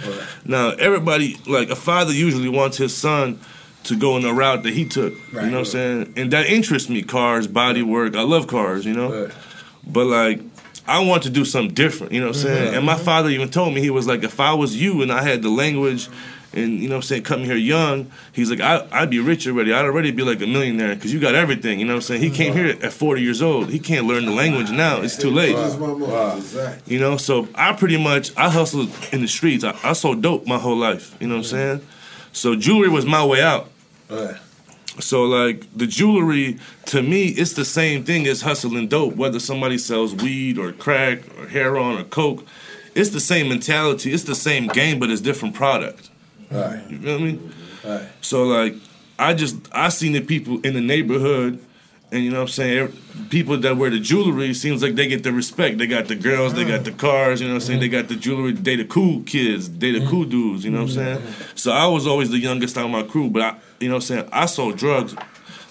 Now 0.44 0.70
everybody, 0.70 1.36
like 1.46 1.68
a 1.68 1.76
father, 1.76 2.12
usually 2.12 2.48
wants 2.48 2.76
his 2.76 2.96
son 2.96 3.40
to 3.84 3.96
go 3.96 4.16
in 4.16 4.22
the 4.22 4.32
route 4.32 4.62
that 4.62 4.72
he 4.72 4.86
took. 4.86 5.14
Right. 5.32 5.44
you 5.44 5.50
know 5.50 5.58
what 5.58 5.66
I'm 5.66 5.72
saying? 5.72 6.14
And 6.16 6.32
that 6.32 6.46
interests 6.46 6.88
me. 6.88 7.02
Cars, 7.02 7.46
body 7.46 7.82
work. 7.82 8.14
I 8.14 8.22
love 8.22 8.46
cars. 8.46 8.84
You 8.84 8.94
know. 8.94 9.30
But 9.86 10.06
like. 10.06 10.40
I 10.86 11.02
want 11.02 11.22
to 11.22 11.30
do 11.30 11.46
something 11.46 11.74
different, 11.74 12.12
you 12.12 12.20
know 12.20 12.26
what 12.26 12.36
I'm 12.36 12.42
saying? 12.42 12.72
Mhm. 12.72 12.76
And 12.76 12.84
my 12.84 12.96
father 12.96 13.30
even 13.30 13.48
told 13.48 13.72
me, 13.72 13.80
he 13.80 13.88
was 13.88 14.06
like, 14.06 14.22
if 14.22 14.38
I 14.38 14.52
was 14.52 14.76
you 14.76 15.00
and 15.00 15.10
I 15.10 15.22
had 15.22 15.40
the 15.40 15.48
language 15.48 16.10
and, 16.52 16.78
you 16.78 16.90
know 16.90 16.96
what 16.96 17.04
I'm 17.04 17.08
saying, 17.08 17.22
coming 17.22 17.46
here 17.46 17.56
young, 17.56 18.10
he's 18.34 18.50
like, 18.50 18.60
I, 18.60 18.86
I'd 18.92 19.08
be 19.08 19.18
rich 19.18 19.46
already. 19.46 19.72
I'd 19.72 19.86
already 19.86 20.10
be 20.10 20.22
like 20.22 20.42
a 20.42 20.46
millionaire 20.46 20.94
because 20.94 21.10
you 21.10 21.20
got 21.20 21.34
everything, 21.34 21.80
you 21.80 21.86
know 21.86 21.94
what 21.94 22.00
I'm 22.00 22.02
saying? 22.02 22.20
He 22.20 22.28
came 22.28 22.52
here 22.52 22.66
at 22.82 22.92
40 22.92 23.22
years 23.22 23.40
old. 23.40 23.70
He 23.70 23.78
can't 23.78 24.06
learn 24.06 24.26
the 24.26 24.32
language 24.32 24.70
now. 24.70 25.00
It's 25.00 25.16
too 25.16 25.30
late. 25.30 25.56
You 26.86 26.98
know, 26.98 27.16
so 27.16 27.48
I 27.54 27.72
pretty 27.72 27.96
much 27.96 28.36
I 28.36 28.50
hustled 28.50 28.90
in 29.10 29.22
the 29.22 29.28
streets. 29.28 29.64
I, 29.64 29.74
I 29.82 29.94
sold 29.94 30.20
dope 30.20 30.46
my 30.46 30.58
whole 30.58 30.76
life. 30.76 31.16
You 31.18 31.28
know 31.28 31.36
what 31.36 31.44
I'm 31.46 31.78
saying? 31.78 31.80
So 32.32 32.56
jewelry 32.56 32.90
was 32.90 33.06
my 33.06 33.24
way 33.24 33.40
out. 33.40 33.70
So 35.00 35.24
like 35.24 35.66
the 35.76 35.86
jewelry 35.86 36.58
to 36.86 37.02
me, 37.02 37.28
it's 37.28 37.54
the 37.54 37.64
same 37.64 38.04
thing 38.04 38.26
as 38.26 38.42
hustling 38.42 38.88
dope. 38.88 39.16
Whether 39.16 39.40
somebody 39.40 39.78
sells 39.78 40.14
weed 40.14 40.58
or 40.58 40.72
crack 40.72 41.20
or 41.38 41.48
heroin 41.48 41.98
or 41.98 42.04
coke, 42.04 42.46
it's 42.94 43.10
the 43.10 43.20
same 43.20 43.48
mentality. 43.48 44.12
It's 44.12 44.24
the 44.24 44.34
same 44.34 44.68
game, 44.68 44.98
but 44.98 45.10
it's 45.10 45.20
different 45.20 45.54
product. 45.54 46.10
Right. 46.50 46.82
You 46.88 46.98
feel 46.98 47.18
me? 47.18 47.40
Right. 47.84 48.06
So 48.20 48.44
like, 48.44 48.74
I 49.18 49.34
just 49.34 49.56
I 49.72 49.88
seen 49.88 50.12
the 50.12 50.20
people 50.20 50.60
in 50.60 50.74
the 50.74 50.80
neighborhood, 50.80 51.58
and 52.14 52.22
you 52.22 52.30
know 52.30 52.36
what 52.36 52.42
I'm 52.42 52.48
saying. 52.48 52.96
People 53.28 53.58
that 53.58 53.76
wear 53.76 53.90
the 53.90 53.98
jewelry 53.98 54.54
seems 54.54 54.84
like 54.84 54.94
they 54.94 55.08
get 55.08 55.24
the 55.24 55.32
respect. 55.32 55.78
They 55.78 55.88
got 55.88 56.06
the 56.06 56.14
girls, 56.14 56.54
they 56.54 56.64
got 56.64 56.84
the 56.84 56.92
mm. 56.92 56.98
cars. 56.98 57.40
You 57.40 57.48
know 57.48 57.54
what 57.54 57.62
I'm 57.62 57.66
saying. 57.66 57.80
They 57.80 57.88
mm. 57.88 57.92
got 57.92 58.08
the 58.08 58.14
jewelry. 58.14 58.52
They 58.52 58.76
the 58.76 58.84
cool 58.84 59.22
kids. 59.22 59.68
They 59.68 59.90
the 59.90 59.98
mm. 59.98 60.08
cool 60.08 60.24
dudes. 60.24 60.64
You 60.64 60.70
know 60.70 60.82
what 60.82 60.90
I'm 60.90 60.94
saying. 60.94 61.34
So 61.56 61.72
I 61.72 61.88
was 61.88 62.06
always 62.06 62.30
the 62.30 62.38
youngest 62.38 62.78
out 62.78 62.84
of 62.84 62.92
my 62.92 63.02
crew, 63.02 63.30
but 63.30 63.42
I, 63.42 63.56
you 63.80 63.88
know 63.88 63.96
what 63.96 64.04
I'm 64.04 64.06
saying. 64.06 64.28
I 64.30 64.46
sold 64.46 64.76
drugs 64.76 65.16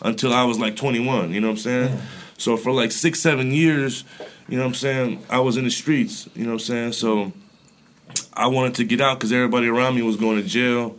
until 0.02 0.34
I 0.34 0.44
was 0.44 0.60
like 0.60 0.76
21. 0.76 1.32
You 1.32 1.40
know 1.40 1.48
what 1.48 1.52
I'm 1.53 1.57
saying. 1.57 2.02
So 2.38 2.57
for 2.57 2.74
like 2.74 2.91
six, 2.91 3.22
seven 3.22 3.52
years, 3.52 4.03
you 4.49 4.57
know 4.57 4.64
what 4.64 4.70
I'm 4.70 4.76
saying. 4.76 5.26
I 5.30 5.40
was 5.40 5.56
in 5.56 5.64
the 5.64 5.72
streets. 5.72 6.28
You 6.36 6.44
know 6.44 6.49
what 6.49 6.53
I'm 6.56 6.60
saying. 6.60 6.91
So 6.91 7.32
I 8.34 8.48
wanted 8.48 8.76
to 8.76 8.84
get 8.84 8.99
out 8.99 9.18
because 9.18 9.32
everybody 9.32 9.68
around 9.68 9.95
me 9.95 10.02
was 10.02 10.18
going 10.18 10.41
to 10.41 10.45
jail, 10.45 10.98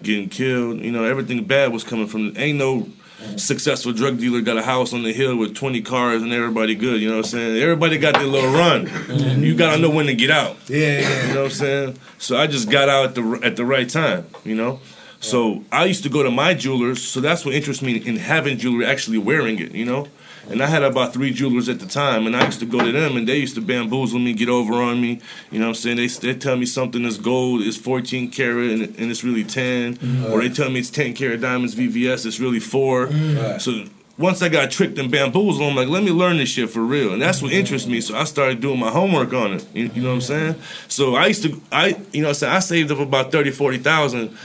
getting 0.00 0.28
killed. 0.28 0.78
You 0.78 0.92
know, 0.92 1.02
everything 1.02 1.44
bad 1.44 1.72
was 1.72 1.82
coming 1.82 2.06
from. 2.06 2.34
Ain't 2.36 2.58
no 2.58 2.88
successful 3.36 3.92
drug 3.92 4.18
dealer 4.18 4.40
got 4.40 4.56
a 4.56 4.62
house 4.62 4.92
on 4.92 5.02
the 5.02 5.12
hill 5.12 5.36
with 5.36 5.54
20 5.54 5.80
cars 5.82 6.22
and 6.22 6.32
everybody 6.32 6.74
good. 6.74 7.00
You 7.00 7.08
know 7.08 7.16
what 7.16 7.26
I'm 7.26 7.30
saying? 7.30 7.62
Everybody 7.62 7.98
got 7.98 8.14
their 8.14 8.26
little 8.26 8.52
run. 8.52 8.86
Mm-hmm. 8.86 9.42
You 9.42 9.56
gotta 9.56 9.80
know 9.80 9.90
when 9.90 10.06
to 10.06 10.14
get 10.14 10.30
out. 10.30 10.56
Yeah, 10.68 11.28
You 11.28 11.34
know 11.34 11.42
what 11.42 11.52
I'm 11.52 11.56
saying? 11.56 11.98
So 12.18 12.36
I 12.36 12.46
just 12.46 12.70
got 12.70 12.88
out 12.88 13.06
at 13.06 13.14
the 13.14 13.40
at 13.42 13.56
the 13.56 13.64
right 13.64 13.88
time. 13.88 14.26
You 14.44 14.54
know. 14.54 14.80
So 15.20 15.64
I 15.72 15.86
used 15.86 16.02
to 16.02 16.08
go 16.08 16.22
to 16.22 16.30
my 16.30 16.54
jewelers. 16.54 17.02
So 17.02 17.20
that's 17.20 17.44
what 17.44 17.54
interests 17.54 17.82
me 17.82 17.96
in 17.96 18.16
having 18.16 18.58
jewelry, 18.58 18.86
actually 18.86 19.18
wearing 19.18 19.58
it. 19.58 19.72
You 19.72 19.86
know. 19.86 20.08
And 20.48 20.62
I 20.62 20.66
had 20.66 20.82
about 20.82 21.12
three 21.12 21.32
jewelers 21.32 21.68
at 21.68 21.80
the 21.80 21.86
time, 21.86 22.26
and 22.26 22.36
I 22.36 22.44
used 22.46 22.60
to 22.60 22.66
go 22.66 22.78
to 22.84 22.92
them, 22.92 23.16
and 23.16 23.28
they 23.28 23.36
used 23.38 23.54
to 23.56 23.60
bamboozle 23.60 24.18
me, 24.18 24.32
get 24.32 24.48
over 24.48 24.74
on 24.74 25.00
me. 25.00 25.20
You 25.50 25.58
know 25.58 25.66
what 25.66 25.70
I'm 25.70 25.74
saying? 25.74 25.96
They, 25.96 26.06
they 26.06 26.38
tell 26.38 26.56
me 26.56 26.66
something 26.66 27.04
is 27.04 27.18
gold, 27.18 27.62
is 27.62 27.76
14 27.76 28.30
karat, 28.30 28.70
and, 28.70 28.82
and 28.82 29.10
it's 29.10 29.24
really 29.24 29.44
10. 29.44 29.96
Mm-hmm. 29.96 30.32
Or 30.32 30.40
they 30.40 30.48
tell 30.48 30.70
me 30.70 30.80
it's 30.80 30.90
10 30.90 31.14
karat 31.14 31.40
diamonds 31.40 31.74
VVS, 31.74 32.26
it's 32.26 32.38
really 32.38 32.60
4. 32.60 33.06
Mm-hmm. 33.06 33.36
Right. 33.38 33.60
So 33.60 33.84
once 34.18 34.40
I 34.40 34.48
got 34.48 34.70
tricked 34.70 34.98
and 34.98 35.10
bamboozled, 35.10 35.62
I'm 35.62 35.76
like, 35.76 35.88
let 35.88 36.02
me 36.02 36.10
learn 36.10 36.38
this 36.38 36.48
shit 36.48 36.70
for 36.70 36.80
real. 36.80 37.12
And 37.12 37.20
that's 37.20 37.42
what 37.42 37.50
mm-hmm. 37.50 37.60
interests 37.60 37.88
me. 37.88 38.00
So 38.00 38.16
I 38.16 38.24
started 38.24 38.60
doing 38.60 38.78
my 38.78 38.90
homework 38.90 39.32
on 39.32 39.54
it. 39.54 39.66
You, 39.74 39.90
you 39.94 40.02
know 40.02 40.08
what 40.08 40.14
I'm 40.14 40.20
saying? 40.22 40.54
So 40.88 41.16
I 41.16 41.26
used 41.26 41.42
to, 41.42 41.60
I, 41.72 41.88
you 42.12 42.22
know 42.22 42.28
what 42.28 42.30
I'm 42.30 42.34
saying? 42.34 42.52
I 42.52 42.58
saved 42.60 42.90
up 42.92 42.98
about 42.98 43.32
30, 43.32 43.50
40,000 43.50 44.36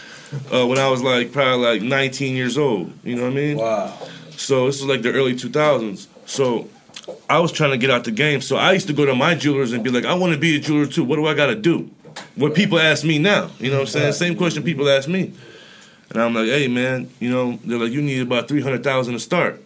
uh, 0.52 0.66
when 0.66 0.78
I 0.78 0.90
was 0.90 1.02
like 1.02 1.32
probably 1.32 1.80
like 1.80 1.82
19 1.82 2.36
years 2.36 2.58
old. 2.58 2.92
You 3.04 3.16
know 3.16 3.24
what 3.24 3.32
I 3.32 3.36
mean? 3.36 3.58
Wow. 3.58 3.98
So 4.42 4.66
this 4.66 4.78
is 4.78 4.86
like 4.86 5.02
the 5.02 5.14
early 5.14 5.34
2000s. 5.34 6.08
So 6.26 6.68
I 7.30 7.40
was 7.40 7.52
trying 7.52 7.72
to 7.72 7.78
get 7.78 7.90
out 7.90 8.04
the 8.04 8.12
game. 8.12 8.42
So 8.42 8.58
I 8.58 8.74
used 8.74 8.88
to 8.88 8.94
go 8.94 9.06
to 9.06 9.16
my 9.16 9.36
jewelers 9.36 9.72
and 9.72 9.84
be 9.84 9.92
like, 9.92 10.06
I 10.06 10.14
want 10.14 10.34
to 10.34 10.40
be 10.40 10.56
a 10.56 10.60
jeweler 10.60 10.88
too. 10.88 11.04
What 11.04 11.18
do 11.18 11.28
I 11.28 11.34
got 11.34 11.48
to 11.48 11.56
do? 11.56 11.90
What 12.36 12.56
people 12.56 12.80
ask 12.80 13.04
me 13.04 13.20
now. 13.20 13.52
You 13.60 13.70
know 13.70 13.78
what 13.78 13.82
I'm 13.84 13.88
saying? 13.88 14.14
Same 14.14 14.36
question 14.36 14.64
people 14.64 14.90
ask 14.90 15.08
me. 15.08 15.34
And 16.10 16.22
I'm 16.22 16.34
like, 16.34 16.48
hey 16.48 16.68
man, 16.68 17.10
you 17.20 17.30
know, 17.30 17.60
they're 17.64 17.78
like, 17.80 17.92
you 17.92 18.02
need 18.02 18.22
about 18.22 18.48
300,000 18.48 19.14
to 19.14 19.20
start. 19.20 19.62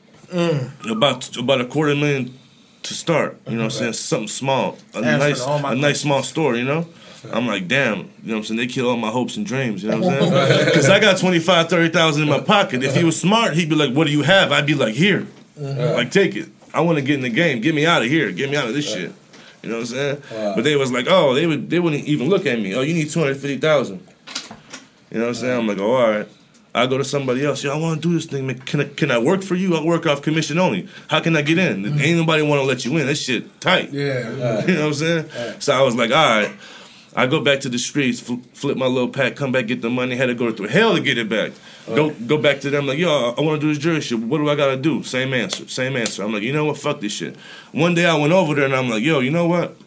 About 0.89 1.35
about 1.37 1.61
a 1.61 1.65
quarter 1.65 1.95
million 1.95 2.37
to 2.83 2.93
start. 2.93 3.39
You 3.47 3.53
know 3.53 3.63
what 3.63 3.63
I'm 3.65 3.71
saying? 3.71 3.93
Something 3.93 4.27
small. 4.27 4.77
A 4.93 5.01
nice 5.01 5.41
a 5.45 5.75
nice 5.75 6.01
small 6.01 6.21
store, 6.21 6.55
you 6.55 6.65
know? 6.65 6.85
I'm 7.33 7.47
like, 7.47 7.67
damn, 7.67 7.97
you 7.97 8.03
know 8.03 8.33
what 8.33 8.37
I'm 8.37 8.43
saying? 8.43 8.57
They 8.57 8.67
kill 8.67 8.89
all 8.89 8.97
my 8.97 9.09
hopes 9.09 9.37
and 9.37 9.45
dreams, 9.45 9.83
you 9.83 9.89
know 9.89 9.99
what 9.99 10.13
I'm 10.13 10.31
saying? 10.31 10.65
Because 10.65 10.89
I 10.89 10.99
got 10.99 11.17
25, 11.17 11.69
30,000 11.69 12.23
in 12.23 12.29
my 12.29 12.39
pocket. 12.39 12.83
If 12.83 12.95
he 12.95 13.03
was 13.03 13.19
smart, 13.19 13.53
he'd 13.53 13.69
be 13.69 13.75
like, 13.75 13.93
what 13.93 14.07
do 14.07 14.13
you 14.13 14.23
have? 14.23 14.51
I'd 14.51 14.65
be 14.65 14.75
like, 14.75 14.95
here. 14.95 15.27
Uh-huh. 15.59 15.93
Like, 15.93 16.11
take 16.11 16.35
it. 16.35 16.49
I 16.73 16.81
want 16.81 16.97
to 16.97 17.01
get 17.01 17.15
in 17.15 17.21
the 17.21 17.29
game. 17.29 17.61
Get 17.61 17.73
me 17.73 17.85
out 17.85 18.01
of 18.01 18.09
here. 18.09 18.31
Get 18.31 18.49
me 18.49 18.57
out 18.57 18.67
of 18.67 18.73
this 18.73 18.85
shit. 18.85 19.13
You 19.63 19.69
know 19.69 19.77
what 19.77 19.81
I'm 19.81 19.85
saying? 19.85 20.21
But 20.29 20.63
they 20.63 20.75
was 20.75 20.91
like, 20.91 21.07
oh, 21.09 21.33
they 21.33 21.47
would 21.47 21.69
they 21.69 21.79
wouldn't 21.79 22.03
even 22.05 22.29
look 22.29 22.45
at 22.45 22.59
me. 22.59 22.75
Oh, 22.75 22.81
you 22.81 22.93
need 22.93 23.09
250,000. 23.09 24.07
You 25.09 25.17
know 25.17 25.21
what 25.21 25.27
I'm 25.29 25.33
saying? 25.33 25.59
I'm 25.59 25.67
like, 25.67 25.79
oh, 25.79 25.95
all 25.95 26.09
right. 26.09 26.27
I 26.75 26.87
go 26.87 26.97
to 26.97 27.05
somebody 27.05 27.45
else. 27.45 27.63
Yo, 27.63 27.73
I 27.73 27.79
want 27.79 28.01
to 28.01 28.09
do 28.09 28.13
this 28.13 28.25
thing. 28.25 28.47
Man. 28.47 28.59
Can 28.59 28.81
I, 28.81 28.83
can 28.83 29.09
I 29.09 29.17
work 29.17 29.43
for 29.43 29.55
you? 29.55 29.77
I 29.77 29.81
work 29.81 30.05
off 30.05 30.21
commission 30.21 30.59
only. 30.59 30.89
How 31.07 31.21
can 31.21 31.35
I 31.37 31.41
get 31.41 31.57
in? 31.57 31.83
Mm-hmm. 31.83 31.99
Ain't 32.01 32.17
nobody 32.19 32.43
want 32.43 32.59
to 32.61 32.65
let 32.65 32.83
you 32.83 32.97
in. 32.97 33.07
That 33.07 33.15
shit 33.15 33.61
tight. 33.61 33.93
Yeah. 33.93 34.29
you 34.67 34.73
know 34.73 34.81
what 34.81 34.87
I'm 34.87 34.93
saying? 34.93 35.61
So 35.61 35.73
I 35.73 35.81
was 35.81 35.95
like, 35.95 36.11
all 36.11 36.17
right. 36.17 36.51
I 37.17 37.27
go 37.27 37.39
back 37.39 37.61
to 37.61 37.69
the 37.69 37.79
streets, 37.79 38.19
fl- 38.19 38.41
flip 38.53 38.77
my 38.77 38.87
little 38.87 39.07
pack, 39.07 39.35
come 39.37 39.51
back, 39.53 39.67
get 39.67 39.81
the 39.81 39.89
money. 39.89 40.15
Had 40.17 40.25
to 40.25 40.35
go 40.35 40.51
through 40.51 40.67
hell 40.67 40.95
to 40.95 41.01
get 41.01 41.17
it 41.17 41.29
back. 41.29 41.53
Go 41.87 42.09
go 42.11 42.37
back 42.37 42.59
to 42.61 42.69
them 42.69 42.87
like, 42.87 42.97
yo, 42.97 43.33
I 43.37 43.41
want 43.41 43.61
to 43.61 43.67
do 43.67 43.73
this 43.73 43.81
jury 43.81 44.01
shit. 44.01 44.19
What 44.19 44.39
do 44.39 44.49
I 44.49 44.55
gotta 44.55 44.75
do? 44.75 45.01
Same 45.03 45.33
answer, 45.33 45.67
same 45.67 45.95
answer. 45.95 46.23
I'm 46.23 46.33
like, 46.33 46.43
you 46.43 46.51
know 46.51 46.65
what? 46.65 46.77
Fuck 46.77 46.99
this 46.99 47.13
shit. 47.13 47.35
One 47.71 47.93
day 47.93 48.05
I 48.05 48.15
went 48.17 48.33
over 48.33 48.53
there 48.55 48.65
and 48.65 48.75
I'm 48.75 48.89
like, 48.89 49.03
yo, 49.03 49.19
you 49.19 49.31
know 49.31 49.47
what? 49.47 49.77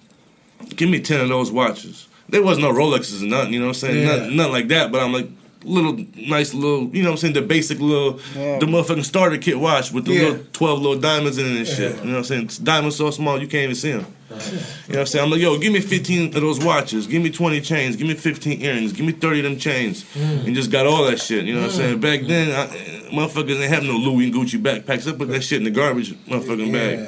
Give 0.77 0.89
me 0.89 1.01
ten 1.01 1.21
of 1.21 1.29
those 1.29 1.51
watches. 1.53 2.09
There 2.31 2.43
was 2.43 2.59
no 2.59 2.71
Rolexes 2.73 3.21
and 3.21 3.31
nothing, 3.31 3.53
you 3.55 3.61
know 3.61 3.67
what 3.67 3.77
I'm 3.77 3.89
saying? 3.89 4.07
Yeah. 4.07 4.17
Nothing, 4.17 4.37
nothing 4.37 4.53
like 4.53 4.69
that. 4.69 4.93
But 4.93 5.03
I'm 5.03 5.13
like, 5.13 5.29
little 5.69 5.99
nice 6.17 6.55
little, 6.55 6.89
you 6.95 7.03
know 7.03 7.11
what 7.11 7.15
I'm 7.15 7.19
saying? 7.19 7.35
The 7.35 7.43
basic 7.43 7.81
little, 7.81 8.21
Yeah. 8.37 8.59
the 8.59 8.67
motherfucking 8.67 9.05
starter 9.05 9.39
kit 9.39 9.59
watch 9.59 9.93
with 9.93 10.07
the 10.07 10.13
Yeah. 10.15 10.23
little 10.23 10.39
twelve 10.53 10.81
little 10.81 10.99
diamonds 10.99 11.39
in 11.39 11.47
it 11.47 11.57
and 11.59 11.67
shit. 11.67 11.97
You 11.97 12.05
know 12.05 12.13
what 12.13 12.19
I'm 12.19 12.25
saying? 12.25 12.45
It's 12.45 12.59
diamonds 12.59 12.97
so 12.97 13.11
small 13.11 13.41
you 13.41 13.47
can't 13.47 13.65
even 13.65 13.75
see 13.75 13.93
them. 13.93 14.07
You 14.31 14.37
know 14.37 14.41
what 14.89 14.99
I'm 14.99 15.07
saying? 15.07 15.25
I'm 15.25 15.31
like, 15.31 15.41
yo, 15.41 15.59
give 15.59 15.73
me 15.73 15.81
15 15.81 16.37
of 16.37 16.43
those 16.43 16.63
watches. 16.63 17.07
Give 17.07 17.23
me 17.23 17.31
20 17.31 17.61
chains. 17.63 17.97
Give 17.97 18.07
me 18.07 18.15
15 18.15 18.61
earrings. 18.61 18.93
Give 18.93 19.07
me 19.07 19.13
30 19.13 19.41
of 19.41 19.45
them 19.45 19.59
chains. 19.59 20.05
Mm. 20.15 20.47
And 20.47 20.55
just 20.55 20.71
got 20.71 20.87
all 20.87 21.05
that 21.07 21.19
shit. 21.19 21.47
You 21.47 21.55
know 21.55 21.63
what 21.63 21.71
I'm 21.71 21.77
saying? 21.77 22.01
Back 22.01 22.21
mm. 22.21 22.29
then, 22.29 22.51
I, 22.51 22.67
motherfuckers 23.11 23.47
didn't 23.47 23.73
have 23.73 23.85
no 23.85 23.95
Louis 23.95 24.27
and 24.27 24.35
Gucci 24.35 24.61
backpacks. 24.61 25.09
I 25.09 25.17
put 25.17 25.29
that 25.29 25.43
shit 25.43 25.59
in 25.59 25.65
the 25.65 25.71
garbage 25.71 26.15
motherfucking 26.27 26.73
bag. 26.73 26.99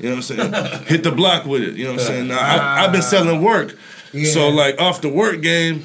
You 0.00 0.10
know 0.10 0.16
what 0.16 0.30
I'm 0.30 0.52
saying? 0.52 0.84
Hit 0.84 1.02
the 1.02 1.12
block 1.12 1.46
with 1.46 1.62
it. 1.62 1.76
You 1.76 1.84
know 1.84 1.92
what 1.92 2.00
I'm 2.00 2.06
saying? 2.06 2.28
Now, 2.28 2.40
I, 2.40 2.84
I've 2.84 2.92
been 2.92 3.02
selling 3.02 3.42
work. 3.42 3.76
So, 4.24 4.48
like, 4.48 4.80
off 4.80 5.00
the 5.00 5.08
work 5.08 5.42
game, 5.42 5.84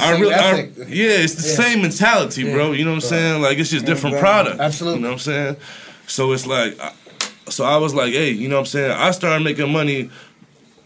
I 0.00 0.18
really, 0.18 0.34
I, 0.34 0.54
yeah, 0.88 1.22
it's 1.22 1.34
the 1.34 1.48
Yeah. 1.48 1.54
same 1.54 1.82
mentality, 1.82 2.42
bro. 2.52 2.72
You 2.72 2.84
know 2.84 2.90
what 2.92 2.96
I'm 3.04 3.08
saying? 3.08 3.42
Like, 3.42 3.58
it's 3.58 3.70
just 3.70 3.84
different 3.86 4.18
product. 4.18 4.60
Absolutely. 4.60 4.98
You 4.98 5.02
know 5.02 5.08
what 5.10 5.14
I'm 5.14 5.18
saying? 5.20 5.56
So 6.06 6.32
it's 6.32 6.46
like, 6.46 6.78
I- 6.80 6.92
so 7.48 7.64
I 7.64 7.76
was 7.76 7.94
like, 7.94 8.12
hey, 8.12 8.30
you 8.30 8.48
know 8.48 8.56
what 8.56 8.60
I'm 8.60 8.66
saying? 8.66 8.90
I 8.92 9.10
started 9.10 9.44
making 9.44 9.70
money 9.70 10.10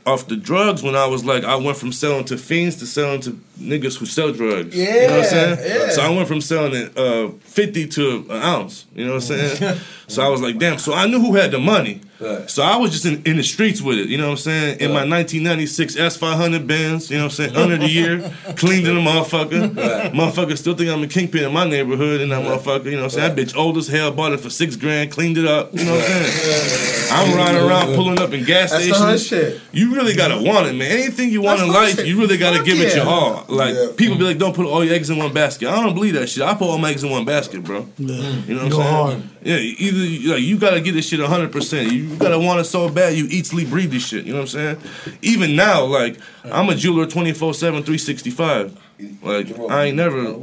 off 0.07 0.27
the 0.27 0.37
drugs 0.37 0.83
when 0.83 0.97
I 0.97 1.07
was 1.07 1.25
like, 1.25 1.45
I 1.45 1.55
went 1.57 1.77
from 1.77 1.93
selling 1.93 2.25
to 2.27 2.37
fiends 2.39 2.77
to 2.77 2.87
selling 2.87 3.21
to 3.23 3.39
niggas 3.59 3.99
who 3.99 4.07
sell 4.07 4.33
drugs. 4.33 4.75
Yeah, 4.77 4.95
You 5.03 5.09
know 5.09 5.17
what 5.17 5.25
I'm 5.25 5.31
saying? 5.31 5.59
yeah. 5.87 5.89
So 5.91 6.03
I 6.03 6.11
went 6.11 6.29
from 6.29 6.41
selling 6.41 6.75
it 6.75 6.97
uh, 6.97 7.31
50 7.41 7.87
to 7.89 8.27
an 8.31 8.43
ounce. 8.43 8.87
You 8.95 9.05
know 9.07 9.15
what 9.15 9.31
I'm 9.31 9.39
saying? 9.59 9.81
so 10.09 10.23
I 10.23 10.29
was 10.29 10.41
like, 10.41 10.59
damn. 10.59 10.79
So 10.79 10.95
I 10.95 11.07
knew 11.07 11.21
who 11.21 11.35
had 11.35 11.51
the 11.51 11.59
money. 11.59 12.01
So 12.49 12.65
I 12.65 12.77
was 12.77 12.91
just 12.91 13.07
in, 13.07 13.23
in 13.23 13.37
the 13.37 13.45
streets 13.45 13.81
with 13.81 13.97
it. 13.97 14.09
You 14.09 14.19
know 14.19 14.25
what 14.25 14.31
I'm 14.33 14.37
saying? 14.39 14.81
In 14.81 14.89
my 14.89 15.07
1996 15.07 15.95
S500 15.95 16.67
Benz, 16.67 17.11
you 17.13 17.17
know 17.17 17.25
what 17.27 17.31
I'm 17.31 17.37
saying? 17.37 17.55
Under 17.57 17.77
the 17.77 17.87
year, 17.89 18.35
cleaned 18.57 18.89
in 18.89 18.97
the 18.97 19.01
motherfucker. 19.01 19.71
Motherfucker 20.11 20.59
still 20.59 20.75
think 20.75 20.91
I'm 20.91 21.05
a 21.05 21.07
kingpin 21.07 21.45
in 21.45 21.53
my 21.53 21.65
neighborhood 21.65 22.21
and 22.21 22.33
that 22.33 22.45
motherfucker. 22.45 22.87
You 22.87 22.93
know 22.97 23.05
what 23.05 23.15
I'm 23.15 23.21
saying? 23.21 23.37
That 23.37 23.47
bitch 23.47 23.57
old 23.57 23.79
as 23.79 23.87
hell, 23.87 24.11
bought 24.11 24.33
it 24.33 24.41
for 24.41 24.51
six 24.51 24.75
grand, 24.75 25.13
cleaned 25.13 25.39
it 25.39 25.47
up. 25.47 25.73
You 25.73 25.85
know 25.85 25.93
what 25.93 26.01
I'm 26.01 26.07
saying? 26.09 27.13
I'm 27.13 27.37
riding 27.37 27.61
around 27.63 27.95
pulling 27.95 28.19
up 28.19 28.33
in 28.33 28.45
gas 28.45 28.73
That's 28.73 28.85
stations. 28.85 29.63
You 29.71 29.95
really 29.95 30.15
gotta 30.15 30.43
want 30.43 30.67
it, 30.67 30.73
man. 30.75 30.91
Anything 30.91 31.31
you 31.31 31.41
want 31.43 31.59
That's 31.59 31.69
in 31.69 31.75
life, 31.75 31.97
shit. 31.97 32.07
you 32.07 32.19
really 32.19 32.37
gotta 32.37 32.59
Fuck 32.59 32.67
give 32.67 32.81
it 32.81 32.97
your 32.97 33.05
yeah. 33.05 33.45
All. 33.49 33.57
like 33.57 33.97
people 33.97 34.17
be 34.17 34.25
like, 34.25 34.39
don't 34.39 34.55
put 34.55 34.67
all 34.67 34.85
your 34.85 34.95
eggs 34.95 35.11
in 35.11 35.19
one 35.19 35.33
basket. 35.33 35.69
I 35.69 35.83
don't 35.83 35.95
believe 35.95 36.15
that 36.15 36.29
shit. 36.29 36.43
I 36.43 36.55
put 36.55 36.65
all 36.65 36.79
my 36.79 36.91
eggs 36.91 37.03
in 37.03 37.11
one 37.11 37.25
basket, 37.25 37.65
bro. 37.65 37.87
You 37.97 38.07
know 38.07 38.15
what 38.15 38.47
mm. 38.47 38.61
I'm 38.61 38.71
saying? 38.71 38.83
hard. 38.83 39.23
Yeah, 39.43 39.57
either 39.57 40.35
like 40.35 40.43
you 40.43 40.59
gotta 40.59 40.81
get 40.81 40.93
this 40.93 41.09
shit 41.09 41.21
100. 41.21 41.53
percent 41.53 41.93
You 41.93 42.17
gotta 42.17 42.39
want 42.39 42.61
it 42.61 42.65
so 42.65 42.89
bad 42.89 43.15
you 43.15 43.27
eat, 43.31 43.47
sleep, 43.47 43.69
breathe 43.69 43.91
this 43.91 44.07
shit. 44.07 44.25
You 44.25 44.33
know 44.33 44.41
what 44.41 44.55
I'm 44.55 44.79
saying? 44.79 45.19
Even 45.23 45.57
now, 45.57 45.85
like 45.85 46.19
I'm 46.45 46.69
a 46.69 46.75
jeweler 46.75 47.07
24 47.07 47.55
7, 47.55 47.83
365. 47.83 48.79
Like 49.23 49.59
I 49.71 49.85
ain't 49.85 49.97
never 49.97 50.37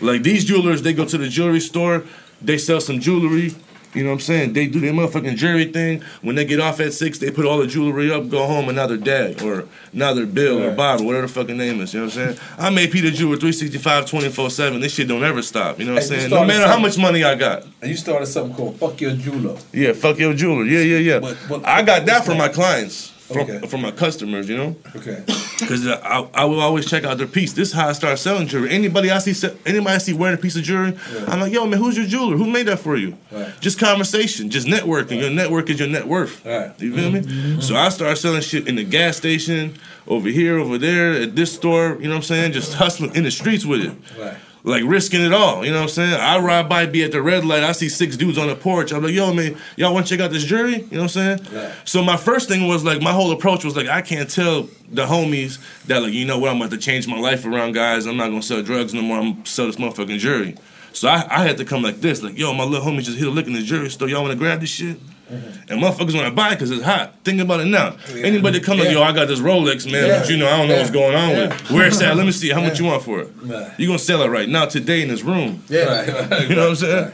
like 0.00 0.22
these 0.22 0.44
jewelers. 0.44 0.82
They 0.82 0.92
go 0.92 1.04
to 1.04 1.18
the 1.18 1.28
jewelry 1.28 1.60
store, 1.60 2.04
they 2.40 2.58
sell 2.58 2.80
some 2.80 3.00
jewelry. 3.00 3.54
You 3.94 4.04
know 4.04 4.10
what 4.10 4.16
I'm 4.16 4.20
saying? 4.20 4.52
They 4.52 4.66
do 4.66 4.80
their 4.80 4.92
motherfucking 4.92 5.36
jewelry 5.36 5.66
thing. 5.66 6.02
When 6.22 6.34
they 6.34 6.44
get 6.44 6.60
off 6.60 6.78
at 6.80 6.92
six, 6.92 7.18
they 7.18 7.30
put 7.30 7.46
all 7.46 7.58
the 7.58 7.66
jewelry 7.66 8.12
up, 8.12 8.28
go 8.28 8.46
home, 8.46 8.68
and 8.68 8.76
now 8.76 8.86
they're 8.86 8.96
dad 8.96 9.40
or 9.42 9.66
now 9.92 10.12
they're 10.12 10.26
Bill 10.26 10.62
or 10.62 10.74
Bob 10.74 11.00
or 11.00 11.04
whatever 11.04 11.26
the 11.26 11.32
fucking 11.32 11.56
name 11.56 11.80
is. 11.80 11.94
You 11.94 12.00
know 12.00 12.06
what 12.06 12.16
I'm 12.18 12.34
saying? 12.34 12.38
I 12.58 12.70
made 12.70 12.92
Peter 12.92 13.10
Jeweler 13.10 13.36
365, 13.36 14.06
24 14.06 14.50
7. 14.50 14.80
This 14.80 14.94
shit 14.94 15.08
don't 15.08 15.24
ever 15.24 15.42
stop. 15.42 15.78
You 15.78 15.86
know 15.86 15.94
what 15.94 16.02
I'm 16.02 16.08
saying? 16.08 16.30
No 16.30 16.44
matter 16.44 16.66
how 16.66 16.78
much 16.78 16.98
money 16.98 17.24
I 17.24 17.34
got. 17.34 17.64
And 17.80 17.90
you 17.90 17.96
started 17.96 18.26
something 18.26 18.54
called 18.54 18.76
Fuck 18.76 19.00
Your 19.00 19.12
Jeweler. 19.12 19.56
Yeah, 19.72 19.92
fuck 19.92 20.18
your 20.18 20.34
jeweler. 20.34 20.64
Yeah, 20.64 20.80
yeah, 20.80 21.20
yeah. 21.20 21.60
I 21.64 21.82
got 21.82 22.04
that 22.06 22.24
from 22.24 22.38
my 22.38 22.48
clients, 22.48 23.12
from 23.28 23.38
Okay. 23.38 23.66
from 23.66 23.82
my 23.82 23.90
customers. 23.90 24.48
You 24.48 24.56
know, 24.56 24.76
Okay. 24.96 25.22
because 25.60 25.86
I, 25.86 26.26
I 26.34 26.44
will 26.44 26.60
always 26.60 26.86
check 26.86 27.04
out 27.04 27.18
their 27.18 27.26
piece. 27.26 27.52
This 27.52 27.68
is 27.68 27.74
how 27.74 27.88
I 27.88 27.92
start 27.92 28.18
selling 28.18 28.48
jewelry. 28.48 28.70
Anybody 28.70 29.10
I 29.10 29.18
see, 29.18 29.48
anybody 29.66 29.94
I 29.94 29.98
see 29.98 30.12
wearing 30.14 30.38
a 30.38 30.40
piece 30.40 30.56
of 30.56 30.62
jewelry, 30.62 30.96
I'm 31.28 31.40
like, 31.40 31.52
yo, 31.52 31.66
man, 31.66 31.78
who's 31.78 31.96
your 31.96 32.06
jeweler? 32.06 32.36
Who 32.36 32.46
made 32.46 32.66
that 32.66 32.78
for 32.78 32.96
you? 32.96 33.16
Right. 33.30 33.52
Just 33.60 33.78
conversation, 33.78 34.50
just 34.50 34.66
networking. 34.66 35.20
Your 35.20 35.30
network 35.30 35.68
is 35.70 35.78
your 35.78 35.88
net 35.88 36.06
worth. 36.06 36.44
Right. 36.44 36.72
You 36.80 36.94
feel 36.94 37.10
me? 37.10 37.20
Mm-hmm. 37.20 37.60
So 37.60 37.76
I 37.76 37.88
start 37.90 38.18
selling 38.18 38.40
shit 38.40 38.66
in 38.66 38.76
the 38.76 38.84
gas 38.84 39.16
station, 39.16 39.74
over 40.06 40.28
here, 40.30 40.58
over 40.58 40.78
there, 40.78 41.12
at 41.22 41.36
this 41.36 41.52
store. 41.54 41.96
You 42.00 42.04
know 42.04 42.10
what 42.10 42.16
I'm 42.16 42.22
saying? 42.22 42.52
Just 42.52 42.74
hustling 42.74 43.14
in 43.14 43.24
the 43.24 43.30
streets 43.30 43.64
with 43.66 43.82
it 43.82 43.92
Right. 44.18 44.36
Like 44.68 44.82
risking 44.84 45.22
it 45.22 45.32
all. 45.32 45.64
You 45.64 45.70
know 45.70 45.78
what 45.78 45.82
I'm 45.84 45.88
saying? 45.88 46.14
I 46.14 46.38
ride 46.38 46.68
by, 46.68 46.86
be 46.86 47.02
at 47.02 47.12
the 47.12 47.22
red 47.22 47.44
light. 47.44 47.62
I 47.62 47.72
see 47.72 47.88
six 47.88 48.16
dudes 48.16 48.38
on 48.38 48.48
the 48.48 48.54
porch. 48.54 48.92
I'm 48.92 49.02
like, 49.02 49.14
yo, 49.14 49.32
man, 49.32 49.56
y'all 49.76 49.94
want 49.94 50.06
to 50.06 50.16
check 50.16 50.24
out 50.24 50.30
this 50.30 50.44
jury? 50.44 50.76
You 50.76 50.82
know 50.90 51.02
what 51.02 51.16
I'm 51.16 51.38
saying? 51.38 51.38
Right. 51.52 51.74
So 51.84 52.02
my 52.02 52.16
first 52.16 52.48
thing 52.48 52.68
was 52.68 52.84
like, 52.84 53.00
my 53.00 53.12
whole 53.12 53.32
approach 53.32 53.64
was 53.64 53.76
like, 53.76 53.88
I 53.88 54.02
can't 54.02 54.30
tell 54.30 54.68
the 54.90 55.06
homies 55.06 55.58
that 55.86 56.02
like, 56.02 56.12
you 56.12 56.24
know 56.24 56.38
what, 56.38 56.50
I'm 56.50 56.58
about 56.58 56.70
to 56.70 56.78
change 56.78 57.08
my 57.08 57.18
life 57.18 57.46
around, 57.46 57.72
guys. 57.72 58.06
I'm 58.06 58.16
not 58.16 58.28
gonna 58.28 58.42
sell 58.42 58.62
drugs 58.62 58.92
no 58.92 59.02
more. 59.02 59.18
I'm 59.18 59.32
gonna 59.32 59.46
sell 59.46 59.66
this 59.66 59.76
motherfucking 59.76 60.18
jury. 60.18 60.54
So 60.92 61.08
I, 61.08 61.26
I 61.30 61.44
had 61.44 61.56
to 61.58 61.64
come 61.64 61.82
like 61.82 62.00
this, 62.00 62.22
like, 62.22 62.36
yo, 62.36 62.52
my 62.52 62.64
little 62.64 62.86
homie 62.86 63.02
just 63.02 63.18
hit 63.18 63.26
a 63.26 63.30
lick 63.30 63.46
in 63.46 63.52
the 63.54 63.62
jury 63.62 63.88
store. 63.88 64.08
Y'all 64.08 64.22
want 64.22 64.32
to 64.32 64.38
grab 64.38 64.60
this 64.60 64.70
shit? 64.70 64.98
And 65.30 65.82
motherfuckers 65.82 66.14
want 66.14 66.26
to 66.26 66.30
buy 66.30 66.48
it 66.48 66.54
because 66.56 66.70
it's 66.70 66.82
hot. 66.82 67.14
Think 67.24 67.40
about 67.40 67.60
it 67.60 67.66
now. 67.66 67.96
Anybody 68.14 68.58
that 68.58 68.64
come 68.64 68.78
like, 68.78 68.90
yo, 68.90 69.02
I 69.02 69.12
got 69.12 69.28
this 69.28 69.40
Rolex, 69.40 69.90
man, 69.90 70.06
Yeah. 70.06 70.20
but 70.20 70.30
you 70.30 70.36
know, 70.36 70.46
I 70.46 70.56
don't 70.56 70.68
know 70.68 70.76
what's 70.76 70.90
going 70.90 71.14
on 71.14 71.30
Yeah. 71.30 71.48
with 71.48 71.60
it. 71.60 71.70
Where's 71.70 71.98
that? 71.98 72.16
Let 72.16 72.26
me 72.26 72.32
see. 72.32 72.50
How 72.50 72.60
much 72.60 72.78
you 72.78 72.86
want 72.86 73.02
for 73.02 73.20
it? 73.20 73.30
Right. 73.42 73.70
You 73.78 73.86
gonna 73.86 73.98
sell 73.98 74.22
it 74.22 74.28
right 74.28 74.48
now 74.48 74.66
today 74.66 75.02
in 75.02 75.08
this 75.08 75.22
room. 75.22 75.62
Yeah. 75.68 75.84
Right, 75.84 76.30
right, 76.30 76.48
you 76.48 76.56
know 76.56 76.62
what 76.62 76.70
I'm 76.70 76.76
saying? 76.76 77.12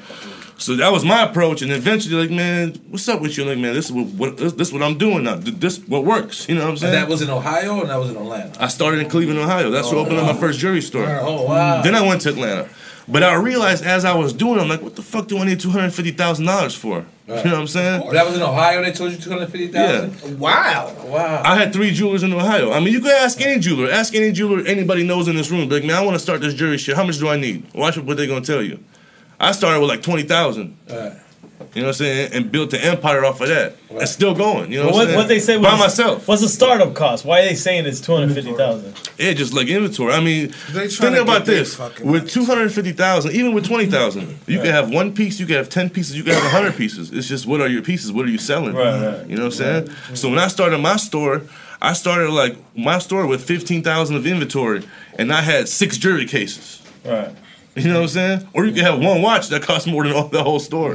So 0.56 0.76
that 0.76 0.92
was 0.92 1.04
my 1.04 1.24
approach, 1.24 1.62
and 1.62 1.72
eventually, 1.72 2.14
like, 2.14 2.30
man, 2.30 2.80
what's 2.88 3.08
up 3.08 3.20
with 3.20 3.36
you? 3.36 3.44
Like, 3.44 3.58
man, 3.58 3.74
this 3.74 3.86
is 3.86 3.92
what, 3.92 4.06
what 4.06 4.36
this, 4.36 4.52
this 4.52 4.72
what 4.72 4.82
I'm 4.82 4.96
doing 4.96 5.24
now. 5.24 5.34
This 5.34 5.80
what 5.80 6.04
works. 6.04 6.48
You 6.48 6.54
know 6.54 6.62
what 6.62 6.70
I'm 6.70 6.76
saying? 6.76 6.94
And 6.94 7.02
that 7.02 7.08
was 7.08 7.22
in 7.22 7.28
Ohio 7.28 7.80
and 7.80 7.90
that 7.90 7.96
was 7.96 8.10
in 8.10 8.16
Atlanta. 8.16 8.62
I 8.62 8.68
started 8.68 9.00
in 9.00 9.10
Cleveland, 9.10 9.40
Ohio. 9.40 9.70
That's 9.70 9.90
where 9.90 9.98
I 9.98 10.02
opened 10.02 10.18
up 10.18 10.26
my 10.26 10.30
oh. 10.30 10.34
first 10.34 10.60
jewelry 10.60 10.80
store. 10.80 11.06
Oh, 11.20 11.42
wow. 11.42 11.82
Then 11.82 11.96
I 11.96 12.06
went 12.06 12.20
to 12.22 12.30
Atlanta. 12.30 12.68
But 13.08 13.22
I 13.22 13.34
realized 13.34 13.84
as 13.84 14.04
I 14.04 14.14
was 14.14 14.32
doing, 14.32 14.58
it, 14.58 14.62
I'm 14.62 14.68
like, 14.68 14.80
what 14.80 14.96
the 14.96 15.02
fuck 15.02 15.26
do 15.26 15.38
I 15.38 15.44
need 15.44 15.60
two 15.60 15.70
hundred 15.70 15.92
fifty 15.92 16.12
thousand 16.12 16.46
dollars 16.46 16.74
for? 16.74 17.04
You 17.26 17.34
know 17.34 17.40
what 17.42 17.54
I'm 17.54 17.66
saying? 17.66 18.10
That 18.12 18.26
was 18.26 18.36
in 18.36 18.42
Ohio. 18.42 18.82
They 18.82 18.92
told 18.92 19.12
you 19.12 19.16
two 19.18 19.30
hundred 19.30 19.46
fifty 19.46 19.68
thousand. 19.68 20.32
Yeah. 20.32 20.36
Wow. 20.36 20.94
Wow. 21.06 21.42
I 21.42 21.56
had 21.56 21.72
three 21.72 21.90
jewelers 21.90 22.22
in 22.22 22.32
Ohio. 22.34 22.70
I 22.70 22.80
mean, 22.80 22.92
you 22.92 23.00
could 23.00 23.12
ask 23.12 23.40
any 23.40 23.58
jeweler. 23.60 23.90
Ask 23.90 24.14
any 24.14 24.30
jeweler 24.30 24.62
anybody 24.66 25.06
knows 25.06 25.26
in 25.26 25.34
this 25.34 25.50
room. 25.50 25.66
Be 25.68 25.76
like, 25.76 25.84
man, 25.84 25.96
I 25.96 26.02
want 26.02 26.16
to 26.16 26.18
start 26.18 26.42
this 26.42 26.52
jewelry 26.52 26.76
shit. 26.76 26.96
How 26.96 27.04
much 27.04 27.18
do 27.18 27.28
I 27.28 27.36
need? 27.36 27.72
Watch 27.72 27.96
what 27.96 28.18
they're 28.18 28.26
gonna 28.26 28.44
tell 28.44 28.62
you. 28.62 28.78
I 29.40 29.52
started 29.52 29.80
with 29.80 29.88
like 29.88 30.02
twenty 30.02 30.24
thousand. 30.24 30.76
Right. 30.88 31.16
You 31.74 31.82
know 31.82 31.88
what 31.88 31.94
I'm 31.96 31.98
saying? 31.98 32.32
And 32.32 32.52
built 32.52 32.72
an 32.72 32.80
empire 32.80 33.24
off 33.24 33.40
of 33.40 33.48
that. 33.48 33.76
It's 33.90 34.12
still 34.12 34.34
going. 34.34 34.70
You 34.70 34.78
know 34.78 34.86
What, 34.86 34.94
what, 34.94 35.00
I'm 35.00 35.06
saying? 35.06 35.18
what 35.18 35.28
they 35.28 35.38
say 35.40 35.56
by 35.56 35.72
was 35.72 35.80
myself. 35.80 36.28
What's 36.28 36.42
the 36.42 36.48
startup 36.48 36.94
cost? 36.94 37.24
Why 37.24 37.40
are 37.40 37.44
they 37.44 37.54
saying 37.54 37.86
it's 37.86 38.00
two 38.00 38.14
hundred 38.14 38.34
fifty 38.34 38.52
thousand? 38.52 38.94
Yeah, 39.18 39.32
just 39.32 39.52
like 39.52 39.66
inventory. 39.68 40.12
I 40.12 40.20
mean, 40.20 40.50
think 40.50 41.16
about 41.16 41.46
this: 41.46 41.78
with 42.00 42.30
two 42.30 42.44
hundred 42.44 42.72
fifty 42.72 42.92
thousand, 42.92 43.32
even 43.32 43.54
with 43.54 43.66
twenty 43.66 43.86
thousand, 43.86 44.38
you 44.46 44.58
can 44.58 44.66
have 44.70 44.90
one 44.90 45.14
piece, 45.14 45.40
you 45.40 45.46
can 45.46 45.56
have 45.56 45.68
ten 45.68 45.90
pieces, 45.90 46.16
you 46.16 46.22
can 46.22 46.34
have 46.34 46.50
hundred 46.50 46.76
pieces. 46.76 47.10
It's 47.12 47.28
just 47.28 47.46
what 47.46 47.60
are 47.60 47.68
your 47.68 47.82
pieces? 47.82 48.12
What 48.12 48.24
are 48.26 48.30
you 48.30 48.38
selling? 48.38 48.74
Right, 48.74 49.18
right. 49.18 49.26
You 49.28 49.36
know 49.36 49.44
what 49.44 49.60
I'm 49.60 49.86
saying? 49.86 49.90
So 50.14 50.28
when 50.30 50.38
I 50.38 50.48
started 50.48 50.78
my 50.78 50.96
store, 50.96 51.42
I 51.82 51.92
started 51.92 52.30
like 52.30 52.56
my 52.76 52.98
store 52.98 53.26
with 53.26 53.42
fifteen 53.44 53.82
thousand 53.82 54.16
of 54.16 54.26
inventory, 54.26 54.86
and 55.18 55.32
I 55.32 55.40
had 55.42 55.68
six 55.68 55.96
jewelry 55.98 56.26
cases. 56.26 56.80
Right. 57.04 57.34
You 57.76 57.88
know 57.88 57.94
what 57.94 58.02
I'm 58.02 58.08
saying? 58.08 58.48
Or 58.52 58.64
you 58.64 58.72
can 58.72 58.84
have 58.84 59.00
one 59.00 59.20
watch 59.20 59.48
that 59.48 59.62
costs 59.62 59.86
more 59.88 60.04
than 60.04 60.12
all, 60.12 60.28
the 60.28 60.44
whole 60.44 60.60
store. 60.60 60.94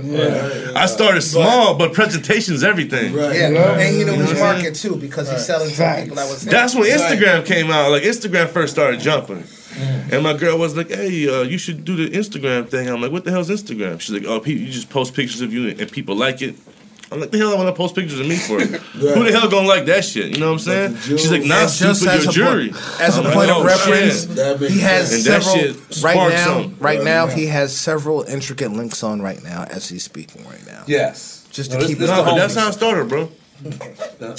I 0.76 0.86
started 0.86 1.22
small, 1.22 1.76
but 1.78 1.92
presentation's 1.94 2.64
everything. 2.64 3.14
Yeah, 3.14 3.74
and 3.78 3.82
he 3.82 3.92
knew 3.92 4.00
You 4.00 4.06
know 4.06 4.14
his 4.14 4.28
what 4.30 4.38
saying? 4.38 4.54
market 4.54 4.76
too 4.76 4.96
because 4.96 5.30
he's 5.30 5.46
selling 5.46 5.70
to 5.72 5.96
people 6.02 6.16
that 6.16 6.30
was. 6.30 6.44
That's 6.44 6.76
when 6.76 6.86
Instagram 6.86 7.46
came 7.46 7.70
out. 7.70 7.92
Like 7.92 8.04
Instagram 8.04 8.48
first 8.48 8.72
started 8.74 9.00
jumping. 9.02 9.44
And 10.12 10.24
my 10.24 10.34
girl 10.34 10.58
was 10.58 10.76
like, 10.76 10.90
"Hey, 10.90 11.28
uh, 11.30 11.42
you 11.44 11.58
should 11.58 11.86
do 11.86 11.96
the 11.96 12.10
Instagram 12.18 12.68
thing." 12.70 12.90
I'm 12.90 13.02
like, 13.02 13.12
"What 13.12 13.24
the 13.24 13.32
hell's 13.32 13.50
Instagram?" 13.50 14.00
She's 14.02 14.12
like, 14.12 14.26
"Oh, 14.26 14.40
pe- 14.40 14.52
you 14.54 14.70
just 14.72 14.90
post 14.90 15.14
pictures 15.14 15.42
of 15.42 15.54
you 15.54 15.70
and 15.70 15.92
people 15.92 16.16
like 16.16 16.42
it." 16.42 16.56
I'm 17.12 17.20
like, 17.20 17.32
"The 17.32 17.38
hell 17.40 17.52
I 17.52 17.56
want 17.56 17.68
to 17.70 17.74
post 17.74 17.96
pictures 17.96 18.20
of 18.20 18.28
me 18.28 18.36
for? 18.38 18.60
Who 18.62 19.24
the 19.24 19.32
hell 19.32 19.50
gonna 19.50 19.68
like 19.68 19.86
that 19.86 20.06
shit?" 20.06 20.28
You 20.34 20.40
know 20.40 20.48
what 20.48 20.54
I'm 20.54 20.60
saying? 20.60 20.98
She's 20.98 21.32
like, 21.32 21.44
"Nah, 21.44 21.62
And 21.62 21.70
just 21.72 22.02
stupid, 22.02 22.16
as 22.16 22.24
your 22.24 22.30
a 22.30 22.34
jury." 22.52 22.70
point- 22.70 23.02
as 23.02 23.18
a 23.18 23.20
I'm 23.22 23.26
like, 23.26 23.34
point 23.34 23.50
of 23.52 23.58
"Oh, 23.58 23.64
reference, 23.64 24.24
he 24.72 24.80
has 24.82 25.14
and 25.14 25.24
that 25.24 25.44
several 25.44 25.56
shit 25.56 26.04
right 26.04 26.16
now. 26.30 26.46
something. 26.46 26.78
Right 26.80 27.04
now, 27.04 27.28
he 27.28 27.48
has 27.48 27.76
several 27.76 28.22
intricate 28.24 28.72
links 28.72 29.02
on 29.04 29.22
right 29.22 29.42
now 29.44 29.64
as 29.70 29.90
he's 29.90 30.04
speaking 30.04 30.46
right 30.48 30.66
now. 30.68 30.84
Yes, 30.88 31.48
just 31.52 31.72
No, 31.72 31.80
to 31.80 31.86
keep 31.88 31.98
this 31.98 32.10
it. 32.10 32.14
No, 32.14 32.36
that's 32.36 32.56
how 32.56 32.68
I 32.68 32.72
started, 32.72 33.08
bro. 33.10 33.30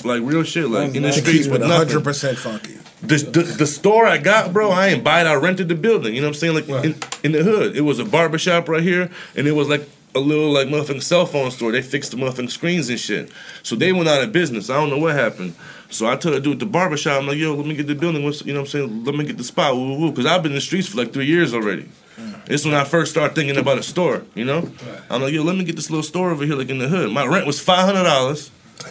Like 0.05 0.23
real 0.23 0.43
shit, 0.45 0.69
like 0.69 0.95
in 0.95 1.03
the 1.03 1.13
streets 1.13 1.47
with 1.47 1.61
nothing. 1.61 1.77
hundred 1.77 2.05
percent 2.05 2.39
funky. 2.39 2.77
The, 3.03 3.17
the, 3.17 3.43
the 3.43 3.67
store 3.67 4.07
I 4.07 4.19
got, 4.19 4.53
bro, 4.53 4.71
I 4.71 4.89
ain't 4.89 5.03
buy 5.05 5.23
it. 5.23 5.27
I 5.27 5.35
rented 5.35 5.69
the 5.69 5.75
building. 5.75 6.15
You 6.15 6.21
know 6.21 6.29
what 6.29 6.37
I'm 6.37 6.41
saying? 6.41 6.55
Like 6.55 6.69
in, 6.85 6.95
in 7.25 7.33
the 7.33 7.43
hood, 7.43 7.75
it 7.77 7.81
was 7.83 7.99
a 7.99 8.05
barber 8.05 8.39
shop 8.39 8.69
right 8.69 8.83
here, 8.83 9.11
and 9.37 9.47
it 9.47 9.53
was 9.53 9.69
like 9.69 9.89
a 10.15 10.19
little 10.21 10.51
like 10.51 10.69
motherfucking 10.69 11.03
cell 11.03 11.27
phone 11.27 11.51
store. 11.51 11.73
They 11.73 11.83
fixed 11.83 12.11
the 12.11 12.17
motherfucking 12.17 12.51
screens 12.51 12.89
and 12.89 12.99
shit. 12.99 13.31
So 13.63 13.77
they 13.77 13.93
went 13.93 14.09
out 14.09 14.23
of 14.23 14.33
business. 14.33 14.71
I 14.71 14.75
don't 14.75 14.91
know 14.91 14.99
what 14.99 15.15
happened. 15.15 15.55
So 15.91 16.07
I 16.07 16.17
told 16.17 16.37
the 16.37 16.41
dude 16.41 16.55
at 16.55 16.59
the 16.61 16.67
barber 16.67 16.97
shop, 16.97 17.21
I'm 17.21 17.27
like, 17.27 17.39
yo, 17.39 17.55
let 17.55 17.67
me 17.67 17.75
get 17.75 17.87
the 17.87 17.95
building. 17.95 18.25
What's, 18.25 18.45
you 18.45 18.53
know 18.53 18.61
what 18.61 18.75
I'm 18.75 18.89
saying? 18.89 19.05
Let 19.05 19.15
me 19.15 19.25
get 19.25 19.39
the 19.39 19.45
spot. 19.45 19.75
Woo, 19.75 19.89
woo, 19.89 19.99
woo. 19.99 20.11
Because 20.11 20.27
I've 20.27 20.43
been 20.43 20.53
in 20.53 20.57
the 20.57 20.61
streets 20.61 20.89
for 20.89 20.99
like 20.99 21.13
three 21.13 21.27
years 21.27 21.53
already. 21.53 21.89
This 22.47 22.65
when 22.65 22.75
I 22.75 22.85
first 22.85 23.13
started 23.13 23.35
thinking 23.35 23.57
about 23.57 23.79
a 23.79 23.83
store, 23.83 24.25
you 24.35 24.45
know? 24.45 24.71
I'm 25.09 25.23
like, 25.23 25.33
yo, 25.33 25.43
let 25.43 25.57
me 25.57 25.65
get 25.65 25.77
this 25.77 25.89
little 25.91 26.03
store 26.03 26.31
over 26.31 26.45
here, 26.45 26.55
like 26.55 26.69
in 26.69 26.79
the 26.79 26.89
hood. 26.89 27.11
My 27.13 27.25
rent 27.27 27.47
was 27.47 27.61
five 27.61 27.87
hundred 27.87 28.05
dollars. 28.05 28.51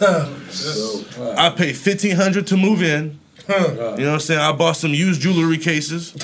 I 1.36 1.50
paid 1.50 1.76
fifteen 1.76 2.16
hundred 2.16 2.46
to 2.48 2.56
move 2.56 2.82
in. 2.82 3.18
You 3.48 3.56
know 3.76 3.92
what 3.94 4.08
I'm 4.14 4.20
saying? 4.20 4.40
I 4.40 4.52
bought 4.52 4.76
some 4.76 4.94
used 4.94 5.20
jewelry 5.22 5.58
cases, 5.58 6.14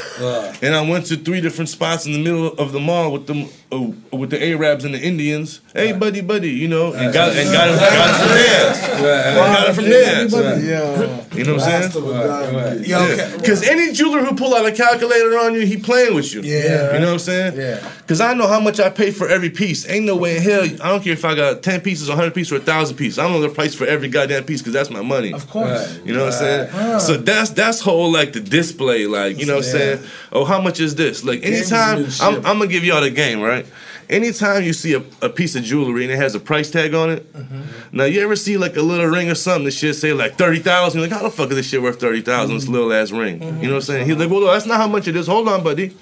and 0.62 0.74
I 0.74 0.80
went 0.88 1.06
to 1.06 1.16
three 1.16 1.40
different 1.40 1.68
spots 1.68 2.06
in 2.06 2.12
the 2.12 2.22
middle 2.22 2.48
of 2.54 2.72
the 2.72 2.78
mall 2.80 3.12
with 3.12 3.26
them, 3.26 3.48
uh, 3.72 3.90
with 4.12 4.30
the 4.30 4.42
Arabs 4.42 4.84
and 4.84 4.94
the 4.94 5.00
Indians. 5.00 5.60
Hey, 5.72 5.92
buddy, 5.92 6.20
buddy, 6.20 6.50
you 6.50 6.68
know, 6.68 6.92
and 6.92 7.12
got 7.12 7.32
and 7.36 7.52
got 7.52 7.68
it, 7.68 7.78
got 7.78 8.10
it 8.10 8.14
from 8.22 9.04
there. 9.04 9.26
And 9.26 9.36
got 9.36 9.68
it 9.68 9.74
from 9.74 9.84
there. 9.84 11.26
You 11.36 11.44
know 11.44 11.54
what 11.56 11.64
I'm 11.64 11.90
saying? 11.90 12.84
Yeah. 12.86 13.36
Because 13.36 13.62
any 13.66 13.92
jeweler 13.92 14.24
who 14.24 14.34
pull 14.36 14.54
out 14.54 14.64
a 14.66 14.72
calculator 14.72 15.38
on 15.38 15.54
you, 15.54 15.66
he 15.66 15.76
playing 15.76 16.14
with 16.14 16.32
you. 16.32 16.42
Yeah. 16.42 16.94
You 16.94 17.00
know 17.00 17.06
what 17.06 17.12
I'm 17.14 17.18
saying? 17.18 17.56
Yeah. 17.56 17.92
Because 17.98 18.20
I 18.20 18.34
know 18.34 18.46
how 18.46 18.60
much 18.60 18.80
I 18.80 18.88
pay 18.88 19.10
for 19.10 19.28
every 19.28 19.50
piece. 19.50 19.88
Ain't 19.88 20.06
no 20.06 20.16
way 20.16 20.36
in 20.36 20.42
hell. 20.42 20.62
I 20.64 20.88
don't 20.88 21.02
care 21.02 21.12
if 21.12 21.24
I 21.24 21.34
got 21.34 21.62
10 21.62 21.80
pieces, 21.80 22.08
100 22.08 22.32
pieces, 22.34 22.52
or 22.52 22.56
1,000 22.58 22.96
pieces. 22.96 23.18
I 23.18 23.28
know 23.28 23.40
the 23.40 23.48
price 23.48 23.74
for 23.74 23.84
every 23.86 24.08
goddamn 24.08 24.44
piece 24.44 24.60
because 24.60 24.72
that's 24.72 24.90
my 24.90 25.02
money. 25.02 25.32
Of 25.32 25.48
course. 25.50 25.98
You 26.04 26.14
know 26.14 26.24
what 26.26 26.32
I'm 26.34 26.38
saying? 26.38 26.72
Right. 26.92 27.00
So 27.00 27.16
that's 27.16 27.50
that's 27.50 27.80
whole 27.80 28.10
like 28.12 28.32
the 28.32 28.40
display, 28.40 29.06
like, 29.06 29.38
you 29.38 29.46
know 29.46 29.56
what 29.56 29.66
I'm 29.66 29.72
Yeah. 29.72 29.78
saying? 29.96 30.02
Oh, 30.32 30.44
how 30.44 30.60
much 30.60 30.80
is 30.80 30.94
this? 30.94 31.24
Like 31.24 31.42
anytime, 31.44 32.06
I'm, 32.20 32.36
I'm 32.46 32.58
gonna 32.58 32.66
give 32.68 32.84
y'all 32.84 33.00
the 33.00 33.10
game, 33.10 33.40
right? 33.40 33.65
Anytime 34.08 34.62
you 34.62 34.72
see 34.72 34.94
a, 34.94 35.02
a 35.20 35.28
piece 35.28 35.56
of 35.56 35.64
jewelry 35.64 36.04
and 36.04 36.12
it 36.12 36.16
has 36.16 36.34
a 36.34 36.40
price 36.40 36.70
tag 36.70 36.94
on 36.94 37.10
it, 37.10 37.32
mm-hmm. 37.32 37.96
now 37.96 38.04
you 38.04 38.20
ever 38.20 38.36
see 38.36 38.56
like 38.56 38.76
a 38.76 38.82
little 38.82 39.06
ring 39.06 39.28
or 39.28 39.34
something 39.34 39.64
that 39.64 39.72
shit 39.72 39.96
say 39.96 40.12
like 40.12 40.36
thirty 40.36 40.60
thousand? 40.60 41.00
Like 41.00 41.10
how 41.10 41.22
the 41.22 41.30
fuck 41.30 41.50
is 41.50 41.56
this 41.56 41.66
shit 41.66 41.82
worth 41.82 42.00
thirty 42.00 42.20
This 42.20 42.28
mm-hmm. 42.28 42.72
little 42.72 42.92
ass 42.92 43.10
ring. 43.10 43.42
You 43.42 43.50
know 43.50 43.50
what 43.50 43.54
I'm 43.54 43.68
mm-hmm. 43.68 43.80
saying? 43.80 44.06
He's 44.06 44.16
like, 44.16 44.30
well, 44.30 44.40
no, 44.40 44.52
that's 44.52 44.66
not 44.66 44.76
how 44.76 44.86
much 44.86 45.08
it 45.08 45.16
is. 45.16 45.26
Hold 45.26 45.48
on, 45.48 45.64
buddy. 45.64 45.96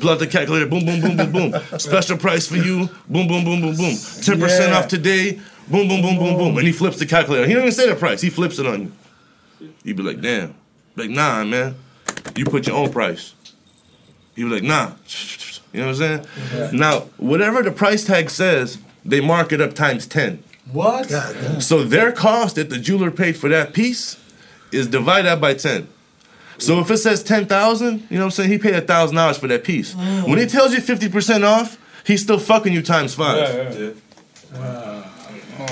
Pull 0.00 0.10
out 0.10 0.18
the 0.18 0.26
calculator. 0.26 0.66
Boom, 0.66 0.84
boom, 0.84 1.00
boom, 1.00 1.16
boom, 1.16 1.50
boom. 1.50 1.62
Special 1.78 2.16
price 2.16 2.46
for 2.46 2.56
you. 2.56 2.88
Boom, 3.08 3.26
boom, 3.28 3.44
boom, 3.44 3.60
boom, 3.60 3.76
boom. 3.76 3.96
Ten 4.22 4.40
percent 4.40 4.72
Yeah. 4.72 4.78
off 4.78 4.88
today. 4.88 5.40
Boom, 5.68 5.88
boom, 5.88 6.00
boom, 6.00 6.16
boom, 6.16 6.36
boom. 6.36 6.56
And 6.56 6.66
he 6.66 6.72
flips 6.72 6.98
the 6.98 7.06
calculator. 7.06 7.46
He 7.46 7.52
don't 7.52 7.62
even 7.62 7.72
say 7.72 7.88
the 7.88 7.96
price. 7.96 8.20
He 8.20 8.30
flips 8.30 8.58
it 8.58 8.66
on 8.66 8.82
you. 9.60 9.72
You 9.82 9.94
be 9.94 10.02
like, 10.02 10.20
damn. 10.20 10.54
Like, 10.94 11.10
nah, 11.10 11.44
man. 11.44 11.74
You 12.36 12.44
put 12.44 12.66
your 12.66 12.76
own 12.76 12.92
price. 12.92 13.34
You 14.36 14.48
be 14.48 14.54
like, 14.54 14.62
nah. 14.62 14.92
You 15.72 15.80
know 15.80 15.88
what 15.88 16.00
I'm 16.00 16.24
saying? 16.24 16.76
Now, 16.78 17.00
whatever 17.18 17.62
the 17.62 17.70
price 17.70 18.04
tag 18.04 18.30
says, 18.30 18.78
they 19.04 19.20
mark 19.20 19.52
it 19.52 19.60
up 19.60 19.74
times 19.74 20.06
10. 20.06 20.42
What? 20.72 21.10
So 21.60 21.84
their 21.84 22.12
cost 22.12 22.56
that 22.56 22.70
the 22.70 22.78
jeweler 22.78 23.10
paid 23.10 23.36
for 23.36 23.48
that 23.48 23.72
piece 23.72 24.18
is 24.72 24.88
divided 24.88 25.36
by 25.40 25.54
10. 25.54 25.88
So 26.58 26.80
if 26.80 26.90
it 26.90 26.96
says 26.96 27.22
ten 27.22 27.44
thousand, 27.46 28.06
you 28.08 28.16
know 28.16 28.20
what 28.20 28.24
I'm 28.24 28.30
saying? 28.30 28.50
He 28.50 28.56
paid 28.58 28.74
a 28.74 28.80
thousand 28.80 29.16
dollars 29.16 29.36
for 29.36 29.46
that 29.48 29.62
piece. 29.62 29.94
Mm. 29.94 30.28
When 30.28 30.38
he 30.38 30.46
tells 30.46 30.72
you 30.72 30.80
fifty 30.80 31.08
percent 31.08 31.44
off, 31.44 31.78
he's 32.04 32.22
still 32.22 32.38
fucking 32.38 32.72
you 32.72 32.80
times 32.82 33.14
five. 33.14 33.96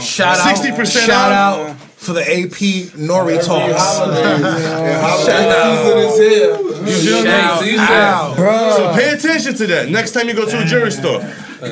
Shout 0.00 0.38
out, 0.40 0.56
60% 0.56 1.06
shout 1.06 1.32
off. 1.32 1.70
out 1.70 1.83
for 2.04 2.12
the 2.12 2.22
AP 2.22 2.90
Nori 2.98 3.44
talks. 3.44 5.24
Shout 5.26 5.48
out. 7.78 8.36
bro. 8.36 8.72
So 8.76 8.94
pay 8.94 9.10
attention 9.10 9.54
to 9.54 9.66
that. 9.68 9.88
Next 9.88 10.12
time 10.12 10.28
you 10.28 10.34
go 10.34 10.48
to 10.48 10.62
a 10.62 10.64
jewelry 10.64 10.90
store, 10.90 11.20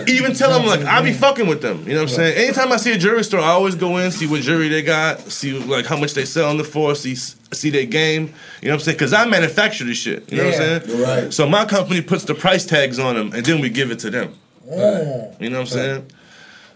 even 0.08 0.34
tell 0.34 0.50
them 0.52 0.66
like 0.66 0.80
I 0.84 1.02
be 1.02 1.12
fucking 1.12 1.46
with 1.46 1.62
them. 1.62 1.82
You 1.86 1.94
know 1.94 2.02
what 2.02 2.10
I'm 2.10 2.16
saying? 2.16 2.36
Anytime 2.38 2.72
I 2.72 2.76
see 2.76 2.92
a 2.92 2.98
jewelry 2.98 3.24
store, 3.24 3.40
I 3.40 3.48
always 3.48 3.74
go 3.74 3.98
in, 3.98 4.10
see 4.10 4.26
what 4.26 4.42
jewelry 4.42 4.68
they 4.68 4.82
got, 4.82 5.20
see 5.20 5.58
like 5.58 5.86
how 5.86 5.96
much 5.96 6.14
they 6.14 6.24
selling 6.24 6.58
it 6.60 6.64
for, 6.64 6.94
see 6.94 7.14
see 7.14 7.70
their 7.70 7.86
game. 7.86 8.32
You 8.60 8.68
know 8.68 8.74
what 8.74 8.76
I'm 8.80 8.80
saying? 8.80 8.96
Because 8.96 9.12
I 9.12 9.26
manufacture 9.26 9.84
this 9.84 9.98
shit. 9.98 10.30
You 10.32 10.38
know 10.38 10.44
what 10.46 10.54
I'm 10.54 10.60
Yeah. 10.60 10.78
saying? 10.80 11.02
Right. 11.02 11.34
So 11.34 11.48
my 11.48 11.64
company 11.64 12.00
puts 12.00 12.24
the 12.24 12.34
price 12.34 12.64
tags 12.64 12.98
on 12.98 13.14
them, 13.14 13.32
and 13.32 13.44
then 13.44 13.60
we 13.60 13.68
give 13.68 13.90
it 13.90 13.98
to 14.00 14.10
them. 14.10 14.34
Oh. 14.70 15.34
You 15.40 15.50
know 15.50 15.56
what 15.58 15.62
I'm 15.62 15.66
saying? 15.66 16.06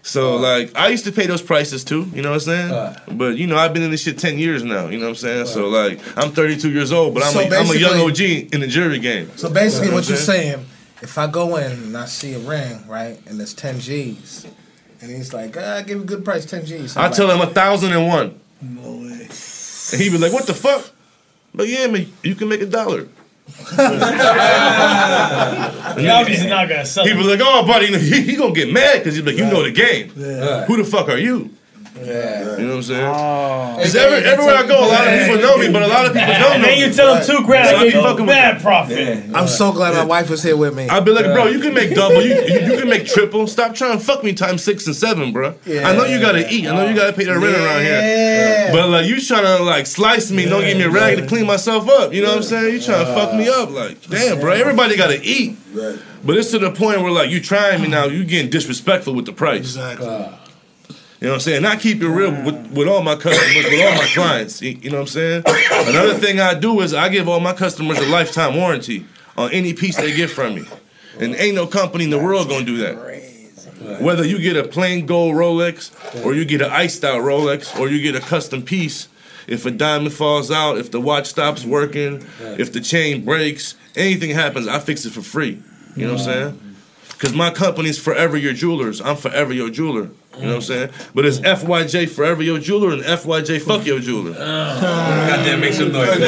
So 0.06 0.36
like 0.36 0.70
I 0.76 0.86
used 0.88 1.04
to 1.06 1.12
pay 1.12 1.26
those 1.26 1.42
prices 1.42 1.82
too, 1.82 2.08
you 2.14 2.22
know 2.22 2.30
what 2.30 2.46
I'm 2.46 2.68
saying? 2.70 2.96
But 3.18 3.36
you 3.38 3.48
know 3.48 3.56
I've 3.56 3.74
been 3.74 3.82
in 3.82 3.90
this 3.90 4.02
shit 4.02 4.18
ten 4.18 4.38
years 4.38 4.62
now, 4.62 4.86
you 4.86 4.98
know 4.98 5.06
what 5.06 5.10
I'm 5.10 5.16
saying? 5.16 5.46
So 5.46 5.66
like 5.68 5.98
I'm 6.16 6.30
32 6.30 6.70
years 6.70 6.92
old, 6.92 7.12
but 7.12 7.24
I'm, 7.24 7.32
So 7.32 7.40
a, 7.40 7.44
I'm 7.44 7.68
a 7.68 7.74
young 7.74 7.98
OG 8.00 8.20
in 8.20 8.60
the 8.60 8.68
jury 8.68 9.00
game. 9.00 9.30
So 9.36 9.50
basically, 9.50 9.86
You 9.86 9.90
know 9.90 9.96
what 9.96 10.08
you're 10.08 10.16
I'm 10.16 10.22
saying, 10.24 10.66
if 11.02 11.18
I 11.18 11.26
go 11.26 11.56
in 11.56 11.72
and 11.72 11.96
I 11.96 12.06
see 12.06 12.34
a 12.34 12.38
ring, 12.38 12.86
right, 12.86 13.18
and 13.26 13.40
it's 13.40 13.52
10 13.52 13.80
G's, 13.80 14.46
and 15.00 15.10
he's 15.10 15.34
like, 15.34 15.56
ah, 15.56 15.82
give 15.84 15.98
me 15.98 16.04
a 16.04 16.06
good 16.06 16.24
price, 16.24 16.46
10 16.46 16.66
G's. 16.66 16.96
I 16.96 17.10
tell 17.10 17.28
him 17.28 17.40
a 17.40 17.52
thousand 17.52 17.92
and 17.92 18.06
one. 18.06 18.40
No 18.62 18.90
way. 18.92 19.28
And 19.92 20.00
he 20.00 20.08
be 20.08 20.18
like, 20.18 20.32
"What 20.32 20.46
the 20.46 20.54
fuck?" 20.54 20.88
But 21.54 21.68
yeah, 21.68 21.88
man, 21.88 22.12
you 22.22 22.34
can 22.36 22.48
make 22.48 22.60
a 22.60 22.66
dollar. 22.66 23.08
You're 25.98 26.12
obviously 26.12 26.48
not 26.48 26.68
gonna 26.68 26.84
sell 26.84 27.06
He 27.06 27.14
like, 27.26 27.40
"Oh, 27.42 27.64
buddy, 27.66 27.86
he, 27.98 28.22
he 28.22 28.36
gonna 28.36 28.52
get 28.52 28.72
mad 28.72 28.98
because 28.98 29.14
he's 29.14 29.24
like, 29.24 29.36
you 29.36 29.46
know 29.46 29.62
the 29.62 29.70
game. 29.70 30.10
Who 30.10 30.76
the 30.76 30.84
fuck 30.84 31.08
are 31.08 31.18
you?" 31.18 31.55
Yeah. 32.02 32.56
You 32.58 32.62
know 32.66 32.68
what 32.68 32.76
I'm 32.76 32.82
saying? 32.82 33.12
Oh. 33.14 33.74
Because 33.76 33.96
every, 33.96 34.28
everywhere 34.28 34.54
I 34.56 34.66
go, 34.66 34.78
a 34.78 34.88
lot 34.88 35.06
of 35.06 35.18
people 35.20 35.40
know 35.42 35.56
me, 35.58 35.72
but 35.72 35.82
a 35.82 35.86
lot 35.86 36.06
of 36.06 36.12
people 36.12 36.28
don't 36.32 36.40
know 36.40 36.52
And 36.52 36.64
then 36.64 36.78
you 36.78 36.92
tell 36.94 37.14
them 37.14 37.24
two 37.24 37.44
grand, 37.44 37.68
So 37.68 37.76
I 37.76 37.80
I 37.80 37.84
give 37.84 37.94
you 37.94 38.02
fucking 38.02 38.26
bad 38.26 38.54
them. 38.56 38.62
profit. 38.62 39.24
I'm 39.34 39.48
so 39.48 39.72
glad 39.72 39.94
my 39.94 40.04
wife 40.04 40.30
was 40.30 40.42
here 40.42 40.56
with 40.56 40.74
me. 40.74 40.88
I'd 40.88 41.04
be 41.04 41.10
like, 41.12 41.24
bro, 41.26 41.46
you 41.46 41.60
can 41.60 41.74
make 41.74 41.94
double, 41.94 42.22
you, 42.22 42.34
you, 42.34 42.60
you 42.72 42.78
can 42.78 42.88
make 42.88 43.06
triple. 43.06 43.46
Stop 43.46 43.74
trying 43.74 43.98
to 43.98 44.04
fuck 44.04 44.22
me 44.22 44.32
times 44.32 44.62
six 44.62 44.86
and 44.86 44.94
seven, 44.96 45.32
bro. 45.32 45.54
Yeah. 45.64 45.88
I 45.88 45.96
know 45.96 46.04
you 46.04 46.20
gotta 46.20 46.52
eat. 46.52 46.66
I 46.66 46.74
know 46.74 46.88
you 46.88 46.94
gotta 46.94 47.12
pay 47.12 47.24
the 47.24 47.38
rent 47.38 47.56
around 47.56 47.82
here. 47.82 48.70
But 48.72 48.88
like, 48.88 49.06
you 49.06 49.20
trying 49.20 49.44
to 49.44 49.62
like 49.64 49.86
slice 49.86 50.30
me, 50.30 50.44
don't 50.46 50.62
give 50.62 50.76
me 50.78 50.84
a 50.84 50.90
rag 50.90 51.18
to 51.18 51.26
clean 51.26 51.46
myself 51.46 51.88
up. 51.88 52.12
You 52.12 52.22
know 52.22 52.28
what 52.28 52.38
I'm 52.38 52.42
saying? 52.42 52.74
You 52.74 52.80
trying 52.80 53.06
to 53.06 53.14
fuck 53.14 53.34
me 53.34 53.48
up? 53.48 53.70
Like, 53.70 54.00
damn, 54.08 54.40
bro. 54.40 54.52
Everybody 54.52 54.96
gotta 54.96 55.20
eat. 55.22 55.56
But 56.24 56.36
it's 56.36 56.50
to 56.50 56.58
the 56.58 56.70
point 56.70 57.02
where 57.02 57.12
like 57.12 57.30
you 57.30 57.40
trying 57.40 57.82
me 57.82 57.88
now, 57.88 58.06
you 58.06 58.24
getting 58.24 58.50
disrespectful 58.50 59.14
with 59.14 59.26
the 59.26 59.32
price. 59.32 59.60
Exactly. 59.60 60.06
You 61.20 61.28
know 61.28 61.32
what 61.32 61.34
I'm 61.36 61.40
saying? 61.40 61.64
I 61.64 61.76
keep 61.76 62.02
it 62.02 62.08
real 62.08 62.30
with, 62.44 62.72
with 62.72 62.88
all 62.88 63.02
my 63.02 63.16
customers, 63.16 63.64
with 63.64 63.86
all 63.86 63.94
my 63.94 64.06
clients. 64.12 64.60
You, 64.60 64.72
you 64.72 64.90
know 64.90 64.98
what 64.98 65.16
I'm 65.16 65.42
saying? 65.42 65.42
Another 65.88 66.14
thing 66.14 66.40
I 66.40 66.52
do 66.54 66.80
is 66.82 66.92
I 66.92 67.08
give 67.08 67.26
all 67.28 67.40
my 67.40 67.54
customers 67.54 67.98
a 67.98 68.06
lifetime 68.06 68.54
warranty 68.54 69.06
on 69.36 69.50
any 69.52 69.72
piece 69.72 69.96
they 69.96 70.14
get 70.14 70.28
from 70.30 70.56
me. 70.56 70.64
And 71.18 71.34
ain't 71.36 71.54
no 71.54 71.66
company 71.66 72.04
in 72.04 72.10
the 72.10 72.18
world 72.18 72.48
gonna 72.50 72.66
do 72.66 72.76
that. 72.78 72.96
Whether 74.02 74.24
you 74.26 74.38
get 74.38 74.56
a 74.56 74.68
plain 74.68 75.06
gold 75.06 75.34
Rolex 75.36 75.90
or 76.24 76.34
you 76.34 76.44
get 76.44 76.60
an 76.60 76.70
iced 76.70 77.02
out 77.04 77.22
Rolex 77.22 77.78
or 77.78 77.88
you 77.88 78.02
get 78.02 78.14
a 78.14 78.20
custom 78.26 78.62
piece, 78.62 79.08
if 79.46 79.64
a 79.64 79.70
diamond 79.70 80.12
falls 80.12 80.50
out, 80.50 80.76
if 80.76 80.90
the 80.90 81.00
watch 81.00 81.28
stops 81.28 81.64
working, 81.64 82.26
if 82.40 82.72
the 82.72 82.80
chain 82.80 83.24
breaks, 83.24 83.74
anything 83.94 84.30
happens, 84.30 84.66
I 84.68 84.80
fix 84.80 85.06
it 85.06 85.12
for 85.12 85.22
free. 85.22 85.62
You 85.94 86.06
know 86.06 86.14
what 86.14 86.20
I'm 86.20 86.24
saying? 86.26 86.65
Because 87.18 87.34
my 87.34 87.50
company's 87.50 87.98
forever 87.98 88.36
your 88.36 88.52
jewelers. 88.52 89.00
I'm 89.00 89.16
forever 89.16 89.52
your 89.52 89.70
jeweler. 89.70 90.10
You 90.36 90.42
know 90.42 90.48
what 90.48 90.54
I'm 90.54 90.60
mm. 90.60 90.62
saying? 90.62 90.90
But 91.14 91.24
it's 91.24 91.38
FYJ 91.38 92.10
forever 92.10 92.42
your 92.42 92.58
jeweler 92.58 92.92
and 92.92 93.02
FYJ 93.02 93.62
fuck 93.62 93.86
your 93.86 94.00
jeweler. 94.00 94.34
Oh. 94.36 94.80
Goddamn, 94.80 95.60
make 95.60 95.72
some 95.72 95.92
noise. 95.92 96.08
Forever 96.08 96.26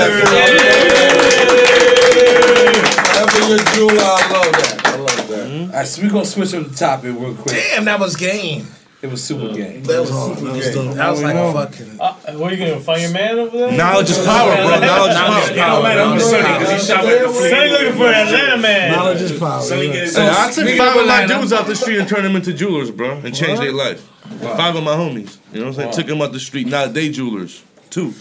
your 3.48 3.59
jeweler, 3.74 4.01
I 4.01 4.32
love 4.32 4.52
that. 4.52 4.81
I 4.86 4.97
love 4.97 5.28
that. 5.28 5.47
Mm-hmm. 5.47 5.70
All 5.70 5.77
right, 5.77 5.86
so 5.86 6.02
we're 6.02 6.10
gonna 6.10 6.24
switch 6.24 6.55
up 6.55 6.66
the 6.69 6.74
topic 6.74 7.15
real 7.15 7.35
quick. 7.35 7.55
Damn, 7.55 7.85
that 7.85 8.01
was 8.01 8.16
game. 8.16 8.66
It 9.00 9.10
was 9.10 9.22
super 9.22 9.54
game. 9.54 9.84
That 9.84 10.00
was 10.00 10.10
super 10.10 10.52
game. 10.52 10.94
That 10.96 11.10
was 11.10 11.22
like 11.22 11.36
fucking. 11.36 12.00
Uh, 12.00 12.14
what 12.32 12.52
are 12.52 12.56
you 12.56 12.66
gonna 12.66 12.80
find 12.80 13.02
your 13.02 13.12
man 13.12 13.38
over 13.38 13.56
there? 13.56 13.72
Knowledge 13.72 14.10
is 14.10 14.18
power, 14.24 14.56
bro. 14.56 14.80
Knowledge 14.80 16.20
is 16.20 16.88
power. 16.88 17.30
Sonny 17.30 17.70
looking 17.70 17.96
for 17.96 18.08
Atlanta 18.08 18.56
man. 18.60 18.92
Knowledge 18.92 19.22
is 19.22 19.38
power. 19.38 19.62
Hey, 19.62 20.08
I 20.14 20.50
took 20.52 20.68
five 20.76 20.96
of 20.96 21.06
my 21.06 21.26
dudes 21.26 21.52
out 21.52 21.66
the 21.66 21.76
street 21.76 21.98
and 22.00 22.08
turned 22.08 22.24
them 22.24 22.34
into 22.34 22.52
jewelers, 22.52 22.90
bro, 22.90 23.18
and 23.18 23.34
changed 23.34 23.62
their 23.62 23.72
life. 23.72 24.00
Five 24.40 24.74
of 24.74 24.82
my 24.82 24.94
homies. 24.96 25.38
You 25.52 25.60
know 25.60 25.66
what 25.66 25.68
I'm 25.68 25.74
saying? 25.74 25.88
Wow. 25.88 25.94
Took 25.94 26.06
them 26.06 26.22
out 26.22 26.32
the 26.32 26.40
street. 26.40 26.66
Now 26.66 26.86
they 26.86 27.08
jewelers 27.08 27.62
too. 27.90 28.12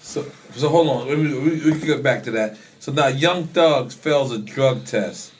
So, 0.00 0.24
so 0.52 0.68
hold 0.68 0.88
on. 0.88 1.08
We, 1.08 1.16
we, 1.16 1.50
we 1.64 1.70
can 1.72 1.80
get 1.80 2.02
back 2.02 2.22
to 2.24 2.30
that. 2.32 2.58
So 2.78 2.92
now, 2.92 3.08
Young 3.08 3.48
Thug 3.48 3.90
fails 3.90 4.30
a 4.30 4.38
drug 4.38 4.84
test, 4.84 5.32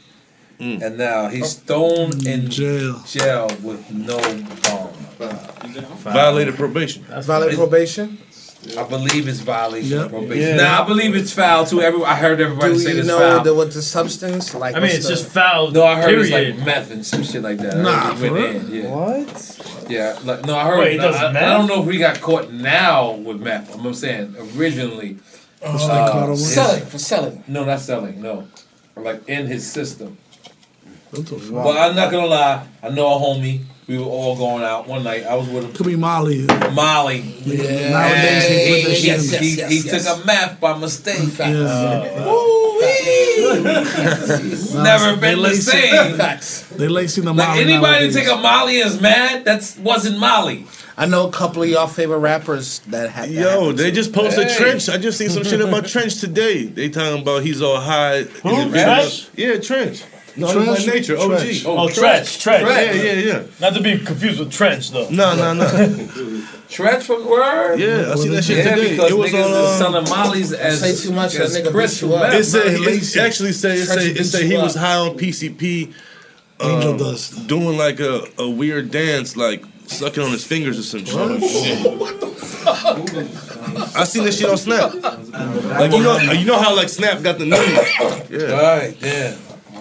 Mm. 0.58 0.82
and 0.82 0.96
now 0.96 1.28
he's 1.28 1.54
thrown 1.54 2.10
mm, 2.12 2.26
in 2.26 2.50
jail. 2.50 3.02
jail 3.06 3.48
with 3.62 3.90
no 3.92 4.16
bond. 4.62 4.94
Violated 6.02 6.54
probation. 6.54 7.04
That's 7.08 7.26
Violated 7.26 7.56
probation? 7.58 8.18
I 8.76 8.82
believe 8.82 9.28
it's 9.28 9.40
violation 9.40 9.98
of 9.98 10.10
probation. 10.10 10.56
Yeah. 10.56 10.56
Now 10.56 10.82
I 10.82 10.86
believe 10.86 11.14
it's 11.14 11.32
foul 11.32 11.66
too. 11.66 11.80
Every 11.80 12.02
I 12.02 12.16
heard 12.16 12.40
everybody 12.40 12.72
Do 12.72 12.78
say 12.80 12.90
you 12.90 12.96
this 12.96 13.06
know 13.06 13.18
foul. 13.18 13.44
the, 13.44 13.54
what 13.54 13.72
the 13.72 13.82
substance? 13.82 14.54
Like, 14.54 14.74
I 14.74 14.80
mean, 14.80 14.90
it's 14.90 15.04
the- 15.04 15.10
just 15.14 15.28
foul. 15.28 15.70
No, 15.70 15.84
I 15.84 16.00
heard 16.00 16.12
it 16.14 16.18
was 16.18 16.30
like 16.30 16.56
meth 16.58 16.90
and 16.90 17.06
some 17.06 17.22
shit 17.22 17.42
like 17.42 17.58
that. 17.58 17.76
Nah, 17.76 17.90
I 17.90 18.14
heard 18.14 18.24
it 18.24 18.28
for 18.28 18.34
real? 18.34 18.46
in, 18.46 18.74
yeah. 18.74 18.90
What? 18.90 19.86
Yeah, 19.88 20.18
like, 20.24 20.44
no, 20.46 20.56
I 20.56 20.64
heard. 20.66 20.78
Wait, 20.80 20.92
he 20.92 20.98
does 20.98 21.14
I, 21.14 21.28
I 21.28 21.32
don't 21.52 21.68
know 21.68 21.80
if 21.82 21.86
we 21.86 21.98
got 21.98 22.20
caught 22.20 22.50
now 22.50 23.12
with 23.12 23.40
meth. 23.40 23.72
I'm 23.74 23.94
saying 23.94 24.34
originally. 24.56 25.18
Oh, 25.62 25.78
they 25.78 25.86
caught 25.86 26.28
him 26.28 26.36
Selling, 26.36 26.84
for 26.86 26.98
selling. 26.98 27.44
No, 27.46 27.64
not 27.64 27.80
selling. 27.80 28.20
No, 28.20 28.48
like 28.96 29.28
in 29.28 29.46
his 29.46 29.70
system. 29.70 30.18
What 31.10 31.26
the? 31.26 31.50
But 31.52 31.76
I'm 31.78 31.94
not 31.96 32.10
gonna 32.10 32.26
lie. 32.26 32.66
I 32.82 32.88
know 32.90 33.06
a 33.14 33.18
homie. 33.18 33.60
We 33.86 33.98
were 33.98 34.04
all 34.04 34.36
going 34.36 34.64
out 34.64 34.88
one 34.88 35.04
night. 35.04 35.22
I 35.24 35.36
was 35.36 35.48
with 35.48 35.62
him. 35.64 35.72
Could 35.72 35.86
be 35.86 35.94
Molly. 35.94 36.44
Molly. 36.72 37.18
Yeah. 37.44 37.90
Nowadays 37.90 38.44
And 38.44 38.52
they 38.52 38.82
he, 38.82 38.90
he, 38.90 38.94
shit 38.96 39.34
in- 39.34 39.42
he, 39.44 39.54
Yes, 39.54 39.70
he 39.70 39.78
yes, 39.88 40.04
took 40.04 40.24
a 40.24 40.26
meth 40.26 40.58
by 40.60 40.76
mistake. 40.76 41.38
Nah, 41.38 41.44
uh, 41.46 42.42
Never 44.82 45.14
they 45.14 45.20
been 45.20 45.36
the 45.36 45.42
lacy- 45.42 45.60
same. 45.60 46.76
They 46.78 46.88
lacing 46.88 47.24
the 47.26 47.32
Like 47.32 47.58
anybody 47.60 47.80
nowadays. 47.80 48.14
take 48.16 48.28
a 48.28 48.36
Molly 48.36 48.76
is 48.78 49.00
mad. 49.00 49.44
That 49.44 49.76
wasn't 49.80 50.18
Molly. 50.18 50.66
I 50.98 51.06
know 51.06 51.28
a 51.28 51.30
couple 51.30 51.62
of 51.62 51.68
y'all 51.68 51.86
favorite 51.86 52.18
rappers 52.18 52.80
that 52.88 53.10
have. 53.10 53.30
Yo, 53.30 53.70
they 53.72 53.90
just 53.90 54.12
posted 54.12 54.48
Hey. 54.48 54.56
Trench. 54.56 54.88
I 54.88 54.96
just 54.98 55.18
seen 55.18 55.28
some 55.30 55.44
shit 55.44 55.60
about 55.60 55.86
Trench 55.86 56.18
today. 56.20 56.64
They 56.64 56.88
talking 56.88 57.22
about 57.22 57.42
he's 57.42 57.62
all 57.62 57.78
high. 57.80 58.22
Who? 58.22 58.70
Trench? 58.70 59.28
Yeah, 59.36 59.58
Trench. 59.58 60.02
No, 60.36 60.52
Trench? 60.52 60.86
by 60.86 60.92
nature, 60.92 61.16
OG. 61.16 61.38
Trench. 61.38 61.64
Oh, 61.66 61.88
Trench, 61.88 62.42
Trench. 62.42 62.68
Yeah, 62.68 62.92
yeah, 62.92 63.12
yeah. 63.12 63.42
Not 63.60 63.74
to 63.74 63.82
be 63.82 63.98
confused 63.98 64.38
with 64.38 64.52
Trench, 64.52 64.90
though. 64.90 65.08
No, 65.08 65.34
no, 65.34 65.54
no. 65.54 66.46
Trench 66.68 67.04
from 67.04 67.26
Word? 67.28 67.78
Yeah, 67.78 68.12
I 68.12 68.16
seen 68.16 68.32
that 68.32 68.42
shit 68.44 68.58
yeah, 68.58 68.74
today. 68.74 68.90
because 68.90 69.10
It 69.10 69.16
was 69.16 69.30
niggas 69.32 69.44
on, 69.44 69.50
is 69.50 69.56
um, 69.56 69.78
selling 69.78 70.04
Molly's 70.10 70.52
as 70.52 70.80
Say 70.80 71.08
too 71.08 71.14
much, 71.14 71.34
that 71.34 71.42
as 71.42 71.56
nigga 71.56 71.70
crystal 71.70 72.08
beat 72.08 72.14
you 72.16 72.22
up. 72.22 72.34
It 72.34 72.44
said 72.44 72.80
Nah, 72.80 72.88
it 72.88 73.16
actually 73.16 73.52
say 73.52 73.74
it 73.78 73.86
say 73.86 74.08
it 74.10 74.24
say 74.24 74.46
he 74.46 74.56
was 74.56 74.74
high 74.74 74.96
on 74.96 75.16
PCP, 75.16 75.94
Angel 76.60 76.90
um, 76.92 76.96
dust. 76.98 77.46
doing 77.46 77.78
like 77.78 78.00
a, 78.00 78.22
a 78.38 78.50
weird 78.50 78.90
dance, 78.90 79.36
like 79.36 79.64
sucking 79.86 80.22
on 80.22 80.32
his 80.32 80.44
fingers 80.44 80.78
or 80.78 80.82
some 80.82 81.04
shit. 81.04 81.98
What 81.98 82.20
the 82.20 82.26
fuck? 82.26 83.96
I 83.96 84.04
seen 84.04 84.24
this 84.24 84.38
shit 84.38 84.50
on 84.50 84.56
Snap. 84.58 84.92
Like 84.94 85.92
you 85.92 86.02
know, 86.02 86.18
you 86.32 86.44
know 86.46 86.58
how 86.58 86.74
like 86.74 86.88
Snap 86.88 87.22
got 87.22 87.38
the 87.38 87.46
news. 87.46 88.26
Yeah. 88.28 88.60
Right, 88.60 88.96
yeah. 89.00 89.36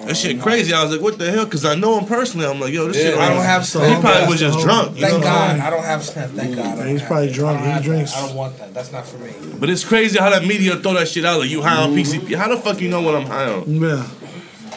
That 0.06 0.16
shit 0.16 0.40
crazy. 0.40 0.72
I 0.72 0.84
was 0.84 0.92
like, 0.92 1.02
what 1.02 1.18
the 1.18 1.32
hell? 1.32 1.46
Because 1.46 1.66
I 1.66 1.74
know 1.76 1.98
him 1.98 2.06
personally. 2.06 2.46
I'm 2.46 2.60
like, 2.60 2.74
yo, 2.74 2.88
this 2.88 2.98
Yeah, 2.98 3.12
shit. 3.12 3.18
I 3.18 3.30
don't 3.30 3.44
have 3.44 3.68
He 3.68 4.02
probably 4.02 4.28
was 4.28 4.40
just 4.40 4.60
drunk. 4.60 4.96
You 4.96 5.02
Thank 5.02 5.22
know 5.24 5.28
I'm 5.28 5.58
God. 5.58 5.60
I 5.60 5.70
don't 5.72 5.84
have 5.84 6.04
Snap. 6.04 6.30
Thank 6.30 6.56
God. 6.56 6.80
I 6.80 6.90
He's 6.90 7.02
probably 7.02 7.28
that. 7.28 7.34
drunk. 7.34 7.60
He 7.60 7.66
have 7.66 7.84
that. 7.84 7.84
drinks. 7.84 8.16
I 8.16 8.28
don't 8.28 8.36
want 8.36 8.58
that. 8.60 8.74
That's 8.74 8.92
not 8.92 9.08
for 9.08 9.18
me. 9.18 9.34
But 9.60 9.70
it's 9.70 9.84
crazy 9.84 10.20
how 10.20 10.30
that 10.30 10.46
media 10.46 10.76
throw 10.76 10.94
that 10.94 11.08
shit 11.08 11.26
out. 11.26 11.40
Like 11.40 11.50
you 11.50 11.62
high 11.64 11.82
on 11.82 11.96
mm-hmm. 11.96 12.26
PCP. 12.28 12.36
How 12.36 12.48
the 12.48 12.58
fuck 12.58 12.80
you 12.82 12.90
know 12.90 13.02
what 13.02 13.16
I'm 13.16 13.26
high 13.26 13.52
on? 13.52 13.64
Yeah. 13.68 14.08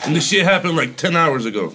And 0.05 0.17
this 0.17 0.29
shit 0.29 0.45
happened 0.45 0.77
like 0.77 0.97
ten 0.97 1.15
hours 1.15 1.45
ago. 1.45 1.75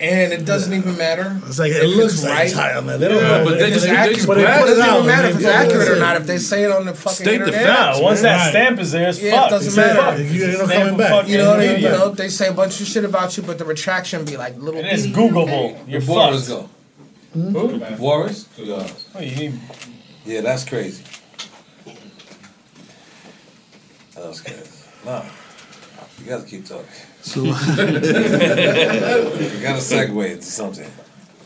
And 0.00 0.32
it 0.32 0.46
doesn't 0.46 0.72
even 0.72 0.96
matter. 0.96 1.38
It's 1.46 1.58
like 1.58 1.72
it 1.72 1.84
if 1.84 1.94
looks 1.94 2.22
like 2.24 2.32
right. 2.32 2.44
it's 2.46 2.54
high 2.54 2.74
on 2.74 2.86
that. 2.86 3.00
They 3.00 3.08
don't 3.08 3.18
Yeah, 3.22 3.36
know. 3.38 3.44
but 3.44 3.58
they 3.58 3.70
just, 3.70 3.84
they 3.84 3.90
accurate. 3.94 4.14
just 4.16 4.26
But 4.26 4.38
It 4.38 4.40
they 4.40 4.46
it 4.46 4.56
doesn't 4.66 4.82
out. 4.82 4.94
even 4.94 5.06
matter 5.06 5.28
if 5.28 5.34
it's 5.34 5.44
Yeah, 5.44 5.50
accurate 5.50 5.78
that's 5.88 5.90
or 5.90 6.00
not. 6.00 6.16
If 6.16 6.26
they 6.26 6.38
say 6.38 6.64
it 6.64 6.70
on 6.70 6.86
the 6.86 6.94
fucking 6.94 7.14
State 7.16 7.38
the 7.40 7.44
internet, 7.48 7.66
facts, 7.66 7.98
Nah, 7.98 8.04
once 8.04 8.22
man. 8.22 8.38
that 8.38 8.48
stamp 8.50 8.78
is 8.80 8.92
there, 8.92 9.08
it's 9.10 9.20
Yeah, 9.22 9.46
it 9.46 9.50
doesn't 9.50 9.66
It's 9.68 9.76
matter. 9.76 9.98
fucked. 10.00 10.20
You 10.32 10.44
ain't 10.46 10.58
no 10.58 10.66
coming 10.66 10.96
back. 10.96 11.28
You 11.28 11.36
know 11.36 11.50
what 11.50 11.60
I 11.60 11.66
mean? 11.66 11.80
You 11.82 11.88
know, 11.90 12.08
they 12.12 12.28
say 12.30 12.48
a 12.48 12.52
bunch 12.54 12.80
of 12.80 12.86
shit 12.86 13.04
about 13.04 13.36
you, 13.36 13.42
but 13.42 13.58
the 13.58 13.66
retraction 13.66 14.24
be 14.24 14.38
like 14.38 14.56
little. 14.58 14.80
And 14.80 14.88
it's 14.88 15.06
Googleable. 15.06 15.76
You're 15.86 16.00
Where 16.00 16.30
Boris 16.30 16.48
fucked. 16.48 16.62
go? 17.34 17.38
Hmm? 17.38 17.52
Who? 17.52 17.96
Boris? 17.98 18.48
What, 19.12 19.26
you 19.26 19.36
mean 19.36 19.60
Yeah, 20.24 20.40
that's 20.40 20.64
crazy. 20.64 21.04
That 24.14 24.26
was 24.28 24.40
crazy. 24.40 24.62
No. 25.04 25.24
You 26.18 26.24
gotta 26.26 26.44
keep 26.46 26.64
talking. 26.64 26.86
So- 27.22 27.44
you 27.44 27.52
gotta 29.60 29.80
segue 29.80 30.30
into 30.30 30.42
something. 30.42 30.90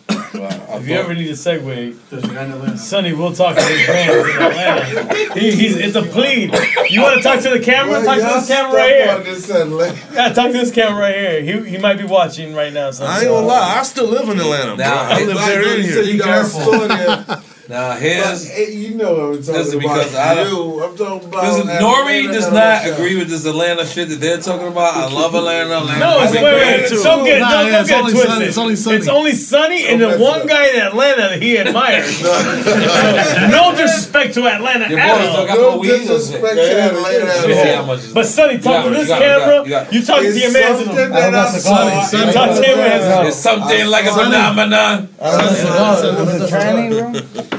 If 0.09 0.88
you 0.88 0.94
ever 0.94 1.14
need 1.14 1.28
a 1.30 1.34
segue, 1.34 2.78
Sonny, 2.78 3.12
we'll 3.12 3.32
talk 3.32 3.56
to 3.56 3.62
his 3.62 3.86
fans 3.86 4.28
in 4.28 4.42
Atlanta. 4.42 5.14
He, 5.34 5.51
he's, 5.51 5.76
it's 5.76 5.96
a 5.96 6.02
plea. 6.02 6.44
You 6.88 7.02
want 7.02 7.16
to 7.16 7.22
talk 7.22 7.40
to 7.42 7.51
the 7.51 7.59
camera? 7.59 8.01
Well, 8.01 8.05
talk 8.05 8.18
to 8.18 8.40
this 8.40 8.46
camera 8.46 8.76
right 8.76 9.24
here. 9.24 9.34
this 9.34 9.51
uh, 9.51 9.96
Yeah, 10.12 10.32
talk 10.32 10.46
to 10.46 10.52
this 10.52 10.70
camera 10.70 11.01
right 11.01 11.14
here. 11.14 11.42
He, 11.42 11.70
he 11.70 11.78
might 11.78 11.98
be 11.98 12.05
watching 12.05 12.55
right 12.55 12.72
now. 12.72 12.92
Sonny. 12.92 13.10
I 13.10 13.18
ain't 13.20 13.28
gonna 13.28 13.46
lie, 13.46 13.78
I 13.78 13.82
still 13.82 14.06
live 14.06 14.28
in 14.28 14.38
Atlanta, 14.38 14.76
bro. 14.76 14.84
Nah, 14.84 15.09
I 15.09 15.24
live 15.24 15.36
like, 15.36 15.46
there 15.46 15.76
in 15.76 15.82
here. 15.82 16.02
you 16.02 16.18
got 16.18 16.44
a 16.44 16.88
there. 16.88 17.42
Now 17.66 17.92
here's 17.92 18.44
But, 18.44 18.52
hey, 18.54 18.72
you 18.74 18.94
know 18.94 19.14
what 19.14 19.22
I'm 19.38 19.42
talking 19.42 19.54
Listen, 19.54 19.78
about. 19.80 19.94
because 19.96 20.14
I 20.14 20.34
don't- 20.34 20.48
you. 20.50 20.84
I'm 20.84 20.96
talking 20.98 21.28
about. 21.28 21.44
Listen, 21.44 21.60
Atlanta, 21.70 21.82
Nori 21.86 22.30
does 22.30 22.46
Atlanta. 22.48 22.84
not 22.88 22.92
agree 22.92 23.16
with 23.16 23.30
this 23.30 23.46
Atlanta 23.46 23.86
shit 23.86 24.10
that 24.10 24.20
they're 24.20 24.36
talking 24.36 24.68
about. 24.68 24.94
I 24.94 25.08
love 25.10 25.34
Atlanta. 25.34 25.78
Atlanta 25.78 25.98
No, 25.98 26.20
it's 26.20 26.32
is 26.32 26.36
wait, 26.36 26.44
wait, 26.44 26.52
great. 26.60 26.90
wait, 26.92 27.02
don't 27.02 27.24
get, 27.24 27.40
Nah, 27.40 27.50
don't, 27.50 27.64
yeah, 27.66 27.72
don't 27.72 27.80
it's 27.80 27.88
get 27.88 27.98
only 28.00 28.12
twisted. 28.12 28.30
Sonny, 28.32 28.44
it's 28.44 28.58
only 28.58 28.76
sunny. 28.76 28.96
It's 28.98 29.08
only 29.08 29.32
sunny, 29.32 29.86
and 29.86 30.00
the 30.02 30.18
one 30.18 30.40
mess 30.40 30.48
guy 30.48 30.66
in 30.74 30.80
Atlanta 30.82 31.22
that 31.22 31.42
he 31.42 31.56
admires. 31.58 32.22
No 33.54 33.74
disrespect 33.74 34.34
to 34.34 34.46
Atlanta 34.46 34.88
Your 34.90 34.98
at 34.98 35.10
all. 35.10 35.46
No 35.46 35.54
no 35.76 35.82
disrespect 35.82 36.56
to 36.56 36.82
Atlanta 36.82 37.24
Let 37.24 37.48
me 37.48 37.54
see 37.54 37.60
at 37.60 37.78
all. 37.78 37.98
But 38.14 38.26
Sonny, 38.26 38.58
talk 38.58 38.84
to 38.84 38.90
this 38.90 39.02
you 39.02 39.08
got 39.08 39.22
it, 39.22 39.24
you 39.24 39.40
camera. 39.40 39.64
you 39.64 39.70
got 39.70 39.86
it. 39.86 39.92
You 39.94 40.02
talk 40.04 40.20
to 40.20 40.38
your 40.38 40.52
man. 40.52 40.76
something 40.76 41.10
that 41.10 41.34
I 41.34 41.50
saw. 41.50 42.26
You 42.26 42.32
talk 42.32 42.60
to 42.60 42.66
your 42.66 42.76
man. 42.76 43.26
It's 43.26 43.36
something 43.36 43.86
like 43.86 44.04
a 44.04 44.12
phenomenon. 44.12 45.08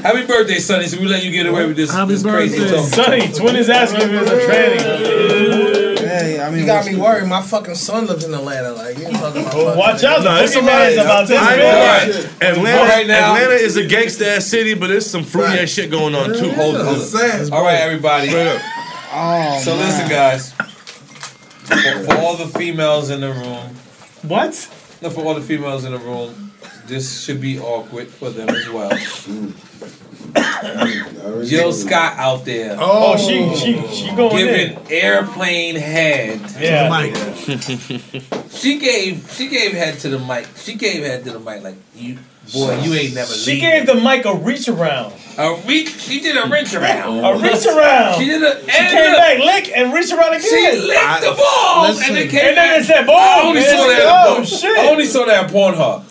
Happy 0.06 0.24
birthday, 0.26 0.58
Sonny. 0.58 0.86
So 0.86 1.00
we 1.00 1.06
let 1.06 1.24
you 1.24 1.30
get 1.32 1.46
away 1.46 1.66
with 1.66 1.76
this, 1.76 1.90
Happy 1.92 2.12
this 2.12 2.22
crazy 2.22 2.58
birthday. 2.58 2.76
talk. 2.76 2.86
Sonny, 3.06 3.32
Twin 3.32 3.56
is 3.56 3.68
asking 3.68 4.02
if 4.02 4.10
it's 4.12 4.30
a 4.30 4.38
tranny. 4.46 5.98
Hey, 6.06 6.40
I 6.40 6.48
mean, 6.50 6.60
You 6.60 6.66
got 6.66 6.76
what's- 6.84 6.94
me 6.94 7.00
worried. 7.00 7.26
My 7.26 7.42
fucking 7.42 7.74
son 7.74 8.06
lives 8.06 8.24
in 8.24 8.32
Atlanta. 8.32 8.70
Like, 8.72 8.96
you 8.98 9.06
ain't 9.06 9.16
talking 9.16 9.42
about. 9.42 9.54
Well, 9.54 9.76
watch 9.76 10.04
out, 10.04 10.22
Nah, 10.22 10.36
the 10.38 10.44
it's 10.44 10.54
Pokemans 10.54 11.00
about 11.02 11.26
this 11.28 11.40
I 11.42 11.54
ain't 12.04 12.12
big. 12.40 12.48
Atlanta, 12.48 12.82
Right 12.88 13.06
now- 13.06 13.34
Atlanta 13.34 13.54
is 13.54 13.76
a 13.76 13.82
gangsta 13.84 14.36
ass 14.36 14.46
city, 14.46 14.74
but 14.74 14.86
there's 14.88 15.10
some 15.10 15.24
fruity 15.24 15.58
ass 15.58 15.70
shit 15.70 15.90
going 15.90 16.14
on 16.14 16.32
too. 16.34 16.50
Hold 16.52 16.76
I'm 16.76 16.86
on. 16.88 17.00
saying. 17.00 17.52
All 17.52 17.64
right, 17.64 17.80
everybody. 17.80 18.28
Oh, 18.32 19.60
So 19.64 19.74
man. 19.76 19.86
listen, 19.86 20.08
guys. 20.08 20.52
For, 21.64 22.04
for 22.04 22.14
all 22.18 22.36
the 22.36 22.46
females 22.46 23.10
in 23.10 23.20
the 23.22 23.32
room, 23.32 23.76
What? 24.22 24.68
no, 25.02 25.10
for 25.10 25.22
all 25.24 25.34
the 25.34 25.40
females 25.40 25.84
in 25.84 25.90
the 25.92 25.98
room, 25.98 26.45
this 26.86 27.20
should 27.22 27.40
be 27.40 27.58
awkward 27.58 28.08
for 28.08 28.30
them 28.30 28.48
as 28.48 28.68
well. 28.68 28.90
Jill 31.44 31.72
Scott 31.72 32.18
out 32.18 32.44
there 32.44 32.76
Oh, 32.78 33.16
she 33.16 33.54
she 33.56 33.86
she 33.88 34.14
going 34.14 34.36
giving 34.36 34.76
in. 34.78 34.92
airplane 34.92 35.74
head. 35.76 36.40
Yeah. 36.58 36.88
Mike. 36.88 37.16
She 38.56 38.78
gave 38.78 39.30
she 39.36 39.48
gave 39.48 39.72
head 39.72 39.98
to 40.00 40.08
the 40.08 40.18
mic. 40.18 40.48
She 40.56 40.74
gave 40.76 41.04
head 41.04 41.24
to 41.24 41.32
the 41.32 41.38
mic 41.40 41.62
like 41.62 41.74
you 41.94 42.16
boy, 42.54 42.78
you 42.80 42.94
ain't 42.94 43.14
never 43.14 43.30
She 43.32 43.52
leaving. 43.52 43.70
gave 43.70 43.86
the 43.86 43.94
mic 43.96 44.24
a 44.24 44.34
reach 44.34 44.66
around. 44.68 45.12
a 45.36 45.54
reach. 45.66 45.90
She 46.00 46.20
did 46.20 46.36
a 46.38 46.48
wrench 46.48 46.72
around. 46.74 47.22
A 47.22 47.34
reach 47.38 47.66
around. 47.66 48.18
She 48.18 48.24
did 48.24 48.42
a. 48.42 48.58
She 48.60 48.66
came 48.70 49.10
look, 49.12 49.18
back, 49.18 49.38
lick, 49.40 49.70
and 49.76 49.92
reach 49.92 50.10
around 50.10 50.34
again. 50.34 50.40
She 50.42 50.80
licked 50.80 51.20
the 51.20 51.34
ball 51.36 51.86
and 51.86 52.16
then 52.16 52.28
came 52.28 52.40
And 52.46 52.56
then 52.56 52.58
back. 52.72 52.80
it 52.80 52.84
said, 52.86 53.04
boom. 53.06 53.14
I 53.14 53.40
only 53.44 53.60
and 53.60 53.68
saw 53.68 53.86
that. 53.88 54.02
Oh, 54.26 54.36
on- 54.38 54.44
shit. 54.46 54.78
I 54.78 54.88
only 54.90 55.04
saw 55.06 55.24
that 55.26 55.44
on 55.44 55.50
Pornhub. 55.50 56.02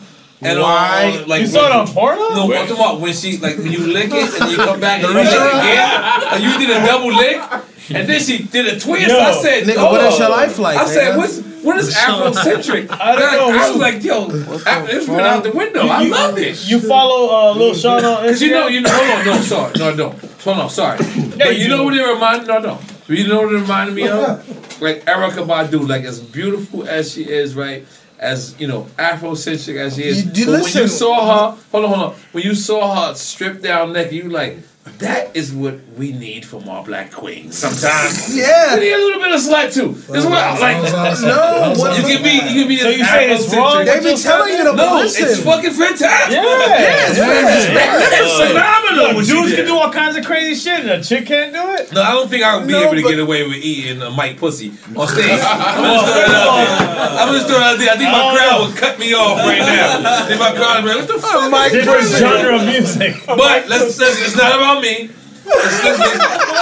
And 0.46 0.60
Why? 0.60 1.20
On, 1.22 1.28
like 1.28 1.42
you 1.42 1.48
saw 1.48 1.66
it 1.66 1.72
on 1.72 1.86
when- 1.88 1.96
Pornhub? 1.96 2.36
No, 2.36 2.44
I'm 2.46 2.68
talking 2.68 2.76
about 2.76 3.02
when 3.02 3.14
she 3.14 3.38
like 3.38 3.58
when 3.58 3.72
you 3.72 3.88
lick 3.88 4.12
it 4.12 4.42
and 4.42 4.52
you 4.52 4.58
come 4.58 4.80
back 4.80 5.04
and 5.04 5.10
you 5.10 5.16
lick 5.16 5.28
it 5.28 5.34
again, 5.34 6.34
and 6.34 6.44
you 6.44 6.58
did 6.58 6.70
a 6.70 6.86
double 6.86 7.14
lick, 7.14 7.42
and 7.90 8.08
then 8.08 8.22
she 8.22 8.44
did 8.44 8.68
a 8.68 8.80
twist. 8.80 9.08
Yo, 9.08 9.20
I 9.20 9.32
said, 9.42 9.64
nigga, 9.64 9.78
oh. 9.78 9.92
what 9.92 10.02
is 10.02 10.20
your 10.20 10.30
life 10.30 10.60
like, 10.60 10.78
I 10.78 10.86
said, 10.86 11.18
what's 11.18 11.40
what 11.66 11.78
is 11.78 11.94
Afrocentric? 11.96 12.92
I 13.02 13.16
don't 13.16 13.32
know. 13.34 13.60
I 13.60 13.72
was 13.72 13.80
like, 13.80 14.04
yo, 14.04 14.28
it's 14.30 15.08
been 15.08 15.20
out 15.20 15.44
the 15.44 15.52
window. 15.52 15.88
I 15.88 16.04
love 16.04 16.36
this. 16.36 16.70
You 16.70 16.80
follow 16.80 17.34
uh, 17.34 17.54
Lil 17.56 17.74
Sean 17.74 18.06
on 18.06 18.24
Instagram? 18.24 18.30
Cause 18.30 18.42
you 18.42 18.52
know, 18.52 18.68
you 18.68 18.82
know, 18.82 18.90
hold 18.92 19.20
on, 19.20 19.26
no, 19.26 19.42
sorry, 19.42 19.74
no, 19.78 19.94
no, 19.94 20.10
hold 20.44 20.58
on, 20.58 20.70
sorry. 20.70 20.98
but 21.38 21.58
you 21.58 21.64
you 21.64 21.70
know 21.70 21.84
what 21.84 21.96
it 21.96 22.06
reminded? 22.06 22.48
No, 22.48 22.60
no. 22.60 22.80
You 23.08 23.28
know 23.28 23.42
what 23.42 23.54
it 23.54 23.60
reminded 23.60 23.96
me 23.96 24.08
of? 24.08 24.46
Like 24.82 25.06
Erykah 25.06 25.48
Badu, 25.48 25.88
like 25.88 26.04
as 26.04 26.20
beautiful 26.20 26.86
as 26.86 27.14
she 27.14 27.24
is, 27.24 27.56
right? 27.56 27.86
As 28.20 28.56
you 28.60 28.68
know, 28.68 28.88
Afrocentric 28.98 29.78
as 29.78 29.96
she 29.96 30.04
is. 30.04 30.26
You- 30.26 30.32
you 30.34 30.46
but 30.46 30.64
when 30.64 30.74
you 30.84 30.88
saw 30.88 31.52
her, 31.52 31.58
hold 31.72 31.86
on, 31.86 31.92
hold 31.94 32.12
on. 32.14 32.20
When 32.32 32.44
you 32.44 32.56
saw 32.56 33.08
her 33.10 33.16
stripped 33.16 33.62
down 33.62 33.92
naked, 33.94 34.14
you 34.14 34.30
like, 34.30 34.60
that 35.00 35.36
is 35.36 35.52
what 35.52 35.80
we 35.98 36.12
need 36.14 36.46
from 36.46 36.70
our 36.70 36.84
black 36.84 37.12
queens. 37.12 37.58
Sometimes, 37.58 38.36
Yeah. 38.38 38.76
we 38.76 38.82
need 38.82 38.94
a 38.94 38.98
little 38.98 39.20
bit 39.22 39.32
of 39.34 39.42
slut 39.42 39.74
too. 39.74 39.94
This 40.12 40.24
is 40.24 40.26
what 40.26 40.60
like. 40.62 40.82
No, 41.22 41.74
what- 41.76 41.98
You 41.98 42.04
can 42.06 42.24
be, 42.24 42.30
you 42.54 42.62
can 42.62 42.68
be. 42.68 42.78
So 42.78 42.90
as 42.90 42.98
you 42.98 43.06
saying 43.06 43.32
it's 43.36 43.56
wrong? 43.56 43.84
They 43.84 44.00
be 44.00 44.16
telling 44.16 44.54
you 44.54 44.64
to 44.64 44.74
No, 44.74 44.96
listen. 45.02 45.28
it's 45.28 45.42
fucking 45.44 45.72
fantastic. 45.72 46.38
Yeah. 46.38 47.10
it's 47.10 47.18
Yeah. 47.18 48.48
phenomenal. 48.48 48.96
Look, 49.08 49.16
what 49.16 49.26
she 49.26 49.32
dudes 49.34 49.56
can 49.56 49.66
do 49.66 49.76
all 49.78 49.92
kinds 49.92 50.16
of 50.16 50.24
crazy 50.24 50.56
shit, 50.56 50.80
and 50.82 50.90
a 50.90 51.04
chick 51.04 51.26
can't 51.26 51.52
do 51.52 51.62
it. 51.76 51.92
No, 51.92 52.02
I 52.02 52.12
don't 52.12 52.30
think 52.30 52.44
I 52.44 52.56
would 52.58 52.68
be 52.68 52.74
No, 52.74 52.84
able 52.84 52.96
to 52.96 53.02
get 53.02 53.20
away 53.20 53.46
with 53.46 53.58
eating 53.58 54.02
a 54.02 54.10
Mike 54.12 54.38
pussy 54.38 54.72
on 54.96 55.08
stage. 55.08 55.40
I'm 55.44 55.84
just 55.84 56.06
throwing 56.08 56.32
it 56.32 56.36
out 56.36 56.56
there. 56.56 57.20
I'm 57.20 57.34
just 57.34 57.48
throwing 57.48 57.62
it 57.64 57.68
out 57.68 57.78
there. 57.80 57.90
I 57.90 57.98
think 57.98 58.12
my 58.12 58.18
don't 58.22 58.36
crowd 58.38 58.52
know. 58.62 58.66
would 58.70 58.78
cut 58.78 59.00
me 59.00 59.14
off 59.14 59.38
right 59.40 59.60
now. 59.60 60.00
I 60.06 60.28
think 60.28 60.40
my 60.40 60.52
crowd 60.56 60.84
would 60.84 60.90
be 60.94 60.96
like, 60.96 61.10
what 61.10 61.20
the 61.20 61.28
oh, 61.28 61.42
fuck? 61.42 61.52
Mike 61.52 61.72
Different 61.74 62.08
genre 62.08 62.56
of 62.56 62.66
music. 62.66 63.16
But 63.26 63.68
let's, 63.68 63.98
let's, 64.00 64.22
it's 64.24 64.36
not 64.38 64.56
about 64.56 64.75
me. 64.82 65.10
Let's, 65.46 65.84
let's, 65.84 66.18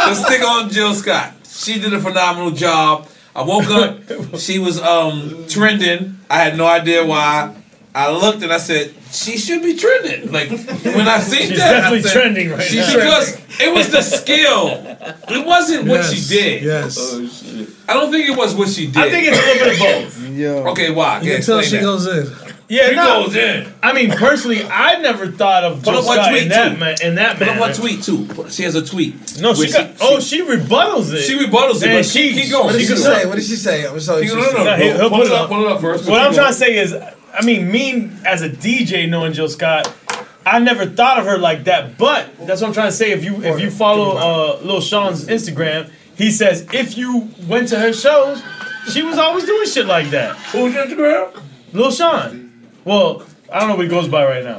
let's 0.07 0.26
stick 0.26 0.44
on 0.44 0.69
Jill 0.69 0.94
Scott. 0.94 1.34
She 1.48 1.80
did 1.80 1.94
a 1.94 1.99
phenomenal 1.99 2.52
job. 2.52 3.07
I 3.35 3.44
woke 3.44 3.65
up, 3.68 4.38
she 4.40 4.60
was 4.60 4.80
um, 4.81 5.45
trending. 5.48 6.18
I 6.30 6.38
had 6.38 6.57
no 6.57 6.68
idea 6.68 7.06
why. 7.06 7.56
I 7.95 8.11
looked 8.11 8.41
and 8.44 8.52
I 8.52 8.57
said, 8.57 8.94
she 9.11 9.38
should 9.38 9.61
be 9.61 9.76
trending. 9.77 10.31
Like 10.31 10.49
when 10.49 11.07
I 11.07 11.19
seen 11.19 11.49
She's 11.49 11.57
that, 11.60 11.76
I 11.76 11.80
definitely 11.80 12.02
said, 12.02 12.14
trending 12.14 12.49
right 12.49 12.61
she, 12.64 12.77
now. 12.77 12.94
Because 12.95 13.40
it 13.60 13.73
was 13.73 13.90
the 13.91 14.02
skill. 14.02 14.69
It 15.30 15.45
wasn't 15.45 15.88
what 15.88 16.03
she 16.06 16.15
Yes, 16.15 16.27
did. 16.30 16.64
Yes. 16.64 17.80
I 17.88 17.94
don't 17.94 18.11
think 18.11 18.30
it 18.30 18.35
was 18.38 18.56
what 18.56 18.69
she 18.69 18.88
did. 18.88 18.98
I 18.98 19.10
think 19.11 19.27
it's 19.27 19.38
a 19.38 19.41
little 19.41 19.64
bit 19.68 20.07
of 20.07 20.15
both. 20.15 20.30
Yo. 20.38 20.68
Okay, 20.72 20.91
why? 20.91 21.22
You 21.22 21.30
Yeah, 21.30 21.35
can 21.38 21.45
tell 21.45 21.61
she 21.61 21.76
that. 21.77 21.81
goes 21.84 22.07
in. 22.07 22.26
Yeah, 22.74 22.90
She 22.90 22.95
no. 22.95 23.24
goes 23.26 23.36
in. 23.36 23.72
I 23.84 23.94
mean, 23.94 24.10
personally, 24.12 24.64
I 24.64 25.00
never 25.00 25.28
thought 25.28 25.64
of 25.64 25.84
Put 25.84 25.91
Jill 25.91 25.98
up 26.00 26.06
one 26.06 26.18
Scott 26.18 26.30
tweet 26.32 26.44
in 26.44 26.50
that 26.50 26.70
too. 26.74 26.78
ma- 26.78 26.95
in 27.08 27.16
that 27.16 27.38
Put 27.38 27.48
up 27.48 27.56
manner. 27.56 27.60
one 27.62 27.74
tweet 27.74 28.04
too. 28.04 28.28
She 28.50 28.64
has 28.64 28.76
a 28.76 28.84
tweet. 28.86 29.40
No, 29.40 29.54
she 29.54 29.72
Where 29.72 29.86
got. 29.88 29.91
oh, 30.02 30.20
she 30.20 30.41
rebuttals 30.41 31.14
it. 31.14 31.22
She 31.22 31.38
rebuttals 31.38 31.84
it, 31.84 31.90
And 31.90 32.06
she 32.06 32.34
keep 32.34 32.50
going. 32.52 32.66
What 32.66 32.72
did 32.74 32.82
She 32.82 32.88
she 32.88 32.95
say? 32.95 33.26
What 33.26 33.36
did 33.36 33.44
she 33.45 33.56
say? 33.56 33.86
I'm 33.86 34.00
sorry. 34.00 34.26
No, 34.28 34.36
no, 34.36 34.52
no. 34.52 34.64
No, 34.64 34.76
he- 34.78 34.84
he'll 34.91 35.10
Pull 35.10 35.20
put 35.20 35.28
it 35.28 35.32
it 35.32 35.32
up, 35.34 35.41
up. 35.44 35.50
pull 35.50 35.66
it 35.66 35.72
up 35.72 35.82
first. 35.82 36.10
What 36.10 36.22
I'm 36.22 36.34
trying 36.34 36.48
to 36.48 36.54
say 36.54 36.78
is, 36.78 36.94
I 36.94 37.44
mean, 37.45 37.72
me 37.72 38.10
as 38.26 38.41
a 38.41 38.50
DJ 38.50 39.08
knowing 39.08 39.34
Jill 39.34 39.50
Scott, 39.50 39.91
I 40.45 40.60
never 40.60 40.86
thought 40.86 41.20
of 41.20 41.26
her 41.26 41.38
like 41.38 41.66
that. 41.66 41.98
But 41.98 42.30
that's 42.48 42.62
what 42.62 42.68
I'm 42.70 42.74
trying 42.74 42.90
to 42.90 42.95
say. 42.95 43.12
If 43.12 43.24
you 43.24 43.44
if 43.44 43.60
you 43.60 43.70
follow 43.70 44.18
uh, 44.18 44.60
Lil 44.64 44.82
Sean's 44.82 45.26
Instagram, 45.28 45.90
he 46.16 46.32
says 46.32 46.66
if 46.74 46.98
you 46.98 47.30
went 47.48 47.70
to 47.70 47.80
her 47.80 47.94
shows, 47.94 48.41
she 48.91 49.04
was 49.04 49.18
always 49.18 49.45
doing 49.45 49.68
shit 49.68 49.86
like 49.86 50.10
that. 50.10 50.36
Who's 50.52 50.74
Instagram? 50.74 51.40
Lil 51.72 51.91
Sean. 51.91 52.53
Well, 52.85 53.23
I 53.51 53.60
don't 53.60 53.69
know 53.69 53.76
what 53.76 53.84
he 53.84 53.89
goes 53.89 54.07
by 54.07 54.26
right 54.26 54.43
now. 54.43 54.57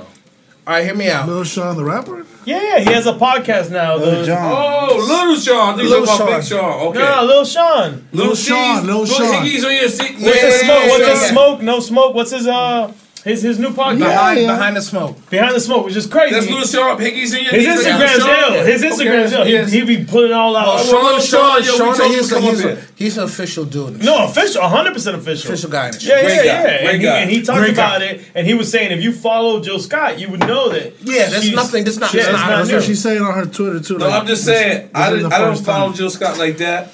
All 0.67 0.73
right, 0.73 0.85
hear 0.85 0.95
me 0.95 1.11
out. 1.11 1.29
Lil 1.29 1.45
Sean 1.45 1.77
the 1.77 1.85
rapper? 1.85 2.25
Yeah, 2.47 2.63
yeah, 2.63 2.79
he 2.81 2.93
has 2.93 3.07
a 3.07 3.13
podcast 3.13 3.71
now. 3.71 3.97
Lil 3.97 4.21
the- 4.21 4.27
Jon. 4.27 4.53
Oh, 4.91 4.97
Little 4.97 5.37
Sean. 5.37 5.75
I 5.75 5.77
think 5.77 5.89
Lil 5.91 5.99
you're 5.99 6.07
talking 6.07 6.27
about 6.29 6.45
Sean. 6.45 6.59
Big 6.59 6.71
Sean. 6.71 6.89
Okay. 6.89 6.99
No, 7.01 7.25
Lil 7.25 7.45
Sean. 7.45 8.09
Lil 8.13 8.35
Sean, 8.35 8.87
Lil 8.87 8.99
Put 9.01 9.09
Sean. 9.09 9.45
Higgies 9.45 9.65
on 9.67 9.73
your 9.75 9.89
seat. 9.89 10.13
What's 10.15 10.25
Yeah, 10.37 10.47
his 10.51 10.61
smoke? 10.61 10.89
What's 10.89 11.09
his 11.21 11.29
smoke? 11.31 11.61
No 11.63 11.81
smoke. 11.81 12.15
What's 12.15 12.31
his 12.31 12.47
uh 12.47 12.93
his 13.25 13.43
his 13.43 13.59
new 13.59 13.71
podcast? 13.71 13.99
Behind, 13.99 14.41
yeah. 14.41 14.47
behind 14.55 14.77
the 14.77 14.83
smoke. 14.83 15.31
Behind 15.31 15.55
the 15.55 15.61
smoke, 15.61 15.87
which 15.87 15.97
is 15.97 16.07
crazy. 16.07 16.35
That's 16.35 16.47
Little 16.47 16.67
Sean. 16.67 16.99
Higgies 16.99 17.37
in 17.37 17.45
your 17.45 17.53
His 17.55 17.67
knees. 17.67 17.87
Instagram's 17.87 18.23
Sean. 18.23 18.55
ill. 18.55 18.65
His 18.65 18.83
Instagram's 18.83 19.33
Okay, 19.33 19.43
ill. 19.43 19.49
yes. 19.49 19.73
He, 19.73 19.81
he 19.81 19.97
be 19.99 20.05
putting 20.05 20.31
it 20.31 20.35
all 20.35 20.55
out. 20.55 20.67
Oh, 20.69 20.85
Sean, 20.85 21.21
Sean, 21.21 21.63
Sean, 21.63 21.81
yo, 21.81 21.91
we 21.91 21.97
Sean, 21.97 22.11
he's, 22.11 22.29
to 22.29 22.35
come 22.35 22.45
up 22.45 22.51
he's, 22.51 22.65
a, 22.65 22.83
he's 22.97 23.17
an 23.19 23.25
official 23.25 23.65
dude. 23.65 24.05
no, 24.05 24.25
official, 24.27 24.61
100% 24.63 25.15
official. 25.15 25.51
Official 25.53 25.71
guy 25.71 25.87
in 25.87 25.93
the 25.93 25.99
Yeah, 26.01 26.21
shit. 26.21 26.45
yeah, 26.45 26.45
yeah. 26.45 26.91
And 26.91 27.01
he, 27.01 27.09
and 27.09 27.31
he 27.31 27.43
talked 27.43 27.59
Great 27.61 27.73
about 27.73 28.01
guy. 28.01 28.07
it, 28.07 28.21
and 28.35 28.47
he 28.47 28.53
was 28.55 28.71
saying 28.71 28.93
if 28.93 29.03
you 29.03 29.13
follow 29.13 29.61
Jill 29.63 29.79
Scott, 29.79 30.19
you 30.21 30.29
would 30.31 30.41
know 30.41 30.69
that. 30.69 30.93
Yeah, 31.01 31.31
that's 31.31 31.51
nothing- 31.51 31.85
that's 31.85 31.97
not- 31.97 32.13
Yeah, 32.13 32.21
it's 32.21 32.29
it's 32.31 32.39
not- 32.39 32.51
not 32.51 32.57
That's 32.59 32.69
new. 32.69 32.75
what 32.77 32.85
she's 32.85 33.03
saying 33.03 33.23
on 33.23 33.33
her 33.35 33.47
Twitter 33.47 33.81
too. 33.81 33.97
No, 33.99 34.09
I'm 34.11 34.27
just 34.27 34.45
saying. 34.45 34.91
I, 34.95 35.09
is 35.09 35.15
didn't, 35.17 35.31
the 35.31 35.37
I 35.37 35.39
don't 35.41 35.57
follow 35.59 35.87
time. 35.89 35.97
Jill 35.97 36.11
Scott 36.11 36.39
like 36.39 36.59
that. 36.59 36.93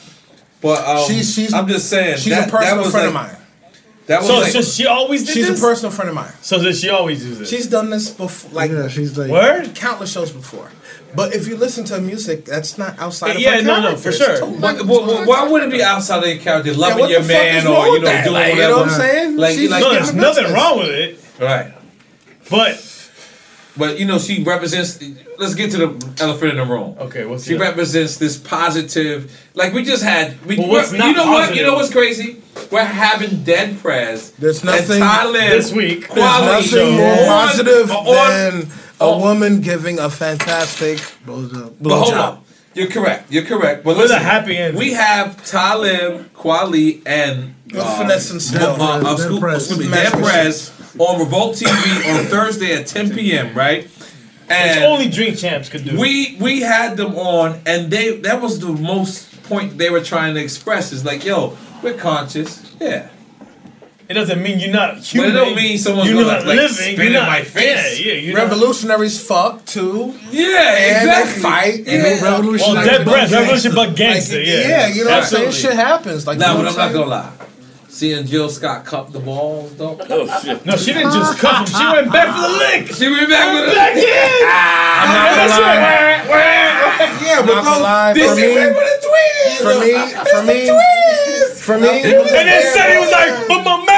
But 0.61 0.87
um, 0.87 1.09
She's- 1.09 1.35
she's- 1.35 1.53
I'm 1.55 1.67
just 1.67 1.89
saying. 1.89 2.19
She's 2.19 2.35
that, 2.35 2.49
a 2.49 2.51
personal 2.51 2.77
that 2.77 2.83
was 2.83 2.91
friend 2.93 3.15
like, 3.15 3.25
of 3.27 3.33
mine. 3.33 3.40
That 4.11 4.23
was 4.23 4.27
So, 4.29 4.39
like, 4.41 4.51
so 4.53 4.63
she 4.63 4.87
always 4.87 5.25
did 5.25 5.35
She's 5.35 5.47
this? 5.49 5.61
a 5.63 5.63
personal 5.65 5.93
friend 5.93 6.09
of 6.09 6.17
mine. 6.17 6.33
So 6.43 6.61
does 6.61 6.81
she 6.81 6.89
always 6.89 7.23
do 7.23 7.33
this? 7.37 7.49
She's 7.49 7.69
done 7.69 7.91
this 7.91 8.11
before, 8.11 8.51
like 8.51 8.69
Yeah, 8.73 8.89
she's 8.89 9.17
like. 9.17 9.31
Word? 9.31 9.73
countless 9.77 10.11
shows 10.13 10.33
before. 10.33 10.69
But 11.15 11.33
if 11.33 11.47
you 11.47 11.57
listen 11.57 11.85
to 11.85 11.95
her 11.95 12.01
music, 12.01 12.45
that's 12.45 12.77
not 12.77 12.99
outside 12.99 13.37
of 13.37 13.41
Yeah, 13.41 13.57
her 13.59 13.63
no, 13.63 13.81
no, 13.81 13.97
for 13.97 14.11
sure. 14.11 14.27
totally 14.37 14.59
Why, 14.59 14.73
not- 14.73 14.87
why, 14.87 15.25
why 15.27 15.49
would 15.49 15.63
it 15.63 15.71
be 15.71 15.81
outside 15.83 16.25
of 16.25 16.29
your 16.29 16.39
character, 16.39 16.75
loving 16.75 16.99
what 16.99 17.11
your 17.11 17.21
the 17.21 17.29
fuck 17.33 17.43
man 17.43 17.57
is 17.59 17.67
or 17.67 17.87
you 17.87 17.93
with 17.93 18.03
know 18.03 18.09
that? 18.09 18.25
doing 18.25 18.35
Like, 18.35 18.47
you 18.47 18.53
whatever? 18.55 18.73
know 18.73 18.79
what 18.83 18.89
I'm 18.91 19.01
saying? 19.01 19.37
Like, 19.37 19.55
She's 19.55 19.71
like 19.71 19.81
no, 19.83 19.93
there's 19.93 20.13
nothing 20.15 20.43
business. 20.45 20.61
wrong 20.61 20.79
with 20.81 20.89
it. 20.89 21.21
right. 21.39 21.73
But 22.51 22.90
but 23.77 23.99
you 23.99 24.05
know 24.05 24.19
she 24.19 24.43
represents. 24.43 25.03
Let's 25.39 25.55
get 25.55 25.71
to 25.73 25.79
the 25.79 26.23
elephant 26.23 26.53
in 26.53 26.57
the 26.59 26.65
room. 26.67 26.97
Okay, 26.99 27.25
what's 27.25 27.45
she 27.45 27.55
the- 27.55 27.61
represents 27.61 28.17
this 28.19 28.37
positive. 28.37 29.31
Like 29.55 29.73
we 29.73 29.85
just 29.85 30.03
had. 30.03 30.45
We, 30.45 30.59
Well, 30.59 30.69
what's 30.69 30.93
not 30.93 31.09
you 31.09 31.15
know 31.15 31.31
what? 31.33 31.55
You 31.55 31.63
know 31.63 31.75
what's 31.75 31.91
crazy? 31.91 32.43
We're 32.71 32.85
having 32.85 33.43
Dead 33.45 33.79
Prez. 33.81 34.33
There's 34.33 34.63
nothing 34.63 35.01
and 35.01 35.05
Thailand 35.05 35.49
This 35.51 35.73
week. 35.73 36.01
There's 36.01 36.13
quality 36.13 36.71
nothing 36.77 36.97
more 36.97 37.17
positive 37.27 37.91
on- 37.91 38.07
than 38.31 38.69
a 39.01 39.19
woman 39.19 39.61
giving 39.63 39.99
a 39.99 40.11
fantastic 40.11 40.99
blowjob. 41.27 41.75
But 41.81 41.99
hold 41.99 42.15
on. 42.15 42.45
You're 42.75 42.89
correct. 42.89 43.33
You're 43.33 43.45
correct. 43.45 43.83
But 43.85 43.97
With 43.97 43.99
a 43.99 44.01
listen, 44.03 44.23
happy 44.23 44.57
ending. 44.57 44.79
We 44.79 44.93
have 44.93 45.45
Talib, 45.45 46.33
Kweli, 46.35 47.03
and 47.05 47.55
With 47.67 47.83
finesse 47.83 48.31
and 48.31 48.41
skill. 48.41 48.81
uh, 48.81 48.99
uh, 49.01 49.17
Dead 49.17 49.19
Scoop- 49.19 49.41
Prez. 49.41 49.67
excuse 49.67 49.79
me, 49.79 49.85
Finesse 49.87 50.13
Dead 50.13 50.23
Prez 50.23 50.73
on 50.99 51.19
Revolt 51.21 51.57
TV 51.57 52.15
on 52.19 52.27
Thursday 52.27 52.75
at 52.75 52.87
10 52.87 53.11
p.m. 53.15 53.55
Right? 53.57 53.85
Which 53.85 54.57
And 54.57 54.85
only 54.85 55.09
Drink 55.09 55.37
Champs 55.39 55.69
could 55.69 55.85
do. 55.85 55.99
we 55.99 56.37
we 56.41 56.61
had 56.61 56.97
them 56.97 57.15
on, 57.17 57.61
and 57.67 57.91
they 57.91 58.17
that 58.19 58.41
was 58.41 58.59
the 58.61 58.69
most 58.73 59.43
point 59.45 59.77
they 59.79 59.91
were 59.91 60.01
trying 60.03 60.35
to 60.35 60.41
express 60.41 60.93
is 60.93 61.05
like, 61.05 61.25
yo, 61.25 61.57
we're 61.83 61.95
conscious, 61.95 62.63
yeah. 62.81 63.09
It 64.11 64.15
doesn't 64.15 64.43
mean 64.43 64.59
you're 64.59 64.73
not 64.73 64.99
human. 64.99 65.31
But 65.31 65.37
it 65.37 65.45
don't 65.45 65.55
mean 65.55 65.79
someone's 65.79 66.11
you're 66.11 66.25
gonna 66.25 66.39
not 66.39 66.45
like 66.47 66.57
living. 66.57 66.75
spit 66.75 66.97
you're 66.99 67.07
in 67.07 67.13
not, 67.13 67.29
my 67.29 67.43
face. 67.45 68.01
Yeah, 68.01 68.07
yeah. 68.07 68.19
You're 68.19 68.35
not, 68.37 68.43
Revolutionaries 68.51 69.25
fuck 69.25 69.65
too. 69.67 70.13
Yeah, 70.33 70.49
and 70.59 70.97
exactly. 71.09 71.33
They 71.35 71.41
fight. 71.41 71.79
Yeah. 71.87 71.93
And 71.95 72.05
they 72.05 72.21
well, 72.21 72.75
dead 72.85 73.05
breath. 73.05 73.31
Revolution, 73.31 73.73
but 73.73 73.95
gangster. 73.95 74.39
Like, 74.39 74.47
yeah, 74.49 74.69
yeah, 74.69 74.87
you 74.89 75.05
know 75.05 75.11
what 75.11 75.19
I'm 75.23 75.25
saying? 75.31 75.53
Shit 75.53 75.75
happens. 75.75 76.27
Like, 76.27 76.39
Nah, 76.39 76.57
you 76.57 76.63
but 76.65 76.69
I'm 76.73 76.77
not 76.77 76.93
gonna 76.93 77.07
lie. 77.07 77.33
Seeing 77.89 78.27
Jill 78.27 78.49
Scott 78.49 78.85
cup 78.85 79.13
the 79.13 79.21
balls, 79.21 79.77
though. 79.77 79.97
Oh 80.11 80.41
shit! 80.43 80.65
No, 80.67 80.77
she 80.77 80.93
didn't 80.93 81.13
just 81.13 81.39
cup 81.39 81.69
him. 81.69 81.75
She 81.75 81.85
went 81.87 82.11
back 82.13 82.35
for 82.35 82.43
the 82.43 82.49
lick. 82.59 82.87
She 82.93 83.09
went 83.11 83.29
back 83.31 83.47
with 83.55 83.75
back 83.77 83.95
it. 83.95 84.03
in. 84.11 84.47
Ah, 84.51 85.03
I'm 85.03 85.11
not 85.15 85.27
And 85.39 85.51
gonna 85.51 85.63
lie. 85.63 85.79
went, 85.87 86.23
went, 86.31 86.75
went. 86.99 87.23
Yeah, 87.31 87.47
but 87.47 87.63
not 87.63 87.81
lie. 87.81 88.13
This 88.15 88.27
For 88.31 88.35
me, 88.37 88.43
is 88.43 88.75
with 88.75 88.91
the 88.91 88.97
twins. 89.07 89.59
for 89.63 89.75
me, 89.79 89.91
for 90.27 90.43
me, 90.47 90.59
for 91.55 91.79
me. 91.79 92.03
And 92.15 92.47
then 92.49 92.63
Sonny 92.75 92.99
was 92.99 93.11
like, 93.11 93.49
"But 93.49 93.63
my 93.65 93.77
man 93.85 93.87
in 93.87 93.87
Atlanta." 93.87 93.90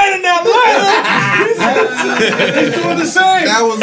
He's 1.63 2.73
doing 2.75 2.97
the 2.97 3.05
same. 3.05 3.45
That 3.45 3.61
was 3.63 3.79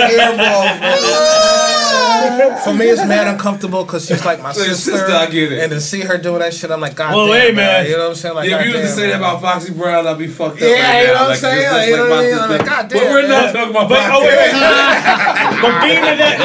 airball, 2.40 2.64
For 2.64 2.74
me, 2.74 2.86
it's 2.86 3.04
mad 3.04 3.26
uncomfortable 3.28 3.84
because 3.84 4.06
she's 4.06 4.24
like 4.24 4.42
my 4.42 4.52
sister, 4.54 4.74
sister, 4.74 5.12
I 5.12 5.26
get 5.26 5.52
it. 5.52 5.58
and 5.60 5.70
to 5.72 5.80
see 5.80 6.00
her 6.00 6.18
doing 6.18 6.40
that 6.40 6.52
shit, 6.54 6.70
I'm 6.70 6.80
like, 6.80 6.94
God 6.96 7.14
Well, 7.14 7.26
damn, 7.26 7.34
hey, 7.40 7.46
man. 7.52 7.56
man. 7.56 7.86
You 7.86 7.92
know 7.96 7.98
what 8.04 8.08
I'm 8.10 8.14
saying? 8.16 8.34
Like, 8.34 8.48
Yeah, 8.50 8.60
if 8.60 8.66
you 8.66 8.72
was 8.72 8.80
to 8.82 8.86
goddamn, 8.88 8.96
say 8.98 9.06
that 9.10 9.16
about 9.16 9.40
Foxy 9.42 9.72
Brown, 9.72 10.06
I'd 10.06 10.18
be 10.18 10.26
fucked 10.28 10.56
up. 10.56 10.60
Yeah, 10.62 10.68
right 10.68 11.00
you 11.00 11.06
know 11.06 11.12
what 11.12 11.20
I'm 11.22 11.28
Like, 11.30 11.38
saying? 11.38 11.60
just 11.62 11.72
Like, 11.72 11.88
you 11.88 11.96
know 11.96 12.08
what 12.08 12.18
I 12.18 12.22
mean? 12.22 12.38
I'm 12.38 12.50
like, 12.50 12.66
God 12.66 12.88
But 12.90 13.02
we're 13.10 13.28
not 13.28 13.52
talking 13.54 13.70
about 13.70 13.88
Foxy. 13.90 14.10
oh 14.12 14.20
wait, 14.20 14.36
wait. 14.40 14.52
but 15.62 15.72
being 15.82 16.04
in 16.04 16.16
that, 16.18 16.36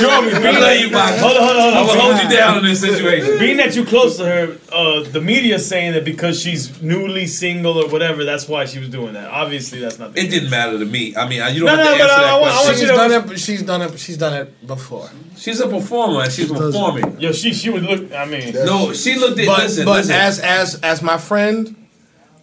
Jeremy, 0.00 0.32
I 0.32 0.38
being 0.42 0.60
love 0.60 0.76
you, 0.78 0.90
Foxy. 0.90 1.18
Hold 1.18 1.36
on, 1.36 1.42
hold 1.42 1.56
on, 1.56 1.62
hold 1.62 1.74
I 1.74 1.80
on. 1.80 1.86
will 1.86 2.00
hold 2.02 2.16
you 2.22 2.28
down 2.36 2.58
in 2.58 2.64
this 2.64 2.80
situation. 2.80 3.38
Being 3.38 3.56
that 3.58 3.74
you 3.76 3.84
close 3.84 4.16
to 4.18 4.24
her, 4.24 4.56
uh, 4.72 5.02
the 5.10 5.20
media 5.20 5.58
saying 5.58 5.92
that 5.94 6.04
because 6.04 6.40
she's 6.40 6.80
newly 6.82 7.26
single 7.26 7.78
or 7.82 7.88
whatever, 7.88 8.24
that's 8.24 8.48
why 8.48 8.64
she 8.64 8.78
was 8.78 8.88
doing 8.88 9.14
that. 9.14 9.28
Obviously, 9.30 9.78
that's 9.80 9.98
not. 9.98 10.12
The 10.14 10.20
It 10.20 10.30
didn't 10.30 10.50
matter 10.50 10.78
to 10.78 10.84
me. 10.84 11.14
I 11.16 11.28
mean, 11.28 11.42
you 11.54 11.60
don't 11.64 11.76
have 11.76 11.78
no, 11.78 11.84
to 11.84 11.90
answer 11.90 12.04
I- 12.04 12.06
that 12.06 12.24
I 12.24 12.38
want- 12.40 12.52
I 12.52 12.56
want 12.56 12.64
question. 12.66 12.86
You 12.86 12.92
to- 12.92 12.96
done 12.98 13.12
it. 13.12 13.38
She's 13.48 13.62
done 13.62 13.80
it. 13.80 13.98
She's 13.98 14.18
done 14.18 14.34
it 14.34 14.66
before. 14.66 15.08
She's 15.38 15.58
a 15.60 15.66
performer 15.66 16.24
and 16.24 16.30
she's 16.30 16.52
performing. 16.52 17.18
Yo, 17.18 17.32
she 17.32 17.54
she 17.54 17.70
would 17.70 17.82
look. 17.82 18.12
I 18.12 18.26
mean, 18.26 18.52
No, 18.52 18.92
she 18.92 19.14
looked 19.14 19.40
at. 19.40 19.46
But, 19.46 19.58
listen, 19.60 19.86
but 19.86 20.04
listen. 20.04 20.14
as 20.14 20.38
as 20.40 20.74
as 20.82 21.00
my 21.00 21.16
friend, 21.16 21.74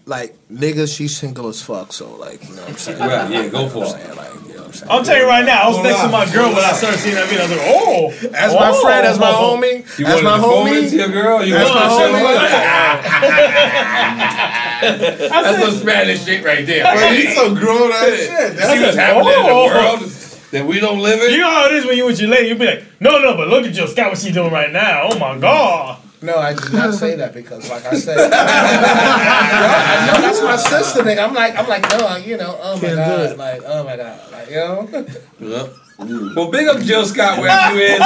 like 0.08 0.36
nigga, 0.52 0.92
she's 0.92 1.16
single 1.16 1.48
as 1.48 1.62
fuck. 1.62 1.94
So 1.94 2.16
like, 2.16 2.42
you 2.50 2.56
know 2.56 2.64
what 2.64 2.72
I'm 2.72 2.78
saying? 2.78 3.00
Right, 3.00 3.30
yeah, 3.30 3.48
go 3.50 3.70
for 3.70 3.84
it. 3.86 3.92
Like, 4.18 4.34
you 4.48 4.56
know 4.56 4.62
what 4.62 4.66
I'm 4.66 4.74
saying? 4.74 4.92
I'm 4.92 5.04
telling 5.04 5.22
you 5.22 5.28
right 5.28 5.46
now, 5.46 5.62
I 5.62 5.68
was 5.68 5.76
Hold 5.76 5.86
next 5.86 6.02
to 6.02 6.08
my 6.10 6.26
girl 6.34 6.50
when 6.50 6.66
I 6.66 6.74
started 6.74 7.00
seeing 7.00 7.14
that 7.14 7.30
video. 7.30 7.46
I 7.46 7.50
was 7.50 7.56
like, 7.56 7.68
oh, 7.70 8.12
As 8.34 8.54
my 8.56 8.72
oh. 8.72 8.82
friend, 8.82 9.06
as 9.06 9.20
my 9.20 9.32
homie, 9.32 10.00
you 10.00 10.06
as 10.08 10.24
wanted 10.24 10.24
my 10.24 10.38
to 10.38 10.42
perform 10.42 10.68
homie, 10.70 10.82
it 10.82 10.90
to 10.90 10.96
your 10.96 11.10
girl? 11.10 11.46
You 11.46 11.54
That's 11.54 11.70
wanted 11.70 11.86
my 11.86 11.88
to 11.88 11.96
show 12.02 12.10
homie. 12.18 12.42
me? 15.22 15.30
That's 15.30 15.62
some 15.66 15.76
Spanish 15.82 16.26
shit 16.26 16.44
right 16.44 16.66
there. 16.66 16.84
But 16.84 17.14
he's 17.16 17.36
so 17.36 17.54
grown 17.54 17.92
ass 17.92 18.10
shit. 18.10 18.58
See 18.58 18.80
what's 18.82 18.98
happening 18.98 19.34
in 19.38 19.44
the 19.44 19.52
oh. 19.52 19.68
world 19.68 20.25
that 20.52 20.66
we 20.66 20.80
don't 20.80 21.00
live 21.00 21.22
in? 21.22 21.32
You 21.32 21.40
know 21.40 21.50
how 21.50 21.66
it 21.66 21.74
is 21.74 21.86
when 21.86 21.98
you 21.98 22.06
with 22.06 22.20
your 22.20 22.30
lady. 22.30 22.50
You 22.50 22.56
be 22.56 22.66
like, 22.66 22.84
no, 23.00 23.20
no, 23.20 23.36
but 23.36 23.48
look 23.48 23.66
at 23.66 23.74
Jill 23.74 23.88
Scott, 23.88 24.10
what 24.10 24.20
she 24.20 24.32
doing 24.32 24.52
right 24.52 24.72
now. 24.72 25.10
Oh 25.12 25.20
my 25.20 25.38
god. 25.38 26.00
No, 26.22 26.38
I 26.38 26.54
did 26.54 26.74
not 26.74 26.94
say 26.94 27.16
that 27.18 27.34
because, 27.34 27.70
like 27.70 27.86
I 27.86 27.96
said, 27.98 28.16
no, 28.18 28.32
that's 30.22 30.42
my 30.42 30.56
sister. 30.56 31.04
Nigga. 31.04 31.28
I'm 31.28 31.34
like, 31.36 31.56
I'm 31.56 31.68
like, 31.68 31.84
no, 31.92 32.16
you 32.18 32.38
know, 32.38 32.58
oh 32.62 32.80
my 32.82 32.90
god, 32.96 33.38
like, 33.38 33.62
oh 33.66 33.84
my 33.84 33.98
god, 33.98 34.32
like, 34.32 34.50
you 34.50 34.56
know. 35.50 35.70
Mm. 35.98 36.36
Well, 36.36 36.52
big 36.52 36.68
up 36.68 36.82
Jill 36.82 37.06
Scott 37.06 37.40
where 37.40 37.72
you 37.74 37.80
is. 37.80 38.00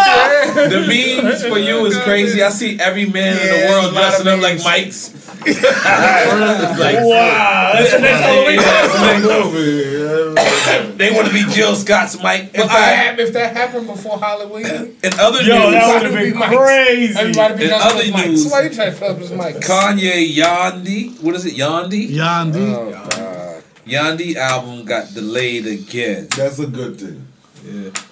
The 0.69 1.22
memes 1.24 1.43
for 1.43 1.58
you 1.58 1.88
is 1.88 1.98
crazy. 2.01 2.43
I 2.43 2.50
see 2.50 2.80
every 2.80 3.08
man 3.08 3.35
in 3.35 3.48
the 3.48 3.66
world 3.68 3.85
a 3.85 3.88
lot 3.95 4.14
of 4.14 4.24
dressing 4.24 4.27
up 4.27 4.42
like 4.42 4.53
memes. 4.53 4.64
Mike's. 4.64 5.09
wow, 6.59 7.72
that's 7.74 7.93
the 7.93 8.00
next 8.00 8.19
Halloween. 8.22 8.59
They 11.00 11.11
want 11.11 11.27
to 11.27 11.34
be 11.34 11.43
Jill 11.53 11.76
Scott's 11.76 12.22
Mike. 12.22 12.51
If 12.53 12.58
But 12.58 12.68
that, 12.68 12.72
I, 12.72 12.92
hap- 12.92 13.19
if 13.19 13.32
that 13.34 13.56
happened 13.56 13.88
before 13.88 14.19
Halloween, 14.19 14.66
in 14.66 15.14
other 15.19 15.42
Yo, 15.42 15.58
news, 15.58 15.72
that 15.72 15.93
would 16.03 16.11
have 16.11 16.22
been 16.22 16.38
Mike's. 16.38 16.56
crazy. 16.58 17.19
Everybody 17.19 17.53
be 17.58 17.64
In 17.64 17.69
dressed 17.69 17.85
other 17.85 18.03
up 18.03 18.11
Mike's. 18.11 18.27
news- 18.27 18.51
Why 18.51 18.61
you 18.64 18.69
trying 18.69 18.92
to 18.92 18.98
fill 18.98 19.11
up 19.11 19.18
his 19.18 19.32
mic? 19.32 19.56
Kanye 19.58 20.35
Yandhi, 20.35 21.22
what 21.24 21.35
is 21.35 21.45
it, 21.45 21.56
Yandhi? 21.56 22.09
Yandhi. 22.09 22.74
Oh, 22.76 23.61
Yandhi 23.88 24.35
album 24.35 24.84
got 24.85 25.14
delayed 25.14 25.66
again. 25.66 26.27
That's 26.35 26.59
a 26.59 26.68
good 26.68 27.00
thing. 27.00 27.26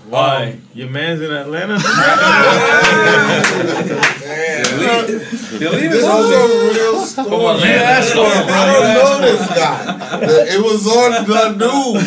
Why? 0.10 0.52
Um, 0.54 0.62
your 0.74 0.90
man's 0.90 1.22
in 1.22 1.32
Atlanta? 1.32 1.78
You're 5.60 5.72
leaving 5.72 5.90
This 5.92 6.04
us 6.04 6.26
is 6.26 6.32
a 6.32 6.34
real 6.80 7.00
story. 7.06 7.30
From 7.30 7.40
Atlanta. 7.42 7.68
You 7.68 7.74
asked 7.80 8.14
for 8.14 8.28
it, 8.28 8.46
bro. 8.46 8.54
I 8.54 8.56
don't 8.74 8.94
know 8.94 9.22
this 9.32 9.48
guy. 9.48 9.78
It 10.54 10.62
was 10.62 10.86
on 10.88 11.12
the 11.26 11.50
news. 11.58 12.04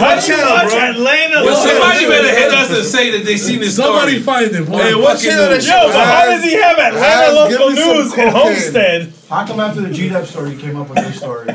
What 0.00 0.20
channel, 0.22 0.68
bro? 0.68 0.78
Atlanta. 0.78 1.42
Well, 1.44 1.56
somebody 1.56 2.06
better 2.06 2.28
hit 2.28 2.52
us 2.52 2.70
and 2.70 2.84
say 2.84 3.10
that 3.16 3.24
they 3.24 3.36
seen 3.36 3.58
this 3.60 3.74
Somebody 3.76 4.20
story. 4.22 4.22
find 4.22 4.52
it, 4.54 4.66
boy. 4.68 4.78
Hey, 4.78 4.94
what 4.94 5.18
channel 5.18 5.48
that 5.48 5.62
Yo, 5.64 5.88
but 5.88 6.04
how 6.06 6.24
does 6.26 6.44
he 6.44 6.52
have 6.54 6.78
Atlanta 6.78 7.00
Guys, 7.00 7.48
give 7.48 7.60
local 7.60 7.70
news 7.70 8.14
in. 8.18 8.28
Homestead? 8.28 9.12
How 9.28 9.44
come 9.46 9.60
after 9.60 9.80
the 9.80 9.90
G-Dub 9.92 10.26
story 10.26 10.50
you 10.52 10.58
came 10.58 10.76
up 10.76 10.88
with 10.88 10.98
this 10.98 11.16
story? 11.16 11.46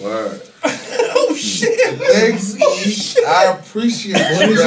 Word. 0.00 0.40
Oh 1.32 1.34
shit! 1.34 1.98
Thanks, 1.98 2.56
E. 2.56 3.24
I 3.26 3.56
appreciate 3.58 4.18
you. 4.18 4.60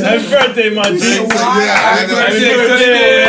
Happy 0.00 0.30
birthday, 0.30 0.70
my 0.74 0.84
G. 0.90 0.98
Thanks, 0.98 1.34
yeah, 1.34 1.44
I 1.44 2.06
know. 2.06 2.16
Happy 2.16 2.40
birthday. 2.56 3.28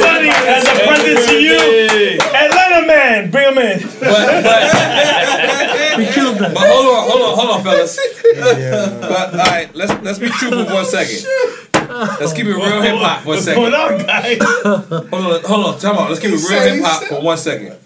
Sonny, 0.00 0.30
as 0.30 0.64
a 0.64 0.74
present 0.84 1.28
to 1.28 1.34
you. 1.40 2.18
Atlanta 2.18 2.86
man, 2.88 3.30
bring 3.30 3.52
him 3.52 3.58
in. 3.58 3.80
But, 4.00 4.42
but, 4.42 5.98
We 5.98 6.06
killed 6.06 6.38
that. 6.38 6.50
but 6.54 6.66
hold 6.66 6.86
on, 6.86 7.08
hold 7.08 7.22
on, 7.22 7.34
hold 7.38 7.50
on, 7.50 7.62
fellas. 7.62 7.98
But 8.34 9.32
all 9.32 9.38
right, 9.38 9.70
let's 9.76 9.92
let's 10.02 10.18
be 10.18 10.28
truthful 10.30 10.64
for 10.64 10.80
a 10.80 10.84
second. 10.84 11.24
Let's 12.18 12.32
keep 12.32 12.46
it 12.46 12.56
real 12.56 12.82
hip 12.82 12.96
hop 12.96 13.20
for 13.22 13.26
a 13.26 13.28
What's 13.28 13.44
second. 13.44 13.62
going 13.62 13.74
on, 13.74 13.98
guys? 14.04 14.38
Hold 14.42 15.12
on, 15.12 15.40
hold 15.44 15.66
on, 15.66 15.78
time 15.78 15.96
out. 15.98 16.08
Let's 16.10 16.20
keep 16.20 16.32
it 16.32 16.42
real 16.50 16.62
hip 16.74 16.82
hop 16.84 17.04
for 17.04 17.20
one 17.20 17.38
second. 17.38 17.76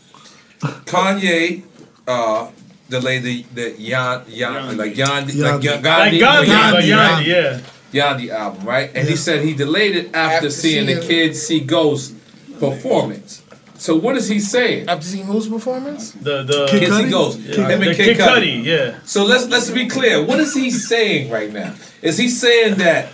Kanye 0.86 1.64
uh 2.06 2.50
delayed 2.89 3.23
the 3.23 3.42
the 3.55 3.75
Yan 3.78 4.25
Yan 4.28 4.76
like 4.76 4.94
Yandhi 4.94 5.41
like 5.41 5.60
Yandhi. 5.60 5.83
Gandhi 5.83 6.20
Like 6.20 6.20
Gandhi, 6.20 6.20
but 6.20 6.44
Yandhi, 6.44 6.83
Yandhi, 6.89 7.26
yeah. 7.26 7.60
Yandhi 7.92 8.31
album, 8.31 8.65
right? 8.67 8.91
And 8.94 9.08
he 9.08 9.17
said 9.17 9.44
he 9.44 9.55
delayed 9.55 9.97
it 9.97 10.07
after, 10.15 10.47
After 10.47 10.50
seeing 10.50 10.86
the 10.86 11.00
kids 11.00 11.41
see 11.41 11.60
Ghost 11.60 12.15
performance. 12.58 13.42
So 13.76 13.94
what 13.94 14.17
is 14.17 14.28
he 14.28 14.41
saying? 14.41 14.89
After 14.89 15.07
seeing 15.07 15.25
whose 15.25 15.49
performance? 15.49 16.10
The 16.12 16.42
the 16.42 16.67
Kids 16.67 16.97
see 16.97 17.10
Ghost. 17.10 17.39
Yeah. 17.39 17.68
Him 17.68 17.83
and 17.83 17.91
The 17.91 17.94
Kid 17.94 18.17
Kid 18.17 18.18
Cudi. 18.18 18.62
Cudi, 18.62 18.65
yeah. 18.65 18.99
So 19.05 19.25
let's 19.25 19.47
let's 19.47 19.70
be 19.70 19.86
clear. 19.86 20.25
What 20.25 20.41
is 20.41 20.55
he 20.55 20.70
saying 20.70 21.31
right 21.31 21.52
now? 21.52 21.75
Is 22.02 22.18
he 22.18 22.28
saying 22.28 22.76
that 22.76 23.12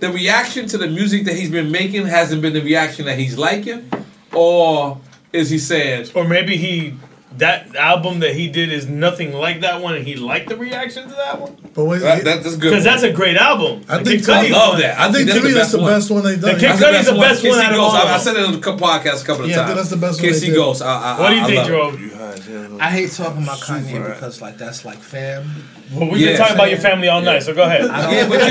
the 0.00 0.10
reaction 0.10 0.66
to 0.68 0.78
the 0.78 0.88
music 0.88 1.24
that 1.24 1.34
he's 1.34 1.50
been 1.50 1.70
making 1.70 2.06
hasn't 2.06 2.42
been 2.42 2.52
the 2.52 2.62
reaction 2.62 3.06
that 3.06 3.18
he's 3.18 3.38
liking, 3.38 3.90
or 4.34 5.00
is 5.32 5.48
he 5.50 5.58
saying, 5.58 6.10
Or 6.14 6.28
maybe 6.28 6.56
he 6.56 6.94
that 7.38 7.74
album 7.76 8.20
that 8.20 8.34
he 8.34 8.48
did 8.48 8.72
is 8.72 8.86
nothing 8.88 9.32
like 9.32 9.60
that 9.60 9.80
one, 9.82 9.94
and 9.94 10.06
he 10.06 10.16
liked 10.16 10.48
the 10.48 10.56
reaction 10.56 11.08
to 11.08 11.14
that 11.14 11.40
one. 11.40 11.56
But 11.74 11.84
wait, 11.84 11.98
that, 12.00 12.24
that- 12.24 12.42
that's 12.42 12.56
good? 12.56 12.70
Because 12.70 12.84
that's 12.84 13.02
a 13.02 13.12
great 13.12 13.36
album. 13.36 13.84
I 13.88 13.98
The 13.98 14.04
think 14.10 14.24
Kid 14.24 14.30
Cudi 14.32 14.48
I 14.48 14.48
love 14.52 14.72
one- 14.74 14.80
that. 14.80 14.98
I 14.98 15.12
think 15.12 15.26
that's 15.28 15.38
to 15.40 15.44
me 15.44 15.52
that's 15.52 15.72
the 15.72 15.78
best 15.78 16.10
one 16.10 16.22
they've 16.24 16.40
done. 16.40 16.54
The 16.54 16.60
Kid 16.60 16.70
Cudi's 16.76 17.06
the 17.06 17.12
best 17.14 17.42
Kid 17.42 17.50
one 17.50 17.58
out 17.60 17.70
of 17.72 17.76
Ghost. 17.76 17.96
all 17.96 18.06
I, 18.08 18.14
I 18.14 18.18
said 18.18 18.36
it 18.36 18.44
on 18.46 18.52
the 18.52 18.58
podcast 18.58 19.22
a 19.22 19.26
couple 19.26 19.44
of 19.44 19.50
Yeah, 19.50 19.56
I 19.62 19.64
times. 19.64 19.68
think 19.68 19.76
that's 19.78 19.90
the 19.90 19.96
best 19.96 20.18
one 20.18 20.24
Kid 20.24 20.34
they 20.34 20.38
See 20.38 20.46
did. 20.46 20.54
Ghost. 20.56 20.82
I, 20.82 20.86
I, 21.16 21.20
What 21.20 21.28
do 21.30 21.34
you 21.36 21.42
I 21.42 21.46
think, 21.46 21.56
love 21.56 21.94
it. 21.94 22.00
Jerome? 22.00 22.80
I 22.80 22.90
hate 22.90 23.10
talking 23.12 23.42
about 23.42 23.58
Kanye 23.58 24.04
because 24.14 24.40
like 24.42 24.56
that's 24.58 24.84
like 24.84 24.98
fam. 24.98 25.44
Well, 25.92 26.10
we've 26.10 26.20
Yeah. 26.20 26.28
been 26.32 26.38
talking 26.38 26.54
about 26.56 26.70
your 26.70 26.78
family 26.80 27.08
all 27.08 27.20
night, 27.22 27.42
so 27.42 27.54
go 27.54 27.62
ahead. 27.62 27.82
Yeah, 27.86 28.28
but 28.28 28.40
you 28.40 28.50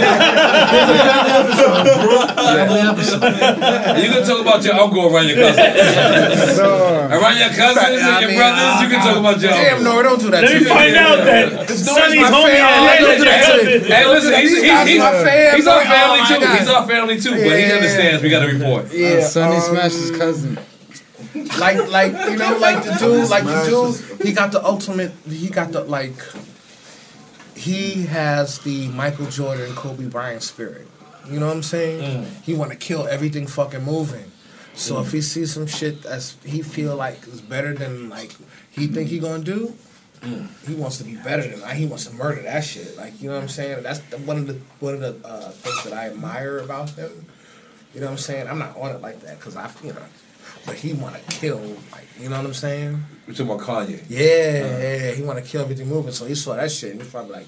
You 2.86 4.10
can 4.12 4.24
talk 4.26 4.42
about 4.42 4.64
your 4.64 4.74
uncle 4.76 5.14
around 5.14 5.28
your 5.28 5.38
cousins. 5.38 6.60
around 6.60 7.38
your 7.38 7.50
cousins 7.50 8.02
and 8.02 8.22
your 8.22 8.30
mean, 8.30 8.40
brothers, 8.78 8.82
you 8.84 8.90
can 8.98 9.00
talk 9.08 9.18
about 9.18 9.42
your 9.42 9.52
Damn, 9.52 9.78
uncle. 9.78 9.94
no, 9.94 10.04
don't 10.04 10.20
do 10.20 10.30
that. 10.32 10.44
Let 10.44 10.52
to 10.52 10.60
me 10.60 10.66
find 10.66 10.96
out 10.96 11.18
that 11.26 11.68
This 11.68 11.82
is 11.82 11.86
Sonny's 11.88 12.22
my 12.22 12.30
homie 12.30 12.56
in. 12.56 12.62
Atlanta 12.62 13.86
hey, 13.96 14.06
listen, 14.08 14.34
he's, 14.40 14.52
he's, 14.52 14.62
That's 14.62 14.90
he's, 14.90 15.00
my 15.00 15.12
fam, 15.12 15.56
he's 15.56 15.68
our 15.68 15.84
family 15.84 16.20
Oh, 16.22 16.40
too. 16.40 16.58
He's 16.58 16.68
our 16.70 16.88
family 16.88 17.20
too, 17.20 17.32
but 17.32 17.60
he 17.60 17.72
understands 17.72 18.24
we 18.24 18.30
got 18.30 18.46
to 18.46 18.52
report. 18.54 18.92
Yeah, 18.94 19.22
Sonny 19.26 19.56
um, 19.56 19.62
smashed 19.62 19.96
his 19.98 20.12
cousin. 20.12 20.58
like 21.60 21.78
like 21.90 22.12
you 22.32 22.38
know 22.38 22.58
like 22.60 22.84
the 22.84 22.94
dude 23.00 23.30
like 23.30 23.44
the 23.44 23.66
dude 23.68 24.22
he 24.26 24.32
got 24.32 24.52
the 24.54 24.64
ultimate 24.66 25.12
he 25.30 25.50
got 25.50 25.72
the 25.72 25.84
like 25.84 26.14
he 27.56 28.04
has 28.06 28.60
the 28.60 28.88
Michael 28.90 29.26
Jordan 29.28 29.76
Kobe 29.76 30.06
Bryant 30.08 30.44
spirit 30.44 30.88
you 31.30 31.40
know 31.40 31.48
what 31.48 31.56
I'm 31.58 31.64
saying 31.64 32.26
he 32.44 32.54
want 32.54 32.72
to 32.72 32.78
kill 32.78 33.06
everything 33.08 33.48
fucking 33.48 33.84
moving 33.84 34.32
so 34.76 35.00
if 35.02 35.12
he 35.12 35.22
sees 35.22 35.54
some 35.54 35.68
shit 35.68 36.04
that's 36.04 36.38
he 36.44 36.62
feel 36.62 36.96
like 36.96 37.28
is 37.28 37.42
better 37.42 37.74
than 37.74 38.10
like 38.10 38.36
he 38.70 38.88
think 38.88 39.10
he 39.10 39.20
gonna 39.20 39.44
do 39.44 39.74
he 40.68 40.76
wants 40.76 40.98
to 40.98 41.04
be 41.04 41.16
better 41.16 41.48
than 41.48 41.60
that. 41.62 41.76
He 41.76 41.86
wants 41.86 42.06
to 42.06 42.16
murder 42.16 42.42
that 42.44 42.64
shit. 42.64 42.98
Like 42.98 43.22
you 43.22 43.30
know 43.30 43.36
what 43.36 43.44
I'm 43.44 43.50
saying. 43.50 43.84
That's 43.84 44.00
the, 44.00 44.18
one 44.20 44.38
of 44.38 44.48
the 44.48 44.60
one 44.80 44.96
of 44.96 45.00
the 45.00 45.28
uh, 45.28 45.52
things 45.52 45.84
that 45.84 45.94
I 45.94 46.08
admire 46.08 46.60
about 46.60 46.90
him. 46.92 47.26
You 47.94 48.02
know 48.02 48.08
what 48.08 48.14
I'm 48.14 48.18
saying. 48.18 48.48
I'm 48.48 48.60
not 48.60 48.76
on 48.78 48.96
it 48.96 49.02
like 49.02 49.22
that 49.22 49.40
because 49.40 49.56
I, 49.56 49.70
you 49.84 49.94
know, 49.94 50.02
but 50.66 50.76
he 50.76 50.94
want 50.94 51.16
to 51.16 51.22
kill. 51.38 51.60
Like 51.92 52.08
you 52.20 52.30
know 52.30 52.38
what 52.38 52.46
I'm 52.46 52.54
saying. 52.54 53.04
We're 53.28 53.34
talking 53.34 53.52
about 53.52 53.66
Kanye. 53.66 54.04
Yeah, 54.10 54.78
yeah, 54.80 55.12
he 55.12 55.24
want 55.24 55.44
to 55.44 55.46
kill 55.46 55.62
everything 55.62 55.88
moving. 55.88 56.12
So 56.12 56.26
he 56.26 56.36
saw 56.36 56.56
that 56.56 56.72
shit 56.72 56.92
and 56.92 57.02
he's 57.02 57.12
probably 57.12 57.34
like, 57.34 57.48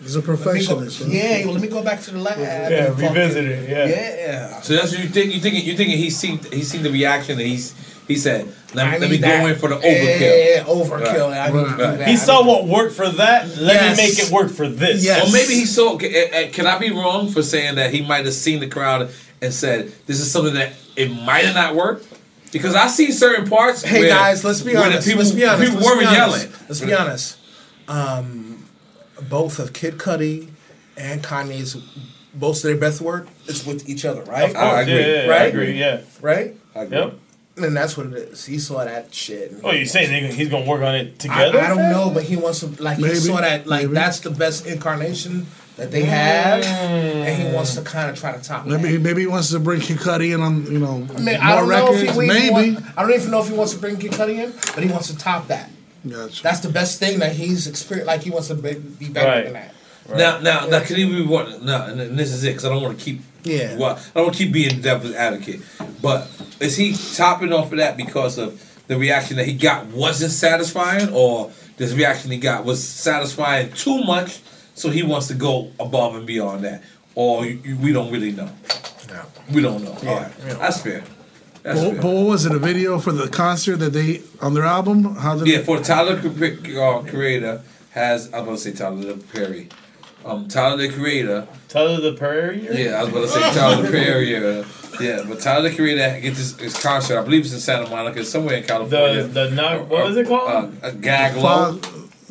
He's 0.00 0.16
a 0.16 0.20
let 0.20 0.28
me 0.28 0.66
go- 0.66 0.82
Yeah, 1.06 1.44
well, 1.44 1.52
let 1.52 1.62
me 1.62 1.68
go 1.68 1.82
back 1.82 2.00
to 2.02 2.10
the 2.12 2.18
lab. 2.18 2.38
Yeah, 2.38 2.86
and 2.86 2.98
revisit 2.98 3.44
it, 3.44 3.68
yeah. 3.68 3.86
yeah. 3.86 4.60
So 4.60 4.74
that's 4.74 4.90
what 4.92 5.00
you 5.02 5.08
think. 5.08 5.32
You 5.34 5.40
thinking? 5.40 5.64
You 5.64 5.76
thinking 5.76 5.96
he 5.96 6.10
seen 6.10 6.38
he 6.52 6.62
seen 6.62 6.82
the 6.82 6.90
reaction 6.90 7.36
that 7.38 7.44
he's 7.46 7.72
he 8.08 8.16
said. 8.16 8.52
Let, 8.74 8.86
me- 8.86 8.98
let 8.98 9.00
me 9.02 9.16
need 9.18 9.20
go 9.22 9.46
in 9.46 9.54
for 9.56 9.68
the 9.68 9.76
overkill. 9.76 10.20
yeah, 10.20 10.54
yeah, 10.56 10.64
overkill. 10.64 11.30
I 11.36 11.50
need 11.50 11.76
to 11.98 11.98
do. 11.98 12.10
He 12.10 12.16
saw 12.16 12.44
what 12.44 12.66
worked 12.66 12.94
for 12.96 13.08
that. 13.08 13.48
Let 13.58 13.74
Yes. 13.74 13.96
me 13.96 14.02
make 14.08 14.18
it 14.18 14.30
work 14.32 14.50
for 14.50 14.66
this. 14.68 15.04
Yes. 15.04 15.28
Or 15.28 15.32
maybe 15.32 15.54
he 15.54 15.66
saw. 15.66 15.96
ca- 15.98 16.06
eh, 16.08 16.28
eh, 16.32 16.48
Can 16.50 16.66
I 16.66 16.78
be 16.78 16.90
wrong 16.90 17.28
for 17.30 17.42
saying 17.42 17.76
that 17.76 17.92
he 17.94 18.02
might 18.04 18.24
have 18.24 18.34
seen 18.34 18.58
the 18.60 18.66
crowd 18.68 19.08
and 19.40 19.52
said, 19.54 19.92
"This 20.06 20.18
is 20.20 20.30
something 20.32 20.54
that 20.54 20.72
it 20.96 21.10
might 21.10 21.44
have 21.44 21.54
not 21.54 21.76
worked." 21.76 22.06
Because 22.50 22.74
I 22.74 22.88
see 22.88 23.12
certain 23.12 23.48
parts. 23.48 23.82
Hey 23.82 24.00
where- 24.00 24.08
guys, 24.08 24.42
let's 24.44 24.62
be 24.62 24.74
honest. 24.74 25.06
People, 25.06 25.22
let's 25.22 25.32
be 25.34 25.44
honest. 25.44 25.62
People 25.62 25.76
let's 25.76 25.86
weren't 25.86 26.00
be 26.00 26.06
honest. 26.06 26.36
yelling. 26.46 26.52
Let's 26.68 26.80
be 26.80 26.92
honest. 26.92 27.36
Um, 27.88 28.51
both 29.28 29.58
of 29.58 29.72
Kid 29.72 29.98
Cudi 29.98 30.48
and 30.96 31.22
Kanye's 31.22 31.76
most 32.34 32.64
of 32.64 32.70
their 32.70 32.78
best 32.78 33.00
work 33.00 33.28
is 33.46 33.66
with 33.66 33.88
each 33.88 34.04
other, 34.04 34.22
right? 34.22 34.44
Of 34.44 34.54
course, 34.54 34.64
I 34.64 34.82
agree. 34.82 34.94
yeah, 34.94 35.06
yeah, 35.06 35.28
right? 35.28 35.42
I 35.42 35.44
agree, 35.44 35.78
yeah. 35.78 36.00
Right? 36.20 36.56
I 36.74 36.82
agree. 36.82 36.98
Yep. 36.98 37.18
And 37.58 37.76
that's 37.76 37.98
what 37.98 38.06
it 38.06 38.14
is. 38.14 38.46
He 38.46 38.58
saw 38.58 38.84
that 38.84 39.12
shit. 39.12 39.52
Oh, 39.62 39.72
you 39.72 39.84
saying 39.84 40.10
they- 40.10 40.34
he's 40.34 40.48
gonna 40.48 40.64
work 40.64 40.80
on 40.80 40.94
it 40.94 41.18
together? 41.18 41.60
I 41.60 41.68
don't 41.68 41.90
know, 41.90 42.10
but 42.10 42.22
he 42.22 42.36
wants 42.36 42.60
to 42.60 42.68
like 42.82 42.98
Maybe, 42.98 43.12
he 43.12 43.20
saw 43.20 43.42
that 43.42 43.66
like 43.66 43.82
maybe. 43.82 43.94
that's 43.94 44.20
the 44.20 44.30
best 44.30 44.66
incarnation 44.66 45.46
that 45.76 45.90
they 45.90 46.04
have, 46.04 46.64
and 46.64 47.42
he 47.42 47.54
wants 47.54 47.74
to 47.74 47.80
mm. 47.80 47.86
kind 47.86 48.10
of 48.10 48.18
try 48.18 48.32
to 48.32 48.42
top 48.42 48.64
that. 48.66 48.80
Maybe 48.80 48.98
maybe 48.98 49.22
he 49.22 49.26
wants 49.26 49.50
to 49.50 49.58
bring 49.58 49.80
Kid 49.80 49.98
Cudi 49.98 50.34
in 50.34 50.40
on 50.40 50.64
you 50.64 50.78
know 50.78 51.06
I 51.14 51.20
mean, 51.20 51.24
more 51.24 51.34
I 51.42 51.56
don't 51.56 51.68
know 51.68 51.92
records. 51.92 52.02
if 52.02 52.14
he 52.14 52.26
maybe. 52.26 52.50
Want, 52.72 52.84
I 52.96 53.02
don't 53.02 53.12
even 53.12 53.30
know 53.30 53.40
if 53.40 53.48
he 53.48 53.54
wants 53.54 53.72
to 53.74 53.78
bring 53.78 53.98
Kid 53.98 54.12
Cudi 54.12 54.44
in, 54.44 54.52
but 54.74 54.82
he 54.82 54.90
wants 54.90 55.08
to 55.08 55.18
top 55.18 55.48
that. 55.48 55.68
Gotcha. 56.08 56.42
That's 56.42 56.60
the 56.60 56.68
best 56.68 56.98
thing 56.98 57.18
that 57.20 57.32
he's 57.32 57.66
experienced. 57.66 58.06
Like 58.08 58.22
he 58.22 58.30
wants 58.30 58.48
to 58.48 58.54
be, 58.54 58.74
be 58.74 59.08
better 59.08 59.28
Right. 59.28 59.44
than 59.44 59.52
that. 59.54 59.74
Now, 60.08 60.40
now, 60.40 60.66
now, 60.66 60.80
can 60.84 60.96
he 60.96 61.04
be 61.04 61.22
what? 61.24 61.62
Now, 61.62 61.86
and 61.86 62.00
and 62.00 62.18
this 62.18 62.32
is 62.32 62.42
it 62.42 62.48
because 62.48 62.64
I 62.64 62.70
don't 62.70 62.82
want 62.82 62.98
to 62.98 63.04
keep. 63.04 63.20
Yeah. 63.44 63.76
Well, 63.76 63.96
I 63.96 64.00
don't 64.14 64.24
want 64.24 64.36
to 64.36 64.44
keep 64.44 64.52
being 64.52 64.80
devil's 64.80 65.14
advocate, 65.14 65.60
but 66.02 66.28
is 66.60 66.76
he 66.76 66.94
topping 67.14 67.52
off 67.52 67.70
of 67.72 67.78
that 67.78 67.96
because 67.96 68.36
of 68.38 68.60
the 68.88 68.96
reaction 68.98 69.36
that 69.36 69.46
he 69.46 69.52
got 69.54 69.86
wasn't 69.86 70.32
satisfying, 70.32 71.08
or 71.12 71.52
this 71.76 71.92
reaction 71.92 72.30
he 72.32 72.38
got 72.38 72.64
was 72.64 72.82
satisfying 72.82 73.72
too 73.72 74.02
much, 74.02 74.40
so 74.74 74.90
he 74.90 75.02
wants 75.04 75.28
to 75.28 75.34
go 75.34 75.70
above 75.78 76.16
and 76.16 76.26
beyond 76.26 76.64
that, 76.64 76.82
or 77.14 77.46
you, 77.46 77.60
you- 77.64 77.76
we 77.76 77.92
don't 77.92 78.10
really 78.10 78.32
know. 78.32 78.50
Yeah. 79.08 79.24
We 79.52 79.62
don't 79.62 79.84
know. 79.84 79.92
All 80.08 80.16
right, 80.16 80.32
that's 80.58 80.80
fair. 80.82 81.04
That's 81.62 81.80
But, 81.80 82.00
but 82.00 82.10
what 82.12 82.26
was 82.26 82.46
it? 82.46 82.52
A 82.52 82.58
video 82.58 82.98
for 82.98 83.12
the 83.12 83.28
concert 83.28 83.76
that 83.76 83.90
they 83.92 84.22
on 84.40 84.54
their 84.54 84.64
album? 84.64 85.14
How 85.16 85.36
did 85.38 85.46
Yeah, 85.46 85.62
for 85.62 85.78
Tyler 85.78 86.16
the 86.16 86.82
uh, 86.82 87.02
Creator 87.02 87.62
has 87.90 88.32
I'm 88.32 88.44
gonna 88.44 88.58
say 88.58 88.72
Tyler 88.72 89.14
the 89.14 89.22
Perry. 89.32 89.68
Um, 90.24 90.48
Tyler 90.48 90.76
the 90.76 90.88
Creator. 90.92 91.46
Tyler 91.68 92.00
the 92.00 92.14
Perry. 92.14 92.66
Yeah, 92.70 93.00
I 93.00 93.04
was 93.04 93.12
gonna 93.12 93.28
say 93.28 93.40
Tyler 93.54 93.82
the 93.82 93.90
Perry. 93.90 94.36
uh, 94.36 94.64
Yeah, 95.00 95.24
but 95.28 95.40
Tyler 95.40 95.68
the 95.68 95.74
Creator 95.74 96.20
gets 96.20 96.38
his, 96.38 96.58
his 96.58 96.76
concert. 96.82 97.18
I 97.18 97.22
believe 97.22 97.44
it's 97.44 97.52
in 97.54 97.60
Santa 97.60 97.88
Monica, 97.88 98.24
somewhere 98.24 98.56
in 98.56 98.64
California. 98.64 99.22
The 99.22 99.28
the 99.28 99.50
not 99.50 99.86
what 99.88 100.04
was 100.04 100.16
it 100.16 100.26
called? 100.26 100.50
Uh, 100.82 100.88
a 100.88 100.92
gag 100.92 101.36
low. 101.36 101.78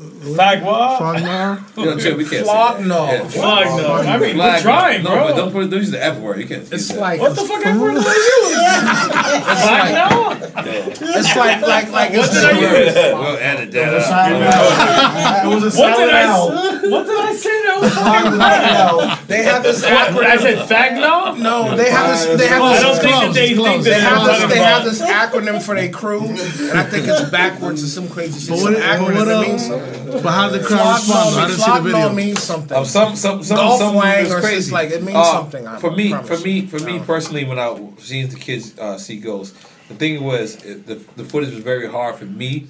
Fagwa. 0.01 0.97
Fagnar. 0.97 1.77
Yo, 1.85 1.97
chill, 1.97 2.17
we 2.17 2.25
can't 2.25 2.45
Flog 2.45 2.77
say 2.77 2.83
that. 2.83 2.87
no. 2.87 3.05
Yeah. 3.05 3.27
Flag 3.27 3.67
no. 3.77 3.93
I 3.95 4.17
mean, 4.17 4.21
we're 4.29 4.33
Flag 4.35 4.61
trying, 4.61 5.03
no, 5.03 5.09
bro. 5.11 5.27
but 5.27 5.35
don't 5.35 5.51
put 5.51 5.69
don't 5.69 5.79
use 5.79 5.91
the 5.91 6.03
F 6.03 6.17
word. 6.17 6.39
You 6.39 6.47
can't. 6.47 6.61
use 6.61 6.71
It's 6.73 6.87
that. 6.89 6.99
like 6.99 7.19
What 7.21 7.35
the 7.35 7.43
fuck 7.43 7.65
I 7.65 7.77
word 7.77 7.93
did 7.95 8.03
I 8.05 8.13
use? 8.13 8.55
Flag 9.61 9.93
no. 9.93 10.09
It's 11.19 11.35
like 11.35 11.61
like 11.61 11.91
like 11.91 12.11
What 12.13 12.25
it's 12.25 12.33
did 12.33 12.45
I 12.45 12.51
use? 12.59 12.95
We'll 12.95 13.37
edit 13.37 13.71
that 13.71 13.93
out. 13.93 15.45
It 15.45 15.47
was 15.55 15.63
a 15.75 15.79
What 15.79 15.97
did 15.97 16.09
silent 16.09 16.11
I? 16.11 16.23
L. 16.23 16.80
s- 16.83 16.91
What 16.91 17.05
did 17.05 17.19
I 17.19 17.33
say? 17.33 17.61
That 17.65 17.77
was 17.81 17.93
fucking 17.93 19.27
They 19.27 19.43
have 19.43 19.63
this 19.63 19.81
What, 19.83 20.25
I 20.25 20.37
said 20.37 20.57
fag 20.69 20.95
no. 20.95 21.35
No, 21.35 21.75
they 21.75 21.89
have 21.89 22.07
this. 22.09 22.37
They 22.39 22.47
have 22.47 22.61
this. 22.61 22.79
I 22.79 22.81
don't 22.81 23.01
think 23.01 23.15
that 23.23 23.33
they 23.33 23.53
think 23.55 23.83
that 23.83 23.89
They 23.89 23.99
have 24.01 24.25
this. 24.25 24.49
They 24.53 24.59
have 24.59 24.83
this 24.85 25.01
acronym 25.01 25.61
for 25.61 25.75
their 25.75 25.89
crew, 25.91 26.21
and 26.27 26.77
I 26.79 26.83
think 26.83 27.07
it's 27.07 27.29
backwards 27.29 27.83
or 27.83 27.87
some 27.87 28.09
crazy 28.09 28.39
shit. 28.39 28.49
But 28.49 28.57
Some 28.57 28.73
what, 28.73 28.81
but 28.81 28.83
acronym 28.83 29.15
what, 29.15 29.25
that 29.25 29.37
uh, 29.37 29.41
means 29.41 29.65
something. 29.67 30.21
but 30.23 30.31
how 30.31 30.49
did 30.49 30.61
the 30.61 30.65
crowd 30.67 30.95
respond? 30.95 31.35
I 31.35 31.47
didn't 31.47 31.59
see 31.61 31.71
the 31.71 31.81
video. 31.81 32.13
means 32.13 32.43
something. 32.43 32.77
Um, 32.77 32.85
some 32.85 33.15
some 33.15 33.43
some 33.43 33.57
Golf 33.57 33.79
some 33.79 33.95
wang 33.95 34.31
or 34.31 34.39
crazy. 34.41 34.71
like 34.71 34.89
it 34.91 35.03
means 35.03 35.17
Uh, 35.17 35.31
something. 35.33 35.67
I 35.67 35.79
for 35.79 35.91
me, 35.91 36.11
for 36.13 36.37
me, 36.39 36.65
for 36.65 36.79
me 36.79 36.99
personally, 36.99 37.45
when 37.45 37.59
I 37.59 37.75
seen 37.99 38.29
the 38.29 38.35
kids 38.37 38.77
uh, 38.77 38.97
see 38.97 39.17
ghosts, 39.17 39.57
the 39.87 39.95
thing 39.95 40.23
was 40.23 40.55
it, 40.65 40.85
the 40.85 40.95
the 41.15 41.23
footage 41.23 41.53
was 41.53 41.63
very 41.63 41.89
hard 41.89 42.15
for 42.15 42.25
me 42.25 42.67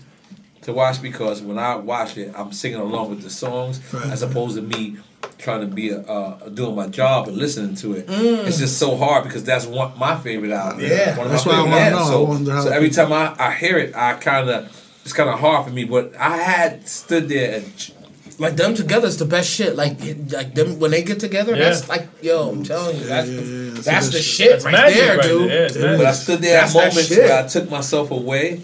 to 0.64 0.74
watch 0.74 1.02
because 1.02 1.42
when 1.42 1.58
I 1.58 1.76
watch 1.76 2.18
it, 2.18 2.34
I'm 2.38 2.52
singing 2.52 2.80
along 2.80 3.10
with 3.10 3.22
the 3.24 3.30
songs 3.30 3.80
as 4.06 4.22
opposed 4.22 4.56
to 4.56 4.62
me 4.62 4.98
trying 5.38 5.62
to 5.62 5.68
be 5.68 5.90
a, 5.90 6.02
uh, 6.02 6.50
doing 6.50 6.76
my 6.76 6.88
job 6.88 7.28
and 7.28 7.38
listening 7.38 7.76
to 7.76 7.94
it. 7.94 8.08
Mm. 8.08 8.46
It's 8.46 8.60
just 8.60 8.78
so 8.78 8.96
hard 8.96 9.24
because 9.24 9.44
that's 9.44 9.66
one 9.66 9.98
my 9.98 10.16
favorite 10.20 10.52
album. 10.52 10.82
Yeah. 10.82 11.18
one 11.18 11.28
of 11.28 11.32
That's 11.32 11.46
my 11.46 11.52
why 11.54 11.58
I 11.60 11.64
favorite 11.64 11.96
wanna 12.00 12.12
albums. 12.12 12.48
know. 12.48 12.56
So, 12.62 12.70
so 12.70 12.70
every 12.72 12.90
time 12.92 13.12
I, 13.14 13.36
I 13.40 13.52
hear 13.54 13.78
it, 13.78 13.96
I 13.96 14.14
kind 14.16 14.50
of 14.50 14.66
it's 15.04 15.14
kind 15.14 15.30
of 15.30 15.40
hard 15.40 15.66
for 15.66 15.72
me. 15.72 15.84
But 15.84 16.16
I 16.16 16.38
had 16.38 16.88
stood 16.88 17.28
there 17.30 17.58
and 17.60 17.94
Like 18.38 18.56
them 18.56 18.74
together 18.76 19.08
is 19.08 19.18
the 19.18 19.26
best 19.26 19.50
shit. 19.50 19.76
Like 19.76 20.00
like 20.32 20.54
them 20.54 20.80
when 20.80 20.92
they 20.92 21.02
get 21.04 21.20
together, 21.20 21.56
Yeah. 21.56 21.66
that's 21.70 21.90
like 21.90 22.08
yo, 22.22 22.50
I'm 22.52 22.64
telling 22.64 22.98
you, 22.98 23.06
that's 23.06 23.28
the, 23.28 23.34
yeah, 23.34 23.72
that's 23.74 23.86
that's 23.86 24.06
the 24.08 24.12
the 24.12 24.18
best 24.20 24.28
shit 24.30 24.52
That's 24.52 24.66
right 24.66 24.72
magic 24.74 24.98
there, 24.98 25.18
right 25.18 25.26
dude. 25.26 25.50
there. 25.50 25.92
Yeah, 25.92 25.98
But 25.98 26.06
I 26.06 26.12
stood 26.14 26.40
there 26.42 26.58
at 26.58 26.62
That's 26.62 26.74
that 26.74 26.80
moments 26.94 27.10
where 27.18 27.44
I 27.44 27.48
took 27.48 27.70
myself 27.72 28.12
away, 28.12 28.62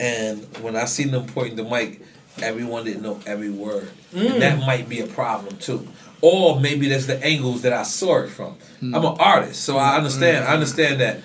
and 0.00 0.42
when 0.62 0.76
I 0.76 0.84
seen 0.86 1.10
them 1.10 1.26
pointing 1.26 1.56
the 1.56 1.64
mic, 1.64 2.00
everyone 2.42 2.84
didn't 2.84 3.02
know 3.02 3.20
every 3.26 3.50
word, 3.50 3.90
Mm. 4.14 4.32
and 4.34 4.42
that 4.42 4.58
might 4.66 4.88
be 4.88 5.00
a 5.00 5.06
problem 5.06 5.56
too. 5.58 5.86
Or 6.20 6.58
maybe 6.60 6.88
that's 6.88 7.06
the 7.06 7.22
angles 7.22 7.62
that 7.62 7.72
I 7.72 7.82
saw 7.82 8.22
it 8.22 8.30
from. 8.30 8.56
Mm. 8.82 8.96
I'm 8.96 9.04
an 9.04 9.16
artist, 9.18 9.62
so 9.62 9.76
I 9.76 9.96
understand. 9.96 10.44
I 10.44 10.52
understand 10.54 11.00
that 11.00 11.20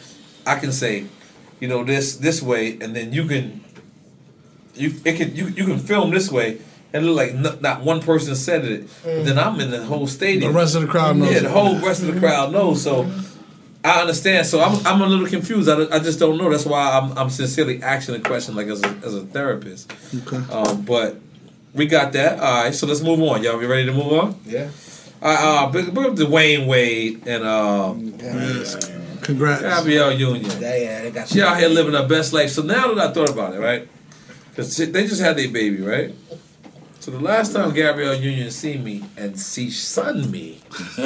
I 0.46 0.56
can 0.60 0.72
say, 0.72 1.06
you 1.60 1.68
know, 1.68 1.84
this 1.84 2.18
this 2.18 2.42
way, 2.42 2.78
and 2.82 2.96
then 2.96 3.14
you 3.14 3.26
can, 3.26 3.62
you 4.76 4.94
it 5.06 5.16
can 5.18 5.36
you 5.36 5.48
you 5.48 5.66
can 5.66 5.80
film 5.80 6.12
this 6.12 6.32
way. 6.32 6.60
And 6.92 7.06
look 7.06 7.18
like 7.18 7.36
not, 7.36 7.62
not 7.62 7.84
one 7.84 8.02
person 8.02 8.36
said 8.36 8.66
it. 8.66 8.88
Mm. 9.04 9.24
Then 9.24 9.38
I'm 9.38 9.60
in 9.60 9.70
the 9.70 9.84
whole 9.84 10.08
stadium. 10.08 10.52
The 10.54 10.58
rest 10.60 10.74
of 10.76 10.82
the 10.82 10.88
crowd 10.88 11.18
knows. 11.18 11.32
Yeah, 11.34 11.42
the 11.42 11.50
whole 11.50 11.78
rest 11.80 12.02
of 12.02 12.12
the 12.12 12.20
crowd 12.20 12.52
knows. 12.52 12.82
So 12.82 13.04
I 13.84 14.02
understand. 14.02 14.46
So 14.46 14.62
I'm, 14.62 14.86
I'm 14.86 15.02
a 15.02 15.06
little 15.08 15.28
confused. 15.28 15.70
I, 15.70 15.96
I 15.96 16.00
just 16.00 16.20
don't 16.20 16.38
know. 16.38 16.50
That's 16.50 16.66
why 16.66 16.92
I'm, 16.92 17.18
I'm 17.18 17.30
sincerely 17.30 17.82
asking 17.82 18.16
the 18.16 18.22
question, 18.28 18.56
like 18.56 18.68
as 18.68 18.84
a, 18.84 18.90
as 19.06 19.16
a 19.16 19.22
therapist. 19.22 19.92
Okay. 20.28 20.38
Um, 20.52 20.82
but 20.82 21.18
we 21.74 21.86
got 21.86 22.12
that. 22.14 22.40
All 22.40 22.64
right. 22.64 22.76
So 22.76 22.88
let's 22.88 23.02
move 23.02 23.22
on. 23.22 23.42
Y'all, 23.44 23.58
we 23.58 23.66
ready 23.66 23.86
to 23.86 23.94
move 23.94 24.12
on? 24.12 24.40
Yeah. 24.46 24.70
All 25.22 25.30
right. 25.34 25.44
Uh, 25.64 25.70
big, 25.70 25.94
big 25.94 26.06
up 26.06 26.16
to 26.18 26.26
Wayne 26.26 26.68
Wade 26.68 27.26
and 27.28 27.46
um, 27.46 28.14
Yes. 28.20 28.92
Congrats. 29.22 29.62
Gabrielle 29.62 30.12
Union. 30.14 30.50
Yeah, 30.60 30.76
yeah, 30.76 31.02
they 31.04 31.12
got 31.12 31.28
She 31.28 31.42
out 31.42 31.58
here 31.58 31.70
living 31.70 31.94
her 31.94 32.08
best 32.08 32.34
life. 32.34 32.50
So 32.50 32.62
now 32.64 32.94
that 32.94 33.10
I 33.10 33.14
thought 33.14 33.30
about 33.30 33.54
it, 33.54 33.60
right? 33.60 33.88
Because 34.50 34.76
they 34.76 35.08
just 35.08 35.22
had 35.22 35.38
their 35.38 35.50
baby, 35.50 35.82
right? 35.82 36.14
So 37.00 37.12
the 37.12 37.20
last 37.20 37.54
time 37.54 37.74
Gabrielle 37.74 38.16
Union 38.16 38.52
seen 38.52 38.84
me 38.84 39.06
and 39.16 39.40
she 39.40 39.70
sunned 39.72 40.30
me, 40.32 40.60
she 40.96 41.02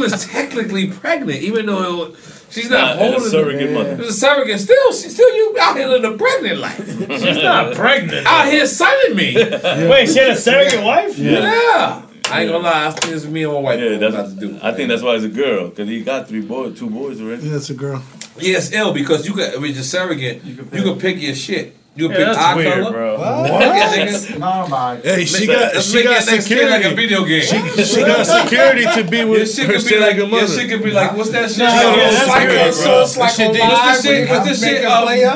was 0.00 0.26
technically 0.26 0.88
pregnant, 0.90 1.42
even 1.42 1.66
though 1.66 2.04
it, 2.06 2.10
was- 2.10 2.44
she's 2.50 2.70
not 2.70 2.96
Not 2.96 3.06
a 3.06 3.10
holding. 3.12 3.28
surrogate 3.28 3.70
mother. 3.72 3.90
It 3.92 4.00
a 4.00 4.12
surrogate. 4.12 4.60
Still, 4.60 4.92
she 4.94 5.08
still 5.10 5.34
you 5.36 5.56
out 5.60 5.76
here 5.76 5.88
living 5.88 6.14
a 6.14 6.16
pregnant 6.16 6.58
life. 6.58 6.86
She's 7.20 7.42
not 7.42 7.74
pregnant. 7.76 8.26
out 8.26 8.50
here 8.50 8.66
sunning 8.66 9.14
me. 9.16 9.34
Wait, 9.90 10.08
she 10.08 10.18
had 10.20 10.30
a 10.30 10.36
surrogate 10.36 10.82
wife? 10.82 11.18
Yeah. 11.18 12.02
I 12.32 12.42
ain't 12.42 12.50
gonna 12.52 12.64
lie. 12.64 12.86
I 12.86 12.90
think 12.92 13.14
it's 13.16 13.26
me 13.26 13.42
and 13.42 13.52
my 13.52 13.58
wife. 13.58 13.80
Yeah, 13.80 13.98
that's 13.98 14.14
that's. 14.14 14.34
to 14.34 14.40
do. 14.40 14.58
I 14.62 14.72
think 14.72 14.88
that's 14.88 15.02
why 15.02 15.16
it's 15.16 15.24
a 15.24 15.28
girl 15.28 15.68
because 15.68 15.88
he 15.88 16.02
got 16.02 16.28
three 16.28 16.40
boys, 16.42 16.78
two 16.78 16.88
boys 16.88 17.20
already. 17.20 17.48
Yeah, 17.48 17.56
it's 17.56 17.70
a 17.70 17.74
girl. 17.74 18.02
Yeah, 18.38 18.56
it's 18.58 18.70
ill 18.72 18.92
because 18.94 19.26
you 19.26 19.34
could 19.34 19.60
with 19.60 19.74
your 19.74 19.82
surrogate, 19.82 20.44
you 20.44 20.54
can 20.54 20.98
pick 20.98 21.20
your 21.20 21.34
shit. 21.34 21.76
You 21.96 22.08
Yeah, 22.08 22.16
pick 22.16 22.26
that's 22.26 22.38
eye 22.38 22.54
weird, 22.56 22.72
color? 22.84 22.92
bro. 22.92 23.18
What? 23.18 24.38
No, 24.38 24.68
man. 24.68 25.00
Hey, 25.02 25.24
she 25.24 25.46
got 25.46 25.74
let's 25.74 25.90
she 25.90 26.02
got 26.04 26.22
it 26.22 26.26
next 26.30 26.46
kid 26.48 26.58
security 26.58 26.70
like 26.70 26.84
a 26.84 26.94
video 26.94 27.24
game. 27.24 27.42
She, 27.42 27.84
she 27.84 28.00
got 28.02 28.24
security 28.24 28.84
to 28.94 29.10
be 29.10 29.18
Your 29.18 29.28
with 29.28 29.52
shit 29.54 29.66
her 29.66 29.72
could 29.74 29.84
be 29.84 29.98
like, 29.98 30.14
surrogate 30.14 30.16
your 30.18 30.28
mother. 30.28 30.46
shit 30.46 30.68
could 30.70 30.84
be 30.84 30.90
like, 30.92 31.16
what's 31.16 31.30
that 31.30 31.48
shit? 31.50 31.58
No, 31.58 31.66
called? 31.66 31.96
yeah, 31.98 32.10
that's 32.10 32.26
Psycho, 32.26 32.46
weird, 32.46 32.74
bro. 32.74 32.82
bro. 32.84 33.00
What's 33.00 33.16
like 33.16 33.36
the 33.36 33.42
shit? 33.42 33.56
a 33.56 33.58
What's 33.58 33.72
live 33.74 34.02
the 34.02 34.08
shit? 34.08 34.30
What's 34.30 34.44
the 34.60 34.66
you 34.68 34.74
shit? 34.74 34.84
a 34.84 34.90
Um, 34.90 35.02
player? 35.02 35.30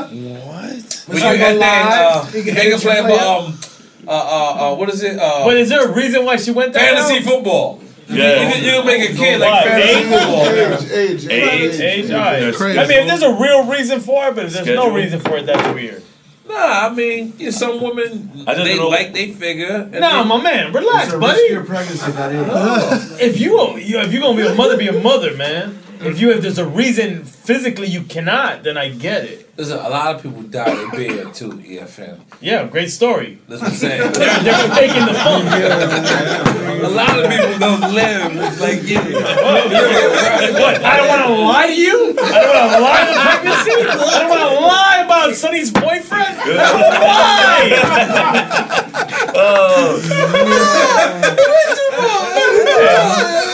When 1.07 1.21
like 1.21 1.39
you 1.39 1.45
a 1.45 1.49
at 1.51 1.59
that, 1.59 1.93
uh, 1.93 2.23
live, 2.23 2.35
you 2.35 2.43
can 2.45 2.55
make 2.55 2.65
a 2.65 2.71
hit 2.71 2.81
play 2.81 2.95
your 2.97 3.05
player. 3.05 3.21
um, 3.21 3.59
uh, 4.07 4.11
uh, 4.11 4.73
uh, 4.73 4.75
what 4.77 4.89
is 4.91 5.03
it? 5.03 5.19
Uh, 5.19 5.45
But 5.45 5.57
is 5.57 5.69
there 5.69 5.85
a 5.89 5.93
reason 5.93 6.25
why 6.25 6.37
she 6.37 6.51
went 6.53 6.73
there? 6.73 6.95
fantasy 6.95 7.21
football. 7.21 7.81
You, 8.07 8.17
Yeah. 8.23 8.53
can, 8.53 8.63
you 8.65 8.71
can 8.71 8.87
make 8.87 9.11
a 9.11 9.13
kid 9.15 9.41
like 9.41 9.65
fantasy 9.65 9.99
Age? 9.99 10.07
football. 10.07 10.47
Age, 10.49 11.27
age, 11.27 11.75
Age, 11.75 11.81
age, 11.81 12.11
all 12.11 12.19
right. 12.21 12.41
That's 12.41 12.61
I 12.63 12.87
mean, 12.87 12.99
if 13.01 13.07
there's 13.09 13.23
a 13.23 13.35
real 13.35 13.65
reason 13.67 14.01
for 14.01 14.29
it, 14.29 14.35
but 14.37 14.45
if 14.47 14.53
there's 14.53 14.67
no 14.69 14.95
reason 14.95 15.21
for 15.21 15.37
it, 15.37 15.47
that's 15.47 15.75
weird. 15.75 16.03
Nah, 16.47 16.87
I 16.87 16.95
mean, 16.95 17.33
yeah, 17.39 17.51
some 17.51 17.81
women 17.81 18.45
I 18.47 18.55
just 18.55 18.65
they 18.67 18.77
know- 18.77 18.89
like 18.89 19.15
they 19.15 19.31
figure. 19.33 19.89
and 19.91 19.93
Nah, 20.01 20.23
they- 20.23 20.29
my 20.29 20.43
man, 20.43 20.73
relax, 20.73 21.13
buddy. 21.15 21.41
riskier 21.51 21.67
pregnancy, 21.67 22.11
that 22.13 22.33
is. 22.33 23.21
If 23.21 23.41
you 23.41 23.79
you- 23.79 23.99
if 24.01 24.13
you're 24.13 24.21
gonna 24.23 24.37
be 24.37 24.47
a 24.47 24.55
mother, 24.55 24.77
be 24.77 24.89
a 24.89 24.93
mother, 24.93 25.35
man. 25.37 25.79
If 26.01 26.21
you 26.21 26.31
if 26.31 26.43
there's 26.43 26.59
a 26.59 26.67
reason 26.67 27.25
physically 27.25 27.87
you 27.89 28.03
cannot, 28.03 28.63
then 28.63 28.77
I 28.77 28.89
get 28.89 29.25
it. 29.25 29.49
Listen, 29.57 29.79
a 29.79 29.89
lot 29.89 30.17
of 30.17 30.23
people 30.23 30.43
die 30.43 30.83
in 30.83 30.91
bed 30.91 31.35
too. 31.35 31.53
EFN. 31.53 32.21
Yeah, 32.41 32.67
great 32.67 32.91
story. 32.91 33.39
That's 33.49 33.63
what 33.63 33.71
I'm 33.71 33.77
saying. 33.77 34.01
They're, 34.13 34.43
they're 34.43 34.69
faking 34.75 35.07
the 35.07 35.15
funk. 35.15 35.45
a 36.85 36.89
lot 36.89 37.19
of 37.19 37.31
people 37.31 37.59
don't 37.59 37.95
live. 37.95 38.37
It's 38.37 38.61
like 38.61 38.83
yeah. 38.83 39.05
What? 40.61 40.83
I 40.85 40.97
don't 40.97 41.09
want 41.09 41.27
to 41.27 41.35
lie 41.35 41.67
to 41.69 41.75
you. 41.75 42.17
I 42.19 42.41
don't 42.41 42.55
want 42.55 42.73
to 42.73 42.81
lie 42.81 43.05
to 43.07 43.15
pregnancy. 43.21 43.71
I 43.71 44.19
don't 44.21 44.29
want 44.31 44.43
to 44.43 44.61
lie 44.67 45.03
about 45.05 45.35
Sonny's 45.35 45.71
boyfriend. 45.71 46.39
I 46.39 46.47
don't 46.47 46.81
want 46.81 47.01
lie. 47.05 48.81
Oh. 49.37 50.01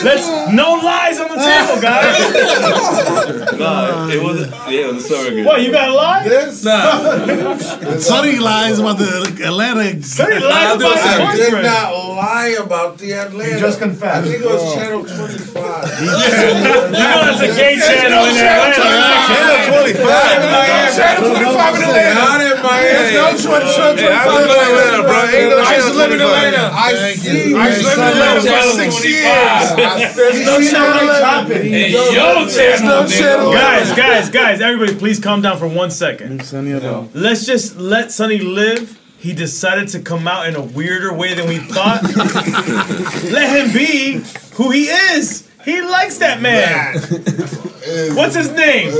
Let's 0.02 0.26
no 0.52 0.74
lies 0.82 1.20
on 1.20 1.28
the 1.28 1.36
table, 1.36 1.80
guys. 1.80 2.29
Nah, 3.58 4.08
it 4.08 4.22
wasn't. 4.22 4.50
Yeah, 4.70 4.88
it 4.88 4.94
was 4.94 5.04
a 5.04 5.08
surrogate. 5.08 5.44
What? 5.46 5.62
You 5.62 5.70
got 5.72 5.86
to 5.86 5.94
lie? 5.94 6.24
This? 6.28 6.62
Sonny 8.06 8.38
lies 8.38 8.78
about 8.78 8.98
the 8.98 9.42
Atlanta. 9.44 10.02
Sonny 10.02 10.38
lies 10.38 10.76
about 10.76 10.96
his 10.96 11.06
I 11.06 11.36
did 11.36 11.52
boyfriend. 11.52 11.66
Not 12.20 12.26
lie 12.26 12.48
about 12.60 12.98
the 12.98 13.12
Atlanta. 13.12 13.54
He 13.54 13.60
just 13.60 13.78
confessed. 13.78 14.26
I 14.26 14.30
think 14.30 14.42
it 14.42 14.46
was 14.46 14.74
Channel 14.74 15.00
25. 15.04 16.00
You 16.00 16.06
know 16.06 16.90
that's 16.92 17.40
a 17.40 17.50
gay 17.56 17.76
channel 17.80 18.24
in 18.24 18.36
Atlanta, 18.36 18.80
right? 18.80 19.26
Channel 19.26 19.58
25. 19.80 20.00
Channel 20.96 21.30
25 21.30 21.74
in 21.76 21.82
Atlanta. 21.82 22.14
Not 22.14 22.40
in 22.40 22.62
Miami. 22.62 23.14
No, 23.14 23.36
Channel 23.36 23.72
25 23.72 24.00
Hey, 24.00 24.12
I 24.12 24.28
live 24.28 24.50
in 24.50 24.60
Atlanta, 24.60 25.02
bro. 25.02 25.18
Ain't 25.30 25.50
no 25.50 25.56
I 25.60 25.76
used 25.76 25.88
to 25.88 25.92
Channel 25.92 25.96
live 25.96 26.12
in 26.12 26.20
Atlanta. 26.20 26.64
I 26.72 27.14
see. 27.14 27.54
I 27.54 27.68
used 27.68 27.80
to 27.80 27.86
live 27.86 27.98
in 27.98 28.04
Atlanta 28.04 28.40
for 28.40 28.62
six 28.76 28.92
years. 29.04 30.16
There's 30.16 30.40
no 30.46 30.54
Channel 30.60 31.08
11. 31.08 31.70
No, 31.70 32.10
yo, 32.10 32.48
channel, 32.48 33.08
Channel 33.08 33.52
guys, 33.52 33.92
guys, 33.96 34.30
guys! 34.30 34.60
Everybody, 34.60 34.98
please 34.98 35.18
calm 35.20 35.40
down 35.42 35.58
for 35.58 35.68
one 35.68 35.90
second. 35.90 36.44
Sonny 36.44 36.72
Adele. 36.72 37.08
Let's 37.14 37.46
just 37.46 37.76
let 37.76 38.12
Sonny 38.12 38.38
live. 38.38 38.98
He 39.20 39.34
decided 39.34 39.88
to 39.88 40.00
come 40.00 40.26
out 40.26 40.48
in 40.48 40.56
a 40.56 40.62
weirder 40.62 41.12
way 41.12 41.34
than 41.34 41.46
we 41.46 41.58
thought. 41.58 42.02
let 43.30 43.54
him 43.54 43.70
be 43.70 44.24
who 44.54 44.70
he 44.70 44.84
is. 44.84 45.49
He 45.64 45.82
likes 45.82 46.18
that 46.18 46.40
man. 46.40 46.94
What's 48.14 48.34
his 48.34 48.50
name? 48.52 48.90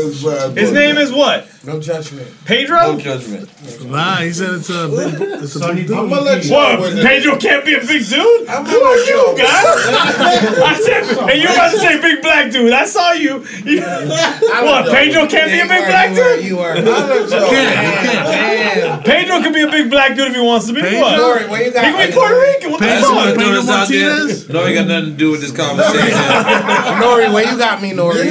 His 0.56 0.72
name 0.72 0.96
is 0.98 1.12
what? 1.12 1.46
No 1.62 1.78
judgment. 1.78 2.26
Pedro? 2.46 2.92
No 2.92 2.98
judgment. 2.98 3.46
Nah, 3.84 4.16
he 4.16 4.32
said 4.32 4.54
it's 4.54 4.70
a 4.70 4.88
big. 4.88 5.20
It's 5.44 5.54
a 5.56 5.74
big 5.74 5.90
I'm 5.92 6.08
gonna 6.08 6.22
let 6.22 6.42
you 6.44 6.52
What? 6.54 6.80
Pedro 7.04 7.36
can't 7.36 7.64
be 7.66 7.74
a 7.74 7.80
big 7.80 8.08
dude? 8.08 8.48
I'm 8.48 8.64
Who 8.64 8.80
are 8.80 8.96
you, 8.96 9.16
y'all- 9.16 9.36
guy? 9.36 9.44
I 9.44 10.80
said, 10.82 11.18
and 11.28 11.40
you're 11.40 11.52
about 11.52 11.70
to 11.72 11.78
say 11.78 12.00
big 12.00 12.22
black 12.22 12.50
dude. 12.50 12.72
I 12.72 12.86
saw 12.86 13.12
you. 13.12 13.44
You- 13.64 13.82
what? 13.84 14.90
Pedro 14.90 15.26
can't 15.28 15.50
be 15.52 15.60
a 15.60 15.66
big 15.68 15.84
black 15.86 16.14
dude? 16.14 16.44
You 16.46 16.58
are. 16.60 16.76
Y'all 16.76 17.50
Damn. 17.50 19.02
Pedro 19.02 19.40
can 19.42 19.52
be 19.52 19.60
a 19.62 19.70
big 19.70 19.90
black 19.90 20.16
dude 20.16 20.28
if 20.28 20.34
he 20.34 20.40
wants 20.40 20.66
to 20.68 20.72
be. 20.72 20.80
What? 20.80 21.20
Nori, 21.20 21.48
you 21.58 21.64
He 21.66 21.70
got? 21.72 21.82
can 21.84 22.08
be 22.08 22.14
Puerto 22.14 22.40
Rican. 22.40 22.70
What 22.72 22.80
the 22.80 22.86
I 22.88 23.00
fuck? 23.00 23.36
Pedro 23.36 23.52
this 23.60 23.68
out 23.68 23.88
there. 23.88 24.08
Martinez? 24.10 24.48
No, 24.48 24.64
ain't 24.66 24.74
got 24.76 24.86
nothing 24.88 25.10
to 25.10 25.16
do 25.16 25.30
with 25.30 25.40
this 25.42 25.52
conversation. 25.52 26.08
Nori, 27.00 27.32
where 27.32 27.50
you 27.50 27.58
got 27.58 27.80
me, 27.82 27.90
Nori? 27.92 28.30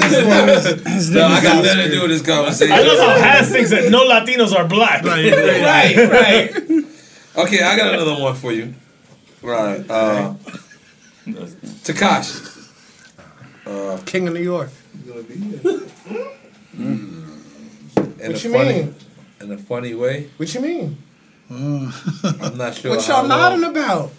no, 1.12 1.28
I 1.28 1.42
got 1.42 1.64
nothing 1.64 1.86
to 1.86 1.90
do 1.92 2.02
with 2.02 2.12
this 2.12 2.22
conversation. 2.22 2.74
I 2.74 2.82
love 2.82 3.00
how 3.00 3.22
Has 3.22 3.52
thinks 3.52 3.70
that 3.72 3.90
no 3.92 4.06
Latinos 4.06 4.54
are 4.56 4.68
black. 4.68 5.04
right, 5.06 5.96
right. 5.96 6.86
Okay, 7.38 7.62
I 7.64 7.78
got 7.78 7.94
another 7.94 8.22
one 8.22 8.36
for 8.36 8.52
you. 8.52 8.74
Right. 9.42 9.90
Uh, 9.90 10.34
Tekashi. 11.26 12.46
Uh, 13.66 13.98
King 14.06 14.28
of 14.28 14.34
New 14.34 14.42
York. 14.42 14.70
in 15.06 15.12
What 16.76 18.20
a 18.20 18.28
you 18.28 18.52
funny, 18.52 18.74
mean? 18.74 18.96
In 19.42 19.52
a 19.52 19.58
funny 19.58 19.94
way. 19.94 20.30
What 20.38 20.54
you 20.54 20.62
mean? 20.62 20.98
I'm 21.50 22.58
not 22.58 22.76
sure. 22.76 22.96
What 22.96 23.08
y'all 23.08 23.28
nodding 23.28 23.62
long, 23.62 23.72
about? 23.72 24.12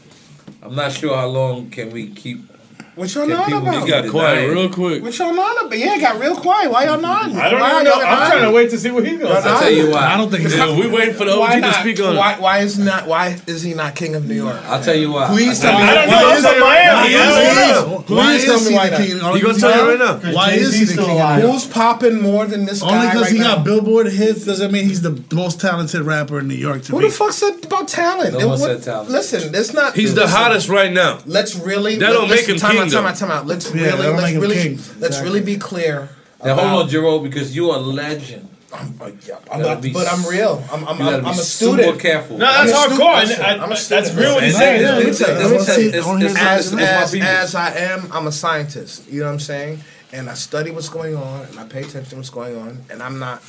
I'm 0.62 0.74
not 0.74 0.92
sure 0.92 1.16
how 1.16 1.26
long 1.26 1.70
can 1.70 1.90
we 1.90 2.08
keep. 2.08 2.49
What 2.96 3.14
y'all 3.14 3.24
Can 3.26 3.30
nodding 3.36 3.54
people 3.54 3.68
about? 3.68 3.84
be 3.84 3.90
got 3.90 4.08
Quiet, 4.10 4.50
real 4.50 4.68
quick. 4.68 5.02
What 5.02 5.16
y'all 5.16 5.32
nodding 5.32 5.66
about? 5.68 5.78
Yeah, 5.78 5.98
got 6.00 6.20
real 6.20 6.34
quiet. 6.36 6.70
Why 6.72 6.84
y'all 6.84 7.00
nodding? 7.00 7.36
I 7.36 7.48
don't 7.50 7.60
Why 7.60 7.82
know. 7.82 7.92
I'm 7.92 8.00
nodding? 8.02 8.30
trying 8.30 8.42
to 8.42 8.50
wait 8.50 8.70
to 8.70 8.78
see 8.78 8.90
what 8.90 9.06
he 9.06 9.16
gonna 9.16 9.32
I'll 9.34 9.60
tell 9.60 9.70
you 9.70 9.90
why. 9.90 10.06
I 10.12 10.16
don't 10.16 10.28
think 10.30 10.44
it's. 10.44 10.56
Yeah, 10.56 10.76
we 10.78 10.88
waiting 10.88 11.14
for 11.14 11.24
the 11.24 11.38
Why 11.38 11.56
OG 11.58 11.62
to 11.62 11.72
speak 11.74 12.00
on 12.00 12.16
why, 12.16 12.34
it. 12.34 12.40
why 12.40 12.58
is 12.58 12.78
not? 12.78 13.06
Why 13.06 13.40
is 13.46 13.62
he 13.62 13.74
not 13.74 13.94
king 13.94 14.16
of 14.16 14.26
New 14.26 14.34
York? 14.34 14.56
I'll 14.64 14.82
tell 14.82 14.96
you 14.96 15.12
why. 15.12 15.28
Please 15.28 15.64
I'll 15.64 15.70
tell 15.70 15.80
me. 15.80 15.86
I 15.88 15.94
don't 15.94 16.08
why 16.08 16.14
know. 16.20 16.28
I'm 16.28 16.54
he- 16.54 16.60
Miami. 16.60 17.14
Why 17.14 17.20
I 17.20 17.54
don't 17.54 17.70
is 17.70 17.86
know. 17.90 17.98
he- 17.98 18.04
Please 18.04 18.44
tell 18.44 18.60
me 18.70 18.74
why 18.74 18.84
the 18.88 18.90
not. 18.90 18.98
king? 19.06 19.34
He 19.34 19.40
gonna 19.40 19.58
tell 19.58 19.76
you 19.84 19.90
right 19.90 20.22
now. 20.24 20.32
Why 20.34 20.50
is 20.52 20.74
he 20.74 20.84
the 20.84 20.92
still 20.92 21.06
king? 21.06 21.14
alive. 21.16 21.42
Who's 21.42 21.66
popping 21.66 22.20
more 22.20 22.46
than 22.46 22.64
this 22.66 22.82
Only 22.82 23.06
because 23.06 23.30
he 23.30 23.38
got 23.38 23.64
Billboard 23.64 24.08
hits 24.08 24.44
doesn't 24.44 24.72
mean 24.72 24.84
he's 24.86 25.00
the 25.02 25.22
most 25.32 25.60
talented 25.60 26.02
rapper 26.02 26.40
in 26.40 26.48
New 26.48 26.54
York. 26.54 26.82
To 26.84 26.92
Who 26.92 27.02
the 27.02 27.10
fuck 27.10 27.32
said 27.32 27.64
about 27.64 27.86
talent? 27.88 28.36
No 28.36 28.48
one 28.48 28.58
said 28.58 28.82
talent. 28.82 29.10
Listen, 29.10 29.54
it's 29.54 29.72
not. 29.72 29.94
He's 29.94 30.14
the 30.14 30.26
hottest 30.26 30.68
right 30.68 30.92
now. 30.92 31.20
Let's 31.24 31.54
really. 31.54 31.96
That 31.96 32.12
don't 32.12 32.28
make 32.28 32.46
him 32.48 32.58
king, 32.58 32.79
Out, 32.86 32.90
time 32.90 33.06
out, 33.06 33.16
time 33.16 33.30
out. 33.30 33.46
Let's 33.46 33.74
Yeah, 33.74 33.82
really, 33.94 34.08
let's 34.08 34.22
make 34.32 34.40
really, 34.42 34.56
king. 34.56 34.80
let's 34.98 35.20
really 35.20 35.40
be 35.40 35.56
clear. 35.56 36.08
Now 36.44 36.54
about- 36.54 36.68
hold 36.68 36.82
on, 36.84 36.88
Jerome, 36.88 37.22
because 37.22 37.54
you're 37.54 37.74
a 37.74 37.78
legend. 37.78 38.48
I'm, 38.72 38.94
uh, 39.00 39.10
yeah, 39.26 39.34
I'm 39.50 39.62
not, 39.62 39.82
but 39.92 40.06
I'm 40.06 40.24
real. 40.26 40.62
I'm, 40.72 40.86
I'm, 40.86 41.02
I'm, 41.02 41.26
I'm 41.26 41.32
a 41.32 41.34
super 41.34 41.72
student. 41.82 42.00
careful. 42.00 42.38
No, 42.38 42.46
that's 42.46 42.72
I'm 42.72 42.90
hardcore. 42.92 43.20
listen, 43.26 43.44
I- 43.44 43.54
I'm 43.58 43.70
a 43.70 43.72
I- 43.72 43.74
student. 43.74 44.04
that's 44.06 44.16
real 44.16 44.34
what 44.34 44.44
he's 44.44 44.52
Listen, 44.54 44.60
saying. 44.68 44.82
let 44.82 44.98
me 44.98 45.04
Let 45.04 45.10
me 45.10 45.16
tell 45.18 45.28
you, 45.28 45.34
tell 45.34 45.42
let 45.42 45.50
me 45.50 45.58
you, 45.58 45.64
tell 45.64 45.80
you, 45.80 45.88
it's- 45.88 46.04
I 46.04 46.06
wanna 46.06 46.20
hear 46.20 46.28
it's- 46.30 46.66
as, 46.72 46.72
as, 46.74 47.14
as 47.14 47.54
I 47.56 47.70
am, 47.74 48.08
I'm 48.12 48.26
a 48.28 48.32
scientist. 48.32 49.08
You 49.10 49.20
know 49.20 49.26
what 49.26 49.32
I'm 49.32 49.40
saying? 49.40 49.80
And 50.12 50.30
I 50.30 50.34
study 50.34 50.70
what's 50.70 50.88
going 50.88 51.16
on, 51.16 51.46
and 51.46 51.58
I 51.58 51.64
pay 51.64 51.80
attention 51.80 52.10
to 52.10 52.16
what's 52.16 52.30
going 52.30 52.56
on, 52.56 52.84
and 52.90 53.02
I'm 53.02 53.18
not, 53.18 53.42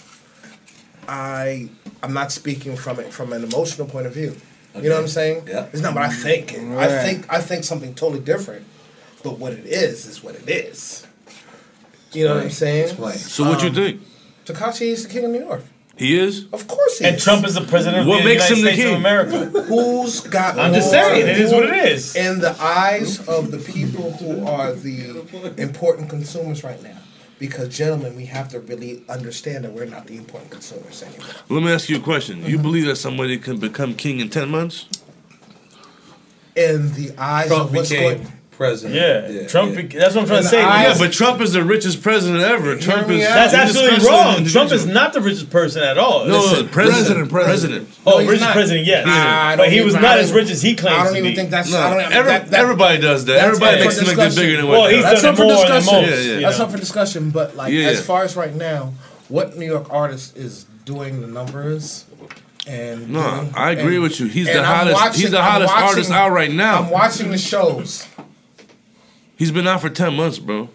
I, 1.07 1.69
I'm 2.03 2.13
not 2.13 2.31
speaking 2.31 2.75
from 2.75 2.99
it 2.99 3.13
from 3.13 3.31
an 3.33 3.43
emotional 3.43 3.87
point 3.87 4.07
of 4.07 4.13
view. 4.13 4.35
You 4.75 4.89
know 4.89 4.95
what 4.95 5.01
I'm 5.01 5.07
saying? 5.07 5.43
Yeah. 5.47 5.67
It's 5.73 5.81
not 5.81 5.93
what 5.93 6.03
I 6.03 6.09
think. 6.09 6.53
I 6.53 7.03
think 7.03 7.25
I 7.31 7.41
think 7.41 7.63
something 7.65 7.93
totally 7.93 8.21
different, 8.21 8.65
but 9.23 9.39
what 9.39 9.53
it 9.53 9.65
is 9.65 10.05
is 10.05 10.23
what 10.23 10.35
it 10.35 10.49
is. 10.49 11.05
You 12.13 12.25
know 12.27 12.35
what 12.35 12.43
I'm 12.43 12.49
saying? 12.49 12.85
Explain. 12.85 13.17
So 13.17 13.43
what 13.45 13.61
you 13.61 13.69
Um, 13.69 13.75
think? 13.75 14.01
Tekashi 14.45 14.87
is 14.87 15.07
the 15.07 15.13
king 15.13 15.25
of 15.25 15.31
New 15.31 15.39
York. 15.39 15.63
He 15.97 16.17
is. 16.17 16.45
Of 16.51 16.67
course 16.67 16.97
he 16.99 17.05
And 17.05 17.15
is. 17.17 17.23
Trump 17.23 17.45
is 17.45 17.53
the 17.53 17.61
president 17.61 18.01
of 18.01 18.07
What 18.07 18.19
the 18.19 18.25
makes 18.25 18.49
United 18.49 18.57
him 18.57 18.65
the 18.65 18.71
States 18.71 18.83
of 18.83 18.89
king? 18.89 18.95
America. 18.97 19.61
Who's 19.67 20.19
got 20.21 20.57
I'm 20.57 20.73
just 20.73 20.91
more- 20.91 21.03
saying, 21.03 21.27
it 21.27 21.37
is 21.37 21.51
what 21.51 21.63
it 21.65 21.85
is. 21.91 22.15
In 22.15 22.39
the 22.39 22.59
eyes 22.59 23.25
of 23.27 23.51
the 23.51 23.59
people 23.59 24.11
who 24.13 24.45
are 24.47 24.73
the 24.73 25.53
important 25.57 26.09
consumers 26.09 26.63
right 26.63 26.81
now. 26.81 26.97
Because, 27.39 27.75
gentlemen, 27.75 28.15
we 28.15 28.25
have 28.25 28.49
to 28.49 28.59
really 28.59 29.03
understand 29.09 29.63
that 29.65 29.73
we're 29.73 29.85
not 29.85 30.05
the 30.05 30.15
important 30.15 30.51
consumers 30.51 31.01
anymore. 31.01 31.27
Let 31.49 31.63
me 31.63 31.71
ask 31.71 31.89
you 31.89 31.97
a 31.97 31.99
question. 31.99 32.45
You 32.45 32.59
believe 32.59 32.85
that 32.85 32.97
somebody 32.97 33.37
can 33.39 33.57
become 33.57 33.95
king 33.95 34.19
in 34.19 34.29
ten 34.29 34.49
months? 34.49 34.85
In 36.55 36.93
the 36.93 37.13
eyes 37.17 37.47
Trump 37.47 37.69
of 37.69 37.75
what's 37.75 37.89
became 37.89 38.17
going 38.23 38.31
president. 38.61 38.93
Yeah, 39.33 39.47
Trump. 39.47 39.75
be- 39.75 39.81
That's 39.83 40.13
what 40.13 40.21
I'm 40.21 40.27
trying 40.27 40.37
In 40.39 40.43
to 40.43 40.49
say. 40.49 40.61
eyes- 40.61 40.99
Yeah, 40.99 41.05
but 41.07 41.11
Trump 41.13 41.41
is 41.41 41.53
the 41.53 41.63
richest 41.63 42.03
president 42.03 42.43
ever. 42.43 42.75
Trump 42.77 43.09
is. 43.09 43.25
out. 43.25 43.33
That's 43.33 43.53
he's 43.53 43.59
a 43.59 43.63
absolutely 43.85 44.07
wrong. 44.07 44.45
Trump 44.45 44.71
is 44.71 44.85
not 44.85 45.13
the 45.13 45.21
richest 45.21 45.49
person 45.49 45.81
at 45.81 45.97
all. 45.97 46.25
No, 46.25 46.37
Listen, 46.41 46.69
president, 46.69 47.29
president, 47.31 47.31
president. 47.31 47.89
oh, 48.05 48.11
No, 48.19 48.25
richest 48.25 48.41
not. 48.41 48.53
president, 48.53 48.85
yes, 48.85 49.07
I 49.07 49.55
but 49.57 49.71
he 49.71 49.81
was 49.81 49.95
not 49.95 50.19
as 50.19 50.31
rich 50.31 50.51
as 50.51 50.61
he 50.61 50.75
claims 50.75 50.99
I 50.99 51.03
don't 51.05 51.17
even 51.17 51.33
think 51.35 51.49
that's. 51.49 51.71
No, 51.71 51.79
I 51.79 51.89
don't, 51.89 52.11
every- 52.13 52.31
that, 52.31 52.51
that, 52.51 52.59
everybody 52.59 52.99
does 53.01 53.25
that. 53.25 53.37
Everybody 53.37 53.79
makes 53.81 53.95
for 53.95 54.01
him 54.01 54.07
look 54.07 54.15
bigger 54.17 54.29
discussion. 54.29 54.55
than 54.57 54.67
Well, 54.67 54.81
what. 54.81 54.93
he's 54.93 55.03
That's 55.03 55.21
done 55.23 55.31
up 55.31 55.37
for 55.37 55.43
more 55.45 55.53
than 55.67 55.75
discussion. 55.77 56.01
most. 56.03 56.09
Yeah, 56.11 56.15
yeah. 56.27 56.33
you 56.35 56.41
That's 56.41 56.59
up 56.59 56.71
for 56.71 56.77
discussion. 56.77 57.29
But 57.31 57.55
like, 57.55 57.73
as 57.73 58.05
far 58.05 58.23
as 58.23 58.35
right 58.35 58.53
now, 58.55 58.93
what 59.27 59.57
New 59.57 59.65
York 59.65 59.87
artist 59.89 60.37
is 60.37 60.65
doing 60.85 61.21
the 61.21 61.27
numbers, 61.27 62.05
and 62.67 63.09
No, 63.09 63.21
doing- 63.21 63.53
I 63.55 63.71
agree 63.71 63.95
and- 63.95 64.03
with 64.03 64.19
you. 64.19 64.27
He's 64.27 64.45
the 64.47 64.59
I'm 64.59 64.65
hottest. 64.65 64.93
watching- 64.95 65.21
he's 65.21 65.31
the 65.31 65.41
hottest 65.41 65.73
watching- 65.73 65.87
artist 65.89 66.11
out 66.11 66.31
right 66.31 66.51
now. 66.51 66.79
I'm 66.83 66.89
watching 66.91 67.31
the 67.31 67.37
shows, 67.37 68.05
He's 69.41 69.51
been 69.51 69.65
out 69.65 69.81
for 69.81 69.89
ten 69.89 70.15
months, 70.15 70.37
bro. 70.37 70.69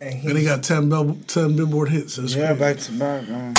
And 0.00 0.14
he, 0.14 0.28
and 0.30 0.38
he 0.38 0.44
got 0.46 0.62
10, 0.64 0.88
bel- 0.88 1.18
10 1.26 1.54
billboard 1.54 1.90
hits. 1.90 2.16
That's 2.16 2.34
yeah, 2.34 2.54
back 2.54 2.78
to 2.78 2.92
back, 2.92 3.28
man. 3.28 3.54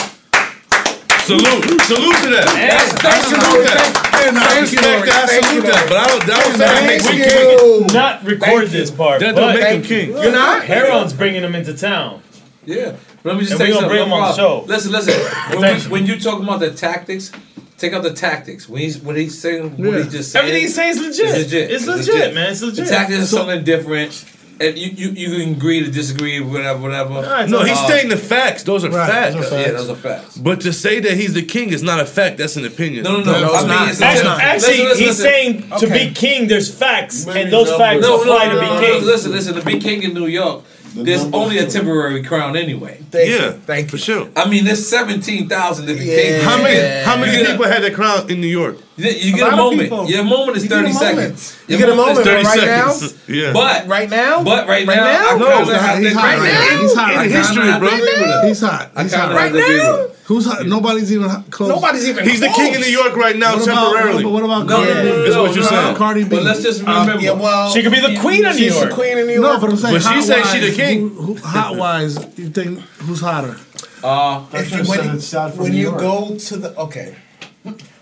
Salute, 1.27 1.63
salute 1.83 2.17
to 2.23 2.29
that. 2.33 2.49
That's, 2.57 3.03
that's 3.03 3.27
salute 3.27 3.65
that. 3.67 3.93
I 4.15 4.65
salute 4.65 5.61
that. 5.65 5.85
But 5.87 5.97
I 5.97 6.07
don't. 6.07 6.25
That 6.25 6.47
was 6.47 6.57
not 6.57 6.83
make 6.87 7.03
we 7.03 7.23
can 7.23 7.85
not 7.93 8.23
record 8.23 8.69
this 8.69 8.89
part. 8.89 9.19
That 9.19 9.35
don't 9.35 9.53
make 9.53 9.67
him 9.67 9.83
king. 9.83 10.09
You're 10.09 10.31
not. 10.31 10.63
Heron's 10.63 11.13
bringing 11.13 11.43
him 11.43 11.53
into 11.53 11.75
town. 11.75 12.23
Yeah. 12.65 12.95
Let 13.23 13.35
me 13.35 13.41
just 13.41 13.51
and 13.51 13.59
say 13.59 13.71
something. 13.73 13.89
Bring 13.89 14.05
him 14.07 14.11
on 14.11 14.29
the 14.29 14.35
show. 14.35 14.63
Listen, 14.65 14.91
listen. 14.91 15.13
when, 15.59 15.75
we, 15.75 15.81
when 15.91 16.05
you 16.07 16.19
talk 16.19 16.41
about 16.41 16.61
the 16.61 16.71
tactics, 16.71 17.31
Take 17.77 17.93
out 17.93 18.03
the 18.03 18.13
tactics. 18.13 18.69
When 18.69 18.81
he's 18.81 18.99
when 18.99 19.15
he's 19.15 19.39
saying 19.39 19.75
yeah. 19.77 19.87
what 19.87 20.03
he 20.03 20.09
just 20.09 20.31
saying, 20.31 20.45
everything 20.45 20.61
he's 20.61 20.75
saying 20.75 20.89
is 20.91 20.99
legit. 20.99 21.25
It's 21.25 21.37
legit. 21.37 21.71
It's, 21.71 21.87
it's 21.87 22.07
legit. 22.07 22.33
man. 22.33 22.51
It's 22.51 22.61
legit. 22.61 22.85
The 22.85 22.91
tactics 22.91 23.17
so, 23.17 23.23
is 23.23 23.29
something 23.29 23.63
different. 23.63 24.25
And 24.61 24.77
you, 24.77 24.91
you 24.91 25.09
you 25.09 25.39
can 25.39 25.55
agree 25.55 25.83
to 25.83 25.89
disagree, 25.89 26.39
whatever, 26.39 26.79
whatever. 26.79 27.15
Right, 27.15 27.49
no, 27.49 27.63
he's 27.63 27.75
uh, 27.75 27.87
stating 27.87 28.09
the 28.11 28.17
facts. 28.17 28.61
Those 28.61 28.85
are 28.85 28.91
right, 28.91 29.09
facts. 29.09 29.35
Those 29.35 29.45
are 29.45 29.49
facts. 29.49 29.67
Yeah, 29.67 29.73
those 29.73 29.89
are 29.89 29.95
facts. 29.95 30.37
But 30.37 30.61
to 30.61 30.71
say 30.71 30.99
that 30.99 31.17
he's 31.17 31.33
the 31.33 31.41
king 31.41 31.69
is 31.69 31.81
not 31.81 31.99
a 31.99 32.05
fact. 32.05 32.37
That's 32.37 32.55
an 32.55 32.65
opinion. 32.65 33.03
No, 33.03 33.17
no, 33.17 33.23
no. 33.23 33.31
no, 33.31 33.41
no 33.41 33.53
it's 33.55 33.65
not. 33.65 33.89
It's 33.89 34.01
actually, 34.01 34.23
not. 34.23 34.41
actually 34.41 34.67
listen, 34.67 34.85
listen, 34.85 34.99
he's 34.99 35.07
listen. 35.07 35.23
saying 35.25 35.73
okay. 35.73 35.85
to 35.85 35.91
be 35.91 36.13
king, 36.13 36.47
there's 36.47 36.73
facts, 36.73 37.25
Maybe 37.25 37.41
and 37.41 37.51
those 37.51 37.69
no, 37.69 37.77
facts 37.79 38.01
no, 38.01 38.21
apply 38.21 38.45
no, 38.45 38.53
no, 38.53 38.59
to 38.59 38.81
be 38.81 38.87
king. 38.87 39.05
listen, 39.05 39.31
listen. 39.31 39.55
To 39.55 39.65
be 39.65 39.79
king 39.79 40.03
in 40.03 40.13
New 40.13 40.27
York, 40.27 40.63
the 40.93 41.03
there's 41.03 41.23
only 41.33 41.57
a 41.57 41.67
temporary 41.67 42.23
crown 42.23 42.55
anyway. 42.55 42.97
Thank 43.09 43.29
yeah, 43.29 43.45
you. 43.45 43.51
thank 43.53 43.89
for 43.89 43.95
you. 43.95 44.03
sure. 44.03 44.29
I 44.35 44.47
mean, 44.47 44.63
there's 44.63 44.87
seventeen 44.87 45.49
thousand 45.49 45.87
different 45.87 46.09
yeah. 46.09 46.41
How 46.41 46.61
many? 46.61 47.03
How 47.03 47.17
many 47.17 47.45
people 47.45 47.65
had 47.65 47.83
that 47.83 47.93
crown 47.93 48.29
in 48.29 48.41
New 48.41 48.47
York? 48.47 48.77
You, 48.95 49.35
get 49.35 49.49
a, 49.49 49.53
a 49.53 49.55
moment. 49.55 50.09
Your 50.09 50.23
moment 50.23 50.57
is 50.57 50.67
thirty 50.67 50.93
seconds. 50.93 51.57
You 51.67 51.77
get 51.79 51.89
a 51.89 51.95
moment, 51.95 52.23
get 52.23 52.27
a 52.27 52.43
moment 52.43 52.45
right 52.45 52.59
seconds. 52.59 53.27
now. 53.27 53.33
yeah, 53.33 53.53
but 53.53 53.87
right 53.87 54.09
now, 54.09 54.43
but 54.43 54.67
right, 54.67 54.85
right 54.85 54.95
now, 54.95 55.03
now? 55.03 55.29
I 55.29 55.37
know 55.37 55.99
he's 55.99 56.13
hot. 56.13 56.37
Right 56.37 56.43
now, 56.43 56.81
he's 56.81 56.95
hot. 56.95 57.25
In 57.25 57.31
history, 57.31 57.79
bro. 57.79 58.47
He's 58.47 58.61
hot. 58.61 58.91
He's 59.01 59.13
hot 59.13 59.33
right 59.33 59.51
now. 59.51 60.12
Who's 60.25 60.45
hot? 60.45 60.65
nobody's 60.65 61.11
even 61.11 61.29
close? 61.51 61.69
Nobody's 61.69 62.07
even. 62.07 62.23
He's 62.27 62.39
the 62.39 62.47
king 62.47 62.73
of 62.75 62.81
New 62.81 62.87
York 62.87 63.15
right 63.17 63.35
now, 63.35 63.55
What 63.55 63.63
about, 63.67 63.93
temporarily. 63.93 64.25
what 64.25 64.43
about 64.43 64.67
Cardi 64.69 64.93
no, 64.93 65.03
no, 65.03 65.03
no, 65.03 65.23
Is 65.25 65.35
what 65.35 65.53
you're 65.55 65.63
no. 65.63 65.69
saying. 65.69 65.95
Cardi 65.97 66.23
B. 66.23 66.29
But 66.29 66.43
let's 66.43 66.61
just 66.63 66.81
um, 66.87 67.01
remember. 67.01 67.23
yeah, 67.23 67.31
well, 67.33 67.71
She 67.71 67.81
could 67.83 67.91
be 67.91 67.99
the 67.99 68.17
queen 68.21 68.45
of 68.45 68.55
New 68.55 68.59
she's 68.63 68.79
the 68.79 68.89
queen 68.89 69.17
of 69.17 69.27
New 69.27 69.33
York. 69.33 69.43
no, 69.43 69.59
but 69.59 69.69
I'm 69.71 69.77
saying. 69.77 69.95
But 69.95 70.01
she 70.01 70.21
says 70.21 70.49
said 70.49 70.61
the 70.63 70.73
king. 70.75 71.09
Who, 71.09 71.33
who, 71.33 71.35
hot 71.35 71.75
wise, 71.75 72.15
you 72.37 72.49
think 72.49 72.79
who's 72.99 73.19
hotter? 73.19 73.57
Uh, 74.03 74.45
if 74.53 74.71
you, 74.71 74.83
when, 74.83 75.19
when 75.57 75.71
New 75.71 75.77
you 75.77 75.91
go 75.91 76.37
to 76.37 76.57
the 76.57 76.77
okay, 76.77 77.15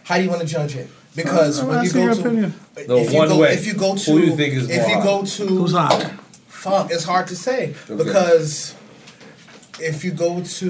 how 0.04 0.18
do 0.18 0.24
you 0.24 0.30
want 0.30 0.42
to 0.42 0.48
judge 0.48 0.76
it? 0.76 0.90
Because 1.16 1.60
I'm 1.60 1.68
when 1.68 1.78
you 1.78 1.86
asking 1.86 2.02
go 2.02 2.06
your 2.06 2.14
to 2.16 2.22
opinion. 2.22 2.54
The 2.74 2.98
if 2.98 3.12
you 3.12 3.18
one 3.18 3.28
go, 3.28 3.40
way. 3.40 3.54
if 3.54 3.68
you 3.68 3.74
go 3.74 3.96
to 3.96 4.12
Who 4.12 4.20
you 4.20 4.36
think 4.36 4.54
is 4.54 4.70
if 4.70 4.88
you 4.88 4.96
go 5.04 5.24
to 5.26 5.46
Who's 5.46 5.74
hotter? 5.74 6.18
fuck, 6.48 6.92
it's 6.92 7.04
hard 7.04 7.28
to 7.28 7.36
say 7.36 7.74
because 7.88 8.76
if 9.80 10.04
you 10.04 10.12
go 10.12 10.44
to 10.44 10.70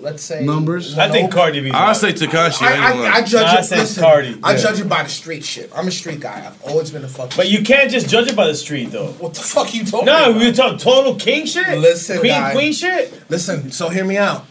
let's 0.00 0.22
say 0.22 0.44
numbers, 0.44 0.96
I 0.98 1.08
think 1.08 1.32
Cardi 1.32 1.60
B. 1.60 1.70
I 1.70 1.92
say 1.92 2.12
Tekashi. 2.12 2.62
I, 2.62 2.74
I, 2.74 2.92
I, 2.92 3.10
I, 3.14 3.22
judge 3.22 3.32
no, 3.32 3.40
it. 3.40 3.46
I 3.46 3.60
say 3.62 3.76
listen, 3.78 4.02
Cardi. 4.02 4.40
I 4.42 4.56
judge 4.56 4.80
it 4.80 4.88
by 4.88 5.02
the 5.02 5.08
street 5.08 5.44
shit. 5.44 5.70
I'm 5.74 5.88
a 5.88 5.90
street 5.90 6.20
guy. 6.20 6.46
I've 6.46 6.62
always 6.64 6.90
been 6.90 7.04
a 7.04 7.08
fuck. 7.08 7.34
But 7.36 7.48
you 7.48 7.62
can't 7.62 7.90
just 7.90 8.08
judge 8.08 8.28
it 8.28 8.36
by 8.36 8.46
the 8.46 8.54
street 8.54 8.90
though. 8.90 9.12
What 9.12 9.34
the 9.34 9.40
fuck 9.40 9.74
you 9.74 9.84
talking? 9.84 10.06
No, 10.06 10.30
about? 10.30 10.40
we 10.40 10.52
talk 10.52 10.66
talking 10.66 10.78
total 10.78 11.14
king 11.16 11.46
shit. 11.46 11.78
Listen, 11.78 12.18
queen 12.18 12.32
guy, 12.32 12.52
queen 12.52 12.72
shit. 12.72 13.30
Listen, 13.30 13.70
so 13.70 13.88
hear 13.88 14.04
me 14.04 14.16
out. 14.16 14.44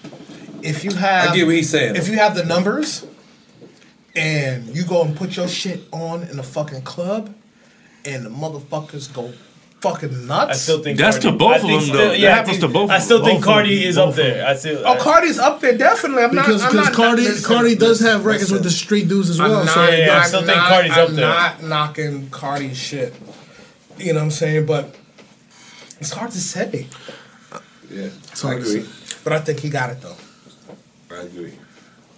If 0.62 0.84
you 0.84 0.92
have, 0.96 1.32
I 1.32 1.36
get 1.36 1.46
what 1.46 1.56
he's 1.56 1.70
saying. 1.70 1.96
If 1.96 2.08
you 2.08 2.18
have 2.18 2.36
the 2.36 2.44
numbers, 2.44 3.06
and 4.16 4.76
you 4.76 4.86
go 4.86 5.04
and 5.04 5.16
put 5.16 5.36
your 5.36 5.48
shit 5.48 5.84
on 5.92 6.24
in 6.24 6.40
a 6.40 6.44
fucking 6.44 6.82
club, 6.84 7.34
and 8.06 8.26
the 8.26 8.30
motherfuckers 8.30 9.14
go 9.14 9.34
fucking 9.82 10.28
nuts. 10.28 10.52
I 10.52 10.54
still 10.54 10.82
think 10.82 10.98
that's 10.98 11.18
Cardi, 11.18 11.32
to 11.32 11.38
both 11.38 11.64
of 11.64 11.70
them 11.70 11.82
still, 11.82 11.98
though. 11.98 12.12
Yeah, 12.12 12.30
that 12.30 12.36
happens 12.38 12.60
think, 12.60 12.72
to 12.72 12.80
both. 12.80 12.90
I 12.90 13.00
still 13.00 13.24
think 13.24 13.44
Cardi 13.44 13.84
is 13.84 13.98
up 13.98 14.16
there. 14.16 14.46
I 14.48 14.56
still. 14.56 14.82
Oh, 14.86 14.98
Cardi's 15.00 15.40
up 15.40 15.60
there 15.62 15.78
definitely. 15.78 16.24
I'm 16.24 16.32
because 16.32 16.62
not, 16.62 16.72
because 16.72 16.88
not, 16.88 16.96
Cardi 16.96 17.22
listen, 17.24 17.56
Cardi 17.56 17.76
does 17.76 18.00
have 18.02 18.26
records 18.26 18.44
listen. 18.44 18.56
with 18.56 18.64
the 18.64 18.72
street 18.72 19.08
dudes 19.08 19.30
as 19.30 19.40
well. 19.40 19.66
Not, 19.66 19.74
so 19.74 19.84
yeah, 19.90 20.06
yeah, 20.06 20.18
I 20.18 20.24
still 20.24 20.42
not, 20.42 20.48
think 20.48 20.60
Cardi's 20.60 20.92
I'm 20.92 21.04
up 21.04 21.10
there. 21.12 21.28
Not 21.28 21.64
knocking 21.64 22.30
Cardi's 22.30 22.78
shit. 22.78 23.14
You 23.98 24.14
know 24.14 24.20
what 24.20 24.26
I'm 24.26 24.32
saying? 24.32 24.66
But 24.66 24.96
it's 26.00 26.12
hard 26.12 26.32
to 26.32 26.40
say. 26.40 26.88
Yeah, 27.90 28.06
it's 28.06 28.42
hard 28.42 28.58
I 28.58 28.60
agree. 28.60 28.80
To 28.82 28.86
say. 28.86 29.18
But 29.24 29.34
I 29.34 29.40
think 29.40 29.60
he 29.60 29.70
got 29.70 29.90
it 29.90 30.02
though. 30.02 30.18
I 31.12 31.22
agree. 31.22 31.54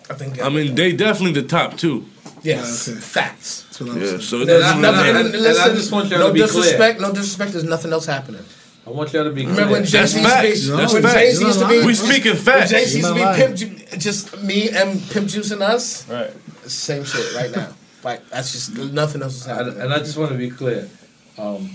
I 0.09 0.13
think. 0.13 0.41
I 0.41 0.49
mean, 0.49 0.75
they 0.75 0.93
definitely 0.93 1.39
the 1.39 1.47
top 1.47 1.77
two. 1.77 2.05
Yes, 2.47 2.87
okay. 2.87 2.99
facts. 2.99 3.63
That's 3.63 3.81
what 3.81 3.89
I'm 3.89 4.01
yeah, 4.01 4.07
saying. 4.07 4.21
so 4.21 4.41
and, 4.41 4.81
nothing, 4.81 5.15
and, 5.15 5.31
listen, 5.31 5.63
and 5.63 5.71
I 5.71 5.75
just 5.75 5.91
want 5.91 6.09
y'all 6.09 6.19
no 6.19 6.27
to 6.27 6.33
be 6.33 6.39
disrespect, 6.39 6.97
clear. 6.97 7.09
No 7.09 7.13
disrespect. 7.13 7.51
There's 7.51 7.63
nothing 7.65 7.91
else 7.91 8.05
happening. 8.05 8.43
I 8.85 8.89
want 8.89 9.11
y'all 9.11 9.25
to 9.25 9.31
be. 9.31 9.41
Remember 9.41 9.63
clear. 9.63 9.73
when 9.73 9.85
Jay 9.85 10.05
Z 10.05 10.19
used, 10.19 10.71
no, 10.71 10.81
used 10.81 11.59
to 11.59 11.67
be? 11.67 11.85
We 11.85 11.93
speaking 11.93 12.35
facts. 12.35 12.71
Jay 12.71 12.85
Z 12.85 12.99
used 12.99 13.09
to 13.09 13.15
be 13.15 13.25
pimp, 13.35 13.99
just 13.99 14.41
me 14.41 14.69
and 14.69 15.01
pimp 15.09 15.27
juice 15.27 15.51
and 15.51 15.61
us. 15.61 16.07
Right. 16.09 16.31
Same 16.69 17.03
shit 17.03 17.35
right 17.35 17.51
now. 17.53 17.73
Like 18.03 18.25
that's 18.29 18.53
just 18.53 18.77
nothing 18.77 19.21
else 19.21 19.35
is 19.41 19.45
happening. 19.45 19.81
And 19.81 19.93
I 19.93 19.99
just 19.99 20.15
want 20.15 20.31
to 20.31 20.37
be 20.37 20.49
clear. 20.49 20.87
Um, 21.37 21.69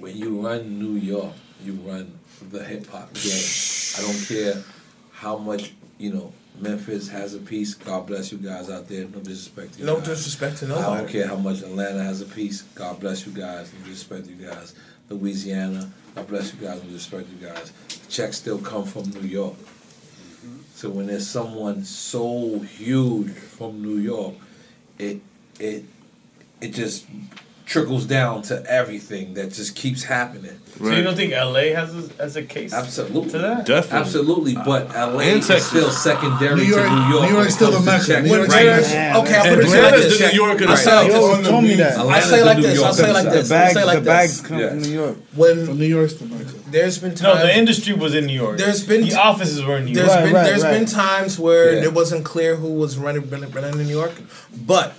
when 0.00 0.16
you 0.16 0.44
run 0.44 0.78
New 0.78 0.98
York, 0.98 1.34
you 1.62 1.74
run 1.74 2.18
the 2.50 2.64
hip 2.64 2.88
hop 2.88 3.12
game. 3.14 3.44
I 3.96 4.02
don't 4.02 4.26
care 4.26 4.62
how 5.12 5.38
much 5.38 5.72
you 5.98 6.12
know 6.12 6.32
Memphis 6.60 7.08
has 7.08 7.34
a 7.34 7.38
piece. 7.38 7.74
God 7.74 8.06
bless 8.06 8.32
you 8.32 8.38
guys 8.38 8.70
out 8.70 8.88
there. 8.88 9.06
No 9.06 9.20
disrespect 9.20 9.74
to 9.74 9.80
you. 9.80 9.86
No 9.86 9.96
guys. 9.96 10.06
disrespect 10.06 10.58
to 10.58 10.68
nobody. 10.68 10.86
I 10.86 10.96
don't 10.98 11.08
care 11.08 11.26
how 11.26 11.36
much 11.36 11.62
Atlanta 11.62 12.02
has 12.02 12.20
a 12.20 12.26
piece. 12.26 12.62
God 12.74 13.00
bless 13.00 13.26
you 13.26 13.32
guys. 13.32 13.72
No 13.72 13.78
disrespect 13.80 14.26
to 14.26 14.32
you 14.32 14.46
guys. 14.46 14.74
Louisiana. 15.08 15.90
God 16.14 16.28
bless 16.28 16.52
you 16.52 16.60
guys. 16.60 16.82
No 16.82 16.90
disrespect 16.90 17.28
to 17.30 17.36
you 17.36 17.46
guys. 17.52 17.72
Checks 18.08 18.36
still 18.36 18.58
come 18.58 18.84
from 18.84 19.04
New 19.10 19.28
York. 19.28 19.54
So 20.74 20.90
when 20.90 21.08
there's 21.08 21.26
someone 21.26 21.84
so 21.84 22.60
huge 22.60 23.30
from 23.32 23.82
New 23.82 23.98
York, 23.98 24.34
it 24.98 25.20
it 25.58 25.84
it 26.60 26.68
just 26.74 27.06
trickles 27.68 28.06
down 28.06 28.40
to 28.40 28.64
everything 28.66 29.34
that 29.34 29.52
just 29.52 29.76
keeps 29.76 30.02
happening. 30.02 30.58
Right. 30.78 30.90
So 30.90 30.96
you 30.96 31.02
don't 31.02 31.16
think 31.16 31.32
LA 31.32 31.76
has 31.76 31.94
a, 31.94 32.22
as 32.22 32.36
a 32.36 32.42
case 32.42 32.72
absolutely 32.72 33.30
to 33.32 33.38
that? 33.38 33.66
Definitely, 33.66 33.98
absolutely. 33.98 34.54
But 34.54 34.96
uh, 34.96 35.12
LA 35.12 35.20
and 35.20 35.38
is 35.38 35.66
still 35.66 35.90
secondary 35.90 36.56
New 36.56 36.62
York, 36.62 36.82
to 36.82 36.90
New 36.90 37.14
York. 37.14 37.28
New 37.28 37.36
York's 37.36 37.54
still 37.54 37.70
the 37.70 37.80
mecca. 37.80 38.22
Right. 38.22 38.90
Yeah, 38.90 39.18
okay, 39.18 39.34
I'll 39.34 39.54
put 39.54 39.64
it 39.64 39.82
like 39.82 39.94
this. 39.96 40.18
New 40.18 40.44
York 40.44 40.62
I 40.62 40.74
say 40.76 40.96
like 40.96 41.12
this. 41.12 41.62
me 41.62 41.74
that. 41.74 41.98
I 41.98 42.20
say 42.20 42.42
like 42.42 42.58
this. 42.58 42.82
I 42.82 42.92
say 42.92 43.12
like 43.12 43.24
this. 43.24 43.48
The 43.48 43.54
bag, 43.54 43.74
say 43.74 43.84
like 43.84 43.98
the 43.98 44.04
bag 44.04 44.28
comes 44.44 44.60
yeah. 44.60 44.68
from 44.70 44.82
New 44.82 44.92
York. 44.92 45.16
When 45.36 45.66
from 45.66 45.78
New 45.78 45.86
York's 45.86 46.14
the 46.14 46.24
mecca. 46.24 46.44
There's 46.70 46.98
been 46.98 47.14
times, 47.14 47.22
no. 47.22 47.46
The 47.46 47.56
industry 47.56 47.94
was 47.94 48.14
in 48.14 48.26
New 48.26 48.34
York. 48.40 48.58
There's 48.58 48.86
been 48.86 49.02
the 49.02 49.14
offices 49.14 49.62
were 49.62 49.76
in 49.76 49.86
New 49.86 49.92
York. 49.92 50.06
There's 50.06 50.22
been, 50.22 50.32
there's 50.32 50.62
been 50.62 50.86
times 50.86 51.38
where 51.38 51.70
it 51.70 51.92
wasn't 51.92 52.24
clear 52.24 52.56
who 52.56 52.74
was 52.74 52.96
running 52.98 53.28
running 53.28 53.78
in 53.78 53.86
New 53.86 53.96
York, 53.96 54.12
but 54.66 54.94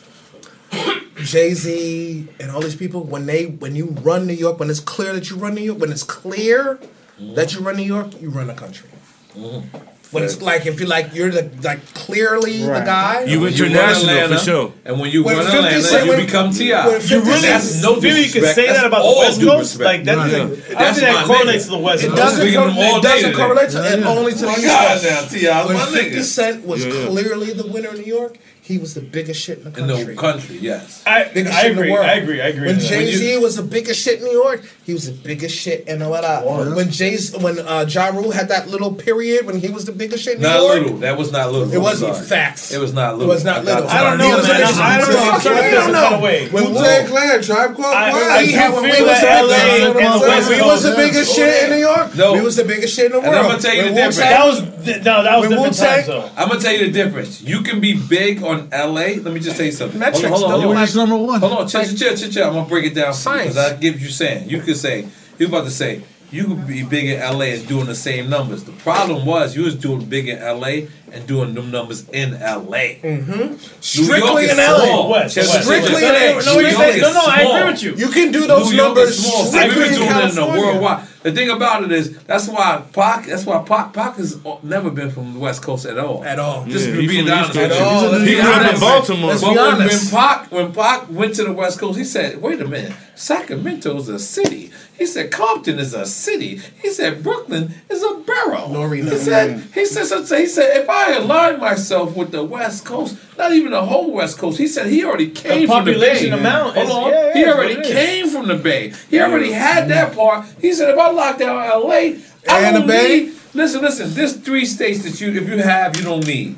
Jay 1.18 1.54
Z 1.54 2.28
and 2.40 2.52
all 2.52 2.62
these 2.62 2.76
people 2.76 3.04
when 3.04 3.26
they 3.26 3.46
when 3.46 3.76
you 3.76 3.88
run 4.02 4.26
New 4.26 4.34
York 4.34 4.60
when 4.60 4.70
it's 4.70 4.80
clear 4.80 5.14
that 5.14 5.30
you 5.30 5.36
run 5.36 5.54
New 5.56 5.62
York 5.62 5.80
when 5.80 5.92
it's 5.92 6.04
clear 6.04 6.80
mm-hmm. 7.20 7.36
that 7.36 7.54
you 7.54 7.62
run 7.62 7.76
New 7.78 7.84
York 7.84 8.22
you 8.22 8.30
run 8.30 8.48
the 8.48 8.54
country. 8.54 8.90
Mm-hmm. 9.36 9.78
When 10.12 10.24
it's 10.24 10.42
like 10.42 10.66
if 10.66 10.80
you 10.80 10.88
like 10.88 11.14
you're 11.14 11.30
the 11.30 11.52
like 11.62 11.86
clearly 11.94 12.64
right. 12.64 12.80
the 12.80 12.86
guy. 12.86 13.24
You 13.26 13.46
international 13.46 14.16
you 14.16 14.22
Atlanta, 14.22 14.40
for 14.40 14.44
sure. 14.44 14.74
And 14.84 15.00
when 15.00 15.12
you 15.12 15.24
when 15.24 15.38
run 15.38 15.46
Atlanta, 15.46 15.82
say, 15.84 16.04
you 16.04 16.10
when, 16.10 16.26
become 16.26 16.52
Ti. 16.52 16.66
You 16.66 17.22
really 17.22 17.42
that's 17.42 17.84
no 17.84 17.96
really 17.98 18.24
you 18.24 18.32
can 18.32 18.42
say 18.46 18.68
that 18.68 18.88
about 18.88 19.04
the 19.04 19.20
West 19.20 19.40
Coast. 19.40 19.80
Like 19.80 20.06
that, 20.06 20.18
right. 20.18 20.32
yeah. 20.32 20.80
that's 20.80 21.00
that 21.00 21.28
correlates 21.28 21.66
to 21.66 21.72
the 21.72 21.78
West 21.78 22.04
Coast. 22.04 22.14
It 22.14 22.18
doesn't, 22.18 22.54
co- 22.54 22.98
it 22.98 23.04
doesn't 23.04 23.36
correlate 23.36 23.70
to 23.70 23.78
yeah. 23.78 23.94
it 23.94 24.06
only 24.06 24.32
to 24.32 24.40
the 24.40 24.48
West 24.48 25.06
Coast. 25.06 25.68
When 25.68 25.78
Fifty 25.94 26.24
Cent 26.24 26.66
was 26.66 26.84
clearly 26.86 27.54
the 27.54 27.68
winner 27.68 27.90
in 27.90 27.98
New 27.98 28.08
York, 28.08 28.40
he 28.70 28.78
was 28.78 28.94
the 28.94 29.02
biggest 29.02 29.42
shit 29.42 29.58
in 29.58 29.64
the 29.64 29.72
country. 29.72 30.00
In 30.00 30.08
the 30.10 30.16
country, 30.16 30.58
yes. 30.58 31.02
I, 31.08 31.10
I 31.10 31.22
agree, 31.24 31.42
in 31.42 31.76
the 31.76 31.92
world. 31.92 32.06
I 32.06 32.14
agree. 32.22 32.40
I 32.40 32.50
agree. 32.50 32.68
When 32.68 32.80
Jay 32.80 33.12
Z 33.12 33.40
was 33.40 33.56
the 33.56 33.64
biggest 33.64 34.00
shit 34.00 34.20
in 34.20 34.26
New 34.26 34.32
York, 34.32 34.64
he 34.86 34.94
was 34.94 35.08
the 35.08 35.18
biggest 35.24 35.58
shit 35.58 35.88
in 35.88 35.98
Nevada. 35.98 36.46
When 36.46 36.92
Jay, 36.92 37.18
when 37.42 37.58
uh, 37.58 37.88
Ja 37.90 38.10
Rule 38.10 38.30
had 38.30 38.50
that 38.50 38.68
little 38.68 38.94
period 38.94 39.48
when 39.48 39.58
he 39.60 39.70
was 39.70 39.86
the 39.86 39.92
biggest 39.92 40.24
shit 40.24 40.36
in 40.36 40.44
not 40.44 40.60
New 40.60 40.66
York. 40.66 40.76
Not 40.76 40.84
little. 40.84 41.00
That 41.00 41.18
was 41.18 41.32
not 41.32 41.52
little. 41.52 41.74
It 41.74 41.82
wasn't 41.82 42.14
sorry. 42.14 42.28
facts. 42.28 42.72
It 42.72 42.78
was 42.78 42.94
not 42.94 43.18
little. 43.18 43.32
It 43.32 43.34
was 43.34 43.44
not 43.44 43.66
little. 43.66 43.88
I 43.90 44.04
don't 44.04 44.20
know. 44.20 44.38
Man. 44.38 44.46
I 44.46 44.98
don't 45.00 45.14
know. 45.14 45.52
I 45.52 45.72
don't 45.72 45.92
know. 45.92 46.20
Wait. 46.22 46.54
When 46.54 46.72
Wu 46.72 46.80
Tang 46.80 47.08
Clan, 47.08 47.42
Tribe 47.42 47.76
Called 47.76 47.96
Quest, 47.96 48.46
he 48.46 48.52
had 48.52 48.72
when 48.74 48.84
we 48.84 48.90
was 48.90 50.48
the 50.48 50.56
We 50.56 50.62
was 50.62 50.84
the 50.84 50.96
biggest 50.96 51.36
shit 51.36 51.64
in 51.64 51.70
New 51.72 51.78
York. 51.78 52.16
No, 52.16 52.34
we 52.34 52.42
was 52.42 52.56
the 52.56 52.66
biggest 52.66 52.96
shit 52.96 53.08
in 53.08 53.14
the 53.14 53.20
world. 53.20 53.34
I'm 53.34 53.46
gonna 53.46 53.62
tell 53.62 53.74
you 53.74 53.90
the 53.90 53.96
difference. 53.96 54.18
That 54.18 54.46
was 54.46 54.62
no, 54.62 55.24
that 55.24 55.40
was 55.40 55.50
different 55.50 55.76
time. 55.76 56.32
I'm 56.38 56.50
gonna 56.50 56.62
tell 56.62 56.74
you 56.74 56.86
the 56.86 56.92
difference. 56.92 57.42
You 57.42 57.62
can 57.62 57.80
be 57.80 58.00
big 58.00 58.44
on 58.44 58.59
LA, 58.72 59.22
let 59.22 59.34
me 59.34 59.40
just 59.40 59.56
tell 59.58 59.66
you 59.66 59.72
something. 59.72 60.00
Metrics, 60.00 60.28
hold 60.28 60.44
on, 60.44 60.52
hold 60.52 60.66
on. 60.66 60.76
Like, 60.76 60.96
number 60.96 61.16
one. 61.16 61.40
Hold 61.40 61.54
on, 61.54 61.68
chill, 61.68 61.82
like, 61.82 61.96
chill, 61.96 62.16
chill, 62.16 62.30
chill. 62.30 62.48
I'm 62.48 62.54
gonna 62.54 62.68
break 62.68 62.86
it 62.86 62.96
down 62.96 63.14
because 63.14 63.58
I 63.58 63.76
get 63.76 63.94
what 63.94 64.02
you're 64.02 64.10
saying. 64.10 64.50
You 64.50 64.62
could 64.62 64.78
say 64.78 65.08
you 65.38 65.48
about 65.48 65.66
to 65.66 65.72
say 65.72 66.02
you 66.32 66.46
could 66.46 66.68
be 66.68 66.84
big 66.84 67.06
in 67.06 67.20
LA 67.20 67.46
and 67.46 67.68
doing 67.68 67.86
the 67.86 67.96
same 67.96 68.30
numbers. 68.30 68.64
The 68.64 68.72
problem 68.74 69.26
was 69.26 69.56
you 69.56 69.64
was 69.64 69.76
doing 69.76 70.06
big 70.06 70.28
in 70.28 70.40
LA 70.40 70.88
and 71.14 71.26
doing 71.28 71.54
them 71.54 71.72
numbers 71.72 72.08
in 72.10 72.34
L.A. 72.36 73.00
Mm-hmm. 73.02 73.56
Strictly 73.82 74.20
York 74.20 74.44
is 74.44 74.52
in 74.52 74.58
LA. 74.58 74.78
small. 74.86 75.10
West, 75.10 75.38
West, 75.38 75.64
strictly 75.64 75.94
West. 75.94 76.48
in 76.48 76.54
LA. 76.56 76.62
No, 76.62 76.62
no, 76.62 76.72
no, 76.72 76.98
no, 76.98 77.14
no, 77.14 77.22
I 77.26 77.42
agree 77.42 77.72
with 77.72 77.84
you. 77.84 77.96
You 77.96 78.08
can 78.12 78.32
do 78.32 78.48
those 78.48 78.72
numbers 78.74 79.18
small. 79.20 79.46
Strictly 79.46 79.78
we've 79.84 79.90
been 79.92 80.02
in 80.02 80.08
doing 80.08 80.10
it 80.18 80.30
in 80.30 80.36
the 80.36 80.42
California. 80.42 80.64
worldwide. 80.74 81.08
The 81.22 81.34
thing 81.34 81.50
about 81.50 81.84
it 81.84 81.92
is 81.92 82.18
that's 82.24 82.48
why 82.48 82.82
Pac. 82.94 83.26
That's 83.26 83.46
why 83.46 83.62
Pac. 83.64 83.92
Pac 83.92 84.16
has 84.16 84.40
never 84.64 84.90
been 84.90 85.12
from 85.12 85.34
the 85.34 85.40
West 85.40 85.62
Coast 85.62 85.86
at 85.86 85.98
all. 85.98 86.24
At 86.24 86.40
all. 86.40 86.66
Just 86.66 86.88
Yeah, 86.88 86.96
to 86.96 87.02
he 87.02 87.08
be 87.08 87.18
from 87.18 87.26
the 87.26 87.34
honest 87.34 87.50
East 87.50 87.60
with 87.60 87.72
Coast. 87.72 87.82
you. 87.82 87.90
He's 87.90 88.04
a 88.14 88.20
New 88.20 88.26
Be 88.26 88.70
in 88.74 88.80
Baltimore. 88.80 89.30
Let's 89.32 89.42
be 89.42 89.48
when, 89.50 89.78
when. 89.80 90.10
Pac 90.12 90.52
when 90.52 90.72
Pac 90.74 91.12
went 91.12 91.36
to 91.36 91.44
the 91.44 91.52
West 91.52 91.78
Coast, 91.78 91.98
he 91.98 92.06
said, 92.06 92.42
"Wait 92.42 92.62
a 92.62 92.66
minute, 92.66 92.94
Sacramento's 93.16 94.08
a 94.10 94.18
city." 94.18 94.72
He 94.98 95.06
said, 95.06 95.30
"Compton 95.32 95.78
is 95.78 95.94
a 95.94 96.06
city." 96.06 96.62
He 96.82 96.90
said, 96.92 97.22
"Brooklyn 97.22 97.74
is 97.90 98.02
a 98.02 98.14
borough." 98.16 98.90
he 98.94 99.02
said, 99.18 99.64
"He 99.74 99.86
said, 99.86 100.06
so- 100.06 100.24
so 100.24 100.38
he 100.38 100.46
said, 100.46 100.78
if 100.78 100.90
I 100.90 100.99
align 101.18 101.60
myself 101.60 102.16
with 102.16 102.32
the 102.32 102.44
West 102.44 102.86
Coast, 102.86 103.16
not 103.38 103.52
even 103.54 103.72
the 103.72 103.82
whole 103.86 104.12
West 104.12 104.38
Coast." 104.38 104.58
He 104.58 104.68
said 104.68 104.88
he 104.88 105.04
already 105.04 105.30
came 105.30 105.68
from 105.68 105.86
the 105.86 105.92
Bay. 105.92 105.98
population 105.98 106.34
amount 106.34 106.76
Hold 106.76 106.88
is- 106.88 106.94
on, 106.96 107.10
yeah, 107.12 107.26
yeah, 107.28 107.34
he 107.34 107.46
already 107.46 107.76
what 107.76 107.86
it 107.86 107.90
is. 107.90 107.96
came 107.96 108.30
from 108.30 108.48
the 108.48 108.56
Bay. 108.56 108.94
He 109.10 109.20
already 109.20 109.52
had 109.52 109.88
that 109.90 110.16
part. 110.16 110.46
He 110.62 110.74
said, 110.74 110.90
if 110.90 110.98
I 111.00 111.10
lock 111.12 111.38
down 111.40 111.64
L.A. 111.64 112.16
I 112.50 112.60
And 112.62 112.76
the 112.76 112.80
don't 112.80 112.88
Bay? 112.88 113.20
need. 113.26 113.34
Listen, 113.54 113.82
listen. 113.82 114.14
There's 114.14 114.34
three 114.34 114.66
states 114.66 115.04
that 115.04 115.20
you, 115.20 115.32
if 115.32 115.48
you 115.50 115.58
have, 115.58 115.96
you 115.98 116.04
don't 116.04 116.26
need. 116.26 116.56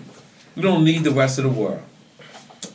You 0.55 0.61
don't 0.61 0.83
need 0.83 1.03
the 1.03 1.11
rest 1.11 1.37
of 1.39 1.45
the 1.45 1.49
world. 1.49 1.81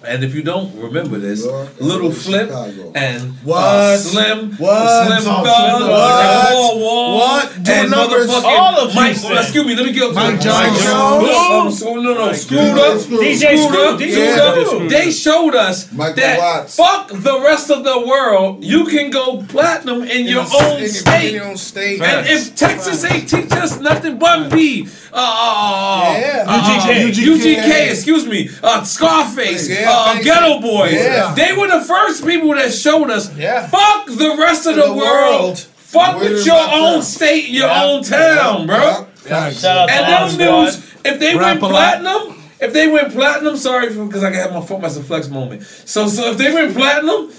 And 0.04 0.22
if 0.22 0.34
you 0.34 0.42
don't 0.42 0.72
remember 0.76 1.18
this, 1.18 1.44
Little 1.80 2.12
Flip 2.12 2.50
and 2.94 3.32
What? 3.42 3.58
uh, 3.58 3.98
Slim, 3.98 4.52
What? 4.52 5.06
Slim 5.06 5.24
What? 5.34 5.44
Thug, 5.44 5.90
What? 5.90 6.54
Wall 6.54 6.80
Wall, 6.80 7.16
What? 7.18 7.62
Do 7.62 7.72
and 7.72 7.90
numbers. 7.90 8.28
motherfucking 8.30 8.44
All 8.44 8.80
of 8.80 8.94
Mike. 8.94 9.06
Houston. 9.12 9.36
Excuse 9.38 9.66
me, 9.66 9.74
let 9.74 9.86
me 9.86 9.92
get 9.92 10.14
Mike 10.14 10.38
to 10.38 10.44
Jones. 10.44 10.84
No, 10.84 11.20
no, 11.20 11.26
Jones. 11.64 11.82
no, 11.82 11.94
no, 11.96 12.14
no, 12.14 12.32
Screwed 12.32 12.78
up, 12.78 12.98
DJ 12.98 13.56
Screwed 13.56 13.80
up, 13.80 13.96
Screw. 14.00 14.10
Screwed 14.12 14.36
Yeah. 14.36 14.84
up. 14.84 14.88
They 14.88 15.10
showed 15.10 15.54
us 15.56 15.88
Michael 15.92 16.14
that 16.16 16.38
Watts. 16.38 16.76
fuck 16.76 17.08
the 17.12 17.40
rest 17.40 17.70
of 17.70 17.82
the 17.84 17.98
world. 18.06 18.62
You 18.62 18.84
can 18.86 19.10
go 19.10 19.42
platinum 19.48 20.04
in 20.04 20.26
your 20.26 20.44
your- 20.44 20.62
own 20.62 20.74
in 20.76 20.80
your- 20.82 20.88
state. 20.88 21.28
in 21.30 21.34
your 21.34 21.44
own 21.46 21.56
state. 21.56 22.00
And 22.02 22.26
if 22.28 22.54
Texas 22.54 23.04
ain't 23.04 23.28
teach 23.28 23.50
us 23.52 23.80
nothing 23.80 24.18
but 24.18 24.50
B, 24.50 24.88
uh, 25.16 26.16
Yeah. 26.20 26.44
uh, 26.46 26.60
UGK. 26.60 27.12
UGK, 27.12 27.90
excuse 27.90 28.26
me, 28.26 28.50
uh, 28.62 28.84
Scarface, 28.84 29.68
Yeah, 29.68 29.90
uh, 29.90 30.14
Geto 30.16 30.56
it. 30.58 30.62
Boys. 30.62 30.92
Yeah. 30.94 31.34
They 31.34 31.52
were 31.56 31.68
the 31.68 31.80
first 31.84 32.24
people 32.26 32.54
that 32.54 32.72
showed 32.72 33.10
us. 33.10 33.30
Yeah. 33.36 33.66
Fuck 33.68 34.06
the 34.06 34.36
rest 34.38 34.66
of 34.66 34.76
the, 34.76 34.82
The 34.82 34.92
world. 34.92 34.96
world. 35.44 35.58
Fuck 35.58 36.20
Where 36.20 36.30
with 36.32 36.44
your 36.46 36.56
own 36.60 36.94
town? 36.94 37.02
state, 37.02 37.48
your 37.48 37.68
Yeah. 37.68 37.84
own 37.84 38.02
town, 38.02 38.66
bro. 38.66 39.06
Shout 39.26 39.32
out 39.64 39.88
to 39.88 39.92
And 39.94 40.14
Arm 40.14 40.36
them 40.36 40.64
dudes, 40.64 40.78
if 41.04 41.18
they 41.18 41.34
Rap 41.34 41.60
went 41.60 41.62
a 41.62 41.66
lot. 41.66 41.70
platinum, 42.02 42.35
if 42.58 42.72
they 42.72 42.88
went 42.88 43.12
platinum, 43.12 43.56
sorry 43.56 43.88
because 43.88 44.24
I 44.24 44.30
can 44.30 44.40
have 44.40 44.52
my 44.52 44.60
foot 44.64 44.82
as 44.84 44.96
a 44.96 45.02
flex 45.02 45.28
moment. 45.28 45.62
So, 45.62 46.08
so 46.08 46.30
if 46.30 46.38
they 46.38 46.52
went 46.52 46.74
platinum, 46.74 47.30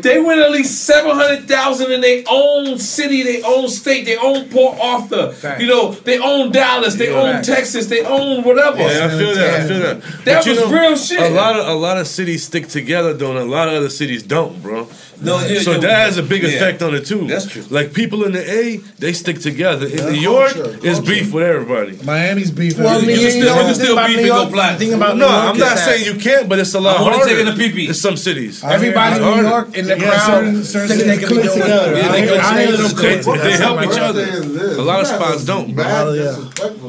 they 0.00 0.18
win 0.20 0.38
at 0.38 0.50
least 0.50 0.84
seven 0.84 1.10
hundred 1.14 1.46
thousand 1.48 1.92
in 1.92 2.00
their 2.00 2.22
own 2.30 2.78
city, 2.78 3.22
their 3.22 3.42
own 3.44 3.68
state, 3.68 4.04
their 4.06 4.20
own 4.20 4.48
Port 4.48 4.78
Arthur. 4.80 5.34
You 5.60 5.66
know, 5.68 5.92
they 5.92 6.18
own 6.18 6.52
Dallas, 6.52 6.94
they 6.94 7.10
Yeah. 7.10 7.20
own 7.20 7.32
Facts. 7.34 7.46
Texas, 7.48 7.86
they 7.88 8.00
own 8.04 8.42
whatever. 8.44 8.78
Yeah, 8.78 9.06
I 9.06 9.18
feel 9.18 9.34
that. 9.34 9.60
I 9.60 9.66
feel 9.68 9.80
that. 9.80 10.00
That 10.24 10.36
But 10.38 10.46
you 10.46 10.52
was 10.52 10.60
know, 10.60 10.70
real 10.80 10.96
shit. 10.96 11.20
A 11.20 11.28
lot 11.34 11.58
of 11.58 11.66
a 11.68 11.74
lot 11.74 11.98
of 11.98 12.06
cities 12.06 12.44
stick 12.44 12.68
together, 12.68 13.12
though, 13.12 13.30
and 13.30 13.38
a 13.38 13.44
lot 13.44 13.68
of 13.68 13.74
other 13.74 13.90
cities 13.90 14.22
don't, 14.22 14.62
bro. 14.62 14.88
No, 15.24 15.38
yeah, 15.46 15.60
so 15.60 15.72
yeah, 15.72 15.78
that 15.78 15.96
has 16.06 16.18
a 16.18 16.22
big 16.22 16.42
yeah. 16.42 16.50
effect 16.50 16.82
on 16.82 16.94
it 16.94 17.06
too. 17.06 17.26
That's 17.26 17.46
true. 17.46 17.62
Like 17.70 17.92
people 17.94 18.24
in 18.24 18.32
the 18.32 18.42
A, 18.60 18.76
they 18.98 19.12
stick 19.12 19.38
together. 19.40 19.86
In 19.86 19.98
Yeah, 19.98 20.10
New 20.10 20.20
York, 20.20 20.52
culture, 20.52 20.74
it's 20.82 20.98
culture. 20.98 21.02
beef 21.12 21.32
with 21.32 21.44
everybody. 21.44 21.98
Miami's 22.04 22.50
beef. 22.50 22.78
Well, 22.78 22.88
I 22.88 23.00
mean, 23.00 23.10
You 23.10 23.16
can 23.16 23.22
you 23.24 23.30
still- 23.30 23.54
know 23.54 23.60
you 23.60 23.66
can 23.66 23.74
still 23.74 23.96
beef 23.96 24.08
New 24.08 24.18
and 24.18 24.28
go 24.28 24.36
York- 24.42 24.52
platinum. 24.52 24.78
thing 24.80 24.92
about 24.94 25.16
no, 25.16 25.26
New 25.28 25.32
York 25.32 25.44
I'm 25.54 25.58
not 25.58 25.78
saying 25.78 26.04
you 26.06 26.14
can't, 26.16 26.48
but 26.48 26.58
it's 26.58 26.74
a 26.74 26.80
lot 26.80 26.96
I'm 26.96 27.02
only 27.06 27.18
harder. 27.18 27.30
taking 27.30 27.46
the 27.46 27.52
pee-pee. 27.56 27.88
in 27.88 27.94
some 27.94 28.16
cities. 28.16 28.62
Everybody 28.64 29.16
in 29.16 29.22
New. 29.22 29.48
York 29.48 29.76
in 29.78 29.86
the 29.86 29.96
Yeah, 29.98 30.02
crowd 30.08 30.26
certain- 30.26 30.64
certain 30.64 30.88
they 30.88 30.96
cities 31.04 31.18
can 31.20 31.28
be 31.28 31.34
click 31.42 31.52
together. 31.52 31.96
Yeah, 31.96 32.08
they 32.12 32.22
I- 32.22 32.26
click 32.26 32.40
I 32.42 32.66
together. 32.66 32.88
They, 32.88 33.48
they 33.50 33.56
help 33.56 33.82
each 33.82 33.98
other. 33.98 34.24
birthday 34.24 34.38
is 34.46 34.52
this. 34.54 34.76
A 34.78 34.82
lot 34.82 35.00
of 35.00 35.06
spots 35.06 35.44
don't. 35.44 35.74
Oh, 35.78 36.12
yeah. 36.12 36.36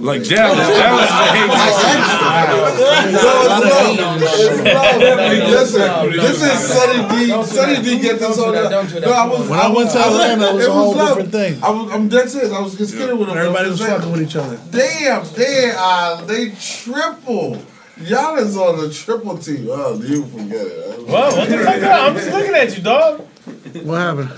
Like 0.09 0.23
Dallas, 0.27 0.67
Dallas 0.79 1.05
is 1.05 1.11
a 1.11 1.33
hate. 1.35 2.63
Listen, 5.49 6.11
this 6.11 6.41
is 6.41 6.59
Sunny 6.67 6.99
D. 7.09 7.43
Sunny. 7.43 7.81
D 7.83 7.99
get 7.99 8.19
this 8.29 8.37
Don't 8.37 8.47
do 8.47 8.51
that. 8.53 8.63
the- 8.63 8.69
Don't 8.69 8.89
that. 8.89 9.01
No, 9.01 9.11
I 9.11 9.27
was. 9.27 9.49
When 9.49 9.59
I 9.59 9.67
went 9.69 9.91
to 9.91 9.99
Atlanta, 9.99 10.45
it 10.49 10.53
was 10.55 10.65
a 10.67 10.71
whole 10.71 10.93
love. 10.95 11.07
different 11.09 11.31
thing. 11.31 11.63
I 11.63 11.69
was. 11.69 11.91
I'm 11.91 12.09
dead 12.09 12.29
serious. 12.29 12.51
I 12.51 12.59
was 12.61 12.75
just 12.77 12.95
kidding 12.95 13.17
with 13.17 13.27
them. 13.29 13.37
Everybody 13.37 13.69
was 13.69 13.79
saying, 13.79 13.97
fucking 13.99 14.11
with 14.11 14.21
each 14.21 14.35
other. 14.35 14.57
Damn, 14.71 15.25
they 15.33 15.73
uh, 15.75 16.21
they 16.25 16.49
triple. 16.59 17.61
Y'all 18.01 18.35
is 18.37 18.57
on 18.57 18.79
the 18.79 18.91
triple 18.91 19.37
team. 19.37 19.67
Oh, 19.69 20.01
you 20.01 20.25
forget 20.25 20.65
it. 20.65 20.99
Whoa, 21.07 21.35
what 21.37 21.47
the 21.49 21.57
fuck? 21.59 21.83
I'm 21.83 22.15
just 22.15 22.31
looking 22.31 22.55
at 22.55 22.75
you, 22.75 22.83
dog. 22.83 23.19
What 23.85 23.95
happened? 23.99 24.31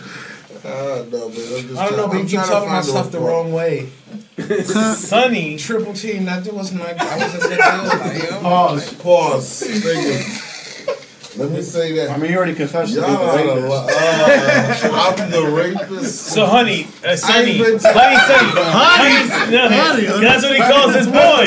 Uh, 0.66 1.06
no, 1.12 1.30
man. 1.30 1.30
I'm 1.30 1.32
just 1.34 1.78
I 1.78 1.88
don't 1.90 1.98
know, 1.98 2.08
but 2.08 2.18
you 2.18 2.26
keep 2.26 2.40
talking 2.40 2.52
about 2.52 2.68
find 2.68 2.86
stuff 2.86 3.12
the 3.12 3.20
wrong 3.20 3.54
way. 3.54 3.90
Sonny. 4.96 5.58
Triple 5.58 5.94
team, 5.94 6.26
that 6.26 6.46
wasn't 6.52 6.82
my. 6.82 6.94
I 7.00 7.18
wasn't 7.18 7.44
saying 7.44 7.58
that. 7.58 8.02
Like, 8.22 8.24
yo. 8.30 8.42
Pause. 8.42 8.94
Pause. 8.96 9.64
Thank 9.84 10.06
you. 10.06 10.55
Let 11.38 11.52
me 11.52 11.62
say 11.62 11.92
that. 11.98 12.12
I 12.12 12.18
mean, 12.18 12.32
you 12.32 12.38
already 12.38 12.56
confessed. 12.56 12.94
Y'all 12.94 13.04
to 13.04 13.44
being 13.44 13.56
the 13.56 13.62
the, 13.62 13.68
rapist. 13.68 14.86
uh, 14.86 15.16
I'm 15.20 15.32
the 15.32 15.44
rapist. 15.52 16.16
So, 16.28 16.46
honey, 16.46 16.88
uh, 17.06 17.16
Sonny, 17.18 17.62
I 17.62 17.66
ain't 17.72 17.82
honey, 17.82 18.52
honey, 18.62 19.52
no, 19.52 19.70
Honey, 19.70 20.06
that's 20.22 20.44
what 20.44 20.56
he 20.56 20.62
calls 20.62 20.96
his 20.96 21.08
boy. 21.08 21.46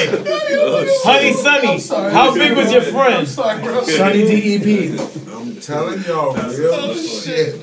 Honey, 1.04 1.32
Sonny, 1.32 2.12
how 2.12 2.34
big 2.34 2.56
was 2.56 2.70
your 2.70 2.82
friend? 2.82 3.26
Sunny 3.26 4.24
DEP. 4.58 5.00
I'm 5.30 5.56
telling 5.60 6.02
y'all 6.04 6.34
real 6.34 6.94
shit. 6.94 7.54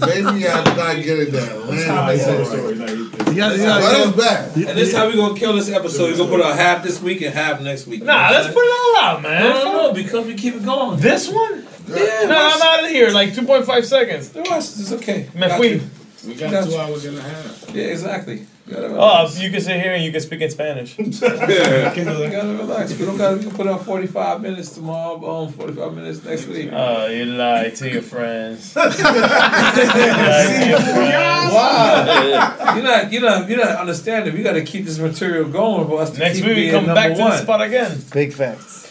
Maybe 0.00 0.48
I'm 0.48 0.64
not 0.76 0.96
getting 0.96 1.32
that. 1.32 3.10
You 3.30 3.36
got, 3.36 3.52
you 3.56 3.62
But 3.62 3.80
got, 3.80 4.08
it's 4.08 4.16
bad. 4.16 4.56
And 4.56 4.78
this 4.78 4.94
how 4.94 5.06
we 5.08 5.14
gonna 5.14 5.38
kill 5.38 5.52
this 5.54 5.70
episode. 5.70 6.10
We're 6.10 6.16
gonna 6.16 6.30
put 6.30 6.40
out 6.42 6.56
half 6.56 6.82
this 6.82 7.00
week 7.00 7.20
and 7.22 7.32
half 7.34 7.60
next 7.60 7.86
week. 7.86 8.02
Nah, 8.02 8.30
let's 8.30 8.48
put 8.52 8.62
it 8.64 8.96
all 8.98 9.04
out, 9.04 9.22
man. 9.22 9.42
No, 9.42 9.64
no, 9.64 9.72
no, 9.88 9.92
because 9.92 10.26
we 10.26 10.34
keep 10.34 10.54
it 10.54 10.64
going. 10.64 10.98
This 10.98 11.19
one? 11.28 11.66
Yeah, 11.88 12.24
No, 12.26 12.50
I'm 12.54 12.62
out 12.62 12.84
of 12.84 12.90
here. 12.90 13.10
Like 13.10 13.30
2.5 13.30 13.84
seconds. 13.84 14.28
The 14.30 14.42
rest 14.42 14.78
is 14.78 14.92
okay. 14.94 15.28
Me 15.34 15.40
Got 15.48 15.56
fui. 15.58 15.68
you. 15.74 15.80
We 16.26 16.34
got 16.34 16.68
two 16.68 16.76
hours 16.76 17.04
and 17.06 17.16
a 17.16 17.22
half. 17.22 17.64
Yeah, 17.74 17.84
exactly. 17.84 18.46
You 18.66 18.74
gotta 18.74 18.86
Oh, 18.88 18.90
relax. 19.24 19.40
you 19.40 19.50
can 19.50 19.60
sit 19.62 19.80
here 19.80 19.92
and 19.94 20.04
you 20.04 20.12
can 20.12 20.20
speak 20.20 20.42
in 20.42 20.50
Spanish. 20.50 20.98
yeah. 20.98 21.94
You 21.94 22.04
gotta 22.04 22.56
relax. 22.58 22.92
We 22.98 23.06
don't 23.06 23.16
gotta. 23.16 23.38
We 23.38 23.44
can 23.44 23.52
put 23.52 23.66
out 23.66 23.84
forty 23.86 24.06
five 24.06 24.42
minutes 24.42 24.70
tomorrow. 24.72 25.44
Um, 25.46 25.50
forty 25.52 25.72
five 25.72 25.94
minutes 25.94 26.22
next 26.22 26.46
week. 26.46 26.68
Oh, 26.72 27.06
you 27.06 27.24
lie 27.24 27.70
to 27.70 27.90
your 27.90 28.02
friends. 28.02 28.74
You 28.76 28.82
lie 28.82 30.56
to 30.60 30.68
your 30.68 30.78
friends. 30.80 31.54
Wow. 31.54 32.74
You're 32.74 32.84
not. 32.84 33.12
You're 33.12 33.22
not. 33.22 33.48
You're 33.48 33.64
not 33.64 33.76
understanding. 33.78 34.34
We 34.34 34.42
gotta 34.42 34.62
keep 34.62 34.84
this 34.84 34.98
material 34.98 35.48
going 35.48 35.86
for 35.88 36.02
us 36.02 36.10
to 36.10 36.18
Next 36.18 36.36
keep 36.36 36.44
week 36.46 36.54
we 36.56 36.60
being 36.62 36.72
come 36.72 36.86
number 36.86 37.00
back 37.00 37.14
to 37.14 37.20
one. 37.20 37.30
the 37.30 37.38
spot 37.38 37.62
again. 37.62 37.98
Big 38.12 38.34
facts. 38.34 38.89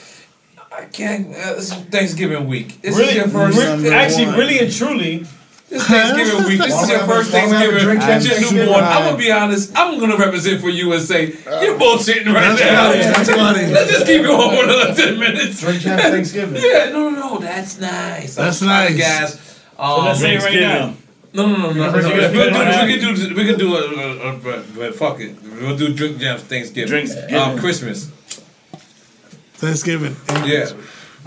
I 0.80 0.86
can't. 0.86 1.28
Uh, 1.28 1.54
this 1.56 1.72
is 1.72 1.74
Thanksgiving 1.86 2.48
week. 2.48 2.82
This 2.82 2.96
really, 2.98 3.10
is 3.10 3.16
your 3.16 3.28
first. 3.28 3.58
re- 3.58 3.90
actually, 3.92 4.26
really 4.28 4.60
and 4.60 4.72
truly, 4.74 5.26
This 5.70 5.86
Thanksgiving 5.88 6.46
week. 6.48 6.60
This 6.60 6.82
is 6.84 6.90
your 6.90 7.00
first 7.00 7.34
Why 7.34 7.46
we 7.46 7.52
have 7.52 7.62
a 7.62 7.80
Thanksgiving. 7.80 7.84
drink 7.86 8.02
It's 8.04 8.26
your 8.26 8.36
champs? 8.40 8.52
newborn. 8.54 8.84
I'm 8.84 9.04
gonna 9.06 9.18
be 9.18 9.32
honest. 9.32 9.72
I'm 9.78 10.00
gonna 10.00 10.18
represent 10.18 10.62
for 10.62 10.70
you 10.70 10.94
and 10.94 11.02
say 11.02 11.28
you're 11.62 11.78
bullshitting 11.78 12.26
right 12.34 12.56
That's 12.58 12.62
now. 12.62 12.92
funny, 12.92 13.02
that's 13.04 13.30
funny. 13.30 13.66
Let's 13.74 13.92
just 13.92 14.06
keep 14.06 14.24
going 14.24 14.58
for 14.58 14.64
another 14.64 14.94
ten 14.96 15.20
minutes. 15.20 15.60
Drink 15.62 15.82
champs 15.82 16.04
Thanksgiving. 16.04 16.62
Yeah, 16.64 16.90
no, 16.92 17.10
no, 17.10 17.20
no. 17.20 17.38
That's 17.40 17.80
nice. 17.80 18.36
That's 18.36 18.62
I'm 18.62 18.68
trying 18.68 18.88
to 18.88 18.94
nice. 18.98 19.02
Gas. 19.36 19.62
so 19.78 19.84
Um, 19.84 20.06
let's 20.06 20.20
say 20.20 20.36
it 20.36 20.44
right 20.44 20.60
now. 20.60 20.94
no, 21.34 21.46
no, 21.46 21.56
no, 21.58 21.72
no. 21.72 21.74
no. 21.74 21.92
First 21.92 22.08
We 22.08 22.14
can 22.14 22.32
put 22.34 22.48
it 22.48 22.54
do. 22.56 22.86
We 22.88 22.98
can 23.00 23.16
do. 23.16 23.36
We 23.36 23.46
can 23.46 23.60
do 23.60 23.76
a. 23.76 23.80
a, 23.80 24.34
a, 24.34 24.38
but, 24.38 24.76
but 24.76 24.96
fuck 24.96 25.20
it. 25.20 25.36
We'll 25.62 25.78
do 25.78 25.94
drink 25.94 26.20
champs 26.20 26.44
Thanksgiving. 26.44 26.88
Drinks. 26.90 27.14
Um, 27.34 27.60
Christmas. 27.60 28.10
Thanksgiving. 29.60 30.16
Yeah. 30.46 30.72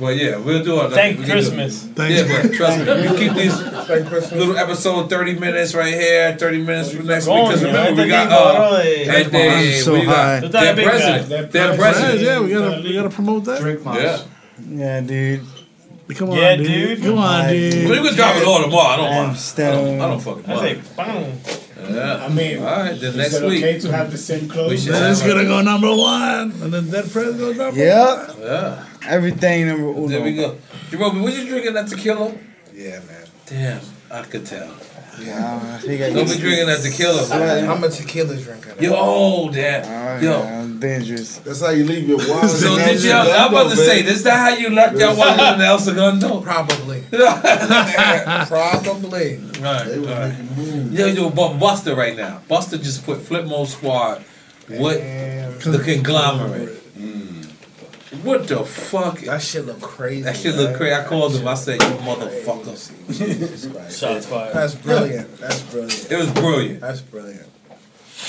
Well, 0.01 0.11
yeah, 0.13 0.37
we'll 0.39 0.65
do 0.65 0.81
it. 0.81 0.91
Thank 0.93 1.19
We 1.19 1.25
can 1.27 1.33
Christmas. 1.33 1.83
Thanks. 1.85 2.29
Yeah, 2.29 2.43
but 2.43 2.53
trust 2.55 2.79
me, 2.79 3.03
you 3.05 3.15
keep 3.15 3.35
these 3.37 3.55
Thank 3.87 4.09
Christmas. 4.09 4.33
little 4.33 4.57
episode 4.57 5.11
30 5.11 5.39
minutes 5.39 5.75
right 5.75 5.93
here, 5.93 6.35
30 6.37 6.63
minutes 6.65 6.93
for 6.95 7.03
next 7.03 7.27
week. 7.27 7.37
Going, 7.37 7.47
Because 7.49 7.63
yeah. 7.63 7.69
remember, 7.69 8.03
we 8.03 8.09
got 8.09 8.29
Ahorita 8.31 8.73
uh, 8.73 8.83
digo, 8.83 9.23
and 9.23 9.33
they, 9.33 9.77
I'm 9.77 9.83
so 9.83 9.93
we 9.93 10.05
got 10.07 10.43
Tú 10.43 10.47
estás 10.49 10.75
their 10.75 10.75
president. 10.89 11.53
Their 11.53 11.77
president. 11.77 12.21
yeah, 12.23 12.41
we 12.41 12.49
gotta, 12.51 12.83
we 12.83 12.93
gotta 12.95 13.11
promote 13.11 13.45
that. 13.45 13.61
Drink 13.61 13.85
moms. 13.85 14.03
Yeah. 14.03 14.23
Yeah, 14.67 15.01
dude. 15.03 15.45
Come 16.17 16.31
on, 16.31 16.37
Yeah, 16.37 16.57
dude. 16.57 16.67
dude. 16.67 17.03
Come 17.03 17.19
on, 17.19 17.45
Well, 17.45 17.49
dude. 17.53 17.75
you 17.89 18.03
can 18.03 18.15
drop 18.17 18.37
it 18.37 18.45
all 18.45 18.63
tomorrow. 18.63 18.89
I 18.89 18.97
don't 18.97 19.13
I'm 19.13 19.27
mind. 19.29 19.39
I 19.59 19.71
don't, 19.71 20.01
I 20.01 20.09
don't 20.09 20.21
fucking 20.21 20.45
I 20.47 20.55
mind. 20.55 20.85
say, 20.85 20.95
bang. 20.97 21.41
Yeah. 21.91 22.25
I 22.25 22.29
mean, 22.29 22.59
All 22.59 22.65
right, 22.65 22.99
then 23.01 23.11
is 23.11 23.17
next 23.17 23.35
it 23.35 23.45
week. 23.49 23.63
okay 23.65 23.79
to 23.81 23.93
have 23.93 24.11
the 24.11 24.19
same 24.19 24.49
clothes? 24.49 24.85
should 24.85 24.95
Then 24.95 25.11
it's 25.11 25.23
gonna 25.23 25.45
go 25.45 25.61
number 25.63 25.95
one, 25.95 26.53
and 26.63 26.73
then 26.73 26.91
Dead 26.91 27.11
Prez 27.11 27.37
goes 27.37 27.57
number 27.57 27.79
Yeah. 27.79 28.33
Yeah. 28.41 28.85
Everything 29.07 29.67
number 29.69 29.89
uno. 29.89 30.09
There 30.09 30.23
we 30.23 30.35
go. 30.37 30.57
Jerome, 30.91 31.23
what 31.23 31.33
you 31.35 31.47
drinking 31.49 31.75
that 31.75 31.89
tequila? 31.89 32.33
Yeah, 32.75 33.01
man. 33.01 33.27
Damn. 33.47 33.81
I 34.11 34.23
could 34.23 34.45
tell. 34.47 34.71
Yeah, 35.25 35.61
I 35.75 35.79
think 35.79 36.01
I 36.03 36.11
Don't 36.13 36.29
be 36.29 36.37
drinking 36.39 36.67
that 36.67 36.81
tequila. 36.83 37.29
man. 37.29 37.71
I'm 37.71 37.83
a 37.85 37.89
tequila 37.89 38.37
drinker. 38.37 38.75
Yo, 38.81 38.93
oh, 38.97 39.51
damn. 39.51 39.85
Oh, 39.85 40.21
Yo. 40.21 40.43
yeah, 40.43 40.67
dangerous. 40.79 41.39
That's 41.39 41.61
how 41.61 41.71
you 41.71 41.85
leave 41.85 42.09
your 42.09 42.19
wallet. 42.29 42.51
So 42.51 42.77
did 42.77 43.03
y'all? 43.03 43.31
I'm 43.31 43.51
about 43.53 43.71
to 43.71 43.77
say, 43.77 44.03
this 44.03 44.17
is 44.17 44.23
that 44.25 44.39
how 44.39 44.59
you 44.59 44.71
left 44.71 44.97
your 44.99 45.15
wallet 45.17 45.53
in 45.55 45.59
the 45.61 45.65
El 45.67 45.79
Segundo? 45.79 46.41
Probably. 46.41 47.03
Probably. 48.49 49.37
Right, 49.61 49.97
right. 49.97 50.35
Yo, 50.91 51.07
yo, 51.07 51.31
but 51.31 51.53
Busta 51.59 51.97
right 51.97 52.17
now. 52.17 52.41
Busta 52.49 52.83
just 52.83 53.05
put 53.05 53.19
Flipmode 53.19 53.67
Squad 53.69 54.25
with 54.69 55.63
the 55.65 55.79
conglomerate. 55.79 56.82
What 58.23 58.47
the 58.47 58.63
fuck? 58.65 59.21
That 59.21 59.41
shit 59.41 59.65
look 59.65 59.81
crazy. 59.81 60.23
That 60.23 60.37
shit 60.37 60.55
look 60.55 60.77
crazy. 60.77 60.95
I 60.95 61.05
called 61.05 61.35
him. 61.35 61.49
I 61.49 61.55
said, 61.55 61.81
"You 61.83 61.89
motherfuckers." 61.89 62.91
Shots 63.99 64.27
fired. 64.27 64.55
That's 64.55 64.75
brilliant. 64.75 65.39
That's 65.39 65.63
brilliant. 65.63 66.11
It 66.13 66.17
was 66.17 66.31
brilliant. 66.31 66.81
That's 66.81 67.01
brilliant. 67.01 67.49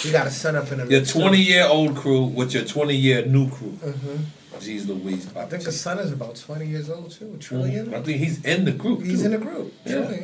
You 0.03 0.11
got 0.11 0.23
to 0.23 0.31
set 0.31 0.55
up 0.55 0.71
in 0.71 0.79
a 0.79 0.85
Your 0.87 1.05
20 1.05 1.37
year 1.37 1.65
old 1.67 1.95
crew 1.97 2.23
with 2.25 2.53
your 2.53 2.63
20 2.63 2.95
year 2.95 3.25
new 3.25 3.49
crew. 3.49 3.77
Mhm. 3.83 4.19
Jeez 4.59 4.87
Louise. 4.87 5.27
I 5.35 5.45
think 5.45 5.63
his 5.63 5.79
son 5.79 5.99
is 5.99 6.11
about 6.13 6.35
20 6.37 6.65
years 6.65 6.89
old 6.89 7.11
too. 7.11 7.25
Mm-hmm. 7.25 7.39
Trillion. 7.39 7.93
I 7.93 8.01
think 8.01 8.17
he's 8.19 8.43
in 8.45 8.63
the 8.65 8.71
group. 8.71 9.03
He's 9.03 9.19
too. 9.19 9.25
in 9.25 9.31
the 9.31 9.37
group. 9.37 9.73
Yeah. 9.85 9.91
Trillion, 9.93 10.23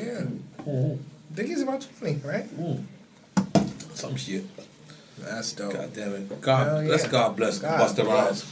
yeah. 0.58 0.64
Mm-hmm. 0.64 0.94
I 1.34 1.36
think 1.36 1.50
he's 1.50 1.62
about 1.62 1.86
20, 2.00 2.22
right? 2.26 2.46
Mm-hmm. 2.58 3.94
Some 3.96 4.16
shit. 4.16 4.46
That's 5.24 5.52
dope. 5.54 5.74
God 5.74 5.94
damn 5.94 6.14
it. 6.14 6.42
God, 6.42 6.68
Hell 6.68 6.84
yeah. 6.84 6.90
let's 6.92 7.08
God 7.08 7.36
bless 7.36 7.60
God 7.60 7.80
Busta. 7.80 8.06
Rhymes. 8.06 8.46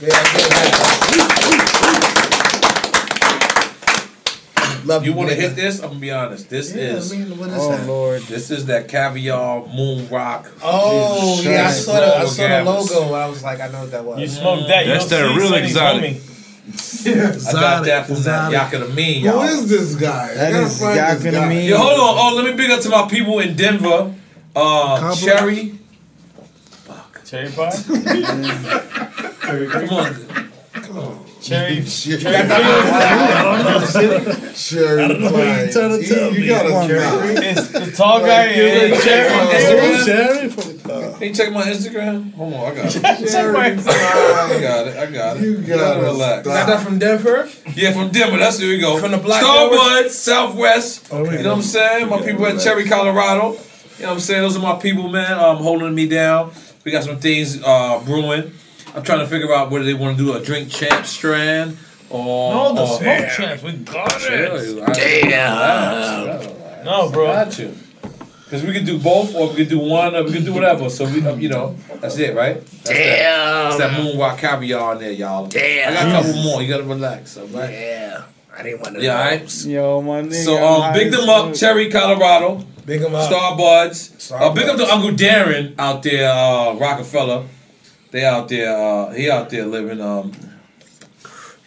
Love 4.85 5.03
you 5.05 5.11
you, 5.11 5.17
want 5.17 5.29
to 5.29 5.35
hit 5.35 5.55
this? 5.55 5.81
I'm 5.81 5.89
gonna 5.89 5.99
be 5.99 6.11
honest. 6.11 6.49
This 6.49 6.73
Yeah, 6.73 6.81
is. 6.95 7.11
I 7.11 7.17
mean, 7.17 7.37
what 7.37 7.49
is 7.49 7.55
Oh, 7.59 7.71
that? 7.71 7.87
Lord. 7.87 8.21
This 8.23 8.49
is 8.51 8.67
that 8.67 8.87
caviar 8.87 9.65
moon 9.67 10.07
rock. 10.09 10.49
Oh 10.63 11.35
Jesus 11.37 11.45
yeah, 11.51 11.67
I 11.67 11.71
saw 11.71 11.93
the 11.93 12.05
I 12.05 12.19
Logo 12.21 12.29
saw 12.29 12.47
the 12.47 12.63
logo. 13.03 13.13
I 13.15 13.27
was 13.27 13.43
like, 13.43 13.59
I 13.59 13.67
know 13.67 13.81
what 13.81 13.91
that 13.91 14.05
was. 14.05 14.19
You 14.21 14.27
smoked 14.29 14.67
that. 14.69 14.85
You 14.85 14.93
That's 14.93 15.05
that 15.07 15.29
see 15.29 15.37
real 15.37 15.49
Sonny's 15.49 15.65
exotic. 15.71 16.03
homie. 16.15 17.47
I 17.47 17.51
got 17.53 17.85
that 17.85 18.07
from 18.07 18.23
that 18.23 18.51
Yaka 18.51 18.77
the 18.79 18.87
Mean, 18.89 19.21
Who 19.21 19.27
y'all. 19.27 19.41
is 19.43 19.69
this 19.69 19.95
guy? 19.95 20.31
I 20.31 20.35
That 20.35 20.53
is 20.63 20.79
this 20.79 21.23
the 21.23 21.31
guy. 21.31 21.49
Mean. 21.49 21.65
Yo, 21.69 21.77
hold 21.77 21.99
on. 21.99 22.33
Oh, 22.33 22.35
let 22.35 22.45
me 22.45 22.53
big 22.55 22.71
up 22.71 22.79
to 22.81 22.89
my 22.89 23.07
people 23.09 23.39
in 23.39 23.55
Denver. 23.57 24.13
Uh, 24.55 25.15
Cherry. 25.15 25.76
Cherry 27.27 27.49
pie. 27.51 27.71
Come 30.73 30.97
on. 30.97 31.25
Cherry. 31.41 31.83
Shit. 31.85 32.21
Cherry 32.21 32.47
Cherry 34.55 35.03
I 35.03 35.07
don't 35.07 35.21
know 35.21 35.31
where 35.33 35.65
you 35.65 35.71
trying 35.71 35.89
to 35.91 35.97
You- 36.01 36.07
tell 36.15 36.33
you 36.33 36.39
me. 36.41 36.47
gotta 36.47 36.69
Come 36.69 36.77
on, 36.77 36.89
stop. 36.89 37.21
It's 37.43 37.67
the 37.67 37.91
tall 37.95 38.19
guy 38.21 38.45
and 38.45 38.93
Check 38.93 39.03
Cherry. 39.03 39.29
my 39.35 39.45
Cherry, 39.51 39.79
Instagram. 40.49 40.85
Cherry. 40.85 41.13
Can 41.17 41.27
you 41.27 41.33
check 41.35 41.51
my 41.53 41.63
Instagram? 41.63 42.33
Hold 42.35 42.53
on, 42.53 42.59
I 42.71 42.75
got 42.75 42.85
it. 42.85 42.91
Check 42.93 43.03
my 43.53 43.65
I 43.65 43.69
got 44.61 44.87
it. 44.87 44.95
I 44.97 45.05
got 45.11 45.37
it. 45.37 45.43
You 45.43 45.57
gotta 45.57 46.01
relax. 46.01 46.47
Is 46.47 46.53
that 46.53 46.79
from 46.83 46.97
Denver? 46.99 47.49
Yeah, 47.75 47.91
from 47.91 48.09
Denver. 48.11 48.37
That's 48.37 48.59
where 48.59 48.69
we 48.69 48.77
go. 48.79 48.97
From 48.99 49.11
the 49.11 49.17
Black 49.17 49.43
Starbuds, 49.43 50.11
Southwest. 50.11 51.07
Oh, 51.11 51.23
you 51.25 51.31
know 51.43 51.49
what 51.49 51.55
I'm 51.57 51.61
saying? 51.61 52.07
My 52.09 52.21
people 52.21 52.45
at 52.45 52.59
Cherry, 52.61 52.85
Colorado. 52.85 53.57
You 53.97 54.03
know 54.03 54.09
what 54.09 54.13
I'm 54.15 54.19
saying? 54.19 54.41
Those 54.43 54.55
are 54.57 54.61
my 54.61 54.75
people, 54.79 55.07
man. 55.09 55.37
Um, 55.39 55.57
holding 55.57 55.93
me 55.95 56.07
down. 56.07 56.51
We 56.87 56.91
got 56.91 57.03
some 57.03 57.19
things 57.19 57.61
uh, 57.61 58.01
brewing. 58.05 58.53
I'm 58.95 59.03
trying 59.03 59.19
to 59.19 59.27
figure 59.27 59.53
out 59.53 59.69
whether 59.69 59.83
they 59.83 59.93
want 59.93 60.17
to 60.17 60.23
do 60.23 60.33
a 60.37 60.41
drink 60.41 60.69
champ 60.69 61.05
strand 61.05 61.77
or 62.09 62.53
No, 62.53 62.73
the 62.75 62.81
or- 62.83 62.87
smoke 62.97 63.29
champs. 63.35 63.61
We 63.61 63.71
got 63.73 64.21
it. 64.21 64.93
Damn. 64.95 66.85
No, 66.85 67.09
bro. 67.11 67.25
Got 67.25 67.59
you. 67.59 67.75
Because 68.45 68.63
we 68.63 68.71
could 68.71 68.85
do 68.85 68.97
both, 68.99 69.35
or 69.35 69.49
we 69.49 69.55
could 69.57 69.67
do 69.67 69.79
one, 69.79 70.15
or 70.15 70.23
we 70.23 70.31
could 70.31 70.45
do 70.45 70.53
whatever. 70.53 70.89
So 70.89 71.03
we, 71.03 71.27
um, 71.27 71.41
you 71.41 71.49
know, 71.49 71.75
that's 71.99 72.17
it, 72.19 72.33
right? 72.33 72.65
That's 72.65 72.83
That, 72.87 72.95
that's 72.95 73.77
that 73.79 74.01
moon 74.01 74.17
rock 74.17 74.37
caviar 74.37 74.93
in 74.93 74.99
there, 74.99 75.11
y'all. 75.11 75.45
Damn. 75.47 75.89
I 75.91 75.93
got 75.93 76.07
a 76.07 76.11
couple 76.25 76.41
more. 76.41 76.61
You 76.61 76.69
gotta 76.69 76.83
relax, 76.83 77.35
all 77.35 77.47
right? 77.47 77.69
Yeah. 77.69 78.23
I 78.57 78.63
didn't 78.63 78.79
want 78.79 78.95
to. 78.95 79.01
Yeah, 79.03 79.17
all 79.17 79.25
right. 79.25 79.65
Yo, 79.65 80.01
my 80.01 80.21
nigga. 80.21 80.45
So 80.45 80.65
um, 80.65 80.93
big 80.93 81.07
as 81.07 81.19
them 81.19 81.27
up. 81.29 81.53
Cherry, 81.53 81.89
Colorado. 81.91 82.65
Big 82.87 83.01
him 83.01 83.13
up. 83.13 83.29
Starbuds. 83.29 84.31
Uh, 84.31 84.53
big 84.53 84.69
up 84.69 84.77
to 84.77 84.85
Uncle 84.85 85.09
Darren 85.09 85.75
out 85.77 86.03
there, 86.03 86.31
uh, 86.31 86.73
Rockefeller. 86.75 87.45
They 88.11 88.23
out 88.23 88.47
there. 88.47 88.73
Uh, 88.73 89.11
he 89.11 89.29
out 89.29 89.49
there 89.49 89.65
living. 89.65 89.99
Um, 89.99 90.31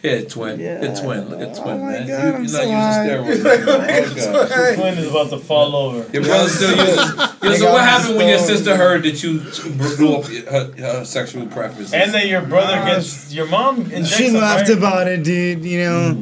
here, 0.01 0.23
twin. 0.25 0.57
Here, 0.59 0.79
twin. 0.99 1.29
Look 1.29 1.41
at 1.41 1.55
twin, 1.55 1.79
Oh 1.79 1.85
man. 1.85 2.07
God, 2.07 2.23
you, 2.23 2.33
I'm 2.33 2.39
you're 2.39 2.47
so 2.47 2.65
not 2.65 2.71
high. 2.71 3.19
using 3.19 3.43
steroids. 3.45 3.61
Oh, 3.61 4.47
God. 4.47 4.49
Your 4.49 4.75
twin 4.75 4.97
is 4.97 5.11
about 5.11 5.29
to 5.29 5.37
fall 5.37 5.75
over. 5.75 6.11
Your 6.11 6.23
brother 6.23 6.49
still 6.49 6.75
uses. 6.75 7.15
Yo, 7.43 7.53
so 7.53 7.71
what 7.71 7.83
happened 7.83 8.17
when 8.17 8.27
your 8.27 8.39
sister 8.39 8.75
heard 8.75 9.03
that 9.03 9.21
you 9.21 9.41
blew 9.77 10.15
up 10.15 10.25
her, 10.25 10.71
her 10.81 11.05
sexual 11.05 11.45
preferences? 11.45 11.93
And 11.93 12.11
then 12.11 12.29
your 12.29 12.41
brother 12.41 12.83
gets 12.83 13.31
your 13.31 13.45
mom. 13.45 13.91
She 14.05 14.31
laughed 14.31 14.69
right? 14.69 14.77
about 14.79 15.07
it, 15.07 15.23
dude. 15.23 15.63
You 15.63 15.83
know, 15.83 16.21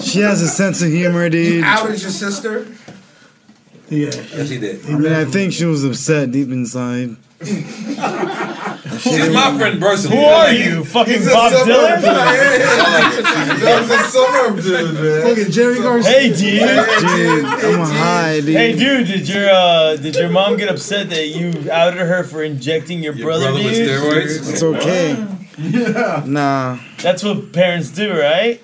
she 0.00 0.20
has 0.20 0.42
a 0.42 0.48
sense 0.48 0.82
of 0.82 0.90
humor, 0.90 1.30
dude. 1.30 1.64
I 1.64 1.80
Outed 1.80 2.02
your 2.02 2.10
sister? 2.10 2.66
Yeah. 3.92 4.06
yes, 4.06 4.48
he 4.48 4.58
did. 4.58 4.84
mean, 4.88 5.12
I 5.12 5.24
think 5.26 5.52
she 5.52 5.64
was 5.66 5.84
upset 5.84 6.30
deep 6.30 6.48
inside. 6.48 7.16
She's 9.00 9.30
my 9.30 9.56
friend 9.58 9.80
personally. 9.80 10.16
Who 10.16 10.22
are 10.24 10.52
you? 10.52 10.84
Fucking 10.84 11.12
He's 11.14 11.26
a 11.26 11.30
Bob 11.32 11.52
suburb 11.52 11.66
Dylan? 11.68 11.96
dude. 11.96 13.62
That 13.62 13.80
was 13.80 13.90
a 13.90 13.98
suburb 14.10 14.62
dude, 14.62 14.94
man. 14.94 15.22
Fucking 15.28 15.50
Jerry 15.52 15.76
Garcia. 15.76 16.10
Hey, 16.12 16.28
dude. 16.28 16.38
Dude, 16.40 17.44
I'm 17.44 17.80
a 17.80 17.86
high, 17.86 18.40
dude. 18.40 18.54
Hey, 18.56 18.72
dude. 18.76 19.06
Did 19.08 19.28
your 19.28 19.50
uh, 19.50 19.96
did 19.96 20.14
your 20.14 20.28
mom 20.30 20.56
get 20.56 20.68
upset 20.68 21.10
that 21.10 21.28
you 21.28 21.70
outed 21.70 22.00
her 22.00 22.22
for 22.24 22.42
injecting 22.42 23.02
your, 23.02 23.14
Your 23.14 23.26
brother, 23.26 23.50
brother 23.50 23.64
with 23.64 23.74
dude? 23.74 23.88
steroids? 23.90 24.50
It's 24.52 24.62
okay. 24.62 25.26
Yeah. 25.58 26.22
Nah. 26.26 26.78
That's 27.02 27.22
what 27.24 27.52
parents 27.52 27.90
do, 27.90 28.12
right? 28.18 28.60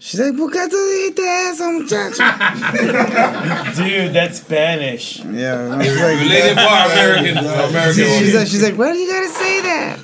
She's 0.00 0.20
like, 0.20 0.36
¿Por 0.36 0.50
qué 0.52 0.68
tú 0.68 0.76
dijiste 0.76 1.50
eso, 1.50 1.72
muchacho? 1.72 2.22
Dude, 3.76 4.12
that's 4.12 4.38
Spanish. 4.38 5.24
Yeah. 5.24 5.74
I 5.74 5.76
was 5.76 6.00
like, 6.00 6.20
Related 6.20 6.54
bar 6.54 6.86
American. 6.92 7.38
American. 7.38 7.92
she's 7.94 8.34
like, 8.34 8.46
she's 8.46 8.62
like, 8.62 8.76
why 8.78 8.92
do 8.92 8.98
you 8.98 9.10
gotta 9.10 9.28
say 9.28 9.60
that? 9.62 9.98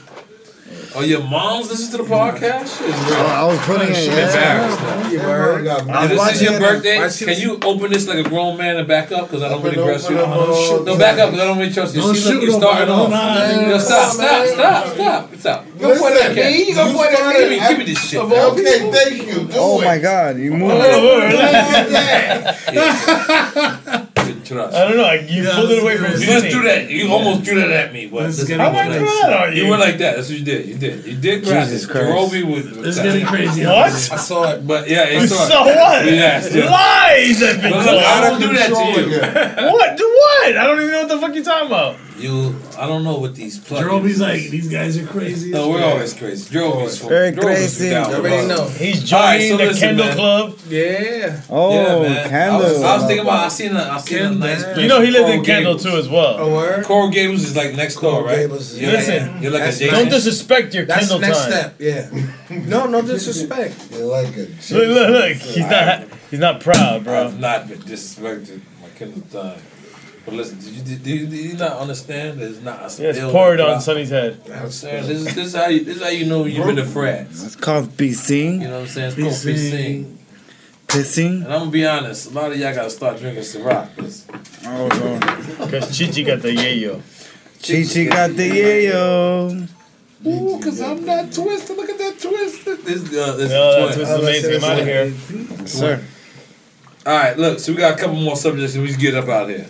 Oh, 0.97 1.00
your 1.02 1.24
mom's 1.24 1.68
listening 1.70 1.90
to 1.90 1.97
the 2.05 2.05
podcast? 2.14 2.78
Shit 2.78 2.86
is. 2.89 2.94
Oh, 2.94 3.26
I 3.26 3.44
was 3.44 3.58
putting 3.66 3.89
it. 3.90 3.97
She 3.97 4.06
Yeah. 4.10 4.26
embarrassed. 4.28 5.12
You 5.12 5.18
heard? 5.18 5.66
I 5.66 6.05
If 6.05 6.10
was 6.12 6.20
this 6.28 6.36
is 6.36 6.42
your 6.42 6.60
birthday, 6.60 6.97
can 7.26 7.40
you 7.40 7.58
open 7.64 7.90
this 7.90 8.06
like 8.06 8.18
a 8.24 8.28
grown 8.28 8.56
man 8.56 8.76
and 8.76 8.86
back 8.86 9.10
up? 9.10 9.28
Because 9.28 9.42
I 9.42 9.48
don't 9.48 9.60
really 9.62 9.76
Open, 9.78 9.89
trust 9.90 10.08
you. 10.10 10.18
open, 10.20 10.32
open, 10.32 10.84
No, 10.84 10.97
back 10.97 11.18
up 11.18 11.31
because 11.31 11.42
I 11.44 11.48
don't 11.48 11.58
really 11.58 11.73
trust 11.73 11.97
you. 11.97 12.02
Don't 12.02 12.14
shoot 12.16 12.42
you're 12.44 12.52
starting 12.52 12.89
off. 12.90 13.10
Don't 13.10 13.81
stop, 13.81 14.12
stop, 14.12 14.47
stop, 14.47 14.86
stop. 14.94 15.34
Stop. 15.36 15.64
You 15.74 15.81
gonna 15.81 15.98
point 15.98 16.14
at 16.14 16.34
me? 16.36 16.68
You 16.68 16.74
gonna 16.76 16.94
point 16.94 17.10
at 17.12 17.50
me? 17.50 17.58
Give 17.58 17.78
me, 17.78 17.84
this 17.84 18.08
shit. 18.08 18.20
Okay, 18.20 18.90
thank 18.92 19.26
you. 19.26 19.48
Oh 19.55 19.81
my 19.81 19.98
god, 19.98 20.39
you 20.39 20.52
moved. 20.55 20.84
Good 24.44 24.55
trust. 24.55 24.76
I 24.76 24.89
don't 24.89 24.97
know. 24.97 25.02
like, 25.02 25.31
You 25.31 25.42
Yeah, 25.44 25.55
pulled 25.55 25.70
it 25.70 25.82
away 25.82 25.97
from 25.97 26.06
it. 26.06 26.20
You 26.20 26.26
just 26.26 26.44
me. 26.44 26.50
do 26.50 26.62
that. 26.62 26.90
You 26.90 27.10
almost 27.12 27.44
threw 27.44 27.56
that 27.60 27.70
at 27.70 27.92
me. 27.92 28.06
But 28.06 28.23
Let's 28.24 28.36
this- 28.39 28.48
How 28.50 28.70
it. 28.70 28.74
am 28.74 28.92
I 28.92 29.34
are 29.34 29.50
you? 29.52 29.64
you 29.64 29.70
went 29.70 29.81
like 29.81 29.98
that. 29.98 30.16
That's 30.16 30.28
what 30.28 30.39
you 30.39 30.44
did. 30.44 30.66
You 30.66 30.74
did. 30.76 31.05
You 31.05 31.16
did 31.16 31.44
grab 31.44 31.64
Jesus 31.64 31.84
it. 31.84 31.90
Christ. 31.90 32.06
Jarobi 32.08 32.42
was. 32.44 32.86
It's 32.86 32.98
getting 33.00 33.26
crazy. 33.26 33.64
What? 33.64 33.92
I 33.92 34.16
saw 34.16 34.50
it. 34.52 34.66
But 34.66 34.89
yeah, 34.89 35.08
You 35.10 35.20
it's 35.23 35.34
saw 35.34 35.64
what? 35.64 36.05
Yes. 36.06 36.55
yes. 36.55 36.70
Lies 36.70 37.40
have 37.40 37.62
been 37.62 37.73
told. 37.73 38.02
I 38.02 38.20
don't 38.28 38.40
do 38.40 38.52
that 38.55 38.68
to 38.68 39.00
you. 39.00 39.70
What? 39.73 39.97
Do 39.97 40.05
what? 40.05 40.56
I 40.58 40.64
don't 40.66 40.78
even 40.81 40.90
know 40.92 40.98
what 41.00 41.08
the 41.08 41.18
fuck 41.18 41.34
you're 41.34 41.44
talking 41.44 41.66
about. 41.66 41.97
You, 42.16 42.54
I 42.78 42.86
don't 42.86 43.02
know 43.02 43.18
what 43.18 43.34
these 43.34 43.58
plugins. 43.58 43.80
Jerome's 43.80 44.20
like, 44.20 44.40
these 44.48 44.68
guys 44.68 44.96
are 44.96 45.04
crazy. 45.06 45.50
No, 45.50 45.68
we're 45.70 45.82
always 45.84 46.14
crazy. 46.14 46.54
Jarobi's 46.54 46.98
from 46.98 47.08
Very 47.08 47.32
Jarobi's 47.32 47.44
crazy. 47.44 47.90
down 47.90 48.08
You 48.10 48.22
with 48.22 48.32
already 48.32 48.46
know. 48.48 48.68
He's 48.68 49.12
All 49.12 49.20
right, 49.20 49.38
joining 49.40 49.50
so 49.50 49.56
the 49.56 49.64
listen, 49.66 49.80
Kendall 49.88 50.06
man. 50.06 50.16
Club. 50.16 50.58
Yeah. 50.68 51.40
Oh, 51.50 51.74
yeah, 51.74 52.08
man. 52.30 52.50
I 52.52 52.56
was. 52.56 52.82
I 52.82 52.94
was 52.96 53.04
thinking 53.06 53.26
about. 53.26 53.44
I 53.44 53.48
seen 53.48 53.74
a, 53.74 53.80
I 53.82 53.98
seen 53.98 54.18
a 54.22 54.30
nice. 54.30 54.62
place 54.62 54.78
You 54.78 54.86
know 54.88 55.00
he 55.00 55.08
in 55.08 55.12
lives 55.14 55.24
in 55.28 55.32
Coral 55.32 55.44
Kendall 55.44 55.74
Gables. 55.74 55.82
too 55.82 55.98
as 55.98 56.08
well. 56.08 56.38
A 56.38 56.52
word? 56.54 56.84
Coral 56.84 57.10
Gables 57.10 57.42
is 57.42 57.56
like 57.56 57.74
next 57.74 57.94
door, 57.96 58.12
Coral 58.12 58.26
right? 58.26 58.36
Gables 58.36 58.70
is- 58.72 58.80
Listen, 58.80 59.32
like, 59.32 59.42
you're 59.42 59.50
like 59.50 59.62
that's 59.62 59.76
adjacent. 59.78 59.98
Don't 60.00 60.10
disrespect 60.10 60.74
your 60.74 60.84
That's 60.84 61.00
Kendall 61.08 61.18
the 61.18 61.26
next 61.26 61.38
time. 61.42 61.50
step. 61.50 61.74
Yeah. 61.80 62.10
No, 62.68 62.86
no 62.86 63.02
disrespect. 63.02 63.88
You 63.90 64.04
like 64.04 64.28
it. 64.36 64.50
Look, 64.70 64.86
look, 64.88 65.08
look. 65.10 65.32
He's 65.32 65.56
not. 65.66 66.04
He's 66.30 66.38
not 66.38 66.60
proud, 66.60 67.02
bro. 67.02 67.24
I've 67.24 67.40
not 67.40 67.66
been 67.68 67.80
disrespected 67.80 68.60
my 68.80 68.88
Kendall 68.90 69.22
time. 69.22 69.60
But 70.24 70.34
listen, 70.34 70.58
did 70.58 70.72
you, 70.74 70.82
did, 70.82 71.06
you, 71.06 71.26
did 71.26 71.44
you 71.52 71.56
not 71.58 71.72
understand? 71.78 72.40
There's 72.40 72.60
not 72.62 72.78
a 72.78 72.82
Yes, 73.02 73.16
spill 73.16 73.30
pour 73.30 73.54
it 73.54 73.58
that 73.58 73.64
on 73.64 73.70
drop. 73.72 73.82
Sonny's 73.82 74.08
head. 74.10 74.40
You 74.44 74.50
know 74.52 74.56
I'm 74.60 74.70
saying? 74.70 75.06
This, 75.06 75.18
is, 75.18 75.34
this, 75.34 75.46
is 75.48 75.54
how 75.54 75.66
you, 75.68 75.84
this 75.84 75.96
is 75.96 76.02
how 76.02 76.08
you 76.08 76.24
know 76.26 76.44
you've 76.46 76.66
been 76.66 76.76
to 76.76 76.86
France. 76.86 77.44
It's 77.44 77.56
called 77.56 77.90
BC. 77.90 78.52
You 78.62 78.68
know 78.68 78.70
what 78.70 78.80
I'm 78.80 78.86
saying? 78.86 79.08
It's 79.08 79.16
called 79.44 79.54
Pissing. 79.56 80.04
piscine. 80.04 80.16
Pissing. 80.86 81.44
And 81.44 81.52
I'm 81.52 81.58
gonna 81.60 81.70
be 81.70 81.86
honest, 81.86 82.30
a 82.30 82.34
lot 82.34 82.52
of 82.52 82.58
y'all 82.58 82.74
gotta 82.74 82.90
start 82.90 83.18
drinking 83.18 83.42
Ciroc. 83.42 83.96
'cause 83.96 84.26
Oh, 84.66 84.88
no. 84.88 85.66
Because 85.66 85.96
Chichi 85.96 86.24
got 86.24 86.40
the 86.40 86.48
yayo. 86.56 87.02
Chichi 87.60 88.06
got 88.06 88.30
the 88.30 88.48
yayo. 88.50 89.68
Ooh, 90.26 90.58
cause 90.62 90.80
I'm 90.80 91.04
not 91.04 91.30
twisted. 91.32 91.76
Look 91.76 91.90
at 91.90 91.98
that 91.98 92.18
twist. 92.18 92.64
This, 92.64 93.14
uh, 93.14 93.36
this 93.36 93.50
No, 93.50 93.74
twin. 93.76 93.86
that's 93.86 93.98
what's 93.98 94.10
amazing. 94.22 94.54
I'm 94.56 94.64
out 94.64 94.78
of 94.80 94.86
here. 94.86 95.04
yes, 95.60 95.70
Sir. 95.72 96.02
All 97.04 97.14
right, 97.18 97.36
look. 97.38 97.58
So 97.58 97.72
we 97.72 97.78
got 97.78 97.92
a 97.98 98.00
couple 98.00 98.16
more 98.16 98.36
subjects, 98.36 98.74
and 98.74 98.82
we 98.82 98.88
just 98.88 99.00
get 99.00 99.14
up 99.14 99.28
out 99.28 99.50
of 99.50 99.56
here. 99.56 99.66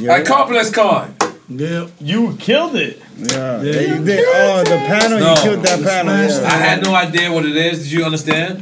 All 0.00 0.06
right, 0.06 0.24
Complex 0.26 0.70
Con. 0.70 1.14
Yeah. 1.48 1.88
You 2.00 2.36
killed 2.38 2.76
it. 2.76 3.00
Yeah. 3.16 3.60
yeah 3.62 3.80
you 3.80 4.04
did. 4.04 4.24
Oh, 4.26 4.62
the 4.64 4.76
panel. 4.76 5.18
No. 5.18 5.34
You 5.34 5.42
killed 5.42 5.64
that 5.66 5.82
panel. 5.82 6.14
I 6.46 6.50
had 6.56 6.82
no 6.82 6.94
idea 6.94 7.30
what 7.32 7.44
it 7.44 7.56
is. 7.56 7.82
Did 7.84 7.92
you 7.92 8.04
understand? 8.04 8.60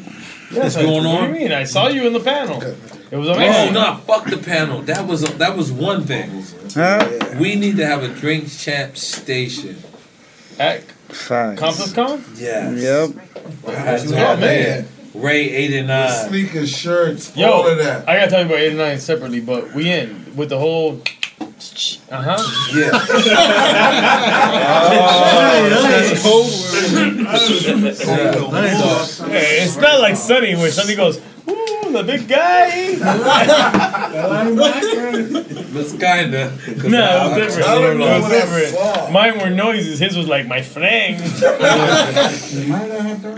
What's 0.52 0.74
What 0.76 0.82
going 0.84 1.02
do 1.04 1.08
on? 1.08 1.28
you 1.34 1.40
mean? 1.40 1.52
I 1.52 1.64
saw 1.64 1.86
you 1.88 2.06
in 2.06 2.12
the 2.12 2.20
panel. 2.20 2.60
It 2.62 3.16
was 3.16 3.28
Oh 3.28 3.70
no! 3.72 3.96
Fuck 4.06 4.26
the 4.30 4.38
panel. 4.38 4.82
That 4.82 5.06
was 5.06 5.22
that 5.38 5.56
was 5.56 5.70
one 5.72 6.04
thing. 6.04 6.44
We 7.38 7.54
need 7.56 7.76
to 7.76 7.86
have 7.86 8.02
a 8.02 8.08
drink 8.08 8.50
champ 8.50 8.96
station. 8.96 9.76
At 10.58 10.82
Facts. 10.82 11.60
Complex 11.60 11.92
Con? 11.92 12.24
Yes. 12.36 12.82
Yep. 12.82 13.74
Has 13.76 14.04
to 14.04 14.14
Oh, 14.14 14.16
have 14.16 14.40
man. 14.40 14.88
Ray 15.14 15.50
eight 15.50 15.72
and 15.74 15.88
nine. 15.88 16.28
Sneakers, 16.28 16.70
shirts, 16.70 17.36
Yo, 17.36 17.50
all 17.50 17.66
of 17.66 17.78
that. 17.78 18.08
I 18.08 18.16
gotta 18.16 18.30
tell 18.30 18.40
you 18.40 18.46
about 18.46 18.58
89 18.60 18.98
separately, 19.00 19.40
but 19.40 19.72
we 19.74 19.90
in 19.90 20.36
with 20.36 20.50
the 20.50 20.58
whole. 20.58 21.02
Uh 22.10 22.22
huh. 22.22 22.38
Yeah. 22.74 22.90
Hey, 28.30 29.62
it's 29.64 29.76
not 29.76 30.00
like 30.00 30.16
Sonny 30.16 30.54
where 30.56 30.70
Sonny 30.70 30.94
goes, 30.94 31.18
"Ooh, 31.48 31.92
the 31.92 32.02
big 32.04 32.28
guy." 32.28 32.94
That's 35.70 35.92
kinda. 35.92 36.52
no, 36.88 37.34
it 37.36 37.44
was 37.44 37.54
different. 37.56 37.68
I 37.68 37.74
don't 37.80 38.00
It 38.00 38.20
was 38.20 38.30
different. 38.30 39.12
Mine 39.12 39.38
were 39.38 39.50
noises. 39.50 39.98
His 39.98 40.16
was 40.16 40.26
like 40.28 40.46
my 40.46 40.62
flang. 40.62 41.20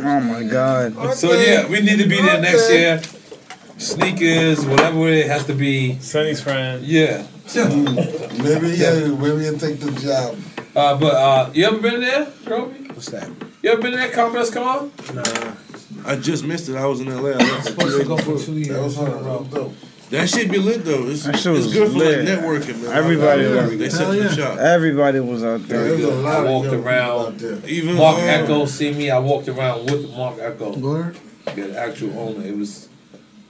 Oh 0.04 0.20
my 0.20 0.42
god. 0.42 1.14
So 1.14 1.32
yeah, 1.32 1.66
we 1.68 1.80
need 1.80 1.98
to 1.98 2.08
be 2.08 2.20
there 2.20 2.40
next 2.40 2.70
year. 2.70 3.00
Sneakers, 3.82 4.64
whatever 4.64 5.08
it 5.08 5.26
has 5.26 5.44
to 5.46 5.54
be. 5.54 5.98
Sonny's 5.98 6.40
friend. 6.40 6.84
Yeah. 6.84 7.26
Maybe 7.54 8.68
yeah, 8.76 9.08
maybe 9.08 9.42
he'll 9.44 9.58
take 9.58 9.80
the 9.80 9.90
job. 10.00 10.38
Uh, 10.74 10.96
but 10.98 11.14
uh, 11.14 11.50
you 11.52 11.64
ever 11.66 11.78
been 11.78 12.00
there, 12.00 12.26
Jarobi? 12.26 12.88
What's 12.90 13.06
that? 13.10 13.28
You 13.62 13.72
ever 13.72 13.82
been 13.82 13.92
there, 13.92 14.10
Complex 14.10 14.50
Con? 14.50 14.92
Nah. 15.12 15.54
I 16.06 16.16
just 16.16 16.44
missed 16.44 16.68
it. 16.68 16.76
I 16.76 16.86
was 16.86 17.00
in 17.00 17.08
LA. 17.08 17.30
I 17.30 17.34
left 17.34 17.66
supposed 17.66 18.00
to 18.00 18.06
go 18.06 18.16
for 18.16 18.38
two 18.38 18.54
years. 18.54 18.68
That 18.68 18.82
was 18.82 18.96
hard. 18.96 19.72
That 20.10 20.28
shit 20.28 20.50
be 20.50 20.58
lit 20.58 20.84
though. 20.84 21.08
It's, 21.08 21.24
That 21.24 21.36
shit 21.38 21.54
it's 21.54 21.66
was 21.66 21.72
good 21.74 21.92
for 21.92 21.98
lit. 21.98 22.24
like 22.26 22.38
networking, 22.38 22.82
man. 22.82 22.92
Everybody 22.96 23.42
They 23.76 23.84
was- 23.84 23.92
set 23.96 24.00
Hell 24.06 24.12
the 24.12 24.18
yeah. 24.18 24.28
shop. 24.30 24.58
Everybody 24.58 25.20
was 25.20 25.42
out 25.44 25.66
there. 25.68 25.84
There's 25.84 26.04
a 26.04 26.14
lot 26.14 26.46
I 26.46 26.50
walked 26.50 26.66
young 26.72 26.84
around. 26.84 27.20
out 27.26 27.38
there. 27.38 27.58
Even 27.66 27.96
Marc 27.96 28.18
uh, 28.18 28.22
Ecko 28.22 28.66
see 28.66 28.92
me. 28.92 29.10
I 29.10 29.18
walked 29.18 29.48
around 29.48 29.90
with 29.90 30.10
Marc 30.14 30.38
Ecko. 30.38 30.76
Word. 30.78 31.16
The 31.54 31.78
actual 31.78 32.18
owner. 32.18 32.44
It 32.46 32.56
was 32.56 32.88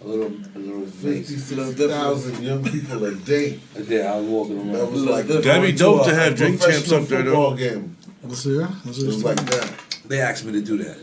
a 0.05 0.09
little, 0.09 0.33
a 0.55 0.59
little 0.59 0.87
face. 0.87 1.29
56,000 1.31 2.43
young 2.43 2.65
people 2.65 3.05
a 3.05 3.15
day. 3.15 3.61
Yeah, 3.87 4.13
I 4.15 4.17
was 4.21 4.27
walking 4.27 4.59
around. 4.59 4.73
That 4.73 4.91
was 4.93 5.05
like 5.05 5.27
That'd 5.27 5.63
be 5.63 5.73
dope 5.73 6.03
a- 6.07 6.11
to 6.11 6.15
have 6.15 6.35
drink 6.37 6.61
champs 6.61 6.91
up 6.93 7.05
there, 7.05 7.23
though. 7.23 7.51
football 7.51 7.57
game. 7.57 7.97
Let's 8.23 8.41
see. 8.41 8.51
Let's 8.51 8.99
It 8.99 9.07
was 9.07 9.25
like 9.25 9.37
that. 9.47 9.73
They 10.07 10.21
asked 10.21 10.45
me 10.45 10.53
to 10.53 10.61
do 10.61 10.77
that. 10.79 10.99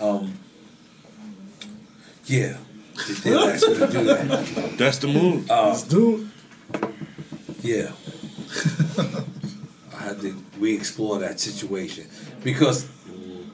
Um, 0.00 0.38
yeah, 2.26 2.56
they 3.08 3.14
did 3.30 3.36
ask 3.54 3.68
me 3.68 3.74
to 3.74 3.86
do 3.86 4.04
that. 4.04 4.74
That's 4.78 4.98
the 4.98 5.08
move. 5.08 5.50
Uh, 5.50 5.68
Let's 5.68 5.82
do 5.84 6.28
yeah, 7.62 7.92
I 9.94 10.02
had 10.02 10.20
to. 10.22 10.34
We 10.58 10.74
explore 10.74 11.18
that 11.20 11.38
situation 11.38 12.06
because, 12.42 12.88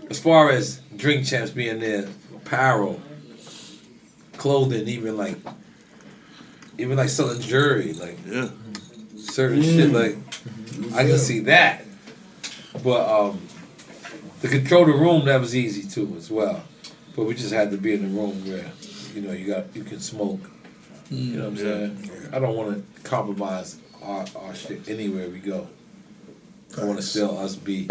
as 0.08 0.18
far 0.18 0.50
as 0.50 0.80
drink 0.96 1.26
champs 1.26 1.50
being 1.50 1.78
there, 1.80 2.08
apparel, 2.34 3.00
clothing, 4.38 4.88
even 4.88 5.16
like, 5.16 5.36
even 6.78 6.96
like 6.96 7.08
selling 7.08 7.40
jewelry, 7.40 7.92
like 7.92 8.18
yeah, 8.26 8.48
certain 9.16 9.62
shit, 9.62 9.92
like 9.92 10.16
I 10.94 11.04
can 11.04 11.18
see 11.18 11.40
that. 11.40 11.84
But 12.82 13.08
um, 13.08 13.40
to 14.40 14.48
control 14.48 14.86
the 14.86 14.92
room, 14.92 15.24
that 15.26 15.40
was 15.40 15.54
easy 15.56 15.88
too 15.88 16.14
as 16.16 16.30
well. 16.30 16.62
But 17.16 17.24
we 17.24 17.34
just 17.34 17.52
had 17.52 17.70
to 17.72 17.76
be 17.76 17.94
in 17.94 18.02
the 18.02 18.08
room 18.08 18.48
where, 18.48 18.70
you 19.14 19.22
know, 19.22 19.32
you 19.32 19.46
got 19.46 19.74
you 19.74 19.82
can 19.84 20.00
smoke. 20.00 20.40
You 21.10 21.38
know 21.38 21.44
what 21.44 21.50
I'm 21.50 21.56
saying? 21.56 22.30
I 22.32 22.38
don't 22.38 22.54
want 22.54 22.94
to 22.94 23.02
compromise 23.02 23.78
our, 24.02 24.24
our 24.36 24.54
shit 24.54 24.88
anywhere 24.88 25.28
we 25.28 25.40
go. 25.40 25.66
I 26.76 26.84
want 26.84 26.98
to 26.98 27.02
still 27.02 27.36
us 27.38 27.56
be 27.56 27.88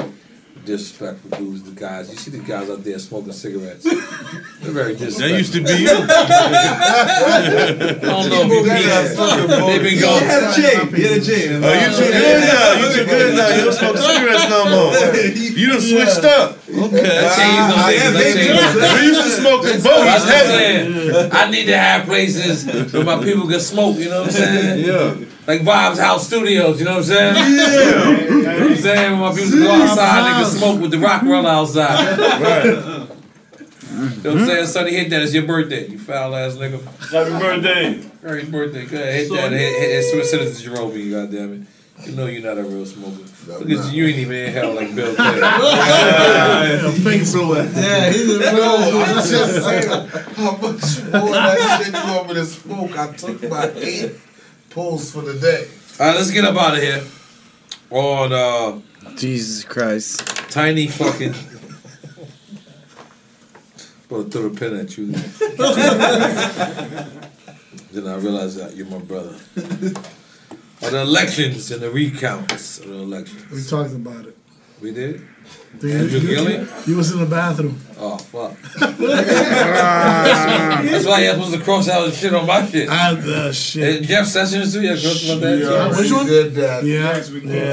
disrespectful 0.68 1.32
dudes, 1.40 1.64
the 1.64 1.72
guys. 1.72 2.12
You 2.12 2.18
see 2.18 2.32
the 2.32 2.40
guys 2.40 2.70
out 2.70 2.84
there 2.84 3.00
smoking 3.00 3.32
cigarettes. 3.32 3.84
They're 4.62 4.76
very 4.76 4.94
disrespectful. 4.94 5.32
That 5.32 5.38
used 5.40 5.54
to 5.54 5.64
be 5.64 5.72
you. 5.72 5.90
I 5.96 6.04
don't 8.04 8.30
know 8.30 8.44
if 8.44 8.52
you 8.52 8.68
They've 8.68 9.82
been 9.82 10.00
going. 10.04 10.22
You 10.22 10.28
had 10.28 10.44
a 10.44 10.52
chain. 10.54 10.92
You 10.92 11.08
had 11.08 11.18
a 11.18 11.24
chain. 11.24 11.64
Oh, 11.64 11.72
you 11.72 11.90
too 11.96 12.12
good 12.12 12.44
now. 12.44 12.76
You 12.76 12.88
too 12.94 13.06
good 13.08 13.32
now. 13.36 13.48
You 13.56 13.64
don't 13.64 13.80
smoke 13.80 13.98
cigarettes 13.98 14.50
no 14.52 14.68
more. 14.68 14.92
You 15.32 15.66
done 15.72 15.82
switched 15.82 16.26
up. 16.28 16.60
Okay. 16.68 17.02
That 17.02 17.24
ah, 17.24 17.40
changed 17.40 17.72
on 17.72 17.88
niggas. 17.88 18.14
That 18.14 18.28
changed 18.36 18.60
on 18.60 18.76
niggas. 18.76 19.00
We 19.00 19.08
used 19.08 19.24
to 19.24 19.32
smoke 19.40 19.64
in 19.66 19.80
boats 19.82 19.98
what 19.98 20.08
I'm 20.08 20.28
heavy. 20.28 20.52
saying. 20.52 21.32
I 21.32 21.50
need 21.50 21.66
to 21.66 21.78
have 21.78 22.06
places 22.06 22.66
where 22.92 23.06
my 23.06 23.24
people 23.24 23.48
can 23.48 23.60
smoke, 23.60 23.96
you 23.98 24.10
know 24.10 24.22
what 24.22 24.36
I'm 24.36 24.36
saying? 24.36 24.86
Yeah. 24.86 25.16
Like 25.48 25.61
Vibes 25.61 25.98
House 25.98 26.27
Studios, 26.27 26.77
you 26.77 26.84
know 26.85 26.98
what 26.98 26.98
I'm 26.98 27.03
saying? 27.06 27.35
Yeah. 27.35 28.09
You 28.09 28.42
know 28.43 28.53
what 28.59 28.72
I'm 28.72 28.76
saying? 28.76 29.11
Where 29.19 29.30
my 29.30 29.35
people 29.35 29.51
can 29.51 29.59
go 29.61 29.72
outside, 29.72 30.24
they 30.26 30.43
can 30.43 30.45
smoke 30.45 30.82
with 30.82 30.92
the 30.92 31.00
rock 31.00 31.22
roller 31.24 31.50
outside. 31.50 32.19
Right. 33.98 34.03
You 34.03 34.22
know 34.24 34.34
what 34.34 34.42
I'm 34.42 34.45
saying? 34.45 34.67
Sonny, 34.67 34.92
hit 34.92 35.09
that. 35.09 35.24
It's 35.24 35.34
your 35.34 35.48
birthday. 35.48 35.88
You 35.88 35.98
foul 35.98 36.35
ass 36.35 36.53
nigga. 36.53 36.84
Happy 37.09 37.32
birthday. 37.32 37.93
Happy 38.22 38.51
birthday. 38.51 38.85
Go 38.85 38.98
ahead. 38.98 39.14
Hit 39.16 39.30
that. 39.32 39.51
Hit, 39.51 39.80
hit, 39.80 40.14
hit, 40.14 40.26
send 40.26 40.43
it 40.43 40.53
to 40.53 40.61
Jerome, 40.61 40.92
you 40.95 41.11
goddamn 41.11 41.53
it. 41.53 42.08
You 42.08 42.16
know 42.16 42.27
you're 42.27 42.43
not 42.43 42.59
a 42.59 42.64
real 42.64 42.85
smoker. 42.85 43.24
Look 43.48 43.61
at 43.61 43.92
you. 43.92 44.03
You 44.03 44.08
ain't 44.08 44.19
even 44.19 44.35
in 44.35 44.53
hell 44.53 44.74
like 44.76 44.93
Bill 44.93 45.16
Clinton. 45.16 46.92
Fake 47.01 47.26
sweat. 47.26 47.72
Yeah, 47.76 48.11
he's 48.11 48.35
a 48.35 48.40
no, 48.40 48.76
I'm 49.03 49.16
just 49.16 49.30
saying 49.30 49.90
how 49.90 50.51
much 50.51 50.61
more 50.61 51.32
that 51.32 51.82
shit 51.84 51.93
you 51.95 52.14
want 52.14 52.27
me 52.27 52.34
to 52.35 52.45
smoke. 52.45 52.98
I 53.00 53.14
took 53.14 53.50
my 53.50 53.72
eight 53.77 54.11
pulls 54.78 55.12
for 55.12 55.22
the 55.22 55.34
day. 55.34 55.68
All 56.00 56.06
right, 56.06 56.16
let's 56.16 56.30
get 56.30 56.46
up 56.46 56.56
out 56.56 56.76
of 56.76 56.84
here. 56.84 57.04
On 57.90 58.32
uh, 58.32 58.80
Jesus 59.16 59.64
Christ. 59.64 60.24
tiny 60.52 60.86
fucking. 60.86 61.34
But 64.08 64.32
throw 64.32 64.46
a 64.46 64.50
pen 64.52 64.76
at 64.76 64.96
you. 64.96 65.08
then 67.92 68.08
I 68.08 68.18
realized 68.18 68.60
that 68.60 68.76
you're 68.76 68.86
my 68.86 69.00
brother. 69.00 69.36
Are 70.84 70.92
the 70.92 71.02
elections 71.02 71.72
and 71.72 71.82
the 71.82 71.90
recounts 71.90 72.78
of 72.80 72.90
the 72.90 72.94
elections? 72.94 73.52
We 73.52 73.64
talked 73.64 73.96
about 73.96 74.28
it. 74.28 74.37
We 74.82 74.92
did? 74.94 75.22
You- 75.82 75.92
Andrew 75.92 76.20
you- 76.20 76.28
Gillum? 76.28 76.68
You 76.86 76.98
was 76.98 77.12
in 77.12 77.20
the 77.20 77.26
bathroom. 77.26 77.80
Oh, 78.00 78.18
fuck. 78.18 78.56
That's 80.88 81.06
why 81.06 81.22
you're 81.24 81.34
supposed 81.34 81.54
to 81.56 81.60
cross 81.62 81.90
out 81.90 82.14
shit 82.14 82.34
on 82.34 82.46
my 82.46 82.66
shit. 82.68 82.88
I, 82.90 83.14
uh, 83.14 83.52
shit. 83.52 83.98
And 83.98 84.08
Jeff 84.08 84.28
Sessions 84.28 84.74
too? 84.74 84.82
Yeah, 84.82 84.92
cross 84.92 85.24
about 85.30 85.42
that 85.42 85.58
Yeah, 85.60 85.90
too? 85.90 85.98
Which 86.02 86.12
one? 86.12 86.26
did 86.28 86.54
that. 86.56 86.84
Yeah. 86.84 87.24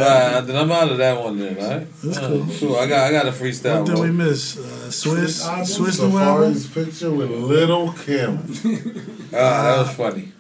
Uh, 0.05 0.41
then 0.43 0.57
I'm 0.57 0.73
out 0.73 0.91
of 0.91 0.99
that 0.99 1.21
one 1.23 1.39
then, 1.39 1.59
alright? 1.59 1.87
That's 2.03 2.19
Uh, 2.19 2.29
cool. 2.29 2.47
Cool. 2.59 2.77
I 2.77 2.87
got 2.87 3.07
I 3.09 3.13
got 3.13 3.27
a 3.27 3.33
freestyle 3.33 3.79
What 3.81 3.87
did 3.87 3.95
we 3.97 4.01
one. 4.01 4.17
miss? 4.17 4.57
Uh, 4.59 4.63
Swizz, 4.89 5.43
Swizz 5.63 5.99
the 5.99 6.07
album. 6.19 6.55
Safaree's 6.55 6.67
picture 6.69 7.11
with 7.11 7.31
Little 7.31 7.93
Kim. 7.93 8.39
Ah, 9.35 9.63
that 9.63 9.79
was 9.79 9.91
funny. 9.95 10.33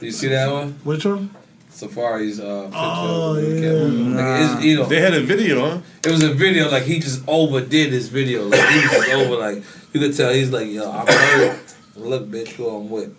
You 0.00 0.10
see 0.12 0.28
that 0.28 0.50
one? 0.52 0.72
Which 0.84 1.04
one? 1.04 1.30
Safaree's 1.74 2.38
uh, 2.38 2.62
picture. 2.64 2.78
Oh, 2.80 3.36
of 3.36 3.42
yeah. 3.42 3.60
Kim. 3.60 4.14
Like, 4.16 4.64
you 4.64 4.76
know, 4.76 4.84
They 4.86 5.00
had 5.00 5.12
a 5.14 5.20
video, 5.20 5.68
huh? 5.68 5.80
it 6.04 6.10
was 6.10 6.22
a 6.22 6.32
video 6.32 6.70
like 6.70 6.84
he 6.84 7.00
just 7.00 7.22
overdid 7.26 7.92
his 7.92 8.08
video. 8.08 8.44
Like 8.44 8.60
he 8.68 8.76
was 8.80 8.90
just 8.90 9.10
over. 9.10 9.36
Like 9.36 9.56
you 9.92 10.00
could 10.00 10.16
tell 10.16 10.32
he's 10.32 10.50
like, 10.50 10.68
yo, 10.68 10.90
I'm 10.90 11.06
hurt. 11.06 11.74
Look, 11.96 12.28
bitch, 12.30 12.48
who 12.52 12.68
I'm 12.68 12.88
with. 12.90 13.14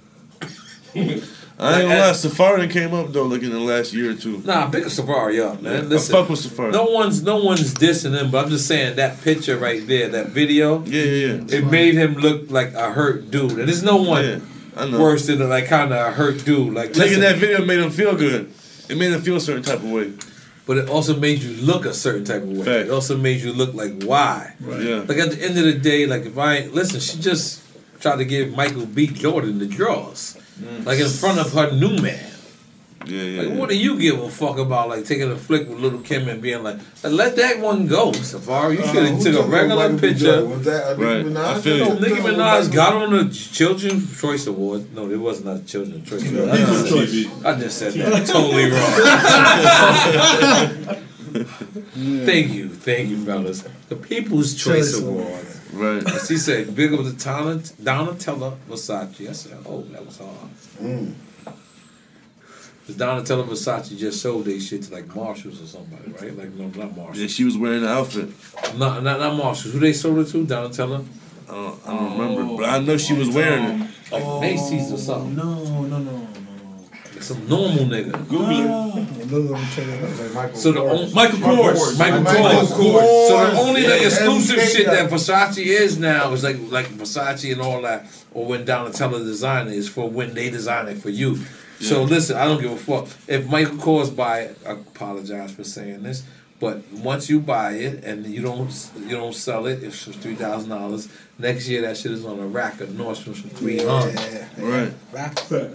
I 1.57 1.79
ain't 1.79 1.87
gonna 1.87 1.99
lie, 1.99 2.11
Safaree 2.11 2.69
came 2.69 2.93
up 2.93 3.11
though, 3.13 3.23
like 3.23 3.41
in 3.41 3.49
the 3.51 3.59
last 3.59 3.93
year 3.93 4.11
or 4.11 4.13
two. 4.13 4.39
Nah, 4.45 4.69
pick 4.69 4.83
a 4.83 4.87
Safaree 4.87 5.41
up, 5.41 5.61
man. 5.61 5.75
I 5.75 5.79
Listen, 5.81 6.13
fuck 6.13 6.29
with 6.29 6.39
Safaree. 6.39 6.71
no 6.73 6.85
one's 6.85 7.23
no 7.23 7.43
one's 7.43 7.73
dissing 7.73 8.17
him, 8.19 8.29
but 8.31 8.43
I'm 8.45 8.49
just 8.49 8.67
saying 8.67 8.97
that 8.97 9.21
picture 9.21 9.57
right 9.57 9.85
there, 9.87 10.09
that 10.09 10.27
video, 10.27 10.83
Yeah, 10.83 11.01
yeah, 11.03 11.33
yeah. 11.33 11.57
it 11.57 11.65
made 11.71 11.95
him 11.95 12.15
look 12.15 12.51
like 12.51 12.73
a 12.73 12.91
hurt 12.91 13.31
dude. 13.31 13.51
And 13.51 13.67
there's 13.69 13.83
no 13.83 13.97
one 13.97 14.23
Yeah, 14.23 14.29
I 14.31 14.35
know. 14.35 14.41
Worse 14.75 15.27
than 15.27 15.47
like 15.49 15.67
kind 15.67 15.93
of 15.93 16.13
hurt 16.13 16.43
dude. 16.45 16.73
Like 16.73 16.93
Taking 16.93 17.01
listen, 17.01 17.21
that 17.21 17.37
video 17.37 17.65
made 17.65 17.79
him 17.79 17.91
feel 17.91 18.15
good. 18.15 18.51
It 18.89 18.97
made 18.97 19.11
him 19.11 19.21
feel 19.21 19.37
a 19.37 19.41
certain 19.41 19.63
type 19.63 19.79
of 19.79 19.89
way. 19.91 20.11
but 20.67 20.77
it 20.77 20.89
also 20.89 21.15
made 21.15 21.39
you 21.43 21.53
look 21.63 21.85
a 21.85 21.93
certain 21.93 22.23
type 22.25 22.41
of 22.41 22.49
way. 22.49 22.65
Fact. 22.65 22.87
It 22.87 22.91
also 22.91 23.17
made 23.17 23.41
you 23.41 23.53
look 23.53 23.73
like 23.73 24.03
why. 24.03 24.53
Yeah. 24.59 25.03
Like 25.07 25.17
at 25.17 25.31
the 25.31 25.39
end 25.41 25.57
of 25.57 25.63
the 25.65 25.73
day, 25.73 26.05
like 26.07 26.25
if 26.25 26.37
I 26.37 26.57
ain't 26.57 26.73
listen, 26.73 26.99
she 26.99 27.19
just 27.19 27.61
tried 27.99 28.17
to 28.17 28.25
give 28.25 28.55
Michael 28.55 28.85
B. 28.85 29.07
Jordan 29.07 29.59
the 29.59 29.65
draws, 29.67 30.37
Mm. 30.61 30.85
like 30.85 30.99
in 30.99 31.09
front 31.09 31.37
of 31.39 31.51
her 31.53 31.71
new 31.71 31.97
man. 32.01 32.31
Yeah, 33.07 33.21
yeah. 33.23 33.41
Like, 33.43 33.59
what 33.59 33.69
do 33.69 33.77
you 33.77 33.99
give 33.99 34.19
a 34.19 34.29
fuck 34.29 34.57
about? 34.57 34.89
Like 34.89 35.05
taking 35.05 35.31
a 35.31 35.35
flick 35.35 35.67
with 35.69 35.79
Little 35.79 35.99
Kim 35.99 36.27
and 36.27 36.41
being 36.41 36.63
like, 36.63 36.77
let 37.03 37.35
that 37.35 37.59
one 37.59 37.87
go, 37.87 38.11
Safaree. 38.11 38.77
You 38.77 38.83
Uh, 38.83 38.93
should 38.93 39.05
have 39.05 39.17
who 39.17 39.23
took 39.31 39.45
a 39.45 39.47
regular 39.47 39.83
Michael 39.89 39.99
picture. 39.99 40.25
Jordan? 40.25 40.49
Was 40.49 40.65
that, 40.65 40.97
Nicki 40.97 41.09
Right. 41.09 41.25
Minaj? 41.25 41.45
I 41.45 41.61
feel 41.61 41.77
you. 41.77 41.99
Nicki 41.99 42.21
Minaj 42.21 42.73
got 42.73 42.93
on 42.93 43.11
the 43.15 43.33
Children's 43.33 44.19
Choice 44.19 44.47
Award. 44.47 44.93
No, 44.95 45.09
it 45.09 45.19
was 45.19 45.43
not 45.43 45.65
Children's 45.65 46.09
Choice 46.09 46.31
Award. 46.31 46.49
I 46.49 46.57
People's 46.57 46.89
just- 46.89 47.13
Choice. 47.13 47.45
I 47.45 47.59
just 47.59 47.77
said 47.77 47.93
that 47.93 48.27
totally 48.27 48.71
wrong. 48.71 51.01
thank 52.25 52.53
you, 52.53 52.69
thank 52.69 53.09
you, 53.09 53.17
fellas. 53.25 53.63
The 53.89 53.95
People's 53.95 54.53
Choice, 54.55 54.93
Choice 54.93 55.01
Award. 55.01 55.45
Right. 55.73 56.03
She 56.27 56.37
said, 56.37 56.75
"Big 56.75 56.93
up 56.93 57.03
the 57.03 57.13
talent, 57.13 57.73
Donatella 57.81 58.55
Versace." 58.69 59.29
I 59.29 59.33
said, 59.33 59.57
"Oh, 59.65 59.81
that 59.91 60.05
was 60.05 60.17
hard." 60.17 60.49
Mm. 60.81 61.13
Because 62.85 63.01
Donatella 63.01 63.47
Versace 63.47 63.97
just 63.97 64.21
sold 64.21 64.45
they 64.45 64.59
shit 64.59 64.83
to 64.83 64.93
like 64.93 65.13
Marshalls 65.15 65.59
or 65.59 65.65
somebody, 65.65 66.11
right? 66.11 66.37
Like 66.37 66.53
no, 66.53 66.67
not 66.67 66.95
Marshalls. 66.95 67.17
Yeah, 67.19 67.27
she 67.27 67.43
was 67.43 67.57
wearing 67.57 67.81
the 67.81 67.89
outfit. 67.89 68.29
Not 68.77 69.01
not, 69.01 69.19
not 69.19 69.35
Marshalls. 69.35 69.73
Who 69.73 69.79
they 69.79 69.93
sold 69.93 70.19
it 70.19 70.27
to? 70.31 70.45
Donatella. 70.45 71.03
Uh, 71.49 71.73
I 71.85 71.93
don't 71.93 72.19
remember, 72.19 72.57
but 72.57 72.69
I 72.69 72.79
know 72.79 72.97
she 72.97 73.13
was 73.13 73.29
wearing 73.29 73.63
it. 73.63 73.89
Like 74.11 74.41
Macy's 74.41 74.91
or 74.91 74.97
something. 74.97 75.35
No, 75.35 75.63
no, 75.63 75.97
no. 75.97 75.99
No. 75.99 76.27
Like 77.13 77.23
some 77.23 77.47
normal 77.47 77.85
nigga. 77.85 78.27
Google 78.27 79.57
Michael 80.33 80.55
So 80.55 80.71
the 80.71 80.81
Michael 80.81 80.99
Kors. 80.99 81.15
Michael 81.15 81.39
Kors, 81.39 81.97
Michael, 81.97 82.21
Michael 82.21 82.41
Kors. 82.43 82.67
Kors. 82.67 83.27
So 83.27 83.51
the 83.51 83.57
only 83.57 83.81
Yeah, 83.81 83.89
like, 83.89 84.01
exclusive 84.03 84.57
MK 84.57 84.75
shit 84.75 84.85
that 84.87 85.09
Versace 85.09 85.57
is 85.65 85.97
now 85.97 86.33
is 86.33 86.43
like 86.43 86.57
like 86.69 86.87
Versace 86.87 87.51
and 87.51 87.61
all 87.61 87.81
that, 87.81 88.05
or 88.31 88.45
when 88.45 88.65
Donatella 88.65 89.23
design 89.25 89.69
it 89.69 89.73
is 89.73 89.89
for 89.89 90.07
when 90.09 90.33
they 90.35 90.49
design 90.51 90.87
it 90.87 90.97
for 90.97 91.09
you. 91.09 91.39
So 91.79 92.03
listen, 92.03 92.37
I 92.37 92.45
don't 92.45 92.61
give 92.61 92.71
a 92.71 92.77
fuck 92.77 93.07
if 93.27 93.47
Michael 93.49 93.75
Kors 93.77 94.15
buy 94.15 94.41
it. 94.41 94.57
I 94.65 94.71
apologize 94.71 95.53
for 95.53 95.63
saying 95.63 96.03
this, 96.03 96.23
but 96.59 96.81
once 96.93 97.29
you 97.29 97.39
buy 97.39 97.71
it 97.73 98.03
and 98.03 98.25
you 98.25 98.41
don't 98.41 98.71
you 99.01 99.15
don't 99.17 99.35
sell 99.35 99.65
it, 99.67 99.83
it's 99.83 100.03
for 100.03 100.11
three 100.13 100.35
thousand 100.35 100.69
dollars. 100.69 101.09
Next 101.37 101.67
year 101.67 101.81
that 101.81 101.97
shit 101.97 102.11
is 102.13 102.25
on 102.25 102.39
a 102.39 102.47
rack 102.47 102.79
of 102.79 102.89
Nordstrom's 102.89 103.41
for 103.41 103.49
three 103.49 103.79
hundred. 103.83 104.15
Yeah, 104.15 104.47
Right. 104.57 104.93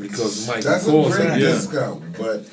Because 0.00 0.46
Michael 0.48 0.62
That's 0.62 0.86
a 0.86 0.90
Kors. 0.90 1.10
great 1.12 1.28
yeah. 1.28 1.36
discount, 1.38 2.16
but 2.16 2.46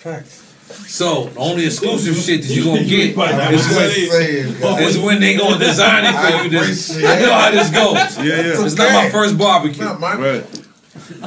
So 0.67 1.25
the 1.29 1.39
only 1.39 1.65
exclusive 1.65 2.17
shit 2.17 2.41
that 2.41 2.49
you 2.53 2.65
gonna 2.65 2.83
get 2.83 3.17
I'm 3.17 3.53
is 3.53 3.65
just 3.65 4.11
saying, 4.11 4.47
when, 4.59 4.61
guys. 4.75 4.95
is 4.97 5.01
when 5.01 5.19
they 5.21 5.37
gonna 5.37 5.57
design 5.57 6.03
it 6.03 6.11
for 6.11 6.17
I 6.17 6.43
you. 6.43 6.49
This, 6.49 6.89
appreciate 6.89 7.09
I 7.09 7.21
know 7.21 7.33
how 7.33 7.51
this 7.51 7.69
goes. 7.69 8.17
Yeah, 8.17 8.23
yeah. 8.57 8.65
It's 8.65 8.75
not 8.75 8.91
my 8.91 9.09
first 9.09 9.37
barbecue. 9.37 9.83
Not 9.85 9.99
my 10.01 10.15
Right. 10.15 10.56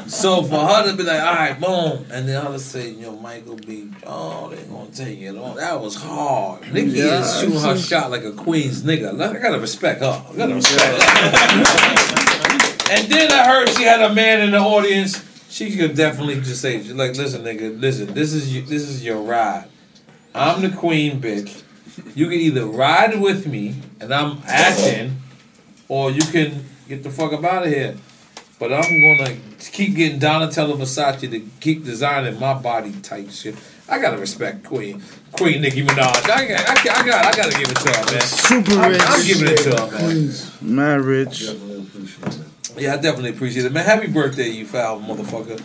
So 0.07 0.43
for 0.43 0.59
her 0.59 0.91
to 0.91 0.97
be 0.97 1.05
like, 1.05 1.21
all 1.21 1.35
right, 1.35 1.59
boom, 1.59 2.07
and 2.11 2.29
then 2.29 2.45
her 2.45 2.53
to 2.53 2.59
say, 2.59 2.91
yo, 2.91 3.17
Michael 3.17 3.57
B. 3.57 3.89
Oh, 4.07 4.51
they 4.51 4.63
gonna 4.65 4.91
take 4.91 5.19
it 5.21 5.37
on. 5.37 5.57
That 5.57 5.81
was 5.81 5.95
hard. 5.97 6.73
Nicki 6.73 6.91
Yeah, 6.99 7.23
is 7.23 7.41
shooting 7.41 7.61
her 7.61 7.79
shot 7.79 8.11
like 8.11 8.25
a 8.25 8.33
queen's 8.33 8.83
nigga. 8.83 9.21
I 9.21 9.39
gotta 9.41 9.59
respect 9.59 10.01
her. 10.01 10.25
I 10.29 10.37
gotta 10.37 10.55
respect 10.55 11.03
her. 11.03 12.93
and 12.93 13.11
then 13.11 13.33
I 13.33 13.47
heard 13.47 13.69
she 13.71 13.85
had 13.85 14.03
a 14.03 14.13
man 14.15 14.41
in 14.43 14.51
the 14.51 14.59
audience. 14.59 15.25
She 15.49 15.77
could 15.77 15.97
definitely 15.97 16.37
just 16.37 16.61
say, 16.61 16.83
like, 16.83 17.17
listen, 17.17 17.43
nigga, 17.43 17.81
listen, 17.81 18.13
this 18.13 18.33
is 18.33 18.55
you, 18.55 18.63
this 18.63 18.83
is 18.83 19.05
your 19.05 19.21
ride. 19.21 19.67
I'm 20.35 20.63
the 20.63 20.71
queen, 20.71 21.21
bitch. 21.21 21.63
You 22.15 22.27
can 22.27 22.39
either 22.39 22.67
ride 22.67 23.21
with 23.21 23.47
me 23.47 23.77
and 24.01 24.13
I'm 24.13 24.43
acting, 24.47 25.21
or 25.89 26.11
you 26.11 26.23
can 26.23 26.65
get 26.89 27.03
the 27.03 27.11
fuck 27.11 27.33
up 27.33 27.45
out 27.45 27.65
of 27.67 27.71
here. 27.73 27.97
But 28.59 28.73
I'm 28.73 28.83
gonna 28.83 29.37
keep 29.61 29.95
getting 29.97 30.19
Donatella 30.21 30.77
Versace 30.77 31.31
to 31.31 31.41
keep 31.61 31.85
designing 31.85 32.39
my 32.41 32.55
body 32.55 32.93
type 33.03 33.31
shit. 33.31 33.55
I 33.89 33.99
gotta 33.99 34.19
respect 34.19 34.65
Queen, 34.65 35.03
Queen 35.33 35.61
Nicki 35.61 35.83
Minaj. 35.85 36.31
I, 36.31 36.47
got- 36.47 36.69
I, 36.69 36.75
got- 36.85 36.97
I 36.97 37.07
got, 37.07 37.25
I 37.35 37.37
gotta 37.37 37.59
give 37.59 37.71
it 37.71 37.77
to 37.77 37.89
her, 37.91 38.13
man. 38.13 38.21
Super 38.23 38.73
I'm, 38.81 38.91
rich. 38.93 39.03
I'm 39.05 39.27
giving 39.27 39.49
it 39.49 39.57
to 39.59 39.77
her, 39.81 39.91
man. 39.99 40.31
Mad 40.77 41.01
rich. 41.01 41.43
Yeah, 42.79 42.95
I 42.95 42.97
definitely 42.97 43.31
appreciate 43.31 43.67
it, 43.67 43.73
man. 43.73 43.85
Happy 43.85 44.07
birthday, 44.07 44.49
you 44.49 44.65
foul 44.65 45.01
motherfucker. 45.01 45.59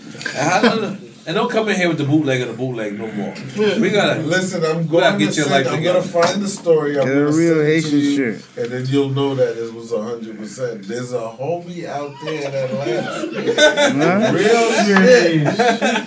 And, 1.27 1.33
don't 1.35 1.49
come 1.49 1.69
in 1.69 1.75
here 1.75 1.87
with 1.87 1.97
the 1.97 2.03
bootleg 2.03 2.41
of 2.41 2.49
the 2.49 2.53
bootleg 2.53 2.99
no 2.99 3.11
more. 3.11 3.33
We 3.79 3.89
gotta 3.89 4.21
Listen, 4.35 4.63
I'm 4.63 4.87
we 4.87 4.99
gotta 4.99 5.17
going 5.17 5.19
get 5.19 5.29
to 5.31 5.35
your 5.37 5.45
send, 5.47 5.51
life 5.51 5.67
I'm 5.67 5.77
together. 5.79 5.99
gonna 6.01 6.11
find 6.27 6.41
the 6.41 6.47
story. 6.47 6.99
I'm 6.99 7.05
Get 7.07 7.17
a 7.17 7.19
gonna 7.25 7.25
real 7.37 7.55
send 7.55 7.61
it 7.61 7.63
to 7.63 7.65
Haitian 7.65 7.99
you, 7.99 8.15
shit. 8.15 8.57
and 8.57 8.71
then 8.71 8.85
you'll 8.87 9.09
know 9.09 9.33
that 9.35 9.57
it 9.57 9.73
was 9.73 9.91
hundred 9.91 10.37
percent. 10.37 10.83
There's 10.83 11.13
a 11.13 11.17
homie 11.19 11.85
out 11.87 12.13
there 12.23 12.47
in 12.47 12.53
Atlanta, 12.53 14.33
real 14.33 14.71
shit, 14.85 15.43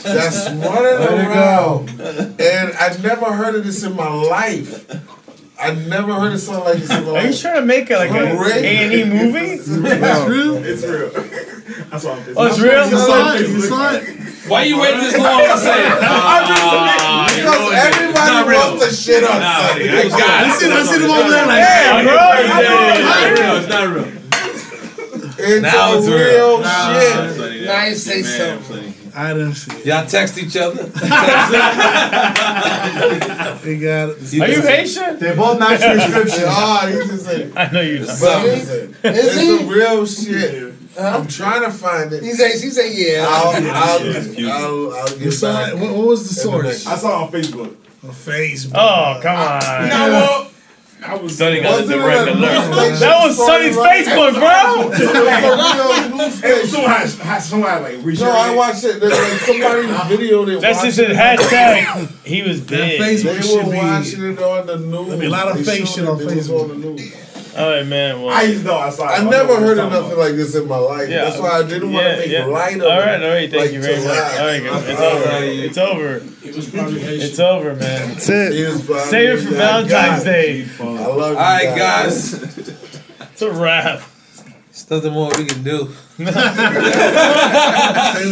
that's 0.02 0.50
running 0.50 1.08
around, 1.08 1.88
and 2.00 2.72
I've 2.78 3.02
never 3.02 3.32
heard 3.32 3.54
of 3.56 3.64
this 3.64 3.82
in 3.82 3.94
my 3.96 4.08
life. 4.08 4.86
I 5.60 5.74
never 5.74 6.14
heard 6.14 6.32
of 6.34 6.40
something 6.40 6.62
like 6.64 6.78
this 6.78 6.90
in 6.90 7.04
my 7.04 7.10
life. 7.10 7.24
Are 7.24 7.28
you 7.28 7.36
trying 7.36 7.54
to 7.56 7.62
make 7.66 7.90
it 7.90 7.96
like 7.96 8.10
a 8.10 8.36
Great. 8.36 8.64
A 8.64 8.68
and 8.68 8.92
E 8.92 9.04
movie? 9.12 9.38
It's 9.54 9.66
real. 9.68 10.56
It's 10.64 10.84
real. 10.84 11.10
That's 11.90 12.04
all 12.04 12.12
I'm 12.14 12.34
Oh, 12.36 12.46
it's 12.46 12.60
real. 12.60 12.88
You 12.88 12.96
saw 12.98 13.34
it? 13.34 13.40
You 13.40 13.60
saw 13.62 13.92
it? 13.94 14.18
Why 14.48 14.64
you 14.64 14.80
waiting 14.80 15.00
this 15.00 15.16
long 15.18 15.42
to 15.44 15.56
say 15.58 15.86
it? 15.86 15.94
Because 15.98 17.72
everybody 17.72 18.56
wants 18.56 18.84
to 18.88 18.92
shit 18.94 19.22
on 19.24 19.30
something. 19.30 19.88
I 19.88 20.48
see, 20.58 20.70
I 20.70 20.82
see 20.84 20.98
them 20.98 21.10
over 21.10 21.30
there 21.30 21.46
like, 21.46 21.64
Hey, 21.64 22.02
bro. 22.04 22.16
It's 22.38 22.48
not 22.58 23.28
real. 23.38 23.56
It's 23.58 23.68
not 23.68 23.88
real. 23.94 24.08
It's 25.40 25.62
Now 25.62 25.92
a 25.92 25.98
it's 25.98 26.06
real 26.08 26.16
real. 26.16 26.62
shit. 26.64 27.64
Now 27.66 27.84
you 27.86 27.94
say 27.94 28.22
something. 28.22 28.94
I 29.14 29.32
didn't 29.32 29.54
see 29.54 29.76
it. 29.78 29.86
Y'all 29.86 30.06
text 30.06 30.38
each 30.38 30.56
other. 30.56 30.84
They 33.62 33.76
got 33.78 34.10
it. 34.10 34.40
Are 34.40 34.48
you 34.48 34.62
Haitian? 34.62 35.18
They 35.18 35.34
both 35.34 35.58
match 35.58 35.80
your 35.84 35.94
description. 35.94 36.44
Ah, 36.46 36.86
you 36.88 37.04
just 37.06 37.24
say. 37.24 37.50
I 37.56 37.70
know 37.72 37.80
you're 37.80 38.00
not. 38.06 38.20
But 38.20 38.42
listen, 38.44 38.94
it's 39.02 39.36
he? 39.36 39.58
a 39.58 39.66
real 39.66 40.06
shit. 40.06 40.72
I'm 40.98 41.26
trying 41.26 41.62
to 41.62 41.70
find 41.70 42.12
it. 42.12 42.22
He 42.22 42.32
say, 42.32 42.52
he 42.52 42.70
say, 42.70 42.92
yeah. 42.94 43.26
I'll, 43.28 43.54
I'll, 43.54 44.50
I'll, 44.50 44.94
I'll 44.94 45.18
You 45.18 45.24
get 45.24 45.32
saw 45.32 45.52
back. 45.52 45.74
What, 45.74 45.94
what 45.94 46.06
was 46.06 46.28
the 46.28 46.50
in 46.50 46.64
the 46.64 46.72
source? 46.72 46.86
I 46.86 46.96
saw 46.96 47.08
it 47.08 47.26
on 47.26 47.32
Facebook. 47.32 47.76
On 48.04 48.10
Facebook. 48.10 48.72
Oh, 48.74 49.20
come 49.22 49.36
on. 49.36 49.82
You 49.84 49.88
know 49.88 50.38
what? 50.38 50.52
I 51.00 51.14
was 51.14 51.38
Sonny 51.38 51.60
got 51.60 51.68
a 51.68 51.82
Wasn't 51.82 51.90
it 51.92 52.02
direct 52.02 52.30
alert. 52.30 52.98
That 52.98 53.24
was 53.24 53.36
station 53.36 53.46
Sonny's 53.46 53.74
story, 53.74 54.02
Facebook, 54.02 54.34
bro. 54.34 54.90
It's 56.30 56.42
a 56.42 56.46
Hey, 56.46 56.66
someone 56.66 56.90
had, 56.90 57.08
had 57.10 57.38
someone 57.38 57.70
had 57.70 57.82
like 57.82 58.04
research. 58.04 58.24
No, 58.26 58.32
I 58.32 58.54
watched 58.54 58.84
it. 58.84 59.00
There's 59.00 59.12
like 59.12 59.40
somebody 59.40 59.82
videoed 60.16 60.56
it. 60.56 60.60
That's 60.60 60.82
just 60.82 60.98
watching 60.98 61.12
a 61.12 61.14
hashtag. 61.14 62.26
He 62.26 62.42
was 62.42 62.66
That 62.66 62.98
big. 62.98 63.00
Facebook 63.00 63.40
They 63.40 63.56
were 63.56 63.76
watching 63.76 64.24
it 64.24 64.38
on 64.42 64.66
the 64.66 64.78
news. 64.78 65.06
There'll 65.06 65.22
a 65.22 65.28
lot 65.28 65.48
of 65.56 65.64
fake 65.64 65.86
shit 65.86 66.04
on 66.06 66.18
Facebook. 66.18 67.27
On 67.58 67.64
the 67.64 67.64
news. 67.64 67.66
All 67.66 67.70
right, 67.76 67.86
man. 67.86 68.22
Well, 68.22 68.34
I 68.34 68.42
used 68.42 68.60
to 68.62 68.66
know 68.68 68.76
I 68.76 68.90
saw 68.90 69.04
it. 69.08 69.20
I 69.20 69.24
never 69.24 69.48
know 69.48 69.56
heard 69.60 69.76
you're 69.76 69.84
of 69.86 69.92
talking 69.92 70.02
nothing 70.02 70.18
like 70.18 70.34
this 70.34 70.54
in 70.54 70.68
my 70.68 70.76
life. 70.76 71.08
Yeah. 71.08 71.24
That's 71.24 71.38
why 71.40 71.50
I 71.50 71.62
didn't 71.62 71.92
want 71.92 72.06
to 72.06 72.16
make 72.28 72.46
light 72.48 72.76
of 72.76 72.82
it. 72.82 72.84
All 72.86 72.98
right, 72.98 73.22
all 73.22 73.28
right. 73.30 73.50
Thank 73.50 73.62
like, 73.64 73.72
you 73.72 73.80
very 73.82 73.96
much. 73.96 74.04
laugh. 74.06 74.40
All 74.40 74.46
right, 74.46 74.62
it's 74.64 74.98
over. 75.00 75.30
It's 75.64 75.78
over. 75.78 76.16
It 76.44 76.56
was. 76.56 76.74
It's 76.74 77.38
over, 77.40 77.74
man. 77.74 78.08
That's 78.08 78.28
it. 78.28 78.52
Here's 78.52 78.86
Save 79.08 79.38
it 79.38 79.42
for 79.42 79.54
I 79.54 79.56
Valentine's 79.58 79.90
got 79.90 80.20
it. 80.20 80.24
Day. 80.24 80.66
I 80.80 80.82
love 80.84 81.18
you 81.18 81.18
All 81.18 81.34
right, 81.34 81.76
guys. 81.76 82.34
It's 83.32 83.42
a 83.42 83.52
wrap. 83.52 84.02
There's 84.66 84.90
nothing 84.90 85.12
more 85.12 85.30
we 85.36 85.44
can 85.44 85.62
do. 85.64 85.88
Same 86.18 86.26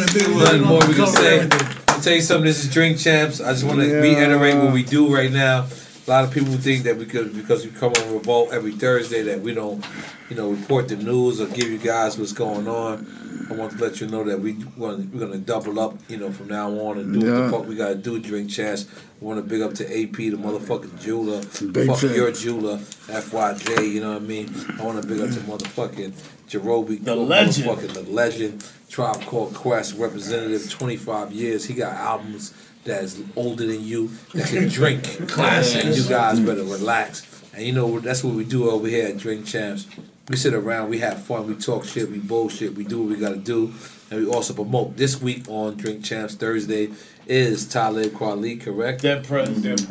thing 0.06 0.34
with- 0.34 0.44
Nothing 0.44 0.62
more 0.62 0.80
we 0.86 0.94
can 0.94 1.06
say. 1.06 1.48
I'll 1.88 2.00
tell 2.00 2.14
you 2.14 2.20
something. 2.20 2.44
This 2.44 2.64
is 2.64 2.70
Drink 2.72 2.98
Champs. 2.98 3.40
I 3.40 3.52
just 3.52 3.64
want 3.64 3.80
to 3.80 4.00
reiterate 4.00 4.56
what 4.56 4.72
we 4.72 4.82
do 4.82 5.12
right 5.14 5.30
now. 5.32 5.66
A 6.06 6.10
lot 6.10 6.24
of 6.24 6.30
people 6.30 6.52
think 6.54 6.84
that 6.84 6.98
because 6.98 7.32
because 7.32 7.64
we 7.64 7.72
come 7.72 7.92
on 7.92 8.12
Revolt 8.12 8.52
every 8.52 8.72
Thursday 8.72 9.22
that 9.22 9.40
we 9.40 9.52
don't, 9.52 9.84
you 10.30 10.36
know, 10.36 10.50
report 10.50 10.86
the 10.88 10.94
news 10.96 11.40
or 11.40 11.46
give 11.48 11.68
you 11.68 11.78
guys 11.78 12.16
what's 12.16 12.32
going 12.32 12.68
on. 12.68 13.24
I 13.50 13.54
want 13.54 13.72
to 13.72 13.78
let 13.84 14.00
you 14.00 14.06
know 14.06 14.22
that 14.24 14.40
we 14.40 14.52
want 14.76 15.12
we're 15.12 15.20
gonna 15.26 15.38
double 15.38 15.80
up, 15.80 15.94
you 16.08 16.16
know, 16.16 16.30
from 16.30 16.48
now 16.48 16.70
on 16.70 16.98
and 16.98 17.12
do 17.12 17.26
what 17.32 17.40
the 17.44 17.50
fuck 17.50 17.66
we 17.66 17.74
gotta 17.74 17.96
do. 17.96 18.20
Drink 18.20 18.50
Champs. 18.50 18.86
I 19.20 19.24
want 19.24 19.38
to 19.38 19.42
big 19.42 19.62
up 19.62 19.74
to 19.74 19.84
AP, 19.84 20.16
the 20.16 20.32
motherfucking 20.36 21.00
jeweler. 21.00 21.40
Big 21.72 21.86
Fuck 21.88 21.98
fan. 21.98 22.14
your 22.14 22.30
jeweler, 22.30 22.78
FYJ. 22.78 23.92
You 23.94 24.00
know 24.02 24.12
what 24.12 24.22
I 24.22 24.26
mean? 24.26 24.54
I 24.78 24.84
want 24.84 25.00
to 25.02 25.08
big 25.08 25.20
up 25.20 25.30
to 25.30 25.40
motherfucking 25.40 26.12
Jarobi, 26.48 27.02
The 27.02 27.16
legend. 27.16 27.66
motherfucking 27.66 27.94
the 27.94 28.02
legend. 28.10 28.64
Tribe 28.88 29.20
Called 29.22 29.54
Quest 29.54 29.96
representative, 29.96 30.70
25 30.70 31.32
years. 31.32 31.64
He 31.64 31.74
got 31.74 31.94
albums 31.94 32.54
that 32.86 33.04
is 33.04 33.22
older 33.36 33.66
than 33.66 33.84
you 33.84 34.08
that 34.34 34.48
can 34.48 34.68
drink. 34.68 35.28
Classic. 35.28 35.84
And 35.84 35.96
you 35.96 36.08
guys 36.08 36.40
better 36.40 36.64
relax. 36.64 37.26
And 37.54 37.64
you 37.64 37.72
know 37.72 38.00
that's 38.00 38.24
what 38.24 38.34
we 38.34 38.44
do 38.44 38.70
over 38.70 38.88
here 38.88 39.06
at 39.06 39.18
Drink 39.18 39.46
Champs. 39.46 39.86
We 40.28 40.36
sit 40.36 40.54
around, 40.54 40.90
we 40.90 40.98
have 40.98 41.22
fun, 41.22 41.46
we 41.46 41.54
talk 41.54 41.84
shit, 41.84 42.10
we 42.10 42.18
bullshit, 42.18 42.74
we 42.74 42.82
do 42.82 43.00
what 43.00 43.10
we 43.10 43.16
gotta 43.16 43.36
do, 43.36 43.72
and 44.10 44.20
we 44.20 44.26
also 44.28 44.54
promote. 44.54 44.96
This 44.96 45.20
week 45.20 45.44
on 45.48 45.76
Drink 45.76 46.04
Champs 46.04 46.34
Thursday 46.34 46.90
is 47.28 47.64
Talib 47.68 48.12
Kweli, 48.12 48.60
correct? 48.60 49.02
Dead 49.02 49.24
Prez. 49.24 49.48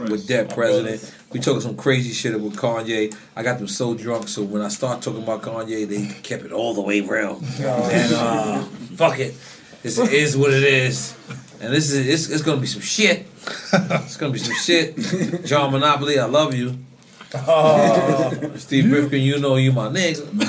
with 0.10 0.28
Dead 0.28 0.50
Prez. 0.50 1.14
We 1.32 1.40
talking 1.40 1.62
some 1.62 1.78
crazy 1.78 2.12
shit 2.12 2.40
with 2.40 2.56
Kanye. 2.58 3.16
I 3.36 3.44
got 3.44 3.60
them 3.60 3.68
so 3.70 3.94
drunk, 3.94 4.28
so 4.28 4.44
when 4.44 4.62
I 4.62 4.68
start 4.68 5.02
talking 5.02 5.24
about 5.24 5.42
Kanye, 5.42 5.88
they 5.88 6.08
kept 6.22 6.44
it 6.44 6.52
all 6.52 6.74
the 6.74 6.82
way 6.82 7.00
real. 7.00 7.42
And 7.60 8.14
uh, 8.14 8.64
fuck 8.96 9.20
it, 9.20 9.36
this 9.84 9.98
is 9.98 10.36
what 10.36 10.54
it 10.54 10.64
is. 10.64 11.16
And 11.62 11.74
this 11.74 11.92
is 11.92 12.08
it's, 12.08 12.30
it's 12.30 12.42
gonna 12.44 12.62
be 12.62 12.68
some 12.68 12.82
shit. 12.82 13.26
It's 13.74 14.18
gonna 14.18 14.34
be 14.34 14.40
some 14.40 14.56
shit. 14.56 14.96
John 15.46 15.72
Monopoly, 15.72 16.18
I 16.20 16.26
love 16.26 16.54
you. 16.54 16.78
Oh. 17.34 18.32
Steve 18.56 18.92
Rifkin, 18.92 19.22
you 19.22 19.40
know 19.40 19.56
you 19.58 19.72
my 19.72 19.88
nigga. 19.90 20.26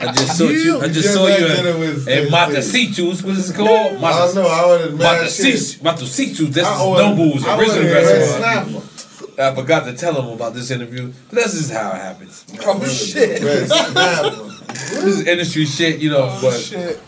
I 0.00 0.12
just 0.16 0.38
saw 0.38 0.48
you. 0.48 0.80
I 0.80 0.88
just 0.88 1.12
saw 1.12 1.26
you 1.26 1.46
in, 1.46 2.28
Matasichus. 2.28 3.24
What 3.24 3.36
is 3.36 3.50
it 3.50 3.56
called? 3.56 4.02
I 4.02 4.26
don't 4.26 4.34
know. 4.36 4.48
I 4.48 4.88
mad 4.90 5.30
shit. 5.30 5.54
Matasichus. 5.82 6.52
That's 6.52 6.68
I 6.68 6.80
ordered- 6.84 7.02
Nobu's 7.16 7.44
I 7.46 7.58
original 7.58 7.92
restaurant. 7.92 8.90
I 9.38 9.54
forgot 9.54 9.84
to 9.86 9.92
tell 9.94 10.20
him 10.22 10.28
about 10.32 10.54
this 10.54 10.70
interview, 10.70 11.12
but 11.28 11.36
this 11.36 11.54
is 11.54 11.70
how 11.70 11.90
it 11.90 11.96
happens. 11.96 12.44
Oh 12.64 12.84
shit! 12.86 13.42
This 14.74 15.04
is 15.04 15.26
industry 15.26 15.66
shit, 15.66 16.00
you 16.00 16.10
know. 16.10 16.28
Oh, 16.28 16.38
but 16.42 16.58
shit. 16.58 16.98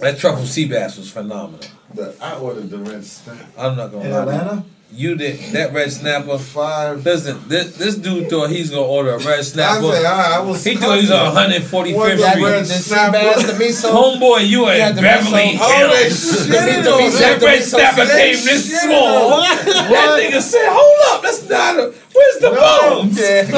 That 0.00 0.18
truffle 0.18 0.46
sea 0.46 0.66
bass 0.66 0.96
was 0.96 1.10
phenomenal. 1.10 1.60
The- 1.94 2.14
I 2.20 2.34
ordered 2.36 2.70
the 2.70 2.78
red 2.78 3.04
snapper. 3.04 3.46
I'm 3.56 3.76
not 3.76 3.90
gonna 3.92 4.04
In 4.04 4.10
lie. 4.12 4.20
Atlanta? 4.20 4.64
You 4.90 5.16
did 5.16 5.38
that 5.52 5.74
red 5.74 5.92
snapper. 5.92 6.38
Five. 6.38 7.04
Listen, 7.04 7.42
this 7.46 7.76
this 7.76 7.94
dude 7.96 8.30
thought 8.30 8.48
he's 8.48 8.70
gonna 8.70 8.82
order 8.86 9.10
a 9.10 9.18
red 9.18 9.44
snapper. 9.44 9.84
I 9.86 9.92
said, 9.92 10.04
I- 10.06 10.36
I 10.36 10.38
was 10.40 10.64
he 10.64 10.76
thought 10.76 10.94
he 10.96 11.02
was 11.02 11.10
on 11.10 11.34
145th 11.34 12.30
Street. 12.30 12.42
red 12.44 12.66
snapper? 12.66 13.18
The 13.42 13.52
miso? 13.52 13.90
Homeboy, 13.92 14.46
you 14.48 14.64
are 14.64 14.72
in 14.72 14.96
Beverly 14.96 15.58
miso. 15.58 15.76
Hills. 15.76 16.46
shit 16.46 16.48
that 16.48 17.12
that. 17.18 17.42
red 17.42 17.62
snapper 17.62 18.06
came 18.06 18.32
this 18.44 18.80
small. 18.82 19.40
That 19.42 20.20
nigga 20.20 20.40
said, 20.40 20.68
"Hold 20.70 21.16
up, 21.16 21.22
that's 21.22 21.42
not 21.48 21.76
a. 21.78 21.92
Where's 22.14 22.38
the 22.40 22.50
bones? 22.50 23.18
Listen, 23.18 23.52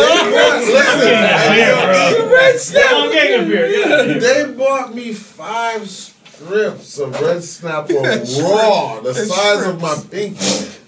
The 2.14 2.28
red 2.28 2.58
snapper. 2.60 4.18
They 4.20 4.52
bought 4.52 4.94
me 4.94 5.12
five 5.12 5.88
strips 6.44 6.98
of 6.98 7.20
red 7.20 7.42
snapper 7.44 7.94
raw, 7.94 9.00
the 9.00 9.14
size 9.14 9.66
of 9.66 9.80
my 9.80 9.96
pinky. 10.10 10.36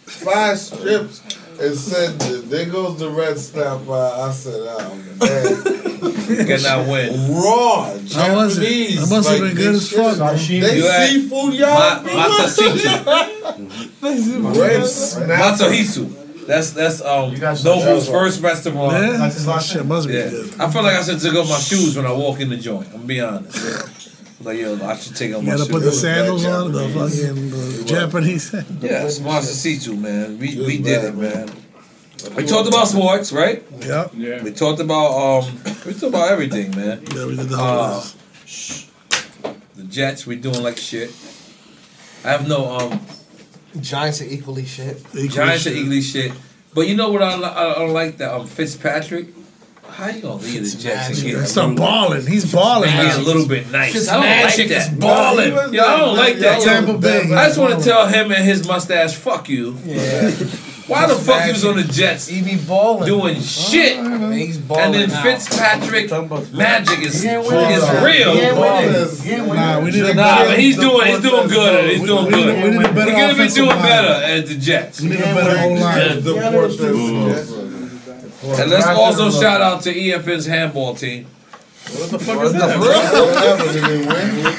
Five 0.06 0.58
strips. 0.58 1.20
And 1.60 1.76
said, 1.76 2.18
there 2.48 2.64
goes 2.68 2.98
the 2.98 3.10
red 3.10 3.38
snapper. 3.38 3.92
I 3.92 4.32
said, 4.32 4.54
oh 4.56 4.96
man. 5.20 6.46
Cannot 6.46 6.88
win. 6.88 7.30
Raw, 7.30 7.84
How 8.14 8.34
was 8.36 8.58
it? 8.58 8.62
Japanese. 8.62 9.08
That 9.08 9.14
must 9.14 9.28
have 9.28 9.40
like, 9.40 9.48
been 9.50 9.56
they 9.56 9.62
good 9.62 9.74
as 9.74 9.92
fuck. 9.92 10.16
Sashimi. 10.16 10.60
They 10.62 10.76
You 10.76 10.88
seafood, 11.20 11.54
y'all. 11.54 12.02
Ma- 12.02 12.02
Matsuhisa. 12.02 13.04
Red 14.60 14.86
snapper. 14.86 15.32
Matsuhisa. 15.42 16.46
That's 16.46 16.70
that's 16.72 17.00
um 17.02 17.34
Nobu's 17.34 18.08
first 18.08 18.42
restaurant. 18.42 18.92
Yeah? 18.94 19.28
That 19.28 19.62
shit 19.62 19.86
must 19.86 20.08
be 20.08 20.14
Yeah. 20.14 20.30
good. 20.30 20.60
I 20.60 20.70
feel 20.70 20.82
like 20.82 20.96
I 20.96 21.02
should 21.04 21.20
take 21.20 21.34
off 21.34 21.48
my 21.48 21.58
shoes 21.60 21.94
when 21.96 22.06
I 22.06 22.12
walk 22.12 22.40
in 22.40 22.48
the 22.48 22.56
joint. 22.56 22.86
I'm 22.88 22.92
gonna 22.94 23.04
be 23.06 23.20
honest. 23.20 23.98
Like 24.44 24.58
yo, 24.58 24.78
I 24.84 24.96
should 24.96 25.16
take 25.16 25.34
off 25.34 25.42
You 25.42 25.50
gotta 25.50 25.58
shoes. 25.64 25.68
put 25.68 25.82
the 25.82 25.92
sandals 25.92 26.44
on, 26.44 26.72
the 26.72 26.88
fucking 26.88 27.50
the 27.50 27.84
Japanese 27.86 28.50
sandals. 28.50 28.82
Yeah, 28.82 29.04
it's 29.06 29.18
Matsuhisa, 29.20 29.98
man. 29.98 30.38
We 30.38 30.56
we 30.58 30.78
did 30.78 31.04
it, 31.04 31.14
man. 31.14 31.48
We 32.36 32.44
talked 32.44 32.68
about 32.68 32.86
sports, 32.88 33.32
right? 33.32 33.64
Yeah. 33.80 34.08
We 34.42 34.52
talked 34.52 34.80
about 34.80 35.10
um 35.12 35.60
we 35.86 35.92
talked 35.92 36.02
about 36.14 36.30
everything, 36.30 36.70
man. 36.76 37.02
Yeah, 37.14 37.26
we 37.26 37.36
did 37.36 37.48
the 37.48 37.56
Uh, 37.56 38.00
whole 38.00 38.02
the 39.76 39.84
Jets, 39.84 40.26
we 40.26 40.36
doing 40.36 40.62
like 40.62 40.76
shit. 40.76 41.10
I 42.24 42.30
have 42.30 42.46
no 42.48 42.70
um 42.78 43.00
Giants 43.80 44.20
are 44.20 44.26
equally 44.26 44.66
shit. 44.66 45.02
Giants 45.30 45.66
are 45.66 45.70
equally 45.72 46.02
shit. 46.02 46.32
But 46.74 46.88
you 46.88 46.94
know 46.96 47.10
what 47.10 47.22
I, 47.22 47.36
li- 47.36 47.44
I, 47.44 47.64
I 47.72 47.86
like 47.90 48.18
that 48.18 48.32
um 48.34 48.46
Fitzpatrick. 48.46 49.28
How 49.92 50.08
you 50.08 50.22
gonna 50.22 50.34
leave 50.36 50.62
the 50.72 50.78
Jets 50.78 51.20
and 51.22 51.30
get 51.30 51.46
Start 51.46 51.76
balling. 51.76 52.26
He's 52.26 52.50
balling 52.52 52.90
Maybe 52.90 53.08
now. 53.08 53.18
a 53.18 53.20
little 53.20 53.46
bit 53.46 53.70
nice. 53.70 53.92
Fitz 53.92 54.08
I 54.08 54.14
don't 54.14 54.22
like 54.22 54.44
Magic 54.46 54.68
that. 54.68 54.92
is 54.92 54.98
balling. 54.98 55.74
Yeah, 55.74 55.84
I 55.84 55.96
don't 55.98 56.16
like 56.16 56.36
that. 56.38 56.62
Tampa 56.62 56.98
Bay. 56.98 57.32
I 57.32 57.46
just 57.48 57.58
want 57.58 57.78
to 57.78 57.84
tell 57.84 58.06
him 58.06 58.32
and 58.32 58.42
his 58.44 58.66
mustache, 58.66 59.14
fuck 59.14 59.48
you. 59.48 59.76
Yeah. 59.84 60.30
Why 60.88 61.06
the 61.06 61.14
fuck 61.14 61.44
he 61.44 61.52
was 61.52 61.64
on 61.64 61.76
the 61.76 61.84
Jets? 61.84 62.26
He 62.26 62.42
be 62.42 62.56
balling. 62.56 63.06
Doing 63.06 63.40
shit. 63.40 63.96
He's 64.32 64.58
balling 64.58 64.84
And 64.84 64.94
then 64.94 65.08
now. 65.10 65.22
Fitzpatrick 65.22 66.10
magic 66.52 66.98
is, 67.00 67.24
is 67.24 67.24
real. 67.24 68.34
Nah, 69.54 69.80
we 69.80 69.90
need 69.92 70.16
Nah, 70.16 70.44
but 70.46 70.58
he's 70.58 70.76
doing 70.76 71.06
he's 71.06 71.20
doing 71.20 71.48
good. 71.48 71.90
He's 71.92 72.02
doing 72.02 72.28
good. 72.30 72.48
a- 72.48 72.62
we 72.62 72.70
need 72.70 72.84
a 72.84 72.88
He 72.88 72.94
could 72.94 73.14
have 73.14 73.36
been 73.36 73.48
doing 73.52 73.68
better 73.68 74.24
at 74.24 74.46
the 74.46 74.54
Jets. 74.56 75.00
We 75.00 75.08
need 75.10 75.20
a 75.20 75.34
better 75.34 75.56
whole 75.56 75.76
line. 75.76 77.61
And 78.44 78.70
let's 78.70 78.86
also 78.86 79.30
shout 79.30 79.60
out 79.60 79.82
to 79.82 79.94
EFN's 79.94 80.46
handball 80.46 80.94
team. 80.94 81.26
What 81.92 82.10
the 82.10 82.18
fuck 82.18 82.36
What 82.36 82.46
is 82.46 82.52
the 82.52 82.58
that? 82.58 82.78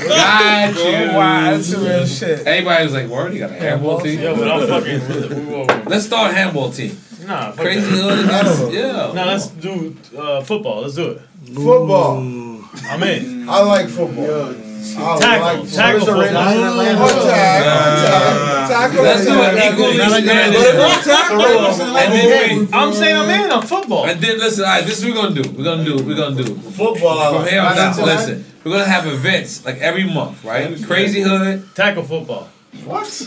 Got 0.10 0.76
you. 0.76 1.18
Wow, 1.18 1.52
that's 1.52 1.74
real 1.74 2.06
shit. 2.06 2.45
Everybody 2.45 2.84
was 2.84 2.94
like, 2.94 3.08
"Word, 3.08 3.34
you 3.34 3.40
got 3.40 3.52
a 3.52 3.56
handball 3.56 4.00
team?" 4.02 4.20
Yeah, 4.20 4.36
but 4.36 4.52
I'm 4.52 4.68
fucking. 4.68 5.86
Let's 5.86 6.06
start 6.06 6.34
handball 6.34 6.72
team. 6.72 6.98
Nah, 7.26 7.52
Crazy 7.53 7.80
that. 7.82 7.90
hood 7.90 8.26
against 8.26 8.72
yeah. 8.74 9.12
Nah, 9.14 9.26
let's 9.26 9.48
do 9.48 9.95
uh, 10.18 10.42
football. 10.42 10.82
Let's 10.82 10.95
do 10.95 11.12
it. 11.12 11.22
Football. 11.53 12.18
I'm 12.18 13.03
in. 13.03 13.48
I 13.50 13.62
like 13.62 13.88
football. 13.88 14.53
I 14.84 15.20
Tackle. 15.20 15.64
like 15.64 15.72
Tackle 15.72 16.00
football. 16.06 16.26
football. 16.26 17.08
Oh, 17.08 17.30
tag. 17.30 18.70
Tackle. 18.70 19.03
Let's 19.03 19.26
do 19.26 19.32
it 19.42 19.72
equally. 19.74 19.98
Not 19.98 20.12
like 20.12 20.26
that. 20.26 20.53
split. 20.53 21.03
Tackle. 21.03 21.98
And 21.98 22.14
then 22.14 22.60
we, 22.68 22.74
I'm 22.74 22.94
saying 22.94 23.16
I'm 23.16 23.30
in 23.30 23.52
on 23.52 23.62
football. 23.66 24.06
and 24.06 24.20
then 24.22 24.40
listen. 24.40 24.66
All 24.66 24.72
right, 24.72 24.86
this 24.86 25.00
is 25.00 25.06
what 25.06 25.16
we're 25.16 25.22
gonna 25.30 25.42
do. 25.42 25.52
We're 25.52 25.64
gonna 25.64 25.86
do. 25.86 26.03
We're 26.03 26.16
gonna 26.16 26.44
do 26.44 26.56
Football. 26.56 27.20
I 27.20 27.38
from 27.40 27.48
here 27.50 27.62
on 27.62 27.68
out. 27.68 27.76
That's 27.76 28.00
Listen, 28.00 28.45
we're 28.64 28.72
gonna 28.74 28.86
have 28.86 29.08
events 29.08 29.64
like 29.66 29.78
every 29.78 30.03
month, 30.06 30.44
right? 30.44 30.76
Crazy 30.86 31.22
hood. 31.22 31.70
Tackle 31.76 32.03
football. 32.03 32.50
What? 32.82 33.03
Let's 33.03 33.22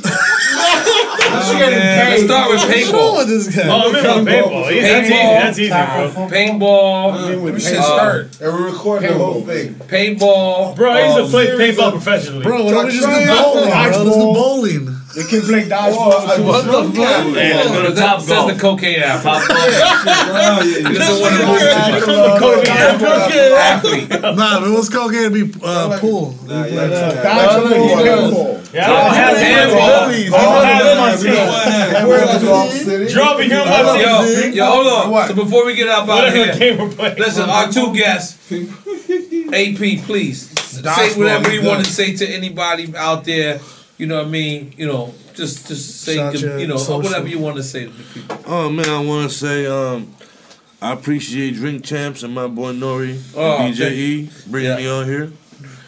start 2.24 2.50
with 2.50 2.60
paintball. 2.62 3.12
What's 3.14 3.30
this 3.30 3.56
guy? 3.56 3.62
Oh, 3.68 3.88
I'm 3.88 3.96
in 3.96 4.06
on 4.06 4.26
paintball. 4.26 4.74
Yeah, 4.74 4.82
that's 4.82 5.58
easy. 5.58 5.68
That's 5.68 6.10
easy, 6.10 6.14
bro. 6.14 6.28
Paintball. 6.28 7.54
shit's 7.54 7.78
uh, 7.78 7.98
hurt. 7.98 8.40
And 8.40 8.54
we 8.54 8.62
record 8.64 9.02
the 9.04 9.14
whole 9.14 9.42
thing. 9.42 9.74
Paintball. 9.74 10.76
Bro, 10.76 10.90
I 10.90 11.04
used 11.04 11.16
to 11.16 11.22
um, 11.24 11.30
play 11.30 11.46
paintball 11.46 11.92
professionally. 11.92 12.42
Bro, 12.42 12.64
why 12.64 12.70
don't 12.72 12.86
we 12.86 12.92
just 12.92 13.08
do 13.08 13.14
bowling? 13.14 13.68
Bro, 13.70 14.02
let's 14.02 14.16
do 14.16 14.22
bowling. 14.34 14.96
We 15.16 15.24
can 15.24 15.40
play 15.40 15.64
dodgeball. 15.64 15.96
Oh, 15.96 16.42
what 16.42 16.64
the 16.66 16.82
fuck? 16.92 17.34
Hey, 17.34 17.54
let's 17.54 17.70
go 17.70 17.86
to 17.86 17.92
That 17.92 18.06
top 18.06 18.20
says 18.20 18.28
golf. 18.28 18.52
the 18.52 18.58
cocaine 18.60 19.00
athlete. 19.00 19.42
He 20.76 20.92
This 20.92 20.98
doesn't 20.98 21.22
want 21.22 21.34
to 21.34 21.40
nigga 21.40 21.46
move 21.46 21.60
said 21.60 21.88
to 21.88 21.94
become 22.00 22.20
a 22.20 22.38
cocaine 22.38 23.52
athlete. 23.56 24.36
Nah, 24.36 24.58
if 24.60 24.66
it 24.66 24.70
was 24.76 24.88
cocaine, 24.90 25.32
it'd 25.32 25.32
be 25.32 25.60
uh, 25.64 25.98
pool. 25.98 26.32
Dodgeball. 26.44 28.04
Yeah, 28.04 28.65
I 28.84 28.86
don't 28.86 29.14
have 29.14 29.36
handball. 29.36 29.80
I 29.80 30.42
don't 30.42 30.66
have 30.66 32.42
him 32.42 32.52
on 32.52 32.68
team. 32.70 33.08
Draw 33.08 33.38
me 33.38 33.44
here 33.48 33.60
on 33.60 33.66
my 33.68 34.00
Yo, 34.00 34.48
yo, 34.52 34.64
hold 34.66 35.14
on. 35.14 35.28
So 35.28 35.34
before 35.34 35.64
we 35.66 35.74
get 35.74 35.88
up 35.88 36.08
out 36.08 36.28
of 36.28 36.34
here, 36.34 36.54
game 36.56 36.78
we're 36.78 36.90
playing. 36.90 37.18
listen, 37.18 37.48
our 37.48 37.70
two 37.70 37.94
guests, 37.94 38.36
AP, 38.52 40.04
please 40.04 40.50
say 40.60 41.18
whatever 41.18 41.52
you 41.52 41.66
want 41.66 41.84
to 41.84 41.90
say 41.90 42.14
to 42.16 42.26
anybody 42.26 42.94
out 42.96 43.24
there. 43.24 43.60
You 43.98 44.06
know 44.06 44.16
what 44.18 44.26
I 44.26 44.30
mean? 44.30 44.74
You 44.76 44.86
know, 44.88 45.14
just 45.34 45.68
just 45.68 46.02
say 46.02 46.16
your 46.16 46.58
you 46.58 46.66
know 46.66 46.76
social. 46.76 47.00
whatever 47.02 47.28
you 47.28 47.38
want 47.38 47.56
to 47.56 47.62
say 47.62 47.84
to 47.84 47.90
the 47.90 48.04
people. 48.12 48.38
Oh 48.46 48.68
man, 48.68 48.88
I 48.88 49.02
want 49.02 49.30
to 49.30 49.34
say 49.34 49.64
um, 49.66 50.14
I 50.82 50.92
appreciate 50.92 51.54
Drink 51.54 51.82
Champs 51.82 52.22
and 52.22 52.34
my 52.34 52.46
boy 52.46 52.72
Nori, 52.74 53.18
Oh, 53.34 53.56
and 53.58 53.74
BJE, 53.74 54.50
bringing 54.50 54.70
Yeah. 54.72 54.76
me 54.76 54.88
on 54.88 55.06
here. 55.06 55.32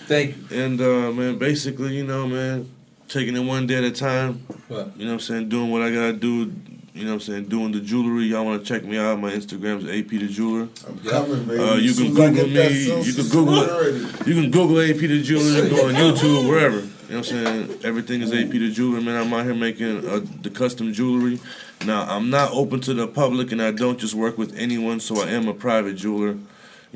Thank 0.06 0.36
you. 0.50 0.58
And 0.64 0.80
uh, 0.80 1.12
man, 1.12 1.36
basically, 1.36 1.96
you 1.98 2.04
know, 2.06 2.26
man, 2.26 2.70
taking 3.08 3.36
it 3.36 3.40
one 3.40 3.66
day 3.66 3.76
at 3.76 3.84
a 3.84 3.90
time. 3.90 4.46
Right. 4.68 4.86
You 4.96 5.04
know 5.04 5.12
what 5.12 5.14
I'm 5.14 5.20
saying? 5.20 5.48
Doing 5.48 5.70
what 5.70 5.82
I 5.82 5.90
gotta 5.90 6.12
do. 6.12 6.52
You 6.94 7.04
know 7.04 7.10
what 7.10 7.14
I'm 7.14 7.20
saying? 7.20 7.44
Doing 7.44 7.72
the 7.72 7.80
jewelry. 7.80 8.24
Y'all 8.24 8.44
want 8.44 8.60
to 8.60 8.66
check 8.66 8.84
me 8.84 8.98
out? 8.98 9.20
My 9.20 9.30
Instagram's 9.30 9.84
AP 9.84 10.08
the 10.10 10.26
Jeweler. 10.28 10.68
I'm 10.86 10.98
coming, 10.98 11.44
baby. 11.44 11.62
Uh, 11.62 11.74
you 11.76 11.94
can 11.94 12.06
soon 12.06 12.14
Google 12.14 12.46
me. 12.48 13.02
You 13.02 13.12
can 13.14 13.28
Google 13.28 13.60
security. 13.62 14.30
You 14.30 14.42
can 14.42 14.50
Google 14.50 14.80
AP 14.80 14.96
the 14.96 15.22
Jeweler. 15.22 15.68
Go 15.68 15.88
on 15.88 15.94
YouTube, 15.94 16.48
wherever. 16.48 16.76
You 16.76 16.82
know 16.82 16.88
what 17.08 17.16
I'm 17.18 17.24
saying? 17.24 17.78
Everything 17.84 18.20
is 18.20 18.32
AP 18.32 18.50
the 18.50 18.70
Jeweler, 18.70 19.00
man. 19.00 19.16
I'm 19.16 19.32
out 19.32 19.44
here 19.44 19.54
making 19.54 20.08
uh, 20.08 20.20
the 20.42 20.50
custom 20.50 20.92
jewelry. 20.92 21.38
Now, 21.86 22.02
I'm 22.02 22.30
not 22.30 22.50
open 22.52 22.80
to 22.80 22.94
the 22.94 23.06
public, 23.06 23.52
and 23.52 23.62
I 23.62 23.70
don't 23.70 23.98
just 23.98 24.14
work 24.14 24.36
with 24.36 24.56
anyone. 24.58 24.98
So 24.98 25.22
I 25.22 25.28
am 25.28 25.46
a 25.46 25.54
private 25.54 25.94
jeweler. 25.94 26.36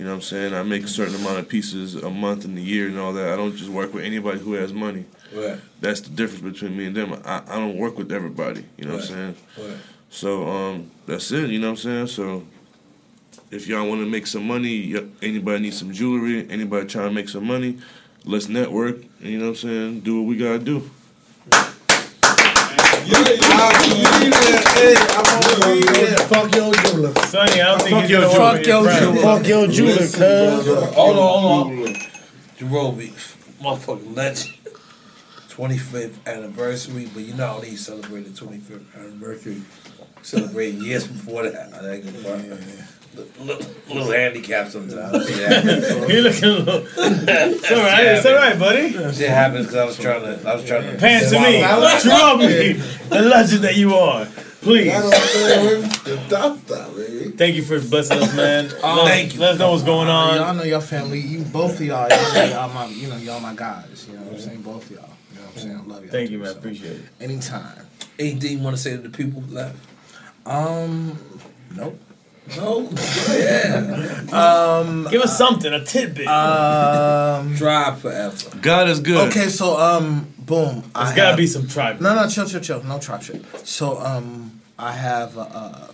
You 0.03 0.09
know 0.09 0.15
what 0.15 0.17
I'm 0.17 0.23
saying? 0.23 0.53
I 0.53 0.65
make 0.65 0.83
a 0.83 0.89
certain 0.89 1.15
amount 1.15 1.39
of 1.39 1.49
pieces 1.49 1.95
a 1.95 2.11
month 2.11 2.45
and 2.45 2.57
the 2.57 2.61
year 2.61 2.89
and 2.89 2.99
all 2.99 3.13
that. 3.13 3.33
I 3.33 3.37
don't 3.37 3.55
just 3.55 3.71
work 3.71 3.95
with 3.95 4.03
anybody 4.03 4.41
who 4.41 4.55
has 4.55 4.73
money. 4.73 5.05
Right. 5.33 5.61
That's 5.81 6.01
the 6.01 6.11
difference 6.11 6.43
between 6.43 6.77
me 6.77 6.87
and 6.87 6.97
them. 6.97 7.23
I, 7.25 7.41
I 7.47 7.61
don't 7.61 7.77
work 7.77 7.99
with 7.99 8.11
everybody. 8.11 8.65
You 8.77 8.87
know 8.87 8.95
what 8.95 9.03
I'm 9.03 9.07
saying? 9.07 9.37
Right. 9.57 9.77
So 10.11 10.49
um, 10.49 10.91
that's 11.07 11.31
it. 11.31 11.51
You 11.51 11.61
know 11.61 11.69
what 11.69 11.79
I'm 11.85 12.07
saying? 12.07 12.07
So 12.09 12.45
if 13.53 13.69
y'all 13.69 13.89
want 13.89 14.01
to 14.01 14.09
make 14.09 14.27
some 14.27 14.45
money, 14.45 14.93
anybody 15.23 15.61
need 15.61 15.75
some 15.75 15.93
jewelry, 15.93 16.51
anybody 16.51 16.89
trying 16.89 17.11
to 17.11 17.15
make 17.15 17.29
some 17.29 17.47
money, 17.47 17.79
let's 18.25 18.49
network. 18.49 18.97
You 19.21 19.39
know 19.39 19.45
what 19.45 19.51
I'm 19.51 19.55
saying? 19.55 20.01
Do 20.01 20.21
what 20.21 20.27
we 20.27 20.37
gotta 20.37 20.59
do. 20.59 20.91
Fuck 25.13 26.55
your 26.55 26.73
jeweler. 26.73 27.15
Sonny, 27.27 27.61
I 27.61 27.77
don't 27.77 27.83
think 27.83 27.91
Fuck 27.91 28.03
he's 28.03 28.11
your 28.11 28.21
gonna 28.23 28.63
jeweler. 28.63 28.63
your 28.67 28.85
Fuck 28.85 28.99
friend. 28.99 29.15
your- 29.15 29.23
fuck 29.23 29.47
your 29.47 29.67
jeweler, 29.69 29.99
cuz. 29.99 30.95
Hold 30.95 31.17
on, 31.19 31.43
hold 31.43 31.89
on. 31.89 31.95
Jarobi, 32.59 33.13
motherfucking 33.63 34.17
legend. 34.17 34.55
25th 35.51 36.15
anniversary, 36.27 37.09
but 37.13 37.23
you 37.23 37.35
not 37.35 37.57
only 37.57 37.77
celebrate 37.77 38.23
the 38.23 38.31
25th 38.31 38.85
anniversary, 38.97 39.63
Celebrating 40.25 40.81
years 40.83 41.05
before 41.09 41.43
that. 41.43 41.75
I 41.75 41.81
think 41.81 42.05
it's 42.07 42.23
fun. 42.23 42.89
Little, 43.15 43.67
little 43.89 44.11
handicap 44.11 44.69
sometimes. 44.69 45.29
Yeah. 45.39 45.63
You're 46.07 46.23
looking 46.23 46.45
a 46.45 46.53
little. 46.53 46.87
It's 46.97 47.71
all 47.71 47.79
right. 47.79 48.05
It's 48.07 48.27
all 48.27 48.35
right, 48.35 48.59
buddy. 48.59 48.93
Shit 48.93 49.29
happens 49.29 49.67
because 49.67 49.77
I 49.77 49.85
was 49.85 49.99
trying 49.99 50.23
to. 50.23 50.49
I 50.49 50.55
was 50.55 50.65
trying 50.65 50.91
to. 50.91 50.97
Pants 50.99 51.31
to 51.31 51.41
me. 51.41 51.61
Draw 51.61 52.37
me. 52.37 52.73
The 53.09 53.23
legend 53.23 53.65
that 53.65 53.77
you 53.77 53.95
are. 53.95 54.27
Please. 54.63 54.93
Thank 57.37 57.57
you 57.57 57.63
for 57.63 57.81
blessing 57.81 58.19
us, 58.19 58.37
man. 58.37 58.67
Um, 58.83 58.99
Thank 59.07 59.35
you. 59.35 59.41
Let 59.41 59.55
us 59.55 59.59
know 59.59 59.73
what's 59.73 59.83
going 59.83 60.09
on. 60.09 60.37
Y'all 60.37 60.55
know 60.55 60.63
your 60.63 60.81
family. 60.81 61.19
You 61.19 61.43
both 61.43 61.81
of 61.81 61.87
y'all. 61.87 62.09
Y'all, 62.09 62.35
know 62.35 62.45
y'all 62.45 62.73
my, 62.73 62.87
you 62.87 63.09
know, 63.09 63.17
y'all 63.17 63.41
my 63.41 63.55
guys. 63.55 64.07
You 64.09 64.17
know 64.17 64.23
what 64.23 64.35
I'm 64.35 64.39
saying? 64.39 64.63
Both 64.63 64.85
of 64.85 64.91
y'all. 64.93 65.09
You 65.33 65.41
know 65.41 65.47
what 65.47 65.55
I'm 65.55 65.61
saying? 65.61 65.77
I 65.77 65.81
love 65.81 66.03
y'all. 66.05 66.13
Thank 66.13 66.29
too, 66.29 66.35
you, 66.35 66.39
man. 66.39 66.53
so. 66.53 66.59
Appreciate 66.59 66.93
it. 66.93 67.03
Anytime. 67.21 67.87
Anything 68.21 68.59
you 68.59 68.65
want 68.65 68.77
to 68.77 68.83
say 68.83 68.93
to 68.93 68.99
the 68.99 69.11
people 69.11 69.43
left? 69.49 69.77
Um, 70.47 71.19
nope. 71.75 71.99
No. 72.57 72.89
yeah. 73.31 74.25
Um, 74.33 75.07
Give 75.11 75.23
us 75.23 75.39
something, 75.39 75.73
a 75.73 75.85
tidbit. 75.85 76.27
Um, 76.27 77.55
Drive 77.55 78.01
forever. 78.01 78.37
God 78.61 78.89
is 78.89 79.01
good. 79.01 79.29
Okay, 79.29 79.49
so 79.49 79.79
um, 79.79 80.33
boom. 80.39 80.83
There's 80.95 81.15
gotta 81.15 81.37
be 81.37 81.47
some 81.47 81.69
tribe. 81.69 82.01
No, 82.01 82.15
no, 82.15 82.29
chill, 82.29 82.47
chill, 82.47 82.61
chill. 82.61 82.83
No 82.83 82.99
tribe 82.99 83.23
shit. 83.23 83.45
So 83.67 83.99
um, 83.99 84.61
I 84.79 84.93
have 84.93 85.39
uh, 85.39 85.89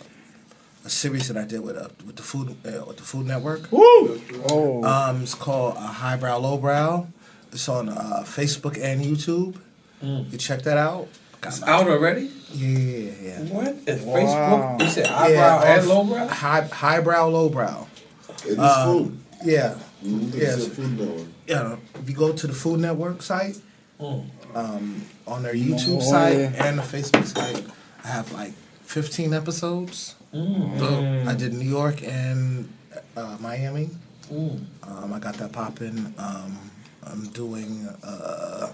a 0.84 0.90
series 0.90 1.28
that 1.28 1.36
I 1.36 1.44
did 1.44 1.60
with 1.60 1.76
uh, 1.76 1.88
with 2.06 2.16
the 2.16 2.22
food 2.22 2.56
uh, 2.66 2.84
with 2.86 2.96
the 2.96 3.02
Food 3.02 3.26
Network. 3.26 3.70
Woo! 3.70 4.20
Oh. 4.48 4.82
Um, 4.84 5.22
it's 5.22 5.34
called 5.34 5.76
uh, 5.76 5.80
Highbrow 5.80 6.38
Lowbrow. 6.38 7.06
It's 7.52 7.68
on 7.68 7.88
uh, 7.88 8.24
Facebook 8.24 8.78
and 8.82 9.04
YouTube. 9.04 9.56
You 10.00 10.38
check 10.38 10.62
that 10.62 10.76
out. 10.78 11.08
It's 11.42 11.62
out 11.62 11.88
already? 11.88 12.30
Yeah, 12.52 12.78
yeah, 12.78 13.12
yeah. 13.22 13.38
What? 13.52 13.76
It's 13.86 14.02
Facebook? 14.04 14.80
You 14.82 14.88
said 14.88 15.06
highbrow 15.06 15.28
Yeah, 15.32 15.62
and 15.74 15.80
off- 15.82 15.86
lowbrow? 15.88 16.26
High, 16.28 16.60
highbrow, 16.62 17.28
lowbrow. 17.28 17.86
It 18.46 18.52
is 18.52 18.58
Um, 18.58 18.86
food. 18.98 19.18
Yeah. 19.44 19.74
Mm, 20.04 20.34
Yes. 20.34 20.56
It's 20.66 20.74
food 20.76 20.98
network. 20.98 21.26
Yeah. 21.46 21.76
If 22.00 22.08
you 22.08 22.14
go 22.14 22.32
to 22.32 22.46
the 22.46 22.52
Food 22.54 22.80
Network 22.80 23.22
site, 23.22 23.56
Mm. 24.00 24.24
um, 24.54 25.02
on 25.26 25.42
their 25.42 25.52
Oh, 25.52 25.56
YouTube 25.56 26.00
yeah. 26.00 26.10
site 26.10 26.36
and 26.60 26.78
the 26.78 26.82
Facebook 26.82 27.26
site, 27.26 27.64
I 28.04 28.08
have 28.08 28.32
like 28.32 28.52
15 28.84 29.34
episodes. 29.34 30.14
Mm. 30.34 31.26
I 31.26 31.34
did 31.34 31.52
New 31.54 31.68
York 31.68 32.02
and 32.06 32.68
uh, 33.16 33.36
Miami. 33.40 33.90
Mm. 34.32 34.60
Um, 34.86 35.12
I 35.12 35.18
got 35.18 35.34
that 35.38 35.52
popping. 35.52 36.14
Um, 36.18 36.58
I'm 37.04 37.26
doing. 37.28 37.88
Uh, 38.02 38.68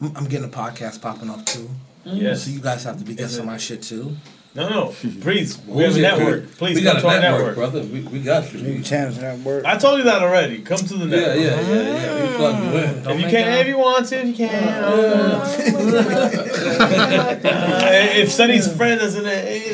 I'm, 0.00 0.12
I'm 0.16 0.24
getting 0.26 0.46
a 0.46 0.52
podcast 0.52 1.00
popping 1.02 1.28
up 1.30 1.44
too. 1.46 1.68
Yes. 2.04 2.44
So 2.44 2.50
you 2.50 2.60
guys 2.60 2.82
have 2.84 2.98
to 2.98 3.04
be 3.04 3.12
Is 3.12 3.18
guests 3.18 3.36
it- 3.36 3.40
on 3.40 3.46
my 3.46 3.56
shit 3.58 3.82
too. 3.82 4.16
No, 4.52 4.68
no, 4.68 4.86
please. 5.20 5.58
We 5.64 5.84
have 5.84 5.94
a 5.94 5.98
it? 5.98 6.02
network. 6.02 6.50
Please 6.56 6.74
we 6.74 6.82
come 6.82 6.94
got 6.94 7.00
to 7.02 7.06
a 7.06 7.10
our 7.14 7.20
network, 7.20 7.40
network. 7.40 7.54
brother. 7.54 7.82
We, 7.82 8.00
we 8.02 8.18
got 8.20 8.52
you. 8.52 8.60
New 8.60 8.82
channels 8.82 9.18
network. 9.20 9.64
I 9.64 9.76
told 9.78 9.98
you 9.98 10.04
that 10.04 10.22
already. 10.22 10.58
Come 10.62 10.78
to 10.78 10.94
the 10.94 11.06
Yeah, 11.06 11.20
network. 11.20 11.38
yeah, 11.38 11.60
yeah, 11.70 12.16
yeah. 12.16 12.30
We 12.30 12.36
plug 12.36 12.64
you 12.64 12.70
in. 12.80 13.10
If 13.10 13.20
you 13.20 13.28
can, 13.30 13.58
if 13.60 13.66
you 13.68 13.78
want 13.78 14.06
to, 14.08 14.16
if 14.18 14.26
you 14.26 14.34
can. 14.34 14.84
Uh, 14.84 15.56
if 18.16 18.32
Sonny's 18.32 18.66
friend 18.76 18.98
doesn't, 19.00 19.24
Hey. 19.24 19.70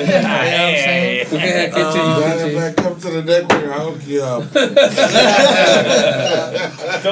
Go 0.00 1.36
ahead, 1.36 1.72
continue, 1.72 2.02
Matter 2.02 2.40
continue. 2.40 2.56
of 2.56 2.62
fact, 2.62 2.76
come 2.78 3.00
to 3.00 3.10
the 3.10 3.22
network. 3.22 3.64
I'll 3.70 3.92
hook 3.92 4.06
you 4.06 4.22
up. 4.22 4.42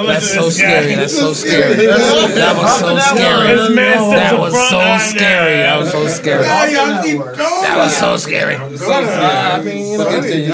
That's 0.07 0.33
so 0.33 0.49
scary. 0.51 0.95
That's 1.01 1.17
so 1.17 1.33
scary. 1.33 1.75
That 1.87 2.57
was 2.57 2.79
so 2.79 2.99
scary. 2.99 3.57
That 3.77 4.39
was 4.39 4.55
so 4.71 4.99
scary. 4.99 5.57
That 5.63 5.79
was 5.79 5.91
so 5.93 6.07
scary. 6.09 6.43
That 6.43 7.79
was 7.81 7.99
so 7.99 8.17
scary. 8.17 8.57
Uh, 8.57 9.59
I 9.59 9.63
mean, 9.63 9.93
you 9.93 9.99
know, 9.99 10.05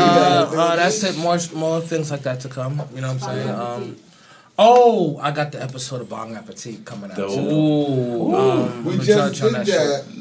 uh, 0.01 0.51
uh, 0.55 0.77
that's 0.77 1.03
it. 1.05 1.17
More, 1.19 1.39
more 1.55 1.81
things 1.81 2.11
like 2.11 2.23
that 2.23 2.41
to 2.41 2.49
come. 2.49 2.83
You 2.95 3.01
know 3.01 3.13
what 3.15 3.23
I'm 3.23 3.37
saying? 3.37 3.51
Um, 3.51 3.97
oh, 4.59 5.19
I 5.19 5.31
got 5.31 5.53
the 5.53 5.63
episode 5.63 6.01
of 6.01 6.09
Bong 6.09 6.35
Appetit 6.37 6.85
coming 6.85 7.11
out. 7.11 7.17
too. 7.17 7.23
Ooh. 7.25 8.35
Um, 8.35 8.85
We 8.85 8.97
just 8.97 9.09
judge 9.09 9.41
on 9.43 9.53
did 9.53 9.67
that 9.67 9.67
that. 9.67 10.05
shit. 10.07 10.19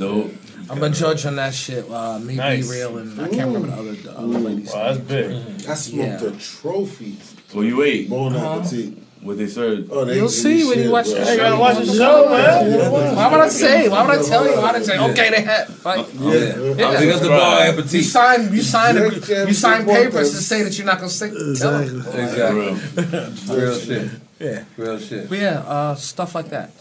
No. 0.67 0.73
I'm 0.75 0.83
a 0.83 0.89
judge 0.89 1.25
on 1.25 1.35
that 1.37 1.53
shit. 1.53 1.89
Uh, 1.89 2.19
me 2.19 2.35
Nice. 2.35 2.65
be 2.67 2.73
real, 2.77 2.97
and 2.97 3.19
I 3.19 3.27
can't 3.29 3.47
remember 3.53 3.67
the 3.67 3.73
other, 3.81 3.93
the 3.93 4.11
other 4.17 4.27
ladies. 4.39 4.71
Wow, 4.73 4.93
that's 4.93 4.99
big. 4.99 5.31
I 5.67 5.73
smoked 5.75 6.21
Yeah. 6.21 6.27
a 6.29 6.31
trophy. 6.31 7.17
Well, 7.53 7.63
you 7.63 7.81
ate. 7.83 8.09
Bon 8.09 8.35
Uh-huh. 8.35 8.59
appetit. 8.59 8.93
What 9.21 9.37
they 9.37 9.47
served. 9.47 9.87
Oh, 9.89 10.03
they 10.03 10.17
You'll 10.17 10.27
see 10.27 10.65
when 10.67 10.79
you 10.83 10.91
watch 10.91 11.05
bro. 11.05 11.15
the 11.15 11.25
Hey, 11.25 11.37
show. 11.37 11.43
gotta 11.43 11.55
watch 11.55 11.77
the 11.77 11.93
show, 11.93 12.29
man. 12.29 13.15
Why 13.15 13.31
would 13.31 13.39
I 13.39 13.47
say? 13.47 13.87
Why 13.87 14.05
would 14.05 14.19
I 14.19 14.21
tell 14.21 14.45
you? 14.45 14.55
Why 14.57 14.71
would 14.73 14.81
I 14.81 14.83
say? 14.83 14.97
Okay, 14.99 15.29
they 15.29 15.41
had. 15.41 15.67
Like, 15.85 16.07
Yeah. 16.19 16.99
Big 16.99 17.09
got 17.09 17.21
the 17.21 17.29
bar 17.29 17.65
you 17.65 17.71
appetit. 17.71 18.03
sign, 18.03 18.53
you 18.53 18.61
sign, 18.61 18.97
a, 18.97 19.09
you 19.47 19.53
sign 19.53 19.85
papers 19.85 20.31
to 20.31 20.37
say 20.43 20.63
that 20.63 20.77
you're 20.77 20.85
not 20.85 20.97
gonna 20.97 21.09
stick. 21.09 21.31
Tell 21.57 21.79
them. 21.79 22.05
Exactly. 22.13 23.55
Real 23.55 23.79
shit. 23.79 24.09
Yeah. 24.39 24.63
Real 24.75 24.99
shit. 24.99 25.29
But 25.29 25.37
yeah, 25.39 25.59
uh, 25.59 25.95
stuff 25.95 26.35
like 26.35 26.49
that. 26.49 26.71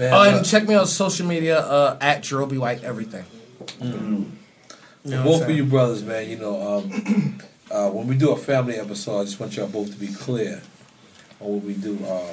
Man, 0.00 0.14
Oh, 0.14 0.36
and 0.38 0.46
check 0.46 0.66
me 0.66 0.74
on 0.74 0.86
social 0.86 1.26
media 1.26 1.60
uh, 1.60 1.98
at 2.00 2.22
Jarobi 2.22 2.56
White 2.58 2.82
Everything. 2.82 3.24
You 3.82 4.26
know 5.04 5.22
both 5.24 5.42
of 5.42 5.50
you 5.50 5.64
brothers, 5.66 6.02
man, 6.02 6.28
you 6.28 6.38
know, 6.38 6.78
um, 6.78 7.38
uh, 7.70 7.90
when 7.90 8.06
we 8.06 8.16
do 8.16 8.30
a 8.30 8.36
family 8.36 8.76
episode, 8.76 9.20
I 9.20 9.24
just 9.24 9.38
want 9.38 9.56
y'all 9.56 9.68
both 9.68 9.92
to 9.92 9.98
be 9.98 10.08
clear 10.08 10.62
on 11.38 11.48
what 11.54 11.64
we 11.64 11.74
do. 11.74 12.02
Uh, 12.02 12.32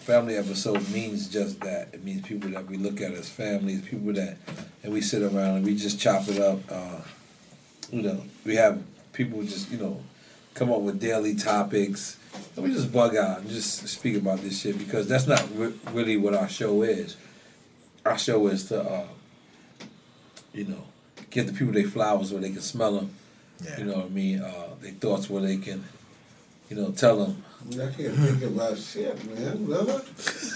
family 0.00 0.36
episode 0.36 0.88
means 0.88 1.28
just 1.28 1.60
that. 1.60 1.88
It 1.92 2.02
means 2.02 2.26
people 2.26 2.48
that 2.50 2.66
we 2.66 2.78
look 2.78 3.02
at 3.02 3.12
as 3.12 3.28
families, 3.28 3.82
people 3.82 4.14
that, 4.14 4.38
and 4.82 4.94
we 4.94 5.02
sit 5.02 5.22
around 5.22 5.56
and 5.56 5.64
we 5.66 5.74
just 5.76 6.00
chop 6.00 6.26
it 6.28 6.38
up. 6.40 6.58
Uh, 6.70 7.00
you 7.90 8.00
know, 8.00 8.22
we 8.46 8.56
have 8.56 8.82
people 9.12 9.42
just, 9.42 9.70
you 9.70 9.76
know, 9.78 10.02
come 10.54 10.72
up 10.72 10.80
with 10.80 11.00
daily 11.00 11.34
topics. 11.34 12.16
And 12.56 12.64
me 12.64 12.72
just 12.72 12.92
bug 12.92 13.16
out 13.16 13.40
and 13.40 13.50
just 13.50 13.86
speak 13.88 14.16
about 14.16 14.40
this 14.40 14.60
shit 14.60 14.78
because 14.78 15.08
that's 15.08 15.26
not 15.26 15.44
re- 15.56 15.74
really 15.92 16.16
what 16.16 16.34
our 16.34 16.48
show 16.48 16.82
is. 16.82 17.16
Our 18.04 18.18
show 18.18 18.46
is 18.48 18.64
to, 18.68 18.82
uh, 18.82 19.06
you 20.52 20.64
know, 20.64 20.84
give 21.30 21.46
the 21.46 21.52
people 21.52 21.72
their 21.72 21.84
flowers 21.88 22.32
where 22.32 22.40
they 22.40 22.50
can 22.50 22.60
smell 22.60 22.92
them. 22.96 23.14
You 23.78 23.84
know 23.84 23.94
what 23.94 24.06
I 24.06 24.08
mean? 24.08 24.40
Uh, 24.40 24.68
their 24.80 24.92
thoughts 24.92 25.30
where 25.30 25.42
they 25.42 25.56
can, 25.56 25.84
you 26.68 26.76
know, 26.76 26.90
tell 26.90 27.24
them. 27.24 27.44
I 27.66 27.76
can't 27.90 28.14
think 28.14 28.42
about 28.42 28.76
shit, 28.76 29.16
man, 29.34 29.64
brother. 29.64 30.02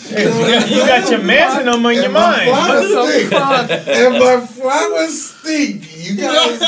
Hey, 0.09 0.25
you 0.25 0.53
got- 0.53 0.71
you 0.71 0.77
got 0.87 1.11
your 1.11 1.23
Manson 1.23 1.69
on 1.69 1.87
in 1.87 2.03
your 2.03 2.11
my 2.11 2.21
mind. 2.21 2.51
flowers 2.51 2.91
What 2.95 3.07
the 3.07 3.13
stink. 3.19 3.31
fuck? 3.31 3.71
And 3.89 4.19
my 4.19 4.47
flowers 4.47 5.23
stink. 5.25 6.07
You 6.07 6.17
guys. 6.21 6.61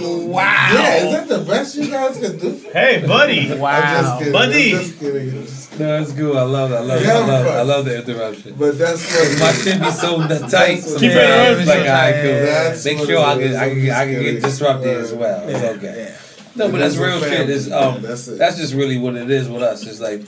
Wow. 0.00 0.70
Yeah, 0.72 0.96
is 0.96 1.12
that 1.12 1.28
the 1.28 1.38
best 1.44 1.76
you 1.76 1.90
guys 1.90 2.18
can 2.18 2.38
do? 2.38 2.50
Hey, 2.72 3.04
buddy. 3.06 3.52
I'm 3.52 3.58
just 3.58 4.18
kidding. 4.18 4.32
Buddy. 4.32 4.72
I'm 4.74 4.80
just 4.80 4.98
kidding. 4.98 5.28
I'm 5.30 5.46
just 5.46 5.70
kidding. 5.70 5.86
No, 5.86 5.98
that's 6.00 6.12
good. 6.12 6.36
I 6.36 6.42
love 6.42 6.72
it. 6.72 6.74
I 6.76 6.80
love 6.80 7.02
it. 7.02 7.06
I 7.08 7.18
love 7.26 7.46
it. 7.46 7.50
I 7.50 7.62
love 7.62 7.84
the 7.84 7.98
interruption. 7.98 8.54
But 8.58 8.78
that's 8.78 9.14
what 9.14 9.38
my 9.40 9.52
shit 9.52 9.80
be 9.80 9.90
so 9.90 10.48
tight. 10.48 10.76
Keep 10.82 11.02
it 11.02 11.16
it 11.16 11.58
is. 11.60 11.66
like, 11.68 11.78
all 11.80 11.84
right, 11.86 12.14
cool. 12.22 12.96
Make 12.96 13.06
sure 13.06 13.18
I 13.20 13.34
it 13.34 13.38
can. 13.42 13.56
I 13.56 13.68
can, 13.68 13.90
I 13.90 14.04
can 14.04 14.12
get 14.14 14.22
kidding. 14.22 14.40
disrupted 14.42 14.96
as 14.96 15.12
well. 15.12 15.48
It's 15.48 15.62
okay. 15.62 16.16
No, 16.56 16.70
but 16.70 16.78
that's 16.78 16.96
real 16.96 17.20
what 17.20 17.28
shit. 17.28 17.50
Is 17.50 17.68
family- 17.68 17.96
um, 17.96 18.02
that's 18.02 18.26
that's, 18.26 18.56
just 18.56 18.74
really 18.74 18.98
what 18.98 19.14
it 19.14 19.30
is 19.30 19.48
with 19.48 19.62
us. 19.62 19.86
It's 19.86 20.00
like 20.00 20.22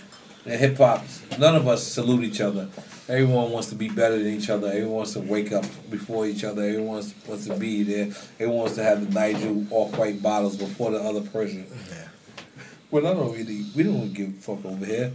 in 0.45 0.59
hip 0.59 0.77
hop. 0.77 1.05
None 1.39 1.57
of 1.57 1.67
us 1.67 1.83
salute 1.87 2.25
each 2.25 2.41
other. 2.41 2.69
Everyone 3.09 3.51
wants 3.51 3.69
to 3.71 3.75
be 3.75 3.89
better 3.89 4.19
than 4.19 4.29
each 4.35 4.51
other. 4.51 4.69
Everyone 4.69 4.97
wants 4.97 5.15
to 5.15 5.21
wake 5.21 5.51
up 5.53 5.65
before 5.91 6.27
each 6.27 6.45
other. 6.45 6.63
Everyone 6.63 6.89
wants, 6.89 7.15
wants 7.27 7.47
to 7.47 7.57
be 7.57 7.83
there. 7.83 8.09
Everyone 8.35 8.59
wants 8.59 8.75
to 8.75 8.83
have 8.83 9.07
the 9.07 9.13
Nigel 9.19 9.67
off 9.71 9.97
white 9.97 10.23
bottles 10.23 10.57
before 10.57 10.91
the 10.91 10.99
other 10.99 11.23
person. 11.23 11.67
Well, 12.91 13.07
I 13.07 13.15
don't 13.15 13.33
really. 13.33 13.65
We 13.75 13.83
don't 13.83 14.13
give 14.13 14.29
a 14.29 14.33
fuck 14.33 14.65
over 14.65 14.85
here. 14.85 15.13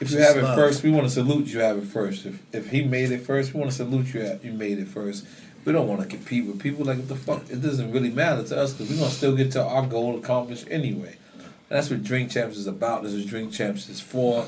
If 0.00 0.10
you 0.10 0.18
have 0.18 0.36
it 0.36 0.42
love. 0.42 0.56
first, 0.56 0.82
we 0.82 0.90
want 0.90 1.04
to 1.04 1.10
salute 1.10 1.46
you. 1.46 1.60
Have 1.60 1.78
it 1.78 1.86
first. 1.86 2.26
If 2.26 2.42
if 2.52 2.70
he 2.70 2.84
made 2.84 3.10
it 3.10 3.22
first, 3.22 3.54
we 3.54 3.60
want 3.60 3.70
to 3.70 3.76
salute 3.76 4.12
you. 4.12 4.38
You 4.42 4.52
made 4.52 4.78
it 4.78 4.88
first. 4.88 5.26
We 5.66 5.72
don't 5.72 5.88
want 5.88 6.00
to 6.00 6.06
compete 6.06 6.46
with 6.46 6.60
people 6.60 6.84
like 6.84 6.98
what 6.98 7.08
the 7.08 7.16
fuck. 7.16 7.50
It 7.50 7.60
doesn't 7.60 7.90
really 7.90 8.10
matter 8.10 8.44
to 8.44 8.56
us 8.56 8.72
because 8.72 8.88
we're 8.88 9.00
gonna 9.00 9.10
still 9.10 9.34
get 9.34 9.50
to 9.52 9.64
our 9.64 9.84
goal 9.84 10.16
accomplished 10.16 10.68
anyway. 10.70 11.16
And 11.34 11.44
that's 11.68 11.90
what 11.90 12.04
Drink 12.04 12.30
Champs 12.30 12.56
is 12.56 12.68
about. 12.68 13.02
This 13.02 13.12
is 13.12 13.26
Drink 13.26 13.52
Champs 13.52 13.88
is 13.88 14.00
for. 14.00 14.46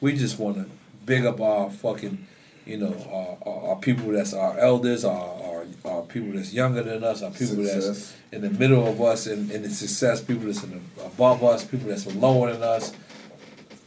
We 0.00 0.12
just 0.12 0.38
want 0.38 0.58
to 0.58 0.66
big 1.04 1.26
up 1.26 1.40
our 1.40 1.68
fucking, 1.68 2.28
you 2.64 2.76
know, 2.76 2.94
our, 3.10 3.52
our, 3.52 3.70
our 3.70 3.76
people 3.76 4.12
that's 4.12 4.32
our 4.32 4.56
elders, 4.56 5.04
our, 5.04 5.18
our 5.42 5.64
our 5.84 6.02
people 6.02 6.32
that's 6.32 6.52
younger 6.52 6.84
than 6.84 7.02
us, 7.02 7.22
our 7.22 7.32
people 7.32 7.56
that's 7.56 8.14
in 8.30 8.42
the 8.42 8.50
middle 8.50 8.86
of 8.86 9.00
us 9.02 9.26
and 9.26 9.50
in 9.50 9.62
the 9.62 9.70
success, 9.70 10.20
people 10.20 10.44
that's 10.44 10.62
in 10.62 10.70
the, 10.70 11.04
above 11.04 11.42
us, 11.42 11.64
people 11.64 11.88
that's 11.88 12.06
lower 12.14 12.52
than 12.52 12.62
us. 12.62 12.92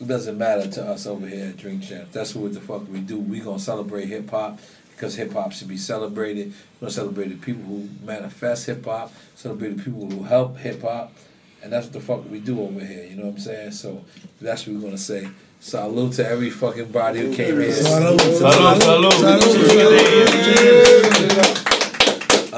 It 0.01 0.09
doesn't 0.09 0.37
matter 0.37 0.69
to 0.71 0.87
us 0.87 1.07
over 1.07 1.25
here 1.25 1.45
at 1.45 1.55
Drink 1.55 1.83
Champs. 1.83 2.13
That's 2.13 2.35
what 2.35 2.53
the 2.53 2.59
fuck 2.59 2.85
we 2.91 2.99
do. 2.99 3.17
We 3.17 3.39
gonna 3.39 3.59
celebrate 3.59 4.09
hip 4.09 4.29
hop 4.29 4.59
because 4.95 5.15
hip 5.15 5.33
hop 5.33 5.51
should 5.51 5.67
be 5.67 5.77
celebrated. 5.77 6.47
We're 6.47 6.87
gonna 6.87 6.91
celebrate 6.91 7.27
the 7.29 7.35
people 7.35 7.63
who 7.63 7.89
manifest 8.03 8.65
hip 8.65 8.85
hop, 8.85 9.11
celebrate 9.35 9.77
the 9.77 9.83
people 9.83 10.09
who 10.09 10.23
help 10.23 10.57
hip 10.57 10.81
hop, 10.81 11.13
and 11.61 11.71
that's 11.71 11.87
what 11.87 11.93
the 11.93 11.99
fuck 11.99 12.29
we 12.29 12.39
do 12.39 12.61
over 12.61 12.79
here. 12.79 13.05
You 13.05 13.15
know 13.17 13.25
what 13.25 13.33
I'm 13.33 13.39
saying? 13.39 13.71
So 13.71 14.05
that's 14.39 14.65
what 14.65 14.75
we're 14.75 14.81
gonna 14.81 14.97
say. 14.97 15.27
Salute 15.59 16.13
to 16.13 16.27
every 16.27 16.49
fucking 16.49 16.91
body 16.91 17.19
who 17.19 17.35
came 17.35 17.59
in. 17.59 17.71
Salute. 17.73 18.21
Salute. 18.21 18.83
Salute. 18.83 19.45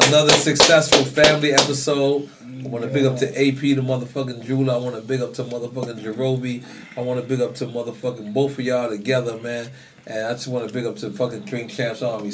Another 0.08 0.34
successful 0.34 1.04
family 1.06 1.54
episode. 1.54 2.30
I 2.64 2.68
want 2.70 2.84
to 2.84 2.90
big 2.90 3.06
up 3.06 3.18
to 3.20 3.28
AP, 3.28 3.60
the 3.60 3.76
motherfucking 3.82 4.44
jeweler. 4.44 4.74
I 4.74 4.78
want 4.78 4.96
to 4.96 5.02
big 5.02 5.22
up 5.22 5.34
to 5.36 5.44
motherfucking 5.44 6.00
Jarobi. 6.02 6.64
I 6.98 7.02
want 7.02 7.22
to 7.22 7.26
big 7.26 7.40
up 7.40 7.56
to 7.56 7.66
motherfucking 7.66 8.34
both 8.34 8.60
of 8.60 8.66
y'all 8.66 8.90
together, 8.90 9.38
man. 9.38 9.70
And 10.10 10.26
I 10.26 10.32
just 10.32 10.48
want 10.48 10.66
to 10.66 10.74
big 10.74 10.86
up 10.86 10.96
to 10.98 11.12
fucking 11.12 11.42
Drink 11.42 11.70
Champs 11.70 12.02
Army. 12.02 12.30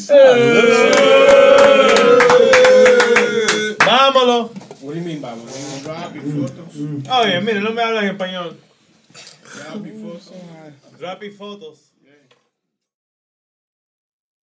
Vámonos. 3.80 4.52
What 4.80 4.94
do 4.94 5.00
you 5.00 5.06
mean 5.06 5.20
by 5.20 5.34
what? 5.34 5.58
You 5.58 5.66
gonna 5.66 5.84
drop 5.84 6.14
your 6.14 6.24
photos? 6.24 6.78
Oye, 7.10 7.40
mire, 7.40 7.62
no 7.62 7.72
me 7.72 7.82
hablan 7.82 8.04
en 8.04 8.16
español. 8.16 8.56
Drop 9.56 9.86
your 9.88 9.96
photos. 9.96 10.32
Drop 11.00 11.24
your 11.24 11.32
photos. 11.32 11.90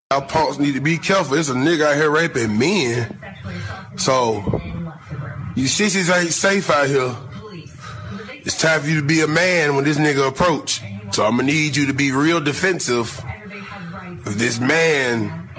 Our 0.09 0.25
punks 0.25 0.57
need 0.57 0.73
to 0.73 0.81
be 0.81 0.97
careful. 0.97 1.35
There's 1.35 1.49
a 1.49 1.53
nigga 1.53 1.85
out 1.85 1.97
here 1.97 2.09
raping 2.09 2.57
men. 2.57 3.15
So, 3.97 4.59
you 5.55 5.67
sissies 5.67 6.09
ain't 6.09 6.33
safe 6.33 6.67
out 6.71 6.87
here. 6.87 7.15
It's 8.43 8.57
time 8.57 8.81
for 8.81 8.87
you 8.87 8.99
to 8.99 9.05
be 9.05 9.21
a 9.21 9.27
man 9.27 9.75
when 9.75 9.85
this 9.85 9.99
nigga 9.99 10.27
approach. 10.27 10.81
So 11.11 11.25
I'm 11.25 11.37
gonna 11.37 11.43
need 11.43 11.75
you 11.75 11.87
to 11.87 11.93
be 11.93 12.11
real 12.11 12.39
defensive. 12.39 13.21
If 14.25 14.35
this 14.35 14.59
man 14.59 15.49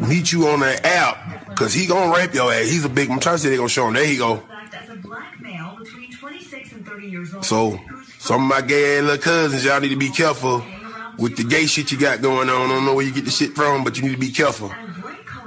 meet 0.00 0.32
you 0.32 0.48
on 0.48 0.60
the 0.60 0.86
app, 0.86 1.56
cause 1.56 1.72
he 1.72 1.86
gonna 1.86 2.14
rape 2.16 2.34
your 2.34 2.52
ass. 2.52 2.68
He's 2.68 2.84
a 2.84 2.88
big, 2.88 3.10
I'm 3.10 3.20
trying 3.20 3.36
to 3.36 3.42
say 3.42 3.50
they 3.50 3.56
gonna 3.56 3.68
show 3.68 3.88
him. 3.88 3.94
There 3.94 4.04
he 4.04 4.16
go. 4.16 4.42
So, 7.42 7.80
some 8.18 8.42
of 8.42 8.48
my 8.48 8.60
gay 8.60 8.98
ass 8.98 9.04
little 9.04 9.18
cousins, 9.18 9.64
y'all 9.64 9.80
need 9.80 9.90
to 9.90 9.96
be 9.96 10.10
careful 10.10 10.62
with 11.18 11.36
the 11.36 11.44
gay 11.44 11.66
shit 11.66 11.92
you 11.92 11.98
got 11.98 12.22
going 12.22 12.48
on. 12.48 12.70
I 12.70 12.74
don't 12.74 12.84
know 12.84 12.94
where 12.94 13.04
you 13.04 13.12
get 13.12 13.24
the 13.24 13.30
shit 13.30 13.54
from, 13.54 13.84
but 13.84 13.96
you 13.96 14.02
need 14.04 14.12
to 14.12 14.18
be 14.18 14.30
careful. 14.30 14.72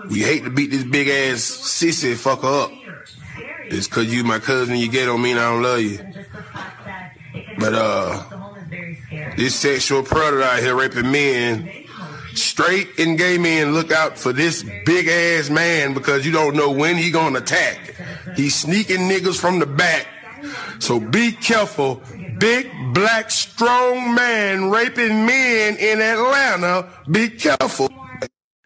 We 0.10 0.20
hate 0.20 0.44
to 0.44 0.50
beat 0.50 0.72
this 0.72 0.84
big 0.84 1.08
ass 1.08 1.42
sissy 1.42 2.14
fucker 2.16 2.66
up. 2.66 2.72
It's 3.66 3.88
cause 3.88 4.06
you 4.06 4.24
my 4.24 4.40
cousin, 4.40 4.78
you 4.78 4.90
gay 4.90 5.06
don't 5.06 5.22
mean 5.22 5.38
I 5.38 5.50
don't 5.52 5.62
love 5.64 5.82
you. 5.82 6.00
But 7.58 7.74
uh 7.74 8.24
this 9.38 9.56
sexual 9.56 10.03
predator 10.03 10.43
out 10.43 10.59
here 10.59 10.75
raping 10.75 11.11
men, 11.11 11.69
straight 12.33 13.00
and 13.00 13.17
gay 13.17 13.38
men, 13.38 13.74
look 13.74 13.92
out 13.92 14.17
for 14.17 14.33
this 14.33 14.64
big 14.85 15.08
ass 15.08 15.50
man 15.50 15.93
because 15.93 16.25
you 16.25 16.32
don't 16.32 16.56
know 16.56 16.72
when 16.72 16.98
he 16.98 17.11
gonna 17.11 17.40
attack. 17.40 17.95
He's 18.35 18.56
sneaking 18.56 19.09
niggas 19.09 19.40
from 19.40 19.59
the 19.59 19.66
back. 19.66 20.08
So 20.80 21.00
be 21.00 21.32
careful. 21.32 22.01
Big 22.40 22.69
black 22.93 23.32
strong 23.32 24.14
man 24.16 24.69
raping 24.69 25.25
men 25.25 25.77
in 25.77 26.01
Atlanta. 26.01 26.90
Be 27.09 27.30
careful. 27.30 27.90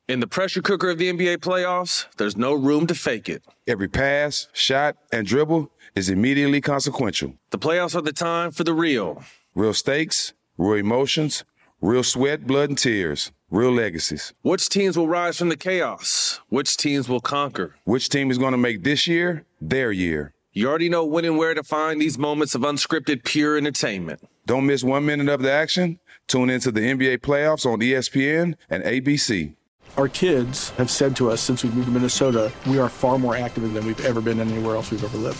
In 0.08 0.22
the 0.22 0.27
pressure 0.27 0.61
cooker 0.61 0.90
of 0.90 0.98
the 0.98 1.11
NBA 1.11 1.40
playoffs, 1.40 2.06
there's 2.16 2.38
no 2.38 2.53
room 2.53 2.88
to 2.88 2.95
fake 2.95 3.27
it. 3.27 3.43
Every 3.67 3.90
pass, 3.90 4.48
shot, 4.53 4.95
and 5.11 5.27
dribble 5.27 5.69
is 5.95 6.09
immediately 6.09 6.61
consequential. 6.61 7.34
The 7.50 7.59
playoffs 7.59 7.93
are 7.93 8.01
the 8.01 8.14
time 8.14 8.51
for 8.51 8.64
the 8.64 8.74
real. 8.74 9.22
Real 9.53 9.74
stakes, 9.74 10.34
real 10.58 10.74
emotions, 10.74 11.44
real 11.82 12.03
sweat, 12.03 12.48
blood, 12.48 12.69
and 12.69 12.77
tears, 12.77 13.32
real 13.50 13.72
legacies. 13.72 14.34
Which 14.42 14.69
teams 14.69 14.98
will 14.98 15.08
rise 15.08 15.38
from 15.38 15.50
the 15.50 15.58
chaos? 15.58 16.40
Which 16.50 16.77
teams 16.77 17.08
will 17.08 17.19
conquer? 17.19 17.76
Which 17.84 18.10
team 18.10 18.32
is 18.32 18.38
going 18.38 18.52
to 18.52 18.58
make 18.58 18.84
this 18.84 19.08
year 19.08 19.45
their 19.61 19.92
year? 19.92 20.34
You 20.53 20.68
already 20.68 20.90
know 20.90 21.06
when 21.06 21.26
and 21.26 21.38
where 21.38 21.53
to 21.53 21.64
find 21.64 22.02
these 22.02 22.18
moments 22.18 22.56
of 22.56 22.61
unscripted, 22.61 23.24
pure 23.24 23.58
entertainment. 23.58 24.27
Don't 24.48 24.66
miss 24.66 24.84
one 24.84 25.06
minute 25.06 25.30
of 25.30 25.42
the 25.42 25.52
action. 25.52 26.00
Tune 26.27 26.50
into 26.50 26.72
the 26.72 26.82
NBA 26.82 27.19
playoffs 27.19 27.66
on 27.66 27.80
ESPN 27.80 28.56
and 28.69 28.84
ABC. 28.84 29.53
Our 29.98 30.08
kids 30.08 30.72
have 30.72 30.90
said 30.90 31.16
to 31.18 31.30
us 31.30 31.42
since 31.42 31.64
we 31.64 31.69
moved 31.69 31.88
to 31.88 31.92
Minnesota, 31.92 32.52
we 32.66 32.80
are 32.80 32.90
far 32.90 33.18
more 33.18 33.36
active 33.36 33.72
than 33.74 33.86
we've 33.86 34.03
ever 34.06 34.22
been 34.22 34.40
anywhere 34.40 34.76
else 34.76 34.92
we've 34.92 35.03
ever 35.03 35.18
lived. 35.18 35.40